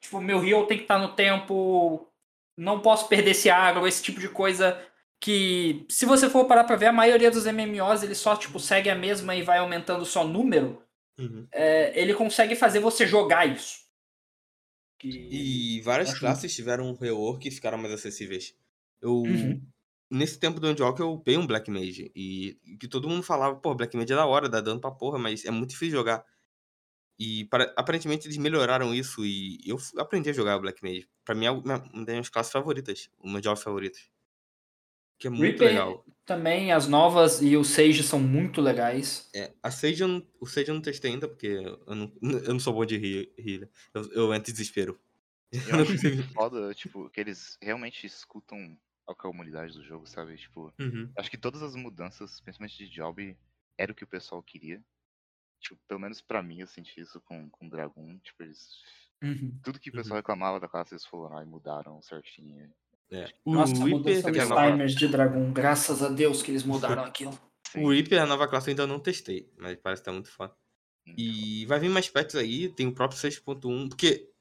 tipo, 0.00 0.20
meu 0.20 0.44
heal 0.44 0.66
tem 0.66 0.76
que 0.78 0.84
estar 0.84 0.98
no 0.98 1.14
tempo, 1.14 2.06
não 2.58 2.80
posso 2.80 3.08
perder 3.08 3.30
esse 3.30 3.48
agro, 3.50 3.86
esse 3.86 4.02
tipo 4.02 4.20
de 4.20 4.28
coisa 4.28 4.80
que, 5.22 5.86
se 5.88 6.04
você 6.04 6.28
for 6.28 6.44
parar 6.46 6.64
pra 6.64 6.76
ver, 6.76 6.86
a 6.86 6.92
maioria 6.92 7.30
dos 7.30 7.46
MMOs 7.46 8.02
ele 8.02 8.14
só, 8.14 8.36
tipo, 8.36 8.60
segue 8.60 8.90
a 8.90 8.94
mesma 8.94 9.34
e 9.34 9.42
vai 9.42 9.58
aumentando 9.58 10.04
só 10.04 10.24
número 10.24 10.82
Uhum. 11.18 11.48
é, 11.50 11.98
ele 11.98 12.12
consegue 12.12 12.54
fazer 12.54 12.78
você 12.78 13.06
jogar 13.06 13.46
isso. 13.46 13.86
Que- 14.98 15.08
E 15.30 15.80
várias 15.80 16.18
classes 16.18 16.54
tiveram 16.54 16.90
um 16.90 16.94
rework 16.94 17.48
e 17.48 17.50
ficaram 17.50 17.78
mais 17.78 17.92
acessíveis. 17.94 18.54
Eu. 19.00 19.22
Uhum. 19.22 19.62
Nesse 20.08 20.38
tempo 20.38 20.60
do 20.60 20.68
Endwalk 20.70 21.00
eu 21.00 21.18
peguei 21.18 21.36
um 21.38 21.46
Black 21.46 21.68
Mage. 21.70 22.12
E 22.14 22.56
que 22.78 22.86
todo 22.86 23.08
mundo 23.08 23.22
falava, 23.24 23.56
pô, 23.56 23.74
Black 23.74 23.96
Mage 23.96 24.12
é 24.12 24.16
da 24.16 24.24
hora, 24.26 24.48
dá 24.48 24.60
dano 24.60 24.80
pra 24.80 24.90
porra, 24.92 25.18
mas 25.18 25.44
é 25.44 25.50
muito 25.50 25.70
difícil 25.70 25.96
jogar. 25.98 26.24
E 27.18 27.46
para- 27.46 27.72
aparentemente 27.76 28.26
eles 28.26 28.36
melhoraram 28.36 28.94
isso 28.94 29.24
e 29.24 29.58
eu 29.66 29.78
aprendi 29.98 30.30
a 30.30 30.32
jogar 30.32 30.58
Black 30.58 30.82
Mage. 30.82 31.08
Pra 31.24 31.34
mim 31.34 31.46
é 31.46 31.50
uma 31.50 31.78
das 31.78 32.06
minhas 32.06 32.28
classes 32.28 32.52
favoritas, 32.52 33.10
uma 33.18 33.40
de 33.40 33.48
favoritas. 33.56 34.08
Que 35.18 35.26
é 35.28 35.30
muito 35.30 35.42
Reaper 35.60 35.68
legal. 35.68 36.04
Também 36.26 36.72
as 36.72 36.86
novas 36.86 37.40
e 37.40 37.56
o 37.56 37.64
Sage 37.64 38.02
são 38.02 38.20
muito 38.20 38.60
legais. 38.60 39.28
É, 39.34 39.54
a 39.62 39.70
Sage 39.70 40.02
eu 40.02 40.08
não, 40.08 40.26
o 40.40 40.46
Sage 40.46 40.68
eu 40.70 40.74
não 40.74 40.82
testei 40.82 41.10
ainda, 41.12 41.26
porque 41.26 41.46
eu 41.46 41.94
não, 41.94 42.12
eu 42.44 42.52
não 42.52 42.60
sou 42.60 42.74
bom 42.74 42.84
de 42.84 42.96
heal- 42.96 43.26
healer. 43.38 43.70
Eu, 43.94 44.12
eu 44.12 44.34
entro 44.34 44.50
em 44.50 44.54
desespero. 44.54 45.00
Eu 45.50 45.80
acho 45.80 45.88
foda, 46.34 46.74
tipo, 46.74 47.08
que 47.08 47.18
eles 47.20 47.56
realmente 47.62 48.06
escutam 48.06 48.78
a 49.08 49.14
comunidade 49.14 49.72
do 49.74 49.82
jogo, 49.82 50.06
sabe? 50.06 50.36
Tipo, 50.36 50.72
Uhum. 50.78 51.16
acho 51.18 51.30
que 51.30 51.38
todas 51.38 51.62
as 51.62 51.74
mudanças, 51.76 52.40
principalmente 52.40 52.76
de 52.78 52.88
job, 52.90 53.36
era 53.78 53.92
o 53.92 53.94
que 53.94 54.04
o 54.04 54.08
pessoal 54.08 54.42
queria. 54.42 54.82
Tipo, 55.60 55.80
pelo 55.88 56.00
menos 56.00 56.20
pra 56.22 56.42
mim 56.42 56.60
eu 56.60 56.66
senti 56.68 57.00
isso 57.00 57.20
com, 57.22 57.50
com 57.50 57.68
Dragon. 57.68 58.18
Tipo, 58.20 58.44
eles. 58.44 58.68
Tudo 59.62 59.80
que 59.80 59.90
o 59.90 59.94
Uhum. 59.94 60.02
pessoal 60.02 60.18
reclamava 60.18 60.60
da 60.60 60.68
classe, 60.68 60.94
eles 60.94 61.06
foram 61.06 61.34
lá 61.36 61.42
e 61.42 61.46
mudaram 61.46 62.00
certinho. 62.02 62.72
É. 63.10 63.32
O 63.44 63.52
Nossa, 63.54 63.74
que 63.86 64.10
é 64.28 64.32
dos 64.32 64.48
timers 64.48 64.94
de 64.94 65.08
dragão. 65.08 65.52
Graças 65.52 66.02
a 66.02 66.08
Deus 66.08 66.42
que 66.42 66.50
eles 66.50 66.64
mudaram 66.64 67.04
aquilo. 67.04 67.38
o 67.76 67.90
Reaper, 67.92 68.22
a 68.22 68.26
nova 68.26 68.48
classe, 68.48 68.68
eu 68.70 68.72
ainda 68.72 68.86
não 68.86 69.00
testei, 69.00 69.52
mas 69.58 69.76
parece 69.78 70.02
que 70.02 70.06
tá 70.06 70.12
muito 70.12 70.30
foda. 70.30 70.54
Muito 71.06 71.18
E 71.18 71.66
vai 71.66 71.80
vir 71.80 71.90
mais 71.90 72.08
patches 72.10 72.36
aí, 72.36 72.68
tem 72.74 72.86
o 72.88 72.94
próprio 72.94 73.18
6.1, 73.20 73.88
porque 73.88 74.32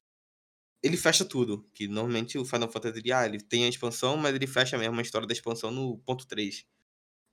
ele 0.85 0.97
fecha 0.97 1.25
tudo. 1.25 1.67
Que 1.73 1.87
normalmente 1.87 2.37
o 2.37 2.45
Final 2.45 2.69
Fantasy 2.71 3.11
ah, 3.11 3.25
ele 3.25 3.39
tem 3.41 3.65
a 3.65 3.69
expansão, 3.69 4.17
mas 4.17 4.35
ele 4.35 4.47
fecha 4.47 4.77
mesmo 4.77 4.97
a 4.99 5.01
história 5.01 5.27
da 5.27 5.33
expansão 5.33 5.71
no 5.71 5.97
ponto 5.99 6.27
3. 6.27 6.65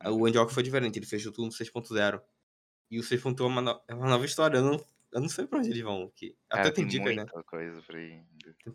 Aí 0.00 0.10
O 0.10 0.26
Endwalk 0.26 0.52
foi 0.52 0.62
diferente, 0.62 0.98
ele 0.98 1.06
fechou 1.06 1.32
tudo 1.32 1.46
no 1.46 1.52
6.0. 1.52 2.22
E 2.90 2.98
o 2.98 3.02
6.1 3.02 3.40
é 3.40 3.46
uma, 3.46 3.60
no- 3.62 3.82
é 3.88 3.94
uma 3.94 4.08
nova 4.08 4.24
história, 4.24 4.58
eu 4.58 4.62
não, 4.64 4.86
eu 5.12 5.20
não 5.20 5.28
sei 5.28 5.46
pra 5.46 5.58
onde 5.58 5.70
eles 5.70 5.82
vão. 5.82 6.10
Que, 6.14 6.36
até 6.50 6.62
Cara, 6.64 6.74
tem 6.74 6.86
dicas, 6.86 7.14
né? 7.16 7.22
ainda. 7.22 7.32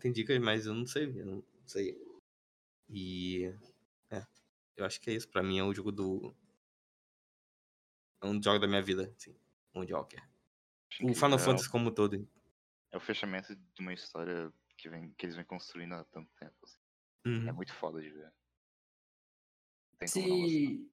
Tem, 0.00 0.12
dicas, 0.12 0.38
mas 0.38 0.66
eu 0.66 0.74
não 0.74 0.86
sei, 0.86 1.04
eu 1.20 1.26
não 1.26 1.44
sei. 1.66 1.96
E. 2.88 3.52
É. 4.10 4.24
Eu 4.76 4.84
acho 4.84 5.00
que 5.00 5.10
é 5.10 5.14
isso. 5.14 5.28
Pra 5.28 5.42
mim 5.42 5.58
é 5.58 5.64
o 5.64 5.74
jogo 5.74 5.92
do. 5.92 6.34
É 8.20 8.26
um 8.26 8.42
jogo 8.42 8.58
da 8.58 8.66
minha 8.66 8.82
vida, 8.82 9.12
assim. 9.16 9.36
Um 9.74 9.84
Joker. 9.84 10.22
O 11.02 11.14
Final 11.14 11.34
é 11.38 11.38
Fantasy 11.38 11.68
como 11.68 11.90
um 11.90 11.94
todo. 11.94 12.26
É 12.90 12.96
o 12.96 13.00
fechamento 13.00 13.54
de 13.54 13.80
uma 13.80 13.92
história 13.92 14.52
que, 14.78 14.88
vem, 14.88 15.12
que 15.12 15.26
eles 15.26 15.36
vêm 15.36 15.44
construindo 15.44 15.94
há 15.94 16.04
tanto 16.04 16.30
tempo. 16.38 16.54
assim. 16.62 16.78
É 17.26 17.28
Uhum. 17.28 17.54
muito 17.54 17.74
foda 17.74 18.00
de 18.00 18.10
ver. 18.10 18.32
Se, 20.06 20.88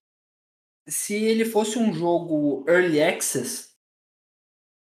se 0.87 1.13
ele 1.13 1.45
fosse 1.45 1.77
um 1.77 1.93
jogo 1.93 2.65
early 2.67 3.01
access, 3.01 3.77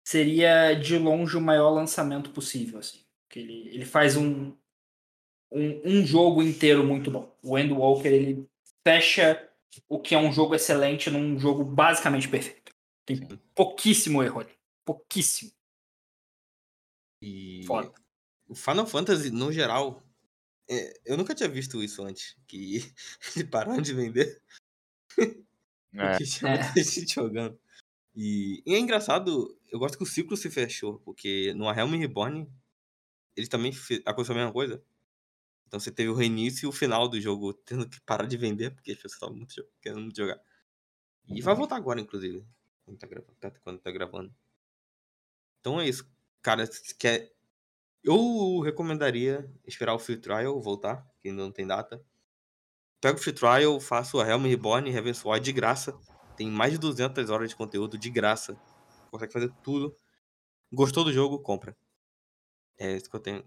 seria 0.07 0.75
de 0.75 0.97
longe 0.97 1.35
o 1.35 1.41
maior 1.41 1.71
lançamento 1.71 2.31
possível. 2.31 2.79
Assim. 2.79 3.03
Que 3.27 3.39
ele, 3.39 3.69
ele 3.69 3.85
faz 3.85 4.15
um, 4.15 4.55
um, 5.51 5.81
um 5.83 6.05
jogo 6.05 6.43
inteiro 6.43 6.85
muito 6.85 7.09
bom. 7.09 7.35
O 7.41 7.57
Endwalker 7.57 8.13
ele 8.13 8.47
fecha 8.87 9.51
o 9.89 9.99
que 9.99 10.13
é 10.13 10.19
um 10.19 10.31
jogo 10.31 10.53
excelente 10.53 11.09
num 11.09 11.39
jogo 11.39 11.65
basicamente 11.65 12.29
perfeito. 12.29 12.71
Tem 13.05 13.17
Sim. 13.17 13.39
pouquíssimo 13.55 14.21
erro 14.21 14.41
ali. 14.41 14.55
Pouquíssimo. 14.85 15.51
E. 17.21 17.63
Foda. 17.65 18.02
O 18.53 18.55
Final 18.55 18.85
Fantasy, 18.87 19.31
no 19.31 19.51
geral. 19.51 20.03
é, 20.69 20.93
eu 21.05 21.17
nunca 21.17 21.35
tinha 21.35 21.49
visto 21.49 21.83
isso 21.83 22.03
antes. 22.03 22.37
Que 22.47 22.77
eles 23.35 23.49
pararam 23.49 23.81
de 23.81 23.93
vender. 23.93 24.41
É, 25.95 26.09
Porque 26.09 26.23
tinha 26.25 26.49
muita 26.51 26.83
gente 26.83 27.13
jogando. 27.13 27.59
E, 28.15 28.63
e 28.65 28.73
é 28.73 28.79
engraçado, 28.79 29.59
eu 29.71 29.77
gosto 29.77 29.95
que 29.97 30.03
o 30.03 30.07
ciclo 30.07 30.35
se 30.35 30.49
fechou, 30.49 30.99
porque 31.01 31.53
no 31.53 31.69
A 31.69 31.73
Realm 31.73 31.91
Reborn 31.97 32.51
ele 33.35 33.47
também 33.47 33.71
fe- 33.71 34.01
aconteceu 34.05 34.33
a 34.35 34.39
mesma 34.39 34.53
coisa. 34.53 34.83
Então 35.67 35.79
você 35.79 35.91
teve 35.91 36.09
o 36.09 36.15
reinício 36.15 36.65
e 36.65 36.69
o 36.69 36.71
final 36.71 37.07
do 37.07 37.21
jogo 37.21 37.53
tendo 37.53 37.87
que 37.87 38.01
parar 38.01 38.25
de 38.27 38.37
vender, 38.37 38.71
porque 38.73 38.91
as 38.91 38.97
pessoas 38.97 39.13
estavam 39.13 39.35
muito 39.35 39.53
querendo 39.81 40.01
muito 40.01 40.17
jogar. 40.17 40.41
E 41.27 41.41
vai 41.41 41.55
voltar 41.55 41.75
agora, 41.75 42.01
inclusive. 42.01 42.43
Quando 42.85 42.97
tá 42.97 43.07
gravando. 43.07 43.37
Quando 43.61 43.79
tá 43.79 43.91
gravando. 43.91 44.35
Então 45.59 45.79
é 45.79 45.87
isso. 45.87 46.09
Cara, 46.41 46.65
se 46.65 46.95
quer. 46.95 47.32
Eu 48.03 48.59
recomendaria 48.59 49.49
esperar 49.65 49.93
o 49.93 49.99
Free 49.99 50.17
Trial 50.17 50.59
voltar, 50.61 51.07
que 51.21 51.29
ainda 51.29 51.41
não 51.41 51.51
tem 51.51 51.65
data. 51.65 52.03
Pega 52.99 53.17
o 53.17 53.21
Free 53.21 53.33
Trial, 53.33 53.79
faça 53.79 54.17
o 54.17 54.21
Helm 54.21 54.45
Reborn 54.45 54.89
e 54.89 54.93
Heaven's 54.93 55.23
de 55.41 55.53
graça. 55.53 55.97
Tem 56.35 56.49
mais 56.49 56.73
de 56.73 56.79
200 56.79 57.29
horas 57.29 57.49
de 57.49 57.55
conteúdo 57.55 57.97
de 57.97 58.09
graça. 58.09 58.59
Consegue 59.09 59.31
fazer 59.31 59.53
tudo. 59.63 59.95
Gostou 60.71 61.05
do 61.05 61.13
jogo? 61.13 61.39
Compra. 61.39 61.77
É 62.77 62.91
isso 62.91 63.09
que 63.09 63.15
eu 63.15 63.19
tenho. 63.19 63.43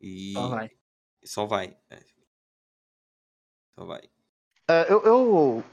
E 0.00 0.32
Só 0.34 0.48
vai. 0.48 0.70
só 1.24 1.46
vai. 1.46 1.76
é. 1.88 2.00
Só 3.74 3.84
vai. 3.86 4.10
É, 4.68 4.92
eu, 4.92 5.02
eu 5.04 5.64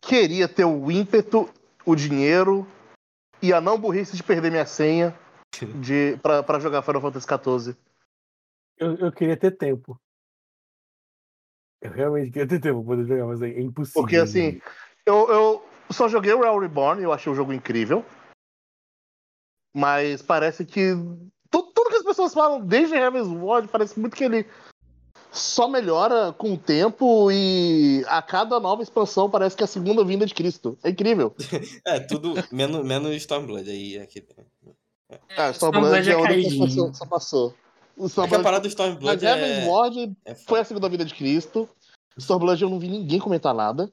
queria 0.00 0.46
ter 0.46 0.64
o 0.64 0.90
ímpeto, 0.90 1.52
o 1.84 1.96
dinheiro 1.96 2.66
e 3.42 3.52
a 3.52 3.60
não 3.60 3.80
burrice 3.80 4.16
de 4.16 4.22
perder 4.22 4.50
minha 4.50 4.66
senha 4.66 5.18
de, 5.80 6.16
pra, 6.22 6.42
pra 6.42 6.58
jogar 6.58 6.82
Final 6.82 7.00
Fantasy 7.00 7.26
XIV. 7.26 7.76
Eu, 8.78 8.96
eu 8.96 9.12
queria 9.12 9.36
ter 9.36 9.50
tempo. 9.56 10.00
Eu 11.82 11.90
realmente 11.92 12.30
queria 12.30 12.48
ter 12.48 12.60
tempo 12.60 12.84
pra 12.84 12.94
poder 12.96 13.06
jogar, 13.08 13.26
mas 13.26 13.42
é 13.42 13.60
impossível. 13.60 14.02
Porque 14.02 14.16
assim, 14.16 14.60
eu, 15.06 15.28
eu 15.30 15.68
só 15.90 16.08
joguei 16.08 16.32
o 16.32 16.40
Real 16.40 16.58
Reborn, 16.58 17.02
eu 17.02 17.12
achei 17.12 17.32
o 17.32 17.36
jogo 17.36 17.52
incrível. 17.52 18.04
Mas 19.74 20.20
parece 20.22 20.64
que. 20.64 20.94
tu- 21.50 21.72
Tudo 21.72 21.90
que 21.90 21.96
as 21.96 22.04
pessoas 22.04 22.34
falam 22.34 22.60
desde 22.64 22.94
Heaven's 22.94 23.28
Ward 23.28 23.68
parece 23.68 23.98
muito 23.98 24.16
que 24.16 24.24
ele 24.24 24.46
só 25.32 25.68
melhora 25.68 26.32
com 26.32 26.54
o 26.54 26.58
tempo 26.58 27.30
e 27.30 28.04
a 28.08 28.20
cada 28.20 28.58
nova 28.58 28.82
expansão 28.82 29.30
parece 29.30 29.56
que 29.56 29.62
é 29.62 29.64
a 29.64 29.68
segunda 29.68 30.04
vinda 30.04 30.26
de 30.26 30.34
Cristo. 30.34 30.76
É 30.82 30.90
incrível. 30.90 31.34
É, 31.86 32.00
tudo 32.00 32.34
menos, 32.50 32.84
menos 32.84 33.14
Stormblood 33.16 33.70
aí. 33.70 33.98
Aqui. 33.98 34.26
Ah, 35.36 35.50
Stormblood 35.50 36.08
é 36.08 36.12
é 36.12 36.14
a 36.14 36.18
única 36.18 36.66
que 36.66 36.96
só 36.96 37.06
passou. 37.06 37.54
O 37.96 38.06
É 38.06 38.28
que 38.28 38.34
a 38.34 38.42
parada 38.42 38.60
do 38.60 38.64
mas 38.64 38.72
Stormblood 38.72 39.24
Heaven's 39.24 39.64
é, 39.64 39.68
Ward 39.68 40.16
é 40.24 40.34
foi 40.34 40.60
a 40.60 40.64
segunda 40.64 40.88
vida 40.88 41.04
de 41.04 41.14
Cristo. 41.14 41.68
Stormblood 42.16 42.62
eu 42.62 42.70
não 42.70 42.78
vi 42.78 42.88
ninguém 42.88 43.18
comentar 43.18 43.54
nada. 43.54 43.92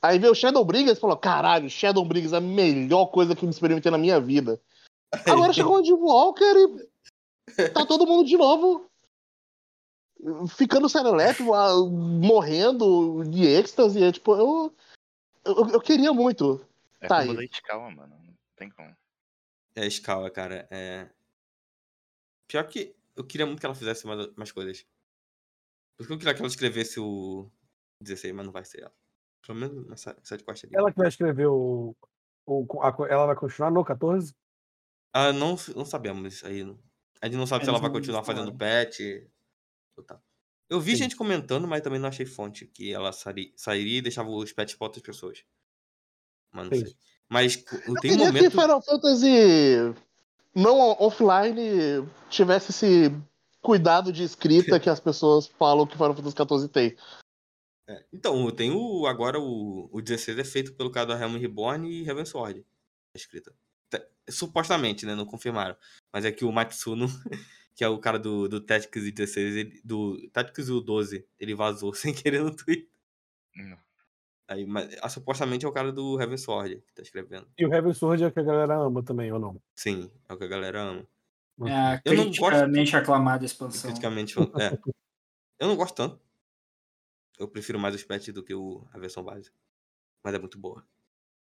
Aí 0.00 0.18
veio 0.18 0.32
o 0.32 0.34
Shadowbringers 0.34 0.98
e 0.98 1.00
falou: 1.00 1.16
caralho, 1.16 1.70
Shadowbringers 1.70 2.32
é 2.32 2.38
a 2.38 2.40
melhor 2.40 3.06
coisa 3.06 3.36
que 3.36 3.44
eu 3.44 3.46
me 3.46 3.52
experimentei 3.52 3.90
na 3.90 3.98
minha 3.98 4.20
vida. 4.20 4.60
Agora 5.26 5.52
chegou 5.52 5.80
o 5.80 5.84
Jim 5.84 5.92
Walker 5.92 6.54
e 7.58 7.68
tá 7.68 7.86
todo 7.86 8.06
mundo 8.06 8.26
de 8.26 8.36
novo 8.36 8.90
ficando 10.48 10.88
serelepe, 10.88 11.42
morrendo 11.42 13.24
de 13.24 13.44
êxtase. 13.46 14.02
É, 14.02 14.12
tipo, 14.12 14.34
eu, 14.34 14.74
eu, 15.44 15.68
eu 15.68 15.80
queria 15.80 16.12
muito. 16.12 16.64
É 17.00 17.06
Tá 17.06 17.18
aí. 17.18 17.32
leite 17.32 17.62
calma, 17.62 17.90
mano. 17.90 18.14
Não 18.24 18.34
tem 18.56 18.70
como. 18.70 18.94
É 19.74 19.86
escala, 19.86 20.30
cara. 20.30 20.66
É... 20.70 21.10
Pior 22.46 22.66
que 22.68 22.94
eu 23.16 23.24
queria 23.26 23.46
muito 23.46 23.60
que 23.60 23.66
ela 23.66 23.74
fizesse 23.74 24.06
mais, 24.06 24.34
mais 24.36 24.52
coisas. 24.52 24.86
Porque 25.96 26.12
eu 26.12 26.18
queria 26.18 26.34
que 26.34 26.40
ela 26.40 26.48
escrevesse 26.48 26.98
o 27.00 27.50
16, 28.00 28.34
mas 28.34 28.44
não 28.44 28.52
vai 28.52 28.64
ser 28.64 28.82
ela. 28.82 28.94
Pelo 29.46 29.58
menos 29.58 29.86
nessa 29.86 30.16
sidequest 30.22 30.64
ali. 30.64 30.76
Ela 30.76 30.90
que 30.92 30.98
vai 30.98 31.08
escrever 31.08 31.46
o. 31.46 31.96
o 32.46 32.82
a- 32.82 32.96
ela 33.08 33.26
vai 33.26 33.36
continuar 33.36 33.70
no 33.70 33.84
14? 33.84 34.34
Ah, 35.12 35.32
não, 35.32 35.56
não 35.76 35.84
sabemos 35.84 36.34
isso 36.34 36.46
aí. 36.46 36.62
A 37.20 37.26
gente 37.26 37.36
não 37.36 37.46
sabe 37.46 37.64
se 37.64 37.70
ela 37.70 37.78
vai 37.78 37.90
continuar 37.90 38.24
fazendo 38.24 38.52
tal. 40.02 40.22
Eu 40.68 40.80
vi 40.80 40.92
Sim. 40.92 40.98
gente 41.04 41.16
comentando, 41.16 41.68
mas 41.68 41.82
também 41.82 41.98
não 41.98 42.08
achei 42.08 42.24
fonte 42.24 42.66
que 42.66 42.92
ela 42.92 43.12
sairia 43.12 43.98
e 43.98 44.02
deixava 44.02 44.30
os 44.30 44.52
patches 44.52 44.76
pra 44.76 44.86
outras 44.86 45.02
pessoas. 45.02 45.44
Mas 46.50 46.68
não 46.70 46.76
Sim. 46.76 46.86
sei. 46.86 46.96
Mas 47.28 47.56
tem 47.56 47.80
um 47.88 47.94
queria 47.94 48.18
momento. 48.26 48.44
que 48.44 48.50
Final 48.50 48.82
Fantasy 48.82 49.94
não 50.54 50.78
offline 51.00 52.06
tivesse 52.28 52.70
esse 52.70 53.10
cuidado 53.60 54.12
de 54.12 54.22
escrita 54.22 54.78
que 54.78 54.90
as 54.90 55.00
pessoas 55.00 55.46
falam 55.46 55.86
que 55.86 55.94
Final 55.96 56.14
Fantasy 56.14 56.36
XIV 56.36 56.68
tem. 56.68 56.96
É, 57.88 58.04
Então, 58.12 58.50
tem 58.50 58.70
o. 58.70 59.06
Agora 59.06 59.40
o, 59.40 59.88
o 59.92 60.00
16 60.02 60.38
é 60.38 60.44
feito 60.44 60.72
pelo 60.74 60.90
cara 60.90 61.06
do 61.06 61.12
Helm 61.22 61.36
Reborn 61.38 61.88
e 61.88 62.06
Heaven 62.08 62.24
Sword. 62.24 62.64
A 63.14 63.18
escrita. 63.18 63.52
Te- 63.90 64.06
Supostamente, 64.30 65.04
né? 65.06 65.14
Não 65.14 65.24
confirmaram. 65.26 65.76
Mas 66.12 66.24
é 66.24 66.32
que 66.32 66.44
o 66.44 66.52
Matsuno, 66.52 67.06
que 67.74 67.82
é 67.82 67.88
o 67.88 67.98
cara 67.98 68.18
do, 68.18 68.46
do 68.48 68.60
Tactics 68.60 69.04
e 69.04 69.10
16, 69.10 69.56
ele- 69.56 69.80
do 69.84 70.28
Tactics 70.30 70.68
e 70.68 70.72
o 70.72 70.80
12, 70.80 71.26
ele 71.40 71.54
vazou 71.54 71.92
sem 71.94 72.12
querer 72.12 72.42
no 72.42 72.54
Twitter. 72.54 72.88
Não. 73.56 73.78
Aí, 74.48 74.66
mas, 74.66 74.94
ah, 75.00 75.08
supostamente 75.08 75.64
é 75.64 75.68
o 75.68 75.72
cara 75.72 75.92
do 75.92 76.20
Heaven 76.20 76.36
Sword 76.36 76.82
que 76.86 76.92
tá 76.92 77.02
escrevendo. 77.02 77.46
E 77.56 77.64
o 77.64 77.72
Heaven 77.72 77.94
Sword 77.94 78.22
é 78.24 78.26
o 78.26 78.32
que 78.32 78.40
a 78.40 78.42
galera 78.42 78.76
ama 78.76 79.02
também, 79.02 79.32
ou 79.32 79.38
não? 79.38 79.60
Sim, 79.74 80.10
é 80.28 80.32
o 80.34 80.36
que 80.36 80.44
a 80.44 80.48
galera 80.48 80.80
ama. 80.82 81.06
É 81.66 81.72
a 81.72 82.02
Eu 82.04 82.14
não 82.14 82.24
gosto- 82.26 82.40
criticamente 82.46 82.96
aclamada 82.96 83.44
expansão. 83.44 83.88
Criticamente. 83.90 84.34
É. 84.38 84.78
Eu 85.58 85.68
não 85.68 85.76
gosto 85.76 85.94
tanto. 85.94 86.20
Eu 87.38 87.48
prefiro 87.48 87.78
mais 87.78 87.94
os 87.94 88.02
patches 88.04 88.34
do 88.34 88.42
que 88.42 88.54
o, 88.54 88.86
a 88.92 88.98
versão 88.98 89.22
básica. 89.22 89.56
Mas 90.22 90.34
é 90.34 90.38
muito 90.38 90.58
boa. 90.58 90.84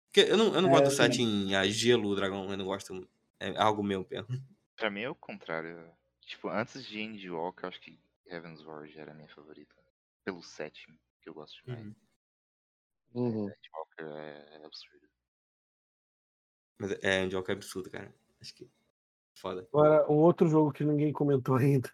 Porque 0.08 0.30
eu 0.32 0.38
não, 0.38 0.54
eu 0.54 0.62
não 0.62 0.70
É, 0.70 0.72
gosto 0.74 0.84
do 0.86 0.92
eu 0.92 0.96
setting 0.96 1.54
a 1.56 1.66
gelo, 1.68 2.16
dragão. 2.16 2.50
Eu 2.52 2.58
não 2.58 2.66
gosto. 2.66 3.08
É 3.40 3.58
algo 3.58 3.82
meu 3.84 4.06
mesmo. 4.10 4.28
Pra 4.76 4.90
mim 4.90 5.02
é 5.02 5.10
o 5.10 5.16
contrário. 5.16 5.90
Tipo, 6.22 6.50
antes 6.50 6.86
de 6.86 7.00
Endwalker, 7.00 7.66
eu 7.66 7.70
acho 7.70 7.80
que 7.82 7.98
Heaven's 8.28 8.64
Ward 8.64 8.98
era 8.98 9.12
a 9.12 9.14
minha 9.16 9.30
favorita. 9.30 9.76
Pelo 10.26 10.42
setting, 10.44 10.98
que 11.22 11.30
eu 11.30 11.34
gosto 11.34 11.64
demais. 11.64 11.86
Uhum. 11.86 11.96
Uhum. 13.14 13.50
Endwalker 13.50 14.18
é, 14.18 14.62
é 14.62 14.66
absurdo. 14.66 15.08
Mas 16.80 16.92
é, 17.02 17.28
Joker 17.28 17.56
é 17.56 17.58
absurdo, 17.58 17.90
cara. 17.90 18.14
Acho 18.42 18.54
que. 18.56 18.70
Foda. 19.36 19.68
Agora, 19.74 20.12
um 20.12 20.16
outro 20.16 20.48
jogo 20.48 20.72
que 20.72 20.84
ninguém 20.84 21.12
comentou 21.12 21.56
ainda. 21.56 21.90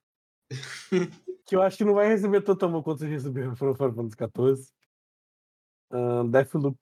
que 1.45 1.56
eu 1.56 1.61
acho 1.61 1.77
que 1.77 1.83
não 1.83 1.93
vai 1.93 2.07
receber 2.07 2.41
tanto 2.41 2.65
amor 2.65 2.83
quanto 2.83 3.06
receberam 3.06 3.51
no 3.51 3.56
Final 3.56 3.75
Fantasy 3.75 4.15
XIV. 4.17 4.72
Ahn, 5.91 6.30
Deathloop. 6.30 6.77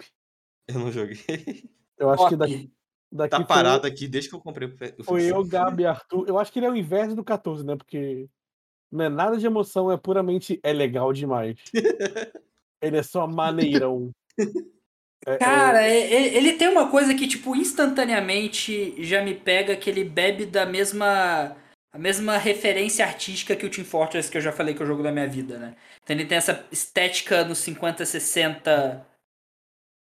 Eu 0.68 0.80
não 0.80 0.92
joguei. 0.92 1.18
Eu 1.98 2.12
acho 2.12 2.30
que 2.30 2.36
daqui, 2.36 2.72
daqui 3.12 3.32
Tá 3.32 3.38
foi- 3.38 3.46
parado 3.48 3.88
aqui 3.88 4.08
desde 4.08 4.30
que 4.30 4.36
eu 4.36 4.40
comprei 4.40 4.68
o 4.68 5.04
Foi 5.04 5.24
eu, 5.32 5.44
Gabi 5.48 5.82
e 5.82 5.86
Arthur. 5.88 6.30
Eu 6.30 6.38
acho 6.38 6.52
que 6.52 6.60
ele 6.60 6.68
é 6.68 6.70
o 6.70 6.76
inverso 6.76 7.16
do 7.16 7.24
14, 7.24 7.66
né? 7.66 7.76
Porque 7.76 8.30
não 8.92 9.06
é 9.06 9.10
nada 9.10 9.36
de 9.36 9.48
emoção, 9.48 9.92
é 9.92 9.98
puramente 9.98 10.60
é 10.62 10.72
legal 10.72 11.12
demais. 11.12 11.58
ele 12.80 12.98
é 12.98 13.02
só 13.02 13.26
maneirão. 13.26 14.14
É- 15.26 15.34
é- 15.34 15.38
Cara, 15.38 15.82
é- 15.84 16.36
ele 16.36 16.54
tem 16.54 16.68
uma 16.70 16.90
coisa 16.90 17.14
que, 17.14 17.28
tipo, 17.28 17.56
instantaneamente 17.56 18.96
já 19.04 19.22
me 19.24 19.34
pega 19.34 19.76
que 19.76 19.90
ele 19.90 20.04
bebe 20.04 20.46
da 20.46 20.66
mesma. 20.66 21.56
A 21.92 21.98
mesma 22.00 22.38
referência 22.38 23.04
artística 23.06 23.56
que 23.56 23.66
o 23.66 23.70
Team 23.72 23.84
Fortress, 23.86 24.30
que 24.30 24.38
eu 24.38 24.42
já 24.42 24.52
falei 24.52 24.76
que 24.76 24.82
é 24.82 24.86
o 24.86 24.88
jogo 24.88 25.02
da 25.02 25.12
minha 25.12 25.28
vida, 25.28 25.58
né? 25.58 25.76
Então 26.04 26.16
ele 26.16 26.26
tem 26.26 26.38
essa 26.38 26.66
estética 26.72 27.44
nos 27.44 27.58
50, 27.60 28.06
60 28.06 29.06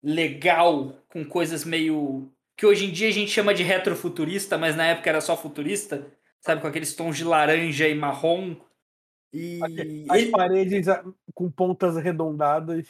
legal, 0.04 0.94
com 1.10 1.24
coisas 1.26 1.64
meio. 1.64 2.30
que 2.58 2.66
hoje 2.66 2.86
em 2.86 2.92
dia 2.92 3.10
a 3.10 3.12
gente 3.12 3.32
chama 3.32 3.54
de 3.54 3.64
retrofuturista, 3.64 4.58
mas 4.58 4.76
na 4.76 4.86
época 4.88 5.10
era 5.10 5.20
só 5.22 5.36
futurista, 5.36 6.06
sabe? 6.40 6.62
Com 6.62 6.68
aqueles 6.68 6.96
tons 6.96 7.18
de 7.18 7.24
laranja 7.24 7.88
e 7.88 7.94
marrom. 7.96 8.56
E. 9.34 9.60
As 10.10 10.22
ele- 10.22 10.32
paredes 10.32 10.88
com 11.34 11.50
pontas 11.52 11.98
arredondadas. 11.98 12.88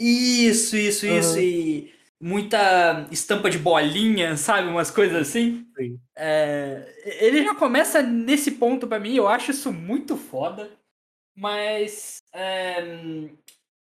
Isso, 0.00 0.76
isso, 0.76 1.06
isso. 1.06 1.34
Aham. 1.34 1.40
E 1.42 1.94
muita 2.20 3.06
estampa 3.10 3.50
de 3.50 3.58
bolinha, 3.58 4.36
sabe? 4.36 4.68
Umas 4.68 4.90
coisas 4.90 5.28
assim. 5.28 5.66
Sim. 5.76 5.98
É, 6.16 6.94
ele 7.20 7.42
já 7.44 7.54
começa 7.54 8.02
nesse 8.02 8.52
ponto 8.52 8.86
pra 8.86 8.98
mim, 8.98 9.14
eu 9.14 9.28
acho 9.28 9.50
isso 9.50 9.72
muito 9.72 10.16
foda. 10.16 10.70
Mas. 11.36 12.22
é, 12.32 13.30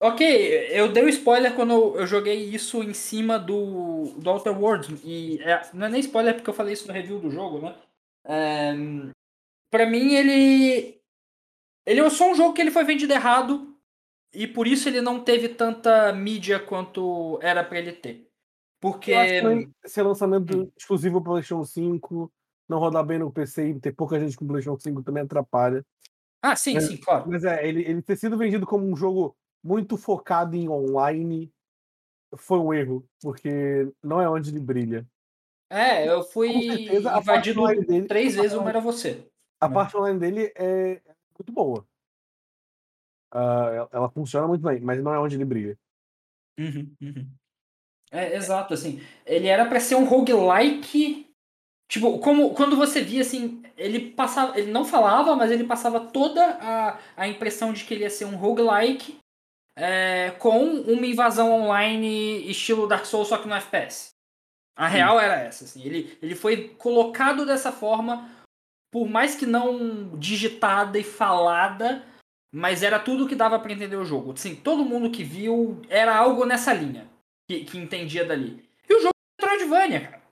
ok, 0.00 0.68
eu 0.70 0.92
dei 0.92 1.04
o 1.04 1.08
spoiler 1.08 1.54
quando 1.54 1.72
eu, 1.72 1.96
eu 2.00 2.06
joguei 2.06 2.44
isso 2.44 2.82
em 2.82 2.94
cima 2.94 3.38
do, 3.38 4.14
do 4.18 4.30
Outer 4.30 4.58
Worlds. 4.58 5.00
E 5.04 5.38
é, 5.42 5.62
não 5.72 5.86
é 5.86 5.90
nem 5.90 6.00
spoiler 6.00 6.34
porque 6.34 6.48
eu 6.48 6.54
falei 6.54 6.74
isso 6.74 6.86
no 6.86 6.94
review 6.94 7.18
do 7.18 7.30
jogo, 7.30 7.60
né? 7.60 7.74
É, 8.26 8.72
pra 9.70 9.86
mim, 9.86 10.14
ele. 10.14 10.98
Ele 11.86 12.00
é 12.00 12.10
só 12.10 12.30
um 12.30 12.34
jogo 12.34 12.54
que 12.54 12.62
ele 12.62 12.70
foi 12.70 12.84
vendido 12.84 13.12
errado. 13.12 13.73
E 14.34 14.46
por 14.46 14.66
isso 14.66 14.88
ele 14.88 15.00
não 15.00 15.22
teve 15.22 15.48
tanta 15.48 16.12
mídia 16.12 16.58
quanto 16.58 17.38
era 17.42 17.62
pra 17.62 17.78
ele 17.78 17.92
ter. 17.92 18.28
Porque. 18.80 19.12
Ser 19.86 20.02
lançamento 20.02 20.70
exclusivo 20.76 21.20
para 21.22 21.32
PlayStation 21.32 21.64
5, 21.64 22.32
não 22.68 22.78
rodar 22.78 23.04
bem 23.04 23.18
no 23.18 23.32
PC 23.32 23.68
e 23.68 23.80
ter 23.80 23.92
pouca 23.92 24.18
gente 24.18 24.36
com 24.36 24.46
PlayStation 24.46 24.78
5 24.78 25.02
também 25.02 25.22
atrapalha. 25.22 25.84
Ah, 26.42 26.54
sim, 26.56 26.76
É, 26.76 26.80
sim, 26.80 26.96
claro. 26.98 27.24
Mas 27.30 27.44
é, 27.44 27.66
ele, 27.66 27.80
ele 27.82 28.02
ter 28.02 28.16
sido 28.16 28.36
vendido 28.36 28.66
como 28.66 28.86
um 28.86 28.94
jogo 28.96 29.34
muito 29.62 29.96
focado 29.96 30.54
em 30.56 30.68
online 30.68 31.50
foi 32.36 32.58
um 32.58 32.74
erro, 32.74 33.06
porque 33.22 33.88
não 34.02 34.20
é 34.20 34.28
onde 34.28 34.50
ele 34.50 34.60
brilha. 34.60 35.06
É, 35.70 36.06
eu 36.08 36.22
fui 36.22 36.52
certeza, 36.52 37.18
invadido 37.18 37.66
dele- 37.66 38.06
três 38.06 38.34
vezes, 38.34 38.52
uma 38.52 38.68
era 38.68 38.80
você. 38.80 39.26
A 39.60 39.66
É. 39.66 39.68
parte 39.70 39.96
online 39.96 40.18
dele 40.18 40.52
é 40.56 41.00
muito 41.38 41.50
boa. 41.52 41.86
Ah, 43.34 43.88
ela, 43.90 44.08
funciona 44.08 44.46
muito 44.46 44.62
bem, 44.62 44.80
mas 44.80 45.02
não 45.02 45.12
é 45.12 45.18
onde 45.18 45.34
ele 45.34 45.44
brilha. 45.44 45.76
Uhum, 46.58 46.94
uhum. 47.02 47.28
É, 48.12 48.36
exato, 48.36 48.72
assim. 48.72 49.02
Ele 49.26 49.48
era 49.48 49.66
pra 49.66 49.80
ser 49.80 49.96
um 49.96 50.04
roguelike. 50.04 51.28
Tipo, 51.90 52.20
como 52.20 52.54
quando 52.54 52.76
você 52.76 53.02
via 53.02 53.22
assim, 53.22 53.60
ele 53.76 54.12
passava. 54.12 54.56
Ele 54.56 54.70
não 54.70 54.84
falava, 54.84 55.34
mas 55.34 55.50
ele 55.50 55.64
passava 55.64 55.98
toda 55.98 56.42
a, 56.60 56.98
a 57.16 57.28
impressão 57.28 57.72
de 57.72 57.84
que 57.84 57.92
ele 57.92 58.04
ia 58.04 58.10
ser 58.10 58.24
um 58.24 58.36
roguelike 58.36 59.18
é, 59.76 60.30
com 60.38 60.64
uma 60.64 61.06
invasão 61.06 61.52
online 61.52 62.48
estilo 62.48 62.86
Dark 62.86 63.04
Souls, 63.04 63.28
só 63.28 63.38
que 63.38 63.48
no 63.48 63.54
FPS. 63.54 64.14
A 64.76 64.86
real 64.86 65.20
era 65.20 65.40
essa, 65.40 65.64
assim. 65.64 65.82
Ele, 65.82 66.16
ele 66.22 66.36
foi 66.36 66.68
colocado 66.68 67.44
dessa 67.44 67.72
forma, 67.72 68.30
por 68.92 69.08
mais 69.08 69.34
que 69.34 69.46
não 69.46 70.16
digitada 70.18 70.98
e 70.98 71.04
falada, 71.04 72.04
mas 72.54 72.84
era 72.84 73.00
tudo 73.00 73.26
que 73.26 73.34
dava 73.34 73.58
pra 73.58 73.72
entender 73.72 73.96
o 73.96 74.04
jogo. 74.04 74.32
Assim, 74.32 74.54
todo 74.54 74.84
mundo 74.84 75.10
que 75.10 75.24
viu 75.24 75.82
era 75.88 76.16
algo 76.16 76.46
nessa 76.46 76.72
linha 76.72 77.10
que, 77.50 77.64
que 77.64 77.76
entendia 77.76 78.24
dali. 78.24 78.64
E 78.88 78.94
o 78.94 79.00
jogo 79.00 79.12
é 79.40 79.42
Metroidvania, 79.42 80.00
cara. 80.08 80.22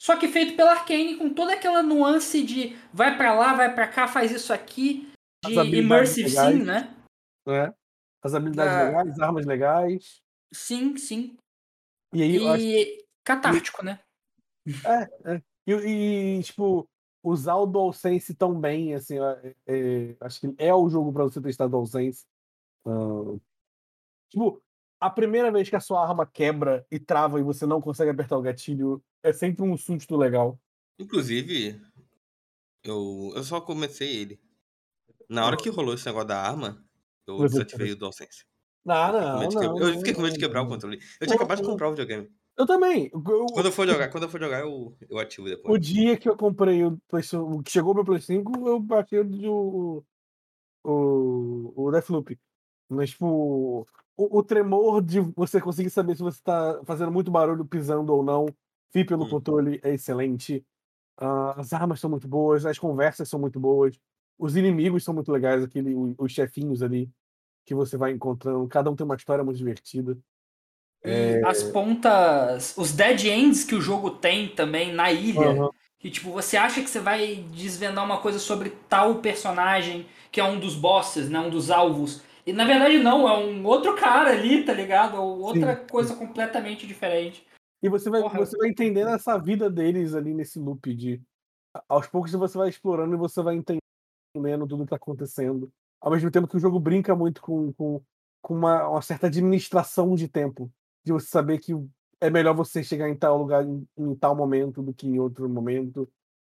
Só 0.00 0.16
que 0.16 0.26
feito 0.26 0.56
pela 0.56 0.72
Arkane 0.72 1.16
com 1.16 1.32
toda 1.32 1.54
aquela 1.54 1.80
nuance 1.80 2.42
de 2.42 2.76
vai 2.92 3.16
pra 3.16 3.32
lá, 3.32 3.54
vai 3.54 3.72
pra 3.72 3.86
cá, 3.86 4.08
faz 4.08 4.32
isso 4.32 4.52
aqui, 4.52 5.08
de 5.44 5.54
immersive 5.54 6.28
legais. 6.28 6.56
sim, 6.56 6.64
né? 6.64 6.96
Né? 7.46 7.72
As 8.20 8.34
habilidades 8.34 8.74
Ah. 8.74 8.84
legais, 8.84 9.20
armas 9.20 9.46
legais. 9.46 10.20
Sim, 10.52 10.96
sim. 10.96 11.36
E 12.12 12.22
aí, 12.22 12.36
eu 12.36 12.48
acho 12.48 12.64
E 12.64 13.04
catártico, 13.24 13.84
né? 13.84 14.00
E, 15.64 15.72
e, 15.72 16.42
tipo, 16.42 16.88
usar 17.22 17.56
o 17.56 17.66
DualSense 17.66 18.34
tão 18.34 18.58
bem, 18.60 18.94
assim, 18.94 19.18
é- 19.18 19.54
é- 19.66 20.16
acho 20.20 20.40
que 20.40 20.54
é 20.58 20.74
o 20.74 20.88
jogo 20.88 21.12
pra 21.12 21.24
você 21.24 21.40
testar 21.40 21.68
DualSense. 21.68 22.26
Ah, 22.86 23.36
tipo, 24.30 24.62
a 25.00 25.08
primeira 25.10 25.50
vez 25.52 25.68
que 25.68 25.76
a 25.76 25.80
sua 25.80 26.02
arma 26.06 26.26
quebra 26.26 26.86
e 26.90 26.98
trava 26.98 27.38
e 27.38 27.42
você 27.42 27.64
não 27.66 27.80
consegue 27.80 28.10
apertar 28.10 28.36
o 28.38 28.42
gatilho, 28.42 29.02
é 29.22 29.32
sempre 29.32 29.62
um 29.64 29.76
susto 29.76 30.16
legal. 30.16 30.58
Inclusive, 30.98 31.80
eu, 32.84 33.32
eu 33.34 33.42
só 33.44 33.60
comecei 33.60 34.16
ele. 34.16 34.40
Na 35.28 35.46
hora 35.46 35.56
que 35.56 35.68
rolou 35.70 35.94
esse 35.94 36.06
negócio 36.06 36.28
da 36.28 36.40
arma, 36.40 36.84
eu 37.26 37.38
desativei 37.48 37.92
o 37.92 37.96
DualSense. 37.96 38.44
Não, 38.84 39.42
Eu 39.44 39.48
fiquei 39.48 39.48
com 39.48 39.48
não, 39.48 39.48
de 39.48 39.54
não, 39.54 39.74
quebrar- 39.74 39.88
Eu 39.92 39.98
fiquei 39.98 40.14
com 40.14 40.22
medo 40.22 40.32
de 40.34 40.38
não, 40.40 40.46
quebrar 40.48 40.60
o 40.60 40.64
não. 40.64 40.70
controle. 40.72 40.98
Eu 41.20 41.26
tinha 41.26 41.36
acabado 41.36 41.58
de 41.58 41.62
Não. 41.62 41.70
comprar 41.70 41.86
o 41.88 41.90
videogame. 41.92 42.28
Eu 42.56 42.66
também. 42.66 43.10
Eu- 43.12 43.46
Quando 43.46 43.66
eu 43.66 43.72
for 43.72 43.86
jogar, 43.86 44.08
quando 44.10 44.24
eu 44.24 44.28
for 44.28 44.40
jogar, 44.40 44.60
eu, 44.60 44.96
eu 45.08 45.18
ativo 45.18 45.46
o 45.46 45.50
depois. 45.50 45.86
dia 45.86 46.16
que 46.16 46.28
eu 46.28 46.36
comprei 46.36 46.84
o 46.84 46.98
PlayStation, 47.08 47.62
que 47.62 47.70
chegou 47.70 47.92
o 47.92 47.94
meu 47.94 48.04
Play 48.04 48.20
5, 48.20 48.68
eu 48.68 48.78
baixei 48.80 49.20
o, 49.20 50.02
o, 50.84 51.72
o 51.86 51.90
Deathloop. 51.90 52.38
Mas, 52.88 53.10
tipo, 53.10 53.86
o, 54.16 54.38
o 54.38 54.42
tremor 54.42 55.02
de 55.02 55.20
você 55.20 55.60
conseguir 55.60 55.90
saber 55.90 56.16
se 56.16 56.22
você 56.22 56.40
tá 56.42 56.80
fazendo 56.84 57.10
muito 57.10 57.30
barulho 57.30 57.64
pisando 57.64 58.12
ou 58.14 58.22
não, 58.22 58.46
vir 58.92 59.06
pelo 59.06 59.24
Hum. 59.24 59.30
controle 59.30 59.80
é 59.82 59.94
excelente. 59.94 60.64
Ah, 61.18 61.60
as 61.60 61.72
armas 61.72 62.00
são 62.00 62.10
muito 62.10 62.28
boas, 62.28 62.66
as 62.66 62.78
conversas 62.78 63.28
são 63.28 63.40
muito 63.40 63.60
boas, 63.60 63.98
os 64.38 64.56
inimigos 64.56 65.04
são 65.04 65.14
muito 65.14 65.32
legais, 65.32 65.62
aquele, 65.64 65.94
o- 65.94 66.14
os 66.18 66.32
chefinhos 66.32 66.82
ali 66.82 67.10
que 67.64 67.74
você 67.74 67.96
vai 67.96 68.12
encontrando, 68.12 68.66
cada 68.68 68.90
um 68.90 68.96
tem 68.96 69.04
uma 69.04 69.16
história 69.16 69.44
muito 69.44 69.56
divertida. 69.58 70.18
E 71.04 71.44
as 71.44 71.62
pontas. 71.64 72.74
Os 72.76 72.92
dead 72.92 73.24
ends 73.24 73.64
que 73.64 73.74
o 73.74 73.80
jogo 73.80 74.10
tem 74.10 74.48
também 74.48 74.92
na 74.92 75.10
ilha. 75.10 75.48
Aham. 75.48 75.70
Que 75.98 76.10
tipo, 76.10 76.32
você 76.32 76.56
acha 76.56 76.82
que 76.82 76.90
você 76.90 76.98
vai 76.98 77.44
desvendar 77.52 78.04
uma 78.04 78.20
coisa 78.20 78.40
sobre 78.40 78.70
tal 78.88 79.16
personagem, 79.16 80.04
que 80.32 80.40
é 80.40 80.44
um 80.44 80.58
dos 80.58 80.74
bosses, 80.74 81.30
né? 81.30 81.38
Um 81.38 81.50
dos 81.50 81.70
alvos. 81.70 82.22
E 82.44 82.52
na 82.52 82.64
verdade 82.64 82.98
não, 82.98 83.28
é 83.28 83.38
um 83.38 83.64
outro 83.64 83.94
cara 83.94 84.30
ali, 84.30 84.64
tá 84.64 84.72
ligado? 84.72 85.16
Ou 85.16 85.40
outra 85.40 85.76
Sim. 85.76 85.86
coisa 85.88 86.16
completamente 86.16 86.88
diferente. 86.88 87.46
E 87.80 87.88
você 87.88 88.10
vai, 88.10 88.20
Porra, 88.20 88.38
você 88.38 88.56
vai 88.56 88.68
entendendo 88.68 89.10
essa 89.10 89.38
vida 89.38 89.70
deles 89.70 90.14
ali 90.14 90.34
nesse 90.34 90.58
loop 90.58 90.92
de. 90.94 91.20
Aos 91.88 92.06
poucos 92.06 92.32
você 92.32 92.58
vai 92.58 92.68
explorando 92.68 93.14
e 93.14 93.18
você 93.18 93.40
vai 93.40 93.54
entendendo 93.54 94.66
tudo 94.66 94.84
que 94.84 94.90
tá 94.90 94.96
acontecendo. 94.96 95.72
Ao 96.00 96.10
mesmo 96.10 96.30
tempo 96.30 96.48
que 96.48 96.56
o 96.56 96.60
jogo 96.60 96.80
brinca 96.80 97.14
muito 97.14 97.40
com, 97.40 97.72
com, 97.72 98.02
com 98.42 98.54
uma, 98.54 98.88
uma 98.88 99.02
certa 99.02 99.28
administração 99.28 100.14
de 100.14 100.28
tempo. 100.28 100.70
De 101.04 101.12
você 101.12 101.26
saber 101.26 101.58
que 101.58 101.72
é 102.20 102.30
melhor 102.30 102.54
você 102.54 102.82
chegar 102.84 103.08
em 103.08 103.16
tal 103.16 103.36
lugar 103.38 103.64
em, 103.64 103.86
em 103.98 104.14
tal 104.14 104.36
momento 104.36 104.82
do 104.82 104.94
que 104.94 105.06
em 105.06 105.18
outro 105.18 105.48
momento. 105.48 106.08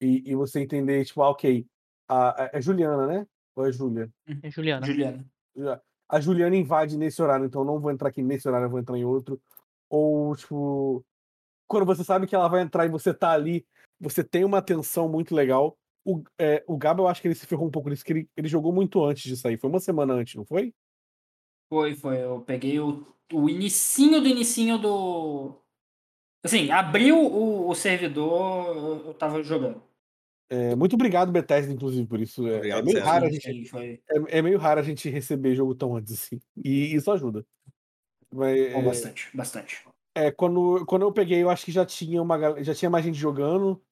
E, 0.00 0.22
e 0.30 0.34
você 0.34 0.60
entender, 0.60 1.04
tipo, 1.04 1.22
ah, 1.22 1.30
ok. 1.30 1.66
A, 2.08 2.44
a- 2.44 2.50
é 2.52 2.60
Juliana, 2.60 3.06
né? 3.06 3.26
Ou 3.56 3.66
é 3.66 3.72
Júlia? 3.72 4.10
É 4.86 4.86
Juliana. 4.86 5.26
Juliana. 5.56 5.82
A 6.08 6.20
Juliana 6.20 6.56
invade 6.56 6.98
nesse 6.98 7.22
horário, 7.22 7.46
então 7.46 7.62
eu 7.62 7.66
não 7.66 7.80
vou 7.80 7.90
entrar 7.90 8.08
aqui 8.10 8.22
nesse 8.22 8.46
horário, 8.46 8.66
eu 8.66 8.70
vou 8.70 8.78
entrar 8.80 8.98
em 8.98 9.04
outro. 9.04 9.40
Ou, 9.88 10.34
tipo, 10.36 11.04
quando 11.66 11.86
você 11.86 12.04
sabe 12.04 12.26
que 12.26 12.34
ela 12.34 12.48
vai 12.48 12.60
entrar 12.62 12.84
e 12.84 12.90
você 12.90 13.14
tá 13.14 13.30
ali, 13.30 13.64
você 13.98 14.22
tem 14.22 14.44
uma 14.44 14.60
tensão 14.60 15.08
muito 15.08 15.34
legal. 15.34 15.78
O, 16.04 16.22
é, 16.38 16.62
o 16.68 16.76
Gabo, 16.76 17.02
eu 17.04 17.08
acho 17.08 17.22
que 17.22 17.28
ele 17.28 17.34
se 17.34 17.46
ferrou 17.46 17.66
um 17.66 17.70
pouco 17.70 17.88
nisso, 17.88 18.04
que 18.04 18.12
ele, 18.12 18.28
ele 18.36 18.48
jogou 18.48 18.72
muito 18.72 19.02
antes 19.02 19.22
de 19.22 19.36
sair. 19.36 19.56
Foi 19.58 19.70
uma 19.70 19.80
semana 19.80 20.12
antes, 20.14 20.34
não 20.34 20.44
foi? 20.44 20.74
Foi, 21.74 21.92
foi. 21.96 22.22
Eu 22.22 22.40
peguei 22.40 22.78
o, 22.78 23.04
o 23.32 23.50
inicinho 23.50 24.20
do 24.20 24.28
inicinho 24.28 24.78
do. 24.78 25.60
Assim, 26.40 26.70
abriu 26.70 27.18
o, 27.18 27.68
o 27.68 27.74
servidor, 27.74 28.76
eu- 29.08 29.14
tava 29.14 29.42
jogando. 29.42 29.82
É, 30.48 30.76
muito 30.76 30.94
obrigado, 30.94 31.32
Bethesda, 31.32 31.72
inclusive, 31.72 32.06
por 32.06 32.20
isso. 32.20 32.46
É, 32.46 32.52
é 32.52 32.56
Obrigado, 32.58 32.84
meio 32.84 32.98
César. 32.98 33.10
raro 33.10 33.24
a 33.26 33.28
gente, 33.28 33.64
foi 33.64 34.00
é, 34.08 34.38
é 34.38 34.42
meio 34.42 34.56
raro 34.56 34.78
a 34.78 34.84
gente 34.84 35.10
receber 35.10 35.56
jogo 35.56 35.74
tão 35.74 35.96
antes 35.96 36.12
assim. 36.12 36.40
E 36.64 36.94
isso 36.94 37.10
ajuda. 37.10 37.44
Mas, 38.32 38.72
bom, 38.72 38.78
é, 38.78 38.82
bastante, 38.84 39.36
bastante. 39.36 39.84
É, 40.14 40.30
quando, 40.30 40.86
quando 40.86 41.02
eu 41.02 41.12
peguei, 41.12 41.42
eu 41.42 41.50
acho 41.50 41.64
que 41.64 41.72
já 41.72 41.84
tinha 41.84 42.22
uma 42.22 42.62
já 42.62 42.72
tinha 42.72 42.90
mais 42.90 43.04
gente 43.04 43.18
jogando. 43.18 43.82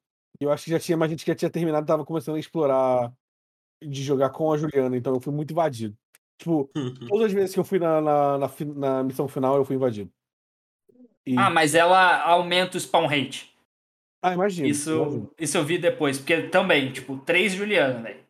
e 0.40 0.44
Eu 0.44 0.52
acho 0.52 0.66
que 0.66 0.70
já 0.70 0.78
tinha 0.78 0.96
mais 0.96 1.10
gente 1.10 1.24
que 1.24 1.32
já 1.32 1.36
tinha 1.36 1.50
terminado, 1.50 1.84
tava 1.84 2.04
começando 2.04 2.36
a 2.36 2.40
explorar 2.40 3.12
de 3.82 4.04
jogar 4.04 4.30
com 4.30 4.52
a 4.52 4.56
Juliana, 4.56 4.96
então 4.96 5.12
eu 5.12 5.20
fui 5.20 5.32
muito 5.34 5.50
invadido. 5.50 5.96
Tipo, 6.42 6.70
todas 7.08 7.26
as 7.26 7.32
vezes 7.32 7.54
que 7.54 7.60
eu 7.60 7.64
fui 7.64 7.78
na, 7.78 8.00
na, 8.00 8.38
na, 8.38 8.50
na 8.74 9.02
missão 9.04 9.28
final, 9.28 9.56
eu 9.56 9.64
fui 9.64 9.76
invadido. 9.76 10.10
E- 11.26 11.36
Ah, 11.38 11.50
mas 11.50 11.74
ela 11.74 12.20
aumenta 12.22 12.76
o 12.76 12.80
spawn 12.80 13.06
rate. 13.06 13.54
ah, 14.22 14.34
imagino. 14.34 14.66
Isso, 14.68 15.30
isso 15.38 15.56
eu 15.56 15.64
vi 15.64 15.78
depois, 15.78 16.18
porque 16.18 16.42
também, 16.48 16.92
tipo, 16.92 17.16
três 17.18 17.52
Juliana, 17.52 18.02
velho. 18.02 18.20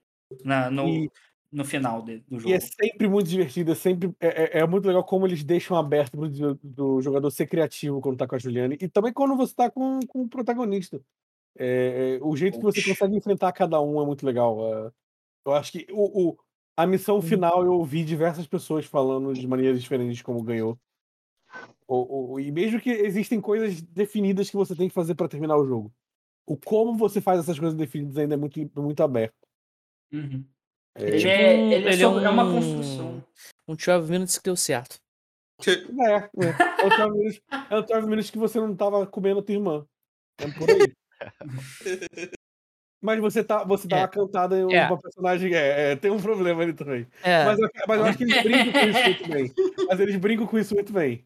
No, 0.70 0.88
E- 0.88 1.10
no 1.50 1.64
final 1.64 2.02
de- 2.02 2.18
do 2.28 2.38
jogo. 2.38 2.50
E 2.50 2.54
é 2.54 2.60
sempre 2.60 3.08
muito 3.08 3.28
divertido, 3.28 3.72
é 3.72 3.74
sempre 3.74 4.10
é, 4.20 4.58
é- 4.58 4.58
é 4.60 4.66
muito 4.66 4.86
legal 4.86 5.04
como 5.04 5.26
eles 5.26 5.42
deixam 5.44 5.76
aberto 5.76 6.12
pro 6.18 6.28
do, 6.28 6.54
do 6.62 7.00
jogador 7.02 7.30
ser 7.30 7.46
criativo 7.46 8.00
quando 8.00 8.16
tá 8.18 8.26
com 8.26 8.34
a 8.34 8.38
Juliane 8.38 8.76
e 8.80 8.88
também 8.88 9.12
quando 9.12 9.36
você 9.36 9.54
tá 9.54 9.70
com, 9.70 10.00
com 10.06 10.22
o 10.22 10.28
protagonista. 10.28 11.00
É, 11.58 12.18
é, 12.18 12.24
o 12.24 12.34
jeito 12.34 12.56
que 12.58 12.64
você 12.64 12.80
Oxi. 12.80 12.88
consegue 12.90 13.16
enfrentar 13.16 13.52
cada 13.52 13.78
um 13.80 14.00
é 14.02 14.06
muito 14.06 14.24
legal. 14.24 14.58
é. 14.86 14.90
eu 15.46 15.52
acho 15.52 15.72
que 15.72 15.86
o, 15.92 16.28
o- 16.30 16.38
a 16.76 16.86
missão 16.86 17.20
final 17.22 17.64
eu 17.64 17.72
ouvi 17.74 18.04
diversas 18.04 18.46
pessoas 18.46 18.84
falando 18.86 19.32
de 19.34 19.46
maneiras 19.46 19.80
diferentes 19.80 20.22
como 20.22 20.42
ganhou. 20.42 20.78
O- 21.86 22.32
o- 22.34 22.40
e 22.40 22.50
mesmo 22.50 22.80
que 22.80 22.90
existem 22.90 23.40
coisas 23.40 23.80
definidas 23.82 24.48
que 24.48 24.56
você 24.56 24.74
tem 24.74 24.88
que 24.88 24.94
fazer 24.94 25.14
para 25.14 25.28
terminar 25.28 25.56
o 25.58 25.66
jogo. 25.66 25.92
O 26.46 26.56
como 26.56 26.96
você 26.96 27.20
faz 27.20 27.40
essas 27.40 27.58
coisas 27.58 27.76
definidas 27.76 28.16
ainda 28.16 28.34
é 28.34 28.36
muito, 28.36 28.58
muito 28.80 29.02
aberto. 29.02 29.34
Uhum. 30.12 30.44
É, 30.94 31.02
Ele, 31.08 31.18
tipo 31.18 31.28
é, 31.30 31.34
um- 31.34 31.72
ele 31.72 31.74
é, 31.74 31.78
ele 31.78 31.88
é 31.88 31.96
sobre- 31.96 32.24
é 32.24 32.28
uma 32.28 32.44
um- 32.44 32.54
construção. 32.54 33.24
Um 33.68 33.76
12 33.76 34.10
Minutes 34.10 34.38
que 34.38 34.44
deu 34.44 34.56
certo. 34.56 34.98
É, 35.66 35.72
é. 35.72 36.82
É 36.82 36.86
o 36.86 36.90
12 36.90 37.10
minutes, 37.18 37.40
é 37.70 37.76
o 37.76 37.82
12 37.82 38.06
minutes 38.08 38.30
que 38.30 38.38
você 38.38 38.58
não 38.58 38.74
tava 38.74 39.06
comendo 39.06 39.40
a 39.40 39.42
tua 39.42 39.54
irmã. 39.54 39.86
É 40.38 40.50
por 40.50 40.68
aí. 40.70 40.92
Mas 43.02 43.18
você 43.18 43.42
tá, 43.42 43.64
você 43.64 43.88
dá 43.88 43.96
É. 43.96 44.00
uma 44.02 44.08
cantada 44.08 44.56
em 44.56 44.72
É. 44.74 44.86
uma 44.86 44.96
personagem. 44.96 45.52
É, 45.52 45.92
é, 45.92 45.96
tem 45.96 46.10
um 46.10 46.20
problema 46.22 46.62
ali 46.62 46.72
também. 46.72 47.04
É, 47.24 47.44
Mas, 47.44 47.58
eu- 47.58 47.68
mas 47.88 47.98
eu 47.98 48.04
acho 48.06 48.18
que 48.18 48.24
eles 48.24 48.42
brincam 48.44 48.72
com 48.72 48.88
isso 48.88 49.02
muito 49.04 49.28
bem. 49.28 49.52
Mas 49.88 50.00
eles 50.00 50.16
brincam 50.16 50.46
com 50.46 50.58
isso 50.58 50.74
muito 50.74 50.92
bem. 50.92 51.24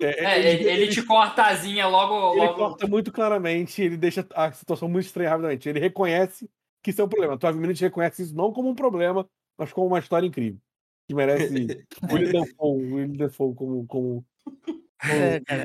É, 0.00 0.24
É, 0.24 0.38
ele, 0.52 0.64
ele 0.70 0.88
te 0.88 1.02
corta 1.02 1.42
a 1.42 1.48
asinha 1.48 1.86
logo. 1.88 2.34
ele 2.36 2.46
logo... 2.46 2.54
corta 2.58 2.86
muito 2.86 3.12
claramente, 3.12 3.82
ele 3.82 3.96
deixa 3.96 4.24
a 4.34 4.52
situação 4.52 4.88
muito 4.88 5.06
estranha 5.06 5.30
rapidamente. 5.30 5.68
Ele 5.68 5.80
reconhece 5.80 6.48
que 6.82 6.90
isso 6.90 7.00
é 7.02 7.04
um 7.04 7.08
problema. 7.08 7.36
12 7.36 7.58
Minutes 7.58 7.80
reconhece 7.80 8.22
isso 8.22 8.34
não 8.36 8.52
como 8.52 8.68
um 8.70 8.74
problema, 8.74 9.28
mas 9.58 9.72
como 9.72 9.88
uma 9.88 9.98
história 9.98 10.26
incrível. 10.26 10.60
Que 11.08 11.14
merece 11.14 11.66
William 12.08 12.40
Dafoe, 12.40 12.92
William 12.92 13.28
como, 13.30 13.54
como, 13.56 13.86
como 13.86 14.24
É, 15.04 15.40
cara. 15.44 15.64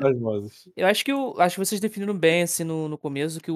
eu 0.75 0.87
acho 0.87 1.03
que 1.05 1.13
o, 1.13 1.39
acho 1.39 1.55
que 1.55 1.65
vocês 1.65 1.81
definiram 1.81 2.17
bem 2.17 2.43
assim 2.43 2.63
no, 2.63 2.87
no 2.87 2.97
começo 2.97 3.39
que 3.39 3.51
o, 3.51 3.55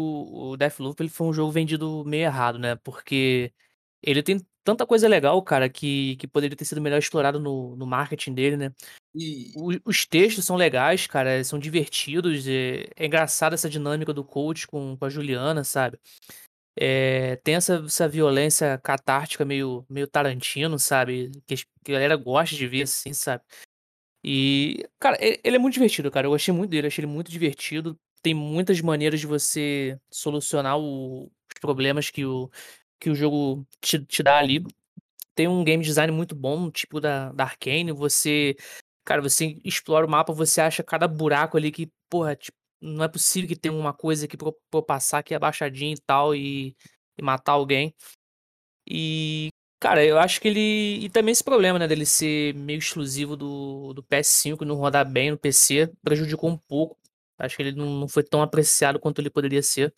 o 0.52 0.58
Deathloop 0.58 1.02
ele 1.02 1.10
foi 1.10 1.28
um 1.28 1.34
jogo 1.34 1.52
vendido 1.52 2.04
meio 2.06 2.24
errado, 2.24 2.60
né? 2.60 2.76
Porque 2.78 3.54
ele 4.02 4.24
tem 4.24 4.40
tanta 4.64 4.86
coisa 4.86 5.08
legal, 5.08 5.42
cara, 5.42 5.70
que, 5.70 6.16
que 6.18 6.28
poderia 6.28 6.56
ter 6.56 6.66
sido 6.66 6.82
melhor 6.82 7.00
explorado 7.00 7.40
no, 7.40 7.76
no 7.76 7.88
marketing 7.88 8.34
dele, 8.34 8.58
né? 8.58 8.72
E 9.16 9.52
O- 9.56 9.90
os 9.90 10.06
textos 10.06 10.46
são 10.46 10.56
legais, 10.56 11.08
cara, 11.08 11.44
são 11.44 11.58
divertidos. 11.60 12.48
É, 12.48 12.88
é 12.96 13.06
engraçada 13.06 13.56
essa 13.56 13.70
dinâmica 13.70 14.14
do 14.14 14.24
coach 14.24 14.68
com, 14.68 14.96
com 14.98 15.06
a 15.06 15.10
Juliana, 15.10 15.64
sabe? 15.64 16.00
É, 16.76 17.36
tem 17.38 17.56
essa, 17.56 17.84
essa 17.86 18.08
violência 18.08 18.78
catártica 18.80 19.44
meio, 19.44 19.86
meio 19.90 20.08
Tarantino, 20.08 20.80
sabe? 20.80 21.32
Que, 21.46 21.56
que 21.84 21.92
a 21.92 21.94
galera 21.94 22.16
gosta 22.16 22.56
de 22.56 22.68
ver 22.68 22.84
assim, 22.84 23.14
sabe? 23.14 23.44
E, 24.24 24.86
cara, 25.00 25.18
ele 25.22 25.56
é 25.56 25.60
muito 25.60 25.74
divertido, 25.76 26.12
cara. 26.12 26.28
Eu 26.28 26.32
gostei 26.32 26.54
muito 26.54 26.70
dele, 26.72 26.88
achei 26.88 27.04
ele 27.04 27.12
muito 27.12 27.32
divertido. 27.32 27.98
Tem 28.22 28.34
muitas 28.34 28.82
maneiras 28.82 29.20
de 29.20 29.28
você 29.28 30.00
solucionar 30.12 30.78
o- 30.78 31.26
os 31.26 31.60
problemas 31.62 32.10
que 32.10 32.26
o, 32.26 32.50
que 33.00 33.10
o 33.10 33.16
jogo 33.16 33.66
te, 33.82 34.00
te 34.06 34.22
dá 34.24 34.38
ali. 34.40 34.64
Tem 35.36 35.48
um 35.48 35.64
game 35.64 35.84
design 35.84 36.12
muito 36.14 36.36
bom, 36.36 36.70
tipo 36.72 37.00
da, 37.00 37.32
da 37.34 37.46
Arcane. 37.46 37.92
Você, 37.94 38.56
cara, 39.06 39.22
você 39.22 39.60
explora 39.64 40.06
o 40.06 40.10
mapa, 40.10 40.34
você 40.34 40.62
acha 40.62 40.84
cada 40.84 41.08
buraco 41.08 41.58
ali 41.58 41.72
que, 41.72 41.92
porra, 42.10 42.36
tipo, 42.36 42.58
não 42.82 43.04
é 43.04 43.08
possível 43.10 43.48
que 43.50 43.56
tenha 43.56 43.74
uma 43.74 43.94
coisa 43.94 44.26
aqui 44.26 44.38
pra 44.38 44.52
pra 44.72 44.82
passar 44.82 45.20
aqui 45.20 45.34
abaixadinho 45.36 45.94
e 45.96 46.02
tal 46.02 46.36
e, 46.36 46.76
e 47.18 47.22
matar 47.24 47.54
alguém. 47.54 47.94
E, 48.90 49.50
cara, 49.80 50.04
eu 50.04 50.18
acho 50.20 50.42
que 50.42 50.48
ele. 50.48 51.06
E 51.06 51.10
também 51.10 51.32
esse 51.32 51.44
problema, 51.44 51.80
né, 51.80 51.88
dele 51.88 52.06
ser 52.06 52.54
meio 52.56 52.80
exclusivo 52.80 53.36
do, 53.36 53.94
do 53.94 54.04
PS5 54.04 54.62
e 54.62 54.66
não 54.66 54.76
rodar 54.76 55.10
bem 55.10 55.32
no 55.32 55.38
PC, 55.38 55.92
prejudicou 56.04 56.50
um 56.50 56.58
pouco. 56.58 56.98
Acho 57.38 57.56
que 57.56 57.64
ele 57.64 57.72
não, 57.72 57.86
não 58.02 58.08
foi 58.08 58.24
tão 58.24 58.42
apreciado 58.42 59.00
quanto 59.00 59.20
ele 59.20 59.30
poderia 59.30 59.64
ser. 59.64 59.94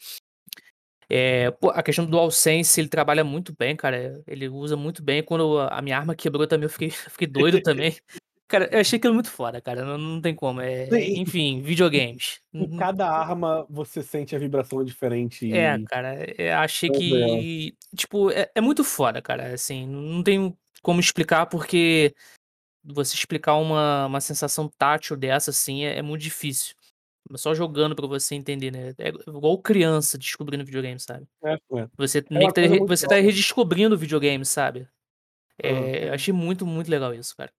É, 1.10 1.52
pô, 1.52 1.72
a 1.72 1.84
questão 1.84 2.06
do 2.06 2.12
DualSense, 2.12 2.80
ele 2.80 2.88
trabalha 2.88 3.24
muito 3.24 3.54
bem, 3.58 3.76
cara. 3.76 4.22
Ele 4.26 4.48
usa 4.48 4.78
muito 4.78 5.04
bem. 5.04 5.22
Quando 5.22 5.60
a 5.60 5.82
minha 5.82 5.98
arma 5.98 6.16
quebrou 6.16 6.48
também, 6.48 6.66
eu 6.66 6.70
fiquei, 6.70 6.90
fiquei 7.10 7.28
doido 7.28 7.62
também. 7.62 7.98
Cara, 8.52 8.68
eu 8.70 8.82
achei 8.82 9.00
aquilo 9.00 9.14
muito 9.14 9.32
foda, 9.32 9.62
cara. 9.62 9.86
Não, 9.86 9.98
não 9.98 10.22
tem 10.22 10.36
como. 10.36 10.60
É, 10.60 10.90
Sim. 10.90 11.22
enfim, 11.22 11.62
videogames. 11.62 12.42
Em 12.54 12.76
cada 12.76 13.10
arma 13.10 13.66
você 13.70 14.04
sente 14.04 14.36
a 14.36 14.40
vibração 14.40 14.84
diferente. 14.84 15.46
Uhum. 15.46 15.56
É, 15.56 15.76
e- 15.78 15.86
cara, 15.86 16.26
eu 16.38 16.58
achei 16.58 16.90
É 16.90 16.94
que. 16.94 17.78
Tipo, 17.96 18.30
é, 18.30 18.52
é 18.54 18.60
muito 18.60 18.84
foda, 18.84 19.22
cara. 19.22 19.54
Assim, 19.54 19.88
não 19.88 20.22
tem 20.22 20.54
como 20.82 21.00
explicar, 21.00 21.46
porque 21.46 22.14
você 22.84 23.16
explicar 23.16 23.56
uma, 23.56 24.08
uma 24.08 24.20
sensação 24.20 24.68
tátil 24.78 25.16
dessa, 25.16 25.52
assim, 25.52 25.86
é, 25.86 26.00
é 26.00 26.02
muito 26.02 26.22
difícil. 26.22 26.76
Só 27.36 27.54
jogando 27.54 27.96
pra 27.96 28.06
você 28.06 28.36
entender, 28.36 28.70
né? 28.70 28.94
É 28.98 29.08
igual 29.30 29.58
criança 29.60 30.18
descobrindo 30.18 30.66
videogame, 30.66 31.00
sabe? 31.00 31.26
É, 31.42 31.54
é. 31.54 31.88
Você 31.96 32.22
meio 32.30 32.52
tá, 32.52 32.62
você 32.86 33.08
tá 33.08 33.16
redescobrindo 33.16 33.96
o 33.96 33.98
videogame, 33.98 34.46
sabe? 34.46 34.90
É, 35.64 36.10
eu 36.10 36.14
achei 36.14 36.34
muito, 36.34 36.66
muito 36.66 36.92
legal 36.92 37.14
isso, 37.14 37.34
cara. 37.38 37.50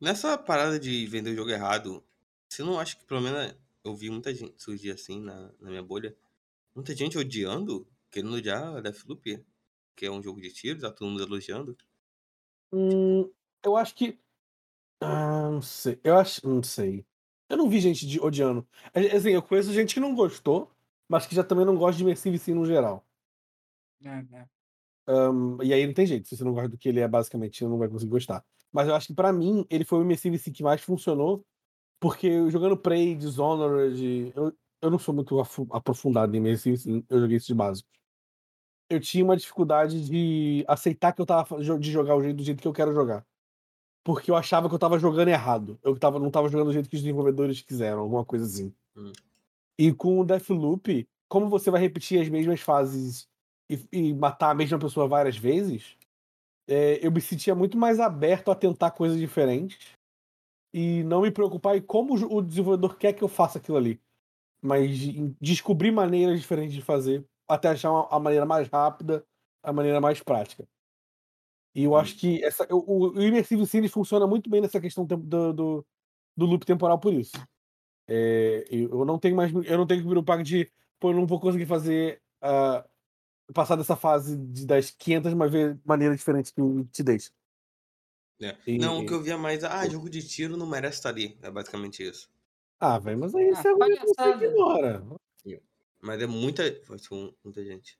Nessa 0.00 0.36
parada 0.38 0.78
de 0.78 1.06
vender 1.06 1.30
o 1.32 1.36
jogo 1.36 1.50
errado, 1.50 2.04
você 2.48 2.62
não 2.62 2.78
acha 2.78 2.96
que 2.96 3.04
pelo 3.04 3.20
menos 3.20 3.54
eu 3.84 3.94
vi 3.96 4.10
muita 4.10 4.34
gente 4.34 4.62
surgir 4.62 4.90
assim 4.92 5.20
na, 5.20 5.52
na 5.60 5.70
minha 5.70 5.82
bolha? 5.82 6.16
Muita 6.74 6.94
gente 6.96 7.18
odiando, 7.18 7.88
querendo 8.10 8.34
odiar 8.36 8.82
Deathloop, 8.82 9.44
que 9.96 10.06
é 10.06 10.10
um 10.10 10.22
jogo 10.22 10.40
de 10.40 10.52
tiro, 10.52 10.80
tá 10.80 10.90
todo 10.92 11.08
mundo 11.10 11.22
elogiando. 11.24 11.76
Hum, 12.72 13.30
eu 13.64 13.76
acho 13.76 13.94
que. 13.94 14.18
Ah, 15.00 15.50
não 15.50 15.62
sei. 15.62 16.00
Eu 16.04 16.16
acho. 16.18 16.46
Não 16.48 16.62
sei. 16.64 17.06
Eu 17.50 17.56
não 17.58 17.70
vi 17.70 17.80
gente 17.80 18.06
de- 18.06 18.20
odiando. 18.20 18.68
É, 18.94 19.16
Assim, 19.16 19.30
eu 19.30 19.42
conheço 19.42 19.72
gente 19.74 19.94
que 19.94 20.00
não 20.00 20.14
gostou, 20.14 20.72
mas 21.08 21.26
que 21.26 21.34
já 21.34 21.44
também 21.44 21.66
não 21.66 21.76
gosta 21.76 21.96
de 21.98 22.04
Immersive 22.04 22.38
Sim 22.38 22.54
no 22.54 22.66
geral. 22.66 23.06
Hum, 25.08 25.58
e 25.62 25.72
aí 25.72 25.86
não 25.86 25.94
tem 25.94 26.06
jeito. 26.06 26.28
Se 26.28 26.36
você 26.36 26.44
não 26.44 26.52
gosta 26.52 26.68
do 26.68 26.78
que 26.78 26.88
ele 26.88 27.00
é, 27.00 27.06
basicamente, 27.08 27.58
você 27.58 27.64
não 27.64 27.78
vai 27.78 27.88
conseguir 27.88 28.10
gostar. 28.10 28.44
Mas 28.76 28.88
eu 28.88 28.94
acho 28.94 29.06
que 29.06 29.14
pra 29.14 29.32
mim, 29.32 29.64
ele 29.70 29.86
foi 29.86 30.04
o 30.04 30.16
Sim 30.18 30.52
que 30.52 30.62
mais 30.62 30.82
funcionou. 30.82 31.42
Porque 31.98 32.50
jogando 32.50 32.76
Prey, 32.76 33.14
Dishonored, 33.14 34.30
eu, 34.36 34.52
eu 34.82 34.90
não 34.90 34.98
sou 34.98 35.14
muito 35.14 35.40
aprofundado 35.70 36.36
em 36.36 36.38
Immersive 36.38 36.76
Sim, 36.76 37.04
eu 37.08 37.20
joguei 37.22 37.38
isso 37.38 37.46
de 37.46 37.54
básico. 37.54 37.88
Eu 38.90 39.00
tinha 39.00 39.24
uma 39.24 39.34
dificuldade 39.34 40.06
de 40.06 40.62
aceitar 40.68 41.14
que 41.14 41.22
eu 41.22 41.24
tava 41.24 41.58
de 41.78 41.90
jogar 41.90 42.16
o 42.16 42.22
jeito 42.22 42.36
do 42.36 42.42
jeito 42.42 42.60
que 42.60 42.68
eu 42.68 42.72
quero 42.74 42.92
jogar. 42.92 43.26
Porque 44.04 44.30
eu 44.30 44.36
achava 44.36 44.68
que 44.68 44.74
eu 44.74 44.78
tava 44.78 44.98
jogando 44.98 45.28
errado. 45.28 45.78
Eu 45.82 45.98
tava, 45.98 46.18
não 46.18 46.30
tava 46.30 46.50
jogando 46.50 46.66
do 46.66 46.74
jeito 46.74 46.90
que 46.90 46.96
os 46.96 47.02
desenvolvedores 47.02 47.62
quiseram, 47.62 48.00
alguma 48.00 48.26
coisa 48.26 48.44
assim. 48.44 48.74
Hum. 48.94 49.10
E 49.78 49.90
com 49.90 50.20
o 50.20 50.24
Deathloop, 50.24 51.08
como 51.30 51.48
você 51.48 51.70
vai 51.70 51.80
repetir 51.80 52.20
as 52.20 52.28
mesmas 52.28 52.60
fases 52.60 53.26
e, 53.70 53.88
e 53.90 54.14
matar 54.14 54.50
a 54.50 54.54
mesma 54.54 54.78
pessoa 54.78 55.08
várias 55.08 55.38
vezes, 55.38 55.95
é, 56.68 57.04
eu 57.04 57.10
me 57.12 57.20
sentia 57.20 57.54
muito 57.54 57.76
mais 57.76 58.00
aberto 58.00 58.50
a 58.50 58.54
tentar 58.54 58.90
coisas 58.90 59.18
diferentes 59.18 59.92
e 60.72 61.02
não 61.04 61.22
me 61.22 61.30
preocupar 61.30 61.76
em 61.76 61.82
como 61.82 62.14
o 62.14 62.42
desenvolvedor 62.42 62.96
quer 62.96 63.12
que 63.12 63.22
eu 63.22 63.28
faça 63.28 63.58
aquilo 63.58 63.76
ali. 63.76 64.00
Mas 64.60 64.90
em 65.02 65.36
descobrir 65.40 65.90
maneiras 65.90 66.40
diferentes 66.40 66.74
de 66.74 66.82
fazer 66.82 67.24
até 67.48 67.68
achar 67.68 67.90
a 68.10 68.18
maneira 68.18 68.44
mais 68.44 68.68
rápida, 68.68 69.24
a 69.62 69.72
maneira 69.72 70.00
mais 70.00 70.20
prática. 70.22 70.66
E 71.74 71.84
eu 71.84 71.94
acho 71.94 72.16
que 72.16 72.42
essa, 72.42 72.66
o, 72.70 73.10
o 73.10 73.22
Immersive 73.22 73.68
ele 73.74 73.88
funciona 73.88 74.26
muito 74.26 74.48
bem 74.48 74.60
nessa 74.60 74.80
questão 74.80 75.04
do, 75.04 75.52
do, 75.52 75.86
do 76.36 76.46
loop 76.46 76.64
temporal 76.64 76.98
por 76.98 77.12
isso. 77.12 77.36
É, 78.08 78.64
eu 78.70 79.04
não 79.04 79.18
tenho 79.18 79.36
mais. 79.36 79.52
Eu 79.52 79.76
não 79.76 79.86
tenho 79.86 80.00
que 80.00 80.06
me 80.06 80.12
preocupar 80.12 80.42
de. 80.42 80.70
Pô, 80.98 81.10
eu 81.10 81.14
não 81.14 81.26
vou 81.26 81.38
conseguir 81.38 81.66
fazer. 81.66 82.22
ah, 82.40 82.84
passar 83.54 83.76
dessa 83.76 83.96
fase 83.96 84.36
de, 84.36 84.66
das 84.66 84.90
500 84.90 85.34
ma- 85.34 85.46
ve- 85.46 85.76
maneiras 85.84 86.16
diferentes 86.18 86.50
que 86.50 86.60
te 86.92 87.02
deixa. 87.02 87.30
É. 88.40 88.56
E- 88.66 88.78
Não, 88.78 88.98
o 89.00 89.06
que 89.06 89.12
eu 89.14 89.22
via 89.22 89.38
mais, 89.38 89.64
ah, 89.64 89.88
jogo 89.88 90.10
de 90.10 90.26
tiro 90.26 90.56
não 90.56 90.66
merece 90.66 90.98
estar 90.98 91.08
ali. 91.10 91.38
É 91.42 91.50
basicamente 91.50 92.02
isso. 92.02 92.28
Ah, 92.78 92.98
velho, 92.98 93.18
mas 93.18 93.34
aí 93.34 93.50
Ah, 93.54 93.58
argumento 93.58 94.00
você 94.06 94.14
palhaçada. 94.14 94.44
ignora. 94.46 95.06
Mas 96.02 96.22
é 96.22 96.26
muita. 96.26 96.62
Foi 96.84 96.98
muita 97.42 97.64
gente. 97.64 97.98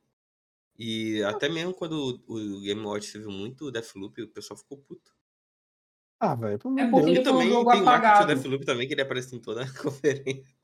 E 0.78 1.23
até 1.25 1.49
mesmo 1.49 1.73
quando 1.73 2.23
o, 2.28 2.34
o 2.34 2.60
Game 2.60 2.83
Watch 2.83 3.07
se 3.07 3.18
viu 3.18 3.31
muito 3.31 3.70
Deathloop, 3.73 4.20
o 4.23 4.28
pessoal 4.28 4.58
ficou 4.58 4.76
puto. 4.78 5.16
Ah, 6.20 6.34
velho, 6.34 6.58
pelo 6.58 6.78
É 6.78 6.83
amor 6.83 7.00
de 7.00 7.07
porque 7.07 7.18
ele 7.18 7.25
foi 7.25 7.33
um 7.33 7.39
também 7.39 7.49
jogo 7.50 7.70
tem 7.70 7.81
apagado. 7.81 8.26
do 8.26 8.34
Deathloop 8.34 8.65
também, 8.66 8.86
que 8.86 8.94
ele 8.94 9.00
aparece 9.02 9.34
em 9.34 9.41
toda 9.41 9.62
a 9.65 9.66
conferência. 9.83 10.56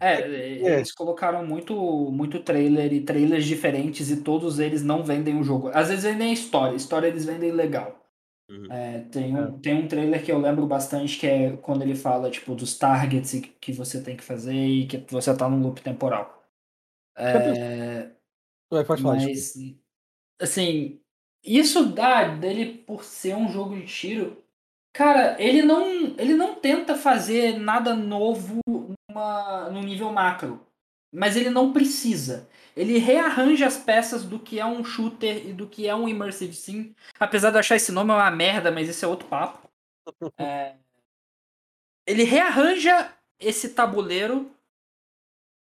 É. 0.00 0.20
É, 0.20 0.76
eles 0.76 0.92
colocaram 0.92 1.46
muito, 1.46 1.74
muito 2.10 2.40
trailer 2.40 2.92
e 2.92 3.00
trailers 3.00 3.44
diferentes 3.44 4.10
e 4.10 4.22
todos 4.22 4.58
eles 4.58 4.82
não 4.82 5.04
vendem 5.04 5.38
o 5.38 5.44
jogo. 5.44 5.70
Às 5.72 5.88
vezes 5.88 6.04
vendem 6.04 6.30
a 6.30 6.32
história, 6.32 6.72
a 6.72 6.76
história 6.76 7.06
eles 7.06 7.24
vendem 7.24 7.52
legal. 7.52 8.02
Uhum. 8.50 8.70
É, 8.70 9.00
tem, 9.10 9.36
um, 9.36 9.58
tem 9.60 9.74
um 9.74 9.88
trailer 9.88 10.22
que 10.22 10.32
eu 10.32 10.38
lembro 10.38 10.66
bastante 10.66 11.18
que 11.18 11.26
é 11.26 11.56
quando 11.56 11.82
ele 11.82 11.94
fala 11.94 12.30
tipo 12.30 12.54
dos 12.54 12.76
targets 12.76 13.40
que 13.60 13.72
você 13.72 14.02
tem 14.02 14.16
que 14.16 14.24
fazer 14.24 14.54
e 14.54 14.86
que 14.86 14.98
você 15.08 15.34
tá 15.34 15.48
num 15.48 15.62
loop 15.62 15.80
temporal. 15.80 16.42
É, 17.16 18.10
Vai, 18.70 18.84
pode 18.84 19.02
falar. 19.02 19.16
mas 19.16 19.54
assim, 20.40 21.00
isso 21.44 21.86
dá 21.86 22.28
dele 22.28 22.78
por 22.78 23.04
ser 23.04 23.36
um 23.36 23.48
jogo 23.48 23.76
de 23.76 23.86
tiro. 23.86 24.42
Cara, 24.92 25.40
ele 25.42 25.62
não, 25.62 25.86
ele 26.18 26.34
não 26.34 26.54
tenta 26.54 26.94
fazer 26.94 27.58
nada 27.58 27.94
novo 27.94 28.60
numa, 29.12 29.68
no 29.70 29.82
nível 29.82 30.10
macro. 30.12 30.66
Mas 31.12 31.36
ele 31.36 31.50
não 31.50 31.72
precisa. 31.72 32.48
Ele 32.74 32.98
rearranja 32.98 33.66
as 33.66 33.76
peças 33.76 34.24
do 34.24 34.38
que 34.38 34.58
é 34.58 34.64
um 34.64 34.82
shooter 34.82 35.46
e 35.46 35.52
do 35.52 35.66
que 35.66 35.86
é 35.86 35.94
um 35.94 36.08
immersive 36.08 36.54
sim. 36.54 36.94
Apesar 37.20 37.50
de 37.50 37.56
eu 37.56 37.60
achar 37.60 37.76
esse 37.76 37.92
nome 37.92 38.10
uma 38.10 38.30
merda, 38.30 38.70
mas 38.70 38.88
esse 38.88 39.04
é 39.04 39.08
outro 39.08 39.28
papo. 39.28 39.68
É, 40.36 40.74
Ele 42.04 42.24
rearranja 42.24 43.14
esse 43.38 43.68
tabuleiro 43.68 44.50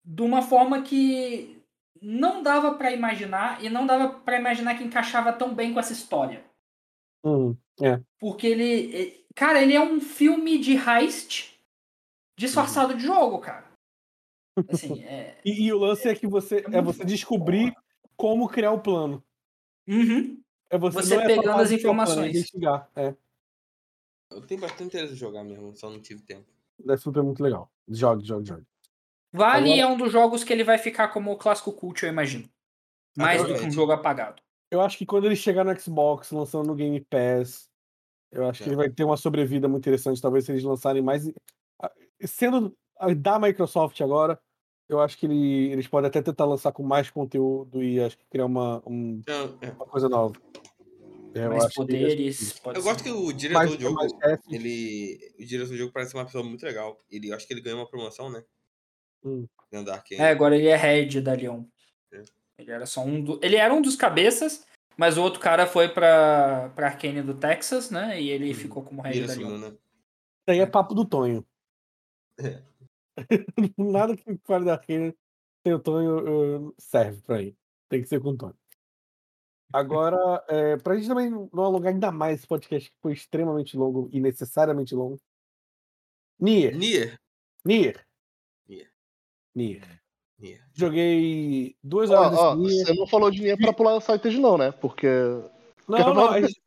de 0.02 0.22
uma 0.22 0.40
forma 0.40 0.80
que 0.80 1.62
não 2.00 2.42
dava 2.42 2.74
pra 2.74 2.90
imaginar 2.90 3.62
e 3.62 3.68
não 3.68 3.86
dava 3.86 4.08
pra 4.20 4.38
imaginar 4.38 4.76
que 4.76 4.84
encaixava 4.84 5.32
tão 5.34 5.54
bem 5.54 5.74
com 5.74 5.80
essa 5.80 5.92
história. 5.92 6.42
Hum, 7.22 7.54
é. 7.82 8.00
Porque 8.18 8.46
ele. 8.46 9.22
Cara, 9.34 9.62
ele 9.62 9.74
é 9.74 9.80
um 9.80 10.00
filme 10.00 10.58
de 10.58 10.76
heist 10.76 11.51
disfarçado 12.38 12.94
de 12.94 13.02
jogo, 13.04 13.38
cara. 13.40 13.70
Assim, 14.68 15.02
é. 15.04 15.40
E, 15.44 15.64
e 15.66 15.72
o 15.72 15.78
lance 15.78 16.08
é 16.08 16.14
que 16.14 16.26
você 16.26 16.58
é, 16.58 16.68
muito 16.82 16.84
você 16.96 17.04
descobrir 17.04 17.74
como 18.16 18.48
criar 18.48 18.72
o 18.72 18.80
plano. 18.80 19.22
Uhum. 19.88 20.40
É 20.70 20.78
você, 20.78 21.02
Você 21.02 21.16
não 21.16 21.22
é 21.22 21.26
pegando 21.26 21.48
as 21.50 21.52
o 21.52 21.52
plano, 21.54 21.72
é 21.72 21.74
informações. 21.76 22.30
investigar. 22.30 22.90
É. 22.96 23.14
Eu 24.30 24.40
tenho 24.46 24.60
bastante 24.60 24.84
interesse 24.84 25.12
em 25.12 25.16
jogar 25.16 25.44
mesmo, 25.44 25.74
só 25.74 25.90
não 25.90 26.00
tive 26.00 26.22
tempo. 26.22 26.46
É 26.88 27.22
muito 27.22 27.42
legal. 27.42 27.70
Jogue, 27.88 28.24
jogue, 28.24 28.48
jogue. 28.48 28.66
Vale 29.32 29.72
Agora- 29.72 29.80
é 29.80 29.86
um 29.86 29.96
dos 29.96 30.10
jogos 30.12 30.42
que 30.44 30.52
ele 30.52 30.64
vai 30.64 30.78
ficar 30.78 31.08
como 31.08 31.30
o 31.32 31.36
clássico 31.36 31.72
cult, 31.72 32.02
eu 32.02 32.08
imagino. 32.08 32.48
Mais 33.16 33.46
do 33.46 33.54
que 33.54 33.64
um 33.66 33.70
jogo 33.70 33.92
apagado. 33.92 34.42
Eu 34.70 34.80
acho 34.80 34.96
que 34.96 35.04
quando 35.04 35.26
ele 35.26 35.36
chegar 35.36 35.64
no 35.64 35.78
Xbox, 35.78 36.30
lançando 36.30 36.66
no 36.66 36.74
Game 36.74 36.98
Pass, 37.00 37.68
eu 38.30 38.46
acho 38.48 38.62
que 38.62 38.68
É. 38.68 38.72
ele 38.72 38.76
vai 38.76 38.88
ter 38.88 39.04
uma 39.04 39.18
sobrevida 39.18 39.68
muito 39.68 39.82
interessante. 39.82 40.20
Talvez 40.20 40.46
se 40.46 40.52
eles 40.52 40.64
lançarem 40.64 41.02
mais. 41.02 41.30
Sendo 42.26 42.76
da 43.18 43.38
Microsoft 43.38 44.00
agora, 44.00 44.40
Eu 44.88 45.00
acho 45.00 45.16
que 45.16 45.24
ele- 45.24 45.72
eles 45.72 45.86
podem 45.86 46.08
até 46.08 46.20
tentar 46.20 46.44
lançar 46.44 46.70
com 46.70 46.82
mais 46.82 47.08
conteúdo 47.08 47.82
e 47.82 47.98
acho 47.98 48.18
que 48.18 48.26
criar 48.26 48.44
uma, 48.44 48.82
um- 48.86 49.22
é. 49.62 49.70
uma 49.70 49.86
coisa 49.86 50.06
nova. 50.06 50.34
É, 51.34 51.44
eu 51.46 51.48
Mais 51.48 51.64
acho 51.64 51.68
que- 51.70 51.80
poderes. 51.80 52.58
pode 52.58 52.76
Eu 52.76 52.82
ser. 52.82 52.88
gosto 52.88 53.02
que 53.04 53.10
o 53.10 53.32
diretor 53.32 53.58
mais, 53.58 53.74
do 53.76 53.80
jogo, 53.80 53.96
ele. 54.50 55.18
O 55.40 55.44
diretor 55.46 55.70
do 55.70 55.76
jogo 55.78 55.92
parece 55.92 56.12
uma 56.14 56.26
pessoa 56.26 56.44
muito 56.44 56.62
legal. 56.66 56.98
Ele, 57.10 57.30
eu 57.30 57.36
acho 57.36 57.46
que 57.46 57.54
ele 57.54 57.62
ganhou 57.62 57.78
uma 57.78 57.88
promoção, 57.88 58.30
né? 58.30 58.44
Hum. 59.24 59.46
Dentro 59.70 59.86
da 59.86 59.94
Arkane. 59.94 60.20
É, 60.20 60.28
agora 60.30 60.56
ele 60.56 60.66
é 60.66 60.76
head 60.76 61.20
da 61.22 61.32
Leon. 61.32 61.64
É. 62.12 62.22
Ele 62.58 62.70
era 62.70 62.84
só 62.84 63.02
um 63.02 63.22
do... 63.22 63.40
Ele 63.42 63.56
era 63.56 63.72
um 63.72 63.80
dos 63.80 63.96
cabeças, 63.96 64.66
mas 64.96 65.16
o 65.16 65.22
outro 65.22 65.40
cara 65.40 65.66
foi 65.66 65.88
pra, 65.88 66.70
pra 66.74 66.88
Arcane 66.88 67.22
do 67.22 67.32
Texas, 67.34 67.88
né? 67.90 68.20
E 68.20 68.28
ele 68.28 68.48
Uhum. 68.48 68.54
ficou 68.54 68.82
como 68.82 69.00
head 69.00 69.26
da 69.26 69.34
Leon. 69.34 69.56
né? 69.58 69.68
Isso 69.68 69.78
aí 70.48 70.58
é 70.58 70.66
papo 70.66 70.92
do 70.94 71.04
Tonho. 71.06 71.42
É. 72.38 72.62
Nada 73.78 74.16
que 74.16 74.38
fale 74.44 74.64
da 74.64 74.74
Arcane 74.74 75.14
sem 75.64 75.74
o 75.74 75.78
Tonho 75.78 76.74
serve 76.78 77.20
pra 77.22 77.42
ir. 77.42 77.56
Tem 77.88 78.02
que 78.02 78.08
ser 78.08 78.20
com 78.20 78.30
o 78.30 78.36
Tonho. 78.36 78.56
Agora, 79.72 80.44
é, 80.48 80.76
pra 80.76 80.96
gente 80.96 81.08
também 81.08 81.30
não 81.30 81.64
alongar 81.64 81.92
ainda 81.92 82.12
mais 82.12 82.38
esse 82.38 82.46
podcast 82.46 82.90
que 82.90 82.96
foi 83.00 83.12
extremamente 83.12 83.76
longo 83.76 84.08
e 84.12 84.20
necessariamente 84.20 84.94
longo. 84.94 85.18
Nier. 86.38 86.76
Nier. 86.76 87.18
Nier. 87.64 88.06
Nier. 88.68 88.92
Nier. 89.54 90.02
Nier. 90.38 90.60
Joguei 90.74 91.76
duas 91.82 92.10
horas 92.10 92.32
desse 92.32 92.42
ó, 92.42 92.56
Nier. 92.56 92.86
você 92.86 92.94
não 92.94 93.06
falou 93.06 93.30
de 93.30 93.40
Nier 93.40 93.56
pra 93.56 93.72
pular 93.72 93.94
o 93.94 94.00
site 94.00 94.38
não, 94.38 94.58
né? 94.58 94.72
Porque. 94.72 95.06
Não, 95.88 96.14
não, 96.14 96.30
a 96.30 96.40
gente, 96.40 96.60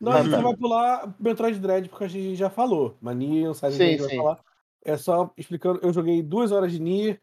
não, 0.00 0.12
a 0.12 0.22
gente 0.22 0.42
vai 0.42 0.56
pular 0.56 1.14
Metroid 1.20 1.58
Dread 1.58 1.88
porque 1.88 2.04
a 2.04 2.08
gente 2.08 2.36
já 2.36 2.48
falou. 2.48 2.96
Mas 3.00 3.16
Nier, 3.16 3.50
o 3.50 3.54
site 3.54 3.74
Sim, 3.74 3.84
gente 3.84 4.00
vai 4.00 4.10
sim. 4.10 4.16
falar. 4.16 4.40
É 4.86 4.96
só 4.96 5.34
explicando. 5.36 5.80
Eu 5.82 5.92
joguei 5.92 6.22
duas 6.22 6.52
horas 6.52 6.70
de 6.70 6.78
Nier. 6.78 7.20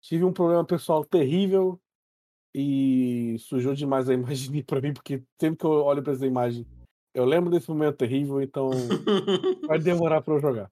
Tive 0.00 0.24
um 0.24 0.32
problema 0.32 0.64
pessoal 0.64 1.04
terrível. 1.04 1.80
E 2.54 3.36
sujou 3.40 3.74
demais 3.74 4.08
a 4.08 4.14
imagem 4.14 4.44
de 4.44 4.52
Nier 4.52 4.64
pra 4.64 4.80
mim, 4.80 4.92
porque 4.94 5.20
sempre 5.40 5.58
que 5.58 5.66
eu 5.66 5.70
olho 5.70 6.02
pra 6.02 6.12
essa 6.12 6.26
imagem, 6.26 6.64
eu 7.12 7.24
lembro 7.24 7.50
desse 7.50 7.68
momento 7.68 7.96
terrível, 7.96 8.40
então 8.40 8.70
vai 9.66 9.78
demorar 9.80 10.22
pra 10.22 10.34
eu 10.34 10.40
jogar. 10.40 10.70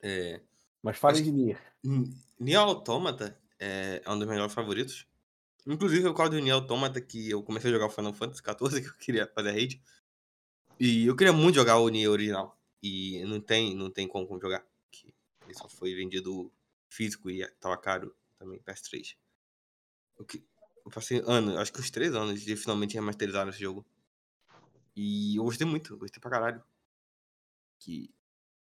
é. 0.00 0.40
Mas 0.82 0.98
fale 0.98 1.20
de 1.20 1.32
Nier. 1.32 1.60
Nier 2.38 2.60
Automata 2.60 3.36
é, 3.58 4.00
é 4.04 4.10
um 4.10 4.18
dos 4.18 4.28
melhores 4.28 4.54
favoritos. 4.54 5.04
Inclusive, 5.66 6.06
é 6.06 6.10
por 6.10 6.16
causa 6.16 6.30
do 6.30 6.38
Nier 6.38 6.54
Automata 6.54 7.00
que 7.00 7.28
eu 7.28 7.42
comecei 7.42 7.70
a 7.70 7.74
jogar 7.74 7.86
o 7.86 7.90
Final 7.90 8.12
Fantasy 8.12 8.40
XIV, 8.40 8.82
que 8.82 8.88
eu 8.88 8.98
queria 9.00 9.26
fazer 9.26 9.48
a 9.48 9.52
raid. 9.52 9.82
E 10.78 11.06
eu 11.06 11.16
queria 11.16 11.32
muito 11.32 11.56
jogar 11.56 11.78
o 11.78 11.88
Nier 11.88 12.08
original. 12.08 12.56
E 12.80 13.24
não 13.24 13.40
tem, 13.40 13.74
não 13.74 13.90
tem 13.90 14.06
como, 14.06 14.28
como 14.28 14.40
jogar. 14.40 14.64
Ele 15.46 15.54
só 15.54 15.68
foi 15.68 15.94
vendido 15.94 16.52
físico 16.88 17.30
e 17.30 17.46
tava 17.60 17.78
caro 17.78 18.14
também, 18.36 18.60
PS3. 18.60 19.16
O 20.18 20.24
que, 20.24 20.44
eu 20.84 20.90
passei 20.90 21.22
anos, 21.26 21.56
acho 21.56 21.72
que 21.72 21.80
uns 21.80 21.90
três 21.90 22.14
anos 22.14 22.40
de 22.42 22.56
finalmente 22.56 22.94
remasterizar 22.94 23.48
esse 23.48 23.60
jogo. 23.60 23.86
E 24.94 25.36
eu 25.36 25.44
gostei 25.44 25.66
muito, 25.66 25.96
gostei 25.96 26.20
pra 26.20 26.30
caralho. 26.30 26.64
Que 27.78 28.12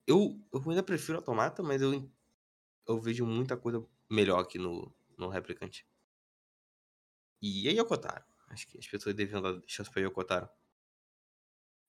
eu, 0.06 0.40
eu 0.54 0.62
ainda 0.70 0.84
prefiro 0.84 1.18
Automata, 1.18 1.64
mas 1.64 1.82
eu, 1.82 2.12
eu 2.88 3.00
vejo 3.00 3.26
muita 3.26 3.58
coisa 3.58 3.86
melhor 4.10 4.40
aqui 4.40 4.58
no, 4.58 4.94
no 5.18 5.30
Replicante. 5.30 5.86
E 7.42 7.68
aí 7.68 7.78
Yokotaro. 7.78 8.26
Acho 8.50 8.68
que 8.68 8.78
as 8.78 8.88
pessoas 8.88 9.16
deviam 9.16 9.42
dar 9.42 9.62
chance 9.68 9.92
pra 9.92 10.02
Yokotaro. 10.02 10.50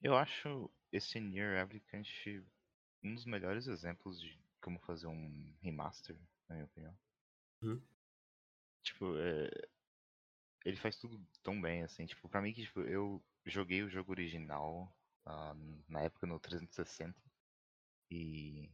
Eu 0.01 0.15
acho 0.15 0.69
esse 0.91 1.19
Nier 1.19 1.57
Replicant 1.57 2.07
um 3.03 3.15
dos 3.15 3.25
melhores 3.25 3.67
exemplos 3.67 4.19
de 4.21 4.39
como 4.69 4.79
fazer 4.79 5.07
um 5.07 5.55
remaster, 5.63 6.15
na 6.47 6.55
minha 6.55 6.65
opinião. 6.65 6.95
Uhum. 7.63 7.81
Tipo, 8.83 9.17
é... 9.17 9.49
ele 10.63 10.77
faz 10.77 10.95
tudo 10.97 11.19
tão 11.41 11.59
bem, 11.59 11.81
assim. 11.81 12.05
Tipo, 12.05 12.29
pra 12.29 12.41
mim 12.41 12.53
que 12.53 12.61
tipo, 12.61 12.81
eu 12.81 13.23
joguei 13.45 13.81
o 13.81 13.89
jogo 13.89 14.11
original 14.11 14.95
ah, 15.25 15.55
na 15.87 16.01
época 16.01 16.27
no 16.27 16.39
360 16.39 17.19
e 18.11 18.69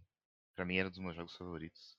pra 0.54 0.66
mim 0.66 0.76
era 0.76 0.90
um 0.90 0.92
dos 0.92 1.00
meus 1.00 1.16
jogos 1.16 1.36
favoritos. 1.38 1.98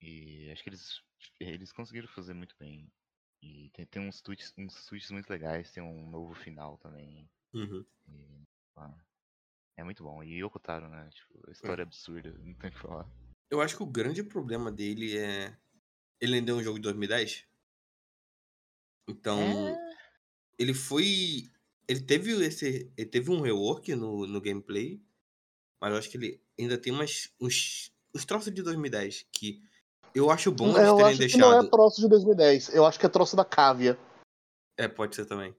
E 0.00 0.50
acho 0.50 0.62
que 0.62 0.70
eles, 0.70 1.02
eles 1.38 1.72
conseguiram 1.72 2.08
fazer 2.08 2.32
muito 2.32 2.56
bem. 2.58 2.90
E 3.42 3.68
tem, 3.74 3.84
tem 3.84 4.02
uns, 4.08 4.22
tweets, 4.22 4.54
uns 4.56 4.86
tweets 4.86 5.10
muito 5.10 5.28
legais, 5.28 5.70
tem 5.72 5.82
um 5.82 6.08
novo 6.08 6.34
final 6.34 6.78
também. 6.78 7.28
Uhum. 7.52 7.84
E, 8.08 8.46
ah, 8.76 9.04
é 9.76 9.84
muito 9.84 10.02
bom. 10.02 10.22
E 10.22 10.42
Yokotaro, 10.42 10.88
né? 10.88 11.08
Tipo, 11.12 11.48
a 11.48 11.52
história 11.52 11.82
é 11.82 11.84
absurda, 11.84 12.32
não 12.44 12.54
tem 12.54 12.70
o 12.70 12.72
que 12.72 12.78
falar. 12.78 13.08
Eu 13.50 13.60
acho 13.60 13.76
que 13.76 13.82
o 13.82 13.86
grande 13.86 14.22
problema 14.22 14.70
dele 14.70 15.16
é. 15.18 15.56
Ele 16.20 16.36
ainda 16.36 16.52
é 16.52 16.54
um 16.54 16.62
jogo 16.62 16.78
de 16.78 16.82
2010. 16.82 17.44
Então. 19.08 19.40
Ele 20.58 20.74
foi. 20.74 21.50
Ele 21.88 22.00
teve 22.00 22.32
esse. 22.44 22.92
Ele 22.96 23.08
teve 23.08 23.30
um 23.30 23.40
rework 23.40 23.94
no, 23.94 24.26
no 24.26 24.40
gameplay. 24.40 25.02
Mas 25.80 25.92
eu 25.92 25.98
acho 25.98 26.10
que 26.10 26.16
ele 26.18 26.42
ainda 26.58 26.76
tem 26.76 26.92
umas, 26.92 27.32
uns, 27.40 27.90
uns 28.14 28.24
troços 28.26 28.52
de 28.52 28.62
2010 28.62 29.26
que 29.32 29.62
eu 30.14 30.30
acho 30.30 30.50
bom 30.50 30.70
eles 30.70 30.76
eu 30.88 30.96
terem 30.96 31.10
acho 31.10 31.16
que 31.28 31.38
não 31.38 31.50
deixado. 31.50 31.66
é 31.66 31.70
troço 31.70 32.00
de 32.00 32.08
2010. 32.08 32.74
Eu 32.74 32.84
acho 32.84 32.98
que 32.98 33.06
é 33.06 33.08
troço 33.08 33.36
da 33.36 33.44
Cávia. 33.44 33.98
É, 34.76 34.88
pode 34.88 35.14
ser 35.14 35.24
também. 35.24 35.54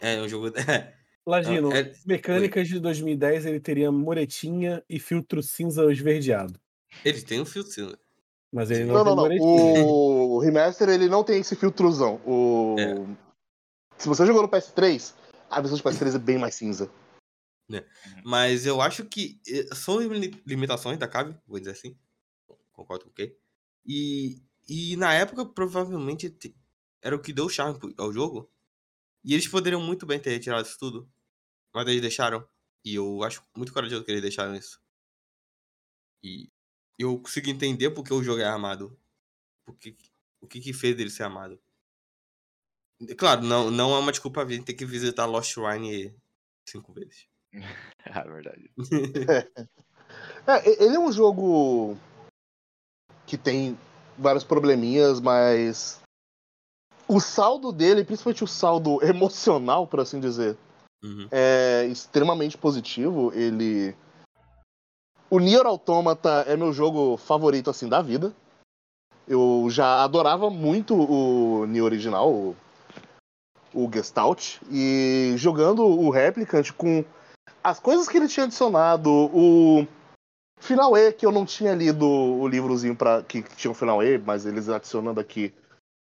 É 0.00 0.20
um 0.20 0.28
jogo. 0.28 0.52
É, 0.68 1.03
Lagino, 1.26 1.72
é- 1.72 1.92
mecânicas 2.04 2.68
de 2.68 2.78
2010 2.78 3.46
ele 3.46 3.60
teria 3.60 3.90
muretinha 3.90 4.84
e 4.88 4.98
filtro 5.00 5.42
cinza 5.42 5.90
esverdeado. 5.90 6.60
ele 7.04 7.22
tem 7.22 7.40
um 7.40 7.46
filtro 7.46 7.72
cinza. 7.72 7.98
Mas 8.52 8.70
ele 8.70 8.84
Não, 8.84 9.02
não, 9.02 9.04
não, 9.04 9.16
não. 9.16 9.28
tem 9.28 9.38
muretinha. 9.40 9.84
O 9.86 10.38
remaster 10.38 10.88
ele 10.88 11.08
não 11.08 11.24
tem 11.24 11.40
esse 11.40 11.56
filtrozão. 11.56 12.20
O... 12.26 12.76
É. 12.78 12.94
Se 13.98 14.06
você 14.06 14.24
jogou 14.26 14.42
no 14.42 14.48
PS3, 14.48 15.14
a 15.50 15.60
versão 15.60 15.76
de 15.76 15.82
PS3 15.82 16.14
é 16.14 16.18
bem 16.18 16.38
mais 16.38 16.54
cinza. 16.54 16.90
Mas 18.24 18.66
eu 18.66 18.80
acho 18.80 19.04
que 19.06 19.40
eh, 19.48 19.74
são 19.74 19.98
limi- 20.00 20.40
limitações 20.46 20.98
da 20.98 21.08
Cave, 21.08 21.34
vou 21.46 21.58
dizer 21.58 21.72
assim. 21.72 21.96
Concordo 22.72 23.04
com 23.06 23.10
o 23.10 23.14
Kay. 23.14 23.36
E, 23.86 24.42
e 24.68 24.96
na 24.96 25.12
época, 25.14 25.44
provavelmente, 25.46 26.28
te- 26.30 26.54
era 27.02 27.16
o 27.16 27.18
que 27.20 27.32
deu 27.32 27.48
charme 27.48 27.78
ao 27.96 28.12
jogo. 28.12 28.50
E 29.24 29.32
eles 29.32 29.48
poderiam 29.48 29.80
muito 29.80 30.04
bem 30.06 30.18
ter 30.20 30.30
retirado 30.30 30.66
isso 30.66 30.78
tudo. 30.78 31.08
Mas 31.74 31.86
eles 31.88 32.00
deixaram. 32.00 32.46
E 32.84 32.94
eu 32.94 33.22
acho 33.22 33.42
muito 33.56 33.72
corajoso 33.72 34.04
que 34.04 34.10
eles 34.10 34.22
deixaram 34.22 34.54
isso. 34.54 34.80
E 36.22 36.48
eu 36.98 37.18
consigo 37.18 37.50
entender 37.50 37.90
porque 37.90 38.12
o 38.12 38.22
jogo 38.22 38.40
é 38.40 38.46
amado. 38.46 38.96
Porque, 39.66 39.96
o 40.40 40.46
que 40.46 40.60
que 40.60 40.72
fez 40.72 40.96
dele 40.96 41.10
ser 41.10 41.24
amado. 41.24 41.58
Claro, 43.18 43.42
não, 43.42 43.70
não 43.70 43.94
é 43.94 43.98
uma 43.98 44.12
desculpa 44.12 44.42
a 44.42 44.48
gente 44.48 44.64
ter 44.64 44.74
que 44.74 44.84
visitar 44.84 45.26
Lost 45.26 45.52
Shrine 45.52 46.14
cinco 46.68 46.92
vezes. 46.92 47.26
é 48.04 48.22
verdade. 48.22 48.70
É, 50.46 50.84
ele 50.84 50.94
é 50.94 50.98
um 50.98 51.10
jogo 51.10 51.96
que 53.26 53.36
tem 53.36 53.76
vários 54.16 54.44
probleminhas, 54.44 55.18
mas 55.18 56.00
o 57.08 57.18
saldo 57.18 57.72
dele, 57.72 58.04
principalmente 58.04 58.44
o 58.44 58.46
saldo 58.46 59.02
emocional, 59.02 59.86
por 59.86 60.00
assim 60.00 60.20
dizer, 60.20 60.56
Uhum. 61.04 61.28
é 61.30 61.84
extremamente 61.84 62.56
positivo. 62.56 63.30
Ele. 63.34 63.94
O 65.28 65.38
Nier 65.38 65.66
Automata 65.66 66.44
é 66.48 66.56
meu 66.56 66.72
jogo 66.72 67.18
favorito 67.18 67.68
assim 67.68 67.88
da 67.88 68.00
vida. 68.00 68.34
Eu 69.28 69.66
já 69.70 70.02
adorava 70.02 70.48
muito 70.48 70.94
o 70.94 71.66
Nier 71.66 71.84
original, 71.84 72.32
o, 72.32 72.56
o 73.74 73.90
Gestalt, 73.92 74.58
e 74.70 75.34
jogando 75.36 75.84
o 75.84 76.10
Replicant 76.10 76.72
com 76.72 77.04
as 77.62 77.80
coisas 77.80 78.08
que 78.08 78.16
ele 78.16 78.28
tinha 78.28 78.44
adicionado, 78.44 79.10
o 79.10 79.86
Final 80.60 80.96
E, 80.96 81.12
que 81.12 81.24
eu 81.24 81.32
não 81.32 81.46
tinha 81.46 81.74
lido 81.74 82.06
o 82.06 82.46
livrozinho 82.46 82.94
pra, 82.94 83.22
que, 83.22 83.42
tinha 83.42 83.70
o 83.70 83.74
Final 83.74 84.02
E, 84.02 84.18
mas 84.18 84.44
eles 84.44 84.68
adicionando 84.68 85.20
aqui. 85.20 85.52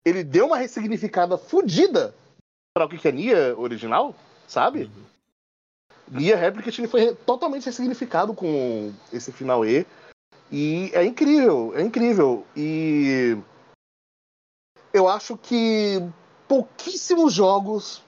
Ele 0.06 0.24
deu 0.24 0.48
uma 0.48 0.58
ressignificada 0.58 1.38
fodida 1.38 2.14
para 2.76 2.86
o 2.86 2.90
que 2.90 2.98
que 2.98 3.08
é 3.08 3.12
Nier 3.12 3.60
original, 3.60 4.16
sabe? 4.48 4.84
Uhum. 4.84 6.20
Nier 6.20 6.38
Replicant 6.38 6.78
ele 6.78 6.88
foi 6.88 7.16
totalmente 7.16 7.66
ressignificado 7.66 8.34
com 8.34 8.94
esse 9.12 9.32
final 9.32 9.66
E. 9.66 9.86
E 10.52 10.92
é 10.94 11.04
incrível, 11.04 11.74
é 11.76 11.82
incrível. 11.82 12.46
E 12.56 13.38
eu 14.94 15.08
acho 15.08 15.38
que 15.38 15.98
pouquíssimos 16.48 17.34
jogos. 17.34 18.04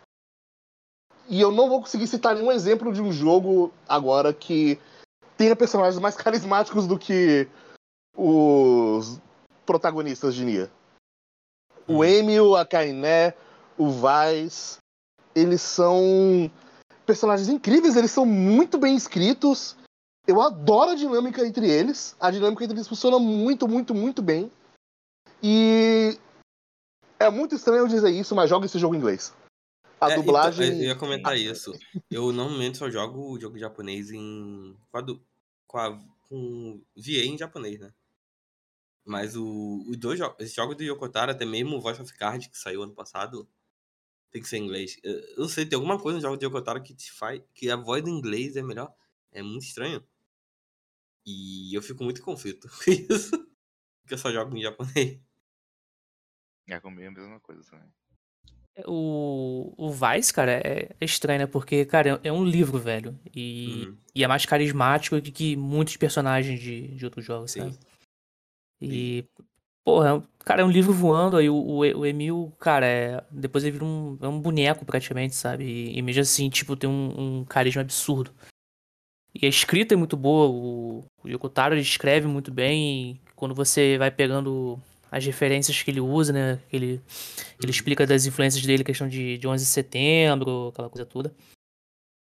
E 1.27 1.41
eu 1.41 1.51
não 1.51 1.67
vou 1.67 1.81
conseguir 1.81 2.05
citar 2.05 2.35
nenhum 2.35 2.51
exemplo 2.51 2.93
de 2.93 3.01
um 3.01 3.11
jogo 3.11 3.73
agora 3.87 4.31
que 4.31 4.79
tenha 5.35 5.55
personagens 5.55 5.99
mais 5.99 6.15
carismáticos 6.15 6.85
do 6.85 6.99
que 6.99 7.47
os 8.15 9.19
protagonistas 9.65 10.35
de 10.35 10.45
Nier. 10.45 10.69
O 11.87 11.95
Uhum. 11.97 12.03
Emil, 12.03 12.55
a 12.55 12.65
Kainé, 12.65 13.33
o 13.77 13.89
Vice, 13.89 14.77
eles 15.35 15.61
são 15.61 16.49
personagens 17.05 17.49
incríveis, 17.49 17.95
eles 17.95 18.11
são 18.11 18.25
muito 18.25 18.77
bem 18.77 18.95
escritos 18.95 19.75
Eu 20.27 20.41
adoro 20.41 20.91
a 20.91 20.95
dinâmica 20.95 21.45
entre 21.45 21.69
eles. 21.69 22.15
A 22.19 22.31
dinâmica 22.31 22.63
entre 22.63 22.75
eles 22.77 22.87
funciona 22.87 23.19
muito, 23.19 23.67
muito, 23.67 23.93
muito 23.93 24.21
bem. 24.23 24.51
E 25.43 26.17
é 27.19 27.29
muito 27.29 27.53
estranho 27.53 27.81
eu 27.83 27.87
dizer 27.87 28.09
isso, 28.09 28.33
mas 28.33 28.49
joga 28.49 28.65
esse 28.65 28.79
jogo 28.79 28.95
em 28.95 28.97
inglês. 28.97 29.31
A 30.01 30.07
É, 30.07 30.13
então, 30.13 30.23
dublagem. 30.25 30.67
eu 30.79 30.83
ia 30.87 30.95
comentar 30.95 31.37
isso. 31.37 31.71
Eu 32.09 32.31
normalmente 32.31 32.77
só 32.77 32.89
jogo 32.89 33.33
o 33.33 33.39
jogo 33.39 33.57
japonês 33.59 34.09
em. 34.09 34.75
com 34.91 34.97
a, 34.97 35.01
du- 35.01 35.21
com 35.67 35.77
a 35.77 35.91
com 36.27 36.81
VA 36.95 37.23
em 37.23 37.37
japonês, 37.37 37.79
né? 37.79 37.93
Mas 39.05 39.35
o, 39.35 39.85
os 39.87 39.95
dois 39.97 40.17
jogos, 40.17 40.37
esse 40.39 40.55
jogo 40.55 40.73
do 40.73 40.83
Yokotaro, 40.83 41.29
até 41.31 41.45
mesmo 41.45 41.77
o 41.77 41.81
Voice 41.81 42.01
of 42.01 42.11
Card 42.17 42.49
que 42.49 42.57
saiu 42.57 42.81
ano 42.81 42.95
passado, 42.95 43.47
tem 44.35 44.41
que 44.41 44.49
ser 44.49 44.57
em 44.57 44.65
inglês. 44.65 44.99
Eu 45.01 45.13
eu 45.13 45.37
não 45.37 45.47
sei, 45.47 45.65
tem 45.65 45.77
alguma 45.77 45.97
coisa 45.97 46.17
no 46.17 46.21
jogo 46.21 46.35
do 46.35 46.43
Yokotaro 46.43 46.83
que 46.83 46.93
te 46.93 47.09
faz. 47.09 47.41
que 47.53 47.69
a 47.69 47.77
voz 47.77 48.03
do 48.03 48.09
inglês 48.09 48.57
é 48.57 48.61
melhor. 48.61 48.93
É 49.31 49.41
muito 49.41 49.63
estranho. 49.63 50.05
E 51.25 51.73
eu 51.73 51.81
fico 51.81 52.03
muito 52.03 52.21
conflito 52.21 52.67
com 52.83 52.91
isso. 52.91 53.31
Porque 54.01 54.13
eu 54.13 54.17
só 54.17 54.29
jogo 54.33 54.53
em 54.57 54.61
japonês. 54.61 55.21
É 56.67 56.79
comigo 56.81 57.07
a 57.07 57.11
mesma 57.11 57.39
coisa 57.39 57.63
também. 57.71 57.87
O, 58.85 59.73
o 59.77 59.89
Vice, 59.89 60.33
cara, 60.33 60.51
é, 60.51 60.93
é 60.99 61.05
estranho, 61.05 61.39
né? 61.39 61.47
Porque, 61.47 61.85
cara, 61.85 62.19
é, 62.21 62.27
é 62.27 62.31
um 62.33 62.43
livro, 62.43 62.77
velho. 62.77 63.17
E, 63.33 63.85
Uhum. 63.87 63.97
e 64.13 64.21
é 64.21 64.27
mais 64.27 64.45
carismático 64.45 65.21
que, 65.21 65.31
que 65.31 65.55
muitos 65.55 65.95
personagens 65.95 66.59
de, 66.59 66.89
de 66.89 67.05
outros 67.05 67.23
jogos, 67.23 67.51
Sim. 67.51 67.71
sabe? 67.71 67.79
E, 68.81 69.23
porra, 69.85 70.17
é 70.17 70.43
cara, 70.43 70.61
é 70.63 70.65
um 70.65 70.69
livro 70.71 70.91
voando, 70.91 71.37
aí 71.37 71.49
o, 71.49 71.55
o, 71.55 71.77
o 71.77 72.05
Emil, 72.05 72.51
cara, 72.59 72.85
é, 72.85 73.23
depois 73.31 73.63
ele 73.63 73.73
vira 73.73 73.85
um, 73.85 74.17
é 74.21 74.27
um 74.27 74.41
boneco 74.41 74.83
praticamente, 74.83 75.35
sabe? 75.35 75.63
E, 75.63 75.97
e 75.97 76.01
mesmo 76.01 76.21
assim, 76.21 76.49
tipo, 76.49 76.75
tem 76.75 76.89
um, 76.89 77.39
um 77.39 77.45
carisma 77.45 77.81
absurdo. 77.81 78.33
E 79.33 79.45
a 79.45 79.49
escrita 79.49 79.93
é 79.93 79.97
muito 79.97 80.15
boa, 80.17 80.49
o, 80.49 81.05
o 81.23 81.27
Yoko 81.27 81.49
Taro 81.49 81.73
ele 81.75 81.81
escreve 81.81 82.25
muito 82.27 82.51
bem, 82.51 83.21
quando 83.35 83.53
você 83.53 83.97
vai 83.97 84.09
pegando 84.09 84.79
as 85.11 85.25
referências 85.25 85.81
que 85.81 85.91
ele 85.91 85.99
usa, 85.99 86.33
né? 86.33 86.59
Que 86.69 86.75
ele, 86.75 87.01
ele 87.61 87.71
explica 87.71 88.05
das 88.07 88.25
influências 88.25 88.65
dele, 88.65 88.83
questão 88.83 89.07
de, 89.07 89.37
de 89.37 89.47
11 89.47 89.63
de 89.63 89.69
setembro, 89.69 90.69
aquela 90.69 90.89
coisa 90.89 91.05
toda. 91.05 91.33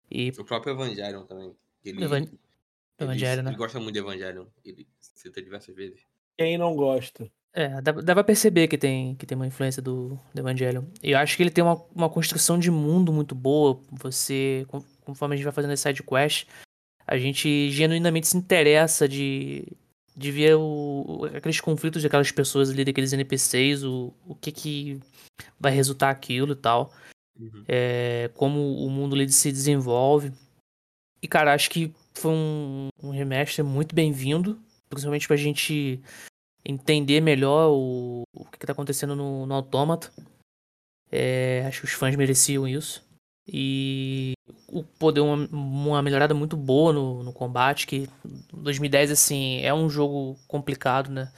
E, 0.10 0.30
O 0.30 0.46
próprio 0.46 0.74
Evangelion 0.74 1.26
também. 1.26 1.56
Ele, 1.84 2.04
Evan- 2.04 2.18
ele, 2.20 2.40
Evangelion, 3.00 3.44
né? 3.44 3.50
ele 3.50 3.58
gosta 3.58 3.80
muito 3.80 3.94
de 3.94 4.00
Evangelion. 4.00 4.46
Ele 4.64 4.88
cita 5.00 5.42
diversas 5.42 5.76
vezes. 5.76 6.02
Quem 6.38 6.58
não 6.58 6.76
gosta? 6.76 7.30
É, 7.54 7.82
dá, 7.82 7.92
dá 7.94 8.14
pra 8.14 8.24
perceber 8.24 8.68
que 8.68 8.78
tem, 8.78 9.16
que 9.16 9.26
tem 9.26 9.36
uma 9.36 9.48
influência 9.48 9.82
do, 9.82 10.20
do 10.34 10.40
Evangelion. 10.40 10.84
E 11.02 11.12
eu 11.12 11.18
acho 11.18 11.38
que 11.38 11.44
ele 11.44 11.50
tem 11.50 11.64
uma, 11.64 11.82
uma 11.96 12.10
construção 12.10 12.60
de 12.60 12.70
mundo 12.70 13.14
muito 13.14 13.34
boa. 13.34 13.80
Você, 13.92 14.66
con- 14.68 14.84
conforme 15.06 15.36
a 15.36 15.38
gente 15.38 15.46
vai 15.46 15.54
fazendo 15.54 15.72
as 15.72 15.80
side 15.80 16.04
quests, 16.04 16.48
a 17.08 17.18
gente 17.18 17.70
genuinamente 17.72 18.28
se 18.28 18.36
interessa 18.36 19.08
de, 19.08 19.66
de 20.18 20.32
ver 20.32 20.56
o- 20.58 21.30
aqueles 21.34 21.62
conflitos 21.62 22.04
daquelas 22.04 22.30
pessoas 22.32 22.70
ali, 22.70 22.84
daqueles 22.84 23.14
NPCs, 23.14 23.84
o, 23.84 24.14
o 24.28 24.36
que 24.36 24.52
que 24.52 25.00
vai 25.58 25.72
resultar 25.72 26.10
aquilo 26.10 26.52
e 26.54 26.58
tal. 26.58 26.92
Uhum. 27.40 27.64
é, 27.68 28.30
como 28.34 28.78
o 28.78 28.90
mundo 28.90 29.14
ali 29.14 29.30
se 29.30 29.52
desenvolve. 29.52 30.32
E, 31.22 31.28
cara, 31.28 31.54
acho 31.54 31.70
que 31.70 31.94
foi 32.14 32.32
um, 32.32 32.88
um 33.04 33.10
remaster 33.10 33.64
muito 33.64 33.94
bem-vindo, 33.96 34.58
principalmente 34.96 35.28
pra 35.28 35.38
gente 35.38 36.02
entender 36.66 37.22
melhor 37.22 37.70
o, 37.70 38.24
o 38.36 38.46
que, 38.46 38.58
que 38.58 38.66
tá 38.66 38.74
acontecendo 38.74 39.16
no, 39.16 39.46
no 39.46 39.54
Autômata. 39.54 40.12
É, 41.12 41.64
acho 41.68 41.82
que 41.82 41.86
os 41.86 41.92
fãs 41.94 42.16
mereciam 42.16 42.68
isso. 42.68 43.04
E 43.48 44.34
o 44.68 44.84
poder 44.84 45.22
uma, 45.22 45.36
uma 45.52 46.02
melhorada 46.02 46.34
muito 46.34 46.58
boa 46.58 46.92
no, 46.92 47.24
no 47.24 47.32
combate, 47.32 47.86
que 47.86 48.10
2010, 48.52 49.12
assim, 49.12 49.62
é 49.62 49.72
um 49.74 49.88
jogo 49.88 50.36
complicado, 50.48 51.12
né? 51.12 51.32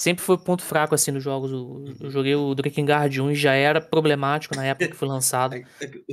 Sempre 0.00 0.24
foi 0.24 0.38
ponto 0.38 0.62
fraco, 0.62 0.94
assim, 0.94 1.10
nos 1.10 1.22
jogos. 1.22 1.52
O- 1.52 1.84
Eu 2.00 2.10
joguei 2.10 2.34
o 2.34 2.54
Drakengard 2.54 3.20
1 3.20 3.30
e 3.30 3.34
já 3.34 3.52
era 3.52 3.80
problemático 3.80 4.54
na 4.56 4.64
época 4.64 4.88
que 4.88 4.96
foi 4.96 5.08
lançado. 5.08 5.54
É, 5.54 5.64
é 5.80 5.86
que, 5.86 6.04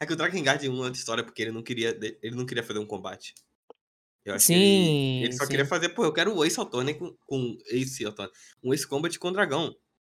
é 0.00 0.06
que 0.06 0.12
o 0.12 0.16
Drakengard 0.16 0.64
é 0.64 0.70
uma 0.70 0.84
outra 0.84 0.98
história 0.98 1.24
porque 1.24 1.42
ele 1.42 1.52
não 1.52 1.62
queria, 1.62 1.98
ele 2.22 2.36
não 2.36 2.46
queria 2.46 2.62
fazer 2.62 2.78
um 2.78 2.86
combate. 2.86 3.34
Eu 4.24 4.34
acho 4.34 4.46
que 4.46 4.54
Sim, 4.54 5.18
ele, 5.18 5.24
ele 5.24 5.32
só 5.34 5.44
sim. 5.44 5.50
queria 5.50 5.66
fazer, 5.66 5.90
pô, 5.90 6.04
eu 6.04 6.12
quero 6.12 6.34
o 6.34 6.44
Ace 6.44 6.58
Attorney 6.58 6.94
com, 6.94 7.14
com 7.26 7.58
Ace 7.70 8.06
Attorney, 8.06 8.32
um 8.62 8.72
Ace 8.72 8.86
Combat 8.86 9.18
com 9.18 9.32
dragão. 9.32 9.74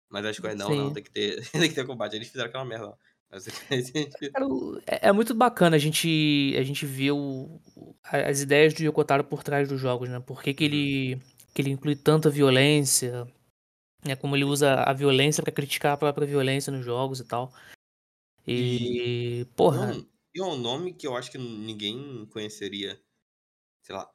Mas 0.10 0.26
acho 0.26 0.42
que 0.42 0.56
não, 0.56 0.70
não, 0.70 0.88
Sim. 0.88 0.94
tem 0.94 1.04
que 1.04 1.12
ter, 1.12 1.42
tem 1.52 1.70
que 1.70 1.76
ter 1.76 1.86
combate. 1.86 2.16
Eles 2.16 2.30
fizeram 2.30 2.48
aquela 2.50 2.66
merda 2.66 2.88
lá. 2.88 2.98
É, 4.88 5.10
é 5.10 5.12
muito 5.12 5.34
bacana 5.34 5.76
a 5.76 5.80
gente, 5.80 6.56
a 6.58 6.64
gente 6.64 6.86
ver 6.86 7.12
o, 7.12 7.60
as 8.02 8.40
ideias 8.42 8.74
do 8.74 8.82
Yoko 8.82 9.04
Taro 9.04 9.24
por 9.26 9.44
trás 9.44 9.68
dos 9.68 9.82
jogos, 9.82 10.08
né? 10.08 10.22
Por 10.22 10.42
que, 10.42 10.54
que, 10.54 10.64
ele, 10.64 11.22
que 11.54 11.62
ele 11.62 11.72
inclui 11.72 11.94
tanta 11.94 12.30
violência, 12.30 13.28
né? 14.06 14.16
Como 14.16 14.34
ele 14.34 14.46
usa 14.46 14.76
a 14.76 14.94
violência 14.94 15.44
pra 15.44 15.52
criticar 15.52 15.92
a 15.94 15.98
própria 15.98 16.26
violência 16.26 16.72
nos 16.72 16.86
jogos 16.86 17.20
e 17.20 17.26
tal. 17.26 17.54
E, 18.48 19.42
E 19.42 19.46
porra, 19.58 19.94
um, 19.94 20.06
e 20.34 20.42
um 20.42 20.56
nome 20.56 20.94
que 20.94 21.06
eu 21.06 21.14
acho 21.18 21.30
que 21.30 21.38
ninguém 21.38 22.26
conheceria, 22.28 22.98
sei 23.88 23.96
lá, 23.96 24.06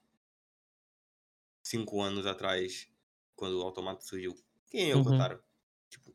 cinco 1.63 2.03
anos 2.03 2.27
atrás, 2.27 2.87
quando 3.35 3.59
o 3.59 3.63
Automata 3.63 4.03
surgiu. 4.03 4.37
Quem 4.71 4.91
é 4.91 4.95
o 4.95 4.99
Uhum. 4.99 5.05
Kotaro? 5.05 5.43
Tipo, 5.89 6.15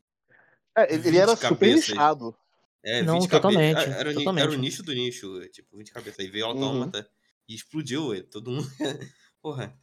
É, 0.76 0.94
ele, 0.94 1.08
ele 1.08 1.16
era 1.18 1.32
20 1.32 1.40
super 1.40 1.48
cabeças. 1.58 1.88
nichado. 1.88 2.36
É, 2.84 3.02
Não, 3.02 3.14
20 3.18 3.28
cabeças. 3.28 3.40
totalmente, 3.40 3.98
Era, 3.98 4.10
o 4.10 4.12
ni- 4.12 4.18
totalmente. 4.18 4.42
era 4.44 4.52
o 4.52 4.54
nicho 4.54 4.82
do 4.84 4.94
nicho, 4.94 5.48
tipo, 5.48 5.76
20 5.76 5.90
cabeças. 5.92 6.20
Aí 6.20 6.28
veio 6.28 6.46
o 6.46 6.50
Uhum. 6.52 6.64
Autômata 6.64 7.10
e 7.48 7.54
explodiu, 7.56 8.14
e 8.14 8.22
todo 8.22 8.48
mundo. 8.52 8.68
Porra. 9.42 9.76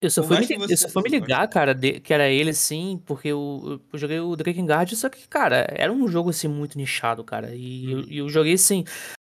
eu 0.00 0.10
só 0.10 0.22
fui 0.22 0.38
me, 0.38 0.46
eu 0.70 0.76
só 0.78 0.88
fui 0.88 1.02
me 1.02 1.10
ligar, 1.10 1.46
cara, 1.48 1.74
de- 1.74 2.00
que 2.00 2.14
era 2.14 2.30
ele, 2.30 2.50
assim, 2.50 3.02
porque 3.04 3.28
eu, 3.28 3.82
eu 3.92 3.98
joguei 3.98 4.20
o 4.20 4.34
Drakengard, 4.36 4.96
só 4.96 5.10
que, 5.10 5.28
cara, 5.28 5.66
era 5.70 5.92
um 5.92 6.08
jogo, 6.08 6.30
assim, 6.30 6.48
muito 6.48 6.78
nichado, 6.78 7.22
cara. 7.22 7.54
E 7.54 7.90
eu, 7.92 7.98
Uhum. 7.98 8.04
e 8.08 8.18
eu 8.18 8.28
joguei, 8.30 8.54
assim, 8.54 8.84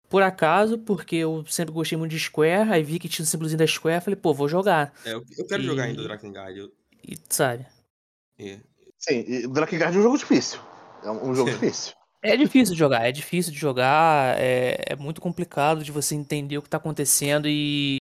por 0.09 0.23
acaso, 0.23 0.77
porque 0.79 1.15
eu 1.17 1.45
sempre 1.47 1.73
gostei 1.73 1.97
muito 1.97 2.11
de 2.11 2.19
Square, 2.19 2.71
aí 2.71 2.83
vi 2.83 2.99
que 2.99 3.09
tinha 3.09 3.23
o 3.23 3.27
símbolozinho 3.27 3.59
da 3.59 3.67
Square, 3.67 4.03
falei, 4.03 4.15
pô, 4.15 4.33
vou 4.33 4.47
jogar. 4.47 4.93
É, 5.05 5.13
eu, 5.13 5.23
eu 5.37 5.45
quero 5.47 5.63
jogar 5.63 5.83
ainda 5.83 6.01
o 6.01 6.03
E- 6.03 6.07
Drakengard. 6.07 6.57
Eu, 6.57 6.71
E, 7.03 7.17
sabe? 7.29 7.65
é. 8.39 8.59
Sim, 8.97 9.23
e 9.27 9.45
o 9.45 9.49
Drakengard 9.49 9.95
é 9.95 9.99
um 9.99 10.03
jogo 10.03 10.17
difícil. 10.17 10.59
É 11.03 11.11
um, 11.11 11.29
um 11.29 11.35
jogo 11.35 11.49
Sim. 11.51 11.55
difícil. 11.59 11.93
É 12.21 12.35
difícil 12.35 12.73
de 12.73 12.79
jogar, 12.79 13.05
é 13.07 13.11
difícil 13.11 13.53
de 13.53 13.59
jogar, 13.59 14.37
é, 14.39 14.75
é 14.87 14.95
muito 14.95 15.21
complicado 15.21 15.83
de 15.83 15.91
você 15.91 16.15
entender 16.15 16.57
o 16.57 16.61
que 16.63 16.69
tá 16.69 16.77
acontecendo 16.77 17.47
e, 17.47 17.97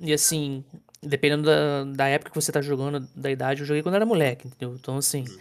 e 0.00 0.12
assim, 0.12 0.64
dependendo 1.00 1.44
da, 1.44 1.84
da 1.84 2.08
época 2.08 2.30
que 2.32 2.36
você 2.40 2.50
tá 2.50 2.60
jogando, 2.60 3.08
da 3.14 3.30
idade, 3.30 3.60
eu 3.60 3.66
joguei 3.66 3.82
quando 3.82 3.94
era 3.94 4.04
moleque, 4.04 4.48
entendeu? 4.48 4.74
Então, 4.74 4.96
assim, 4.96 5.22
Uhum. 5.22 5.38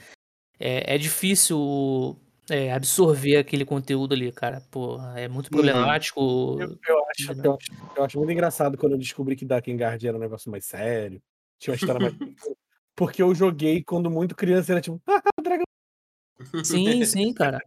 é, 0.60 0.96
é 0.96 0.98
difícil 1.00 2.16
é, 2.50 2.72
absorver 2.72 3.38
aquele 3.38 3.66
conteúdo 3.66 4.14
ali, 4.14 4.32
cara. 4.32 4.62
Pô, 4.72 5.00
é 5.16 5.28
muito 5.28 5.48
Uhum. 5.48 5.52
problemático. 5.52 6.58
Eu, 6.60 6.78
eu 6.88 7.06
acho, 7.10 7.32
eu, 7.44 7.54
acho, 7.54 7.76
eu 7.96 8.04
acho 8.04 8.18
muito 8.18 8.32
engraçado 8.32 8.78
quando 8.78 8.94
eu 8.94 8.98
descobri 8.98 9.36
que 9.36 9.46
Drakengard 9.46 10.08
era 10.08 10.18
um 10.18 10.20
negócio 10.20 10.50
mais 10.52 10.66
sério. 10.66 11.22
Tinha 11.58 11.74
uma 11.74 11.78
história 11.78 12.00
mais. 12.00 12.14
Porque 12.96 13.22
eu 13.22 13.34
joguei 13.34 13.84
quando 13.84 14.10
muito 14.10 14.36
criança 14.36 14.74
era 14.74 14.82
tipo, 14.82 15.02
ah, 15.08 15.22
dragão. 15.42 15.64
Sim, 16.64 17.06
sim, 17.06 17.34
cara. 17.34 17.60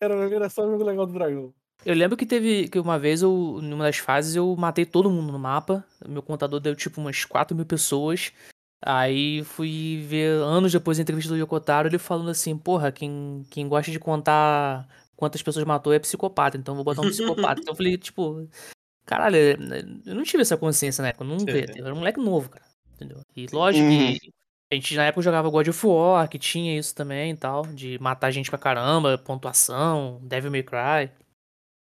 Era, 0.00 0.14
era 0.14 0.48
só 0.48 0.66
um 0.66 0.70
jogo 0.70 0.84
legal 0.84 1.06
do 1.06 1.12
dragão. 1.12 1.52
Eu 1.84 1.94
lembro 1.94 2.16
que 2.16 2.26
teve 2.26 2.68
que 2.68 2.78
uma 2.78 2.98
vez 2.98 3.22
eu, 3.22 3.58
numa 3.62 3.84
das 3.84 3.96
fases, 3.98 4.36
eu 4.36 4.54
matei 4.56 4.84
todo 4.84 5.10
mundo 5.10 5.32
no 5.32 5.38
mapa. 5.38 5.84
Meu 6.06 6.22
contador 6.22 6.60
deu 6.60 6.76
tipo 6.76 7.00
umas 7.00 7.24
4 7.24 7.56
mil 7.56 7.64
pessoas. 7.64 8.32
Aí 8.82 9.44
fui 9.44 10.02
ver 10.06 10.40
anos 10.40 10.72
depois 10.72 10.98
a 10.98 11.02
entrevista 11.02 11.32
do 11.32 11.38
Yokotaro, 11.38 11.88
ele 11.88 11.98
falando 11.98 12.30
assim, 12.30 12.56
porra, 12.56 12.90
quem, 12.90 13.44
quem 13.50 13.68
gosta 13.68 13.90
de 13.92 13.98
contar 13.98 14.88
quantas 15.16 15.42
pessoas 15.42 15.66
matou 15.66 15.92
é 15.92 15.98
psicopata, 15.98 16.56
então 16.56 16.74
vou 16.74 16.84
botar 16.84 17.02
um 17.02 17.10
psicopata. 17.10 17.60
Então 17.60 17.72
eu 17.72 17.76
falei, 17.76 17.98
tipo, 17.98 18.48
caralho, 19.04 19.36
eu 20.06 20.14
não 20.14 20.22
tive 20.22 20.40
essa 20.42 20.56
consciência 20.56 21.02
na 21.02 21.08
época, 21.08 21.24
eu 21.24 21.28
não 21.28 21.38
vi, 21.38 21.66
eu 21.76 21.84
era 21.84 21.94
um 21.94 21.98
moleque 21.98 22.18
novo, 22.20 22.48
cara. 22.48 22.64
Entendeu? 22.94 23.20
E 23.36 23.46
lógico 23.52 23.86
Uhum. 23.86 24.16
que 24.16 24.32
a 24.72 24.74
gente 24.76 24.96
na 24.96 25.04
época 25.06 25.22
jogava 25.22 25.50
God 25.50 25.68
of 25.68 25.86
War, 25.86 26.28
que 26.28 26.38
tinha 26.38 26.78
isso 26.78 26.94
também 26.94 27.32
e 27.32 27.36
tal, 27.36 27.66
de 27.66 27.98
matar 27.98 28.30
gente 28.30 28.48
pra 28.48 28.58
caramba, 28.58 29.18
pontuação, 29.18 30.20
Devil 30.22 30.50
May 30.50 30.62
Cry 30.62 31.10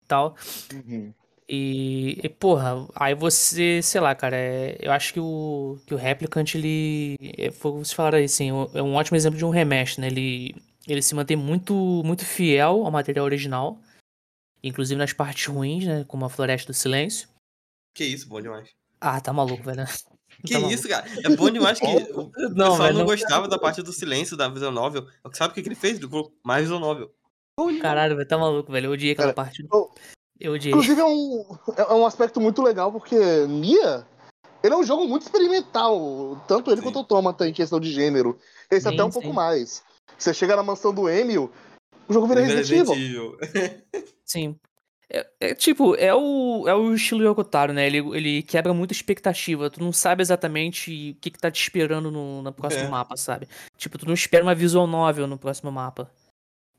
e 0.03 0.05
tal. 0.07 0.35
Uhum. 0.73 1.13
E, 1.47 2.19
e, 2.23 2.29
porra, 2.29 2.87
aí 2.95 3.13
você, 3.13 3.81
sei 3.81 3.99
lá, 3.99 4.15
cara, 4.15 4.35
é- 4.37 4.77
eu 4.79 4.91
acho 4.91 5.13
que 5.13 5.19
o, 5.19 5.77
que 5.85 5.93
o 5.93 5.97
Replicant, 5.97 6.55
ele, 6.55 7.15
é, 7.37 7.51
foi 7.51 7.71
o 7.71 7.73
que 7.75 7.79
vocês 7.85 7.93
falaram 7.93 8.17
aí, 8.17 8.23
assim, 8.25 8.49
é 8.73 8.81
um 8.81 8.95
ótimo 8.95 9.17
exemplo 9.17 9.37
de 9.37 9.43
um 9.45 9.49
remaster, 9.49 9.99
né? 10.01 10.07
Ele, 10.07 10.55
ele 10.87 11.01
se 11.01 11.13
mantém 11.13 11.35
muito, 11.35 11.73
muito 12.05 12.25
fiel 12.25 12.85
ao 12.85 12.91
material 12.91 13.25
original, 13.25 13.77
inclusive 14.63 14.97
nas 14.97 15.11
partes 15.13 15.45
ruins, 15.47 15.85
né? 15.85 16.05
Como 16.07 16.23
a 16.25 16.29
Floresta 16.29 16.71
do 16.71 16.75
Silêncio. 16.75 17.27
Que 17.93 18.05
isso, 18.05 18.27
bom 18.27 18.41
demais. 18.41 18.69
Ah, 19.01 19.19
tá 19.19 19.33
maluco, 19.33 19.63
velho. 19.63 19.83
Que 20.45 20.53
Tá 20.53 20.59
maluco. 20.59 20.73
isso, 20.73 20.89
cara? 20.89 21.05
É 21.23 21.35
bom 21.35 21.51
demais 21.51 21.79
que 21.79 21.85
o 21.85 22.31
Não, 22.55 22.71
pessoal 22.71 22.77
velho, 22.77 22.93
não 22.93 22.99
não. 23.01 23.05
gostava 23.05 23.47
da 23.47 23.59
parte 23.59 23.83
do 23.83 23.93
silêncio 23.93 24.35
da 24.35 24.49
Visual 24.49 24.71
Novel. 24.71 25.07
Sabe 25.33 25.51
o 25.51 25.53
que, 25.55 25.61
que 25.61 25.67
ele 25.69 25.75
fez? 25.75 25.97
Ele 25.99 26.07
colocou 26.07 26.35
mais 26.43 26.63
Visual 26.63 26.79
Novel. 26.79 27.13
Caralho, 27.79 28.15
velho, 28.15 28.27
tá 28.27 28.35
maluco, 28.37 28.71
velho. 28.71 28.87
Eu 28.87 28.91
odiei 28.93 29.11
aquela 29.11 29.31
Cara, 29.31 29.45
parte. 29.45 29.63
Eu- 30.39 30.53
odiei. 30.53 30.71
Inclusive 30.71 30.99
é 31.01 31.05
um, 31.05 31.45
é 31.77 31.93
um 31.93 32.05
aspecto 32.05 32.39
muito 32.41 32.61
legal, 32.61 32.91
porque 32.91 33.15
Nia 33.47 34.05
Ele 34.63 34.73
é 34.73 34.77
um 34.77 34.83
jogo 34.83 35.05
muito 35.07 35.23
experimental, 35.23 36.41
tanto 36.47 36.71
ele 36.71 36.77
Sim. 36.77 36.83
quanto 36.83 36.95
o 36.95 36.99
Automata 36.99 37.47
em 37.47 37.51
questão 37.51 37.79
de 37.81 37.91
gênero. 37.91 38.39
Esse 38.71 38.87
Sim, 38.87 38.93
até 38.93 39.03
um 39.03 39.11
sim. 39.11 39.19
pouco 39.19 39.33
mais. 39.33 39.83
Você 40.17 40.33
chega 40.33 40.55
na 40.55 40.63
mansão 40.63 40.93
do 40.93 41.09
Emil, 41.09 41.51
o 42.07 42.13
jogo 42.13 42.27
vira 42.27 42.41
Resident 42.41 42.89
Evil. 42.89 43.37
Sim. 44.23 44.55
É, 45.09 45.27
é, 45.39 45.53
tipo, 45.53 45.95
é 45.95 46.13
o, 46.15 46.65
é 46.67 46.73
o 46.73 46.93
estilo 46.95 47.23
Yokotaro, 47.23 47.73
né? 47.73 47.85
Ele, 47.85 47.97
ele 48.15 48.41
quebra 48.41 48.73
muita 48.73 48.93
expectativa. 48.93 49.69
Tu 49.69 49.83
não 49.83 49.91
sabe 49.91 50.21
exatamente 50.23 51.11
o 51.11 51.21
que, 51.21 51.29
que 51.29 51.37
tá 51.37 51.51
te 51.51 51.61
esperando 51.61 52.09
no, 52.09 52.41
no 52.41 52.51
próximo 52.53 52.85
É. 52.85 52.87
mapa, 52.87 53.15
sabe? 53.17 53.47
Tipo, 53.77 53.97
tu 53.97 54.07
não 54.07 54.13
espera 54.13 54.43
uma 54.43 54.55
visual 54.55 54.87
novel 54.87 55.27
no 55.27 55.37
próximo 55.37 55.71
mapa. 55.71 56.09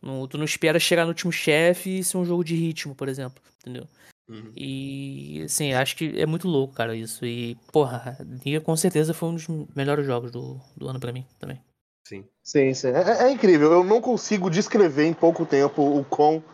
No- 0.04 0.28
tu 0.28 0.36
não 0.36 0.44
espera 0.44 0.78
chegar 0.78 1.04
no 1.04 1.08
último 1.08 1.32
chefe 1.32 1.98
e 1.98 2.04
ser 2.04 2.18
um 2.18 2.24
jogo 2.24 2.44
de 2.44 2.54
ritmo, 2.54 2.94
por 2.94 3.08
exemplo. 3.08 3.42
Entendeu? 3.60 3.88
Uhum. 4.28 4.52
E, 4.54 5.42
assim, 5.44 5.72
acho 5.72 5.96
que 5.96 6.20
é 6.20 6.26
muito 6.26 6.46
louco, 6.46 6.74
cara, 6.74 6.94
isso. 6.94 7.24
E, 7.24 7.56
porra, 7.72 8.18
Nier 8.44 8.60
com 8.60 8.76
certeza 8.76 9.14
foi 9.14 9.30
um 9.30 9.34
dos 9.34 9.46
melhores 9.74 10.04
jogos 10.04 10.30
do, 10.30 10.60
do 10.76 10.88
ano 10.88 11.00
pra 11.00 11.12
mim 11.12 11.26
também. 11.38 11.60
Sim. 12.06 12.28
Sim, 12.42 12.74
sim. 12.74 12.88
É, 12.88 13.24
é 13.24 13.30
incrível. 13.30 13.72
Eu 13.72 13.84
não 13.84 14.00
consigo 14.00 14.50
descrever 14.50 15.06
em 15.06 15.14
pouco 15.14 15.46
tempo 15.46 15.82
o 15.82 16.04
quão 16.04 16.44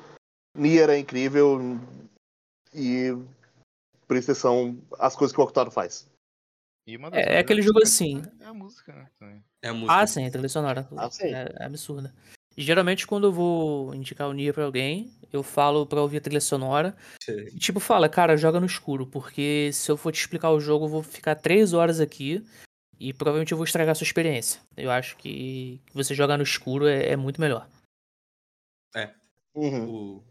Nier 0.56 0.88
é 0.90 0.98
incrível 0.98 1.58
e 2.72 3.08
por 4.06 4.16
isso 4.16 4.32
são 4.34 4.78
as 4.98 5.16
coisas 5.16 5.34
que 5.34 5.40
o 5.40 5.44
Octaro 5.44 5.70
faz. 5.70 6.08
E 6.86 6.96
É, 7.12 7.36
é 7.36 7.38
aquele 7.38 7.62
jogo 7.62 7.80
assim. 7.82 8.22
É 8.40 8.46
a 8.46 8.54
música, 8.54 9.10
né? 9.20 9.42
É 9.62 9.68
a 9.68 9.74
música. 9.74 9.94
Ah, 9.94 10.06
sim, 10.06 10.26
a 10.26 10.30
trilha 10.30 10.48
sonora. 10.48 10.88
Ah, 10.96 11.10
sim. 11.10 11.34
É, 11.34 11.48
é 11.60 11.64
absurda. 11.64 12.12
Geralmente 12.60 13.06
quando 13.06 13.26
eu 13.26 13.32
vou 13.32 13.94
indicar 13.94 14.28
o 14.28 14.32
Nier 14.32 14.52
pra 14.52 14.64
alguém, 14.64 15.10
eu 15.32 15.42
falo 15.42 15.86
pra 15.86 16.02
ouvir 16.02 16.18
a 16.18 16.20
trilha 16.20 16.40
sonora. 16.40 16.96
E 17.54 17.58
tipo, 17.58 17.80
fala, 17.80 18.08
cara, 18.08 18.36
joga 18.36 18.60
no 18.60 18.66
escuro, 18.66 19.06
porque 19.06 19.70
se 19.72 19.90
eu 19.90 19.96
for 19.96 20.12
te 20.12 20.20
explicar 20.20 20.50
o 20.50 20.60
jogo, 20.60 20.84
eu 20.84 20.90
vou 20.90 21.02
ficar 21.02 21.34
três 21.34 21.72
horas 21.72 22.00
aqui 22.00 22.44
e 22.98 23.12
provavelmente 23.14 23.52
eu 23.52 23.56
vou 23.56 23.64
estragar 23.64 23.92
a 23.92 23.94
sua 23.94 24.04
experiência. 24.04 24.60
Eu 24.76 24.90
acho 24.90 25.16
que 25.16 25.80
você 25.94 26.14
jogar 26.14 26.36
no 26.36 26.42
escuro 26.42 26.86
é, 26.86 27.08
é 27.10 27.16
muito 27.16 27.40
melhor. 27.40 27.66
Uhum. 29.54 29.88
O, 29.88 30.24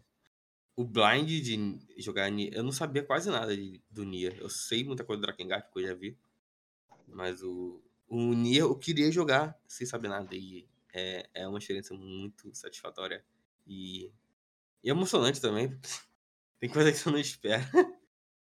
o 0.76 0.84
blind 0.84 1.28
de 1.28 1.78
jogar 1.98 2.30
Nier, 2.30 2.52
eu 2.54 2.62
não 2.62 2.72
sabia 2.72 3.02
quase 3.02 3.30
nada 3.30 3.54
de- 3.56 3.82
do 3.90 4.04
Nier. 4.04 4.36
Eu 4.40 4.48
sei 4.48 4.84
muita 4.84 5.04
coisa 5.04 5.20
do 5.20 5.26
Drakengard 5.26 5.66
que 5.70 5.78
eu 5.80 5.86
já 5.86 5.94
vi. 5.94 6.16
Mas 7.06 7.42
o, 7.42 7.82
o 8.08 8.32
Nier 8.34 8.62
eu 8.62 8.74
queria 8.76 9.10
jogar 9.10 9.58
sem 9.66 9.86
saber 9.86 10.08
nada. 10.08 10.34
E 10.34 10.66
é, 10.92 11.28
é 11.34 11.48
uma 11.48 11.58
experiência 11.58 11.96
muito 11.96 12.54
satisfatória. 12.54 13.24
E, 13.66 14.10
e 14.82 14.90
emocionante 14.90 15.40
também. 15.40 15.78
Tem 16.60 16.68
coisa 16.68 16.92
que 16.92 16.98
você 16.98 17.10
não 17.10 17.18
espera. 17.18 17.62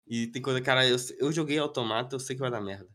E 0.07 0.27
tem 0.27 0.43
coisa, 0.43 0.61
cara, 0.61 0.85
eu, 0.85 0.97
eu 1.21 1.31
joguei 1.31 1.57
automata, 1.57 2.17
eu 2.17 2.19
sei 2.19 2.35
que 2.35 2.43
vai 2.43 2.51
dar 2.51 2.61
merda. 2.61 2.89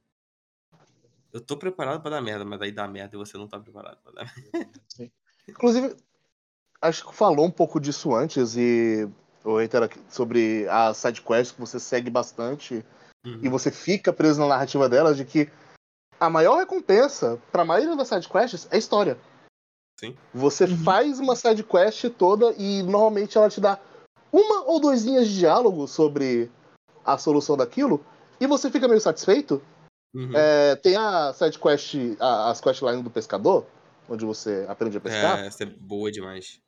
Eu 1.32 1.40
tô 1.40 1.56
preparado 1.56 2.02
pra 2.02 2.12
dar 2.12 2.22
merda, 2.22 2.44
mas 2.44 2.62
aí 2.62 2.74
dá 2.74 2.86
merda 2.90 3.16
e 3.16 3.18
você 3.18 3.38
não 3.38 3.48
tá 3.48 3.58
preparado 3.58 4.02
pra 4.04 4.12
dar 4.12 4.26
merda. 4.36 5.12
Inclusive, 5.48 5.96
acho 6.82 7.08
que 7.08 7.16
falou 7.16 7.46
um 7.46 7.52
pouco 7.52 7.80
disso 7.80 8.14
antes 8.14 8.58
e 8.58 9.08
o 9.46 9.58
Reiter 9.58 9.84
aqui, 9.84 10.02
sobre 10.10 10.68
a 10.68 10.94
sidequest 10.94 11.54
que 11.54 11.62
você 11.62 11.80
segue 11.80 12.10
bastante 12.10 12.84
e 13.24 13.28
Uhum. 13.30 13.50
você 13.50 13.72
fica 13.72 14.14
preso 14.14 14.40
na 14.40 14.48
narrativa 14.48 14.88
delas 14.88 15.18
de 15.18 15.26
que 15.26 15.50
a 16.20 16.30
maior 16.30 16.58
recompensa 16.58 17.40
pra 17.52 17.66
maioria 17.66 17.96
das 17.96 18.08
sidequests 18.08 18.68
é 18.72 18.78
história. 18.78 19.18
Sim. 20.00 20.16
Você 20.34 20.66
Uhum. 20.66 20.78
faz 20.84 21.20
uma 21.20 21.36
sidequest 21.36 22.10
toda 22.18 22.54
e 22.58 22.84
normalmente 22.84 23.38
ela 23.38 23.50
te 23.50 23.62
dá 23.62 23.80
uma 24.32 24.64
ou 24.66 24.80
duas 24.80 25.04
linhas 25.04 25.28
de 25.28 25.38
diálogo 25.40 25.88
sobre 25.88 26.52
a 27.06 27.18
solução 27.18 27.56
daquilo 27.56 28.04
e 28.40 28.46
você 28.48 28.70
fica 28.70 28.88
meio 28.88 29.00
satisfeito. 29.00 29.62
Uhum. 30.14 30.32
É, 30.36 30.76
tem 30.78 30.96
a 30.98 31.32
sidequest, 31.34 31.96
a- 32.20 32.50
as 32.50 32.60
questlines 32.62 33.04
do 33.04 33.10
pescador, 33.10 33.66
onde 34.10 34.26
você 34.26 34.66
aprende 34.68 34.98
a 34.98 35.02
pescar. 35.02 35.40
É, 35.40 35.48
essa 35.48 35.64
é 35.64 35.66
boa 35.66 36.12
demais. 36.12 36.60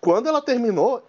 Quando 0.00 0.28
ela 0.28 0.40
terminou, 0.42 1.02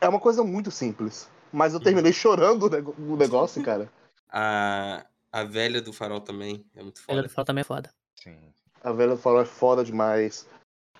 é 0.00 0.08
uma 0.08 0.20
coisa 0.20 0.42
muito 0.42 0.70
simples. 0.70 1.28
Mas 1.52 1.74
eu 1.74 1.80
terminei 1.80 2.12
chorando 2.12 2.64
o 2.98 3.16
negócio, 3.16 3.62
cara. 3.62 3.90
A, 4.32 5.04
a 5.32 5.44
velha 5.44 5.80
do 5.80 5.92
farol 5.92 6.20
também 6.20 6.64
é 6.74 6.82
muito 6.82 7.00
Ela 7.08 7.22
foda. 7.22 7.28
fala 7.28 7.44
também 7.46 7.60
é 7.62 7.64
foda. 7.64 7.94
Sim. 8.16 8.52
A 8.82 8.92
velha 8.92 9.16
falou 9.16 9.40
é 9.40 9.44
foda 9.44 9.84
demais. 9.84 10.48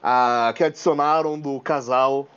A 0.03 0.53
que 0.57 0.65
adicionaram 0.65 1.39
do 1.41 1.61
casal 1.61 2.29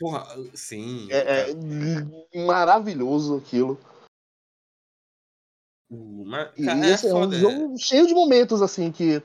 Porra, 0.00 0.26
sim. 0.54 1.08
é, 1.12 1.50
é 1.50 2.44
maravilhoso 2.46 3.36
aquilo. 3.36 3.78
Mas, 5.90 6.50
E, 6.56 6.64
cara, 6.64 6.78
e 6.78 6.90
é 6.90 6.94
esse 6.94 7.06
é 7.06 7.10
um 7.10 7.20
foda. 7.20 7.36
jogo 7.36 7.78
cheio 7.78 8.06
de 8.06 8.14
momentos, 8.14 8.62
assim, 8.62 8.90
que. 8.90 9.22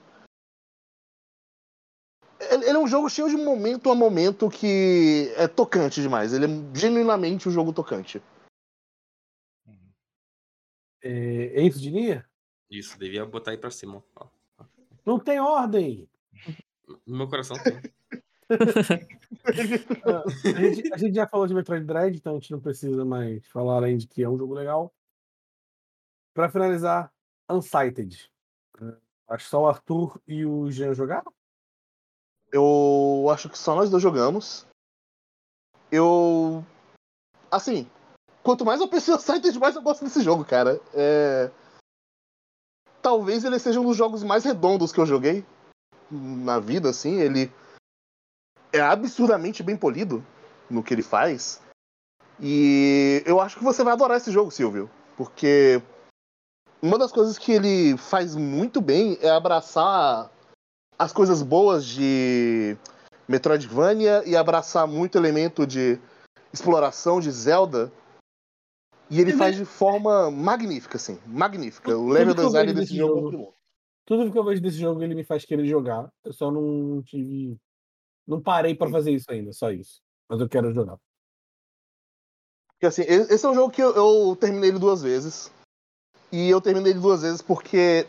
Ele 2.39 2.65
ele 2.65 2.77
é 2.77 2.79
um 2.79 2.87
jogo 2.87 3.09
cheio 3.09 3.29
de 3.29 3.37
momento 3.37 3.89
a 3.89 3.95
momento 3.95 4.49
que 4.49 5.33
é 5.37 5.47
tocante 5.47 6.01
demais. 6.01 6.33
Ele 6.33 6.45
é 6.45 6.77
genuinamente 6.77 7.47
um 7.49 7.51
jogo 7.51 7.73
tocante. 7.73 8.21
É, 11.07 11.59
é 11.59 11.61
isso 11.61 11.79
de 11.79 11.89
Nier? 11.89 12.29
Isso, 12.69 12.99
devia 12.99 13.25
botar 13.25 13.51
aí 13.51 13.57
pra 13.57 13.71
cima. 13.71 14.03
ó. 14.17 14.27
Não 15.05 15.17
tem 15.17 15.39
ordem. 15.39 16.09
No 17.05 17.17
meu 17.17 17.29
coração 17.29 17.55
tem. 17.63 17.81
Ah, 20.05 20.23
a, 20.25 20.73
gente, 20.73 20.93
a 20.93 20.97
gente 20.97 21.15
já 21.15 21.27
falou 21.27 21.45
de 21.47 21.53
Metroid 21.53 21.85
Dread, 21.85 22.15
então 22.15 22.33
a 22.33 22.35
gente 22.39 22.51
não 22.51 22.61
precisa 22.61 23.03
mais 23.03 23.45
falar 23.47 23.75
além 23.75 23.97
de 23.97 24.07
que 24.07 24.23
é 24.23 24.29
um 24.29 24.37
jogo 24.37 24.53
legal. 24.53 24.93
Pra 26.33 26.49
finalizar, 26.49 27.13
Unsighted. 27.49 28.31
Ah, 28.81 28.97
Acho 29.29 29.43
que 29.45 29.49
só 29.49 29.61
o 29.63 29.67
Arthur 29.67 30.21
e 30.25 30.45
o 30.45 30.71
Jean 30.71 30.93
jogaram? 30.93 31.33
Eu 32.51 33.27
acho 33.29 33.49
que 33.49 33.57
só 33.57 33.75
nós 33.75 33.89
dois 33.89 34.01
jogamos. 34.01 34.65
Eu. 35.91 36.63
Assim, 37.51 37.89
quanto 38.47 38.63
mais 38.63 38.79
eu 38.79 38.87
penso 38.87 39.11
em 39.11 39.13
Unsighted, 39.13 39.59
mais 39.59 39.75
eu 39.75 39.81
gosto 39.81 40.05
desse 40.05 40.21
jogo, 40.21 40.45
cara. 40.45 40.79
É... 40.93 41.51
Talvez 43.01 43.43
ele 43.43 43.59
seja 43.59 43.77
um 43.77 43.83
dos 43.83 43.97
jogos 43.97 44.23
mais 44.23 44.45
redondos 44.45 44.93
que 44.93 45.01
eu 45.01 45.05
joguei 45.05 45.45
na 46.09 46.57
vida, 46.57 46.89
assim. 46.89 47.15
Ele 47.19 47.51
é 48.71 48.79
absurdamente 48.79 49.61
bem 49.61 49.75
polido 49.75 50.25
no 50.69 50.81
que 50.81 50.93
ele 50.93 51.03
faz. 51.03 51.61
E 52.39 53.21
eu 53.25 53.41
acho 53.41 53.57
que 53.57 53.65
você 53.65 53.83
vai 53.83 53.91
adorar 53.91 54.15
esse 54.15 54.31
jogo, 54.31 54.49
Silvio. 54.49 54.89
Porque 55.17 55.81
uma 56.81 56.97
das 56.97 57.11
coisas 57.11 57.37
que 57.37 57.51
ele 57.51 57.97
faz 57.97 58.33
muito 58.33 58.79
bem 58.79 59.17
é 59.19 59.29
abraçar 59.29 60.31
as 60.97 61.11
coisas 61.11 61.43
boas 61.43 61.85
de 61.85 62.77
Metroidvania 63.27 64.23
e 64.25 64.37
abraçar 64.37 64.87
muito 64.87 65.17
elemento 65.17 65.67
de 65.67 65.99
exploração 66.53 67.19
de 67.19 67.29
Zelda. 67.29 67.91
E 69.09 69.21
ele 69.21 69.33
faz 69.33 69.55
de 69.55 69.65
forma 69.65 70.29
magnífica, 70.29 70.97
assim. 70.97 71.19
Magnífica. 71.25 71.97
O 71.97 72.09
level 72.09 72.33
design 72.33 72.73
desse 72.73 72.87
desse 72.87 72.97
jogo 72.97 73.17
é 73.17 73.21
muito 73.21 73.37
bom. 73.37 73.53
Tudo 74.05 74.31
que 74.31 74.37
eu 74.37 74.43
vejo 74.43 74.61
desse 74.61 74.77
jogo 74.77 75.03
ele 75.03 75.15
me 75.15 75.23
faz 75.23 75.45
querer 75.45 75.65
jogar. 75.65 76.11
Eu 76.23 76.33
só 76.33 76.51
não 76.51 77.01
tive. 77.03 77.57
Não 78.25 78.41
parei 78.41 78.75
pra 78.75 78.89
fazer 78.89 79.11
isso 79.11 79.25
ainda, 79.29 79.53
só 79.53 79.71
isso. 79.71 80.01
Mas 80.29 80.39
eu 80.39 80.49
quero 80.49 80.73
jogar. 80.73 80.97
Porque 82.73 82.85
assim, 82.85 83.03
esse 83.03 83.45
é 83.45 83.49
um 83.49 83.55
jogo 83.55 83.71
que 83.71 83.81
eu, 83.81 83.95
eu 83.95 84.35
terminei 84.35 84.69
ele 84.69 84.79
duas 84.79 85.01
vezes. 85.01 85.51
E 86.31 86.49
eu 86.49 86.59
terminei 86.59 86.91
ele 86.91 86.99
duas 86.99 87.21
vezes 87.21 87.41
porque 87.41 88.05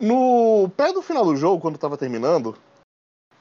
no 0.00 0.68
pé 0.76 0.92
do 0.92 1.02
final 1.02 1.24
do 1.24 1.36
jogo, 1.36 1.60
quando 1.60 1.74
eu 1.74 1.80
tava 1.80 1.96
terminando, 1.96 2.56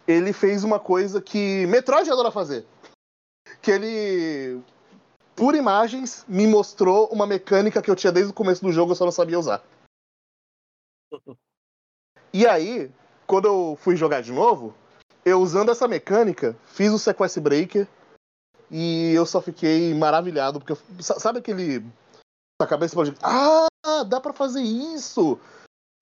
ele 0.08 0.32
fez 0.32 0.64
uma 0.64 0.80
coisa 0.80 1.22
que 1.22 1.66
Metroid 1.68 2.10
adora 2.10 2.32
fazer. 2.32 2.66
Que 3.62 3.72
ele, 3.72 4.62
por 5.38 5.54
imagens, 5.56 6.26
me 6.28 6.48
mostrou 6.48 7.08
uma 7.10 7.28
mecânica 7.28 7.82
que 7.82 7.90
eu 7.92 7.96
tinha 7.96 8.12
desde 8.12 8.32
o 8.32 8.36
começo 8.36 8.62
do 8.64 8.72
jogo, 8.72 8.92
eu 8.92 8.96
só 8.96 9.06
não 9.06 9.12
sabia 9.12 9.40
usar. 9.40 9.64
E 12.34 12.46
aí, 12.46 12.92
quando 13.26 13.46
eu 13.48 13.78
fui 13.82 13.96
jogar 13.96 14.22
de 14.22 14.32
novo, 14.32 14.74
eu 15.24 15.40
usando 15.40 15.72
essa 15.72 15.88
mecânica, 15.88 16.58
fiz 16.66 16.92
o 16.92 17.00
Sequence 17.00 17.40
Breaker 17.40 17.88
e 18.72 19.14
eu 19.14 19.26
só 19.26 19.40
fiquei 19.42 19.94
maravilhado, 19.94 20.60
porque 20.60 20.74
eu- 20.74 21.02
sa- 21.04 21.20
sabe 21.20 21.40
aquele. 21.40 21.86
A 22.62 22.66
cabeça 22.68 22.96
pode. 22.96 23.16
Ah, 23.22 23.68
dá 24.04 24.20
pra 24.20 24.34
fazer 24.34 24.62
isso! 24.62 25.40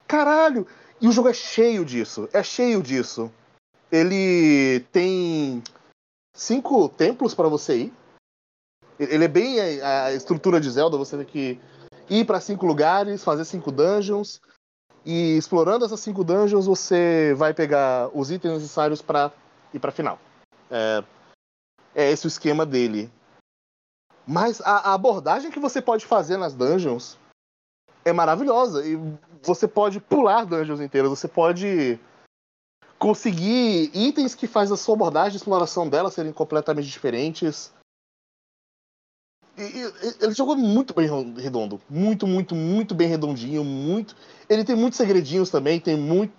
Caralho! 0.07 0.65
E 1.01 1.07
o 1.07 1.11
jogo 1.11 1.27
é 1.27 1.33
cheio 1.33 1.83
disso, 1.83 2.29
é 2.31 2.41
cheio 2.41 2.81
disso. 2.81 3.29
Ele 3.91 4.79
tem 4.91 5.61
cinco 6.35 6.87
templos 6.89 7.35
pra 7.35 7.49
você 7.49 7.77
ir. 7.77 7.93
Ele 8.99 9.25
é 9.25 9.27
bem 9.27 9.81
a, 9.81 10.05
a 10.05 10.13
estrutura 10.13 10.59
de 10.59 10.69
Zelda, 10.69 10.97
você 10.97 11.17
tem 11.17 11.25
que 11.25 11.59
ir 12.09 12.25
pra 12.25 12.39
cinco 12.39 12.65
lugares, 12.65 13.23
fazer 13.23 13.45
cinco 13.45 13.71
dungeons. 13.71 14.41
E 15.05 15.37
explorando 15.37 15.85
essas 15.85 15.99
cinco 15.99 16.23
dungeons, 16.23 16.65
você 16.65 17.33
vai 17.37 17.53
pegar 17.53 18.09
os 18.13 18.31
itens 18.31 18.53
necessários 18.53 19.01
pra 19.01 19.31
ir 19.73 19.79
pra 19.79 19.91
final. 19.91 20.19
É, 20.71 21.03
é 21.93 22.11
esse 22.11 22.25
o 22.25 22.27
esquema 22.27 22.65
dele. 22.65 23.11
Mas 24.25 24.61
a, 24.61 24.89
a 24.89 24.93
abordagem 24.93 25.51
que 25.51 25.59
você 25.59 25.81
pode 25.81 26.05
fazer 26.05 26.37
nas 26.37 26.53
dungeons 26.53 27.19
é 28.03 28.11
maravilhosa. 28.11 28.83
E 28.85 28.97
você 29.43 29.67
pode 29.67 29.99
pular 29.99 30.45
dungeons 30.45 30.81
inteiras, 30.81 31.09
você 31.09 31.27
pode 31.27 31.99
conseguir 32.97 33.91
itens 33.93 34.33
que 34.33 34.47
faz 34.47 34.71
a 34.71 34.77
sua 34.77 34.95
abordagem 34.95 35.31
de 35.31 35.37
exploração 35.37 35.87
dela 35.87 36.09
serem 36.09 36.33
completamente 36.33 36.87
diferentes. 36.87 37.71
Ele 39.57 40.33
jogou 40.33 40.55
muito 40.55 40.93
bem 40.93 41.07
redondo. 41.37 41.81
Muito, 41.89 42.27
muito, 42.27 42.53
muito 42.53 42.93
bem 42.93 43.07
redondinho. 43.07 43.63
Muito. 43.63 44.15
Ele 44.49 44.65
tem 44.65 44.75
muitos 44.75 44.97
segredinhos 44.97 45.49
também, 45.49 45.79
tem 45.79 45.97
muito. 45.97 46.33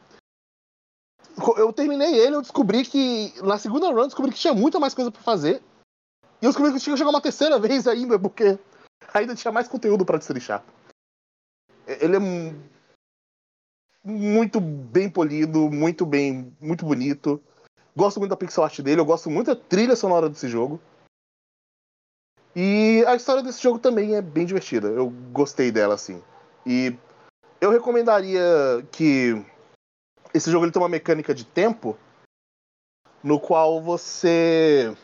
Eu 1.57 1.73
terminei 1.73 2.15
ele, 2.15 2.36
eu 2.36 2.43
descobri 2.43 2.85
que. 2.85 3.33
Na 3.43 3.59
segunda 3.59 3.91
run, 3.91 4.07
descobri 4.07 4.33
que 4.33 4.39
tinha 4.39 4.55
muita 4.55 4.78
mais 4.78 4.95
coisa 4.95 5.11
para 5.11 5.23
fazer. 5.23 5.62
E 6.41 6.45
eu 6.45 6.51
descobri 6.51 6.73
que 6.73 6.78
tinha 6.78 6.95
que 6.95 6.99
jogar 6.99 7.11
uma 7.11 7.20
terceira 7.20 7.59
vez 7.61 7.86
ainda, 7.86 8.19
porque 8.19 8.59
ainda 9.12 9.35
tinha 9.35 9.53
mais 9.53 9.69
conteúdo 9.69 10.05
para 10.05 10.19
destrinchar. 10.19 10.62
Ele 11.86 12.17
é 12.17 12.20
muito 14.05 14.61
bem 14.61 15.09
polido, 15.09 15.70
muito 15.70 16.05
bem, 16.05 16.55
muito 16.61 16.85
bonito. 16.85 17.43
Gosto 17.97 18.20
muito 18.20 18.31
da 18.31 18.36
pixel 18.36 18.62
art 18.62 18.81
dele, 18.81 19.01
eu 19.01 19.07
gosto 19.07 19.31
muito 19.31 19.47
da 19.47 19.57
trilha 19.57 19.97
sonora 19.97 20.28
desse 20.28 20.49
jogo. 20.49 20.81
E 22.59 23.05
a 23.07 23.15
história 23.15 23.43
desse 23.43 23.62
jogo 23.62 23.78
também 23.78 24.15
é 24.15 24.23
bem 24.23 24.47
divertida. 24.47 24.89
Eu 24.89 25.10
gostei 25.31 25.70
dela, 25.70 25.93
assim. 25.94 26.23
E 26.65 26.97
eu 27.60 27.70
recomendaria 27.70 28.41
que 28.91 29.44
esse 30.33 30.51
jogo 30.51 30.65
ele 30.65 30.73
tem 30.73 30.81
uma 30.81 30.89
mecânica 30.89 31.35
de 31.35 31.44
tempo 31.44 31.99
no 33.23 33.39
qual 33.39 33.83
você 33.83 34.97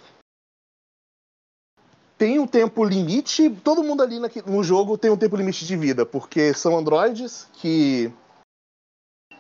tem 2.17 2.39
um 2.39 2.47
tempo 2.47 2.83
limite. 2.85 3.51
Todo 3.51 3.85
mundo 3.85 4.03
ali 4.03 4.19
no 4.47 4.65
jogo 4.65 4.97
tem 4.97 5.11
um 5.11 5.17
tempo 5.19 5.37
limite 5.37 5.67
de 5.67 5.77
vida, 5.77 6.07
porque 6.07 6.55
são 6.55 6.79
androides 6.79 7.49
que 7.53 8.11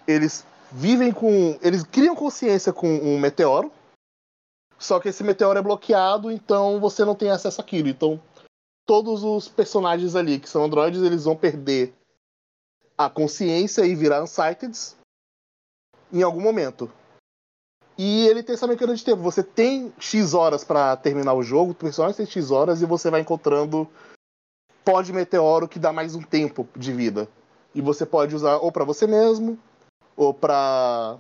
eles 0.07 0.45
vivem 0.71 1.13
com. 1.13 1.59
Eles 1.63 1.83
criam 1.83 2.15
consciência 2.15 2.75
com 2.75 2.89
um 2.89 3.19
meteoro. 3.19 3.73
Só 4.83 4.99
que 4.99 5.11
esse 5.11 5.23
meteoro 5.23 5.57
é 5.57 5.63
bloqueado, 5.63 6.29
então 6.29 6.81
você 6.81 7.05
não 7.05 7.15
tem 7.15 7.31
acesso 7.31 7.61
àquilo. 7.61 7.87
Então, 7.87 8.21
todos 8.85 9.23
os 9.23 9.47
personagens 9.47 10.17
ali 10.17 10.41
que 10.41 10.49
são 10.49 10.65
androides, 10.65 11.03
eles 11.03 11.23
vão 11.23 11.37
perder 11.37 11.95
a 12.99 13.09
consciência 13.09 13.87
e 13.87 13.95
virar 13.95 14.25
unsighted 14.25 14.77
em 16.13 16.23
algum 16.25 16.41
momento. 16.41 16.91
E 17.97 18.27
ele 18.27 18.43
tem 18.43 18.55
essa 18.55 18.67
mecânica 18.67 18.97
de 18.97 19.05
tempo. 19.05 19.23
Você 19.23 19.45
tem 19.45 19.93
X 20.01 20.35
horas 20.35 20.65
para 20.65 20.97
terminar 20.97 21.35
o 21.35 21.45
jogo, 21.45 21.71
o 21.71 21.77
personagem 21.77 22.17
tem 22.17 22.27
X 22.27 22.51
horas 22.51 22.83
e 22.83 22.87
você 22.87 23.09
vai 23.09 23.21
encontrando 23.21 23.89
pó 24.85 25.01
de 25.01 25.13
meteoro 25.13 25.69
que 25.69 25.79
dá 25.79 25.93
mais 25.93 26.17
um 26.17 26.23
tempo 26.23 26.69
de 26.77 26.93
vida. 26.93 27.29
E 27.73 27.81
você 27.81 28.05
pode 28.05 28.35
usar 28.35 28.57
ou 28.57 28.73
para 28.73 28.85
você 28.85 29.07
mesmo, 29.07 29.57
ou 30.17 30.35
para 30.35 31.19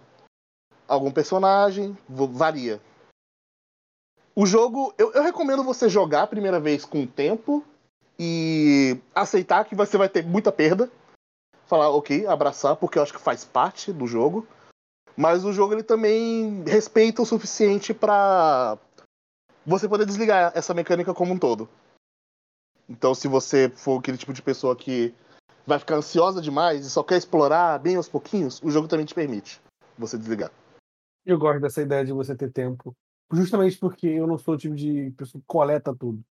algum 0.89 1.13
personagem, 1.13 1.97
varia. 2.09 2.81
O 4.35 4.47
jogo, 4.47 4.95
eu, 4.97 5.13
eu, 5.13 5.23
recomendo 5.23 5.63
você 5.63 5.89
jogar 5.89 6.23
a 6.23 6.27
primeira 6.27 6.59
vez 6.59 6.85
com 6.85 7.07
tempo 7.07 7.63
e 8.19 8.99
aceitar 9.15 9.65
que 9.65 9.75
você 9.75 9.99
vai 9.99 10.09
ter 10.09 10.25
muita 10.25 10.51
perda. 10.51 10.91
Falar, 11.67 11.91
ok, 11.91 12.27
abraçar, 12.27 12.77
porque 12.77 12.99
eu 12.99 13.03
acho 13.03 13.13
que 13.13 13.21
faz 13.21 13.45
parte 13.45 13.93
do 13.93 14.07
jogo. 14.07 14.47
Mas 15.15 15.45
o 15.45 15.53
jogo 15.53 15.75
ele 15.75 15.83
também 15.83 16.65
respeita 16.67 17.21
o 17.21 17.27
suficiente 17.27 17.93
para 17.93 18.79
você 19.67 19.87
poder 19.87 20.07
desligar 20.07 20.53
essa 20.55 20.73
mecânica 20.73 21.13
como 21.13 21.35
um 21.35 21.39
todo. 21.39 21.69
Então, 22.89 23.15
se 23.15 23.29
você 23.29 23.69
for 23.69 23.99
aquele 23.99 24.17
tipo 24.17 24.33
de 24.33 24.43
pessoa 24.43 24.75
que 24.75 25.15
vai 25.67 25.79
ficar 25.79 25.97
ansiosa 25.97 26.41
demais 26.41 26.87
e 26.87 26.91
só 26.91 27.03
quer 27.03 27.19
explorar 27.19 27.79
bem 27.79 27.97
aos 27.97 28.09
pouquinhos, 28.09 28.61
o 28.63 28.71
jogo 28.71 28.89
também 28.89 29.07
te 29.07 29.15
permite 29.15 29.61
você 29.97 30.17
desligar. 30.17 30.51
Eu 31.25 31.39
gosto 31.39 31.61
dessa 31.61 31.83
ideia 31.83 32.05
de 32.05 32.13
você 32.13 32.35
ter 32.35 32.51
tempo, 32.51 32.95
justamente 33.33 33.79
porque 33.79 34.07
eu 34.07 34.27
não 34.27 34.39
sou 34.39 34.55
o 34.55 34.59
tipo 34.59 34.75
de 34.75 35.11
pessoa 35.13 35.41
que 35.41 35.47
coleta 35.47 35.95
tudo. 35.95 36.23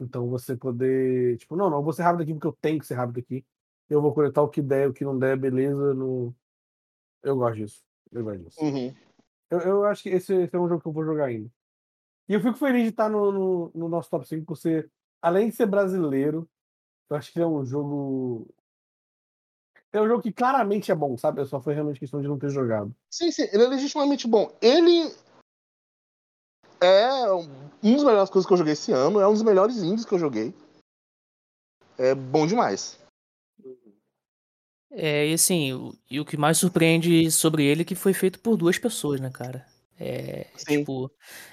Então 0.00 0.28
você 0.28 0.56
poder, 0.56 1.36
tipo, 1.38 1.56
não, 1.56 1.68
não, 1.68 1.82
vou 1.82 1.92
ser 1.92 2.02
rápido 2.02 2.22
aqui 2.22 2.32
porque 2.32 2.46
eu 2.46 2.58
tenho 2.60 2.78
que 2.78 2.86
ser 2.86 2.94
rápido 2.94 3.18
aqui. 3.18 3.44
Eu 3.88 4.00
vou 4.00 4.14
coletar 4.14 4.42
o 4.42 4.48
que 4.48 4.62
der, 4.62 4.88
o 4.88 4.92
que 4.92 5.04
não 5.04 5.18
der, 5.18 5.36
beleza. 5.36 5.94
No... 5.94 6.34
Eu 7.22 7.36
gosto 7.36 7.56
disso. 7.56 7.82
Eu 8.12 8.24
gosto 8.24 8.44
disso. 8.44 8.60
Uhum. 8.62 8.94
Eu, 9.50 9.60
eu, 9.60 9.84
acho 9.84 10.02
que 10.02 10.10
esse, 10.10 10.34
esse, 10.34 10.54
é 10.54 10.58
um 10.58 10.68
jogo 10.68 10.82
que 10.82 10.88
eu 10.88 10.92
vou 10.92 11.04
jogar 11.04 11.26
ainda. 11.26 11.50
E 12.28 12.34
eu 12.34 12.40
fico 12.40 12.58
feliz 12.58 12.82
de 12.82 12.90
estar 12.90 13.08
no, 13.08 13.32
no, 13.32 13.70
no 13.74 13.88
nosso 13.88 14.10
top 14.10 14.28
5 14.28 14.44
por 14.44 14.56
ser, 14.56 14.90
além 15.22 15.48
de 15.48 15.56
ser 15.56 15.66
brasileiro, 15.66 16.48
eu 17.08 17.16
acho 17.16 17.32
que 17.32 17.40
é 17.40 17.46
um 17.46 17.64
jogo. 17.64 18.46
É 19.90 20.00
um 20.00 20.06
jogo 20.06 20.22
que 20.22 20.32
claramente 20.32 20.92
é 20.92 20.94
bom, 20.94 21.16
sabe? 21.16 21.44
Só 21.46 21.60
foi 21.60 21.72
realmente 21.72 21.98
questão 21.98 22.20
de 22.20 22.28
não 22.28 22.38
ter 22.38 22.50
jogado. 22.50 22.94
Sim, 23.10 23.30
sim, 23.30 23.48
ele 23.50 23.64
é 23.64 23.68
legitimamente 23.68 24.28
bom. 24.28 24.54
Ele 24.60 25.10
é 26.80 27.32
um 27.32 27.94
dos 27.94 28.04
melhores 28.04 28.30
coisas 28.30 28.46
que 28.46 28.52
eu 28.52 28.56
joguei 28.56 28.72
esse 28.72 28.92
ano, 28.92 29.20
é 29.20 29.28
um 29.28 29.32
dos 29.32 29.42
melhores 29.42 29.78
indies 29.78 30.04
que 30.04 30.14
eu 30.14 30.18
joguei. 30.18 30.54
É 31.96 32.14
bom 32.14 32.46
demais. 32.46 32.98
É, 34.90 35.28
e 35.28 35.34
assim, 35.34 35.72
o, 35.72 35.94
e 36.10 36.18
o 36.18 36.24
que 36.24 36.36
mais 36.36 36.58
surpreende 36.58 37.30
sobre 37.30 37.64
ele 37.64 37.82
é 37.82 37.84
que 37.84 37.94
foi 37.94 38.14
feito 38.14 38.40
por 38.40 38.56
duas 38.56 38.78
pessoas, 38.78 39.20
né, 39.20 39.30
cara? 39.30 39.66
É, 40.00 40.46
Sim. 40.56 40.78
tipo, 40.78 41.10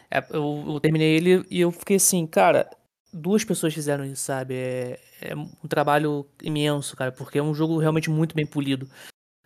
é, 0.09 0.19
eu, 0.29 0.63
eu 0.67 0.79
terminei 0.79 1.15
ele 1.15 1.45
e 1.49 1.59
eu 1.59 1.71
fiquei 1.71 1.97
assim, 1.97 2.25
cara, 2.27 2.69
duas 3.11 3.43
pessoas 3.43 3.73
fizeram 3.73 4.05
isso, 4.05 4.23
sabe? 4.23 4.53
É, 4.53 4.99
é 5.21 5.35
um 5.35 5.67
trabalho 5.67 6.27
imenso, 6.41 6.95
cara, 6.95 7.11
porque 7.11 7.39
é 7.39 7.43
um 7.43 7.53
jogo 7.53 7.77
realmente 7.79 8.09
muito 8.09 8.35
bem 8.35 8.45
polido. 8.45 8.87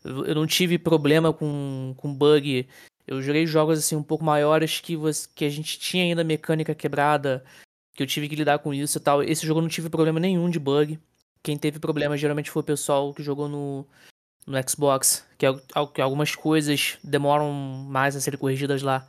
Eu, 0.03 0.25
eu 0.25 0.35
não 0.35 0.45
tive 0.45 0.77
problema 0.77 1.33
com, 1.33 1.93
com 1.97 2.13
bug. 2.13 2.67
Eu 3.09 3.23
joguei 3.23 3.47
jogos 3.47 3.79
assim 3.79 3.95
um 3.95 4.03
pouco 4.03 4.23
maiores 4.23 4.79
que, 4.79 4.95
você, 4.95 5.27
que 5.33 5.43
a 5.43 5.49
gente 5.49 5.79
tinha 5.79 6.03
ainda 6.03 6.23
mecânica 6.23 6.75
quebrada, 6.75 7.43
que 7.95 8.03
eu 8.03 8.07
tive 8.07 8.29
que 8.29 8.35
lidar 8.35 8.59
com 8.59 8.71
isso 8.71 8.99
e 8.99 9.01
tal. 9.01 9.23
Esse 9.23 9.47
jogo 9.47 9.57
eu 9.57 9.63
não 9.63 9.69
tive 9.69 9.89
problema 9.89 10.19
nenhum 10.19 10.47
de 10.47 10.59
bug. 10.59 10.99
Quem 11.41 11.57
teve 11.57 11.79
problema 11.79 12.15
geralmente 12.15 12.51
foi 12.51 12.61
o 12.61 12.65
pessoal 12.65 13.11
que 13.11 13.23
jogou 13.23 13.49
no, 13.49 13.83
no 14.45 14.69
Xbox, 14.69 15.25
que, 15.39 15.47
é, 15.47 15.51
que 15.91 16.01
algumas 16.01 16.35
coisas 16.35 16.99
demoram 17.03 17.51
mais 17.51 18.15
a 18.15 18.21
serem 18.21 18.39
corrigidas 18.39 18.83
lá. 18.83 19.07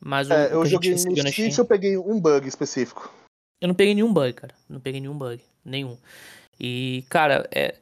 Mas 0.00 0.30
é, 0.30 0.54
eu 0.54 0.64
joguei 0.64 0.92
no 0.92 0.98
Switch, 0.98 1.58
eu 1.58 1.66
peguei 1.66 1.98
um 1.98 2.18
bug 2.18 2.48
específico. 2.48 3.12
Eu 3.60 3.68
não 3.68 3.74
peguei 3.74 3.94
nenhum 3.94 4.12
bug, 4.12 4.32
cara. 4.32 4.54
Não 4.70 4.80
peguei 4.80 5.02
nenhum 5.02 5.18
bug. 5.18 5.42
Nenhum. 5.62 5.98
E, 6.58 7.04
cara, 7.10 7.46
é. 7.52 7.74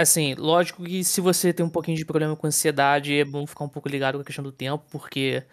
Assim, 0.00 0.34
lógico 0.34 0.82
que 0.82 1.04
se 1.04 1.20
você 1.20 1.52
tem 1.52 1.64
um 1.64 1.70
pouquinho 1.70 1.96
de 1.96 2.06
problema 2.06 2.34
com 2.34 2.46
ansiedade, 2.46 3.18
é 3.18 3.24
bom 3.24 3.46
ficar 3.46 3.64
um 3.64 3.68
pouco 3.68 3.88
ligado 3.88 4.14
com 4.14 4.22
a 4.22 4.24
questão 4.24 4.42
do 4.42 4.50
tempo, 4.50 4.82
porque 4.90 5.44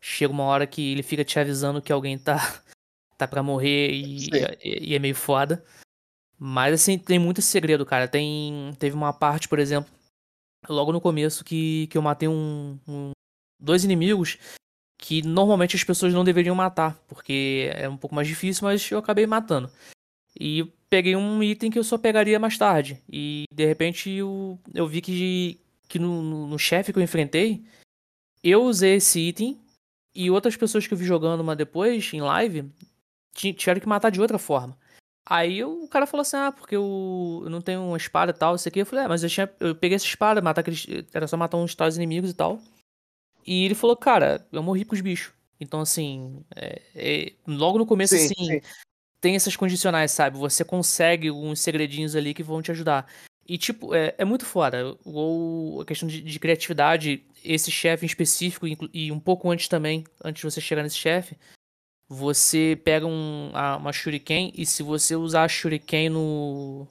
chega 0.00 0.32
uma 0.32 0.44
hora 0.44 0.68
que 0.68 0.92
ele 0.92 1.02
fica 1.02 1.24
te 1.24 1.38
avisando 1.38 1.82
que 1.82 1.92
alguém 1.92 2.16
tá, 2.16 2.36
tá 3.18 3.26
pra 3.26 3.42
morrer 3.42 3.90
e, 3.90 4.28
e, 4.62 4.90
e 4.90 4.94
é 4.94 4.98
meio 5.00 5.16
foda. 5.16 5.64
Mas, 6.38 6.74
assim, 6.74 6.96
tem 6.96 7.18
muito 7.18 7.42
segredo, 7.42 7.84
cara. 7.84 8.06
Tem, 8.06 8.72
teve 8.78 8.94
uma 8.94 9.12
parte, 9.12 9.48
por 9.48 9.58
exemplo, 9.58 9.92
logo 10.68 10.92
no 10.92 11.00
começo, 11.00 11.44
que, 11.44 11.88
que 11.88 11.98
eu 11.98 12.02
matei 12.02 12.28
um, 12.28 12.78
um 12.86 13.10
dois 13.58 13.82
inimigos 13.82 14.38
que 14.96 15.22
normalmente 15.22 15.74
as 15.74 15.82
pessoas 15.82 16.14
não 16.14 16.24
deveriam 16.24 16.54
matar, 16.54 16.96
porque 17.08 17.70
é 17.74 17.88
um 17.88 17.96
pouco 17.96 18.14
mais 18.14 18.28
difícil, 18.28 18.64
mas 18.64 18.88
eu 18.90 18.98
acabei 18.98 19.26
matando. 19.26 19.70
E 20.38 20.72
peguei 20.88 21.16
um 21.16 21.42
item 21.42 21.70
que 21.70 21.78
eu 21.78 21.84
só 21.84 21.98
pegaria 21.98 22.38
mais 22.38 22.56
tarde. 22.56 23.02
E 23.10 23.44
de 23.52 23.66
repente 23.66 24.10
eu, 24.10 24.58
eu 24.74 24.86
vi 24.86 25.00
que, 25.00 25.60
que 25.88 25.98
no, 25.98 26.22
no, 26.22 26.46
no 26.48 26.58
chefe 26.58 26.92
que 26.92 26.98
eu 26.98 27.02
enfrentei, 27.02 27.64
eu 28.42 28.62
usei 28.62 28.96
esse 28.96 29.20
item 29.20 29.60
e 30.14 30.30
outras 30.30 30.56
pessoas 30.56 30.86
que 30.86 30.94
eu 30.94 30.98
vi 30.98 31.04
jogando 31.04 31.40
uma 31.40 31.56
depois, 31.56 32.12
em 32.12 32.20
live, 32.20 32.70
tiveram 33.34 33.80
que 33.80 33.88
matar 33.88 34.10
de 34.10 34.20
outra 34.20 34.38
forma. 34.38 34.76
Aí 35.30 35.62
o 35.62 35.86
cara 35.88 36.06
falou 36.06 36.22
assim: 36.22 36.36
Ah, 36.36 36.50
porque 36.50 36.74
eu, 36.74 37.42
eu 37.44 37.50
não 37.50 37.60
tenho 37.60 37.82
uma 37.82 37.96
espada 37.96 38.30
e 38.32 38.34
tal, 38.34 38.54
isso 38.54 38.66
aqui. 38.66 38.80
Eu 38.80 38.86
falei: 38.86 39.04
É, 39.04 39.08
mas 39.08 39.22
eu, 39.22 39.28
tinha, 39.28 39.50
eu 39.60 39.74
peguei 39.74 39.96
essa 39.96 40.06
espada, 40.06 40.40
matar 40.40 40.62
aqueles, 40.62 40.86
era 41.12 41.28
só 41.28 41.36
matar 41.36 41.58
uns 41.58 41.74
tais 41.74 41.96
inimigos 41.96 42.30
e 42.30 42.34
tal. 42.34 42.60
E 43.48 43.64
ele 43.64 43.74
falou, 43.74 43.96
cara, 43.96 44.46
eu 44.52 44.62
morri 44.62 44.84
pros 44.84 45.00
bichos. 45.00 45.32
Então, 45.58 45.80
assim, 45.80 46.44
é, 46.54 46.82
é, 46.94 47.32
logo 47.46 47.78
no 47.78 47.86
começo, 47.86 48.14
sim, 48.14 48.26
assim, 48.26 48.34
sim. 48.34 48.60
Tem 49.20 49.36
essas 49.36 49.56
condicionais, 49.56 50.12
sabe? 50.12 50.38
Você 50.38 50.64
consegue 50.64 51.30
uns 51.30 51.60
segredinhos 51.60 52.14
ali 52.14 52.34
que 52.34 52.42
vão 52.42 52.62
te 52.62 52.70
ajudar. 52.70 53.06
E, 53.46 53.56
tipo, 53.56 53.94
é, 53.94 54.14
é 54.18 54.24
muito 54.24 54.44
fora. 54.44 54.94
Ou 55.04 55.80
a 55.80 55.84
questão 55.84 56.08
de, 56.08 56.20
de 56.20 56.38
criatividade, 56.38 57.24
esse 57.44 57.70
chefe 57.70 58.04
em 58.04 58.06
específico, 58.06 58.66
e 58.92 59.10
um 59.10 59.18
pouco 59.18 59.50
antes 59.50 59.68
também, 59.68 60.04
antes 60.22 60.40
de 60.40 60.50
você 60.50 60.60
chegar 60.60 60.82
nesse 60.82 60.96
chefe, 60.96 61.36
você 62.08 62.80
pega 62.84 63.06
um, 63.06 63.50
uma 63.78 63.92
shuriken 63.92 64.52
e 64.56 64.64
se 64.64 64.82
você 64.82 65.14
usar 65.14 65.44
a 65.44 65.48
shuriken 65.48 66.08
no, 66.08 66.86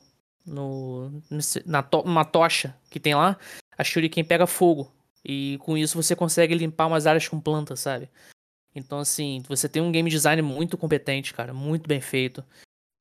no 0.45 1.23
na 1.65 1.81
to, 1.81 2.01
uma 2.01 2.23
tocha 2.23 2.75
que 2.89 2.99
tem 2.99 3.15
lá, 3.15 3.37
a 3.77 3.83
shuriken 3.83 4.23
pega 4.23 4.45
fogo. 4.45 4.91
E 5.25 5.57
com 5.61 5.77
isso 5.77 6.01
você 6.01 6.15
consegue 6.15 6.53
limpar 6.53 6.87
umas 6.87 7.07
áreas 7.07 7.27
com 7.27 7.39
plantas, 7.39 7.79
sabe? 7.79 8.09
Então, 8.75 8.99
assim, 8.99 9.41
você 9.47 9.67
tem 9.67 9.81
um 9.81 9.91
game 9.91 10.09
design 10.09 10.41
muito 10.41 10.77
competente, 10.77 11.33
cara, 11.33 11.53
muito 11.53 11.87
bem 11.87 11.99
feito. 12.01 12.43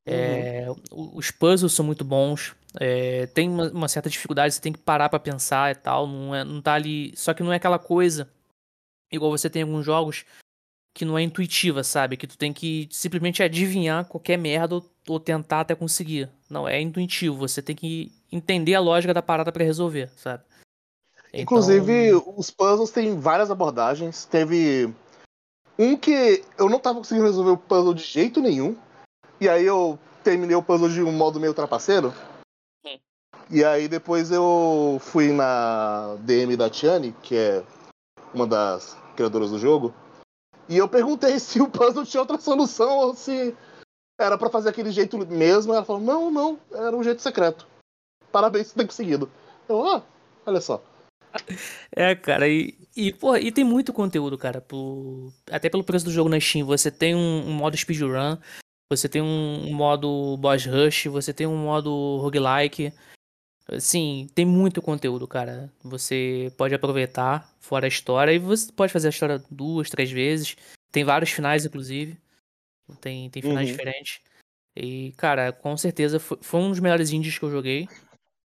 É, 0.08 0.66
o- 0.90 1.18
os 1.18 1.30
puzzles 1.30 1.72
são 1.72 1.84
muito 1.84 2.04
bons. 2.04 2.54
é, 2.78 3.26
tem 3.28 3.48
uma, 3.48 3.70
uma 3.70 3.88
certa 3.88 4.10
dificuldade, 4.10 4.52
você 4.54 4.60
tem 4.60 4.72
que 4.72 4.78
parar 4.78 5.08
pra 5.08 5.18
pensar 5.18 5.72
e 5.72 5.74
tal. 5.74 6.06
Não, 6.06 6.34
é, 6.34 6.44
não 6.44 6.60
tá 6.60 6.74
ali. 6.74 7.12
Só 7.16 7.32
que 7.32 7.42
não 7.42 7.50
é 7.52 7.56
aquela 7.56 7.78
coisa. 7.78 8.28
Igual 9.10 9.30
você 9.30 9.48
tem 9.48 9.60
em 9.60 9.64
alguns 9.64 9.84
jogos 9.86 10.24
que 10.94 11.04
não 11.04 11.16
é 11.16 11.22
intuitiva, 11.22 11.82
sabe? 11.82 12.16
Que 12.18 12.26
tu 12.26 12.36
tem 12.36 12.52
que 12.52 12.86
simplesmente 12.90 13.42
adivinhar 13.42 14.04
qualquer 14.04 14.36
merda 14.36 14.74
ou, 14.76 14.90
ou 15.08 15.18
tentar 15.18 15.60
até 15.60 15.74
conseguir. 15.74 16.28
Não, 16.50 16.68
é 16.68 16.78
intuitivo. 16.80 17.36
Você 17.38 17.62
tem 17.62 17.74
que 17.74 18.12
entender 18.30 18.74
a 18.74 18.80
lógica 18.80 19.14
da 19.14 19.22
parada 19.22 19.50
pra 19.50 19.64
resolver, 19.64 20.10
sabe? 20.16 20.42
Inclusive, 21.32 22.08
Então, 22.08 22.34
os 22.36 22.50
puzzles 22.50 22.90
têm 22.90 23.18
várias 23.18 23.50
abordagens. 23.50 24.24
Teve 24.26 24.92
um 25.78 25.96
que 25.96 26.44
eu 26.58 26.68
não 26.68 26.78
tava 26.78 26.98
conseguindo 26.98 27.26
resolver 27.26 27.50
o 27.50 27.58
puzzle 27.58 27.94
de 27.94 28.02
jeito 28.02 28.40
nenhum. 28.40 28.76
E 29.40 29.48
aí 29.48 29.64
eu 29.66 29.98
terminei 30.24 30.56
o 30.56 30.62
puzzle 30.62 30.88
de 30.88 31.02
um 31.02 31.12
modo 31.12 31.38
meio 31.38 31.54
trapaceiro. 31.54 32.12
Sim. 32.84 32.98
E 33.50 33.64
aí 33.64 33.86
depois 33.88 34.30
eu 34.30 34.98
fui 35.00 35.32
na 35.32 36.16
DM 36.20 36.56
da 36.56 36.70
Tiane, 36.70 37.14
que 37.22 37.36
é 37.36 37.62
uma 38.32 38.46
das 38.46 38.96
criadoras 39.14 39.50
do 39.50 39.58
jogo. 39.58 39.94
E 40.68 40.76
eu 40.76 40.88
perguntei 40.88 41.38
se 41.40 41.60
o 41.60 41.68
puzzle 41.68 42.04
tinha 42.04 42.20
outra 42.20 42.38
solução 42.38 42.98
ou 42.98 43.14
se 43.14 43.54
era 44.18 44.38
pra 44.38 44.50
fazer 44.50 44.70
aquele 44.70 44.90
jeito 44.90 45.18
mesmo. 45.26 45.74
Ela 45.74 45.84
falou: 45.84 46.02
não, 46.02 46.30
não, 46.30 46.58
era 46.72 46.96
um 46.96 47.02
jeito 47.02 47.22
secreto. 47.22 47.66
Parabéns 48.32 48.68
por 48.68 48.80
ter 48.80 48.86
conseguido. 48.86 49.30
Eu, 49.68 49.86
ah, 49.86 50.02
olha 50.46 50.60
só. 50.60 50.82
É, 51.92 52.14
cara, 52.14 52.48
e, 52.48 52.76
e, 52.96 53.12
porra, 53.12 53.40
e 53.40 53.50
tem 53.52 53.64
muito 53.64 53.92
conteúdo, 53.92 54.36
cara. 54.38 54.60
Por, 54.60 55.32
até 55.50 55.68
pelo 55.68 55.84
preço 55.84 56.04
do 56.04 56.10
jogo 56.10 56.28
na 56.28 56.40
Steam. 56.40 56.66
Você 56.66 56.90
tem 56.90 57.14
um, 57.14 57.48
um 57.48 57.52
modo 57.52 57.76
speedrun, 57.76 58.36
você 58.90 59.08
tem 59.08 59.22
um, 59.22 59.68
um 59.68 59.74
modo 59.74 60.36
boss 60.38 60.64
rush, 60.66 61.06
você 61.06 61.32
tem 61.32 61.46
um 61.46 61.56
modo 61.56 62.18
roguelike. 62.18 62.92
Assim, 63.68 64.28
tem 64.34 64.44
muito 64.44 64.80
conteúdo, 64.80 65.26
cara. 65.26 65.72
Você 65.82 66.52
pode 66.56 66.74
aproveitar 66.74 67.52
fora 67.58 67.86
a 67.86 67.88
história 67.88 68.32
e 68.32 68.38
você 68.38 68.70
pode 68.72 68.92
fazer 68.92 69.08
a 69.08 69.10
história 69.10 69.42
duas, 69.50 69.90
três 69.90 70.10
vezes. 70.10 70.56
Tem 70.92 71.02
vários 71.02 71.30
finais, 71.30 71.64
inclusive. 71.64 72.16
Tem, 73.00 73.28
tem 73.30 73.42
finais 73.42 73.68
Uhum. 73.68 73.74
diferentes. 73.76 74.20
E, 74.76 75.12
cara, 75.16 75.52
com 75.52 75.76
certeza 75.76 76.20
foi, 76.20 76.38
foi 76.40 76.60
um 76.60 76.70
dos 76.70 76.78
melhores 76.78 77.10
indies 77.10 77.38
que 77.38 77.44
eu 77.44 77.50
joguei. 77.50 77.88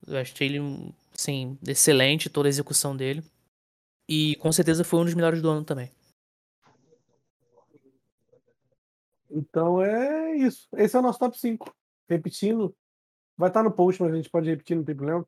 Eu 0.06 0.18
achei 0.18 0.48
ele, 0.48 0.94
assim, 1.18 1.58
excelente 1.68 2.30
toda 2.30 2.48
a 2.48 2.50
execução 2.50 2.96
dele. 2.96 3.24
E 4.08 4.36
com 4.38 4.52
certeza 4.52 4.84
foi 4.84 5.00
um 5.00 5.06
dos 5.06 5.14
melhores 5.14 5.42
do 5.42 5.50
ano 5.50 5.66
também. 5.66 5.92
Então 9.30 9.82
é 9.82 10.36
isso. 10.38 10.68
Esse 10.74 10.96
é 10.96 11.00
o 11.00 11.02
nosso 11.02 11.20
top 11.20 11.38
5. 11.38 11.74
Repetindo. 12.08 12.76
Vai 13.36 13.50
estar 13.50 13.62
no 13.62 13.72
post, 13.72 14.02
mas 14.02 14.12
a 14.12 14.16
gente 14.16 14.30
pode 14.30 14.50
repetir, 14.50 14.76
não 14.76 14.84
tem 14.84 14.96
problema. 14.96 15.28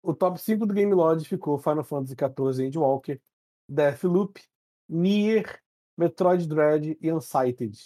O 0.00 0.14
top 0.14 0.40
5 0.40 0.66
do 0.66 0.74
Game 0.74 0.92
Lodge 0.92 1.24
ficou 1.24 1.58
Final 1.58 1.82
Fantasy 1.82 2.14
XIV 2.14 2.66
Endwalker, 2.66 3.20
Deathloop, 3.68 4.40
Nier, 4.88 5.60
Metroid 5.96 6.46
Dread 6.46 6.96
e 7.00 7.12
Unsighted. 7.12 7.76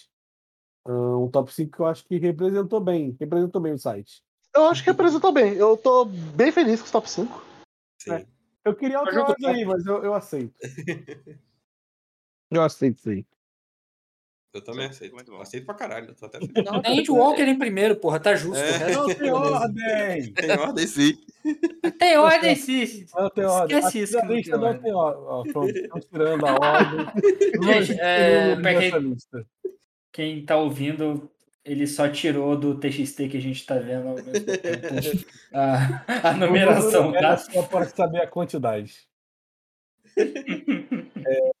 Ah, 0.85 1.17
Um 1.17 1.29
top 1.29 1.51
5 1.51 1.71
que 1.71 1.79
eu 1.79 1.85
acho 1.87 2.05
que 2.05 2.17
representou 2.17 2.79
bem. 2.79 3.15
Representou 3.19 3.61
bem 3.61 3.73
o 3.73 3.79
site. 3.79 4.23
Eu 4.55 4.65
acho 4.65 4.83
que 4.83 4.89
representou 4.89 5.31
bem. 5.31 5.53
Eu 5.53 5.77
tô 5.77 6.05
bem 6.05 6.51
feliz 6.51 6.79
com 6.79 6.85
os 6.85 6.91
top 6.91 7.09
5. 7.09 7.45
Sim. 8.01 8.13
É. 8.13 8.25
Eu 8.65 8.75
queria 8.75 8.99
outra 8.99 9.13
jogo 9.13 9.31
ordem 9.31 9.47
aí, 9.49 9.65
mas 9.65 9.85
eu, 9.85 10.03
eu 10.03 10.13
aceito. 10.13 10.53
eu 12.51 12.61
aceito 12.61 12.97
isso 12.97 13.09
aí. 13.09 13.25
Eu 14.53 14.63
também 14.63 14.85
Sim, 14.85 14.89
aceito. 14.91 15.13
muito 15.13 15.31
bom. 15.31 15.39
Aceito 15.41 15.65
pra 15.65 15.75
caralho. 15.75 16.15
Tô 16.15 16.25
até 16.25 16.39
feliz. 16.39 16.53
Não, 16.65 16.81
tem 16.81 17.07
Walker 17.09 17.43
em 17.43 17.59
primeiro, 17.59 17.95
porra, 17.97 18.19
tá 18.19 18.35
justo. 18.35 18.57
É. 18.57 18.71
O 18.71 18.77
resto- 18.77 19.07
Não 19.07 19.15
tem 19.15 19.31
ordem! 19.31 20.33
Tem 20.33 20.51
ordem 20.57 20.87
sim. 20.87 21.17
Tem 21.99 22.17
ordem 22.17 22.55
sim. 22.55 23.05
Não 23.15 23.29
tem 23.29 23.45
ordem. 23.45 23.77
Esquece 23.77 24.01
isso 24.01 24.17
não 24.17 24.27
tem 24.27 24.43
não 24.47 24.63
ordem. 24.63 24.81
tem 24.81 24.93
estamos 25.83 26.05
tirando 26.05 26.45
a 26.45 26.53
ordem. 26.53 27.05
Gente, 27.63 27.99
é, 27.99 28.55
pra 28.55 28.79
quem-. 28.79 29.17
Quem 30.11 30.45
tá 30.45 30.57
ouvindo, 30.57 31.29
ele 31.67 31.85
só 31.85 32.09
tirou 32.09 32.57
do 32.57 32.79
TXT 32.79 33.27
que 33.29 33.37
a 33.37 33.41
gente 33.41 33.65
tá 33.65 33.77
vendo 33.77 34.07
ao 34.07 34.15
mesmo 34.15 34.31
tempo 34.31 35.25
a, 35.53 36.29
a 36.29 36.33
numeração, 36.33 37.13
Era 37.15 37.31
tá? 37.31 37.37
só 37.37 37.63
para 37.63 37.85
saber 37.85 38.21
a 38.21 38.27
quantidade. 38.27 39.07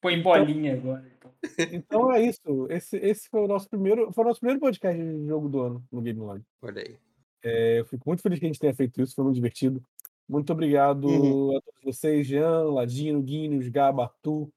Põe 0.00 0.20
bolinha 0.22 0.74
agora. 0.74 1.04
Então. 1.16 1.32
Então 1.72 2.12
é 2.12 2.22
isso. 2.22 2.66
Esse, 2.70 2.96
esse 2.98 3.28
foi 3.28 3.40
o 3.40 3.48
nosso 3.48 3.68
primeiro, 3.68 4.12
foi 4.12 4.24
o 4.24 4.28
nosso 4.28 4.40
primeiro 4.40 4.60
podcast 4.60 5.00
de 5.00 5.26
jogo 5.26 5.48
do 5.48 5.60
ano 5.60 5.84
no 5.90 6.00
Game 6.02 6.20
Lodge. 6.20 6.44
Olha 6.60 6.82
aí. 6.82 6.96
É, 7.44 7.80
eu 7.80 7.84
fico 7.86 8.08
muito 8.08 8.22
feliz 8.22 8.38
que 8.38 8.44
a 8.44 8.48
gente 8.48 8.58
tenha 8.60 8.74
feito 8.74 9.00
isso, 9.00 9.14
foi 9.14 9.24
muito 9.24 9.36
divertido. 9.36 9.82
Muito 10.28 10.52
obrigado 10.52 11.06
Uhum. 11.08 11.56
a 11.56 11.60
todos 11.60 11.96
vocês, 11.96 12.26
Jean, 12.26 12.64
Ladino, 12.72 13.20
Guinness, 13.22 13.68
Gaba, 13.68 14.04
Arthur. 14.04 14.48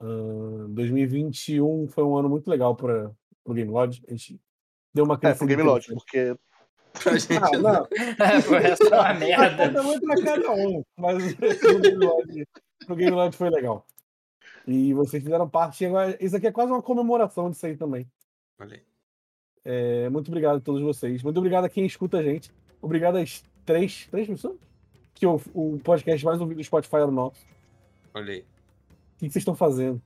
Ahn, 0.00 0.72
2021 0.74 1.86
foi 1.88 2.02
um 2.04 2.16
ano 2.16 2.28
muito 2.28 2.48
legal 2.50 2.74
para 2.74 3.12
o 3.44 3.54
Game 3.54 3.70
Lodge. 3.70 4.02
A 4.08 4.10
gente 4.12 4.40
deu 4.94 5.04
uma 5.04 5.14
É, 5.14 5.18
crescida 5.18 5.38
pro 5.38 5.46
Game 5.48 5.62
Lodge, 5.62 5.94
porque 5.94 6.36
Pra 7.02 7.16
gente. 7.16 7.32
Ah, 7.34 7.58
não, 7.58 7.82
o 7.82 8.60
resto 8.60 8.84
é 8.92 9.00
uma 9.00 9.14
merda. 9.14 9.56
Cada 9.56 9.82
um 9.82 9.92
é 9.92 10.00
pra 10.00 10.22
cada 10.22 10.52
um, 10.52 10.84
mas 10.96 11.16
o 11.64 11.80
Game 11.80 12.04
Lodge, 12.04 12.48
o 12.88 12.94
Game 12.94 13.10
Lodge 13.12 13.36
foi 13.36 13.50
legal. 13.50 13.86
E 14.66 14.92
vocês 14.94 15.22
fizeram 15.22 15.48
parte. 15.48 15.84
Agora, 15.84 16.16
isso 16.20 16.36
aqui 16.36 16.46
é 16.46 16.52
quase 16.52 16.70
uma 16.70 16.82
comemoração 16.82 17.50
disso 17.50 17.66
aí 17.66 17.76
também. 17.76 18.06
Olha 18.60 18.74
aí. 18.74 18.82
É, 19.64 20.08
muito 20.08 20.28
obrigado 20.28 20.56
a 20.56 20.60
todos 20.60 20.82
vocês. 20.82 21.22
Muito 21.22 21.36
obrigado 21.36 21.64
a 21.64 21.68
quem 21.68 21.86
escuta 21.86 22.18
a 22.18 22.22
gente. 22.22 22.52
Obrigado 22.80 23.16
às 23.16 23.42
três, 23.64 24.06
três 24.10 24.28
pessoas 24.28 24.58
que 25.14 25.26
o, 25.26 25.40
o 25.54 25.78
podcast 25.80 26.24
mais 26.24 26.40
ouvido 26.40 26.58
do 26.58 26.64
Spotify 26.64 26.96
é 26.96 27.04
o 27.04 27.10
nosso. 27.10 27.44
Olha 28.14 28.32
aí. 28.32 28.40
O 28.40 29.18
que 29.18 29.30
vocês 29.30 29.36
estão 29.36 29.54
fazendo? 29.54 30.02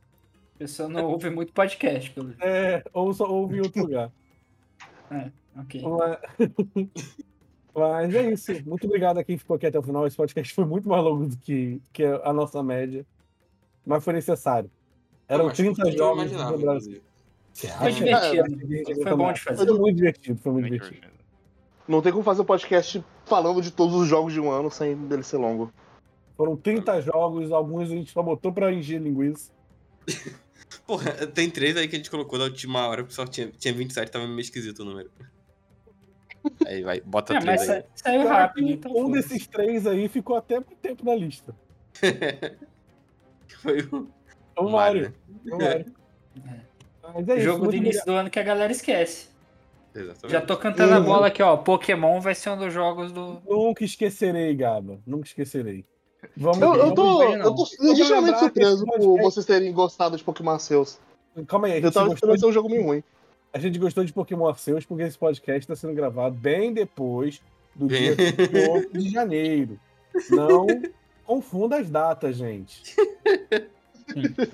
A 0.56 0.58
pessoa 0.58 0.88
não 0.88 1.04
ouve 1.04 1.28
muito 1.28 1.52
podcast, 1.52 2.10
pelo 2.12 2.28
jeito. 2.28 2.42
É, 2.42 2.82
ou 2.94 3.12
só 3.12 3.30
ouve 3.30 3.58
em 3.58 3.60
outro 3.60 3.82
lugar. 3.82 4.10
Ok. 5.58 5.80
Mas... 5.80 6.88
Mas 7.74 8.14
é 8.14 8.30
isso. 8.30 8.52
Muito 8.66 8.86
obrigado 8.86 9.18
a 9.18 9.24
quem 9.24 9.36
ficou 9.36 9.56
aqui 9.56 9.66
até 9.66 9.78
o 9.78 9.82
final. 9.82 10.06
Esse 10.06 10.16
podcast 10.16 10.52
foi 10.52 10.64
muito 10.64 10.88
mais 10.88 11.02
longo 11.02 11.26
do 11.26 11.36
que, 11.36 11.80
que 11.92 12.04
a 12.04 12.32
nossa 12.32 12.62
média. 12.62 13.06
Mas 13.84 14.02
foi 14.02 14.14
necessário. 14.14 14.70
Eram 15.28 15.46
Mas 15.46 15.56
30 15.56 15.74
curto 15.74 15.90
que 15.90 15.94
eu 15.94 15.98
jogos 15.98 16.30
do 16.30 16.58
Brasil. 16.58 17.02
Foi 17.54 17.92
divertido. 17.92 19.02
Foi 19.02 19.16
bom 19.16 19.32
de 19.32 19.40
fazer. 19.40 19.66
Foi 19.66 19.78
muito 19.78 19.96
divertido, 19.96 20.38
foi 20.40 20.52
muito 20.52 20.70
divertido. 20.70 21.06
não 21.86 22.00
tem 22.00 22.12
como 22.12 22.24
fazer 22.24 22.42
um 22.42 22.46
podcast 22.46 23.04
falando 23.24 23.60
de 23.60 23.70
todos 23.70 23.94
os 23.94 24.08
jogos 24.08 24.32
de 24.32 24.40
um 24.40 24.50
ano 24.50 24.70
sem 24.70 24.96
dele 24.96 25.22
ser 25.22 25.36
longo. 25.36 25.72
Foram 26.36 26.56
30 26.56 27.00
jogos, 27.00 27.50
alguns 27.50 27.90
a 27.90 27.94
gente 27.94 28.10
só 28.10 28.22
botou 28.22 28.52
pra 28.52 28.72
encher 28.72 29.00
linguiça. 29.00 29.50
Porra, 30.86 31.12
tem 31.26 31.50
três 31.50 31.76
aí 31.76 31.88
que 31.88 31.96
a 31.96 31.98
gente 31.98 32.10
colocou 32.10 32.38
na 32.38 32.44
última 32.44 32.86
hora, 32.86 33.02
porque 33.02 33.14
só 33.14 33.26
tinha, 33.26 33.48
tinha 33.50 33.74
27, 33.74 34.10
tava 34.10 34.26
meio 34.26 34.40
esquisito 34.40 34.80
o 34.80 34.84
número. 34.84 35.10
Aí 36.64 36.82
vai, 36.82 37.00
bota 37.00 37.32
É, 37.34 37.40
mas 37.40 37.44
três 37.62 37.70
aí. 37.70 37.82
sa- 37.82 37.86
saiu 38.10 38.28
rápido, 38.28 38.68
então. 38.70 38.92
um 38.96 39.10
desses 39.10 39.46
três 39.48 39.86
aí 39.86 40.08
ficou 40.08 40.36
até 40.36 40.54
muito 40.56 40.76
tempo 40.76 41.04
na 41.04 41.14
lista. 41.14 41.54
Foi 43.62 43.80
o. 43.92 44.08
É 44.56 44.60
o 44.60 44.70
Mario, 44.70 45.12
Mario. 45.44 45.62
É 45.64 45.68
Mario. 45.68 45.94
Mas 47.14 47.28
é 47.28 47.34
isso. 47.36 47.44
Jogo 47.44 47.66
do 47.68 47.74
início 47.74 48.04
do 48.04 48.12
ano 48.12 48.30
que 48.30 48.38
a 48.38 48.42
galera 48.42 48.70
esquece. 48.72 49.28
Exatamente. 49.94 50.30
Já 50.32 50.40
tô 50.40 50.56
cantando 50.56 50.94
a 50.94 50.98
Uhum. 50.98 51.04
bola 51.04 51.26
aqui, 51.28 51.42
ó. 51.42 51.56
Pokémon 51.56 52.20
vai 52.20 52.34
ser 52.34 52.50
um 52.50 52.58
dos 52.58 52.72
jogos 52.72 53.10
do. 53.12 53.40
Nunca 53.46 53.84
esquecerei, 53.84 54.54
Gaba. 54.54 55.00
Nunca 55.06 55.26
esquecerei. 55.26 55.84
Vamos, 56.36 56.58
Eu, 56.60 56.74
eu 56.74 56.94
tô, 56.94 57.22
eu 57.22 57.54
tô 57.54 57.64
que 57.64 58.38
surpreso 58.38 58.84
por 58.84 59.20
vocês 59.20 59.44
terem 59.46 59.72
gostado 59.72 60.16
de 60.16 60.24
Pokémon 60.24 60.52
Arceus. 60.52 60.98
Calma 61.46 61.66
aí, 61.66 61.74
a 61.74 61.76
Eu 61.76 61.82
gente, 61.82 61.92
tava 61.94 62.08
gostou 62.08 62.14
esperando 62.14 62.34
de, 62.36 62.40
ser 62.40 62.46
um 62.46 62.52
jogo 62.52 62.68
meio 62.70 62.84
ruim. 62.84 63.02
a 63.52 63.58
gente 63.58 63.78
gostou 63.78 64.04
de 64.04 64.12
Pokémon 64.12 64.48
Arceus 64.48 64.84
porque 64.84 65.02
esse 65.02 65.18
podcast 65.18 65.60
está 65.60 65.76
sendo 65.76 65.94
gravado 65.94 66.34
bem 66.34 66.72
depois 66.72 67.40
do 67.74 67.86
dia 67.88 68.14
28 68.14 68.98
de 68.98 69.10
janeiro. 69.10 69.78
Não 70.30 70.66
confunda 71.24 71.76
as 71.76 71.90
datas, 71.90 72.36
gente. 72.36 72.82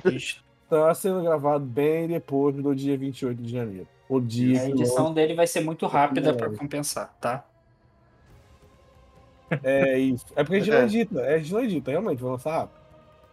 Está 0.04 0.94
sendo 0.94 1.22
gravado 1.22 1.64
bem 1.64 2.08
depois 2.08 2.54
do 2.56 2.74
dia 2.74 2.96
28 2.96 3.42
de 3.42 3.52
janeiro. 3.52 3.88
O 4.08 4.20
dia 4.20 4.62
A 4.62 4.66
que 4.66 4.72
edição 4.72 5.12
dele 5.14 5.34
vai 5.34 5.46
ser 5.46 5.60
muito 5.60 5.86
rápida 5.86 6.34
pra 6.34 6.48
Não. 6.48 6.56
compensar, 6.56 7.14
tá? 7.20 7.44
É 9.62 9.98
isso. 9.98 10.26
É 10.36 10.42
porque 10.42 10.56
a 10.56 10.58
gente 10.60 10.70
não 10.70 10.78
É. 10.78 10.84
edita. 10.84 11.20
É, 11.20 11.34
a 11.34 11.38
gente 11.38 11.52
não 11.52 11.60
edita, 11.60 11.90
realmente, 11.90 12.20
vou 12.20 12.32
lançar 12.32 12.52
rápido. 12.58 12.82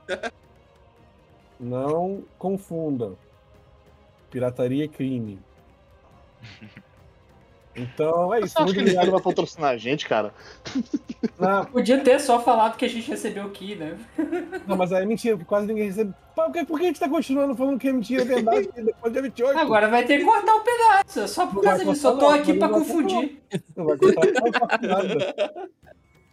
Não 1.59 2.23
confunda. 2.37 3.15
Pirataria 4.31 4.85
é 4.85 4.87
crime. 4.87 5.37
Então 7.75 8.33
é 8.33 8.39
isso. 8.39 8.57
Muito 8.59 8.73
que 8.73 8.79
obrigado. 8.79 9.11
vai 9.11 9.21
patrocinar 9.21 9.71
a 9.71 9.77
gente, 9.77 10.07
cara? 10.07 10.33
Não, 11.37 11.65
Podia 11.65 11.99
ter 12.01 12.19
só 12.19 12.39
falado 12.41 12.77
que 12.77 12.85
a 12.85 12.87
gente 12.89 13.09
recebeu 13.09 13.43
aqui, 13.45 13.75
né? 13.75 13.97
não, 14.65 14.75
mas 14.75 14.91
aí 14.91 15.03
é 15.03 15.05
mentira, 15.05 15.35
porque 15.35 15.47
quase 15.47 15.67
ninguém 15.67 15.87
recebe. 15.87 16.13
Por 16.35 16.51
que, 16.51 16.65
por 16.65 16.77
que 16.79 16.85
a 16.85 16.87
gente 16.87 16.99
tá 16.99 17.09
continuando 17.09 17.55
falando 17.55 17.77
que 17.77 17.89
é 17.89 17.91
mentira, 17.93 18.21
é 18.21 18.25
verdade, 18.25 18.69
depois 18.75 19.11
dia 19.13 19.21
28? 19.21 19.59
Agora 19.59 19.87
vai 19.89 20.05
ter 20.05 20.19
que 20.19 20.25
cortar 20.25 20.55
um 20.55 20.63
pedaço. 20.63 21.27
Só 21.27 21.45
por 21.45 21.55
Não 21.55 21.61
causa 21.63 21.85
disso. 21.85 22.07
Eu 22.07 22.17
tô 22.17 22.29
não, 22.29 22.39
aqui 22.39 22.53
pra 22.53 22.69
confundir. 22.69 23.41
Não 23.75 23.85
vai 23.85 23.97
contar, 23.97 24.25
não 24.25 24.41
vai 24.41 24.51
cortar 24.59 24.81
nada. 24.81 25.69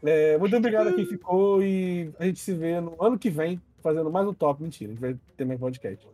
É, 0.06 0.38
muito 0.38 0.56
obrigado 0.56 0.88
a 0.88 0.92
quem 0.92 1.04
ficou 1.04 1.62
e 1.62 2.12
a 2.18 2.24
gente 2.24 2.38
se 2.38 2.54
vê 2.54 2.80
no 2.80 2.96
ano 3.02 3.18
que 3.18 3.28
vem 3.28 3.60
fazendo 3.82 4.10
mais 4.10 4.26
um 4.26 4.32
top. 4.32 4.62
Mentira, 4.62 4.90
a 4.90 4.94
gente 4.94 5.00
vai 5.00 5.16
ter 5.36 5.44
mais 5.44 5.58
podcast. 5.58 6.06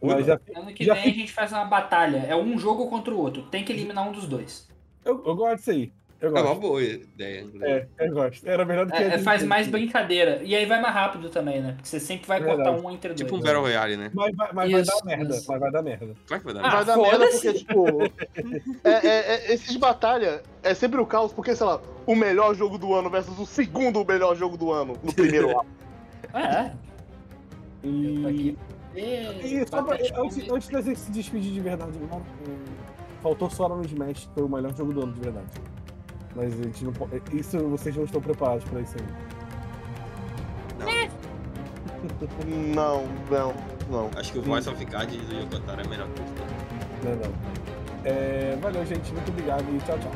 Mas 0.00 0.26
já, 0.26 0.38
Ano 0.54 0.72
que 0.72 0.84
Já 0.84 0.94
vem 0.94 1.04
a 1.04 1.14
gente 1.14 1.32
faz 1.32 1.50
uma 1.50 1.64
batalha. 1.64 2.18
É 2.18 2.36
um 2.36 2.58
jogo 2.58 2.88
contra 2.88 3.12
o 3.12 3.18
outro. 3.18 3.42
Tem 3.44 3.64
que 3.64 3.72
eliminar 3.72 4.06
um 4.08 4.12
dos 4.12 4.28
dois. 4.28 4.68
eu, 5.04 5.24
eu 5.24 5.34
gosto 5.34 5.56
disso 5.56 5.70
aí. 5.70 5.92
Eu 6.24 6.36
É 6.36 6.40
uma 6.40 6.42
gosto. 6.42 6.60
boa 6.60 6.82
ideia. 6.82 7.46
É, 7.62 7.86
eu 7.98 8.12
gosto. 8.12 8.48
Era 8.48 8.64
melhor 8.64 8.86
do 8.86 8.92
que 8.92 9.02
É, 9.02 9.14
é, 9.14 9.18
faz 9.18 9.42
mais 9.42 9.66
brincadeira. 9.68 10.40
E 10.42 10.54
aí 10.54 10.64
vai 10.66 10.80
mais 10.80 10.94
rápido 10.94 11.28
também, 11.30 11.60
né? 11.60 11.72
Porque 11.72 11.88
você 11.88 12.00
sempre 12.00 12.26
vai 12.26 12.40
Verdade. 12.40 12.62
cortar 12.70 12.86
um 12.86 12.90
entre 12.90 13.08
dois. 13.10 13.20
Tipo 13.20 13.36
um 13.36 13.40
Battle 13.40 13.60
Royale, 13.62 13.96
né? 13.96 14.10
Mas, 14.14 14.34
vai, 14.36 14.48
mas 14.52 14.70
vai 14.72 14.80
Isso, 14.80 14.90
dar 14.98 15.04
merda. 15.04 15.34
isso. 15.36 15.50
Mas 15.50 15.60
vai 15.60 15.70
dar 15.72 15.82
merda. 15.82 16.14
Claro 16.26 16.42
que 16.44 16.52
vai 16.52 16.62
dar. 16.62 16.68
Ah, 16.68 16.76
vai 16.76 16.84
dar 16.84 16.96
merda 16.96 17.10
foda-se. 17.26 17.40
porque, 17.42 17.58
tipo. 17.58 18.02
é, 18.84 18.90
é, 19.06 19.34
é, 19.34 19.54
esses 19.54 19.70
de 19.72 19.78
batalha 19.78 20.42
é 20.62 20.74
sempre 20.74 21.00
o 21.00 21.06
caos, 21.06 21.32
porque, 21.32 21.54
sei 21.54 21.66
lá, 21.66 21.80
o 22.06 22.14
melhor 22.14 22.54
jogo 22.54 22.78
do 22.78 22.94
ano 22.94 23.10
versus 23.10 23.38
o 23.38 23.46
segundo 23.46 24.04
melhor 24.04 24.34
jogo 24.36 24.56
do 24.56 24.72
ano 24.72 24.94
no 25.02 25.12
primeiro 25.12 25.50
ano. 25.58 25.66
É. 26.34 26.70
E, 27.82 28.56
e 28.96 29.66
só 29.68 29.82
pra, 29.82 29.96
antes, 29.96 30.48
antes 30.50 30.68
da 30.68 30.80
gente 30.80 30.98
se 30.98 31.10
despedir 31.10 31.52
de 31.52 31.60
verdade, 31.60 31.98
não, 32.10 32.18
é, 32.18 32.22
faltou 33.22 33.50
Sora 33.50 33.74
no 33.74 33.84
Smash, 33.84 34.26
que 34.26 34.34
foi 34.34 34.42
o 34.44 34.48
melhor 34.48 34.74
jogo 34.74 34.92
do 34.92 35.02
ano 35.02 35.12
de 35.12 35.20
verdade. 35.20 35.46
Mas 36.34 36.52
a 36.60 36.62
gente 36.64 36.84
não 36.84 36.92
pode. 36.92 37.22
Isso 37.32 37.58
vocês 37.68 37.94
não 37.96 38.04
estão 38.04 38.20
preparados 38.20 38.64
pra 38.64 38.80
isso 38.80 38.96
ainda. 38.98 39.14
Não, 42.74 43.04
não, 43.30 43.54
não. 43.90 44.10
Acho 44.16 44.32
que 44.32 44.38
o 44.38 44.42
Voice 44.42 44.68
of 44.68 44.84
Card 44.86 45.16
do 45.16 45.34
Yokotaro 45.34 45.80
é 45.80 45.88
melhor 45.88 46.08
que 46.08 46.22
isso. 46.22 46.34
Não, 47.04 47.12
é 47.12 47.16
não. 47.16 47.32
É, 48.04 48.58
valeu, 48.60 48.84
gente. 48.84 49.12
Muito 49.12 49.30
obrigado 49.30 49.64
e 49.74 49.78
tchau, 49.78 49.98
tchau. 49.98 50.12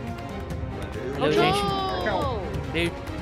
Valeu. 1.14 1.14
Valeu, 1.14 1.32
gente. 1.32 1.58
Tchau. 2.04 2.42
Beijo. 2.72 3.17